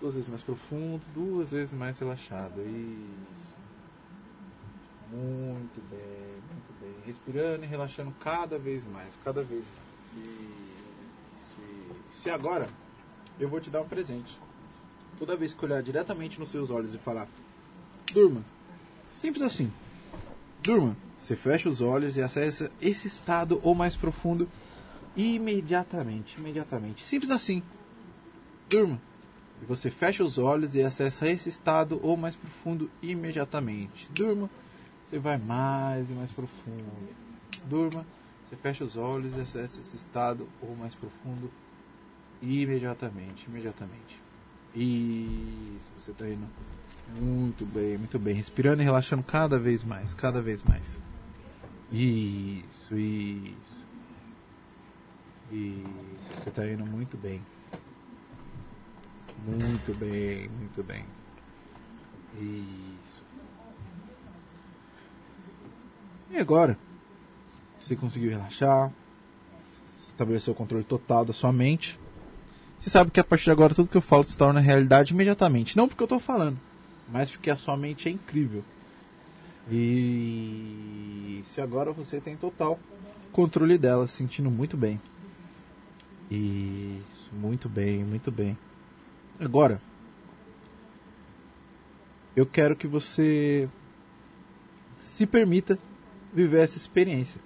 Duas 0.00 0.14
vezes 0.14 0.28
mais 0.28 0.42
profundo, 0.42 1.02
duas 1.14 1.50
vezes 1.50 1.72
mais 1.72 1.98
relaxado. 1.98 2.60
Isso. 2.60 3.52
Muito 5.10 5.80
bem, 5.90 6.42
muito 6.50 6.80
bem. 6.80 6.94
Respirando 7.06 7.64
e 7.64 7.66
relaxando 7.66 8.12
cada 8.20 8.58
vez 8.58 8.84
mais, 8.84 9.18
cada 9.22 9.42
vez 9.42 9.64
mais. 9.64 10.26
Isso, 10.26 11.60
isso. 12.10 12.28
E 12.28 12.30
agora, 12.30 12.68
eu 13.38 13.48
vou 13.48 13.60
te 13.60 13.70
dar 13.70 13.82
um 13.82 13.88
presente. 13.88 14.38
Toda 15.18 15.36
vez 15.36 15.54
que 15.54 15.64
olhar 15.64 15.82
diretamente 15.82 16.40
nos 16.40 16.48
seus 16.48 16.70
olhos 16.70 16.94
e 16.94 16.98
falar, 16.98 17.28
durma. 18.12 18.42
Simples 19.22 19.42
assim. 19.42 19.72
Durma. 20.64 20.96
Você 21.20 21.36
fecha 21.36 21.68
os 21.68 21.80
olhos 21.80 22.16
e 22.16 22.20
acessa 22.20 22.68
esse 22.82 23.06
estado 23.06 23.60
ou 23.62 23.72
mais 23.72 23.94
profundo 23.94 24.48
imediatamente. 25.16 26.36
Imediatamente. 26.40 27.04
Simples 27.04 27.30
assim. 27.30 27.62
Durma. 28.68 29.00
E 29.62 29.64
você 29.64 29.92
fecha 29.92 30.24
os 30.24 30.38
olhos 30.38 30.74
e 30.74 30.82
acessa 30.82 31.28
esse 31.28 31.48
estado 31.48 32.00
ou 32.02 32.16
mais 32.16 32.34
profundo 32.34 32.90
imediatamente. 33.00 34.10
Durma. 34.10 34.50
Você 35.08 35.20
vai 35.20 35.38
mais 35.38 36.10
e 36.10 36.14
mais 36.14 36.32
profundo. 36.32 36.84
Durma. 37.64 38.04
Você 38.48 38.56
fecha 38.56 38.82
os 38.82 38.96
olhos 38.96 39.36
e 39.36 39.40
acessa 39.40 39.78
esse 39.78 39.94
estado 39.94 40.48
ou 40.60 40.74
mais 40.74 40.96
profundo 40.96 41.48
imediatamente. 42.42 43.46
Imediatamente. 43.46 44.20
Isso. 44.74 45.92
Você 46.00 46.10
está 46.10 46.28
indo 46.28 46.48
muito 47.18 47.66
bem, 47.66 47.98
muito 47.98 48.18
bem. 48.18 48.34
Respirando 48.34 48.82
e 48.82 48.84
relaxando 48.84 49.22
cada 49.22 49.58
vez 49.58 49.82
mais, 49.84 50.14
cada 50.14 50.40
vez 50.40 50.62
mais. 50.62 50.98
Isso, 51.90 52.96
isso. 52.96 53.82
Isso. 55.50 56.40
Você 56.40 56.48
está 56.48 56.66
indo 56.66 56.86
muito 56.86 57.16
bem. 57.16 57.42
Muito 59.46 59.94
bem, 59.98 60.48
muito 60.48 60.82
bem. 60.82 61.04
Isso. 62.40 63.22
E 66.30 66.38
agora? 66.38 66.78
Você 67.78 67.94
conseguiu 67.96 68.30
relaxar, 68.30 68.90
estabeleceu 70.08 70.52
o 70.52 70.56
controle 70.56 70.84
total 70.84 71.24
da 71.24 71.32
sua 71.32 71.52
mente. 71.52 71.98
Você 72.78 72.88
sabe 72.88 73.10
que 73.10 73.20
a 73.20 73.24
partir 73.24 73.44
de 73.44 73.50
agora 73.50 73.74
tudo 73.74 73.88
que 73.88 73.96
eu 73.96 74.02
falo 74.02 74.24
se 74.24 74.36
torna 74.36 74.60
realidade 74.60 75.12
imediatamente. 75.12 75.76
Não 75.76 75.86
porque 75.86 76.02
eu 76.02 76.06
estou 76.06 76.20
falando, 76.20 76.58
mas 77.12 77.30
porque 77.30 77.50
a 77.50 77.56
sua 77.56 77.76
mente 77.76 78.08
é 78.08 78.12
incrível. 78.12 78.64
E 79.70 81.44
se 81.54 81.60
agora 81.60 81.92
você 81.92 82.20
tem 82.20 82.36
total 82.36 82.80
controle 83.30 83.78
dela, 83.78 84.08
se 84.08 84.16
sentindo 84.16 84.50
muito 84.50 84.76
bem. 84.76 85.00
Isso, 86.30 87.30
muito 87.32 87.68
bem, 87.68 88.02
muito 88.02 88.30
bem. 88.30 88.56
Agora, 89.38 89.80
eu 92.34 92.46
quero 92.46 92.74
que 92.74 92.86
você 92.86 93.68
se 95.16 95.26
permita 95.26 95.78
viver 96.32 96.60
essa 96.60 96.78
experiência. 96.78 97.40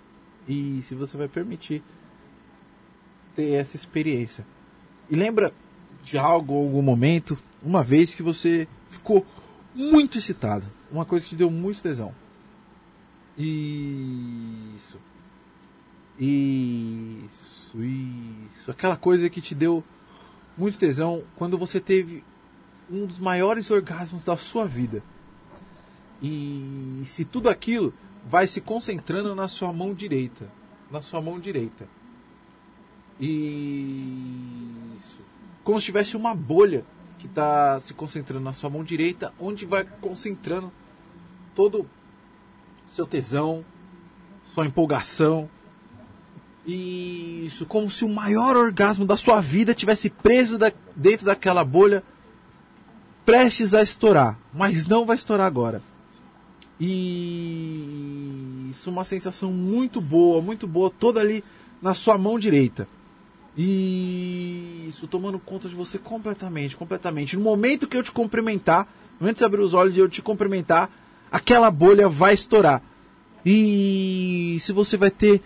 E 0.49 0.83
se 0.87 0.95
você 0.95 1.17
vai 1.17 1.27
permitir 1.27 1.83
ter 3.35 3.51
essa 3.51 3.75
experiência. 3.77 4.47
E 5.11 5.17
lembra 5.17 5.53
de 6.03 6.17
algo 6.17 6.55
algum 6.55 6.83
momento, 6.83 7.37
uma 7.63 7.83
vez 7.83 8.15
que 8.15 8.23
você 8.23 8.69
ficou 8.89 9.27
muito 9.77 10.17
excitado, 10.17 10.65
uma 10.91 11.05
coisa 11.05 11.25
que 11.25 11.31
te 11.31 11.37
deu 11.37 11.51
muito 11.51 11.83
tesão. 11.83 12.15
Isso. 13.37 14.99
Isso, 16.19 17.83
isso. 17.85 18.71
Aquela 18.71 18.97
coisa 18.97 19.29
que 19.29 19.43
te 19.43 19.55
deu 19.55 19.85
muito 20.57 20.79
tesão 20.79 21.23
quando 21.37 21.59
você 21.59 21.79
teve 21.79 22.25
um 22.91 23.05
dos 23.05 23.19
maiores 23.19 23.71
orgasmos 23.71 24.25
da 24.25 24.39
sua 24.39 24.65
vida. 24.65 25.03
E 26.23 27.03
se 27.05 27.27
tudo 27.27 27.51
aquilo 27.51 27.93
vai 28.27 28.47
se 28.47 28.63
concentrando 28.63 29.35
na 29.35 29.47
sua 29.47 29.71
mão 29.75 29.93
direita, 29.93 30.51
na 30.91 31.03
sua 31.03 31.21
mão 31.21 31.39
direita. 31.39 31.87
Isso. 33.21 33.37
Como 35.63 35.79
se 35.79 35.87
tivesse 35.87 36.17
uma 36.17 36.35
bolha 36.35 36.85
que 37.27 37.33
está 37.33 37.81
se 37.81 37.93
concentrando 37.93 38.45
na 38.45 38.53
sua 38.53 38.71
mão 38.71 38.85
direita, 38.85 39.33
onde 39.39 39.67
vai 39.67 39.85
concentrando 40.01 40.73
todo 41.55 41.89
seu 42.95 43.07
tesão, 43.07 43.65
sua 44.45 44.67
empolgação. 44.67 45.51
Isso, 46.65 47.67
como 47.67 47.91
se 47.91 48.05
o 48.05 48.09
maior 48.09 48.57
orgasmo 48.57 49.05
da 49.05 49.17
sua 49.17 49.41
vida 49.41 49.75
tivesse 49.75 50.09
preso 50.09 50.59
da, 50.59 50.73
dentro 50.95 51.27
daquela 51.27 51.65
bolha, 51.65 52.03
prestes 53.25 53.75
a 53.75 53.83
estourar, 53.83 54.39
mas 54.53 54.87
não 54.87 55.05
vai 55.05 55.17
estourar 55.17 55.47
agora. 55.47 55.83
E 56.79 58.69
isso 58.71 58.89
é 58.89 58.93
uma 58.93 59.05
sensação 59.05 59.53
muito 59.53 60.01
boa, 60.01 60.41
muito 60.41 60.67
boa, 60.67 60.91
toda 60.91 61.21
ali 61.21 61.43
na 61.81 61.95
sua 61.95 62.19
mão 62.19 62.39
direita. 62.39 62.89
Isso 63.57 65.07
tomando 65.07 65.39
conta 65.39 65.69
de 65.69 65.75
você 65.75 65.99
completamente, 65.99 66.77
completamente. 66.77 67.37
No 67.37 67.43
momento 67.43 67.87
que 67.87 67.97
eu 67.97 68.03
te 68.03 68.13
cumprimentar, 68.13 68.87
no 69.19 69.25
momento 69.25 69.39
de 69.39 69.45
abrir 69.45 69.63
os 69.63 69.73
olhos 69.73 69.97
e 69.97 70.01
eu 70.01 70.09
te 70.09 70.21
cumprimentar, 70.21 70.91
aquela 71.31 71.71
bolha 71.71 72.09
vai 72.09 72.35
estourar. 72.35 72.83
E 73.45 74.59
se 74.61 74.73
você 74.73 74.97
vai 74.97 75.11
ter 75.11 75.41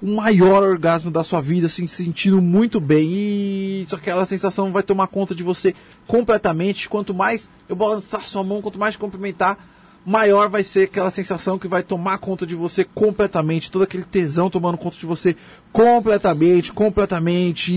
o 0.00 0.14
maior 0.14 0.62
orgasmo 0.62 1.10
da 1.10 1.24
sua 1.24 1.40
vida, 1.40 1.68
se 1.68 1.86
sentindo 1.88 2.40
muito 2.40 2.78
bem. 2.80 3.08
E 3.10 3.82
isso, 3.82 3.96
aquela 3.96 4.26
sensação 4.26 4.72
vai 4.72 4.82
tomar 4.82 5.06
conta 5.08 5.34
de 5.34 5.42
você 5.42 5.74
completamente. 6.06 6.88
Quanto 6.88 7.14
mais 7.14 7.50
eu 7.68 7.74
balançar 7.74 8.22
sua 8.24 8.44
mão, 8.44 8.60
quanto 8.60 8.78
mais 8.78 8.96
cumprimentar, 8.96 9.58
maior 10.06 10.48
vai 10.48 10.62
ser 10.62 10.84
aquela 10.84 11.10
sensação 11.10 11.58
que 11.58 11.66
vai 11.66 11.82
tomar 11.82 12.18
conta 12.18 12.46
de 12.46 12.54
você 12.54 12.84
completamente, 12.84 13.72
todo 13.72 13.82
aquele 13.82 14.04
tesão 14.04 14.48
tomando 14.48 14.78
conta 14.78 14.96
de 14.96 15.04
você 15.04 15.36
completamente, 15.72 16.72
completamente, 16.72 17.74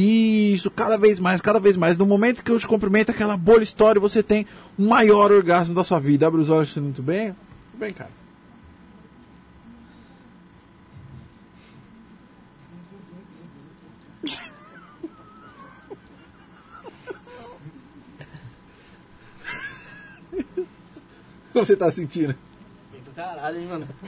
isso, 0.53 0.69
cada 0.69 0.97
vez 0.97 1.19
mais, 1.19 1.41
cada 1.41 1.59
vez 1.59 1.75
mais. 1.75 1.97
No 1.97 2.05
momento 2.05 2.43
que 2.43 2.51
eu 2.51 2.59
te 2.59 2.67
cumprimento, 2.67 3.09
aquela 3.09 3.35
bolha 3.35 3.63
história, 3.63 3.99
você 3.99 4.21
tem 4.21 4.45
o 4.77 4.83
maior 4.83 5.31
orgasmo 5.31 5.73
da 5.73 5.83
sua 5.83 5.99
vida. 5.99 6.27
Abre 6.27 6.39
os 6.39 6.49
olhos, 6.49 6.75
muito 6.77 7.01
bem? 7.01 7.35
Tudo 7.71 7.79
bem, 7.79 7.91
cara. 7.91 8.18
Como 21.51 21.65
você 21.65 21.75
tá 21.75 21.91
sentindo? 21.91 22.35
Bem 22.91 23.01
do 23.01 23.11
caralho, 23.11 23.59
hein, 23.59 23.67
mano. 23.67 23.87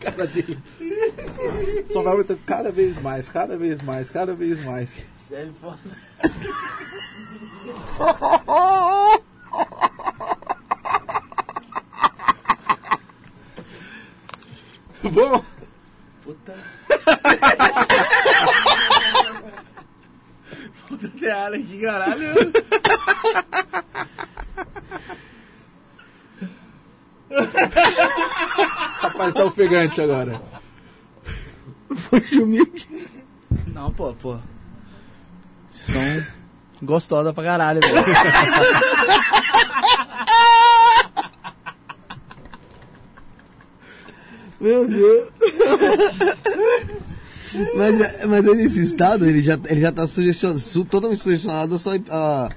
Cara 0.00 0.26
dele. 0.26 0.58
Só 1.92 2.02
vai 2.02 2.12
aumentando 2.12 2.40
cada 2.44 2.70
vez 2.70 3.00
mais, 3.00 3.28
cada 3.28 3.56
vez 3.56 3.82
mais, 3.82 4.10
cada 4.10 4.34
vez 4.34 4.62
mais. 4.64 4.90
Bom, 15.02 15.44
Puta. 16.24 16.54
Puta 21.04 21.18
teara 21.18 21.56
aqui, 21.56 21.78
caralho. 21.80 22.34
rapaz, 29.00 29.34
tá 29.34 29.44
ofegante 29.44 30.00
agora. 30.00 30.40
Não, 33.66 33.92
pô, 33.92 34.14
pô. 34.14 34.38
Vocês 35.68 35.88
são 35.88 36.00
gostosa 36.82 37.34
pra 37.34 37.44
caralho, 37.44 37.80
velho. 37.80 37.96
Meu 44.60 44.88
Deus. 44.88 45.28
Mas, 47.76 48.26
mas 48.26 48.48
aí 48.48 48.54
nesse 48.56 48.80
estado, 48.82 49.26
ele 49.26 49.42
já, 49.42 49.58
ele 49.66 49.80
já 49.80 49.92
tá 49.92 50.06
sugestionado, 50.06 50.60
su- 50.60 50.84
totalmente 50.84 51.22
sugestionado 51.22 51.74
a 52.10 52.14
a, 52.14 52.50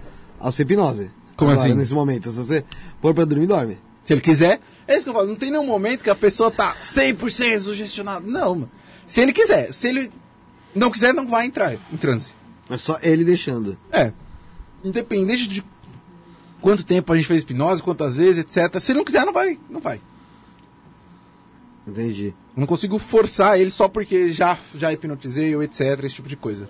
a 0.48 0.52
sua 0.52 0.62
hipnose. 0.64 1.10
Como 1.36 1.52
Agora, 1.52 1.68
assim? 1.68 1.78
Nesse 1.78 1.94
momento. 1.94 2.32
Se 2.32 2.38
você 2.38 2.66
pôr 3.02 3.14
pra 3.14 3.26
dormir, 3.26 3.46
dorme. 3.48 3.78
Se 4.04 4.14
ele 4.14 4.22
quiser, 4.22 4.60
é 4.88 4.96
isso 4.96 5.04
que 5.04 5.10
eu 5.10 5.14
falo. 5.14 5.28
Não 5.28 5.36
tem 5.36 5.52
nenhum 5.52 5.66
momento 5.66 6.04
que 6.04 6.10
a 6.10 6.16
pessoa 6.16 6.50
tá 6.50 6.76
100% 6.82 7.60
sugestionada. 7.60 8.26
Não, 8.26 8.56
mano. 8.56 8.72
Se 9.06 9.22
ele 9.22 9.32
quiser. 9.34 9.72
Se 9.74 9.88
ele 9.88 10.12
não 10.74 10.90
quiser, 10.90 11.14
não 11.14 11.28
vai 11.28 11.46
entrar 11.46 11.74
em 11.74 11.98
transe. 11.98 12.32
É 12.70 12.78
só 12.78 12.98
ele 13.02 13.24
deixando. 13.24 13.78
É. 13.92 14.12
Independente 14.84 15.48
de 15.48 15.64
quanto 16.62 16.84
tempo 16.84 17.12
a 17.14 17.16
gente 17.16 17.28
fez 17.28 17.44
hipnose, 17.44 17.84
quantas 17.84 18.16
vezes, 18.16 18.40
etc. 18.40 18.80
Se 18.80 18.92
ele 18.92 18.98
não 19.00 19.06
quiser, 19.06 19.26
não 19.26 19.34
vai. 19.34 19.60
Não 19.70 19.80
vai. 19.80 20.02
Entendi. 21.88 22.34
Eu 22.58 22.62
não 22.62 22.68
consigo 22.68 22.98
forçar 22.98 23.60
ele 23.60 23.70
só 23.70 23.88
porque 23.88 24.32
já, 24.32 24.58
já 24.74 24.92
hipnotizei 24.92 25.56
ou 25.56 25.62
etc. 25.62 26.04
Esse 26.04 26.16
tipo 26.16 26.28
de 26.28 26.36
coisa. 26.36 26.68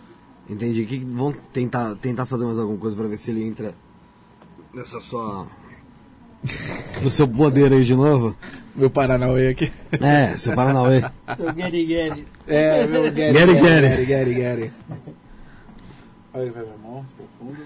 Entendi. 0.49 0.85
Que, 0.85 0.99
vamos 0.99 1.37
tentar, 1.53 1.95
tentar 1.95 2.25
fazer 2.25 2.43
mais 2.43 2.59
alguma 2.59 2.77
coisa 2.77 2.97
pra 2.97 3.07
ver 3.07 3.17
se 3.17 3.31
ele 3.31 3.47
entra 3.47 3.73
nessa 4.73 4.99
sua. 4.99 5.47
no 7.01 7.09
seu 7.09 7.25
poder 7.25 7.71
aí 7.71 7.85
de 7.85 7.95
novo. 7.95 8.35
Meu 8.75 8.89
Paranauê 8.89 9.47
aqui. 9.47 9.71
É, 10.01 10.37
seu 10.37 10.53
Paranauê. 10.53 10.99
Seu 11.37 11.53
Gary 11.53 11.85
Gary. 11.85 12.25
É, 12.45 12.85
meu 12.85 13.03
Gary, 13.03 13.33
Gary, 13.55 14.05
Gary, 14.05 14.33
Gary. 14.33 14.73
Olha, 16.33 16.41
ele 16.41 16.51
vai 16.51 16.63
minha 16.63 16.77
mão, 16.79 17.05
profundo. 17.15 17.65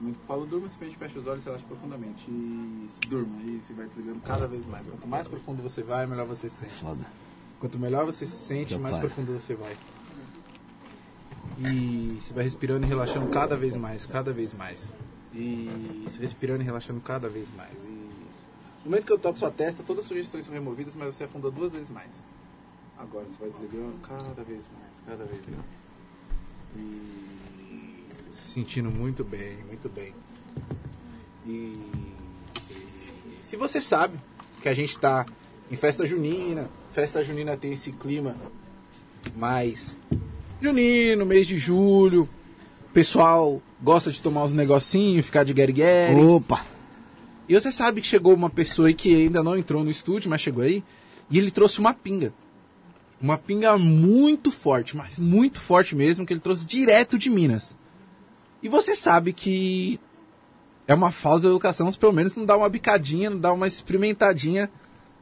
Muito 0.00 0.18
que 0.18 0.26
falo, 0.26 0.44
durma, 0.44 0.68
simplesmente 0.68 0.98
fecha 0.98 1.18
os 1.20 1.26
olhos 1.28 1.42
e 1.42 1.46
relaxa 1.46 1.64
profundamente. 1.68 2.24
E 2.28 2.88
durma, 3.08 3.40
e 3.44 3.60
você 3.60 3.72
vai 3.74 3.86
desligando 3.86 4.20
cada 4.26 4.48
vez 4.48 4.66
mais. 4.66 4.84
Quanto 4.88 5.06
mais 5.06 5.28
profundo 5.28 5.62
você 5.62 5.82
vai, 5.82 6.04
melhor 6.06 6.26
você 6.26 6.50
se 6.50 6.56
sente. 6.56 6.74
Foda. 6.74 7.29
Quanto 7.60 7.78
melhor 7.78 8.06
você 8.06 8.24
se 8.24 8.36
sente, 8.36 8.72
Meu 8.72 8.80
mais 8.80 8.96
pai. 8.96 9.04
profundo 9.04 9.38
você 9.38 9.54
vai. 9.54 9.76
E 11.58 12.18
você 12.22 12.32
vai 12.32 12.44
respirando 12.44 12.86
e 12.86 12.88
relaxando 12.88 13.28
cada 13.28 13.54
vez 13.54 13.76
mais, 13.76 14.06
cada 14.06 14.32
vez 14.32 14.54
mais. 14.54 14.90
E 15.34 16.08
respirando 16.18 16.62
e 16.62 16.64
relaxando 16.64 17.00
cada 17.00 17.28
vez 17.28 17.46
mais. 17.54 17.72
E 17.84 18.82
no 18.82 18.90
momento 18.90 19.04
que 19.04 19.12
eu 19.12 19.18
toco 19.18 19.38
sua 19.38 19.50
testa, 19.50 19.82
todas 19.82 20.04
as 20.04 20.08
sugestões 20.08 20.46
são 20.46 20.54
removidas, 20.54 20.94
mas 20.96 21.14
você 21.14 21.24
afunda 21.24 21.50
duas 21.50 21.70
vezes 21.70 21.90
mais. 21.90 22.10
Agora 22.96 23.26
você 23.26 23.36
vai 23.38 23.50
desligando 23.50 23.98
cada 23.98 24.42
vez 24.42 24.64
mais, 24.72 25.02
cada 25.06 25.24
vez 25.24 25.42
mais. 25.46 25.90
E 26.76 28.06
se 28.32 28.52
sentindo 28.54 28.90
muito 28.90 29.22
bem, 29.22 29.62
muito 29.64 29.88
bem. 29.90 30.14
E 31.46 31.78
se 33.42 33.54
você 33.56 33.82
sabe 33.82 34.18
que 34.62 34.68
a 34.68 34.74
gente 34.74 34.90
está 34.90 35.26
em 35.70 35.76
festa 35.76 36.06
junina, 36.06 36.70
festa 36.92 37.22
junina 37.22 37.56
tem 37.56 37.72
esse 37.72 37.92
clima 37.92 38.34
mais 39.36 39.96
junino, 40.60 41.24
mês 41.24 41.46
de 41.46 41.56
julho, 41.56 42.28
o 42.88 42.92
pessoal 42.92 43.62
gosta 43.80 44.10
de 44.10 44.20
tomar 44.20 44.44
uns 44.44 44.52
negocinhos, 44.52 45.24
ficar 45.24 45.44
de 45.44 45.54
guerigueri. 45.54 46.20
Opa! 46.20 46.64
E 47.48 47.54
você 47.54 47.72
sabe 47.72 48.00
que 48.00 48.06
chegou 48.06 48.34
uma 48.34 48.50
pessoa 48.50 48.88
aí 48.88 48.94
que 48.94 49.14
ainda 49.14 49.42
não 49.42 49.56
entrou 49.56 49.82
no 49.82 49.90
estúdio, 49.90 50.28
mas 50.30 50.40
chegou 50.40 50.62
aí, 50.62 50.84
e 51.30 51.38
ele 51.38 51.50
trouxe 51.50 51.78
uma 51.78 51.94
pinga. 51.94 52.32
Uma 53.20 53.36
pinga 53.36 53.76
muito 53.76 54.50
forte, 54.50 54.96
mas 54.96 55.18
muito 55.18 55.60
forte 55.60 55.94
mesmo, 55.94 56.26
que 56.26 56.32
ele 56.32 56.40
trouxe 56.40 56.64
direto 56.64 57.18
de 57.18 57.28
Minas. 57.28 57.76
E 58.62 58.68
você 58.68 58.94
sabe 58.94 59.32
que 59.32 59.98
é 60.86 60.94
uma 60.94 61.10
falta 61.10 61.42
de 61.42 61.46
educação, 61.46 61.90
se 61.90 61.98
pelo 61.98 62.12
menos 62.12 62.34
não 62.34 62.44
dá 62.44 62.56
uma 62.56 62.68
bicadinha, 62.68 63.30
não 63.30 63.38
dá 63.38 63.52
uma 63.52 63.68
experimentadinha 63.68 64.70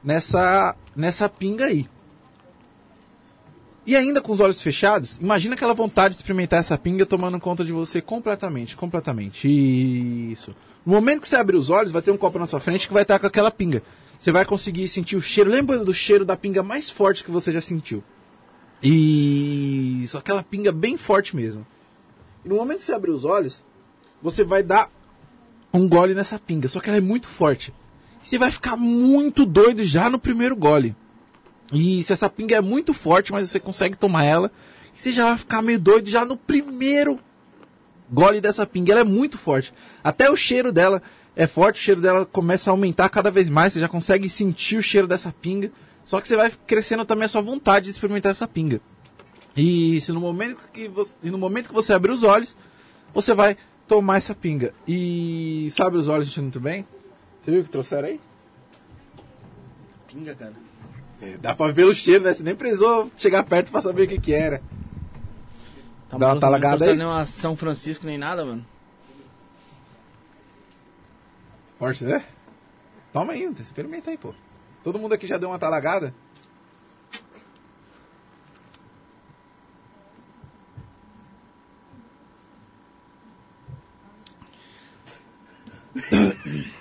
nessa, 0.03 0.77
nessa 0.95 1.29
pinga 1.29 1.67
aí. 1.67 1.89
E 3.87 3.97
ainda 3.97 4.21
com 4.21 4.33
os 4.33 4.41
olhos 4.41 4.61
fechados, 4.61 5.17
imagina 5.17 5.55
aquela 5.55 5.73
vontade 5.73 6.15
de 6.15 6.21
experimentar 6.21 6.61
essa 6.61 6.77
pinga 6.77 7.07
tomando 7.07 7.41
conta 7.41 7.65
de 7.65 7.73
você 7.73 8.03
completamente, 8.03 8.77
completamente. 8.77 9.49
Isso. 9.49 10.55
No 10.85 10.93
momento 10.93 11.23
que 11.23 11.29
você 11.29 11.37
abrir 11.37 11.57
os 11.57 11.71
olhos, 11.71 11.91
vai 11.91 12.03
ter 12.03 12.11
um 12.11 12.17
copo 12.17 12.39
na 12.39 12.47
sua 12.47 12.61
frente 12.61 12.87
que 12.87 12.93
vai 12.93 13.03
estar 13.03 13.19
com 13.19 13.27
aquela 13.27 13.51
pinga. 13.51 13.83
Você 14.19 14.31
vai 14.31 14.45
conseguir 14.45 14.89
sentir 14.89 15.17
o 15.17 15.23
cheiro. 15.23 15.51
Lembra 15.51 15.79
do 15.79 15.95
cheiro 15.95 16.25
da 16.25 16.37
pinga 16.37 16.63
mais 16.63 16.91
forte 16.91 17.25
que 17.25 17.31
você 17.31 17.51
já 17.51 17.63
sentiu? 17.63 18.05
Isso, 18.83 20.19
aquela 20.19 20.43
pinga 20.43 20.71
bem 20.71 20.97
forte 20.97 21.35
mesmo. 21.35 21.67
E 22.45 22.49
no 22.49 22.57
momento 22.57 22.81
que 22.81 22.85
você 22.85 22.93
abrir 22.93 23.11
os 23.11 23.25
olhos, 23.25 23.65
você 24.21 24.45
vai 24.45 24.63
dar 24.63 24.91
um 25.73 25.89
gole 25.89 26.15
nessa 26.15 26.39
pinga. 26.39 26.69
Só 26.69 26.81
que 26.81 26.89
ela 26.89 26.99
é 26.99 27.01
muito 27.01 27.27
forte. 27.27 27.73
Você 28.29 28.37
vai 28.37 28.51
ficar 28.51 28.77
muito 28.77 29.47
doido 29.47 29.83
já 29.85 30.11
no 30.11 30.19
primeiro 30.19 30.55
gole. 30.55 30.95
E 31.73 32.03
se 32.03 32.13
essa 32.13 32.29
pinga 32.29 32.57
é 32.57 32.61
muito 32.61 32.93
forte, 32.93 33.33
mas 33.33 33.49
você 33.49 33.59
consegue 33.59 33.97
tomar 33.97 34.23
ela, 34.23 34.53
você 34.95 35.11
já 35.11 35.25
vai 35.25 35.39
ficar 35.39 35.63
meio 35.63 35.81
doido 35.81 36.11
já 36.11 36.27
no 36.27 36.37
primeiro 36.37 37.19
gole 38.11 38.39
dessa 38.39 38.67
pinga. 38.67 38.93
Ela 38.93 39.01
é 39.01 39.05
muito 39.05 39.39
forte. 39.39 39.73
Até 40.05 40.31
o 40.31 40.37
cheiro 40.37 40.71
dela 40.71 41.03
é 41.35 41.47
forte, 41.47 41.81
o 41.81 41.83
cheiro 41.83 42.03
dela 42.03 42.27
começa 42.27 42.69
a 42.69 42.73
aumentar 42.73 43.09
cada 43.09 43.31
vez 43.31 43.49
mais. 43.49 43.73
Você 43.73 43.81
já 43.81 43.89
consegue 43.89 44.29
sentir 44.29 44.77
o 44.77 44.83
cheiro 44.83 45.07
dessa 45.09 45.33
pinga. 45.33 45.73
Só 46.05 46.21
que 46.21 46.29
você 46.29 46.37
vai 46.37 46.53
crescendo 46.67 47.07
também 47.07 47.25
a 47.25 47.29
sua 47.29 47.41
vontade 47.41 47.87
de 47.87 47.93
experimentar 47.93 48.33
essa 48.33 48.47
pinga. 48.47 48.79
E 49.57 49.99
se 50.03 50.13
no 50.13 50.21
momento 50.21 50.69
que 50.71 50.87
você, 50.87 51.15
no 51.23 51.39
momento 51.39 51.69
que 51.69 51.75
você 51.75 51.95
abrir 51.95 52.13
os 52.13 52.23
olhos, 52.23 52.55
você 53.15 53.33
vai 53.33 53.57
tomar 53.87 54.19
essa 54.19 54.35
pinga. 54.35 54.75
E 54.87 55.69
se 55.71 55.81
abre 55.81 55.99
os 55.99 56.09
olhos 56.09 56.29
sentindo 56.29 56.43
muito 56.43 56.61
bem? 56.61 56.85
Você 57.49 57.53
viu 57.53 57.61
o 57.63 57.65
que 57.65 57.71
trouxeram 57.71 58.09
aí? 58.09 58.21
Pinga, 60.07 60.35
cara. 60.35 60.53
É, 61.23 61.39
dá 61.39 61.55
pra 61.55 61.73
ver 61.73 61.85
o 61.85 61.95
cheiro, 61.95 62.23
né? 62.23 62.35
Você 62.35 62.43
nem 62.43 62.55
precisou 62.55 63.11
chegar 63.17 63.43
perto 63.43 63.73
pra 63.73 63.81
saber 63.81 64.03
o 64.03 64.07
que 64.07 64.21
que 64.21 64.35
era. 64.35 64.61
Tá 66.11 66.19
Dá 66.19 66.35
uma 66.35 66.41
talagada 66.41 66.73
não 66.73 66.79
trouxe 66.79 66.93
aí? 66.93 66.99
nenhuma 66.99 67.25
São 67.25 67.57
Francisco 67.57 68.05
nem 68.05 68.19
nada, 68.19 68.45
mano. 68.45 68.67
Forte, 71.79 72.05
né? 72.05 72.23
Toma 73.15 73.33
aí, 73.33 73.51
experimenta 73.59 74.11
aí, 74.11 74.19
pô. 74.19 74.35
Todo 74.85 74.99
mundo 74.99 75.15
aqui 75.15 75.27
já 75.27 75.39
deu 75.39 75.49
uma 75.49 75.59
talagada? 75.59 76.13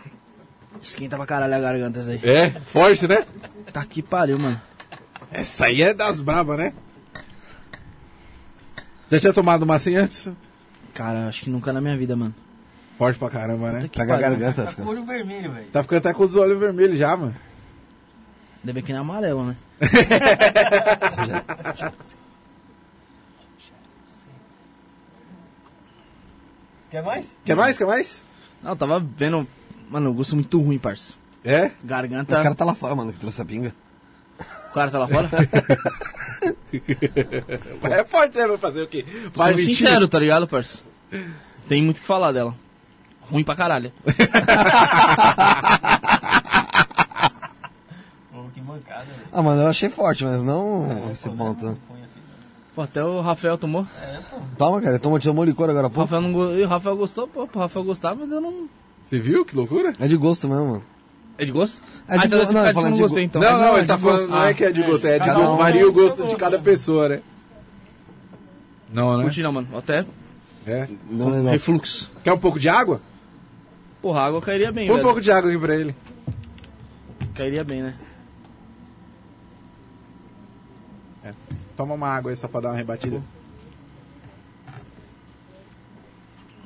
Esquenta 0.87 1.17
pra 1.17 1.25
caralho 1.25 1.53
a 1.53 1.59
garganta 1.59 1.99
essa 1.99 2.11
aí. 2.11 2.21
É, 2.23 2.49
forte, 2.61 3.05
né? 3.07 3.25
Tá 3.73 3.83
que 3.85 4.01
pariu, 4.01 4.39
mano. 4.39 4.59
Essa 5.31 5.65
aí 5.65 5.81
é 5.81 5.93
das 5.93 6.21
brabas, 6.21 6.57
né? 6.57 6.71
Já 9.11 9.19
tinha 9.19 9.33
tomado 9.33 9.63
uma 9.63 9.75
assim 9.75 9.95
antes? 9.97 10.31
Cara, 10.93 11.27
acho 11.27 11.43
que 11.43 11.49
nunca 11.49 11.73
na 11.73 11.81
minha 11.81 11.97
vida, 11.97 12.15
mano. 12.15 12.33
Forte 12.97 13.19
pra 13.19 13.29
caramba, 13.29 13.73
né? 13.73 13.81
Que 13.81 13.99
Pega 13.99 14.15
a 14.15 14.17
garganta. 14.17 14.65
fica- 14.67 14.83
Olho 14.87 15.05
vermelho, 15.05 15.51
velho. 15.51 15.67
Tá 15.67 15.83
ficando 15.83 15.97
até 15.99 16.13
com 16.13 16.23
os 16.23 16.35
olhos 16.37 16.57
vermelhos 16.57 16.97
já, 16.97 17.15
mano. 17.17 17.35
Ainda 18.63 18.73
bem 18.73 18.81
que 18.81 18.93
não 18.93 18.99
é 18.99 19.01
amarelo, 19.01 19.45
né? 19.45 19.55
Quer 26.89 27.03
mais? 27.03 27.25
Quer 27.43 27.55
mais? 27.55 27.77
Quer 27.77 27.85
mais? 27.87 28.23
Não, 28.63 28.71
eu 28.71 28.75
tava 28.75 28.99
vendo. 28.99 29.47
Mano, 29.89 30.09
eu 30.09 30.13
gosto 30.13 30.35
muito 30.35 30.59
ruim, 30.59 30.77
parça. 30.77 31.13
É? 31.43 31.71
Garganta. 31.83 32.39
O 32.39 32.43
cara 32.43 32.55
tá 32.55 32.65
lá 32.65 32.75
fora, 32.75 32.95
mano, 32.95 33.13
que 33.13 33.19
trouxe 33.19 33.41
a 33.41 33.45
pinga. 33.45 33.73
O 34.69 34.73
cara 34.73 34.91
tá 34.91 34.99
lá 34.99 35.07
fora? 35.07 35.29
É 37.83 38.03
forte, 38.03 38.37
né? 38.37 38.45
Vai 38.45 38.57
fazer 38.57 38.83
o 38.83 38.87
quê? 38.87 39.05
Vai 39.33 39.55
mentir? 39.55 39.75
sincero, 39.75 40.07
tá 40.07 40.19
ligado, 40.19 40.47
parça? 40.47 40.79
Tem 41.67 41.81
muito 41.81 41.97
o 41.97 42.01
que 42.01 42.07
falar 42.07 42.31
dela. 42.31 42.53
Ruim 43.21 43.43
pra 43.43 43.55
caralho. 43.55 43.91
Ah, 49.31 49.41
mano, 49.41 49.61
eu 49.61 49.67
achei 49.67 49.89
forte, 49.89 50.23
mas 50.23 50.41
não 50.41 51.09
esse 51.11 51.29
ponto. 51.29 51.77
Pô, 52.75 52.81
até 52.81 53.03
o 53.03 53.21
Rafael 53.21 53.57
tomou. 53.57 53.87
Toma, 54.57 54.81
cara, 54.81 54.99
toma, 54.99 55.19
tomou 55.19 55.43
licor 55.43 55.69
agora 55.69 55.87
há 55.87 55.89
O. 55.89 55.99
Rafael, 56.01 56.21
não 56.21 56.31
go... 56.31 56.53
e 56.53 56.63
o 56.63 56.67
Rafael 56.67 56.95
gostou, 56.95 57.27
pô, 57.27 57.47
o 57.51 57.59
Rafael 57.59 57.85
gostava, 57.85 58.21
mas 58.21 58.31
eu 58.31 58.41
não... 58.41 58.69
Você 59.07 59.19
viu? 59.19 59.45
Que 59.45 59.55
loucura? 59.55 59.93
É 59.99 60.07
de 60.07 60.17
gosto 60.17 60.47
mesmo, 60.49 60.65
mano. 60.67 60.83
É 61.37 61.45
de 61.45 61.51
gosto? 61.51 61.81
É 62.07 62.17
de 62.17 62.23
ah, 62.23 62.25
então 62.25 62.39
go- 62.39 62.43
esse 62.43 62.53
não, 62.53 62.65
eu 62.65 62.73
não 62.73 62.91
de 62.91 62.99
gostei, 63.01 63.23
então. 63.23 63.41
não, 63.41 63.51
não, 63.53 63.59
não, 63.59 63.73
ele 63.73 63.81
é 63.83 63.85
tá 63.85 63.97
falando, 63.97 64.19
gosto. 64.21 64.31
não 64.31 64.43
é 64.43 64.53
que 64.53 64.63
é 64.63 64.71
de 64.71 64.83
gosto, 64.83 65.07
é 65.07 65.19
de 65.19 65.25
cada 65.25 65.39
gosto. 65.39 65.53
um- 65.53 65.57
Varia 65.57 65.87
o 65.87 65.93
gosto 65.93 66.27
de 66.27 66.35
cada 66.35 66.59
pessoa, 66.59 67.09
né? 67.09 67.21
Não, 68.91 69.17
né? 69.17 69.23
Curti 69.23 69.41
não, 69.43 69.51
mano. 69.51 69.67
Até 69.77 70.05
É. 70.65 70.87
Não, 71.09 71.29
negócio. 71.29 71.49
refluxo. 71.51 72.11
Quer 72.23 72.33
um 72.33 72.39
pouco 72.39 72.59
de 72.59 72.67
água? 72.67 72.99
Porra, 74.01 74.21
a 74.21 74.25
água 74.25 74.41
cairia 74.41 74.71
bem, 74.71 74.87
Põe 74.87 74.93
um 74.95 74.97
velho. 74.97 75.07
pouco 75.07 75.21
de 75.21 75.31
água 75.31 75.49
aqui 75.51 75.59
pra 75.59 75.75
ele. 75.75 75.95
Cairia 77.35 77.63
bem, 77.63 77.83
né? 77.83 77.93
Toma 81.75 81.93
uma 81.93 82.07
água 82.09 82.31
aí 82.31 82.37
só 82.37 82.47
pra 82.47 82.61
dar 82.61 82.69
uma 82.69 82.75
rebatida. 82.77 83.21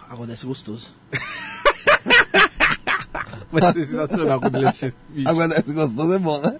A 0.08 0.14
água 0.14 0.26
desce 0.26 0.46
gostoso. 0.46 0.92
Vai 3.52 3.74
ser 3.74 3.86
sensacional 3.86 4.40
quando 4.40 4.56
ele 4.56 4.68
assistir 4.68 4.88
esse 4.88 4.96
vídeo. 5.10 5.30
Agora 5.30 5.48
desse 5.50 5.74
gostoso 5.74 6.14
é 6.14 6.20
bom, 6.20 6.42
né? 6.42 6.60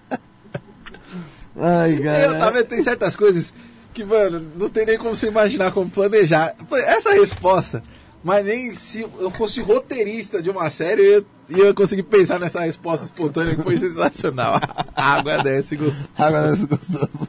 Ai, 1.56 1.98
Eu 1.98 2.02
cara. 2.02 2.38
tava, 2.38 2.64
tem 2.64 2.82
certas 2.82 3.16
coisas 3.16 3.52
que, 3.92 4.04
mano, 4.04 4.40
não 4.56 4.68
tem 4.68 4.86
nem 4.86 4.98
como 4.98 5.14
você 5.14 5.28
imaginar 5.28 5.72
como 5.72 5.90
planejar. 5.90 6.54
Essa 6.70 7.12
resposta, 7.12 7.82
mas 8.24 8.44
nem 8.44 8.74
se 8.74 9.00
eu 9.00 9.30
fosse 9.30 9.60
roteirista 9.60 10.42
de 10.42 10.48
uma 10.50 10.70
série, 10.70 11.02
eu 11.02 11.26
ia, 11.48 11.74
conseguir 11.74 12.04
pensar 12.04 12.38
nessa 12.38 12.60
resposta 12.60 13.04
espontânea 13.04 13.56
que 13.56 13.62
foi 13.62 13.76
sensacional. 13.76 14.60
Água 14.94 15.42
desce 15.42 15.76
gostoso. 15.76 16.08
Agora 16.16 16.50
desse 16.52 16.66
gostoso. 16.66 17.28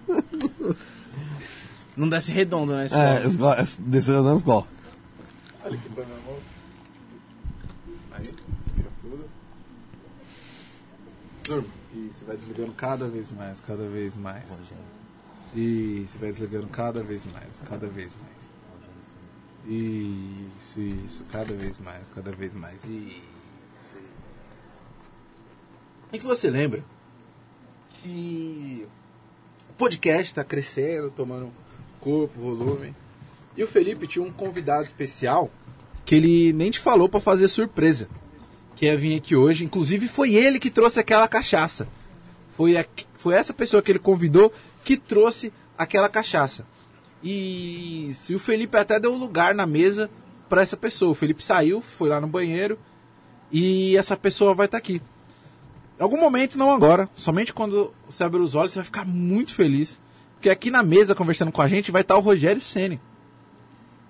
Não 1.96 2.08
desce 2.08 2.32
redondo, 2.32 2.74
né? 2.74 2.88
É, 2.92 3.22
desceu 3.80 4.24
na 4.24 4.34
escola. 4.36 4.66
Olha 5.66 5.76
aqui 5.76 5.90
pra 5.90 6.04
minha 6.06 6.18
mão. 6.26 6.36
Aí, 8.12 8.24
respira 8.24 8.90
fundo. 9.02 9.26
Durma. 11.44 11.68
E 11.94 12.12
você 12.14 12.26
vai 12.26 12.38
desligando 12.38 12.72
cada 12.74 13.08
vez 13.08 13.32
mais, 13.32 13.60
cada 13.60 13.88
vez 13.88 14.16
mais. 14.16 14.44
E 15.56 16.08
você 16.10 16.18
vai 16.18 16.32
desligando 16.32 16.68
cada 16.68 17.04
vez 17.04 17.26
mais, 17.26 17.50
cada 17.68 17.88
vez 17.88 18.16
mais. 18.16 18.44
Isso, 19.66 20.80
isso, 20.80 21.24
cada 21.32 21.54
vez 21.54 21.78
mais, 21.78 22.10
cada 22.10 22.32
vez 22.32 22.54
mais. 22.54 22.84
Isso, 22.84 22.90
isso. 22.90 23.24
E 26.12 26.20
que 26.20 26.26
você 26.26 26.50
lembra 26.50 26.84
que 28.02 28.88
o 29.70 29.74
podcast 29.74 30.26
está 30.26 30.44
crescendo, 30.44 31.12
tomando 31.12 31.52
corpo, 32.00 32.40
volume. 32.40 32.94
E 33.56 33.64
o 33.64 33.68
Felipe 33.68 34.08
tinha 34.08 34.26
um 34.26 34.32
convidado 34.32 34.84
especial 34.84 35.50
que 36.06 36.16
ele 36.16 36.52
nem 36.52 36.70
te 36.72 36.80
falou 36.80 37.08
pra 37.08 37.22
fazer 37.22 37.48
surpresa. 37.48 38.10
Que 38.84 38.88
ia 38.88 38.98
vir 38.98 39.16
aqui 39.16 39.34
hoje. 39.34 39.64
Inclusive 39.64 40.10
foi 40.10 40.36
ele 40.36 40.60
que 40.60 40.70
trouxe 40.70 41.00
aquela 41.00 41.26
cachaça. 41.26 41.88
Foi, 42.52 42.76
a, 42.76 42.86
foi 43.14 43.34
essa 43.34 43.54
pessoa 43.54 43.82
que 43.82 43.90
ele 43.90 43.98
convidou 43.98 44.52
que 44.84 44.98
trouxe 44.98 45.54
aquela 45.78 46.10
cachaça. 46.10 46.66
E 47.24 48.14
o 48.30 48.38
Felipe 48.38 48.76
até 48.76 49.00
deu 49.00 49.16
lugar 49.16 49.56
na 49.56 49.66
mesa 49.66 50.12
pra 50.50 50.62
essa 50.62 50.76
pessoa. 50.76 51.12
O 51.12 51.16
Felipe 51.16 51.42
saiu, 51.42 51.80
foi 51.80 52.10
lá 52.10 52.20
no 52.20 52.28
banheiro 52.28 52.78
e 53.50 53.96
essa 53.96 54.18
pessoa 54.18 54.54
vai 54.54 54.66
estar 54.66 54.80
aqui. 54.80 55.02
Em 55.98 56.04
algum 56.04 56.20
momento, 56.20 56.58
não 56.58 56.70
agora, 56.70 57.08
somente 57.16 57.54
quando 57.54 57.94
você 58.06 58.22
abrir 58.26 58.42
os 58.42 58.54
olhos, 58.54 58.74
você 58.74 58.80
vai 58.80 58.86
ficar 58.86 59.06
muito 59.06 59.54
feliz. 59.54 59.98
Porque 60.34 60.50
aqui 60.50 60.70
na 60.70 60.84
mesa, 60.84 61.16
conversando 61.16 61.54
com 61.54 61.62
a 61.62 61.70
gente, 61.70 61.90
vai 61.90 62.02
estar 62.02 62.18
o 62.18 62.20
Rogério 62.20 62.62
Ceni. 62.62 63.00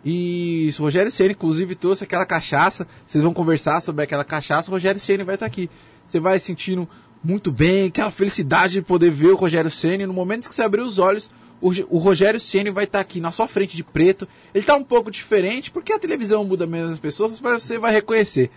E 0.05 0.73
o 0.77 0.81
Rogério 0.81 1.11
Ceni, 1.11 1.31
inclusive, 1.31 1.75
trouxe 1.75 2.03
aquela 2.03 2.25
cachaça. 2.25 2.87
Vocês 3.07 3.23
vão 3.23 3.33
conversar 3.33 3.81
sobre 3.81 4.03
aquela 4.03 4.23
cachaça. 4.23 4.69
O 4.69 4.73
Rogério 4.73 4.99
Ceni 4.99 5.23
vai 5.23 5.35
estar 5.35 5.45
aqui. 5.45 5.69
Você 6.05 6.19
vai 6.19 6.39
sentindo 6.39 6.87
muito 7.23 7.51
bem, 7.51 7.87
aquela 7.87 8.11
felicidade 8.11 8.73
de 8.73 8.81
poder 8.81 9.09
ver 9.09 9.29
o 9.29 9.35
Rogério 9.35 9.71
Ceni. 9.71 10.05
No 10.05 10.13
momento 10.13 10.49
que 10.49 10.55
você 10.55 10.61
abrir 10.61 10.81
os 10.81 10.99
olhos, 10.99 11.31
o, 11.61 11.97
Rogério 11.97 12.39
Ceni 12.39 12.69
vai 12.69 12.83
estar 12.83 12.99
aqui 12.99 13.21
na 13.21 13.31
sua 13.31 13.47
frente 13.47 13.77
de 13.77 13.83
preto. 13.83 14.27
Ele 14.53 14.63
está 14.63 14.75
um 14.75 14.83
pouco 14.83 15.09
diferente, 15.09 15.71
porque 15.71 15.93
a 15.93 15.99
televisão 15.99 16.43
muda 16.43 16.67
menos 16.67 16.91
as 16.91 16.99
pessoas, 16.99 17.39
mas 17.39 17.63
você 17.63 17.77
vai 17.77 17.93
reconhecer. 17.93 18.51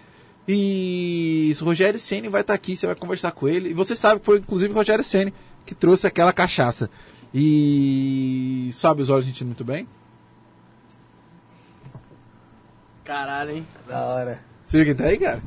E 0.49 1.53
o 1.61 1.65
Rogério 1.65 2.01
Ceni 2.01 2.29
vai 2.29 2.41
estar 2.41 2.55
aqui, 2.55 2.77
você 2.77 2.87
vai 2.87 2.97
conversar 2.97 3.31
com 3.31 3.49
ele. 3.49 3.71
E 3.71 3.73
você 3.73 3.95
sabe 3.95 4.19
que 4.19 4.27
foi 4.27 4.39
inclusive 4.39 4.73
o 4.73 4.77
Rogério 4.77 5.05
Ceni 5.05 5.33
que 5.65 5.75
trouxe 5.75 6.07
aquela 6.07 6.33
cachaça. 6.33 6.91
E 7.33 8.71
sabe 8.73 9.03
os 9.03 9.11
olhos 9.11 9.27
sentindo 9.27 9.49
muito 9.49 9.65
bem? 9.65 9.87
Caralho, 13.07 13.51
hein? 13.53 13.67
Da 13.89 14.01
hora. 14.05 14.41
Você 14.67 14.79
viu 14.79 14.87
quem 14.87 14.95
tá 14.97 15.05
aí, 15.11 15.19
cara? 15.19 15.41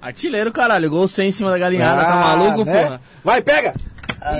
Artilheiro, 0.00 0.52
caralho. 0.52 0.90
Gol 0.90 1.08
100 1.08 1.28
em 1.28 1.32
cima 1.32 1.50
da 1.50 1.58
galinhada. 1.58 2.02
tá 2.02 2.12
Ah, 2.12 2.36
maluco, 2.36 2.64
né? 2.64 2.82
porra? 2.84 3.00
Vai, 3.24 3.42
pega! 3.42 3.74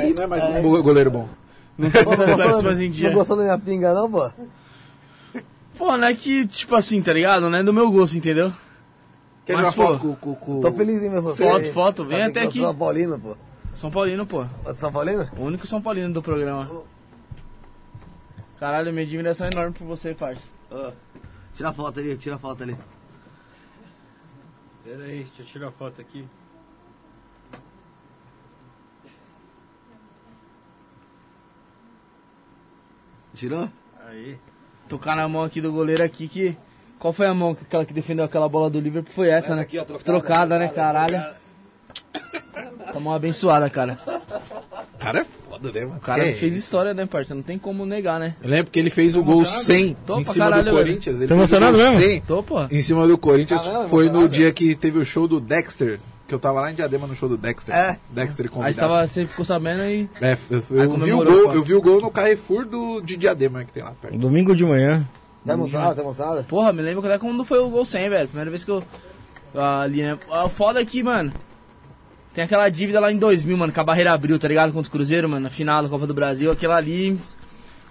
Ih, 0.07 0.13
não 0.15 0.25
é 0.25 0.27
mais 0.27 0.45
um 0.45 0.63
go- 0.63 0.83
goleiro 0.83 1.11
bom. 1.11 1.29
Não 1.77 1.91
tá 1.91 2.03
Gostou, 2.03 2.27
gostando 2.37 2.63
mais 2.65 2.81
em 2.81 2.91
dia. 2.91 3.09
não 3.09 3.17
gostou 3.17 3.37
da 3.37 3.43
minha 3.45 3.59
pinga, 3.59 3.95
não, 3.95 4.11
pô? 4.11 4.31
Pô, 5.77 5.97
não 5.97 6.07
é 6.09 6.15
que, 6.15 6.47
tipo 6.47 6.75
assim, 6.77 7.01
tá 7.01 7.13
ligado? 7.13 7.49
Não 7.49 7.59
é 7.59 7.63
do 7.63 7.73
meu 7.73 7.91
gosto, 7.91 8.17
entendeu? 8.19 8.53
Quer 9.47 9.57
Mas, 9.57 9.67
jogar 9.67 9.73
foto 9.73 9.99
pô, 10.01 10.15
com, 10.17 10.35
com, 10.35 10.35
com... 10.35 10.61
Tô 10.61 10.73
feliz 10.73 11.03
em 11.03 11.11
ver 11.11 11.21
você. 11.21 11.45
Foto, 11.45 11.65
aí. 11.65 11.73
foto, 11.73 12.05
vem 12.05 12.23
até 12.23 12.41
que 12.43 12.47
aqui. 12.49 12.61
São 12.61 12.75
Paulino, 12.75 13.19
pô. 13.19 13.37
São 13.75 13.91
Paulino, 13.91 14.27
pô. 14.27 14.45
Você 14.65 14.81
São 14.81 14.93
Paulino? 14.93 15.29
O 15.39 15.45
único 15.45 15.67
São 15.67 15.81
Paulino 15.81 16.13
do 16.13 16.21
programa. 16.23 16.69
Caralho, 18.61 18.93
minha 18.93 19.05
admiração 19.07 19.47
é 19.47 19.51
enorme 19.53 19.73
por 19.73 19.87
você, 19.87 20.13
parça. 20.15 20.43
Tira 21.59 21.71
a 21.71 21.73
foto 21.73 21.99
ali, 21.99 22.17
tira 22.17 22.37
a 22.37 22.39
foto 22.39 22.63
ali. 22.63 22.79
Pera 24.85 25.03
aí, 25.03 25.25
deixa 25.25 25.43
eu 25.43 25.47
tirar 25.47 25.67
a 25.67 25.73
foto 25.73 26.01
aqui. 26.01 26.25
Tirou? 33.35 33.69
Aí. 34.07 34.39
Tocar 34.89 35.17
na 35.17 35.27
mão 35.27 35.43
aqui 35.43 35.61
do 35.61 35.73
goleiro 35.73 36.05
aqui 36.05 36.29
que. 36.29 36.57
Qual 36.97 37.13
foi 37.13 37.27
a 37.27 37.35
mão 37.35 37.57
que 37.57 37.65
aquela 37.65 37.85
que 37.85 37.93
defendeu 37.93 38.25
aquela 38.25 38.49
bola 38.49 38.71
do 38.71 38.79
Liverpool? 38.79 39.13
Foi 39.13 39.29
essa, 39.29 39.49
Essa 39.49 39.57
né? 39.57 39.63
aqui, 39.63 39.81
ó, 39.81 39.85
trocada, 39.85 40.05
trocada, 40.05 40.59
né, 40.61 40.69
caralho? 40.69 41.21
Tá 42.85 43.01
mão 43.01 43.13
abençoada, 43.13 43.69
cara. 43.69 43.99
Cara 45.13 45.21
é 45.21 45.25
foda, 45.51 45.73
né, 45.73 45.81
mano? 45.85 45.97
O 45.97 46.01
cara 46.01 46.25
Que 46.25 46.33
fez 46.33 46.55
é? 46.55 46.57
história, 46.59 46.95
né, 46.95 47.07
parça? 47.07 47.35
Não 47.35 47.43
tem 47.43 47.59
como 47.59 47.85
negar, 47.87 48.21
né? 48.21 48.35
Eu 48.43 48.51
lembro 48.51 48.71
que 48.71 48.79
ele 48.79 48.91
fez 48.91 49.17
o 49.17 49.23
gol 49.23 49.45
100 49.45 49.97
Tô 50.07 50.19
em 50.21 50.25
cima 50.25 50.35
caralho, 50.47 50.65
do. 50.65 50.71
Corinthians. 50.71 51.19
Ele 51.19 51.27
Tá 51.29 51.35
emocionado 51.35 51.77
mesmo? 51.79 52.01
100 52.01 52.21
Tô, 52.23 52.43
pô. 52.43 52.63
Em 52.71 52.81
cima 52.81 53.07
do 53.07 53.17
Corinthians 53.19 53.63
Caramba, 53.63 53.89
foi 53.89 54.09
no 54.09 54.29
dia 54.29 54.53
que 54.53 54.75
teve 54.75 54.99
o 54.99 55.05
show 55.05 55.27
do 55.27 55.41
Dexter. 55.41 55.99
Que 56.27 56.35
eu 56.35 56.39
tava 56.39 56.61
lá 56.61 56.71
em 56.71 56.75
Diadema 56.75 57.07
no 57.07 57.15
show 57.15 57.27
do 57.29 57.39
Dexter. 57.39 57.75
É. 57.75 57.99
Dexter 58.11 58.45
Aí 58.47 58.51
convidado. 58.51 58.77
tava, 58.77 59.09
você 59.09 59.27
ficou 59.27 59.45
sabendo 59.47 59.83
e. 59.85 60.09
É, 60.21 60.37
eu, 60.51 60.63
eu 60.71 60.93
Aí 60.93 60.99
vi 60.99 61.13
o 61.13 61.25
gol, 61.25 61.45
pô. 61.45 61.53
eu 61.55 61.63
vi 61.63 61.75
o 61.75 61.81
gol 61.81 62.01
no 62.03 62.11
Carrefour 62.11 62.67
do, 62.67 63.01
de 63.01 63.17
Diadema 63.17 63.65
que 63.65 63.73
tem 63.73 63.83
lá 63.83 63.93
perto. 64.01 64.19
Domingo 64.19 64.55
de 64.55 64.65
manhã. 64.65 65.07
Tá 65.47 65.55
emocionado? 65.55 65.95
Tá 65.95 66.03
emocionado? 66.03 66.45
Porra, 66.45 66.71
me 66.75 66.83
lembro 66.83 67.07
até 67.07 67.19
quando 67.19 67.43
foi 67.47 67.59
o 67.61 67.71
gol 67.71 67.87
100, 67.87 68.11
velho. 68.11 68.29
Primeira 68.29 68.51
vez 68.51 68.63
que 68.65 68.71
eu. 68.71 68.85
Ali, 69.55 70.03
né? 70.03 70.19
O 70.45 70.49
foda 70.51 70.83
é 70.83 70.85
que, 70.85 71.03
mano. 71.03 71.33
Tem 72.39 72.45
aquela 72.45 72.69
dívida 72.69 73.01
lá 73.01 73.11
em 73.11 73.17
2000, 73.17 73.57
mano, 73.57 73.73
que 73.73 73.81
a 73.81 73.83
barreira 73.83 74.13
abriu, 74.13 74.39
tá 74.39 74.47
ligado? 74.47 74.73
Contra 74.73 74.89
o 74.89 74.93
Cruzeiro, 74.93 75.29
mano, 75.29 75.43
na 75.43 75.51
final 75.51 75.83
da 75.83 75.89
Copa 75.89 76.07
do 76.07 76.15
Brasil. 76.15 76.53
Aquela 76.53 76.77
ali. 76.77 77.19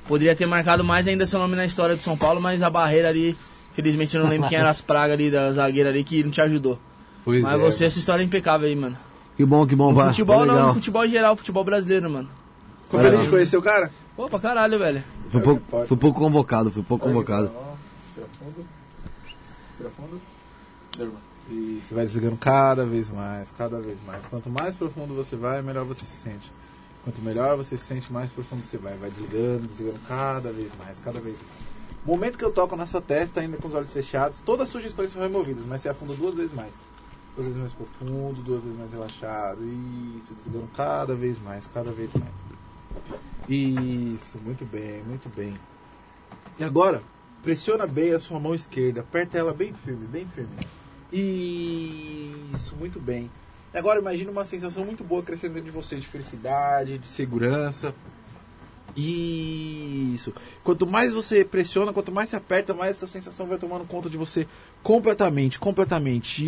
Poderia 0.08 0.34
ter 0.38 0.46
marcado 0.46 0.86
mais 0.86 1.06
ainda 1.06 1.28
seu 1.28 1.38
nome 1.38 1.54
na 1.54 1.66
história 1.66 1.98
do 1.98 2.02
São 2.02 2.18
Paulo, 2.18 2.40
mas 2.40 2.64
a 2.64 2.70
barreira 2.70 3.10
ali. 3.10 3.36
Felizmente 3.74 4.16
eu 4.16 4.24
não 4.24 4.30
lembro 4.30 4.48
quem 4.48 4.58
era 4.58 4.70
as 4.70 4.80
pragas 4.80 5.16
ali 5.16 5.30
da 5.30 5.52
zagueira 5.52 5.90
ali 5.90 6.02
que 6.02 6.24
não 6.24 6.32
te 6.32 6.40
ajudou. 6.40 6.80
Pois 7.26 7.44
mas 7.44 7.56
é, 7.56 7.58
você, 7.58 7.86
essa 7.88 8.00
história 8.00 8.24
é 8.24 8.26
impecável 8.26 8.70
aí, 8.70 8.74
mano. 8.74 8.98
Que 9.36 9.44
bom, 9.44 9.68
que 9.68 9.76
bom, 9.76 9.94
vai. 9.94 10.08
futebol 10.08 10.46
não, 10.46 10.54
legal. 10.56 10.74
futebol 10.76 11.06
em 11.06 11.10
geral, 11.10 11.36
futebol 11.36 11.66
brasileiro, 11.66 12.10
mano. 12.10 12.30
Ficou 12.86 13.02
feliz 13.02 13.22
de 13.24 13.28
conhecer 13.28 13.58
o 13.58 13.62
cara? 13.62 13.92
Pô, 14.16 14.30
pra 14.30 14.40
caralho, 14.40 14.80
velho. 14.80 15.04
Fui 15.28 15.42
pouco, 15.42 15.86
fui 15.86 15.98
pouco 15.98 16.22
convocado, 16.22 16.72
fui 16.72 16.84
pouco 16.84 17.06
convocado. 17.06 17.52
Respira 18.16 18.30
fundo. 18.40 18.66
Respira 19.68 19.90
fundo. 19.90 20.22
Durma. 20.98 21.27
E 21.50 21.82
você 21.82 21.96
vai 21.96 22.06
desligando 22.06 22.38
cada 22.38 22.86
vez 22.86 23.10
mais, 23.10 23.52
cada 23.52 23.80
vez 23.80 23.98
mais. 24.06 24.26
Quanto 24.26 24.50
mais 24.50 24.76
profundo 24.76 25.14
você 25.14 25.36
vai, 25.36 25.62
melhor 25.62 25.86
você 25.86 26.06
se 26.06 26.18
sente. 26.18 26.52
Quanto 27.04 27.22
melhor 27.22 27.56
você 27.56 27.78
se 27.78 27.86
sente, 27.86 28.12
mais 28.12 28.32
profundo 28.32 28.62
você 28.64 28.78
vai. 28.78 28.98
Vai 28.98 29.10
desligando, 29.10 29.68
desligando 29.68 30.00
cada 30.08 30.52
vez 30.52 30.72
mais, 30.78 31.00
cada 31.00 31.20
vez 31.20 31.38
mais. 31.38 31.78
Momento 32.06 32.38
que 32.38 32.44
eu 32.44 32.52
toco 32.52 32.76
na 32.76 32.86
sua 32.86 33.02
testa, 33.02 33.40
ainda 33.40 33.58
com 33.58 33.68
os 33.68 33.74
olhos 33.74 33.92
fechados, 33.92 34.42
todas 34.42 34.68
as 34.68 34.72
sugestões 34.72 35.12
são 35.12 35.22
removidas, 35.22 35.66
mas 35.66 35.82
você 35.82 35.90
afunda 35.90 36.14
duas 36.14 36.36
vezes 36.36 36.54
mais. 36.54 36.74
Duas 37.36 37.48
vezes 37.48 37.62
mais 37.62 37.74
profundo, 37.74 38.42
duas 38.42 38.62
vezes 38.64 38.78
mais 38.78 38.92
relaxado. 38.92 39.60
Isso, 40.18 40.34
desligando 40.34 40.70
cada 40.76 41.16
vez 41.16 41.40
mais, 41.40 41.68
cada 41.68 41.92
vez 41.92 42.12
mais. 42.14 42.34
Isso, 43.48 44.38
muito 44.44 44.66
bem, 44.66 45.04
muito 45.04 45.30
bem. 45.34 45.58
E 46.60 46.64
agora, 46.64 47.02
pressiona 47.42 47.86
bem 47.86 48.14
a 48.14 48.20
sua 48.20 48.40
mão 48.40 48.56
esquerda, 48.56 49.02
aperta 49.02 49.38
ela 49.38 49.54
bem 49.54 49.74
firme, 49.74 50.08
bem 50.08 50.28
firme. 50.28 50.58
Isso, 51.12 52.76
muito 52.76 53.00
bem. 53.00 53.30
Agora 53.74 54.00
imagine 54.00 54.30
uma 54.30 54.46
sensação 54.46 54.84
muito 54.84 55.04
boa 55.04 55.22
crescendo 55.22 55.54
dentro 55.54 55.70
de 55.70 55.76
você, 55.76 55.98
de 55.98 56.08
felicidade, 56.08 56.98
de 56.98 57.06
segurança. 57.06 57.94
Isso. 58.96 60.34
Quanto 60.64 60.88
mais 60.88 61.14
você 61.14 61.46
pressiona, 61.46 61.94
quanto 61.94 62.12
mais 62.12 62.30
se 62.30 62.36
aperta, 62.36 62.74
mais 62.74 62.98
essa 62.98 63.06
sensação 63.06 63.46
vai 63.46 63.58
tomando 63.60 63.86
conta 63.86 64.10
de 64.10 64.18
você 64.18 64.48
completamente, 64.82 65.60
completamente. 65.60 66.44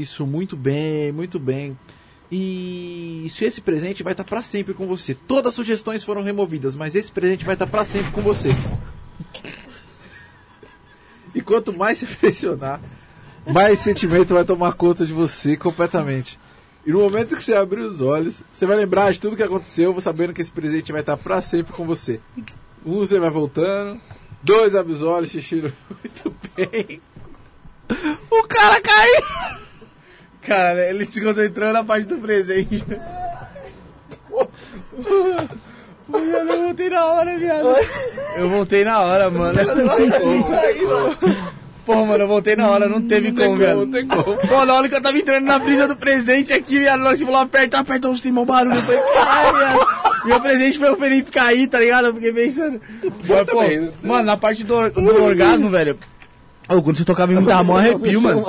Isso, 0.00 0.26
muito 0.26 0.56
bem, 0.56 1.12
muito 1.12 1.38
bem. 1.38 1.78
E 2.30 3.22
isso, 3.24 3.44
esse 3.44 3.60
presente 3.60 4.02
vai 4.02 4.12
estar 4.12 4.24
para 4.24 4.42
sempre 4.42 4.74
com 4.74 4.86
você. 4.86 5.14
Todas 5.14 5.50
as 5.50 5.54
sugestões 5.54 6.02
foram 6.02 6.22
removidas, 6.22 6.74
mas 6.74 6.96
esse 6.96 7.12
presente 7.12 7.44
vai 7.44 7.54
estar 7.54 7.68
para 7.68 7.84
sempre 7.84 8.10
com 8.10 8.20
você. 8.20 8.48
E 11.32 11.40
quanto 11.40 11.72
mais 11.72 11.98
você 11.98 12.06
pressionar, 12.16 12.80
mais 13.46 13.78
sentimento 13.80 14.34
vai 14.34 14.44
tomar 14.44 14.72
conta 14.74 15.06
de 15.06 15.12
você 15.12 15.56
completamente. 15.56 16.38
E 16.84 16.92
no 16.92 17.00
momento 17.00 17.36
que 17.36 17.42
você 17.42 17.54
abrir 17.54 17.80
os 17.80 18.00
olhos, 18.00 18.42
você 18.52 18.64
vai 18.64 18.76
lembrar 18.76 19.12
de 19.12 19.20
tudo 19.20 19.36
que 19.36 19.42
aconteceu, 19.42 19.98
sabendo 20.00 20.32
que 20.32 20.40
esse 20.40 20.52
presente 20.52 20.92
vai 20.92 21.00
estar 21.00 21.16
para 21.16 21.42
sempre 21.42 21.72
com 21.72 21.84
você. 21.84 22.20
Um, 22.84 22.98
você 22.98 23.18
vai 23.18 23.30
voltando. 23.30 24.00
Dois, 24.42 24.74
abre 24.74 24.92
os 24.92 25.02
olhos, 25.02 25.30
xixi. 25.30 25.62
Muito 25.90 26.34
bem. 26.56 27.00
O 28.30 28.42
cara 28.44 28.80
caiu! 28.80 29.22
Cara, 30.42 30.88
ele 30.88 31.10
se 31.10 31.20
concentrou 31.20 31.72
na 31.72 31.82
parte 31.82 32.06
do 32.06 32.18
presente. 32.18 32.84
Viado, 36.08 36.50
eu 36.50 36.62
voltei 36.62 36.88
na 36.88 37.06
hora, 37.06 37.38
viado. 37.38 37.76
Eu 38.36 38.48
voltei 38.48 38.84
na 38.84 39.00
hora, 39.00 39.28
mano. 39.28 39.60
Não 39.60 39.96
tem 39.96 40.10
como. 40.10 41.65
Porra, 41.86 42.04
mano, 42.04 42.24
eu 42.24 42.28
voltei 42.28 42.56
na 42.56 42.68
hora, 42.68 42.88
não 42.88 43.00
teve 43.00 43.30
como, 43.30 43.56
viado. 43.56 43.86
Não 43.86 43.90
tem 43.92 44.06
como. 44.06 44.24
Pô, 44.24 44.64
na 44.66 44.74
hora 44.74 44.88
que 44.88 44.94
eu 44.96 45.00
tava 45.00 45.16
entrando 45.16 45.44
na 45.44 45.56
brisa 45.58 45.86
do 45.86 45.94
presente 45.96 46.52
aqui, 46.52 46.80
viado, 46.80 46.98
na 46.98 47.06
hora 47.06 47.12
que 47.14 47.20
você 47.20 47.24
falou 47.24 47.40
aperta, 47.40 47.78
aperta 47.78 48.08
o 48.08 48.16
Simão 48.16 48.44
barulho. 48.44 48.74
Eu 48.76 48.82
falei, 48.82 49.00
caralho, 49.14 49.56
viado. 49.56 49.86
Meu 50.26 50.40
presente 50.40 50.78
foi 50.78 50.90
o 50.90 50.96
Felipe 50.96 51.30
cair, 51.30 51.68
tá 51.68 51.78
ligado? 51.78 52.06
Eu 52.08 52.14
fiquei 52.14 52.32
pensando. 52.32 52.80
Mas, 53.28 53.46
pô, 53.46 53.62
mano, 54.02 54.24
na 54.24 54.36
parte 54.36 54.64
do, 54.64 54.90
do 54.90 55.22
orgasmo, 55.22 55.70
velho. 55.70 55.96
Ô, 56.68 56.82
quando 56.82 56.96
você 56.96 57.04
tocava 57.04 57.32
em 57.32 57.36
mim, 57.36 57.44
dava 57.44 57.62
mó 57.62 57.76
arrepio, 57.78 58.20
mano. 58.20 58.44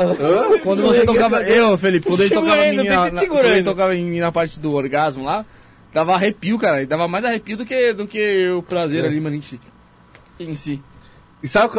Quando 0.63 0.81
você 0.81 1.05
tocava. 1.05 1.43
Eu, 1.43 1.77
Felipe, 1.77 2.07
quando 2.07 2.21
ele 2.21 2.33
tocava 2.33 2.65
em 2.65 2.77
mim 2.77 2.83
na, 2.89 3.11
na- 3.11 3.27
quando 3.27 3.45
ele 3.45 3.63
tocava 3.63 3.95
em 3.95 4.03
mim 4.05 4.19
na 4.19 4.31
parte 4.31 4.59
do 4.59 4.73
orgasmo 4.73 5.23
lá, 5.23 5.45
dava 5.93 6.15
arrepio, 6.15 6.57
cara. 6.57 6.81
E 6.81 6.87
Dava 6.87 7.07
mais 7.07 7.23
arrepio 7.23 7.55
do 7.57 7.63
que, 7.67 7.93
do 7.93 8.07
que 8.07 8.49
o 8.49 8.63
prazer 8.63 9.05
ali, 9.05 9.19
mano, 9.19 9.35
em 9.35 9.41
si. 9.43 9.59
Em 10.39 10.55
si. 10.55 10.81
E 11.41 11.47
sabe, 11.47 11.73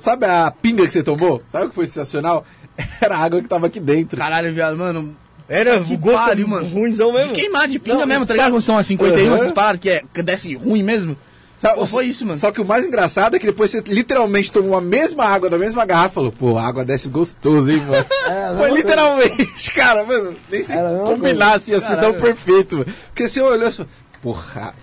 sabe 0.00 0.26
a 0.26 0.50
pinga 0.50 0.86
que 0.86 0.92
você 0.92 1.02
tomou? 1.02 1.42
Sabe 1.50 1.66
o 1.66 1.68
que 1.68 1.74
foi 1.74 1.86
sensacional? 1.86 2.46
Era 3.00 3.16
a 3.16 3.18
água 3.24 3.42
que 3.42 3.48
tava 3.48 3.66
aqui 3.66 3.80
dentro. 3.80 4.16
Caralho, 4.18 4.52
viado, 4.52 4.76
mano. 4.76 5.16
Era 5.48 5.78
Que 5.80 5.96
gosto 5.96 6.24
pariu, 6.26 6.48
mano. 6.48 6.66
ruimzão 6.68 7.10
De 7.12 7.18
mesmo. 7.18 7.32
queimar, 7.34 7.68
de 7.68 7.78
pinga 7.78 7.98
Não, 7.98 8.06
mesmo, 8.06 8.24
tá 8.24 8.28
sabe- 8.28 8.38
ligado? 8.38 8.52
Quando 8.52 8.60
estão 8.60 8.78
a 8.78 8.82
51, 8.84 9.26
Aham. 9.26 9.36
essas 9.36 9.52
paradas 9.52 9.80
que, 9.80 9.90
é, 9.90 10.02
que 10.12 10.22
desce 10.22 10.54
ruim 10.54 10.82
mesmo. 10.82 11.16
Sabe, 11.60 11.76
Pô, 11.80 11.86
foi 11.86 12.06
isso, 12.06 12.26
mano. 12.26 12.38
Só 12.38 12.50
que 12.52 12.60
o 12.60 12.64
mais 12.64 12.86
engraçado 12.86 13.36
é 13.36 13.38
que 13.38 13.46
depois 13.46 13.70
você 13.70 13.82
literalmente 13.86 14.50
tomou 14.52 14.76
a 14.76 14.80
mesma 14.80 15.24
água 15.24 15.48
da 15.50 15.56
mesma 15.58 15.84
garrafa 15.86 16.10
e 16.10 16.14
falou, 16.14 16.32
pô, 16.32 16.58
a 16.58 16.66
água 16.66 16.84
desce 16.84 17.08
gostoso, 17.08 17.70
hein, 17.70 17.78
mano? 17.86 18.04
É, 18.26 18.56
Foi 18.56 18.70
literalmente, 18.70 19.70
cara, 19.72 20.04
mano, 20.04 20.34
nem 20.50 20.62
se 20.62 20.72
Era 20.72 20.88
a 20.88 20.92
mesma 20.92 21.06
combinasse 21.06 21.74
assim 21.74 21.96
tão 21.96 22.12
perfeito, 22.14 22.78
mano. 22.78 22.92
Porque 23.08 23.26
você 23.28 23.40
olhou 23.40 23.68
assim, 23.68 23.86
porra, 24.24 24.74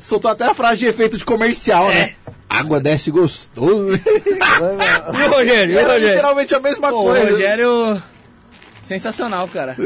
soltou 0.00 0.30
até 0.30 0.44
a 0.44 0.52
frase 0.54 0.78
de 0.80 0.86
efeito 0.86 1.16
de 1.16 1.24
comercial, 1.24 1.88
né? 1.88 2.12
Água 2.48 2.78
desce 2.78 3.10
gostoso. 3.10 3.88
E 3.98 5.26
o 5.26 5.30
Rogério? 5.30 5.72
E 5.72 5.76
o 5.76 5.78
Era 5.78 5.92
Rogério? 5.94 6.08
literalmente 6.10 6.54
a 6.54 6.60
mesma 6.60 6.90
Pô, 6.90 7.00
o 7.00 7.04
coisa. 7.06 7.30
Rogério. 7.30 8.02
Sensacional, 8.84 9.48
cara. 9.48 9.74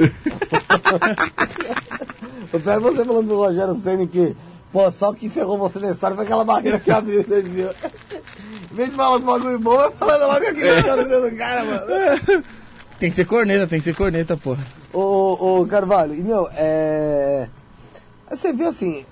Eu 2.52 2.60
pego 2.60 2.81
você 2.81 3.05
falando 3.05 3.26
do 3.28 3.36
Rogério 3.36 3.75
Senna 3.76 4.07
que, 4.07 4.34
pô, 4.73 4.91
só 4.91 5.12
que 5.12 5.28
ferrou 5.28 5.59
você 5.59 5.78
na 5.78 5.91
história 5.91 6.17
foi 6.17 6.25
aquela 6.25 6.44
barreira 6.44 6.78
que 6.81 6.91
abriu 6.91 7.20
em 7.20 7.25
2000. 7.25 7.68
Em 7.68 8.75
vez 8.75 8.91
de 8.91 8.97
falar 8.97 9.17
uns 9.17 9.25
bagulho 9.25 9.59
bom, 9.59 9.76
vai 9.76 9.91
falando 9.93 10.23
logo 10.33 10.47
aqui 10.47 10.62
É. 10.67 10.76
no 10.76 10.83
coração 10.83 11.20
do 11.31 11.36
cara, 11.36 11.65
mano. 11.65 11.83
Tem 12.99 13.10
que 13.10 13.17
ser 13.17 13.25
corneta, 13.26 13.67
tem 13.67 13.78
que 13.78 13.84
ser 13.84 13.94
corneta, 13.94 14.36
porra. 14.36 14.65
Ô, 14.93 15.60
ô, 15.60 15.67
Carvalho, 15.67 16.15
e 16.15 16.23
meu, 16.23 16.49
é. 16.55 17.49
Você 18.31 18.53
vê 18.53 18.65
assim, 18.65 19.05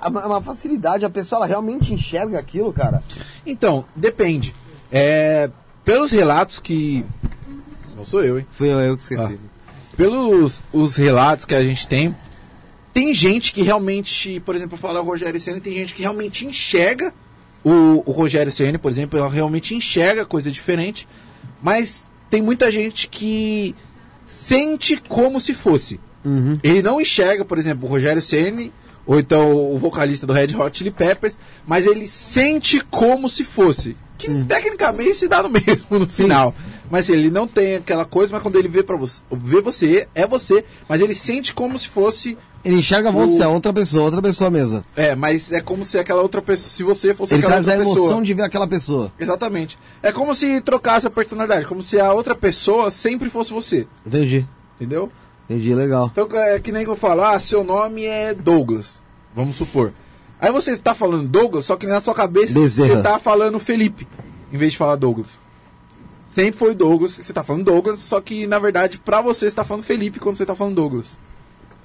a- 0.00 0.08
uma 0.08 0.42
facilidade, 0.42 1.04
a 1.04 1.10
pessoa 1.10 1.38
ela 1.40 1.46
realmente 1.46 1.92
enxerga 1.92 2.38
aquilo, 2.38 2.72
cara. 2.72 3.02
Então, 3.46 3.84
depende. 3.94 4.54
É, 4.90 5.50
pelos 5.84 6.10
relatos 6.10 6.58
que... 6.58 7.04
Não 7.96 8.04
sou 8.04 8.22
eu, 8.22 8.38
hein? 8.38 8.46
Fui 8.52 8.68
eu, 8.68 8.78
eu 8.80 8.96
que 8.96 9.02
esqueci. 9.04 9.38
pelos 9.96 10.62
os 10.72 10.96
relatos 10.96 11.44
que 11.44 11.54
a 11.54 11.62
gente 11.62 11.86
tem, 11.86 12.14
tem 12.92 13.14
gente 13.14 13.52
que 13.52 13.62
realmente, 13.62 14.40
por 14.40 14.54
exemplo, 14.56 14.76
falar 14.76 15.00
o 15.00 15.04
Rogério 15.04 15.40
Ceni, 15.40 15.60
tem 15.60 15.74
gente 15.74 15.94
que 15.94 16.02
realmente 16.02 16.44
enxerga 16.46 17.12
o, 17.64 18.02
o 18.04 18.10
Rogério 18.12 18.52
Ceni, 18.52 18.78
por 18.78 18.90
exemplo, 18.90 19.18
ela 19.18 19.28
realmente 19.28 19.74
enxerga 19.74 20.24
coisa 20.26 20.50
diferente, 20.50 21.08
mas 21.62 22.04
tem 22.28 22.42
muita 22.42 22.70
gente 22.70 23.08
que 23.08 23.74
sente 24.26 24.96
como 24.96 25.40
se 25.40 25.54
fosse. 25.54 26.00
Uhum. 26.24 26.58
Ele 26.62 26.82
não 26.82 27.00
enxerga, 27.00 27.44
por 27.44 27.58
exemplo, 27.58 27.86
o 27.88 27.90
Rogério 27.90 28.22
Ceni 28.22 28.72
ou 29.06 29.18
então 29.18 29.52
o 29.54 29.78
vocalista 29.78 30.26
do 30.26 30.32
Red 30.32 30.56
Hot 30.56 30.78
Chili 30.78 30.90
Peppers, 30.90 31.38
mas 31.66 31.86
ele 31.86 32.08
sente 32.08 32.80
como 32.90 33.28
se 33.28 33.44
fosse. 33.44 33.96
Que 34.16 34.28
tecnicamente 34.44 35.16
se 35.16 35.28
dá 35.28 35.42
no 35.42 35.50
mesmo 35.50 35.98
no 35.98 36.08
final. 36.08 36.54
Mas 36.90 37.06
assim, 37.06 37.14
ele 37.18 37.30
não 37.30 37.46
tem 37.46 37.74
aquela 37.76 38.04
coisa, 38.04 38.32
mas 38.32 38.40
quando 38.42 38.56
ele 38.56 38.68
vê 38.68 38.82
para 38.82 38.96
você, 38.96 39.22
vê 39.30 39.60
você, 39.60 40.08
é 40.14 40.26
você, 40.26 40.64
mas 40.88 41.00
ele 41.00 41.14
sente 41.14 41.52
como 41.52 41.78
se 41.78 41.88
fosse, 41.88 42.38
Ele 42.64 42.76
enxerga 42.76 43.10
você, 43.10 43.42
é 43.42 43.46
outra 43.48 43.72
pessoa, 43.72 44.04
outra 44.04 44.22
pessoa 44.22 44.50
mesmo. 44.50 44.82
é, 44.94 45.14
mas 45.16 45.50
é 45.52 45.60
como 45.60 45.84
se 45.84 45.98
aquela 45.98 46.22
outra 46.22 46.40
pessoa, 46.40 46.70
se 46.70 46.82
você 46.82 47.12
fosse 47.12 47.34
Ele 47.34 47.40
aquela 47.44 47.60
traz 47.62 47.68
a 47.68 47.72
outra 47.72 47.84
emoção 47.84 48.04
pessoa. 48.04 48.22
de 48.24 48.34
ver 48.34 48.42
aquela 48.42 48.66
pessoa. 48.68 49.12
Exatamente. 49.18 49.78
É 50.02 50.12
como 50.12 50.34
se 50.34 50.60
trocasse 50.60 51.06
a 51.06 51.10
personalidade, 51.10 51.66
como 51.66 51.82
se 51.82 51.98
a 52.00 52.12
outra 52.12 52.34
pessoa 52.36 52.90
sempre 52.90 53.28
fosse 53.28 53.52
você, 53.52 53.86
Entendi. 54.06 54.46
entendeu? 54.76 55.10
Entendi, 55.48 55.74
legal. 55.74 56.10
Então 56.12 56.28
é 56.38 56.58
que 56.58 56.72
nem 56.72 56.84
que 56.84 56.90
eu 56.90 56.96
falo, 56.96 57.22
ah, 57.22 57.38
seu 57.38 57.62
nome 57.62 58.04
é 58.04 58.32
Douglas, 58.32 59.02
vamos 59.34 59.56
supor. 59.56 59.92
Aí 60.40 60.50
você 60.50 60.72
está 60.72 60.94
falando 60.94 61.28
Douglas, 61.28 61.66
só 61.66 61.76
que 61.76 61.86
na 61.86 62.00
sua 62.00 62.14
cabeça 62.14 62.54
Bezerra. 62.54 62.96
você 62.96 63.02
tá 63.02 63.18
falando 63.18 63.58
Felipe, 63.58 64.06
em 64.52 64.56
vez 64.58 64.72
de 64.72 64.78
falar 64.78 64.96
Douglas. 64.96 65.28
Sempre 66.34 66.58
foi 66.58 66.74
Douglas, 66.74 67.12
você 67.12 67.32
tá 67.32 67.44
falando 67.44 67.64
Douglas, 67.64 68.00
só 68.00 68.20
que 68.20 68.46
na 68.46 68.58
verdade 68.58 68.98
pra 68.98 69.20
você 69.20 69.48
você 69.48 69.54
tá 69.56 69.64
falando 69.64 69.84
Felipe 69.84 70.18
quando 70.18 70.36
você 70.36 70.44
tá 70.46 70.54
falando 70.54 70.74
Douglas. 70.74 71.16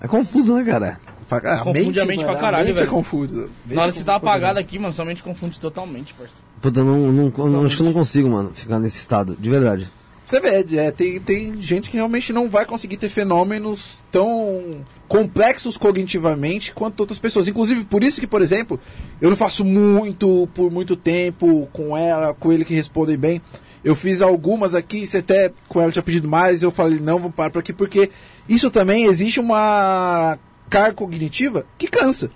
É 0.02 0.08
confuso, 0.08 0.56
né, 0.56 0.64
cara? 0.64 1.00
Fa- 1.28 1.38
ah, 1.44 1.60
Confunde 1.60 2.00
a 2.00 2.06
mente 2.06 2.24
pra 2.26 2.36
caralho, 2.38 2.66
mente 2.68 2.78
velho. 2.78 2.88
é 2.88 2.90
confuso. 2.90 3.50
Na 3.68 3.84
hora 3.84 3.92
que 3.92 4.00
você 4.00 4.04
tá 4.04 4.16
apagado 4.16 4.58
aqui, 4.58 4.80
mano, 4.80 4.92
somente 4.94 5.22
confunde 5.22 5.60
totalmente, 5.60 6.14
parceiro. 6.14 6.42
Puta, 6.62 6.84
não, 6.84 7.12
não, 7.12 7.30
não- 7.50 7.66
acho 7.66 7.76
que 7.76 7.82
eu 7.82 7.86
não 7.86 7.94
consigo, 7.94 8.30
mano, 8.30 8.52
ficar 8.54 8.80
nesse 8.80 8.98
estado, 8.98 9.36
de 9.40 9.50
verdade. 9.50 9.88
Você 10.30 10.40
vê, 10.40 10.64
é, 10.78 10.92
tem, 10.92 11.20
tem 11.20 11.60
gente 11.60 11.90
que 11.90 11.98
realmente 11.98 12.32
não 12.32 12.48
vai 12.48 12.64
conseguir 12.64 12.98
ter 12.98 13.10
fenômenos 13.10 14.04
tão 14.12 14.86
complexos 15.08 15.76
cognitivamente 15.76 16.72
quanto 16.72 17.00
outras 17.00 17.18
pessoas. 17.18 17.48
Inclusive, 17.48 17.84
por 17.84 18.04
isso 18.04 18.22
que, 18.22 18.28
por 18.28 18.40
exemplo, 18.40 18.80
eu 19.20 19.32
não 19.32 19.36
faço 19.36 19.66
muito, 19.66 20.48
por 20.54 20.70
muito 20.70 20.96
tempo 20.96 21.68
com 21.74 21.98
ela, 21.98 22.36
com 22.36 22.54
ele 22.54 22.64
que 22.64 22.76
respondem 22.76 23.18
bem. 23.18 23.42
Eu 23.84 23.96
fiz 23.96 24.22
algumas 24.22 24.76
aqui, 24.76 25.08
você 25.08 25.18
até 25.18 25.52
com 25.68 25.82
ela 25.82 25.92
tinha 25.92 26.04
pedido 26.04 26.28
mais, 26.28 26.62
eu 26.62 26.70
falei, 26.70 27.00
não, 27.00 27.18
vamos 27.18 27.34
parar 27.34 27.50
por 27.50 27.58
aqui, 27.58 27.74
porque 27.74 28.12
isso 28.48 28.70
também 28.70 29.06
existe 29.06 29.40
uma 29.40 30.38
carga 30.70 30.94
cognitiva 30.94 31.66
que 31.76 31.88
cansa. 31.88 32.30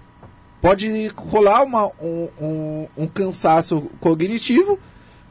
Pode 0.60 1.12
rolar 1.16 1.62
uma, 1.62 1.92
um, 2.02 2.28
um, 2.42 2.88
um 2.98 3.08
cansaço 3.08 3.84
cognitivo, 4.00 4.80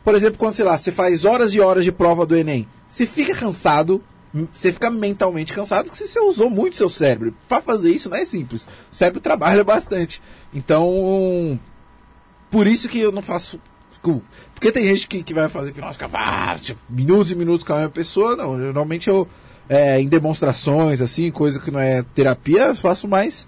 por 0.04 0.14
exemplo, 0.14 0.38
quando, 0.38 0.54
sei 0.54 0.64
lá, 0.64 0.76
você 0.76 0.90
faz 0.90 1.24
horas 1.24 1.54
e 1.54 1.60
horas 1.60 1.84
de 1.84 1.92
prova 1.92 2.26
do 2.26 2.36
Enem, 2.36 2.66
você 2.88 3.06
fica 3.06 3.34
cansado, 3.34 4.02
você 4.52 4.72
fica 4.72 4.90
mentalmente 4.90 5.52
cansado 5.52 5.86
porque 5.86 6.04
você 6.04 6.20
usou 6.20 6.50
muito 6.50 6.76
seu 6.76 6.88
cérebro. 6.88 7.34
Para 7.48 7.62
fazer 7.62 7.92
isso 7.92 8.10
não 8.10 8.16
é 8.16 8.24
simples. 8.24 8.66
O 8.90 8.94
cérebro 8.94 9.20
trabalha 9.22 9.62
bastante. 9.62 10.20
Então, 10.52 11.58
por 12.50 12.66
isso 12.66 12.88
que 12.88 12.98
eu 12.98 13.12
não 13.12 13.22
faço. 13.22 13.60
Porque 14.52 14.72
tem 14.72 14.84
gente 14.84 15.06
que, 15.06 15.22
que 15.22 15.32
vai 15.32 15.48
fazer 15.48 15.70
hipnose, 15.70 15.96
vários, 16.10 16.74
minutos 16.90 17.30
e 17.30 17.36
minutos 17.36 17.62
com 17.62 17.72
a 17.72 17.76
mesma 17.76 17.90
pessoa. 17.90 18.34
Não, 18.34 18.58
geralmente 18.58 19.08
eu, 19.08 19.28
é, 19.68 20.00
em 20.00 20.08
demonstrações, 20.08 21.00
assim, 21.00 21.30
coisa 21.30 21.60
que 21.60 21.70
não 21.70 21.78
é 21.78 22.04
terapia, 22.14 22.62
eu 22.62 22.74
faço 22.74 23.06
mais 23.06 23.46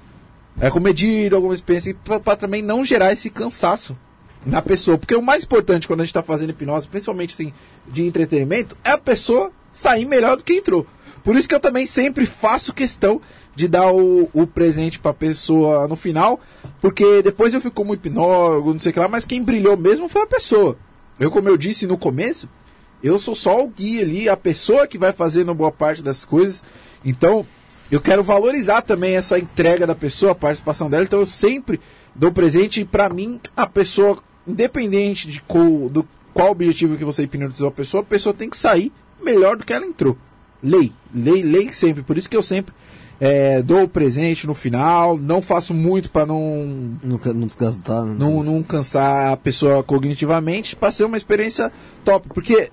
é, 0.60 0.70
medir 0.78 1.34
alguma 1.34 1.54
experiência 1.54 1.96
para 2.04 2.36
também 2.36 2.62
não 2.62 2.84
gerar 2.84 3.12
esse 3.12 3.28
cansaço 3.30 3.96
na 4.44 4.62
pessoa. 4.62 4.98
Porque 4.98 5.14
o 5.14 5.22
mais 5.22 5.44
importante 5.44 5.86
quando 5.86 6.00
a 6.00 6.04
gente 6.04 6.10
está 6.10 6.22
fazendo 6.22 6.50
hipnose, 6.50 6.88
principalmente 6.88 7.34
assim, 7.34 7.52
de 7.86 8.04
entretenimento, 8.04 8.76
é 8.84 8.90
a 8.90 8.98
pessoa 8.98 9.50
sair 9.72 10.04
melhor 10.04 10.36
do 10.36 10.44
que 10.44 10.54
entrou. 10.54 10.86
Por 11.22 11.36
isso 11.36 11.48
que 11.48 11.54
eu 11.54 11.60
também 11.60 11.86
sempre 11.86 12.26
faço 12.26 12.74
questão 12.74 13.20
de 13.56 13.66
dar 13.66 13.90
o, 13.90 14.28
o 14.32 14.46
presente 14.46 14.98
para 14.98 15.12
a 15.12 15.14
pessoa 15.14 15.88
no 15.88 15.96
final, 15.96 16.38
porque 16.82 17.22
depois 17.22 17.54
eu 17.54 17.60
fico 17.60 17.74
como 17.74 17.94
hipnólogo, 17.94 18.74
não 18.74 18.80
sei 18.80 18.90
o 18.90 18.92
que 18.92 19.00
lá, 19.00 19.08
mas 19.08 19.24
quem 19.24 19.42
brilhou 19.42 19.76
mesmo 19.76 20.08
foi 20.08 20.22
a 20.22 20.26
pessoa. 20.26 20.76
Eu, 21.18 21.30
como 21.30 21.48
eu 21.48 21.56
disse 21.56 21.86
no 21.86 21.96
começo, 21.96 22.46
eu 23.02 23.18
sou 23.18 23.34
só 23.34 23.62
o 23.62 23.68
guia 23.68 24.02
ali, 24.02 24.28
a 24.28 24.36
pessoa 24.36 24.86
que 24.86 24.98
vai 24.98 25.12
fazendo 25.12 25.54
boa 25.54 25.72
parte 25.72 26.02
das 26.02 26.24
coisas. 26.24 26.62
Então, 27.04 27.46
eu 27.90 28.00
quero 28.00 28.24
valorizar 28.24 28.82
também 28.82 29.16
essa 29.16 29.38
entrega 29.38 29.86
da 29.86 29.94
pessoa, 29.94 30.32
a 30.32 30.34
participação 30.34 30.90
dela, 30.90 31.04
então 31.04 31.20
eu 31.20 31.26
sempre 31.26 31.80
dou 32.14 32.32
presente 32.32 32.80
e 32.80 32.84
pra 32.84 33.08
mim 33.08 33.40
a 33.56 33.66
pessoa, 33.66 34.22
independente 34.46 35.28
de 35.28 35.40
qual, 35.42 35.88
do 35.88 36.06
qual 36.32 36.50
objetivo 36.50 36.96
que 36.96 37.04
você 37.04 37.22
hipnotizou 37.22 37.68
a 37.68 37.72
pessoa, 37.72 38.02
a 38.02 38.06
pessoa 38.06 38.34
tem 38.34 38.50
que 38.50 38.56
sair 38.56 38.92
melhor 39.22 39.56
do 39.56 39.64
que 39.64 39.72
ela 39.72 39.86
entrou. 39.86 40.16
Lei, 40.62 40.92
lei, 41.14 41.42
lei 41.42 41.72
sempre. 41.72 42.02
Por 42.02 42.16
isso 42.16 42.28
que 42.28 42.36
eu 42.36 42.42
sempre 42.42 42.74
é, 43.20 43.62
dou 43.62 43.84
o 43.84 43.88
presente 43.88 44.46
no 44.46 44.54
final, 44.54 45.16
não 45.16 45.40
faço 45.40 45.72
muito 45.72 46.10
pra 46.10 46.26
não 46.26 46.98
Nunca, 47.02 47.32
não 47.32 47.46
desgastar. 47.46 48.04
né? 48.04 48.16
não, 48.18 48.42
não 48.42 48.62
cansar 48.62 49.32
a 49.32 49.36
pessoa 49.36 49.82
cognitivamente 49.82 50.74
para 50.74 50.90
ser 50.92 51.04
uma 51.04 51.16
experiência 51.16 51.72
top. 52.04 52.28
Porque 52.28 52.70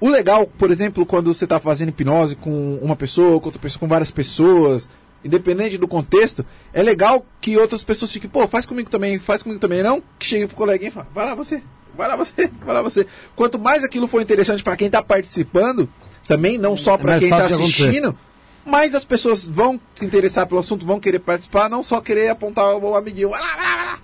o 0.00 0.08
legal, 0.08 0.46
por 0.46 0.70
exemplo, 0.70 1.04
quando 1.04 1.32
você 1.34 1.44
está 1.44 1.58
fazendo 1.58 1.90
hipnose 1.90 2.36
com 2.36 2.78
uma 2.80 2.96
pessoa, 2.96 3.38
com 3.40 3.46
outra 3.46 3.60
pessoa, 3.60 3.80
com 3.80 3.88
várias 3.88 4.10
pessoas, 4.10 4.88
independente 5.24 5.78
do 5.78 5.88
contexto, 5.88 6.44
é 6.72 6.82
legal 6.82 7.24
que 7.40 7.56
outras 7.56 7.82
pessoas 7.82 8.12
fiquem, 8.12 8.28
pô, 8.28 8.46
faz 8.48 8.64
comigo 8.66 8.90
também, 8.90 9.18
faz 9.18 9.42
comigo 9.42 9.60
também. 9.60 9.82
Não 9.82 10.02
que 10.18 10.26
chegue 10.26 10.46
pro 10.46 10.56
coleguinha 10.56 10.88
e 10.88 10.92
fala, 10.92 11.06
vai 11.14 11.26
lá 11.26 11.34
você, 11.34 11.62
vai 11.96 12.08
lá 12.08 12.16
você, 12.16 12.50
vai 12.64 12.74
lá 12.74 12.82
você. 12.82 13.06
Quanto 13.36 13.58
mais 13.58 13.84
aquilo 13.84 14.06
for 14.06 14.20
interessante 14.20 14.62
para 14.62 14.76
quem 14.76 14.86
está 14.86 15.02
participando, 15.02 15.88
também, 16.26 16.56
não 16.58 16.76
só 16.76 16.96
para 16.96 17.12
mais 17.12 17.20
quem 17.20 17.30
está 17.30 17.46
assistindo, 17.46 18.16
mais 18.64 18.94
as 18.94 19.04
pessoas 19.04 19.46
vão 19.46 19.80
se 19.94 20.04
interessar 20.04 20.46
pelo 20.46 20.60
assunto, 20.60 20.86
vão 20.86 21.00
querer 21.00 21.18
participar, 21.18 21.68
não 21.68 21.82
só 21.82 22.00
querer 22.00 22.28
apontar 22.28 22.76
o 22.76 22.94
amiguinho. 22.94 23.30
Vai 23.30 23.40
lá, 23.40 23.56
vai 23.56 23.64
lá, 23.64 23.76
vai 23.76 23.86
lá. 23.86 23.98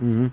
Uhum. 0.00 0.30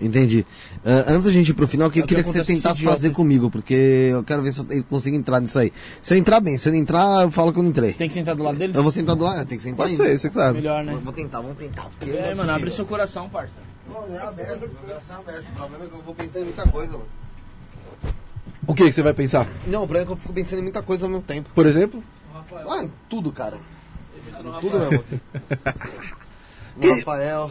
Entendi. 0.00 0.46
Ah, 0.84 1.04
antes 1.08 1.24
da 1.24 1.32
gente 1.32 1.48
ir 1.48 1.54
pro 1.54 1.66
final, 1.66 1.90
que 1.90 1.98
É 1.98 2.02
eu 2.02 2.06
que 2.06 2.08
queria 2.14 2.24
que 2.24 2.30
você 2.30 2.44
tentasse 2.44 2.82
fazer 2.82 3.10
comigo, 3.10 3.50
porque 3.50 4.10
eu 4.12 4.22
quero 4.22 4.42
ver 4.42 4.52
se 4.52 4.64
eu 4.68 4.84
consigo 4.84 5.16
entrar 5.16 5.40
nisso 5.40 5.58
aí. 5.58 5.72
Se 6.00 6.14
eu 6.14 6.18
entrar 6.18 6.40
bem, 6.40 6.56
se 6.56 6.68
eu 6.68 6.72
não 6.72 6.78
entrar, 6.78 7.22
eu 7.22 7.30
falo 7.30 7.52
que 7.52 7.58
eu 7.58 7.62
não 7.62 7.70
entrei. 7.70 7.92
Tem 7.94 8.08
que 8.08 8.14
sentar 8.14 8.36
do 8.36 8.42
lado 8.42 8.56
dele? 8.58 8.72
Eu 8.76 8.82
vou 8.82 8.92
sentar 8.92 9.16
do 9.16 9.24
lado, 9.24 9.44
tem 9.46 9.58
que 9.58 9.64
sentar 9.64 9.78
Pode 9.86 9.92
ainda. 9.92 10.04
ser, 10.04 10.18
você 10.18 10.28
que 10.28 10.34
sabe. 10.34 10.58
Melhor, 10.58 10.84
né? 10.84 10.92
Vou, 10.92 11.00
vou 11.00 11.12
tentar, 11.12 11.40
vamos 11.40 11.56
tentar. 11.58 11.90
E 12.06 12.10
aí, 12.10 12.34
mano, 12.34 12.52
abre 12.52 12.70
seu 12.70 12.86
coração, 12.86 13.28
parça. 13.28 13.54
Não, 13.88 14.16
é 14.16 14.22
aberto, 14.22 14.64
o 14.64 14.68
coração 14.68 15.16
é 15.16 15.20
aberto. 15.20 15.48
O 15.48 15.52
problema 15.56 15.84
é 15.84 15.88
que 15.88 15.94
eu 15.94 16.02
vou 16.02 16.14
pensando 16.14 16.42
em 16.42 16.44
muita 16.44 16.68
coisa, 16.68 16.92
mano. 16.92 17.08
O 18.66 18.74
que, 18.74 18.84
que 18.84 18.92
você 18.92 19.02
vai 19.02 19.14
pensar? 19.14 19.48
Não, 19.66 19.84
o 19.84 19.86
problema 19.86 20.02
é 20.02 20.06
que 20.06 20.12
eu 20.12 20.16
fico 20.16 20.32
pensando 20.32 20.58
em 20.58 20.62
muita 20.62 20.82
coisa 20.82 21.06
ao 21.06 21.10
mesmo 21.10 21.22
tempo. 21.24 21.48
Por 21.54 21.66
exemplo? 21.66 22.04
Ah, 22.68 22.84
em 22.84 22.92
tudo, 23.08 23.32
cara. 23.32 23.56
Tudo 24.60 24.78
mesmo. 24.78 25.04
No 26.80 26.94
Rafael. 26.94 27.50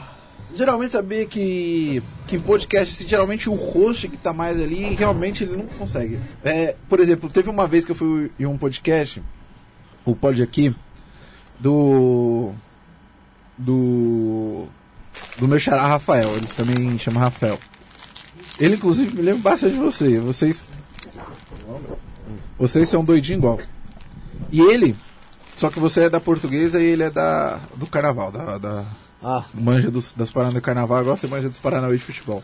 Geralmente 0.56 0.92
sabia 0.92 1.26
que, 1.26 2.02
que 2.26 2.36
em 2.36 2.40
podcast, 2.40 2.94
assim, 2.94 3.08
geralmente 3.08 3.50
o 3.50 3.56
host 3.56 4.08
que 4.08 4.18
tá 4.18 4.32
mais 4.32 4.60
ali, 4.60 4.96
realmente 4.96 5.44
ele 5.44 5.58
não 5.58 5.66
consegue. 5.66 6.20
É, 6.44 6.76
por 6.88 7.00
exemplo, 7.00 7.30
teve 7.30 7.50
uma 7.50 7.68
vez 7.68 7.86
que 7.86 7.92
eu 7.92 7.96
fui 7.96 8.32
em 8.40 8.46
um 8.46 8.58
podcast, 8.58 9.22
o 10.06 10.16
pod 10.16 10.42
aqui, 10.42 10.74
do. 11.60 12.54
Do. 13.58 14.68
Do 15.38 15.48
meu 15.48 15.60
xará 15.60 15.88
Rafael, 15.88 16.30
ele 16.36 16.48
também 16.48 16.98
chama 16.98 17.22
Rafael. 17.22 17.60
Ele, 18.60 18.76
inclusive, 18.76 19.16
me 19.16 19.22
lembra 19.22 19.52
bastante 19.52 19.74
de 19.74 19.80
você. 19.80 20.20
Vocês. 20.20 20.70
Vocês 22.58 22.90
são 22.90 23.04
doidinho 23.04 23.38
igual. 23.38 23.60
E 24.52 24.62
ele. 24.62 24.96
Só 25.56 25.70
que 25.70 25.80
você 25.80 26.02
é 26.02 26.10
da 26.10 26.20
portuguesa 26.20 26.80
e 26.80 26.86
ele 26.86 27.04
é 27.04 27.10
da 27.10 27.60
do 27.76 27.88
carnaval, 27.88 28.32
da, 28.32 28.60
da, 28.60 28.86
Ah, 29.24 29.46
manja 29.54 29.90
dos, 29.90 30.14
das 30.14 30.30
paradas 30.32 30.54
do 30.54 30.62
carnaval, 30.62 31.02
igual 31.02 31.18
você 31.18 31.28
manja 31.28 31.50
dos 31.50 31.58
paranauê 31.58 31.98
de 31.98 32.04
futebol. 32.04 32.44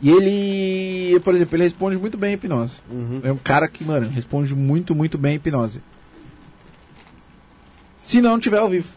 E 0.00 0.10
ele, 0.10 1.20
por 1.20 1.34
exemplo, 1.34 1.56
ele 1.56 1.64
responde 1.64 1.96
muito 1.96 2.18
bem 2.18 2.30
a 2.30 2.32
hipnose. 2.34 2.74
É 3.22 3.30
um 3.32 3.36
cara 3.36 3.68
que, 3.68 3.84
mano, 3.84 4.08
responde 4.08 4.54
muito, 4.54 4.94
muito 4.94 5.16
bem 5.16 5.32
a 5.32 5.36
hipnose. 5.36 5.80
Se 8.02 8.20
não 8.20 8.38
tiver 8.38 8.58
ao 8.58 8.68
vivo. 8.68 8.88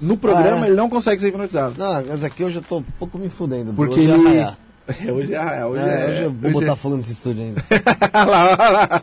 No 0.00 0.16
programa 0.16 0.62
Ah, 0.62 0.64
é? 0.64 0.68
ele 0.68 0.76
não 0.76 0.88
consegue 0.88 1.20
ser 1.20 1.28
hipnotizado. 1.28 1.74
não, 1.78 2.04
mas 2.06 2.24
aqui 2.24 2.42
eu 2.42 2.50
já 2.50 2.60
tô 2.60 2.78
um 2.78 2.82
pouco 2.82 3.18
me 3.18 3.28
fudendo. 3.28 3.72
Porque 3.74 4.00
hoje 4.00 4.10
é 4.10 4.14
ele. 4.14 4.38
É, 4.38 4.56
hoje 5.12 5.34
é 5.34 5.64
hoje 5.66 5.82
É, 5.82 6.00
é. 6.06 6.10
hoje 6.10 6.22
eu 6.22 6.32
vou 6.32 6.50
hoje 6.50 6.60
botar 6.60 6.72
é- 6.72 6.76
fogo 6.76 6.96
nesse 6.96 7.12
estúdio 7.12 7.42
ainda. 7.42 7.64
Olha 8.12 8.24
lá, 8.26 8.56
olha 8.58 8.70
lá. 8.70 9.02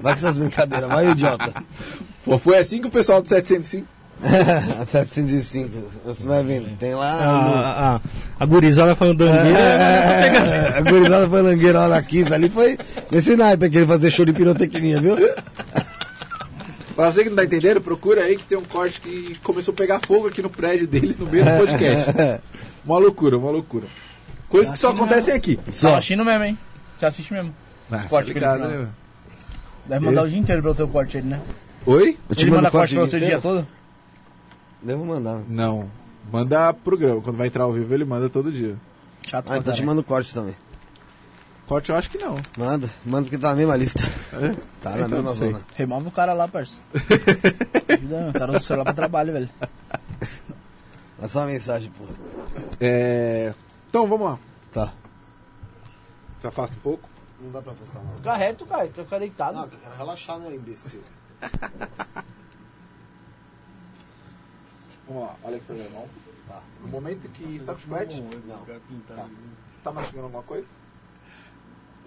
Vai 0.00 0.12
com 0.12 0.18
essas 0.18 0.36
brincadeiras, 0.36 0.88
vai, 0.88 1.10
idiota. 1.10 1.54
Pô, 2.24 2.38
foi 2.38 2.58
assim 2.58 2.80
que 2.80 2.86
o 2.86 2.90
pessoal 2.90 3.22
do 3.22 3.28
705. 3.28 3.86
705, 4.86 5.70
você 6.04 6.26
vai 6.28 6.42
vendo. 6.44 6.76
Tem 6.78 6.94
lá. 6.94 7.12
A, 7.14 7.42
no- 7.48 7.54
a, 7.54 7.96
a, 7.96 8.00
a 8.40 8.46
gurizada 8.46 8.94
falando 8.94 9.24
É, 9.24 9.32
dangueira. 9.32 9.58
é, 9.58 10.72
é, 10.74 10.78
a 10.78 10.80
gurizada 10.80 11.28
falangueira 11.28 11.80
lá 11.80 11.88
na 11.88 12.02
15 12.02 12.32
ali 12.34 12.48
foi 12.48 12.78
nesse 13.10 13.36
naipe 13.36 13.68
que 13.68 13.78
ele 13.78 13.86
fazer 13.86 14.10
show 14.10 14.24
de 14.24 14.32
pirotecnia, 14.32 15.00
viu? 15.00 15.16
Pra 16.94 17.10
você 17.10 17.22
que 17.24 17.30
não 17.30 17.36
tá 17.36 17.44
entendendo, 17.44 17.80
procura 17.80 18.22
aí 18.22 18.36
que 18.36 18.44
tem 18.44 18.56
um 18.58 18.62
corte 18.64 19.00
que 19.00 19.34
começou 19.42 19.72
a 19.72 19.76
pegar 19.76 19.98
fogo 20.06 20.28
aqui 20.28 20.42
no 20.42 20.50
prédio 20.50 20.86
deles 20.86 21.16
no 21.16 21.26
meio 21.26 21.42
do 21.44 21.50
podcast. 21.58 22.10
Uma 22.84 22.98
loucura, 22.98 23.38
uma 23.38 23.50
loucura. 23.50 23.86
Coisas 24.48 24.72
que 24.72 24.78
só 24.78 24.90
acontecem 24.90 25.32
aqui. 25.32 25.58
Você 25.66 25.86
tá 25.86 25.94
assistindo 25.96 26.24
mesmo, 26.24 26.44
hein? 26.44 26.58
Você 26.98 27.06
assiste 27.06 27.32
mesmo. 27.32 27.54
Ah, 27.90 27.98
corte 28.08 28.34
tá 28.34 28.56
né? 28.58 28.88
Deve 29.86 30.04
mandar 30.04 30.24
o 30.24 30.28
dia 30.28 30.38
inteiro 30.38 30.60
pra 30.62 30.72
você 30.74 30.82
o 30.82 30.88
corte 30.88 31.16
ele, 31.16 31.28
né? 31.28 31.40
Oi? 31.86 32.18
Eu 32.28 32.36
te 32.36 32.42
Ele 32.42 32.50
manda 32.50 32.70
corte 32.70 32.94
pra 32.94 33.04
o 33.04 33.06
você 33.06 33.16
o 33.16 33.20
dia 33.20 33.38
todo? 33.38 33.66
Devo 34.82 35.04
mandar. 35.04 35.40
Não. 35.48 35.88
Manda 36.30 36.72
programa. 36.72 37.20
Quando 37.20 37.36
vai 37.36 37.46
entrar 37.46 37.64
ao 37.64 37.72
vivo, 37.72 37.92
ele 37.94 38.04
manda 38.04 38.28
todo 38.28 38.50
dia. 38.52 38.76
Chato 39.26 39.52
Ah, 39.52 39.58
então 39.58 39.72
te 39.72 39.84
mando 39.84 40.02
corte 40.02 40.32
também. 40.34 40.54
Corte 41.66 41.90
eu 41.90 41.96
acho 41.96 42.10
que 42.10 42.18
não. 42.18 42.36
Manda, 42.58 42.90
manda 43.04 43.22
porque 43.24 43.38
tá 43.38 43.50
na 43.50 43.54
mesma 43.56 43.76
lista. 43.76 44.02
É? 44.32 44.50
Tá 44.80 44.90
na 44.90 44.96
Então, 44.96 45.08
mesma 45.08 45.22
não 45.22 45.32
zona. 45.32 45.58
Remove 45.74 46.08
o 46.08 46.10
cara 46.10 46.32
lá, 46.32 46.48
parça. 46.48 46.80
Ajuda, 47.88 48.30
o 48.30 48.32
cara 48.32 48.50
usa 48.50 48.58
o 48.58 48.62
celular 48.62 48.84
pra 48.84 48.92
trabalho, 48.94 49.32
velho. 49.32 49.50
É 51.20 51.28
só 51.28 51.40
uma 51.40 51.46
mensagem, 51.46 51.90
porra. 51.90 52.10
É... 52.80 53.54
Então, 53.88 54.06
vamos 54.08 54.26
lá. 54.26 54.38
Tá. 54.72 54.92
Você 56.40 56.48
afasta 56.48 56.76
um 56.76 56.80
pouco. 56.80 57.08
Não 57.40 57.50
dá 57.52 57.62
pra 57.62 57.72
postar 57.74 58.00
nada. 58.02 58.16
Fica 58.16 58.34
reto, 58.34 58.66
cara. 58.66 58.88
Tu 58.88 58.96
vai 58.96 59.04
ficar 59.04 59.18
deitado. 59.20 59.58
eu 59.60 59.78
quero 59.78 59.96
relaxar, 59.96 60.38
né, 60.40 60.54
imbecil? 60.54 61.00
Vamos 65.12 65.28
lá. 65.28 65.36
Olha 65.44 65.56
aqui 65.56 65.66
pra 65.66 65.74
minha 65.74 65.90
mão. 65.90 66.08
Tá. 66.48 66.62
No 66.80 66.88
momento 66.88 67.28
que 67.32 67.56
está 67.56 67.74
com 67.74 67.80
chiclete, 67.80 68.20
Não, 68.20 68.64
tá. 69.06 69.28
tá 69.84 69.92
mastigando 69.92 70.24
alguma 70.24 70.42
coisa? 70.42 70.66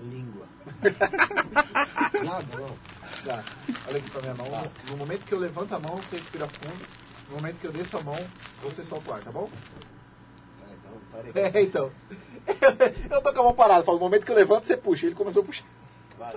língua. 0.01 0.45
Nada, 2.25 2.58
não. 2.58 2.77
Tá. 3.24 3.43
Olha 3.88 3.98
aqui 3.98 4.11
pra 4.11 4.22
minha 4.22 4.35
mão. 4.35 4.48
No, 4.50 4.92
no 4.92 4.98
momento 4.98 5.25
que 5.25 5.34
eu 5.34 5.40
levanto 5.40 5.74
a 5.74 5.80
mão, 5.80 5.98
você 5.98 6.17
respira 6.17 6.48
fundo. 6.48 6.88
No 7.30 7.38
momento 7.38 7.59
que 7.59 7.67
eu 7.67 7.72
desço 7.72 7.98
a 7.98 8.01
mão, 8.01 8.17
você 8.61 8.84
solta 8.84 9.11
o 9.11 9.14
ar, 9.14 9.24
tá 9.24 9.32
bom? 9.32 9.50
Então. 11.14 11.32
É, 11.34 11.61
então. 11.61 11.92
eu 13.09 13.22
tô 13.22 13.34
com 13.34 13.40
a 13.40 13.43
mão 13.43 13.53
parada. 13.53 13.85
Falo, 13.85 13.98
no 13.98 14.03
momento 14.03 14.25
que 14.25 14.32
eu 14.32 14.35
levanto, 14.35 14.66
você 14.66 14.75
puxa. 14.75 15.06
Ele 15.06 15.16
começou 15.16 15.43
a 15.43 15.45
puxar. 15.45 15.66
Vai. 16.17 16.35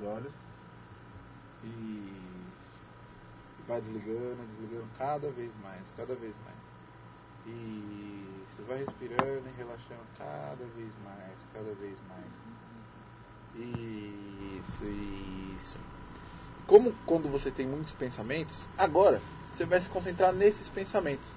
Os 0.00 0.06
olhos. 0.06 0.32
E 1.62 2.30
vai 3.66 3.80
desligando, 3.80 4.42
desligando 4.56 4.88
cada 4.98 5.30
vez 5.30 5.52
mais, 5.62 5.82
cada 5.96 6.14
vez 6.14 6.34
mais. 6.44 6.56
E 7.46 8.44
você 8.50 8.62
vai 8.62 8.78
respirando 8.78 9.48
e 9.48 9.56
relaxando 9.56 10.00
cada 10.18 10.64
vez 10.76 10.92
mais, 11.04 11.38
cada 11.52 11.72
vez 11.74 11.98
mais. 12.08 12.32
Isso, 13.54 14.84
isso. 15.58 15.76
Como 16.66 16.92
quando 17.06 17.28
você 17.28 17.50
tem 17.50 17.66
muitos 17.66 17.92
pensamentos, 17.92 18.66
agora 18.76 19.20
você 19.52 19.64
vai 19.64 19.80
se 19.80 19.88
concentrar 19.88 20.32
nesses 20.32 20.68
pensamentos. 20.68 21.28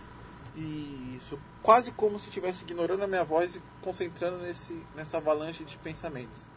E 0.56 1.20
isso, 1.20 1.40
quase 1.62 1.92
como 1.92 2.20
se 2.20 2.28
estivesse 2.28 2.64
ignorando 2.64 3.04
a 3.04 3.08
minha 3.08 3.24
voz 3.24 3.56
e 3.56 3.62
concentrando 3.82 4.38
nesse, 4.38 4.74
nessa 4.96 5.18
avalanche 5.18 5.64
de 5.64 5.78
pensamentos. 5.78 6.53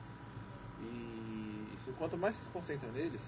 Quanto 1.99 2.17
mais 2.17 2.37
se 2.37 2.49
concentra 2.51 2.91
neles, 2.93 3.23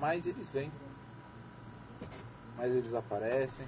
mais 0.00 0.26
eles 0.26 0.48
vêm. 0.50 0.70
Mais 2.56 2.72
eles 2.72 2.94
aparecem. 2.94 3.66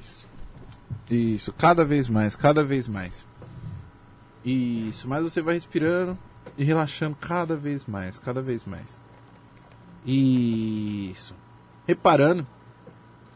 Isso. 0.00 0.26
Isso, 1.10 1.52
cada 1.52 1.84
vez 1.84 2.08
mais, 2.08 2.34
cada 2.34 2.64
vez 2.64 2.88
mais. 2.88 3.24
Isso, 4.44 5.08
mais 5.08 5.22
você 5.22 5.40
vai 5.40 5.54
respirando 5.54 6.18
e 6.58 6.64
relaxando 6.64 7.16
cada 7.16 7.56
vez 7.56 7.86
mais, 7.86 8.18
cada 8.18 8.42
vez 8.42 8.64
mais. 8.64 8.98
Isso. 10.04 11.34
Reparando 11.86 12.46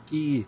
que 0.06 0.46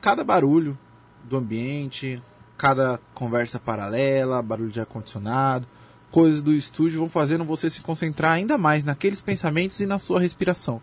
cada 0.00 0.24
barulho 0.24 0.76
do 1.24 1.36
ambiente, 1.36 2.20
cada 2.56 2.98
conversa 3.14 3.58
paralela, 3.60 4.42
barulho 4.42 4.70
de 4.70 4.80
ar-condicionado, 4.80 5.66
coisas 6.10 6.42
do 6.42 6.52
estúdio 6.52 6.98
vão 6.98 7.08
fazendo 7.08 7.44
você 7.44 7.70
se 7.70 7.80
concentrar 7.80 8.32
ainda 8.32 8.58
mais 8.58 8.84
naqueles 8.84 9.20
pensamentos 9.20 9.80
e 9.80 9.86
na 9.86 9.98
sua 9.98 10.20
respiração. 10.20 10.80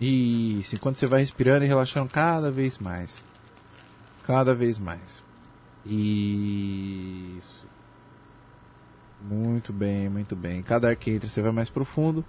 Isso, 0.00 0.74
enquanto 0.74 0.98
você 0.98 1.06
vai 1.06 1.20
respirando 1.20 1.64
e 1.64 1.68
relaxando 1.68 2.08
cada 2.08 2.50
vez 2.50 2.78
mais. 2.78 3.24
Cada 4.24 4.54
vez 4.54 4.78
mais. 4.78 5.22
Isso. 5.84 7.66
Muito 9.22 9.72
bem, 9.72 10.08
muito 10.08 10.36
bem. 10.36 10.62
Cada 10.62 10.88
ar 10.88 10.96
que 10.96 11.10
entra 11.10 11.28
você 11.28 11.40
vai 11.40 11.52
mais 11.52 11.70
profundo. 11.70 12.24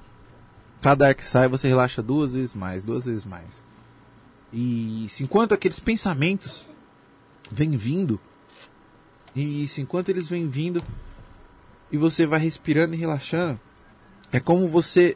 Cada 0.81 1.07
ar 1.07 1.15
que 1.15 1.25
sai 1.25 1.47
você 1.47 1.67
relaxa 1.67 2.01
duas 2.01 2.33
vezes 2.33 2.53
mais, 2.53 2.83
duas 2.83 3.06
vezes 3.06 3.25
mais. 3.25 3.64
Isso, 4.53 5.23
enquanto 5.23 5.53
aqueles 5.53 5.80
pensamentos 5.80 6.65
vêm 7.51 7.72
vindo. 7.75 8.19
Isso, 9.35 9.81
enquanto 9.81 10.09
eles 10.09 10.27
vêm 10.27 10.47
vindo 10.47 10.81
e 11.91 11.98
você 11.98 12.25
vai 12.25 12.40
respirando 12.40 12.93
e 12.93 12.98
relaxando, 12.98 13.59
é 14.32 14.40
como 14.40 14.67
você 14.67 15.16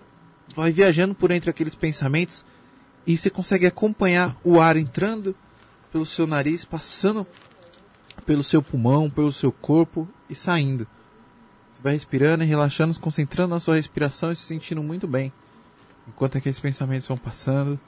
vai 0.56 0.72
viajando 0.72 1.14
por 1.16 1.32
entre 1.32 1.50
aqueles 1.50 1.76
pensamentos 1.76 2.46
e 3.06 3.18
você 3.18 3.30
consegue 3.30 3.66
acompanhar 3.66 4.38
o 4.44 4.60
ar 4.60 4.78
entrando 4.78 5.36
pelo 5.92 6.06
seu 6.06 6.26
nariz, 6.28 6.64
passando 6.64 7.26
pelo 8.26 8.44
seu 8.44 8.62
pulmão, 8.62 9.10
pelo 9.10 9.32
seu 9.32 9.52
corpo 9.52 10.08
e 10.30 10.36
saindo. 10.36 10.88
Você 11.72 11.82
vai 11.82 11.94
respirando 11.94 12.44
e 12.44 12.48
relaxando, 12.48 12.94
se 12.94 13.00
concentrando 13.00 13.54
na 13.54 13.60
sua 13.60 13.76
respiração 13.76 14.32
e 14.32 14.36
se 14.36 14.44
sentindo 14.44 14.84
muito 14.84 15.08
bem. 15.08 15.34
Enquanto 16.08 16.38
aqueles 16.38 16.60
pensamentos 16.60 17.08
vão 17.08 17.18
passando. 17.18 17.80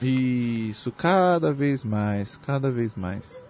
Isso, 0.00 0.92
cada 0.92 1.52
vez 1.52 1.82
mais, 1.82 2.36
cada 2.36 2.70
vez 2.70 2.94
mais. 2.94 3.42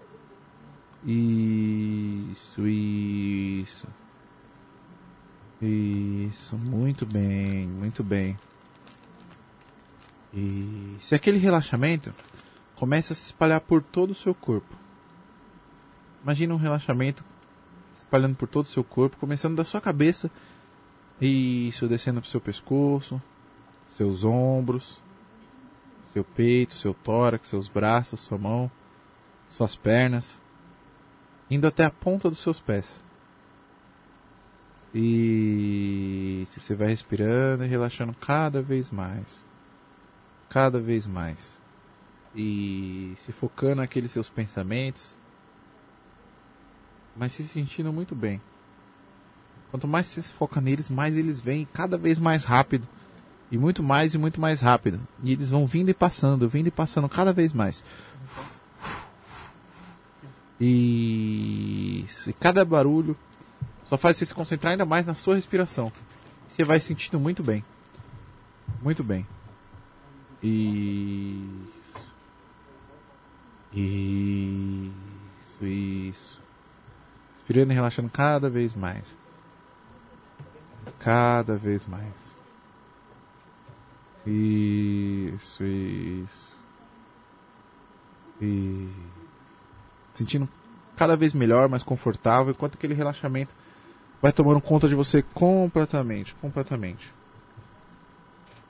Isso, 1.05 2.67
isso. 2.67 3.87
Isso, 5.61 6.57
muito 6.57 7.05
bem, 7.05 7.67
muito 7.67 8.05
bem. 8.05 8.37
E 10.33 10.97
se 11.01 11.15
aquele 11.15 11.39
relaxamento 11.39 12.13
começa 12.77 13.13
a 13.13 13.17
se 13.17 13.25
espalhar 13.25 13.61
por 13.61 13.83
todo 13.83 14.11
o 14.11 14.15
seu 14.15 14.35
corpo. 14.35 14.77
Imagina 16.23 16.55
um 16.55 16.59
relaxamento 16.59 17.25
se 17.93 17.99
espalhando 17.99 18.37
por 18.37 18.47
todo 18.47 18.65
o 18.65 18.69
seu 18.69 18.85
corpo, 18.85 19.17
começando 19.17 19.57
da 19.57 19.65
sua 19.65 19.81
cabeça, 19.81 20.31
isso, 21.21 21.89
descendo 21.89 22.21
para 22.21 22.29
o 22.29 22.31
seu 22.31 22.41
pescoço, 22.41 23.21
seus 23.89 24.25
ombros, 24.25 25.03
seu 26.13 26.23
peito, 26.23 26.75
seu 26.75 26.95
tórax, 26.95 27.49
seus 27.49 27.69
braços, 27.69 28.21
sua 28.21 28.39
mão, 28.39 28.71
suas 29.57 29.75
pernas, 29.75 30.38
indo 31.51 31.67
até 31.67 31.85
a 31.85 31.91
ponta 31.91 32.29
dos 32.29 32.39
seus 32.39 32.61
pés. 32.61 33.03
E 34.95 36.47
você 36.57 36.75
vai 36.75 36.89
respirando 36.89 37.65
e 37.65 37.69
relaxando 37.69 38.15
cada 38.15 38.63
vez 38.63 38.91
mais. 38.91 39.45
Cada 40.49 40.81
vez 40.81 41.07
mais. 41.07 41.59
E 42.35 43.15
se 43.25 43.33
focando 43.33 43.77
naqueles 43.77 44.11
seus 44.11 44.31
pensamentos. 44.31 45.17
Mas 47.17 47.33
se 47.33 47.45
sentindo 47.45 47.93
muito 47.93 48.15
bem. 48.15 48.41
Quanto 49.71 49.87
mais 49.87 50.07
você 50.07 50.23
se 50.23 50.33
foca 50.33 50.61
neles, 50.61 50.89
mais 50.89 51.17
eles 51.17 51.41
vêm 51.41 51.69
cada 51.73 51.99
vez 51.99 52.19
mais 52.19 52.45
rápido. 52.45 52.89
E 53.51 53.59
muito 53.59 53.83
mais 53.83 54.15
e 54.15 54.19
muito 54.19 54.41
mais 54.41 54.61
rápido. 54.61 55.01
E 55.23 55.33
eles 55.33 55.51
vão 55.51 55.67
vindo 55.67 55.91
e 55.91 55.95
passando, 55.95 56.49
vindo 56.49 56.69
e 56.69 56.71
passando 56.71 57.09
cada 57.09 57.33
vez 57.33 57.53
mais. 57.53 57.85
Isso. 60.61 62.31
E 62.31 62.33
cada 62.33 62.65
barulho 62.65 63.17
só 63.85 63.97
faz 63.97 64.17
você 64.17 64.27
se 64.27 64.35
concentrar 64.35 64.73
ainda 64.73 64.85
mais 64.85 65.07
na 65.07 65.15
sua 65.15 65.37
respiração. 65.37 65.93
Você 66.49 66.65
vai 66.65 66.81
se 66.81 66.87
sentindo 66.87 67.19
muito 67.21 67.43
bem. 67.43 67.65
Muito 68.83 69.05
bem. 69.05 69.27
Isso. 70.43 71.79
Isso, 73.73 74.93
isso. 75.65 76.41
Respirando 77.35 77.73
e 77.73 77.75
relaxando 77.75 78.11
cada 78.11 78.51
vez 78.51 78.75
mais. 78.75 79.17
Cada 80.99 81.57
vez 81.57 81.87
mais. 81.87 82.15
Isso, 84.27 85.65
isso. 85.65 86.59
E 88.41 88.89
sentindo 90.19 90.49
cada 90.97 91.17
vez 91.17 91.33
melhor, 91.33 91.69
mais 91.69 91.83
confortável, 91.83 92.51
enquanto 92.51 92.75
aquele 92.75 92.95
relaxamento 92.95 93.55
vai 94.21 94.33
tomando 94.33 94.61
conta 94.61 94.89
de 94.89 94.95
você 94.95 95.23
completamente, 95.23 96.35
completamente. 96.35 97.13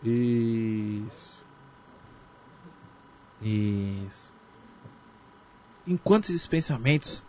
Isso. 0.04 1.38
Isso. 3.40 4.30
Enquanto 5.86 6.28
esses 6.28 6.46
pensamentos 6.46 7.24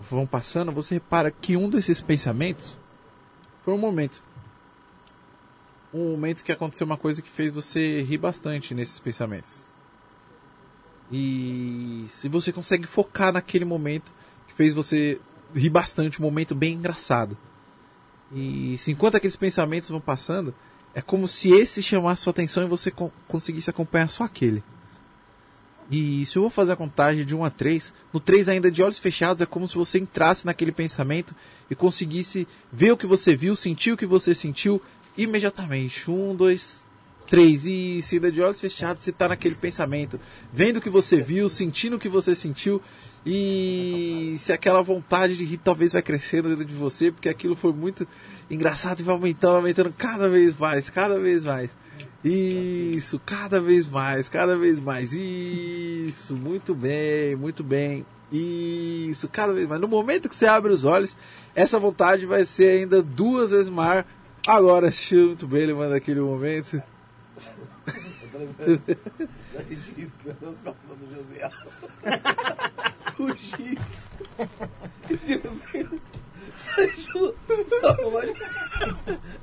vão 0.00 0.26
passando, 0.26 0.72
você 0.72 0.94
repara 0.94 1.30
que 1.30 1.56
um 1.56 1.70
desses 1.70 2.00
pensamentos 2.00 2.76
foi 3.64 3.72
um 3.72 3.78
momento. 3.78 4.20
Um 5.92 6.10
momento 6.10 6.42
que 6.42 6.50
aconteceu 6.50 6.84
uma 6.84 6.96
coisa 6.96 7.22
que 7.22 7.28
fez 7.28 7.52
você 7.52 8.02
rir 8.02 8.18
bastante 8.18 8.74
nesses 8.74 8.98
pensamentos. 8.98 9.64
E 11.16 12.06
se 12.08 12.28
você 12.28 12.52
consegue 12.52 12.88
focar 12.88 13.32
naquele 13.32 13.64
momento 13.64 14.10
que 14.48 14.54
fez 14.54 14.74
você 14.74 15.20
rir 15.54 15.70
bastante, 15.70 16.20
um 16.20 16.24
momento 16.24 16.56
bem 16.56 16.72
engraçado. 16.74 17.38
E 18.32 18.76
se 18.78 18.90
enquanto 18.90 19.14
aqueles 19.14 19.36
pensamentos 19.36 19.88
vão 19.88 20.00
passando, 20.00 20.52
é 20.92 21.00
como 21.00 21.28
se 21.28 21.52
esse 21.52 21.80
chamasse 21.80 22.22
sua 22.22 22.32
atenção 22.32 22.64
e 22.64 22.68
você 22.68 22.90
co 22.90 23.12
conseguisse 23.28 23.70
acompanhar 23.70 24.10
só 24.10 24.24
aquele. 24.24 24.60
E 25.88 26.26
se 26.26 26.34
eu 26.34 26.42
vou 26.42 26.50
fazer 26.50 26.72
a 26.72 26.76
contagem 26.76 27.24
de 27.24 27.32
1 27.32 27.44
a 27.44 27.50
3, 27.50 27.92
no 28.12 28.18
3 28.18 28.48
ainda 28.48 28.68
de 28.68 28.82
olhos 28.82 28.98
fechados 28.98 29.40
é 29.40 29.46
como 29.46 29.68
se 29.68 29.76
você 29.76 30.00
entrasse 30.00 30.44
naquele 30.44 30.72
pensamento 30.72 31.32
e 31.70 31.76
conseguisse 31.76 32.48
ver 32.72 32.90
o 32.90 32.96
que 32.96 33.06
você 33.06 33.36
viu, 33.36 33.54
sentir 33.54 33.92
o 33.92 33.96
que 33.96 34.06
você 34.06 34.34
sentiu 34.34 34.82
imediatamente. 35.16 36.10
1, 36.10 36.34
2, 36.34 36.83
3. 37.34 37.66
E 37.66 38.00
se 38.00 38.20
de 38.20 38.40
olhos 38.40 38.60
fechados 38.60 39.02
você 39.02 39.10
está 39.10 39.28
naquele 39.28 39.56
pensamento, 39.56 40.20
vendo 40.52 40.76
o 40.76 40.80
que 40.80 40.88
você 40.88 41.20
viu, 41.20 41.48
sentindo 41.48 41.96
o 41.96 41.98
que 41.98 42.08
você 42.08 42.32
sentiu 42.32 42.80
e 43.26 44.36
se 44.38 44.52
aquela 44.52 44.80
vontade 44.82 45.36
de 45.36 45.44
rir 45.44 45.56
talvez 45.56 45.92
vai 45.92 46.00
crescendo 46.00 46.50
dentro 46.50 46.64
de 46.64 46.74
você, 46.74 47.10
porque 47.10 47.28
aquilo 47.28 47.56
foi 47.56 47.72
muito 47.72 48.06
engraçado 48.48 49.00
e 49.00 49.02
vai 49.02 49.16
aumentando, 49.16 49.56
aumentando 49.56 49.92
cada 49.98 50.28
vez 50.28 50.56
mais, 50.56 50.88
cada 50.88 51.18
vez 51.18 51.44
mais. 51.44 51.76
Isso, 52.24 53.20
cada 53.26 53.60
vez 53.60 53.88
mais, 53.88 54.28
cada 54.28 54.56
vez 54.56 54.78
mais. 54.78 55.12
Isso, 55.12 56.36
muito 56.36 56.72
bem, 56.72 57.34
muito 57.34 57.64
bem. 57.64 58.06
Isso, 58.30 59.28
cada 59.28 59.52
vez 59.52 59.66
mais. 59.66 59.80
No 59.80 59.88
momento 59.88 60.28
que 60.28 60.36
você 60.36 60.46
abre 60.46 60.72
os 60.72 60.84
olhos, 60.84 61.16
essa 61.52 61.80
vontade 61.80 62.26
vai 62.26 62.44
ser 62.46 62.78
ainda 62.78 63.02
duas 63.02 63.50
vezes 63.50 63.68
maior. 63.68 64.04
Agora, 64.46 64.92
muito 65.10 65.48
bem, 65.48 65.62
ele 65.62 65.74
manda 65.74 65.96
aquele 65.96 66.20
momento. 66.20 66.80
O 73.18 73.28
giz. 73.36 74.02
Saiu, 76.56 77.34
só. 77.80 77.96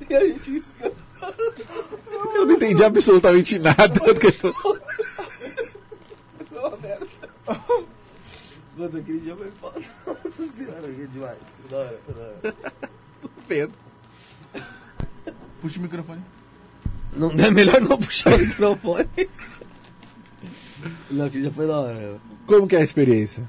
E 0.08 0.14
a 0.14 0.20
gente 0.20 0.64
Eu 2.34 2.46
não 2.46 2.54
entendi 2.54 2.82
absolutamente 2.84 3.58
nada 3.58 3.88
do 3.88 4.14
que 4.18 4.26
merda. 6.82 7.06
Quando 8.76 8.98
aquele 8.98 9.20
dia 9.20 9.36
foi 9.36 9.50
foda. 9.52 9.80
Nossa 10.06 10.30
senhora, 10.56 10.88
que 10.88 11.06
demais. 11.06 11.38
Que 11.62 11.68
Da 11.68 11.76
hora, 11.76 12.00
que 12.06 12.12
da 12.12 12.20
hora. 12.20 12.56
vendo. 13.46 13.74
Puxa 15.60 15.78
o 15.78 15.82
microfone. 15.82 16.22
Não, 17.14 17.30
é 17.30 17.50
melhor 17.50 17.80
não 17.80 17.98
puxar 17.98 18.34
o 18.34 18.38
microfone. 18.38 19.06
Não, 21.10 21.28
que 21.30 21.42
já 21.42 21.50
foi 21.50 21.66
da 21.66 21.78
hora. 21.80 22.20
Como 22.46 22.66
que 22.66 22.74
é 22.74 22.80
a 22.80 22.84
experiência? 22.84 23.48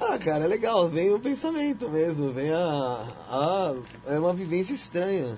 Ah, 0.00 0.18
cara, 0.18 0.44
é 0.44 0.48
legal. 0.48 0.88
Vem 0.88 1.12
o 1.12 1.18
pensamento 1.20 1.88
mesmo. 1.88 2.32
Vem 2.32 2.50
a. 2.50 3.06
a 3.28 3.74
é 4.06 4.18
uma 4.18 4.32
vivência 4.32 4.72
estranha. 4.74 5.36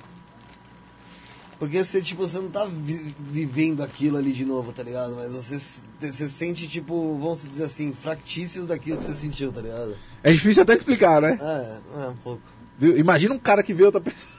Porque 1.58 1.84
você, 1.84 2.02
tipo, 2.02 2.26
você 2.26 2.38
não 2.38 2.50
tá 2.50 2.66
vi- 2.66 3.14
vivendo 3.20 3.82
aquilo 3.84 4.16
ali 4.16 4.32
de 4.32 4.44
novo, 4.44 4.72
tá 4.72 4.82
ligado? 4.82 5.14
Mas 5.14 5.32
você, 5.32 5.58
você 6.00 6.28
sente, 6.28 6.66
tipo, 6.66 7.16
vamos 7.18 7.46
dizer 7.48 7.64
assim, 7.64 7.92
fractícios 7.92 8.66
daquilo 8.66 8.98
que 8.98 9.04
você 9.04 9.14
sentiu, 9.14 9.52
tá 9.52 9.60
ligado? 9.60 9.94
É 10.24 10.32
difícil 10.32 10.64
até 10.64 10.74
explicar, 10.74 11.22
né? 11.22 11.38
É, 11.40 12.02
é 12.04 12.08
um 12.08 12.16
pouco. 12.16 12.42
Imagina 12.80 13.32
um 13.34 13.38
cara 13.38 13.62
que 13.62 13.72
vê 13.72 13.84
outra 13.84 14.00
pessoa. 14.00 14.31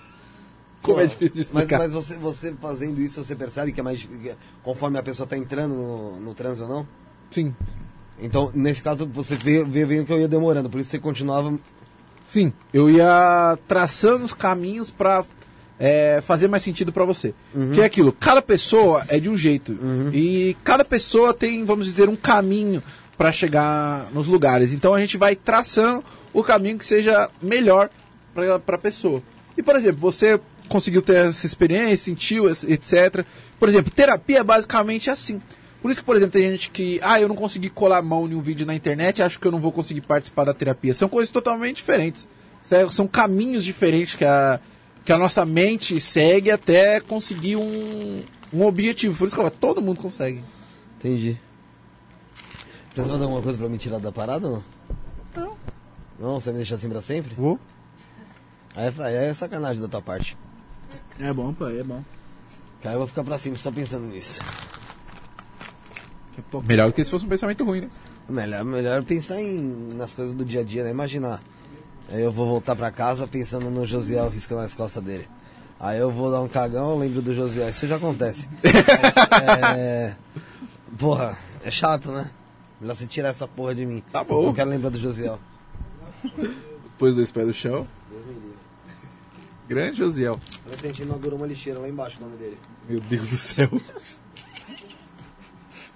Como 0.84 1.00
é 1.00 1.06
difícil 1.06 1.30
de 1.30 1.38
Mas, 1.38 1.46
explicar. 1.48 1.80
mas 1.80 1.92
você, 1.94 2.16
você 2.18 2.54
fazendo 2.62 3.02
isso, 3.02 3.24
você 3.24 3.36
percebe 3.36 3.72
que 3.72 3.80
é 3.80 3.84
mais. 3.84 4.08
é- 4.26 4.36
Conforme 4.62 5.00
a 5.00 5.04
pessoa 5.04 5.26
tá 5.26 5.36
entrando 5.38 5.74
no, 5.74 6.20
no 6.20 6.34
trânsito 6.36 6.64
ou 6.64 6.70
não? 6.70 6.88
Sim, 7.32 7.56
Então, 8.22 8.52
nesse 8.54 8.84
caso, 8.84 9.08
você 9.08 9.36
veio, 9.36 9.66
veio 9.66 9.88
vendo 9.88 10.06
que 10.06 10.14
eu 10.14 10.20
ia 10.20 10.28
demorando, 10.28 10.70
por 10.70 10.80
isso 10.80 10.92
você 10.92 11.00
continuava. 11.00 11.54
sim. 12.28 12.54
Eu 12.72 12.90
ia 12.90 13.58
traçando 13.68 14.24
os 14.26 14.34
caminhos 14.34 14.92
pra 14.92 15.24
é, 15.80 16.22
fazer 16.22 16.48
mais 16.48 16.62
sentido 16.64 16.92
pra 16.94 17.06
você. 17.06 17.34
Que 17.74 17.82
é 17.82 17.86
aquilo, 17.86 18.12
cada 18.12 18.42
pessoa 18.42 19.04
é 19.08 19.20
de 19.20 19.30
um 19.30 19.36
jeito. 19.38 19.78
E 20.14 20.56
cada 20.64 20.86
pessoa 20.86 21.34
tem, 21.34 21.66
vamos 21.66 21.86
dizer, 21.88 22.08
um 22.10 22.16
caminho 22.16 22.84
pra 23.18 23.32
chegar 23.32 24.10
nos 24.12 24.28
lugares. 24.28 24.74
Então 24.74 24.94
a 24.94 25.00
gente 25.00 25.18
vai 25.18 25.36
traçando 25.36 26.04
o 26.34 26.44
caminho 26.44 26.78
que 26.78 26.86
seja 26.86 27.30
melhor 27.42 27.90
pra, 28.34 28.60
pra 28.60 28.78
pessoa. 28.78 29.22
E, 29.58 29.62
por 29.64 29.76
exemplo, 29.76 30.00
você 30.02 30.40
conseguiu 30.70 31.02
ter 31.02 31.28
essa 31.28 31.46
experiência, 31.46 31.98
sentiu, 31.98 32.50
etc. 32.50 33.26
Por 33.60 33.70
exemplo, 33.70 33.92
terapia 33.92 34.40
é 34.40 34.44
basicamente 34.44 35.10
assim. 35.10 35.42
Por 35.82 35.92
isso 35.92 36.00
que, 36.00 36.06
por 36.06 36.16
exemplo, 36.16 36.32
tem 36.40 36.50
gente 36.50 36.72
que, 36.72 37.00
ah, 37.04 37.20
eu 37.20 37.28
não 37.28 37.36
consegui 37.36 37.70
colar 37.70 37.98
a 37.98 38.02
mão 38.02 38.26
em 38.28 38.36
um 38.36 38.42
vídeo 38.42 38.66
na 38.66 38.74
internet, 38.74 39.22
acho 39.22 39.38
que 39.40 39.46
eu 39.46 39.52
não 39.52 39.60
vou 39.60 39.72
conseguir 39.72 40.02
participar 40.02 40.46
da 40.46 40.54
terapia. 40.54 40.94
São 40.96 41.10
coisas 41.10 41.30
totalmente 41.32 41.78
diferentes. 41.78 42.28
São- 42.64 42.90
São 42.90 43.08
caminhos 43.08 43.64
diferentes 43.66 44.16
que 44.16 44.24
a, 44.24 44.60
que 45.04 45.12
a 45.12 45.18
nossa 45.18 45.46
mente 45.46 46.00
segue 46.00 46.50
até 46.50 47.02
conseguir 47.02 47.58
um, 47.58 48.22
um 48.54 48.66
objetivo. 48.66 49.18
Por 49.18 49.28
isso 49.28 49.36
que 49.36 49.42
eu 49.42 49.52
todo 49.52 49.82
mundo 49.82 50.00
consegue. 50.00 50.42
Entendi. 50.98 51.38
Precisa 52.94 53.12
fazer 53.14 53.24
alguma 53.26 53.42
coisa 53.42 53.58
pra 53.58 53.68
me 53.68 53.78
tirar 53.78 54.00
da 54.00 54.12
parada 54.12 54.48
ou 54.48 54.64
não? 55.36 55.44
Não. 55.44 55.58
Não, 56.20 56.40
você 56.40 56.46
vai 56.46 56.54
me 56.54 56.58
deixar 56.60 56.76
assim 56.76 56.88
pra 56.90 57.02
sempre? 57.02 57.34
Vou? 57.36 57.60
Aí 58.76 58.86
é, 58.88 59.04
aí 59.04 59.16
é 59.30 59.34
sacanagem 59.34 59.82
da 59.82 59.88
tua 59.90 60.02
parte. 60.02 60.38
É 61.20 61.32
bom, 61.32 61.54
pô, 61.54 61.68
é 61.68 61.84
bom. 61.84 62.04
Cara, 62.82 62.96
eu 62.96 63.00
vou 63.00 63.08
ficar 63.08 63.24
pra 63.24 63.38
sempre 63.38 63.62
só 63.62 63.72
pensando 63.72 64.08
nisso. 64.08 64.42
Melhor 66.68 66.88
do 66.88 66.94
que 66.94 67.04
se 67.04 67.12
fosse 67.12 67.26
um 67.26 67.30
pensamento 67.30 67.64
ruim, 67.64 67.82
né? 67.82 67.90
Melhor, 68.28 68.64
melhor 68.64 69.04
pensar 69.04 69.42
em, 69.42 69.58
nas 69.96 70.14
coisas 70.14 70.34
do 70.34 70.44
dia 70.44 70.62
a 70.62 70.64
dia, 70.64 70.84
né? 70.84 70.92
Imaginar. 70.92 71.42
Aí 72.10 72.22
eu 72.22 72.32
vou 72.32 72.48
voltar 72.48 72.76
pra 72.76 72.92
casa 72.92 73.28
pensando 73.28 73.70
no 73.70 73.86
Josiel 73.86 74.30
riscando 74.30 74.62
as 74.62 74.74
costas 74.74 75.04
dele. 75.04 75.28
Aí 75.80 76.00
eu 76.00 76.12
vou 76.12 76.32
dar 76.32 76.42
um 76.42 76.48
cagão, 76.48 76.92
eu 76.92 76.98
lembro 76.98 77.22
do 77.22 77.34
Josiel. 77.34 77.70
Isso 77.70 77.88
já 77.88 77.98
acontece. 77.98 78.50
Mas, 78.64 79.78
é... 79.78 80.16
Porra, 80.98 81.38
é 81.64 81.72
chato, 81.72 82.12
né? 82.12 82.30
Melhor 82.80 82.96
você 82.96 83.06
tirar 83.06 83.30
essa 83.30 83.48
porra 83.48 83.76
de 83.76 83.86
mim. 83.86 84.04
Tá 84.12 84.24
bom. 84.24 84.46
Não 84.46 84.54
quero 84.54 84.70
lembrar 84.70 84.90
do 84.90 85.00
Josiel. 85.00 85.40
Depois 86.84 87.16
dois 87.16 87.32
pés 87.32 87.48
do 87.48 87.54
chão. 87.54 87.88
Grande 89.68 89.98
Josiel. 89.98 90.40
Eu 90.66 90.78
tentei 90.78 91.06
inaugurou 91.06 91.38
uma 91.38 91.48
lixeira 91.48 91.80
lá 91.80 91.88
embaixo 91.88 92.18
o 92.20 92.24
nome 92.24 92.38
dele. 92.38 92.58
Meu 92.88 93.00
Deus 93.00 93.30
do 93.30 93.38
céu. 93.38 93.70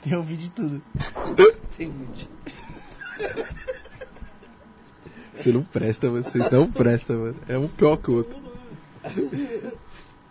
Tem 0.01 0.15
ouvido 0.15 0.39
de 0.39 0.49
tudo. 0.51 0.81
Tem 1.75 1.91
vídeo. 1.91 2.27
Você 5.35 5.51
não 5.51 5.63
presta, 5.63 6.07
mano. 6.09 6.23
Vocês 6.23 6.49
não 6.49 6.71
prestam, 6.71 7.17
mano. 7.17 7.35
É 7.47 7.57
um 7.57 7.67
pior 7.67 7.97
que 7.97 8.09
o 8.09 8.15
outro. 8.15 8.37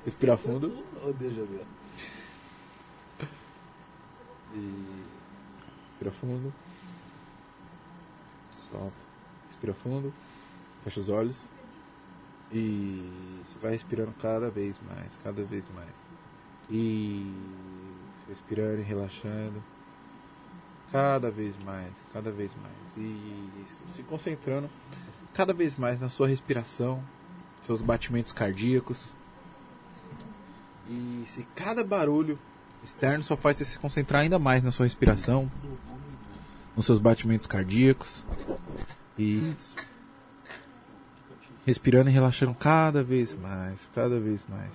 Respira 0.05 0.37
fundo. 0.37 0.85
Odeio 1.05 1.35
Josiel. 1.35 1.67
Respira 5.89 6.11
fundo. 6.13 6.53
Solta. 8.71 8.93
Respira 9.49 9.75
fundo. 9.75 10.15
Fecha 10.85 11.01
os 11.01 11.09
olhos. 11.09 11.37
E 12.53 13.03
vai 13.67 13.73
respirando 13.73 14.13
cada 14.23 14.49
vez 14.49 14.81
mais, 14.89 15.19
cada 15.23 15.43
vez 15.43 15.69
mais. 15.75 15.95
E 16.71 17.35
respirando 18.29 18.81
e 18.81 18.85
relaxando. 18.85 19.63
Cada 20.93 21.31
vez 21.31 21.57
mais, 21.57 22.07
cada 22.13 22.31
vez 22.31 22.55
mais. 22.55 22.97
E 22.97 23.51
se 23.95 24.03
concentrando 24.05 24.71
cada 25.35 25.53
vez 25.53 25.77
mais 25.77 26.01
na 26.01 26.09
sua 26.09 26.29
respiração, 26.29 27.03
seus 27.63 27.83
batimentos 27.83 28.33
cardíacos. 28.33 29.13
E 30.89 31.25
se 31.27 31.47
cada 31.55 31.83
barulho 31.83 32.39
externo 32.85 33.25
só 33.25 33.37
faz 33.37 33.57
você 33.57 33.65
se 33.65 33.79
concentrar 33.79 34.23
ainda 34.23 34.39
mais 34.39 34.63
na 34.63 34.71
sua 34.71 34.87
respiração, 34.87 35.51
nos 36.77 36.87
seus 36.87 37.01
batimentos 37.01 37.49
cardíacos. 37.49 38.25
Isso. 39.19 39.75
Respirando 41.67 42.09
e 42.09 42.13
relaxando 42.13 42.55
cada 42.55 43.03
vez 43.03 43.35
mais, 43.35 43.89
cada 43.93 44.21
vez 44.21 44.45
mais. 44.49 44.73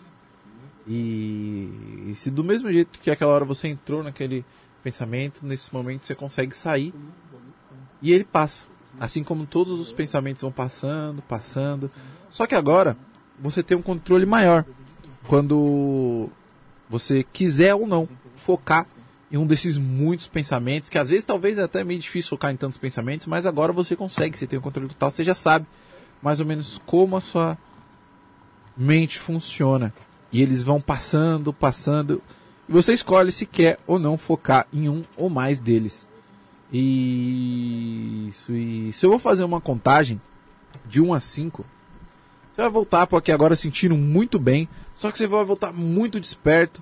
E, 0.85 2.09
e 2.09 2.15
se 2.15 2.29
do 2.29 2.43
mesmo 2.43 2.71
jeito 2.71 2.99
que 2.99 3.09
aquela 3.09 3.31
hora 3.31 3.45
você 3.45 3.69
entrou 3.69 4.03
naquele 4.03 4.43
pensamento, 4.83 5.45
nesse 5.45 5.73
momento 5.73 6.05
você 6.05 6.13
consegue 6.13 6.55
sair 6.55 6.93
e 8.01 8.11
ele 8.11 8.25
passa. 8.25 8.63
Assim 8.99 9.23
como 9.23 9.45
todos 9.45 9.79
os 9.79 9.93
pensamentos 9.93 10.41
vão 10.41 10.51
passando, 10.51 11.21
passando. 11.21 11.89
Só 12.29 12.45
que 12.45 12.55
agora 12.55 12.97
você 13.39 13.63
tem 13.63 13.77
um 13.77 13.81
controle 13.81 14.25
maior. 14.25 14.65
Quando 15.27 16.29
você 16.89 17.23
quiser 17.23 17.73
ou 17.73 17.87
não 17.87 18.07
focar 18.35 18.85
em 19.31 19.37
um 19.37 19.47
desses 19.47 19.77
muitos 19.77 20.27
pensamentos, 20.27 20.89
que 20.89 20.97
às 20.97 21.07
vezes 21.07 21.23
talvez 21.23 21.57
é 21.57 21.63
até 21.63 21.85
meio 21.85 22.01
difícil 22.01 22.31
focar 22.31 22.51
em 22.51 22.57
tantos 22.57 22.77
pensamentos, 22.77 23.27
mas 23.27 23.45
agora 23.45 23.71
você 23.71 23.95
consegue, 23.95 24.37
você 24.37 24.45
tem 24.45 24.59
o 24.59 24.61
controle 24.61 24.89
total, 24.89 25.09
você 25.09 25.23
já 25.23 25.33
sabe 25.33 25.65
mais 26.21 26.39
ou 26.39 26.45
menos 26.45 26.81
como 26.85 27.17
a 27.17 27.21
sua 27.21 27.57
mente 28.75 29.19
funciona. 29.19 29.93
E 30.31 30.41
eles 30.41 30.63
vão 30.63 30.79
passando, 30.79 31.51
passando, 31.51 32.21
e 32.69 32.71
você 32.71 32.93
escolhe 32.93 33.31
se 33.31 33.45
quer 33.45 33.79
ou 33.85 33.99
não 33.99 34.17
focar 34.17 34.65
em 34.71 34.87
um 34.87 35.03
ou 35.17 35.29
mais 35.29 35.59
deles. 35.59 36.07
E 36.71 38.29
isso, 38.29 38.53
se 38.93 39.05
eu 39.05 39.09
vou 39.09 39.19
fazer 39.19 39.43
uma 39.43 39.59
contagem 39.59 40.21
de 40.85 41.01
1 41.01 41.13
a 41.13 41.19
5, 41.19 41.65
você 42.49 42.61
vai 42.61 42.69
voltar 42.69 43.07
porque 43.07 43.31
agora 43.31 43.57
sentindo 43.57 43.95
muito 43.97 44.39
bem, 44.39 44.69
só 44.93 45.11
que 45.11 45.17
você 45.17 45.27
vai 45.27 45.43
voltar 45.43 45.73
muito 45.73 46.19
desperto, 46.19 46.81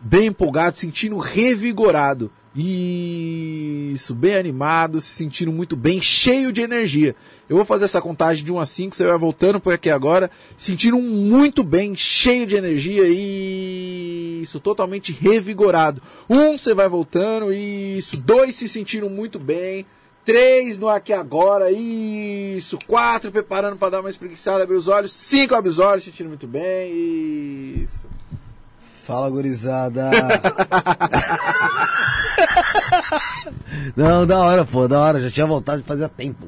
bem 0.00 0.28
empolgado, 0.28 0.76
sentindo 0.76 1.18
revigorado. 1.18 2.30
Isso, 2.56 4.14
bem 4.14 4.34
animado, 4.34 5.00
se 5.00 5.08
sentindo 5.08 5.52
muito 5.52 5.76
bem, 5.76 6.00
cheio 6.00 6.50
de 6.52 6.62
energia. 6.62 7.14
Eu 7.48 7.56
vou 7.56 7.64
fazer 7.64 7.86
essa 7.86 8.02
contagem 8.02 8.44
de 8.44 8.52
1 8.52 8.60
a 8.60 8.66
5, 8.66 8.94
você 8.94 9.06
vai 9.06 9.16
voltando 9.16 9.58
por 9.58 9.72
aqui 9.72 9.88
agora, 9.88 10.30
sentindo 10.58 10.98
muito 10.98 11.64
bem, 11.64 11.96
cheio 11.96 12.46
de 12.46 12.56
energia, 12.56 13.04
isso, 13.08 14.60
totalmente 14.60 15.12
revigorado. 15.12 16.02
Um, 16.28 16.58
você 16.58 16.74
vai 16.74 16.86
voltando, 16.88 17.50
isso. 17.50 18.18
Dois, 18.18 18.54
se 18.54 18.68
sentindo 18.68 19.08
muito 19.08 19.38
bem. 19.38 19.86
Três, 20.26 20.78
no 20.78 20.88
aqui 20.88 21.14
agora, 21.14 21.70
isso. 21.70 22.78
Quatro, 22.86 23.32
preparando 23.32 23.76
para 23.76 23.92
dar 23.92 24.00
uma 24.00 24.10
espreguiçada, 24.10 24.62
abrir 24.62 24.76
os 24.76 24.86
olhos. 24.86 25.10
Cinco, 25.10 25.54
abre 25.54 25.70
os 25.70 25.78
olhos, 25.78 26.04
sentindo 26.04 26.28
muito 26.28 26.46
bem, 26.46 27.82
isso. 27.82 28.06
Fala, 29.06 29.30
gurizada. 29.30 30.10
Não, 33.96 34.26
da 34.26 34.38
hora, 34.38 34.66
pô, 34.66 34.86
da 34.86 35.00
hora. 35.00 35.22
Já 35.22 35.30
tinha 35.30 35.46
voltado 35.46 35.80
de 35.80 35.88
fazer 35.88 36.06
tempo. 36.10 36.46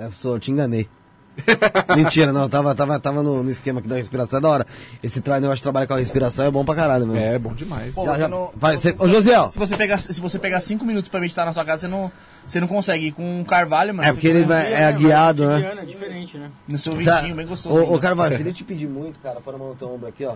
Eu 0.00 0.12
só 0.12 0.38
te 0.38 0.50
enganei. 0.50 0.88
Mentira, 1.96 2.32
não, 2.32 2.48
tava, 2.48 2.74
tava, 2.74 2.98
tava 2.98 3.22
no, 3.22 3.42
no 3.42 3.50
esquema 3.50 3.78
aqui 3.80 3.88
da 3.88 3.96
respiração, 3.96 4.38
é 4.38 4.42
da 4.42 4.48
hora. 4.48 4.66
Esse 5.02 5.20
treino, 5.20 5.46
eu 5.46 5.52
acho 5.52 5.60
que 5.60 5.62
trabalhar 5.62 5.86
com 5.86 5.94
a 5.94 5.98
respiração 5.98 6.44
é 6.44 6.50
bom 6.50 6.64
pra 6.64 6.74
caralho, 6.74 7.06
mano. 7.06 7.18
É, 7.18 7.38
bom 7.38 7.54
demais. 7.54 7.94
Pô, 7.94 8.04
Já, 8.04 8.12
você 8.14 8.20
já- 8.20 8.28
não- 8.28 8.50
vai, 8.54 8.76
cê- 8.76 8.94
ô, 8.98 9.08
Josiel. 9.08 9.50
Se 9.52 9.58
você 9.58 9.76
pegar, 9.76 9.98
se 9.98 10.20
você 10.20 10.38
pegar 10.38 10.60
cinco 10.60 10.84
minutos 10.84 11.08
pra 11.08 11.20
meditar 11.20 11.46
na 11.46 11.52
sua 11.52 11.64
casa, 11.64 11.82
você 11.82 11.88
não, 11.88 12.10
você 12.46 12.60
não 12.60 12.66
consegue. 12.68 13.06
Ir 13.06 13.12
com 13.12 13.40
um 13.40 13.44
carvalho, 13.44 13.94
mano. 13.94 14.08
É 14.08 14.12
porque 14.12 14.26
ele 14.28 14.42
vai, 14.44 14.72
é 14.72 14.92
guiado, 14.92 15.46
né? 15.46 15.78
É 15.80 15.84
diferente, 15.84 16.36
né? 16.36 16.50
No 16.68 16.78
seu 16.78 16.94
vidinho, 16.96 17.34
bem 17.36 17.46
gostoso. 17.46 17.74
Ô, 17.80 17.94
ô. 17.94 17.98
Carvalho, 17.98 18.34
se 18.36 18.42
ele 18.42 18.52
te 18.52 18.64
pedir 18.64 18.88
muito, 18.88 19.18
cara, 19.20 19.40
para 19.40 19.54
a 19.54 19.58
mão 19.58 19.68
no 19.68 19.74
teu 19.76 19.88
ombro 19.90 20.08
aqui, 20.08 20.24
ó. 20.26 20.34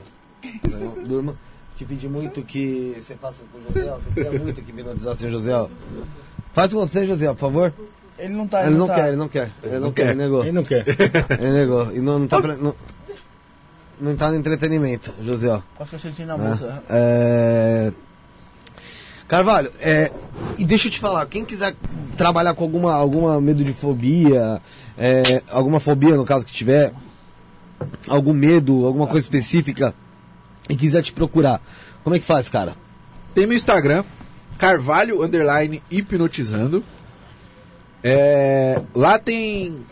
Durma. 1.06 1.34
Te 1.76 1.84
pedir 1.84 2.08
muito 2.08 2.40
que 2.42 2.96
você 3.00 3.16
faça 3.16 3.42
com 3.52 3.58
o 3.58 3.62
José, 3.66 3.88
eu 3.90 4.00
queria 4.14 4.38
muito 4.40 4.62
que 4.62 4.70
hipnotizasse 4.70 5.26
o 5.26 5.30
José. 5.30 5.52
Faz 6.52 6.72
com 6.72 6.78
você, 6.78 7.04
José, 7.04 7.26
por 7.28 7.36
favor. 7.38 7.72
Ele 8.18 8.32
não 8.32 8.46
tá. 8.46 8.66
Ele 8.66 8.76
não 8.76 8.86
tá. 8.86 8.94
quer, 8.94 9.08
ele 9.08 9.16
não 9.16 9.28
quer. 9.28 9.50
Ele 9.62 9.78
não 9.78 9.92
quer, 9.92 10.06
ele 10.06 10.14
negou. 10.14 10.42
Ele 10.42 10.52
não 10.52 10.62
quer. 10.62 10.84
Ele 11.40 11.52
negou. 11.52 11.92
E 11.92 12.00
não, 12.00 12.18
não 12.20 12.26
tá 12.26 12.40
pra- 12.40 12.56
não, 12.56 12.74
não 14.00 14.16
tá 14.16 14.30
no 14.30 14.36
entretenimento, 14.36 15.12
José. 15.22 15.60
Quase 15.76 15.90
que 15.90 15.96
eu 15.96 16.00
senti 16.00 16.24
na 16.24 16.36
né? 16.36 16.48
bolsa. 16.48 16.82
É... 16.88 17.92
Carvalho, 19.26 19.72
é... 19.80 20.12
e 20.58 20.64
deixa 20.64 20.88
eu 20.88 20.92
te 20.92 21.00
falar, 21.00 21.26
quem 21.26 21.44
quiser 21.44 21.74
trabalhar 22.16 22.54
com 22.54 22.62
alguma, 22.62 22.94
alguma 22.94 23.40
medo 23.40 23.64
de 23.64 23.72
fobia, 23.72 24.60
é, 24.96 25.42
alguma 25.50 25.80
fobia 25.80 26.14
no 26.14 26.24
caso 26.24 26.46
que 26.46 26.52
tiver, 26.52 26.92
algum 28.06 28.32
medo, 28.32 28.86
alguma 28.86 29.06
coisa 29.06 29.24
específica, 29.24 29.94
e 30.68 30.76
quiser 30.76 31.02
te 31.02 31.12
procurar, 31.12 31.60
como 32.04 32.14
é 32.14 32.18
que 32.18 32.24
faz, 32.24 32.48
cara? 32.48 32.74
Tem 33.34 33.46
meu 33.46 33.56
Instagram, 33.56 34.04
Carvalho 34.58 35.22
Underline 35.22 35.82
Hipnotizando. 35.90 36.84
É, 38.06 38.82
lá 38.94 39.18
tem 39.18 39.82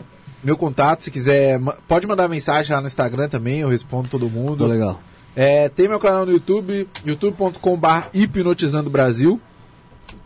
meu 0.43 0.55
contato, 0.55 1.03
se 1.03 1.09
quiser, 1.09 1.59
pode 1.87 2.05
mandar 2.05 2.27
mensagem 2.27 2.75
lá 2.75 2.79
no 2.79 2.85
Instagram 2.85 3.27
também, 3.27 3.61
eu 3.61 3.69
respondo 3.69 4.07
todo 4.07 4.29
mundo. 4.29 4.57
Pô, 4.59 4.67
legal. 4.67 5.01
É, 5.35 5.67
tem 5.67 5.87
meu 5.87 5.99
canal 5.99 6.23
no 6.25 6.31
YouTube, 6.31 6.87
youtube.com.br 7.03 7.87
hipnotizando 8.13 8.89
Brasil. 8.89 9.41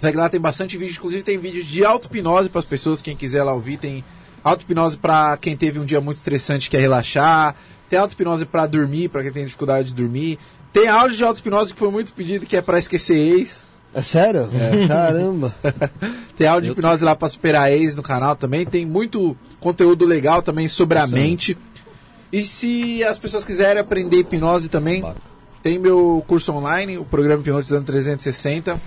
Segue 0.02 0.18
lá, 0.18 0.28
tem 0.28 0.40
bastante 0.40 0.78
vídeo, 0.78 0.96
inclusive 0.98 1.24
tem 1.24 1.38
vídeos 1.38 1.66
de 1.66 1.86
auto-hipnose 1.86 2.50
para 2.50 2.60
as 2.60 2.66
pessoas, 2.66 3.02
quem 3.02 3.16
quiser 3.16 3.44
lá 3.44 3.54
ouvir, 3.54 3.78
tem 3.78 4.04
auto-hipnose 4.44 4.98
para 4.98 5.38
quem 5.38 5.56
teve 5.56 5.80
um 5.80 5.86
dia 5.86 6.02
muito 6.02 6.18
estressante 6.18 6.68
e 6.68 6.70
quer 6.70 6.82
relaxar, 6.82 7.56
Tem 7.90 7.98
auto-hipnose 7.98 8.46
pra 8.46 8.68
dormir, 8.68 9.08
pra 9.08 9.24
quem 9.24 9.32
tem 9.32 9.46
dificuldade 9.46 9.90
de 9.90 9.96
dormir. 9.96 10.38
Tem 10.74 10.90
áudio 10.90 11.16
de 11.16 11.24
auto-hipnose 11.24 11.74
que 11.74 11.80
foi 11.80 11.90
muito 11.90 12.12
pedido, 12.12 12.46
que 12.46 12.58
é 12.58 12.62
pra 12.62 12.78
esquecer 12.78 13.16
ex. 13.16 13.67
É 13.94 14.02
sério? 14.02 14.50
Caramba. 14.88 15.56
Tem 16.38 16.48
áudio 16.48 16.74
de 16.74 16.80
hipnose 16.80 17.04
lá 17.04 17.16
pra 17.16 17.30
superar 17.30 17.72
ex 17.72 17.96
no 17.96 18.04
canal 18.04 18.36
também. 18.36 18.66
Tem 18.66 18.86
muito 18.86 19.36
conteúdo 19.60 20.06
legal 20.06 20.42
também 20.42 20.68
sobre 20.68 21.00
a 21.00 21.08
mente. 21.08 21.58
E 22.32 22.44
se 22.44 23.04
as 23.04 23.18
pessoas 23.18 23.44
quiserem 23.44 23.82
aprender 23.82 24.20
hipnose 24.20 24.70
também, 24.70 25.04
tem 25.64 25.80
meu 25.80 26.24
curso 26.28 26.52
online, 26.52 26.98
o 26.98 27.06
programa 27.06 27.42
Hipnotizando 27.42 27.86
360, 27.86 28.80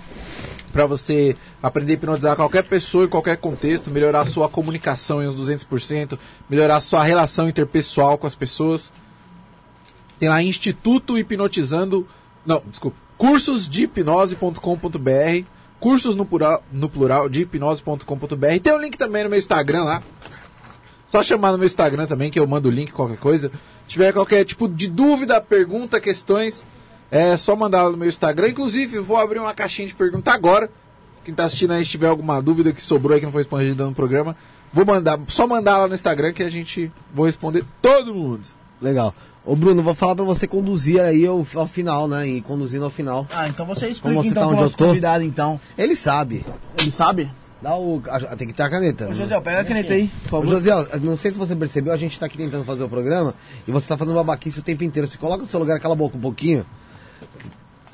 para 0.71 0.85
você 0.85 1.35
aprender 1.61 1.93
a 1.93 1.95
hipnotizar 1.95 2.35
qualquer 2.35 2.63
pessoa 2.63 3.05
em 3.05 3.07
qualquer 3.07 3.37
contexto, 3.37 3.91
melhorar 3.91 4.21
a 4.21 4.25
sua 4.25 4.47
comunicação 4.47 5.21
em 5.21 5.27
uns 5.27 5.35
200%, 5.35 6.17
melhorar 6.49 6.77
a 6.77 6.81
sua 6.81 7.03
relação 7.03 7.49
interpessoal 7.49 8.17
com 8.17 8.25
as 8.25 8.35
pessoas. 8.35 8.91
Tem 10.17 10.29
lá 10.29 10.41
Instituto 10.41 11.17
Hipnotizando, 11.17 12.07
não, 12.45 12.61
desculpa, 12.67 12.97
cursos 13.21 13.69
de 13.69 13.83
hipnose.com.br, 13.83 15.45
cursos 15.79 16.15
no 16.15 16.25
plural, 16.25 16.63
no 16.71 16.89
plural 16.89 17.29
de 17.29 17.41
hipnose.com.br. 17.41 18.59
Tem 18.63 18.73
o 18.73 18.79
link 18.79 18.97
também 18.97 19.23
no 19.23 19.29
meu 19.29 19.37
Instagram 19.37 19.83
lá. 19.83 20.01
Só 21.05 21.21
chamar 21.21 21.51
no 21.51 21.59
meu 21.59 21.67
Instagram 21.67 22.07
também, 22.07 22.31
que 22.31 22.39
eu 22.39 22.47
mando 22.47 22.67
o 22.67 22.71
link, 22.71 22.91
qualquer 22.91 23.19
coisa. 23.19 23.51
Se 23.83 23.89
tiver 23.89 24.11
qualquer 24.11 24.43
tipo 24.43 24.67
de 24.67 24.87
dúvida, 24.87 25.39
pergunta, 25.39 26.01
questões, 26.01 26.65
é 27.11 27.37
só 27.37 27.55
mandar 27.55 27.83
lá 27.83 27.91
no 27.91 27.97
meu 27.97 28.09
Instagram. 28.09 28.49
Inclusive, 28.49 28.97
vou 28.97 29.17
abrir 29.17 29.37
uma 29.37 29.53
caixinha 29.53 29.87
de 29.87 29.93
pergunta 29.93 30.31
agora. 30.31 30.71
Quem 31.23 31.31
tá 31.31 31.43
assistindo 31.43 31.73
aí, 31.73 31.85
se 31.85 31.91
tiver 31.91 32.07
alguma 32.07 32.41
dúvida 32.41 32.73
que 32.73 32.81
sobrou 32.81 33.13
aí 33.13 33.19
que 33.19 33.25
não 33.27 33.31
foi 33.31 33.43
respondida 33.43 33.85
no 33.85 33.93
programa, 33.93 34.35
vou 34.73 34.83
mandar, 34.83 35.19
só 35.27 35.45
mandar 35.45 35.77
lá 35.77 35.87
no 35.87 35.93
Instagram 35.93 36.33
que 36.33 36.41
a 36.41 36.49
gente 36.49 36.91
vou 37.13 37.27
responder 37.27 37.65
todo 37.83 38.15
mundo. 38.15 38.47
Legal. 38.81 39.13
Ô 39.45 39.55
Bruno, 39.55 39.81
vou 39.81 39.95
falar 39.95 40.15
pra 40.15 40.23
você 40.25 40.47
conduzir 40.47 40.99
aí 41.01 41.25
ao, 41.25 41.45
ao 41.55 41.67
final, 41.67 42.07
né? 42.07 42.27
E 42.27 42.41
conduzindo 42.41 42.83
ao 42.85 42.91
final. 42.91 43.25
Ah, 43.33 43.47
então 43.47 43.65
você 43.65 43.81
Como 43.81 43.91
explica 43.91 44.23
você 44.23 44.29
então 44.29 44.43
tá 44.43 44.47
onde 44.49 44.61
eu 44.63 44.69
tô? 44.69 44.85
convidado, 44.87 45.23
então. 45.23 45.59
Ele 45.77 45.95
sabe. 45.95 46.45
Ele 46.79 46.91
sabe? 46.91 47.29
Dá 47.61 47.75
o. 47.75 48.01
a- 48.09 48.35
tem 48.35 48.47
que 48.47 48.53
ter 48.53 48.63
a 48.63 48.69
caneta. 48.69 49.09
Ô? 49.09 49.13
José, 49.13 49.39
pega 49.39 49.59
a 49.61 49.65
caneta 49.65 49.93
aí, 49.93 50.07
por 50.23 50.27
Ô, 50.27 50.29
favor. 50.41 50.47
José, 50.47 50.71
não 51.01 51.15
sei 51.15 51.31
se 51.31 51.37
você 51.37 51.55
percebeu, 51.55 51.93
a 51.93 51.97
gente 51.97 52.19
tá 52.19 52.25
aqui 52.25 52.37
tentando 52.37 52.65
fazer 52.65 52.83
o 52.83 52.89
programa 52.89 53.33
e 53.67 53.71
você 53.71 53.87
tá 53.87 53.97
fazendo 53.97 54.15
babaquice 54.15 54.59
o 54.59 54.63
tempo 54.63 54.83
inteiro. 54.83 55.07
Você 55.07 55.17
coloca 55.17 55.41
no 55.43 55.47
seu 55.47 55.59
lugar, 55.59 55.79
cala 55.79 55.93
a 55.93 55.97
boca 55.97 56.17
um 56.17 56.21
pouquinho. 56.21 56.65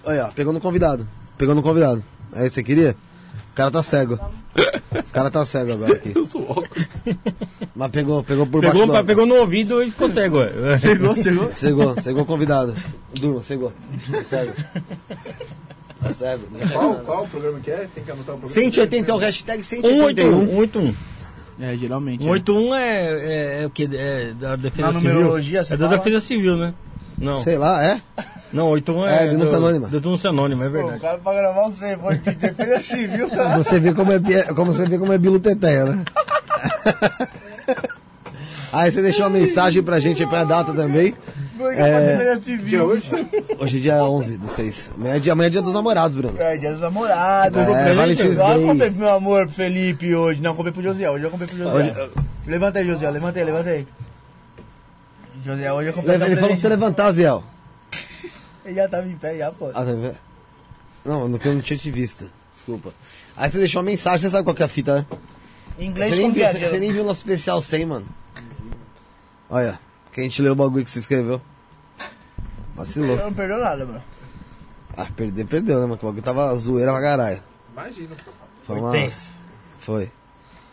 Olha, 0.05 0.31
pegou 0.35 0.53
no 0.53 0.61
convidado. 0.61 1.07
Pegou 1.37 1.53
no 1.53 1.61
convidado. 1.61 2.03
É 2.33 2.39
isso 2.45 2.49
que 2.49 2.55
você 2.55 2.63
queria? 2.63 2.95
O 3.57 3.61
cara 3.67 3.71
tá 3.71 3.81
cego. 3.81 4.19
O 4.91 5.11
cara 5.11 5.31
tá 5.31 5.43
cego 5.43 5.73
agora 5.73 5.93
aqui. 5.95 6.11
Eu 6.15 6.27
sou 6.27 6.43
óculos. 6.43 6.87
Mas 7.75 7.89
pegou, 7.89 8.23
pegou 8.23 8.45
por 8.45 8.61
Pegou, 8.61 8.85
baixo 8.85 9.01
do 9.01 9.07
pegou 9.07 9.25
no 9.25 9.33
ouvido 9.33 9.81
e 9.81 9.89
ficou 9.89 10.11
cego. 10.11 10.37
Chegou, 10.79 11.15
chegou. 11.15 11.51
Cegou, 11.55 11.95
cegou 11.99 12.21
o 12.21 12.25
convidado. 12.27 12.75
Durma, 13.19 13.41
cegou. 13.41 13.73
Tá 14.11 14.23
cego. 14.23 14.53
Tá 15.99 16.13
cego. 16.13 16.43
Qual, 16.71 16.95
qual 16.97 17.23
o 17.23 17.27
programa 17.27 17.59
que 17.59 17.71
é? 17.71 17.87
Tem 17.95 18.03
que 18.03 18.11
anotar 18.11 18.35
o 18.35 18.37
programa. 18.37 18.53
181, 18.53 19.17
hashtag 19.17 19.63
181. 19.63 20.01
181. 20.01 20.45
181. 20.51 20.95
É, 21.59 21.77
geralmente. 21.77 22.23
181 22.23 22.75
é, 22.75 23.07
é, 23.09 23.63
é 23.63 23.65
o 23.65 23.71
que? 23.71 23.89
É 23.91 24.33
da 24.39 24.55
defesa 24.55 24.87
Na 24.89 24.93
civil? 24.93 25.13
numerologia, 25.15 25.63
você 25.63 25.73
É 25.73 25.77
da 25.77 25.87
defesa 25.87 26.19
civil, 26.19 26.55
né? 26.57 26.75
Não. 27.17 27.41
Sei 27.41 27.57
lá, 27.57 27.83
é? 27.83 27.99
Não, 28.53 28.67
81 28.69 29.05
é. 29.07 29.23
É, 29.25 29.27
denúncia 29.27 29.57
do- 29.57 29.65
anônima. 29.65 29.87
Denúncia 29.89 30.29
anônima, 30.29 30.65
é 30.65 30.69
Pô, 30.69 30.73
o 30.77 30.81
verdade. 30.81 31.01
cara 31.01 31.17
pra 31.17 31.33
gravar 31.33 31.65
um 31.67 31.71
telefone 31.71 32.17
de 32.19 32.31
defesa 32.35 32.79
civil, 32.79 33.29
cara. 33.29 33.57
Você 33.57 33.79
vê 33.79 33.93
como 33.93 34.11
é, 34.13 34.19
como 34.55 34.71
você 34.73 34.87
vê 34.87 34.97
como 34.97 35.11
é 35.13 35.17
Bilo 35.17 35.39
Teteia, 35.39 35.85
né? 35.85 36.05
Aí 38.71 38.91
você 38.91 39.01
deixou 39.01 39.23
uma 39.23 39.29
mensagem 39.31 39.81
pra 39.81 39.99
gente 39.99 40.21
aí 40.23 40.29
pra 40.29 40.43
data 40.43 40.73
também. 40.73 41.13
É. 41.59 41.89
pra 41.89 41.99
defesa 41.99 42.41
civil? 42.41 42.85
hoje? 42.85 43.09
Hoje 43.59 43.77
é 43.77 43.81
dia 43.81 44.03
11 44.03 44.37
do 44.37 44.47
6. 44.47 44.91
Amanhã 44.95 45.15
é 45.15 45.19
dia, 45.19 45.33
amanhã 45.33 45.47
é 45.47 45.49
dia 45.49 45.61
dos 45.61 45.73
namorados, 45.73 46.15
Bruno. 46.15 46.35
É, 46.39 46.55
dia 46.57 46.71
dos 46.71 46.81
namorados. 46.81 47.57
É, 47.59 47.65
Comprei- 47.65 47.95
Valentine's 47.95 48.37
Eu 48.37 48.45
Day. 48.45 48.65
comprei 48.65 48.89
pro 48.91 48.99
meu 48.99 49.09
amor, 49.15 49.45
pro 49.47 49.55
Felipe, 49.55 50.13
hoje. 50.13 50.39
Não, 50.41 50.53
comprei 50.55 50.71
pro 50.73 50.83
José. 50.83 51.09
Hoje 51.09 51.23
eu 51.23 51.31
comprei 51.31 51.47
pro 51.47 51.57
José. 51.57 51.71
Hoje- 51.73 51.93
Levanta 52.45 52.79
aí, 52.79 52.85
José. 52.87 53.09
Levanta 53.09 53.39
aí, 53.39 53.45
levanta 53.45 53.69
aí. 53.69 53.87
José, 55.47 55.71
hoje 55.71 55.89
eu 55.89 55.93
comprei 55.93 56.15
Ele 56.15 56.35
falou 56.35 56.49
pra 56.49 56.57
você 56.57 56.69
levantar, 56.69 57.11
Ziel. 57.13 57.43
Ele 58.65 58.75
já 58.75 58.89
tava 58.89 59.07
em 59.07 59.17
pé, 59.17 59.37
já, 59.37 59.49
pô. 59.51 59.69
Ah, 59.69 59.73
tá 59.73 59.83
vendo? 59.83 60.17
Não, 61.05 61.29
no 61.29 61.39
que 61.39 61.47
eu 61.47 61.53
não 61.53 61.61
tinha 61.61 61.79
te 61.79 61.89
visto. 61.89 62.29
Desculpa. 62.51 62.93
Aí 63.35 63.49
você 63.49 63.59
deixou 63.59 63.81
uma 63.81 63.89
mensagem, 63.89 64.19
você 64.19 64.29
sabe 64.29 64.43
qual 64.43 64.53
que 64.53 64.61
é 64.61 64.65
a 64.65 64.69
fita, 64.69 64.95
né? 64.99 65.05
Em 65.79 65.85
inglês, 65.87 66.15
Você 66.15 66.21
nem, 66.21 66.31
viu, 66.31 66.43
é? 66.43 66.51
você, 66.51 66.67
você 66.67 66.79
nem 66.79 66.91
viu 66.91 67.03
o 67.03 67.05
nosso 67.05 67.21
especial 67.21 67.61
100, 67.61 67.85
mano. 67.85 68.07
Olha, 69.49 69.79
que 70.11 70.19
a 70.19 70.23
gente 70.23 70.41
leu 70.41 70.51
o 70.51 70.55
bagulho 70.55 70.83
que 70.83 70.91
você 70.91 70.99
escreveu. 70.99 71.41
Vacilou. 72.75 73.15
Eu 73.15 73.25
não 73.25 73.33
perdeu 73.33 73.59
nada, 73.59 73.85
mano. 73.85 74.03
Ah, 74.97 75.07
perder, 75.15 75.45
perdeu, 75.45 75.79
né, 75.79 75.85
mano? 75.85 75.97
Que 75.97 76.03
o 76.05 76.07
bagulho 76.09 76.23
tava 76.23 76.53
zoeira 76.55 76.91
pra 76.91 77.01
caralho. 77.01 77.41
Imagina. 77.71 78.15
Foi 78.63 78.79
uma... 78.79 78.91
Foi. 79.77 80.11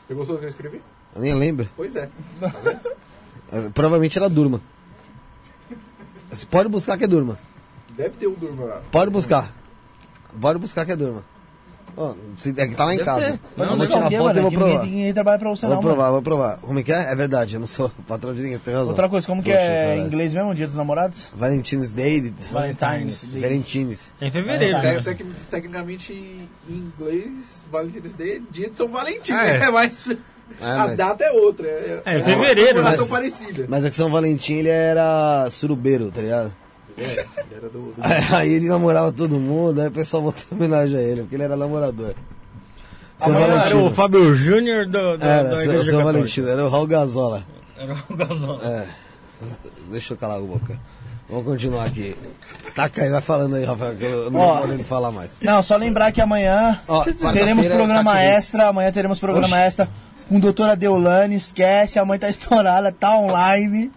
Você 0.09 0.15
gostou 0.15 0.37
do 0.37 0.41
que 0.41 0.47
eu 0.47 0.51
escrevi? 0.51 0.83
Eu 1.15 1.21
nem 1.21 1.35
lembro. 1.35 1.69
Pois 1.77 1.95
é. 1.95 2.09
Provavelmente 3.75 4.19
era 4.19 4.29
Durma. 4.29 4.61
Você 6.31 6.47
pode 6.47 6.69
buscar 6.69 6.97
que 6.99 7.05
é 7.05 7.07
Durma. 7.07 7.39
Deve 7.97 8.17
ter 8.17 8.27
um 8.27 8.35
durma 8.35 8.65
lá. 8.65 8.83
Pode 8.91 9.11
buscar. 9.11 9.53
Pode 10.41 10.59
buscar 10.59 10.85
que 10.85 10.93
é 10.93 10.97
Durma. 10.97 11.23
Ó, 11.97 12.13
se- 12.39 12.53
é 12.57 12.67
que 12.67 12.75
tá 12.75 12.85
lá 12.87 12.93
em 12.93 12.97
Deve 12.97 13.07
casa. 13.09 13.21
ter. 13.21 13.41
eu 13.57 13.67
Não, 13.67 13.77
vou 13.77 13.87
tirar 13.87 14.03
alguém, 14.03 14.19
foto 14.19 14.37
e 14.37 14.41
vou 14.41 14.51
ninguém, 14.51 14.69
provar. 14.69 14.85
ninguém 14.87 15.15
trabalha 15.15 15.39
pra 15.39 15.51
você, 15.51 15.67
Vou 15.67 15.77
não, 15.77 15.81
provar, 15.83 15.97
mano. 16.03 16.13
vou 16.15 16.23
provar. 16.23 16.59
Como 16.59 16.77
é 16.81 16.83
que 16.83 16.93
é? 16.93 17.13
É 17.13 17.15
verdade, 17.15 17.55
eu 17.55 17.61
não 17.61 17.69
sou 17.69 17.89
patrão 18.09 18.35
de 18.35 18.43
ninguém, 18.43 18.59
você 18.59 18.65
tem 18.65 18.75
razão. 18.75 18.89
Outra 18.89 19.09
coisa, 19.09 19.25
como 19.29 19.41
que 19.45 19.51
Poxa, 19.51 19.63
é 19.63 19.97
em 19.99 20.01
inglês 20.07 20.35
mesmo, 20.35 20.53
dia 20.57 20.67
dos 20.67 20.75
namorados? 20.75 21.29
Valentine's 21.37 21.93
Day. 21.93 22.35
Valentine's 22.51 23.25
Day. 23.31 23.43
Valentines. 23.43 24.13
É 24.21 24.27
em 24.27 24.31
fevereiro. 24.33 24.77
É, 24.79 24.83
né? 24.83 25.01
Tec- 25.01 25.19
tec- 25.19 25.27
Tecnicamente, 25.53 26.13
em 26.13 26.49
inglês, 26.69 27.65
Valentine's 27.71 28.15
Day 28.15 28.37
é 28.39 28.41
dia 28.51 28.71
de 28.71 28.77
São 28.77 28.89
Valentim, 28.89 29.31
Ah, 29.33 29.47
é. 29.47 29.59
né? 29.61 29.71
Mas 29.71 30.09
É, 30.61 30.67
a 30.71 30.79
mas, 30.79 30.97
data 30.97 31.25
é 31.25 31.33
outra. 31.33 31.67
É, 31.67 32.03
É, 32.05 32.23
fevereiro, 32.23 32.81
uma 32.81 32.91
comemoração 32.93 32.99
mas- 33.01 33.09
parecida. 33.11 33.67
mas 33.69 33.85
é 33.85 33.91
que 33.91 33.97
São 33.97 34.11
Valentim 34.11 34.55
ele 34.55 34.69
era 34.69 35.49
surubeiro, 35.51 36.11
tá 36.11 36.21
ligado? 36.21 36.55
É, 36.97 37.27
era 37.57 37.69
do, 37.69 37.93
do- 37.93 37.95
Aí 38.37 38.53
ele 38.53 38.69
namorava 38.69 39.11
todo 39.13 39.39
mundo, 39.39 39.81
aí 39.81 39.89
o 39.89 39.93
pessoal 39.93 40.23
botou 40.23 40.43
homenagem 40.53 40.97
a 40.97 41.03
ele, 41.03 41.23
porque 41.23 41.35
ele 41.35 41.43
era 41.43 41.57
namorador. 41.57 42.15
São 43.19 43.31
Amanhã 43.31 43.45
era 43.47 43.55
Valentino. 43.57 43.87
o 43.87 43.91
Fábio 43.91 44.35
Júnior 44.35 44.87
do, 44.87 45.17
da, 45.17 45.27
Era, 45.27 45.43
da 45.45 45.51
São, 45.51 45.61
Igreja 45.63 45.85
São 45.85 45.85
Católica. 45.99 46.13
Valentino, 46.13 46.49
era 46.49 46.65
o 46.65 46.69
Raul 46.69 46.87
Gazola. 46.87 47.45
Era 47.77 47.97
o 48.09 48.17
Gasol. 48.17 48.61
É. 48.63 48.87
Deixa 49.91 50.15
eu 50.15 50.17
calar 50.19 50.39
a 50.39 50.41
boca. 50.41 50.79
Vamos 51.29 51.45
continuar 51.45 51.85
aqui. 51.87 52.15
Taca 52.75 53.03
aí, 53.03 53.11
vai 53.11 53.21
falando 53.21 53.57
aí, 53.57 53.65
Rafael, 53.65 53.97
que 53.97 54.05
eu 54.05 54.31
não 54.31 54.41
Ó. 54.41 54.55
tô 54.57 54.61
podendo 54.63 54.85
falar 54.85 55.11
mais. 55.11 55.31
Não, 55.41 55.63
só 55.63 55.77
lembrar 55.77 56.13
que 56.13 56.21
amanhã 56.21 56.81
Ó, 56.87 57.03
teremos 57.33 57.67
programa 57.67 58.13
tá 58.13 58.21
extra. 58.23 58.69
Amanhã 58.69 58.93
teremos 58.93 59.19
programa 59.19 59.47
Oxi. 59.57 59.67
extra 59.67 59.89
com 60.29 60.41
doutora 60.41 60.75
Deolane. 60.77 61.37
Esquece, 61.37 61.99
a 61.99 62.05
mãe 62.05 62.19
tá 62.19 62.29
estourada, 62.31 62.91
tá 62.93 63.17
online. 63.17 63.91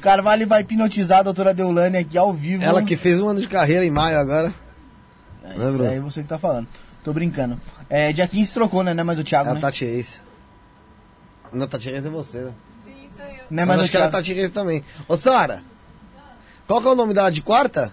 Carvalho 0.00 0.46
vai 0.46 0.62
hipnotizar 0.62 1.18
a 1.18 1.22
doutora 1.24 1.52
Deolane 1.52 1.98
aqui 1.98 2.16
ao 2.16 2.32
vivo. 2.32 2.62
Ela 2.64 2.82
que 2.82 2.96
fez 2.96 3.20
um 3.20 3.28
ano 3.28 3.40
de 3.40 3.48
carreira 3.48 3.84
em 3.84 3.90
maio 3.90 4.18
agora. 4.18 4.52
É, 5.44 5.54
isso 5.54 5.72
Bruno? 5.74 5.90
aí 5.90 6.00
você 6.00 6.22
que 6.22 6.28
tá 6.28 6.38
falando. 6.38 6.66
Tô 7.04 7.12
brincando. 7.12 7.60
É, 7.88 8.12
dia 8.12 8.26
15 8.26 8.52
trocou, 8.52 8.82
né? 8.82 8.94
Não 8.94 9.00
é 9.02 9.04
mais 9.04 9.18
o 9.18 9.24
Thiago, 9.24 9.48
É 9.48 9.52
a 9.52 9.54
né? 9.54 9.60
Tati 9.60 9.84
Reis. 9.84 10.22
Não, 11.52 11.66
Tati 11.66 11.90
Reis 11.90 12.04
é 12.04 12.08
você, 12.08 12.38
né? 12.38 12.52
Sim, 12.84 12.92
sou 13.16 13.26
eu. 13.26 13.32
Não 13.50 13.62
é 13.62 13.66
Mas 13.66 13.66
mais 13.66 13.80
o 13.80 13.82
acho 13.82 13.90
que 13.90 13.96
era 13.96 14.06
a 14.06 14.08
Thiago. 14.08 14.24
Tati 14.26 14.34
Reis 14.34 14.52
também. 14.52 14.84
Ô, 15.08 15.16
Sara, 15.16 15.62
qual 16.66 16.80
que 16.80 16.86
é 16.88 16.90
o 16.90 16.94
nome 16.94 17.12
dela 17.12 17.30
de 17.30 17.42
quarta? 17.42 17.92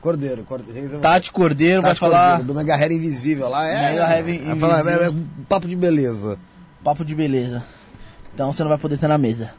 Cordeiro, 0.00 0.42
Cordeiro. 0.44 0.96
É. 0.96 0.98
Tati 0.98 1.30
Cordeiro 1.30 1.82
vai 1.82 1.90
Tati 1.90 2.00
falar 2.00 2.28
Cordeiro, 2.38 2.46
do 2.46 2.54
Mega 2.54 2.74
Hair 2.74 2.92
Invisível 2.92 3.48
lá. 3.48 3.66
É, 3.68 3.90
Mega 3.90 4.06
Hair 4.06 4.24
vai 4.24 4.56
falar, 4.58 4.80
Invisível. 4.80 5.02
é, 5.02 5.06
é 5.06 5.10
um 5.10 5.26
papo 5.48 5.68
de 5.68 5.76
beleza. 5.76 6.38
papo 6.82 7.04
de 7.04 7.14
beleza. 7.14 7.62
Então 8.34 8.52
você 8.52 8.62
não 8.62 8.70
vai 8.70 8.78
poder 8.78 8.94
estar 8.94 9.08
na 9.08 9.18
mesa. 9.18 9.52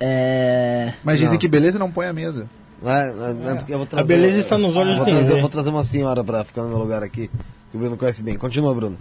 É. 0.00 0.94
Mas 1.04 1.18
dizem 1.18 1.32
Não. 1.34 1.38
que 1.38 1.46
beleza 1.48 1.78
não 1.78 1.90
põe 1.90 2.06
a 2.06 2.12
mesa. 2.12 2.48
Não 2.82 2.90
é, 2.90 3.12
não 3.12 3.48
é- 3.48 3.52
é 3.52 3.54
porque 3.56 3.72
eu 3.74 3.78
vou 3.78 3.86
trazer, 3.86 4.14
beleza 4.16 4.40
está 4.40 4.58
nos 4.58 4.74
olhos 4.74 4.96
vou 4.96 5.04
de 5.04 5.10
quem 5.12 5.20
trazer, 5.20 5.34
vê. 5.36 5.40
vou 5.40 5.50
trazer 5.50 5.70
uma 5.70 5.84
senhora 5.84 6.24
pra 6.24 6.42
ficar 6.44 6.62
no 6.62 6.68
meu 6.70 6.78
lugar 6.78 7.02
aqui, 7.02 7.28
que 7.70 7.76
o 7.76 7.78
Bruno 7.78 7.96
conhece 7.96 8.22
bem. 8.24 8.36
Continua, 8.36 8.74
Bruno. 8.74 8.96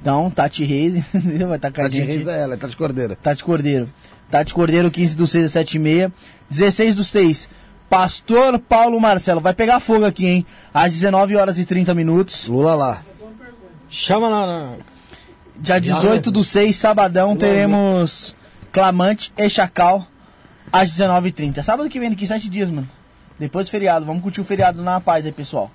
Então, 0.00 0.30
Tati 0.30 0.64
Reis 0.64 1.02
vai 1.12 1.56
estar 1.56 1.72
com 1.72 1.80
a 1.80 1.84
Tati 1.84 1.96
gente. 1.96 2.06
Reis 2.06 2.26
é 2.26 2.40
ela, 2.42 2.54
é 2.54 2.56
Tati 2.56 2.76
Cordeiro. 2.76 3.16
Tati 3.16 3.42
Cordeiro. 3.44 3.88
Tati 4.30 4.52
Cordeiro, 4.54 4.90
15 4.90 5.16
do 5.16 5.26
6 5.26 5.44
às 5.46 5.52
7 5.52 5.74
e 5.74 5.78
meia. 5.78 6.12
16 6.50 6.94
do 6.94 7.04
6. 7.04 7.48
Pastor 7.94 8.58
Paulo 8.58 9.00
Marcelo. 9.00 9.40
Vai 9.40 9.54
pegar 9.54 9.78
fogo 9.78 10.04
aqui, 10.04 10.26
hein? 10.26 10.46
Às 10.72 10.94
19 10.94 11.36
horas 11.36 11.60
e 11.60 11.64
30 11.64 11.94
minutos. 11.94 12.48
Lula 12.48 12.74
lá. 12.74 13.04
Chama 13.88 14.28
lá 14.28 14.46
na. 14.46 14.76
Dia 15.56 15.80
18 15.80 16.32
do 16.32 16.42
6, 16.42 16.74
sabadão, 16.74 17.36
teremos 17.36 18.34
Clamante 18.72 19.32
e 19.38 19.48
Chacal 19.48 20.04
às 20.72 20.90
19h30. 20.90 21.62
Sábado 21.62 21.88
que 21.88 22.00
vem, 22.00 22.10
daqui 22.10 22.26
7 22.26 22.48
dias, 22.48 22.68
mano. 22.68 22.88
Depois 23.38 23.68
do 23.68 23.70
feriado. 23.70 24.04
Vamos 24.04 24.24
curtir 24.24 24.40
o 24.40 24.44
feriado 24.44 24.82
na 24.82 25.00
paz 25.00 25.24
aí, 25.24 25.30
pessoal. 25.30 25.70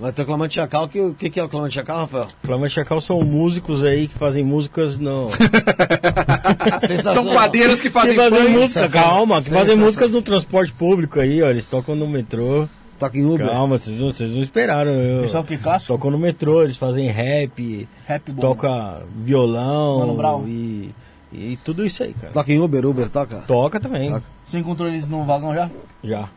Mas 0.00 0.14
tem 0.14 0.24
o 0.24 0.26
Clamante 0.26 0.54
Chacal, 0.54 0.88
que, 0.88 1.00
o 1.00 1.14
que, 1.14 1.30
que 1.30 1.38
é 1.38 1.44
o 1.44 1.48
Clamante 1.48 1.74
Chacal, 1.74 1.98
Rafael? 1.98 2.26
Flamante 2.42 2.74
Chacal 2.74 3.00
são 3.00 3.22
músicos 3.22 3.84
aí 3.84 4.08
que 4.08 4.14
fazem 4.18 4.42
músicas 4.44 4.98
no. 4.98 5.28
Sensacional. 6.80 7.14
São 7.14 7.32
quadeiros 7.32 7.80
que 7.80 7.90
fazem 7.90 8.14
que 8.14 8.18
fazem 8.20 8.48
música, 8.50 8.88
calma, 8.88 9.42
que 9.42 9.50
fazem 9.50 9.76
músicas 9.76 10.10
no 10.10 10.22
transporte 10.22 10.72
público 10.72 11.20
aí, 11.20 11.42
ó. 11.42 11.48
Eles 11.50 11.66
tocam 11.66 11.94
no 11.94 12.06
metrô. 12.08 12.68
Toca 12.98 13.18
em 13.18 13.24
Uber. 13.24 13.46
Calma, 13.46 13.78
vocês 13.78 13.98
não, 13.98 14.12
vocês 14.12 14.30
não 14.30 14.42
esperaram. 14.42 14.92
Eu, 14.92 15.22
Pessoal 15.22 15.42
que 15.44 15.56
clássico? 15.56 15.92
tocam 15.92 16.10
no 16.10 16.18
metrô, 16.18 16.62
eles 16.62 16.76
fazem 16.76 17.08
rap, 17.08 17.88
Rap 18.06 18.30
bom. 18.32 18.40
toca 18.40 18.68
Mano 18.68 19.06
violão 19.24 20.16
Brown. 20.16 20.44
e, 20.46 20.94
e 21.32 21.56
tudo 21.64 21.84
isso 21.84 22.02
aí, 22.04 22.14
cara. 22.14 22.32
Toca 22.32 22.52
em 22.52 22.60
Uber, 22.60 22.86
Uber, 22.86 23.08
toca. 23.08 23.38
Toca 23.46 23.80
também, 23.80 24.08
Toca. 24.10 24.24
Você 24.46 24.58
encontrou 24.58 24.88
eles 24.88 25.08
no 25.08 25.24
vagão 25.24 25.52
já? 25.52 25.68
já. 26.04 26.28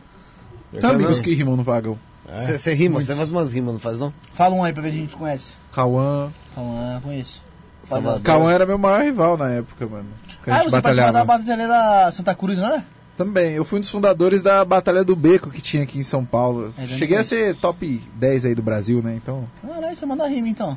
Tem 0.72 0.90
amigos 0.90 1.20
que 1.20 1.32
rimam 1.34 1.56
no 1.56 1.62
vagão. 1.62 1.96
É. 2.28 2.58
Você 2.58 2.74
rima, 2.74 3.00
você 3.00 3.14
faz 3.14 3.30
umas 3.30 3.52
rimas, 3.52 3.74
não 3.74 3.80
faz 3.80 3.98
não? 3.98 4.12
Fala 4.34 4.54
um 4.54 4.64
aí 4.64 4.72
pra 4.72 4.82
ver 4.82 4.90
se 4.90 4.96
a 4.96 5.00
gente 5.00 5.16
conhece. 5.16 5.54
Cauã. 5.72 6.32
Ah, 6.56 7.00
conheço. 7.02 7.42
Salvador. 7.84 8.20
Cauã 8.22 8.52
era 8.52 8.66
meu 8.66 8.78
maior 8.78 9.02
rival 9.02 9.36
na 9.36 9.50
época, 9.50 9.86
mano. 9.86 10.08
Ah, 10.46 10.62
você 10.62 10.80
participou 10.80 11.12
da 11.12 11.24
batalha 11.24 11.68
da 11.68 12.10
Santa 12.12 12.34
Cruz, 12.34 12.58
não 12.58 12.74
é? 12.74 12.84
Também, 13.16 13.54
eu 13.54 13.64
fui 13.64 13.78
um 13.78 13.80
dos 13.80 13.88
fundadores 13.88 14.42
da 14.42 14.62
Batalha 14.62 15.02
do 15.02 15.16
Beco 15.16 15.50
que 15.50 15.62
tinha 15.62 15.84
aqui 15.84 15.98
em 15.98 16.02
São 16.02 16.22
Paulo. 16.22 16.74
É, 16.76 16.86
Cheguei 16.86 17.16
a 17.16 17.24
ser 17.24 17.56
top 17.56 18.02
10 18.14 18.44
aí 18.44 18.54
do 18.54 18.62
Brasil, 18.62 19.02
né? 19.02 19.14
Então, 19.16 19.48
Caralho, 19.66 19.96
você 19.96 20.04
manda 20.04 20.28
rima 20.28 20.48
então. 20.48 20.76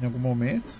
em 0.00 0.04
algum 0.04 0.18
momento, 0.18 0.70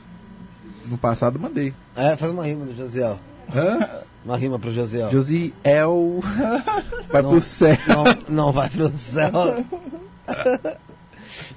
no 0.84 0.98
passado, 0.98 1.38
mandei. 1.38 1.72
É, 1.94 2.14
faz 2.16 2.30
uma 2.30 2.44
rima 2.44 2.66
do 2.66 2.76
Josiel. 2.76 3.18
Hã? 3.54 3.88
Uma 4.26 4.36
rima 4.36 4.58
pro 4.58 4.72
Josiel. 4.74 5.10
Josiel 5.10 6.20
vai 7.08 7.22
Não. 7.22 7.30
pro 7.30 7.40
céu. 7.40 7.78
Não, 7.88 8.04
não 8.46 8.52
vai 8.52 8.68
pro 8.68 8.92
céu. 8.98 9.30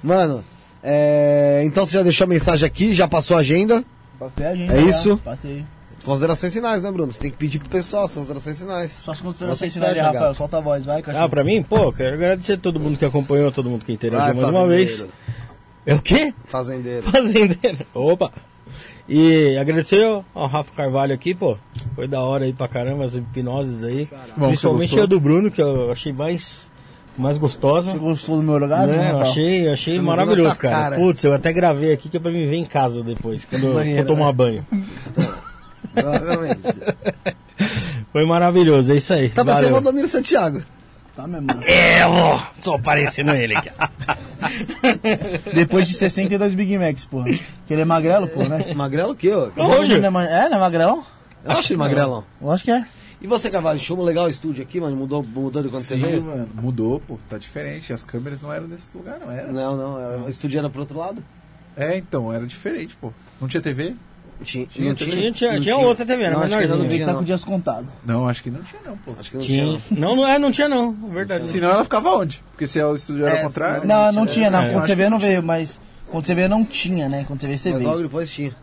Mano, 0.02 0.44
é, 0.82 1.62
então 1.64 1.84
você 1.84 1.92
já 1.94 2.02
deixou 2.02 2.24
a 2.24 2.28
mensagem 2.28 2.64
aqui, 2.66 2.92
já 2.92 3.08
passou 3.08 3.36
a 3.36 3.40
agenda. 3.40 3.84
Passei 4.18 4.46
a 4.46 4.54
gente. 4.54 4.70
É 4.72 4.76
já. 4.82 4.88
isso? 4.88 5.16
Passei. 5.18 5.64
Considerações 6.04 6.52
finais, 6.52 6.82
né, 6.82 6.90
Bruno? 6.90 7.12
Você 7.12 7.20
tem 7.20 7.30
que 7.30 7.36
pedir 7.36 7.58
pro 7.58 7.68
pessoal 7.68 8.04
as 8.04 8.14
considerações 8.14 8.58
finais. 8.58 8.92
Só 9.04 9.10
as 9.10 9.18
Você 9.18 9.24
considerações 9.24 9.76
aí, 9.76 9.82
pede, 9.82 9.98
Rafael. 10.00 10.22
gato. 10.22 10.36
Solta 10.36 10.56
a 10.56 10.60
voz, 10.60 10.84
vai, 10.86 11.02
cachorro. 11.02 11.24
Ah, 11.24 11.28
pra 11.28 11.44
mim, 11.44 11.62
pô, 11.62 11.92
quero 11.92 12.14
agradecer 12.14 12.54
a 12.54 12.56
todo 12.58 12.80
mundo 12.80 12.96
que 12.96 13.04
acompanhou, 13.04 13.52
todo 13.52 13.68
mundo 13.68 13.84
que 13.84 13.92
interagiu 13.92 14.34
mais 14.34 14.48
uma 14.48 14.66
vez. 14.66 15.04
É 15.84 15.94
o 15.94 16.00
quê? 16.00 16.32
Fazendeiro. 16.44 17.02
Fazendeiro. 17.02 17.78
Opa! 17.92 18.32
E 19.12 19.58
agradecer 19.58 20.04
ao- 20.04 20.46
Rafa 20.46 20.70
Carvalho 20.76 21.12
aqui, 21.12 21.34
pô. 21.34 21.56
Foi 21.96 22.06
da 22.06 22.20
hora 22.20 22.44
aí 22.44 22.52
pra 22.52 22.68
caramba 22.68 23.04
as 23.04 23.14
hipnoses 23.16 23.82
aí. 23.82 24.08
Bom, 24.36 24.46
Principalmente 24.48 25.00
a 25.00 25.04
do 25.06 25.18
Bruno, 25.18 25.50
que 25.50 25.60
eu 25.60 25.90
achei 25.90 26.12
mais, 26.12 26.70
mais 27.18 27.36
gostosa. 27.36 27.90
Você 27.90 27.98
gostou 27.98 28.36
do 28.36 28.42
meu 28.44 28.54
orgasmo, 28.54 28.92
Né, 28.96 28.98
eu 29.10 29.16
Rafael? 29.16 29.30
achei, 29.32 29.68
achei 29.68 29.94
Você 29.96 30.00
maravilhoso, 30.00 30.54
cara. 30.56 30.74
cara. 30.76 30.96
Putz, 30.96 31.24
eu 31.24 31.34
até 31.34 31.52
gravei 31.52 31.92
aqui 31.92 32.08
que 32.08 32.18
é 32.18 32.20
pra 32.20 32.30
me 32.30 32.46
ver 32.46 32.54
em 32.56 32.64
casa 32.64 33.02
depois, 33.02 33.44
quando 33.44 33.66
eu 33.66 33.74
Banheiro, 33.74 34.06
for 34.06 34.14
tomar 34.14 34.26
né? 34.26 34.32
banho. 34.32 34.66
Provavelmente. 35.92 36.60
Foi 38.12 38.24
maravilhoso, 38.24 38.92
é 38.92 38.96
isso 38.96 39.12
aí. 39.12 39.28
Tá 39.28 39.44
parecendo 39.44 39.66
o 39.66 39.70
Valeu. 39.70 39.82
Valdomiro 39.82 40.06
Santiago. 40.08 40.62
Tá 41.16 41.26
mesmo. 41.26 41.48
É, 41.64 42.06
ó, 42.06 42.40
tô 42.62 42.78
parecendo 42.78 43.32
ele 43.32 43.54
aqui. 43.56 43.70
Depois 45.54 45.88
de 45.88 45.94
62 45.94 46.54
Big 46.54 46.78
Macs, 46.78 47.04
porra. 47.04 47.30
Que 47.66 47.74
ele 47.74 47.82
é 47.82 47.84
magrelo, 47.84 48.28
pô, 48.28 48.42
né? 48.44 48.72
Magrelo 48.74 49.12
o 49.12 49.16
quê, 49.16 49.30
ó? 49.32 49.50
Hoje? 49.62 49.94
É, 49.94 50.10
ma- 50.10 50.24
é, 50.24 50.48
não 50.48 50.56
é 50.56 50.60
magrelão? 50.60 51.04
Eu 51.44 51.52
acho 51.52 51.72
ele 51.72 51.78
magrelão. 51.78 52.24
Eu 52.40 52.50
acho 52.50 52.64
que 52.64 52.70
é. 52.70 52.84
E 53.20 53.26
você, 53.26 53.50
Carvalho, 53.50 53.78
show 53.78 54.00
legal 54.02 54.26
o 54.26 54.30
estúdio 54.30 54.62
aqui, 54.62 54.80
mano? 54.80 54.96
Mudou, 54.96 55.22
mudou 55.22 55.62
de 55.62 55.68
quando 55.68 55.84
você 55.84 55.94
Sim, 55.94 56.02
veio? 56.02 56.22
mano. 56.22 56.48
Mudou, 56.54 57.00
pô. 57.00 57.18
Tá 57.28 57.36
diferente. 57.36 57.92
As 57.92 58.02
câmeras 58.02 58.40
não 58.40 58.52
eram 58.52 58.66
nesse 58.66 58.84
lugar, 58.94 59.18
não 59.20 59.30
era. 59.30 59.52
Não, 59.52 59.76
não, 59.76 59.98
era- 60.00 60.18
o 60.22 60.28
estúdio 60.30 60.58
era 60.58 60.70
pro 60.70 60.80
outro 60.80 60.98
lado? 60.98 61.22
É, 61.76 61.96
então, 61.98 62.32
era 62.32 62.46
diferente, 62.46 62.96
pô. 63.00 63.12
Não 63.40 63.46
tinha 63.48 63.60
TV? 63.60 63.94
Tinha, 64.42 64.66
Tinha, 64.66 64.88
não 64.88 64.94
Tinha, 64.94 65.32
tinha, 65.32 65.52
Não 65.52 65.60
tinha 65.60 65.76
outra 65.76 66.06
TV, 66.06 66.22
era 66.22 66.34
Não, 66.36 66.42
acho 66.42 66.58
que 66.58 66.66
não 66.66 66.88
tinha, 66.88 67.06
tá 67.06 67.12
não. 67.12 67.18
com 67.18 67.24
dias 67.24 67.44
contados. 67.44 67.90
Não, 68.04 68.28
acho 68.28 68.42
que 68.42 68.50
não 68.50 68.62
tinha, 68.62 68.80
não, 68.84 68.96
pô. 68.96 69.12
Acho 69.18 69.30
que 69.30 69.36
não 69.36 69.44
tinha. 69.44 69.64
Tinha. 69.64 69.80
não. 69.90 70.08
Não, 70.10 70.16
não, 70.16 70.28
é, 70.28 70.38
não 70.38 70.50
tinha 70.50 70.68
não, 70.68 70.92
verdade. 70.92 71.46
Senão 71.48 71.70
ela 71.70 71.84
ficava 71.84 72.10
onde? 72.16 72.42
Porque 72.52 72.66
se 72.66 72.82
o 72.82 72.94
estúdio 72.94 73.26
era 73.26 73.38
É, 73.38 73.42
contrário. 73.42 73.86
Não, 73.86 74.12
não 74.12 74.26
tinha, 74.26 74.50
não. 74.50 74.62
É, 74.62 74.72
Quando 74.72 74.86
que 74.86 75.08
não 75.08 75.18
veio, 75.18 75.42
mas. 75.42 75.80
Quando 76.10 76.26
você 76.26 76.34
veio, 76.34 76.48
não 76.48 76.64
tinha, 76.64 77.08
né? 77.08 77.24
Quando 77.26 77.40
você 77.40 77.46
veio, 77.46 77.58
você 77.58 77.70
Mas 77.70 77.78
veio. 77.78 77.90
logo 77.90 78.02
depois 78.02 78.30
tinha. 78.30 78.54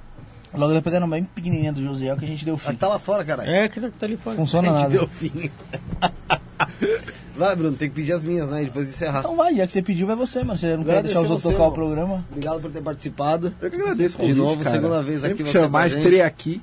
Logo 0.53 0.73
depois 0.73 0.95
era 0.95 1.05
bem 1.05 1.23
pequenininha 1.23 1.71
do 1.71 1.81
Josiel 1.81 2.17
que 2.17 2.25
a 2.25 2.27
gente 2.27 2.43
deu 2.43 2.57
fim. 2.57 2.69
Aqui 2.69 2.77
tá 2.77 2.87
lá 2.87 2.99
fora, 2.99 3.23
caralho. 3.23 3.49
É, 3.49 3.69
que 3.69 3.79
tá 3.79 4.05
ali 4.05 4.17
fora. 4.17 4.35
Funciona 4.35 4.69
A 4.71 4.71
gente 4.73 4.81
nada. 4.83 4.97
deu 4.97 5.07
fim. 5.07 5.51
Vai, 7.37 7.55
Bruno, 7.55 7.77
tem 7.77 7.87
que 7.89 7.95
pedir 7.95 8.13
as 8.13 8.23
minhas, 8.23 8.49
né? 8.49 8.63
Depois 8.63 8.85
de 8.87 8.91
encerrar. 8.91 9.19
Então 9.19 9.35
vai, 9.35 9.55
já 9.55 9.67
que 9.67 9.73
você 9.73 9.81
pediu, 9.81 10.07
vai 10.07 10.15
você, 10.15 10.43
mano. 10.43 10.57
Você 10.57 10.75
não 10.75 10.83
quer 10.83 11.03
deixar 11.03 11.21
os 11.21 11.29
outros 11.29 11.43
você, 11.43 11.51
tocar 11.53 11.67
o 11.67 11.71
programa? 11.71 12.25
Obrigado 12.31 12.59
por 12.61 12.71
ter 12.71 12.81
participado. 12.81 13.53
Eu 13.61 13.69
que 13.69 13.75
agradeço 13.75 14.17
De 14.17 14.33
novo, 14.33 14.63
cara. 14.63 14.75
segunda 14.75 15.03
vez 15.03 15.23
aqui 15.23 15.29
Sempre 15.29 15.43
que 15.43 15.51
você 15.51 15.59
chamar, 15.59 15.87
estarei 15.87 16.21
aqui. 16.21 16.61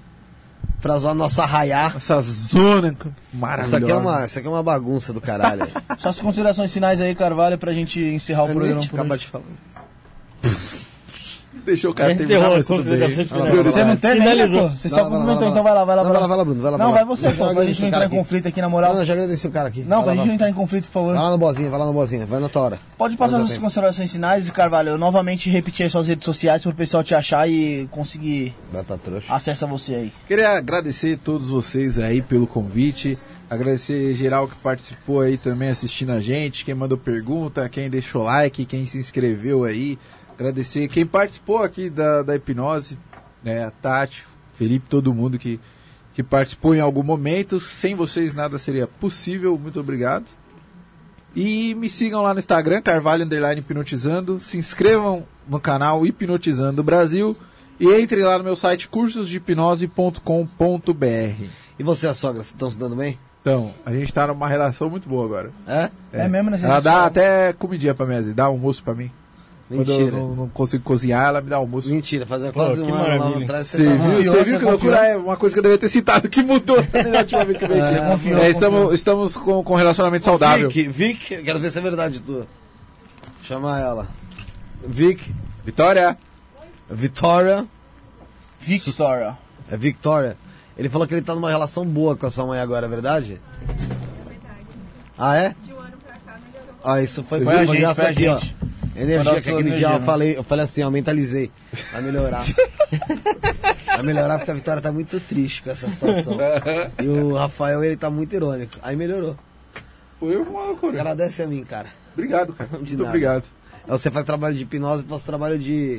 Pra 0.81 0.99
zoar 0.99 1.15
nosso 1.15 1.41
arraiar. 1.41 1.97
Essa 1.97 2.21
zona 2.21 2.95
maravilhosa. 3.33 3.77
Isso 3.77 3.85
aqui, 3.85 3.91
é 3.91 3.97
uma, 3.97 4.27
isso 4.27 4.39
aqui 4.39 4.49
é 4.49 4.51
uma 4.51 4.63
bagunça 4.63 5.13
do 5.15 5.21
caralho. 5.21 5.67
Só 5.97 6.11
as 6.11 6.21
considerações 6.21 6.73
finais 6.73 7.01
aí, 7.01 7.15
Carvalho, 7.15 7.57
pra 7.57 7.73
gente 7.73 8.01
encerrar 8.01 8.43
o 8.43 8.47
nem 8.49 8.57
programa. 8.57 8.83
acaba 8.85 9.17
de 9.17 9.27
falar. 9.27 9.45
Deixou 11.65 11.93
o 11.93 11.95
cara 11.95 12.13
É, 12.13 12.15
terminar, 12.15 12.39
encerrou, 12.41 12.57
mas 12.57 12.67
tudo 12.67 12.83
bem. 12.85 13.63
Você 13.65 13.85
não 13.85 13.97
termina, 13.97 14.31
Finalizou. 14.33 14.69
pô. 14.71 14.77
Você 14.77 14.89
Vai 14.89 14.99
só 14.99 15.03
lá, 15.05 15.09
vai 15.09 15.19
lá, 15.19 15.25
cumprimentou, 15.25 15.35
vai 15.37 15.45
lá. 15.45 15.51
então 15.51 15.63
vai 15.65 15.75
lá, 15.75 15.85
vai 15.85 15.97
lá. 15.97 16.03
Não, 16.05 16.11
vai 16.13 16.21
lá, 16.21 16.27
vai 16.29 16.37
lá, 16.37 16.45
Bruno, 16.45 16.63
vai 16.63 16.71
lá, 16.73 16.79
Não, 16.79 16.85
vai 16.87 16.95
vai 16.95 17.03
lá. 17.05 17.09
você, 17.17 17.31
pô. 17.33 17.55
Pra 17.55 17.65
gente 17.65 17.81
não 17.81 17.89
entrar 17.89 18.05
em 18.07 18.09
conflito 18.11 18.49
aqui, 18.49 18.61
na 18.61 18.69
moral. 18.69 18.95
não, 18.95 19.05
já 19.05 19.13
agradeci 19.15 19.47
o 19.47 19.51
cara 19.51 19.69
aqui. 19.69 19.81
Não, 19.83 19.89
Vai 19.89 20.03
pra 20.03 20.05
lá, 20.05 20.11
gente 20.13 20.19
vai. 20.21 20.27
não 20.29 20.35
entrar 20.35 20.51
em 20.51 20.55
conflito, 20.55 20.87
por 20.87 20.93
favor. 20.93 21.15
Vai 21.15 21.23
lá 21.23 21.31
na 21.31 21.37
bozinha, 21.37 21.71
vai 21.71 21.79
lá 21.79 21.87
na 21.87 21.93
bozinha, 21.93 22.27
vai 22.27 22.41
na 22.41 22.49
tua 22.49 22.63
hora. 22.63 22.79
Pode 22.99 23.17
passar 23.17 23.33
Vai, 23.39 23.41
suas 23.47 23.53
vai. 23.53 23.61
considerações 23.65 24.13
finais, 24.13 24.51
Carvalho. 24.51 24.91
Eu 24.91 24.99
novamente 24.99 25.49
repetir 25.49 25.87
as 25.87 25.93
suas 25.93 26.07
redes 26.09 26.25
sociais 26.25 26.63
pro 26.63 26.75
pessoal 26.75 27.03
te 27.03 27.15
achar 27.15 27.49
e 27.49 27.89
conseguir 27.91 28.55
acesso 29.29 29.65
a 29.65 29.69
você 29.69 29.95
aí. 29.95 30.13
Queria 30.27 30.51
agradecer 30.59 31.15
a 31.15 31.19
todos 31.25 31.49
vocês 31.49 31.99
aí 31.99 32.21
pelo 32.23 32.47
convite. 32.47 33.19
Agradecer 33.49 34.15
geral 34.15 34.49
que 34.49 34.57
participou 34.57 35.21
aí 35.21 35.37
também 35.37 35.69
assistindo 35.69 36.11
a 36.13 36.21
gente, 36.21 36.65
quem 36.65 36.75
mandou 36.75 36.97
pergunta, 36.99 37.69
quem 37.69 37.89
deixou 37.91 38.23
like, 38.23 38.65
quem 38.65 38.87
se 38.87 38.99
inscreveu 38.99 39.65
aí. 39.65 39.99
Agradecer 40.35 40.89
quem 40.89 41.07
participou 41.07 41.59
aqui 41.59 41.89
da, 41.89 42.23
da 42.23 42.35
hipnose, 42.35 42.99
né? 43.43 43.65
A 43.65 43.71
Tati, 43.71 44.27
Felipe, 44.55 44.87
todo 44.89 45.15
mundo 45.15 45.39
que, 45.39 45.61
que 46.13 46.23
participou 46.23 46.75
em 46.75 46.81
algum 46.81 47.03
momento. 47.03 47.61
Sem 47.61 47.95
vocês 47.95 48.35
nada 48.35 48.59
seria 48.59 48.87
possível. 48.87 49.59
Muito 49.59 49.79
obrigado. 49.79 50.25
E 51.37 51.75
me 51.75 51.89
sigam 51.89 52.23
lá 52.23 52.33
no 52.33 52.39
Instagram, 52.39 52.81
Carvalho 52.81 53.25
Underline 53.25 53.61
Hipnotizando. 53.61 54.41
Se 54.41 54.57
inscrevam 54.57 55.27
no 55.49 55.61
canal 55.61 56.07
Hipnotizando 56.07 56.83
Brasil. 56.83 57.37
E 57.79 57.89
entre 57.89 58.23
lá 58.23 58.39
no 58.39 58.45
meu 58.45 58.55
site 58.55 58.89
cursosdehipnose.com.br. 58.89 61.45
E 61.77 61.83
você, 61.83 62.07
a 62.07 62.15
sogra, 62.15 62.41
estão 62.41 62.71
se 62.71 62.79
dando 62.79 62.95
bem? 62.95 63.19
Então, 63.41 63.75
a 63.85 63.93
gente 63.93 64.15
tá 64.15 64.29
numa 64.29 64.49
relação 64.49 64.89
muito 64.89 65.09
boa 65.09 65.27
agora. 65.27 65.51
É? 65.67 65.91
É, 66.13 66.29
mesmo, 66.29 66.51
né? 66.51 66.57
Você 66.57 66.65
Ela 66.65 66.81
dá 66.81 67.05
até 67.05 67.53
comidinha 67.53 67.95
pra 67.95 68.07
mim, 68.07 68.33
dá 68.33 68.45
almoço 68.45 68.83
pra 68.83 68.95
mim. 68.95 69.11
Quando 69.75 69.91
eu 69.93 69.99
Mentira. 69.99 70.17
não, 70.19 70.35
não 70.37 70.49
consigo 70.49 70.83
cozinhar, 70.85 71.27
ela 71.29 71.41
me 71.41 71.49
dá 71.51 71.57
almoço. 71.57 71.89
Mentira, 71.89 72.25
fazia 72.27 72.53
Pô, 72.53 72.61
quase 72.61 72.77
que 72.83 72.91
um 72.91 72.95
ano 72.95 73.03
lá 73.03 73.09
maravilha. 73.19 73.45
atrás. 73.45 73.67
Você 73.67 73.77
Você 73.79 73.85
viu, 73.85 73.99
tava- 73.99 74.23
você 74.23 74.45
viu 74.45 74.59
que 74.59 74.65
loucura 74.65 74.97
é 75.07 75.17
uma 75.17 75.37
coisa 75.37 75.55
que 75.55 75.59
eu 75.59 75.63
devia 75.63 75.79
ter 75.79 75.89
citado 75.89 76.29
que 76.29 76.43
mudou 76.43 76.77
da 77.13 77.19
última 77.21 77.45
vez 77.45 77.59
que 77.59 77.65
eu 77.65 77.69
confiou, 77.69 77.85
É, 77.85 78.11
confiou. 78.11 78.45
estamos, 78.47 78.95
estamos 78.95 79.37
com, 79.37 79.63
com 79.65 79.75
relacionamento 79.75 80.25
saudável. 80.25 80.69
Vic, 80.71 80.89
Vic, 80.89 81.43
quero 81.43 81.59
ver 81.61 81.71
se 81.71 81.79
é 81.79 81.83
verdade 81.83 82.21
tua. 82.21 82.47
Chamar 83.43 83.81
ela. 83.81 84.09
Vic, 84.87 85.33
Vitória! 85.65 86.17
Vitória, 86.91 87.67
Victoria. 88.61 89.37
é 89.71 89.77
Victoria. 89.77 90.37
Ele 90.77 90.89
falou 90.89 91.07
que 91.07 91.15
ele 91.15 91.23
tá 91.23 91.35
numa 91.35 91.49
relação 91.51 91.87
boa 91.87 92.17
com 92.17 92.27
a 92.27 92.31
sua 92.31 92.45
mãe 92.47 92.59
agora, 92.61 92.87
é 92.87 92.89
verdade? 92.89 93.41
Ah, 95.17 95.37
é? 95.37 95.55
De 95.63 95.73
um 95.73 95.79
ano 95.79 95.93
pra 96.05 96.15
cá 96.17 96.39
melhorou. 96.45 96.75
Ah, 96.85 97.01
isso 97.03 97.23
foi, 97.23 97.43
Foi 97.45 97.53
a 97.55 97.57
foi 97.67 97.77
gente, 97.79 97.95
foi 97.95 98.05
a 98.05 98.09
aqui, 98.11 98.29
ó. 98.29 98.37
gente. 98.39 98.57
Energia, 98.97 99.19
que 99.19 99.25
nossa 99.25 99.51
aquele 99.51 99.71
dia 99.77 99.87
eu 99.89 99.99
né? 100.01 100.07
falei, 100.07 100.37
eu 100.37 100.43
falei 100.45 100.65
assim, 100.65 100.83
ó, 100.83 100.91
mentalizei. 100.91 101.51
Vai 101.93 102.03
melhorar. 102.03 102.43
Vai 103.87 104.03
melhorar 104.03 104.39
porque 104.39 104.51
a 104.51 104.55
Vitória 104.55 104.81
tá 104.83 104.93
muito 104.93 105.19
triste 105.21 105.63
com 105.63 105.71
essa 105.71 105.89
situação. 105.91 106.37
E 107.03 107.07
o 107.09 107.35
Rafael, 107.35 107.83
ele 107.83 107.97
tá 107.97 108.09
muito 108.11 108.35
irônico. 108.35 108.73
Aí 108.83 108.95
melhorou. 108.97 109.37
Foi 110.21 110.37
uma 110.37 110.63
loucura. 110.67 110.93
Agradece 111.01 111.43
a 111.43 111.47
mim, 111.47 111.65
cara. 111.65 111.89
Obrigado, 112.13 112.53
cara. 112.53 112.71
De 112.71 112.77
Muito 112.79 112.97
nada. 112.99 113.09
obrigado. 113.09 113.45
Aí 113.85 113.91
Você 113.91 114.11
faz 114.11 114.25
trabalho 114.25 114.55
de 114.55 114.63
hipnose, 114.63 115.03
eu 115.03 115.09
faço 115.09 115.27
trabalho 115.27 115.59
de 115.59 115.99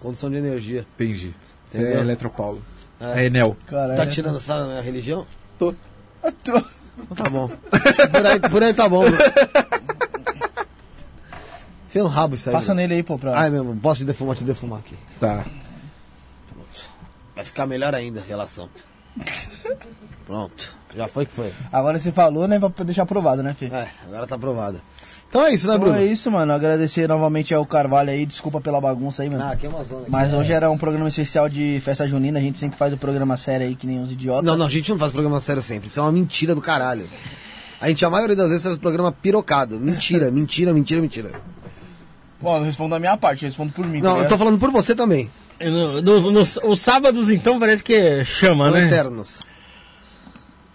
condução 0.00 0.30
de 0.30 0.36
energia. 0.36 0.86
Entendi. 0.94 1.34
Você 1.70 1.78
Entendeu? 1.78 1.98
é 1.98 2.00
Eletropaulo. 2.02 2.62
É. 3.00 3.22
É 3.22 3.26
Enel. 3.26 3.56
Caralho. 3.66 3.90
Você 3.90 3.96
tá 3.96 4.06
tirando 4.06 4.36
essa 4.36 4.66
minha 4.66 4.80
religião? 4.80 5.26
Tô. 5.58 5.74
Então 6.24 6.64
tá 7.16 7.28
bom. 7.28 7.48
Por 7.48 8.26
aí, 8.26 8.40
por 8.40 8.62
aí 8.62 8.72
tá 8.72 8.88
bom. 8.88 9.04
Um 12.02 12.06
rabo 12.08 12.34
isso 12.34 12.48
aí. 12.48 12.54
Passa 12.54 12.68
meu. 12.68 12.76
nele 12.76 12.94
aí, 12.94 13.02
pô, 13.02 13.18
pra... 13.18 13.38
Ai, 13.38 13.50
mesmo, 13.50 13.76
posso 13.76 14.00
te 14.00 14.04
defumar, 14.04 14.36
te 14.36 14.44
defumar 14.44 14.80
aqui. 14.80 14.94
Tá. 15.20 15.44
Vai 17.34 17.44
ficar 17.44 17.66
melhor 17.66 17.94
ainda 17.94 18.20
a 18.20 18.24
relação. 18.24 18.68
Pronto. 20.24 20.74
Já 20.96 21.08
foi 21.08 21.26
que 21.26 21.32
foi. 21.32 21.52
Agora 21.72 21.98
você 21.98 22.12
falou, 22.12 22.46
né? 22.46 22.58
Pra 22.60 22.84
deixar 22.84 23.02
aprovado, 23.02 23.42
né, 23.42 23.54
Fê? 23.58 23.66
É, 23.66 23.88
agora 24.06 24.26
tá 24.26 24.36
aprovada. 24.36 24.80
Então 25.28 25.44
é 25.44 25.52
isso, 25.52 25.66
né, 25.66 25.74
Então 25.74 25.88
Bruno? 25.88 25.98
é 26.00 26.06
isso, 26.06 26.30
mano. 26.30 26.52
Agradecer 26.52 27.08
novamente 27.08 27.52
ao 27.52 27.66
Carvalho 27.66 28.10
aí. 28.10 28.24
Desculpa 28.24 28.60
pela 28.60 28.80
bagunça 28.80 29.24
aí, 29.24 29.28
mano. 29.28 29.42
Ah, 29.42 29.50
aqui 29.50 29.66
é 29.66 29.68
uma 29.68 29.82
zona. 29.82 30.02
aqui. 30.02 30.10
Mas 30.12 30.32
hoje 30.32 30.52
era 30.52 30.70
um 30.70 30.78
programa 30.78 31.08
especial 31.08 31.48
de 31.48 31.80
festa 31.84 32.06
junina. 32.06 32.38
A 32.38 32.42
gente 32.42 32.56
sempre 32.60 32.78
faz 32.78 32.92
o 32.92 32.96
programa 32.96 33.36
sério 33.36 33.66
aí, 33.66 33.74
que 33.74 33.84
nem 33.88 34.00
os 34.00 34.12
idiotas. 34.12 34.44
Não, 34.44 34.56
não, 34.56 34.66
a 34.66 34.70
gente 34.70 34.88
não 34.88 34.98
faz 34.98 35.10
programa 35.10 35.40
sério 35.40 35.60
sempre. 35.60 35.88
Isso 35.88 35.98
é 35.98 36.02
uma 36.04 36.12
mentira 36.12 36.54
do 36.54 36.60
caralho. 36.60 37.08
A 37.80 37.88
gente, 37.88 38.04
a 38.04 38.10
maioria 38.10 38.36
das 38.36 38.48
vezes, 38.50 38.62
faz 38.62 38.76
o 38.76 38.80
programa 38.80 39.10
pirocado. 39.10 39.80
Mentira, 39.80 40.30
mentira, 40.32 40.72
mentira, 40.72 41.02
mentira. 41.02 41.32
Bom, 42.44 42.58
eu 42.58 42.62
respondo 42.62 42.94
a 42.94 42.98
minha 43.00 43.16
parte, 43.16 43.42
eu 43.44 43.48
respondo 43.48 43.72
por 43.72 43.86
mim. 43.86 44.00
tá 44.00 44.04
Não, 44.08 44.10
eu 44.12 44.16
ligado? 44.18 44.30
tô 44.30 44.38
falando 44.38 44.58
por 44.58 44.70
você 44.70 44.94
também. 44.94 45.30
No- 45.60 46.02
Nos, 46.02 46.24
nos- 46.24 46.58
os 46.62 46.78
sábados, 46.80 47.30
então, 47.30 47.58
parece 47.58 47.82
que 47.82 48.24
chama, 48.24 48.64
São 48.66 48.74
né? 48.74 48.86
eternos. 48.86 49.42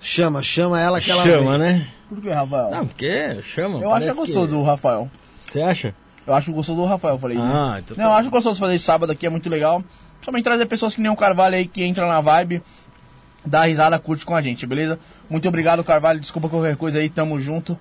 Chama, 0.01 0.41
chama 0.41 0.79
ela 0.79 1.01
que 1.01 1.11
ela 1.11 1.23
Chama, 1.23 1.51
vem. 1.51 1.59
né? 1.59 1.87
Por 2.07 2.21
que, 2.21 2.29
Rafael? 2.29 2.71
Não, 2.71 2.87
porque 2.87 3.41
chama. 3.43 3.79
eu 3.79 3.91
acho 3.93 4.05
que 4.05 4.11
é 4.11 4.13
gostoso 4.15 4.57
o 4.57 4.63
Rafael. 4.63 5.09
Você 5.51 5.61
acha? 5.61 5.93
Eu 6.25 6.33
acho 6.33 6.51
gostoso 6.51 6.81
o 6.81 6.85
Rafael, 6.85 7.15
eu 7.15 7.19
falei. 7.19 7.37
né? 7.37 7.43
Ah, 7.43 7.75
então 7.79 7.97
Não, 7.97 8.05
tá 8.05 8.09
eu 8.11 8.13
acho 8.15 8.29
gostoso 8.29 8.59
fazer 8.59 8.75
esse 8.75 8.85
sábado 8.85 9.11
aqui, 9.11 9.25
é 9.25 9.29
muito 9.29 9.49
legal. 9.49 9.83
Principalmente 10.13 10.43
trazer 10.43 10.65
pessoas 10.65 10.95
que 10.95 11.01
nem 11.01 11.11
o 11.11 11.15
Carvalho 11.15 11.55
aí, 11.55 11.67
que 11.67 11.83
entra 11.83 12.07
na 12.07 12.21
vibe, 12.21 12.61
dá 13.45 13.63
risada, 13.63 13.99
curte 13.99 14.25
com 14.25 14.35
a 14.35 14.41
gente, 14.41 14.65
beleza? 14.65 14.99
Muito 15.29 15.47
obrigado, 15.47 15.83
Carvalho. 15.83 16.19
Desculpa 16.19 16.49
qualquer 16.49 16.75
coisa 16.77 16.99
aí, 16.99 17.09
tamo 17.09 17.39
junto. 17.39 17.77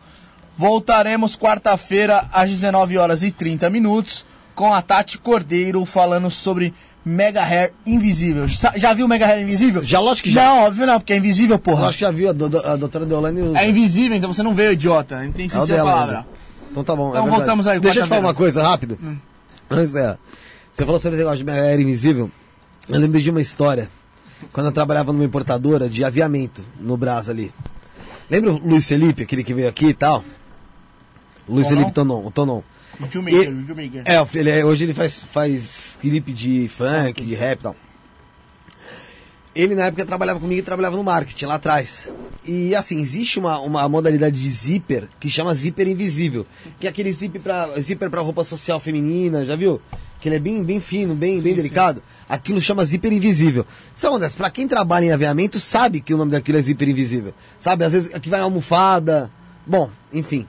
Voltaremos 0.59 1.37
quarta-feira, 1.37 2.27
às 2.33 2.51
19 2.51 2.99
horas 2.99 3.23
e 3.23 3.31
30 3.31 3.71
minutos, 3.71 4.27
com 4.57 4.75
a 4.75 4.83
Tati 4.83 5.17
Cordeiro 5.17 5.85
falando 5.87 6.29
sobre 6.33 6.75
Mega 7.05 7.45
Hair 7.45 7.73
Invisível. 7.87 8.47
Já 8.49 8.93
viu 8.93 9.07
Mega 9.07 9.25
Hair 9.25 9.43
Invisível? 9.45 9.85
Já, 9.85 10.01
lógico 10.01 10.27
que 10.29 10.35
já. 10.35 10.43
Não, 10.47 10.65
óbvio 10.65 10.85
não, 10.85 10.99
porque 10.99 11.13
é 11.13 11.17
invisível, 11.17 11.61
porra. 11.61 11.87
acho 11.87 11.99
que 11.99 12.01
já 12.03 12.11
viu 12.11 12.31
a, 12.31 12.33
do- 12.33 12.59
a 12.67 12.75
doutora 12.75 13.07
Deolane 13.07 13.41
usa. 13.41 13.59
É 13.61 13.69
invisível, 13.69 14.17
então 14.17 14.35
você 14.35 14.43
não 14.43 14.53
veio, 14.53 14.73
idiota. 14.73 15.23
Não 15.23 15.31
tem 15.31 15.47
É 15.47 15.49
sentido 15.49 15.73
a 15.73 15.77
dela 15.77 15.91
palavra. 15.93 16.17
ainda. 16.19 16.29
Então 16.73 16.83
tá 16.85 16.97
bom. 16.97 17.11
Então 17.11 17.27
é 17.29 17.31
voltamos 17.31 17.67
aí, 17.69 17.79
Deixa 17.79 18.01
eu 18.01 18.03
te 18.03 18.09
falar 18.09 18.21
uma 18.21 18.35
coisa 18.35 18.61
rápido. 18.61 18.99
Antes 19.71 19.93
dela. 19.93 20.19
Você 20.73 20.85
falou 20.85 21.01
sobre 21.01 21.17
esse 21.17 21.25
negócio 21.25 21.45
de 21.45 21.51
era 21.51 21.81
invisível. 21.81 22.29
Eu 22.89 22.99
lembrei 22.99 23.23
de 23.23 23.31
uma 23.31 23.41
história. 23.41 23.89
Quando 24.53 24.67
eu 24.67 24.73
trabalhava 24.73 25.13
numa 25.13 25.25
importadora 25.25 25.89
de 25.89 26.03
aviamento 26.05 26.63
no 26.81 26.97
Brás 26.97 27.29
ali. 27.29 27.53
Lembra 28.29 28.53
o 28.53 28.59
Luiz 28.59 28.87
Felipe, 28.87 29.23
aquele 29.23 29.43
que 29.43 29.55
veio 29.55 29.69
aqui 29.69 29.87
e 29.87 29.95
tal? 29.95 30.23
Luiz? 31.49 31.69
Felipe 31.69 31.93
Tonon, 31.93 32.25
o 32.27 32.31
Tonon. 32.31 32.63
Videomaker, 33.01 33.55
videomaker. 33.55 34.03
É, 34.05 34.21
o- 34.21 34.29
ele, 34.35 34.51
é- 34.51 34.65
hoje 34.65 34.85
ele 34.85 34.95
faz, 34.95 35.15
faz 35.33 35.97
clipe 36.01 36.33
de 36.33 36.69
funk, 36.69 37.25
de 37.25 37.35
rap 37.35 37.61
e 37.61 37.63
tal. 37.63 37.77
Ele 39.55 39.75
na 39.75 39.87
época 39.87 40.05
trabalhava 40.07 40.39
comigo 40.39 40.61
e 40.61 40.63
trabalhava 40.63 40.97
no 40.97 41.03
marketing 41.03 41.47
lá 41.47 41.55
atrás. 41.55 42.11
E 42.45 42.75
assim, 42.77 43.01
existe 43.01 43.39
uma, 43.39 43.59
uma 43.59 43.89
modalidade 43.89 44.41
de 44.41 44.49
zíper 44.51 45.09
que 45.19 45.29
chama 45.29 45.55
zíper 45.55 45.89
invisível. 45.89 46.47
Que 46.79 46.87
é 46.87 46.91
aquele 46.91 47.13
zíper 47.13 47.41
pra, 47.41 47.69
zíper 47.81 48.09
pra 48.09 48.21
roupa 48.21 48.45
social 48.45 48.79
feminina, 48.79 49.45
já 49.45 49.57
viu? 49.57 49.81
Que 50.21 50.29
ele 50.29 50.37
é 50.37 50.39
bem, 50.41 50.63
bem 50.63 50.81
fino, 50.81 51.15
bem, 51.15 51.41
bem 51.41 51.55
delicado. 51.55 52.03
Aquilo 52.29 52.61
chama 52.61 52.85
zíper 52.85 53.13
invisível. 53.13 53.67
Sabe 53.97 54.15
acontece? 54.15 54.37
Pra 54.37 54.51
quem 54.51 54.69
trabalha 54.69 55.07
em 55.07 55.13
aviamento, 55.13 55.59
sabe 55.59 56.01
que 56.01 56.15
o 56.15 56.17
nome 56.17 56.31
daquilo 56.33 56.59
é 56.59 56.63
zíper 56.63 56.89
invisível. 56.89 57.35
Sabe? 57.59 57.85
Às 57.85 57.93
vezes 57.93 58.15
aqui 58.15 58.29
vai 58.29 58.41
almofada. 58.41 59.31
Bom, 59.67 59.91
enfim. 60.13 60.47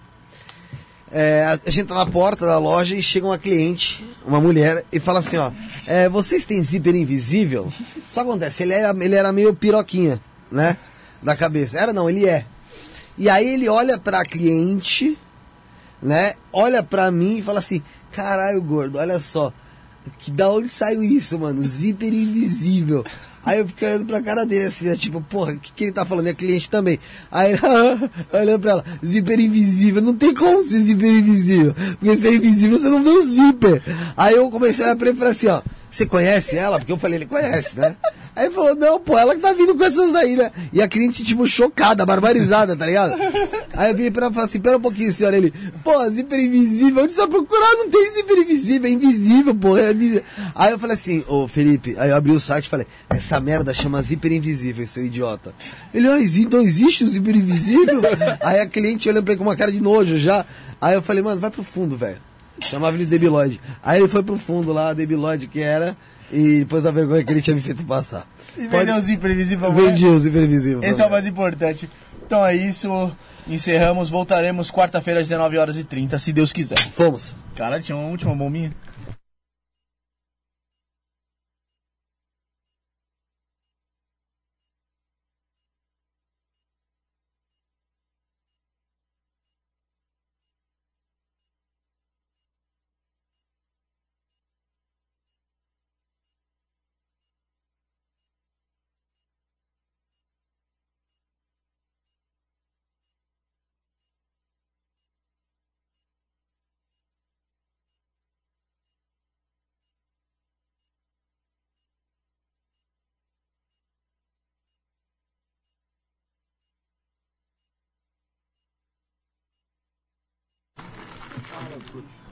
É, 1.11 1.57
a 1.65 1.69
gente 1.69 1.87
tá 1.87 1.95
na 1.95 2.05
porta 2.05 2.45
da 2.45 2.59
loja 2.59 2.95
e 2.95 3.01
chega 3.01 3.25
uma 3.25 3.37
cliente, 3.37 4.05
uma 4.25 4.39
mulher, 4.39 4.85
e 4.91 4.99
fala 4.99 5.19
assim, 5.19 5.37
ó, 5.37 5.51
é, 5.87 6.07
vocês 6.07 6.45
têm 6.45 6.61
zíper 6.63 6.95
invisível? 6.95 7.71
Só 8.07 8.21
acontece, 8.21 8.63
ele 8.63 8.73
era, 8.73 8.95
ele 9.03 9.15
era 9.15 9.31
meio 9.31 9.55
piroquinha, 9.55 10.21
né? 10.51 10.77
Da 11.21 11.35
cabeça. 11.35 11.79
Era 11.79 11.91
não, 11.91 12.09
ele 12.09 12.27
é. 12.27 12.45
E 13.17 13.29
aí 13.29 13.47
ele 13.47 13.67
olha 13.67 13.97
pra 13.97 14.23
cliente, 14.23 15.17
né? 16.01 16.35
Olha 16.53 16.83
pra 16.83 17.11
mim 17.11 17.37
e 17.37 17.41
fala 17.41 17.59
assim, 17.59 17.81
caralho, 18.11 18.61
gordo, 18.61 18.99
olha 18.99 19.19
só. 19.19 19.51
Que 20.19 20.31
da 20.31 20.49
onde 20.49 20.69
saiu 20.69 21.03
isso, 21.03 21.37
mano? 21.37 21.61
Zíper 21.63 22.13
invisível. 22.13 23.03
Aí 23.45 23.59
eu 23.59 23.67
fiquei 23.67 23.87
olhando 23.87 24.05
pra 24.05 24.21
cara 24.21 24.45
dele 24.45 24.65
assim, 24.65 24.85
né? 24.85 24.95
tipo, 24.95 25.21
porra, 25.21 25.53
o 25.53 25.59
que, 25.59 25.71
que 25.71 25.83
ele 25.85 25.91
tá 25.91 26.05
falando? 26.05 26.27
É 26.27 26.33
cliente 26.33 26.69
também. 26.69 26.99
Aí 27.31 27.53
olhando 28.33 28.59
pra 28.59 28.71
ela, 28.71 28.85
zíper 29.05 29.39
invisível, 29.39 30.01
não 30.01 30.13
tem 30.13 30.33
como 30.33 30.63
ser 30.63 30.79
zíper 30.79 31.09
invisível. 31.09 31.75
Porque 31.99 32.15
se 32.15 32.27
é 32.27 32.35
invisível, 32.35 32.77
você 32.77 32.89
não 32.89 33.03
vê 33.03 33.09
o 33.09 33.25
zíper. 33.25 33.81
Aí 34.15 34.35
eu 34.35 34.49
comecei 34.49 34.83
a 34.83 34.89
olhar 34.89 34.97
pra 34.97 35.07
ele 35.09 35.15
e 35.15 35.19
falei 35.19 35.31
assim, 35.31 35.47
ó, 35.47 35.61
você 35.89 36.05
conhece 36.05 36.57
ela? 36.57 36.77
Porque 36.79 36.91
eu 36.91 36.97
falei, 36.97 37.17
ele 37.19 37.25
conhece, 37.25 37.79
né? 37.79 37.95
Aí 38.35 38.45
ele 38.45 38.53
falou, 38.53 38.73
não, 38.75 38.99
pô, 38.99 39.17
ela 39.17 39.35
que 39.35 39.41
tá 39.41 39.51
vindo 39.51 39.75
com 39.75 39.83
essas 39.83 40.11
daí, 40.13 40.35
né? 40.35 40.51
E 40.71 40.81
a 40.81 40.87
cliente, 40.87 41.23
tipo, 41.25 41.45
chocada, 41.45 42.05
barbarizada, 42.05 42.75
tá 42.75 42.85
ligado? 42.85 43.15
Aí 43.73 43.91
eu 43.91 43.95
virei 43.95 44.11
pra 44.11 44.25
ela 44.27 44.31
e 44.31 44.35
falei 44.35 44.49
assim, 44.49 44.59
pera 44.61 44.77
um 44.77 44.81
pouquinho, 44.81 45.11
senhora. 45.11 45.35
Ele, 45.35 45.51
pô, 45.83 46.07
zíper 46.09 46.39
invisível, 46.39 47.03
onde 47.03 47.13
você 47.13 47.21
vai 47.21 47.29
procurar? 47.29 47.73
Não 47.75 47.89
tem 47.89 48.11
zíper 48.11 48.37
invisível, 48.37 48.87
é 48.89 48.93
invisível, 48.93 49.55
pô. 49.55 49.77
É 49.77 49.91
invisível. 49.91 50.23
Aí 50.55 50.71
eu 50.71 50.79
falei 50.79 50.93
assim, 50.93 51.23
ô 51.27 51.47
Felipe, 51.47 51.95
aí 51.97 52.11
eu 52.11 52.15
abri 52.15 52.31
o 52.31 52.39
site 52.39 52.65
e 52.65 52.69
falei, 52.69 52.87
essa 53.09 53.39
merda 53.39 53.73
chama 53.73 54.01
zíper 54.01 54.31
invisível, 54.31 54.87
seu 54.87 55.03
idiota. 55.05 55.53
Ele, 55.93 56.07
ah, 56.07 56.19
exi- 56.19 56.47
não 56.49 56.61
existe 56.61 57.03
o 57.03 57.07
zíper 57.07 57.35
invisível? 57.35 58.01
aí 58.41 58.59
a 58.61 58.67
cliente 58.67 59.09
olhando 59.09 59.23
pra 59.23 59.33
ele 59.33 59.39
com 59.39 59.43
uma 59.49 59.55
cara 59.55 59.71
de 59.71 59.81
nojo 59.81 60.17
já. 60.17 60.45
Aí 60.79 60.93
eu 60.95 61.01
falei, 61.01 61.21
mano, 61.21 61.41
vai 61.41 61.49
pro 61.51 61.63
fundo, 61.63 61.97
velho. 61.97 62.21
Chamava 62.61 62.95
ele 62.95 63.05
de 63.05 63.11
Debiloid. 63.11 63.59
Aí 63.83 63.99
ele 63.99 64.07
foi 64.07 64.23
pro 64.23 64.37
fundo 64.37 64.71
lá, 64.73 64.93
Debiloid 64.93 65.47
que 65.47 65.59
era, 65.61 65.95
e 66.31 66.59
depois 66.59 66.83
da 66.83 66.91
vergonha 66.91 67.23
que 67.23 67.31
ele 67.31 67.41
tinha 67.41 67.55
me 67.55 67.61
feito 67.61 67.83
passar. 67.85 68.27
E 68.57 68.61
Pode- 68.67 68.69
vendeu 68.85 68.95
o 68.95 69.01
zíper 69.01 69.31
invisível 69.31 69.67
pra 69.67 69.69
mulher? 69.75 69.91
Vendi 69.93 70.05
o 70.05 70.19
zíper 70.19 70.43
invisível. 70.43 70.81
Esse 70.83 71.01
é 71.01 71.05
o 71.05 71.09
mais 71.09 71.25
importante. 71.25 71.89
Então 72.25 72.45
é 72.45 72.55
isso. 72.55 73.11
Encerramos. 73.47 74.09
Voltaremos 74.09 74.69
quarta-feira 74.69 75.19
às 75.21 75.27
19 75.27 75.57
horas 75.57 75.75
e 75.77 75.83
30, 75.83 76.19
se 76.19 76.31
Deus 76.31 76.53
quiser. 76.53 76.77
Fomos. 76.91 77.33
Cara, 77.55 77.79
tinha 77.81 77.95
uma 77.97 78.07
última 78.09 78.35
bombinha. 78.35 78.71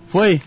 Foi? 0.09 0.41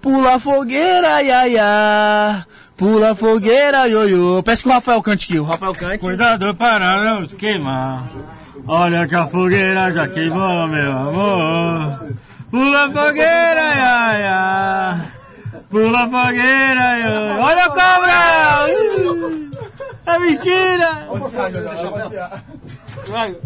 Pula 0.00 0.36
a 0.36 0.40
fogueira, 0.40 1.22
ia, 1.22 1.48
ia. 1.48 2.46
Pula 2.76 3.12
a 3.12 3.14
fogueira, 3.14 3.86
ioiô. 3.86 4.42
Peço 4.42 4.62
que 4.62 4.68
o 4.68 4.72
Rafael 4.72 5.02
cante 5.02 5.26
aqui. 5.26 5.38
O 5.38 5.44
Rafael 5.44 5.74
cante. 5.74 5.98
Cuidado 5.98 6.54
para 6.54 7.04
não 7.04 7.26
se 7.26 7.36
queimar. 7.36 8.08
Olha 8.66 9.06
que 9.06 9.14
a 9.14 9.26
fogueira 9.26 9.92
já 9.92 10.08
queimou, 10.08 10.66
meu 10.68 10.90
amor. 10.90 12.08
Pula 12.50 12.86
a 12.86 12.90
fogueira, 12.90 13.74
ia, 13.76 14.18
ia. 14.20 15.00
Pula 15.68 16.04
a 16.04 16.08
fogueira, 16.08 16.98
ia. 16.98 17.36
Olha 17.38 17.64
a 17.64 17.68
cobra! 17.68 18.70
É 20.06 20.18
mentira! 20.18 21.08
Vai. 23.08 23.36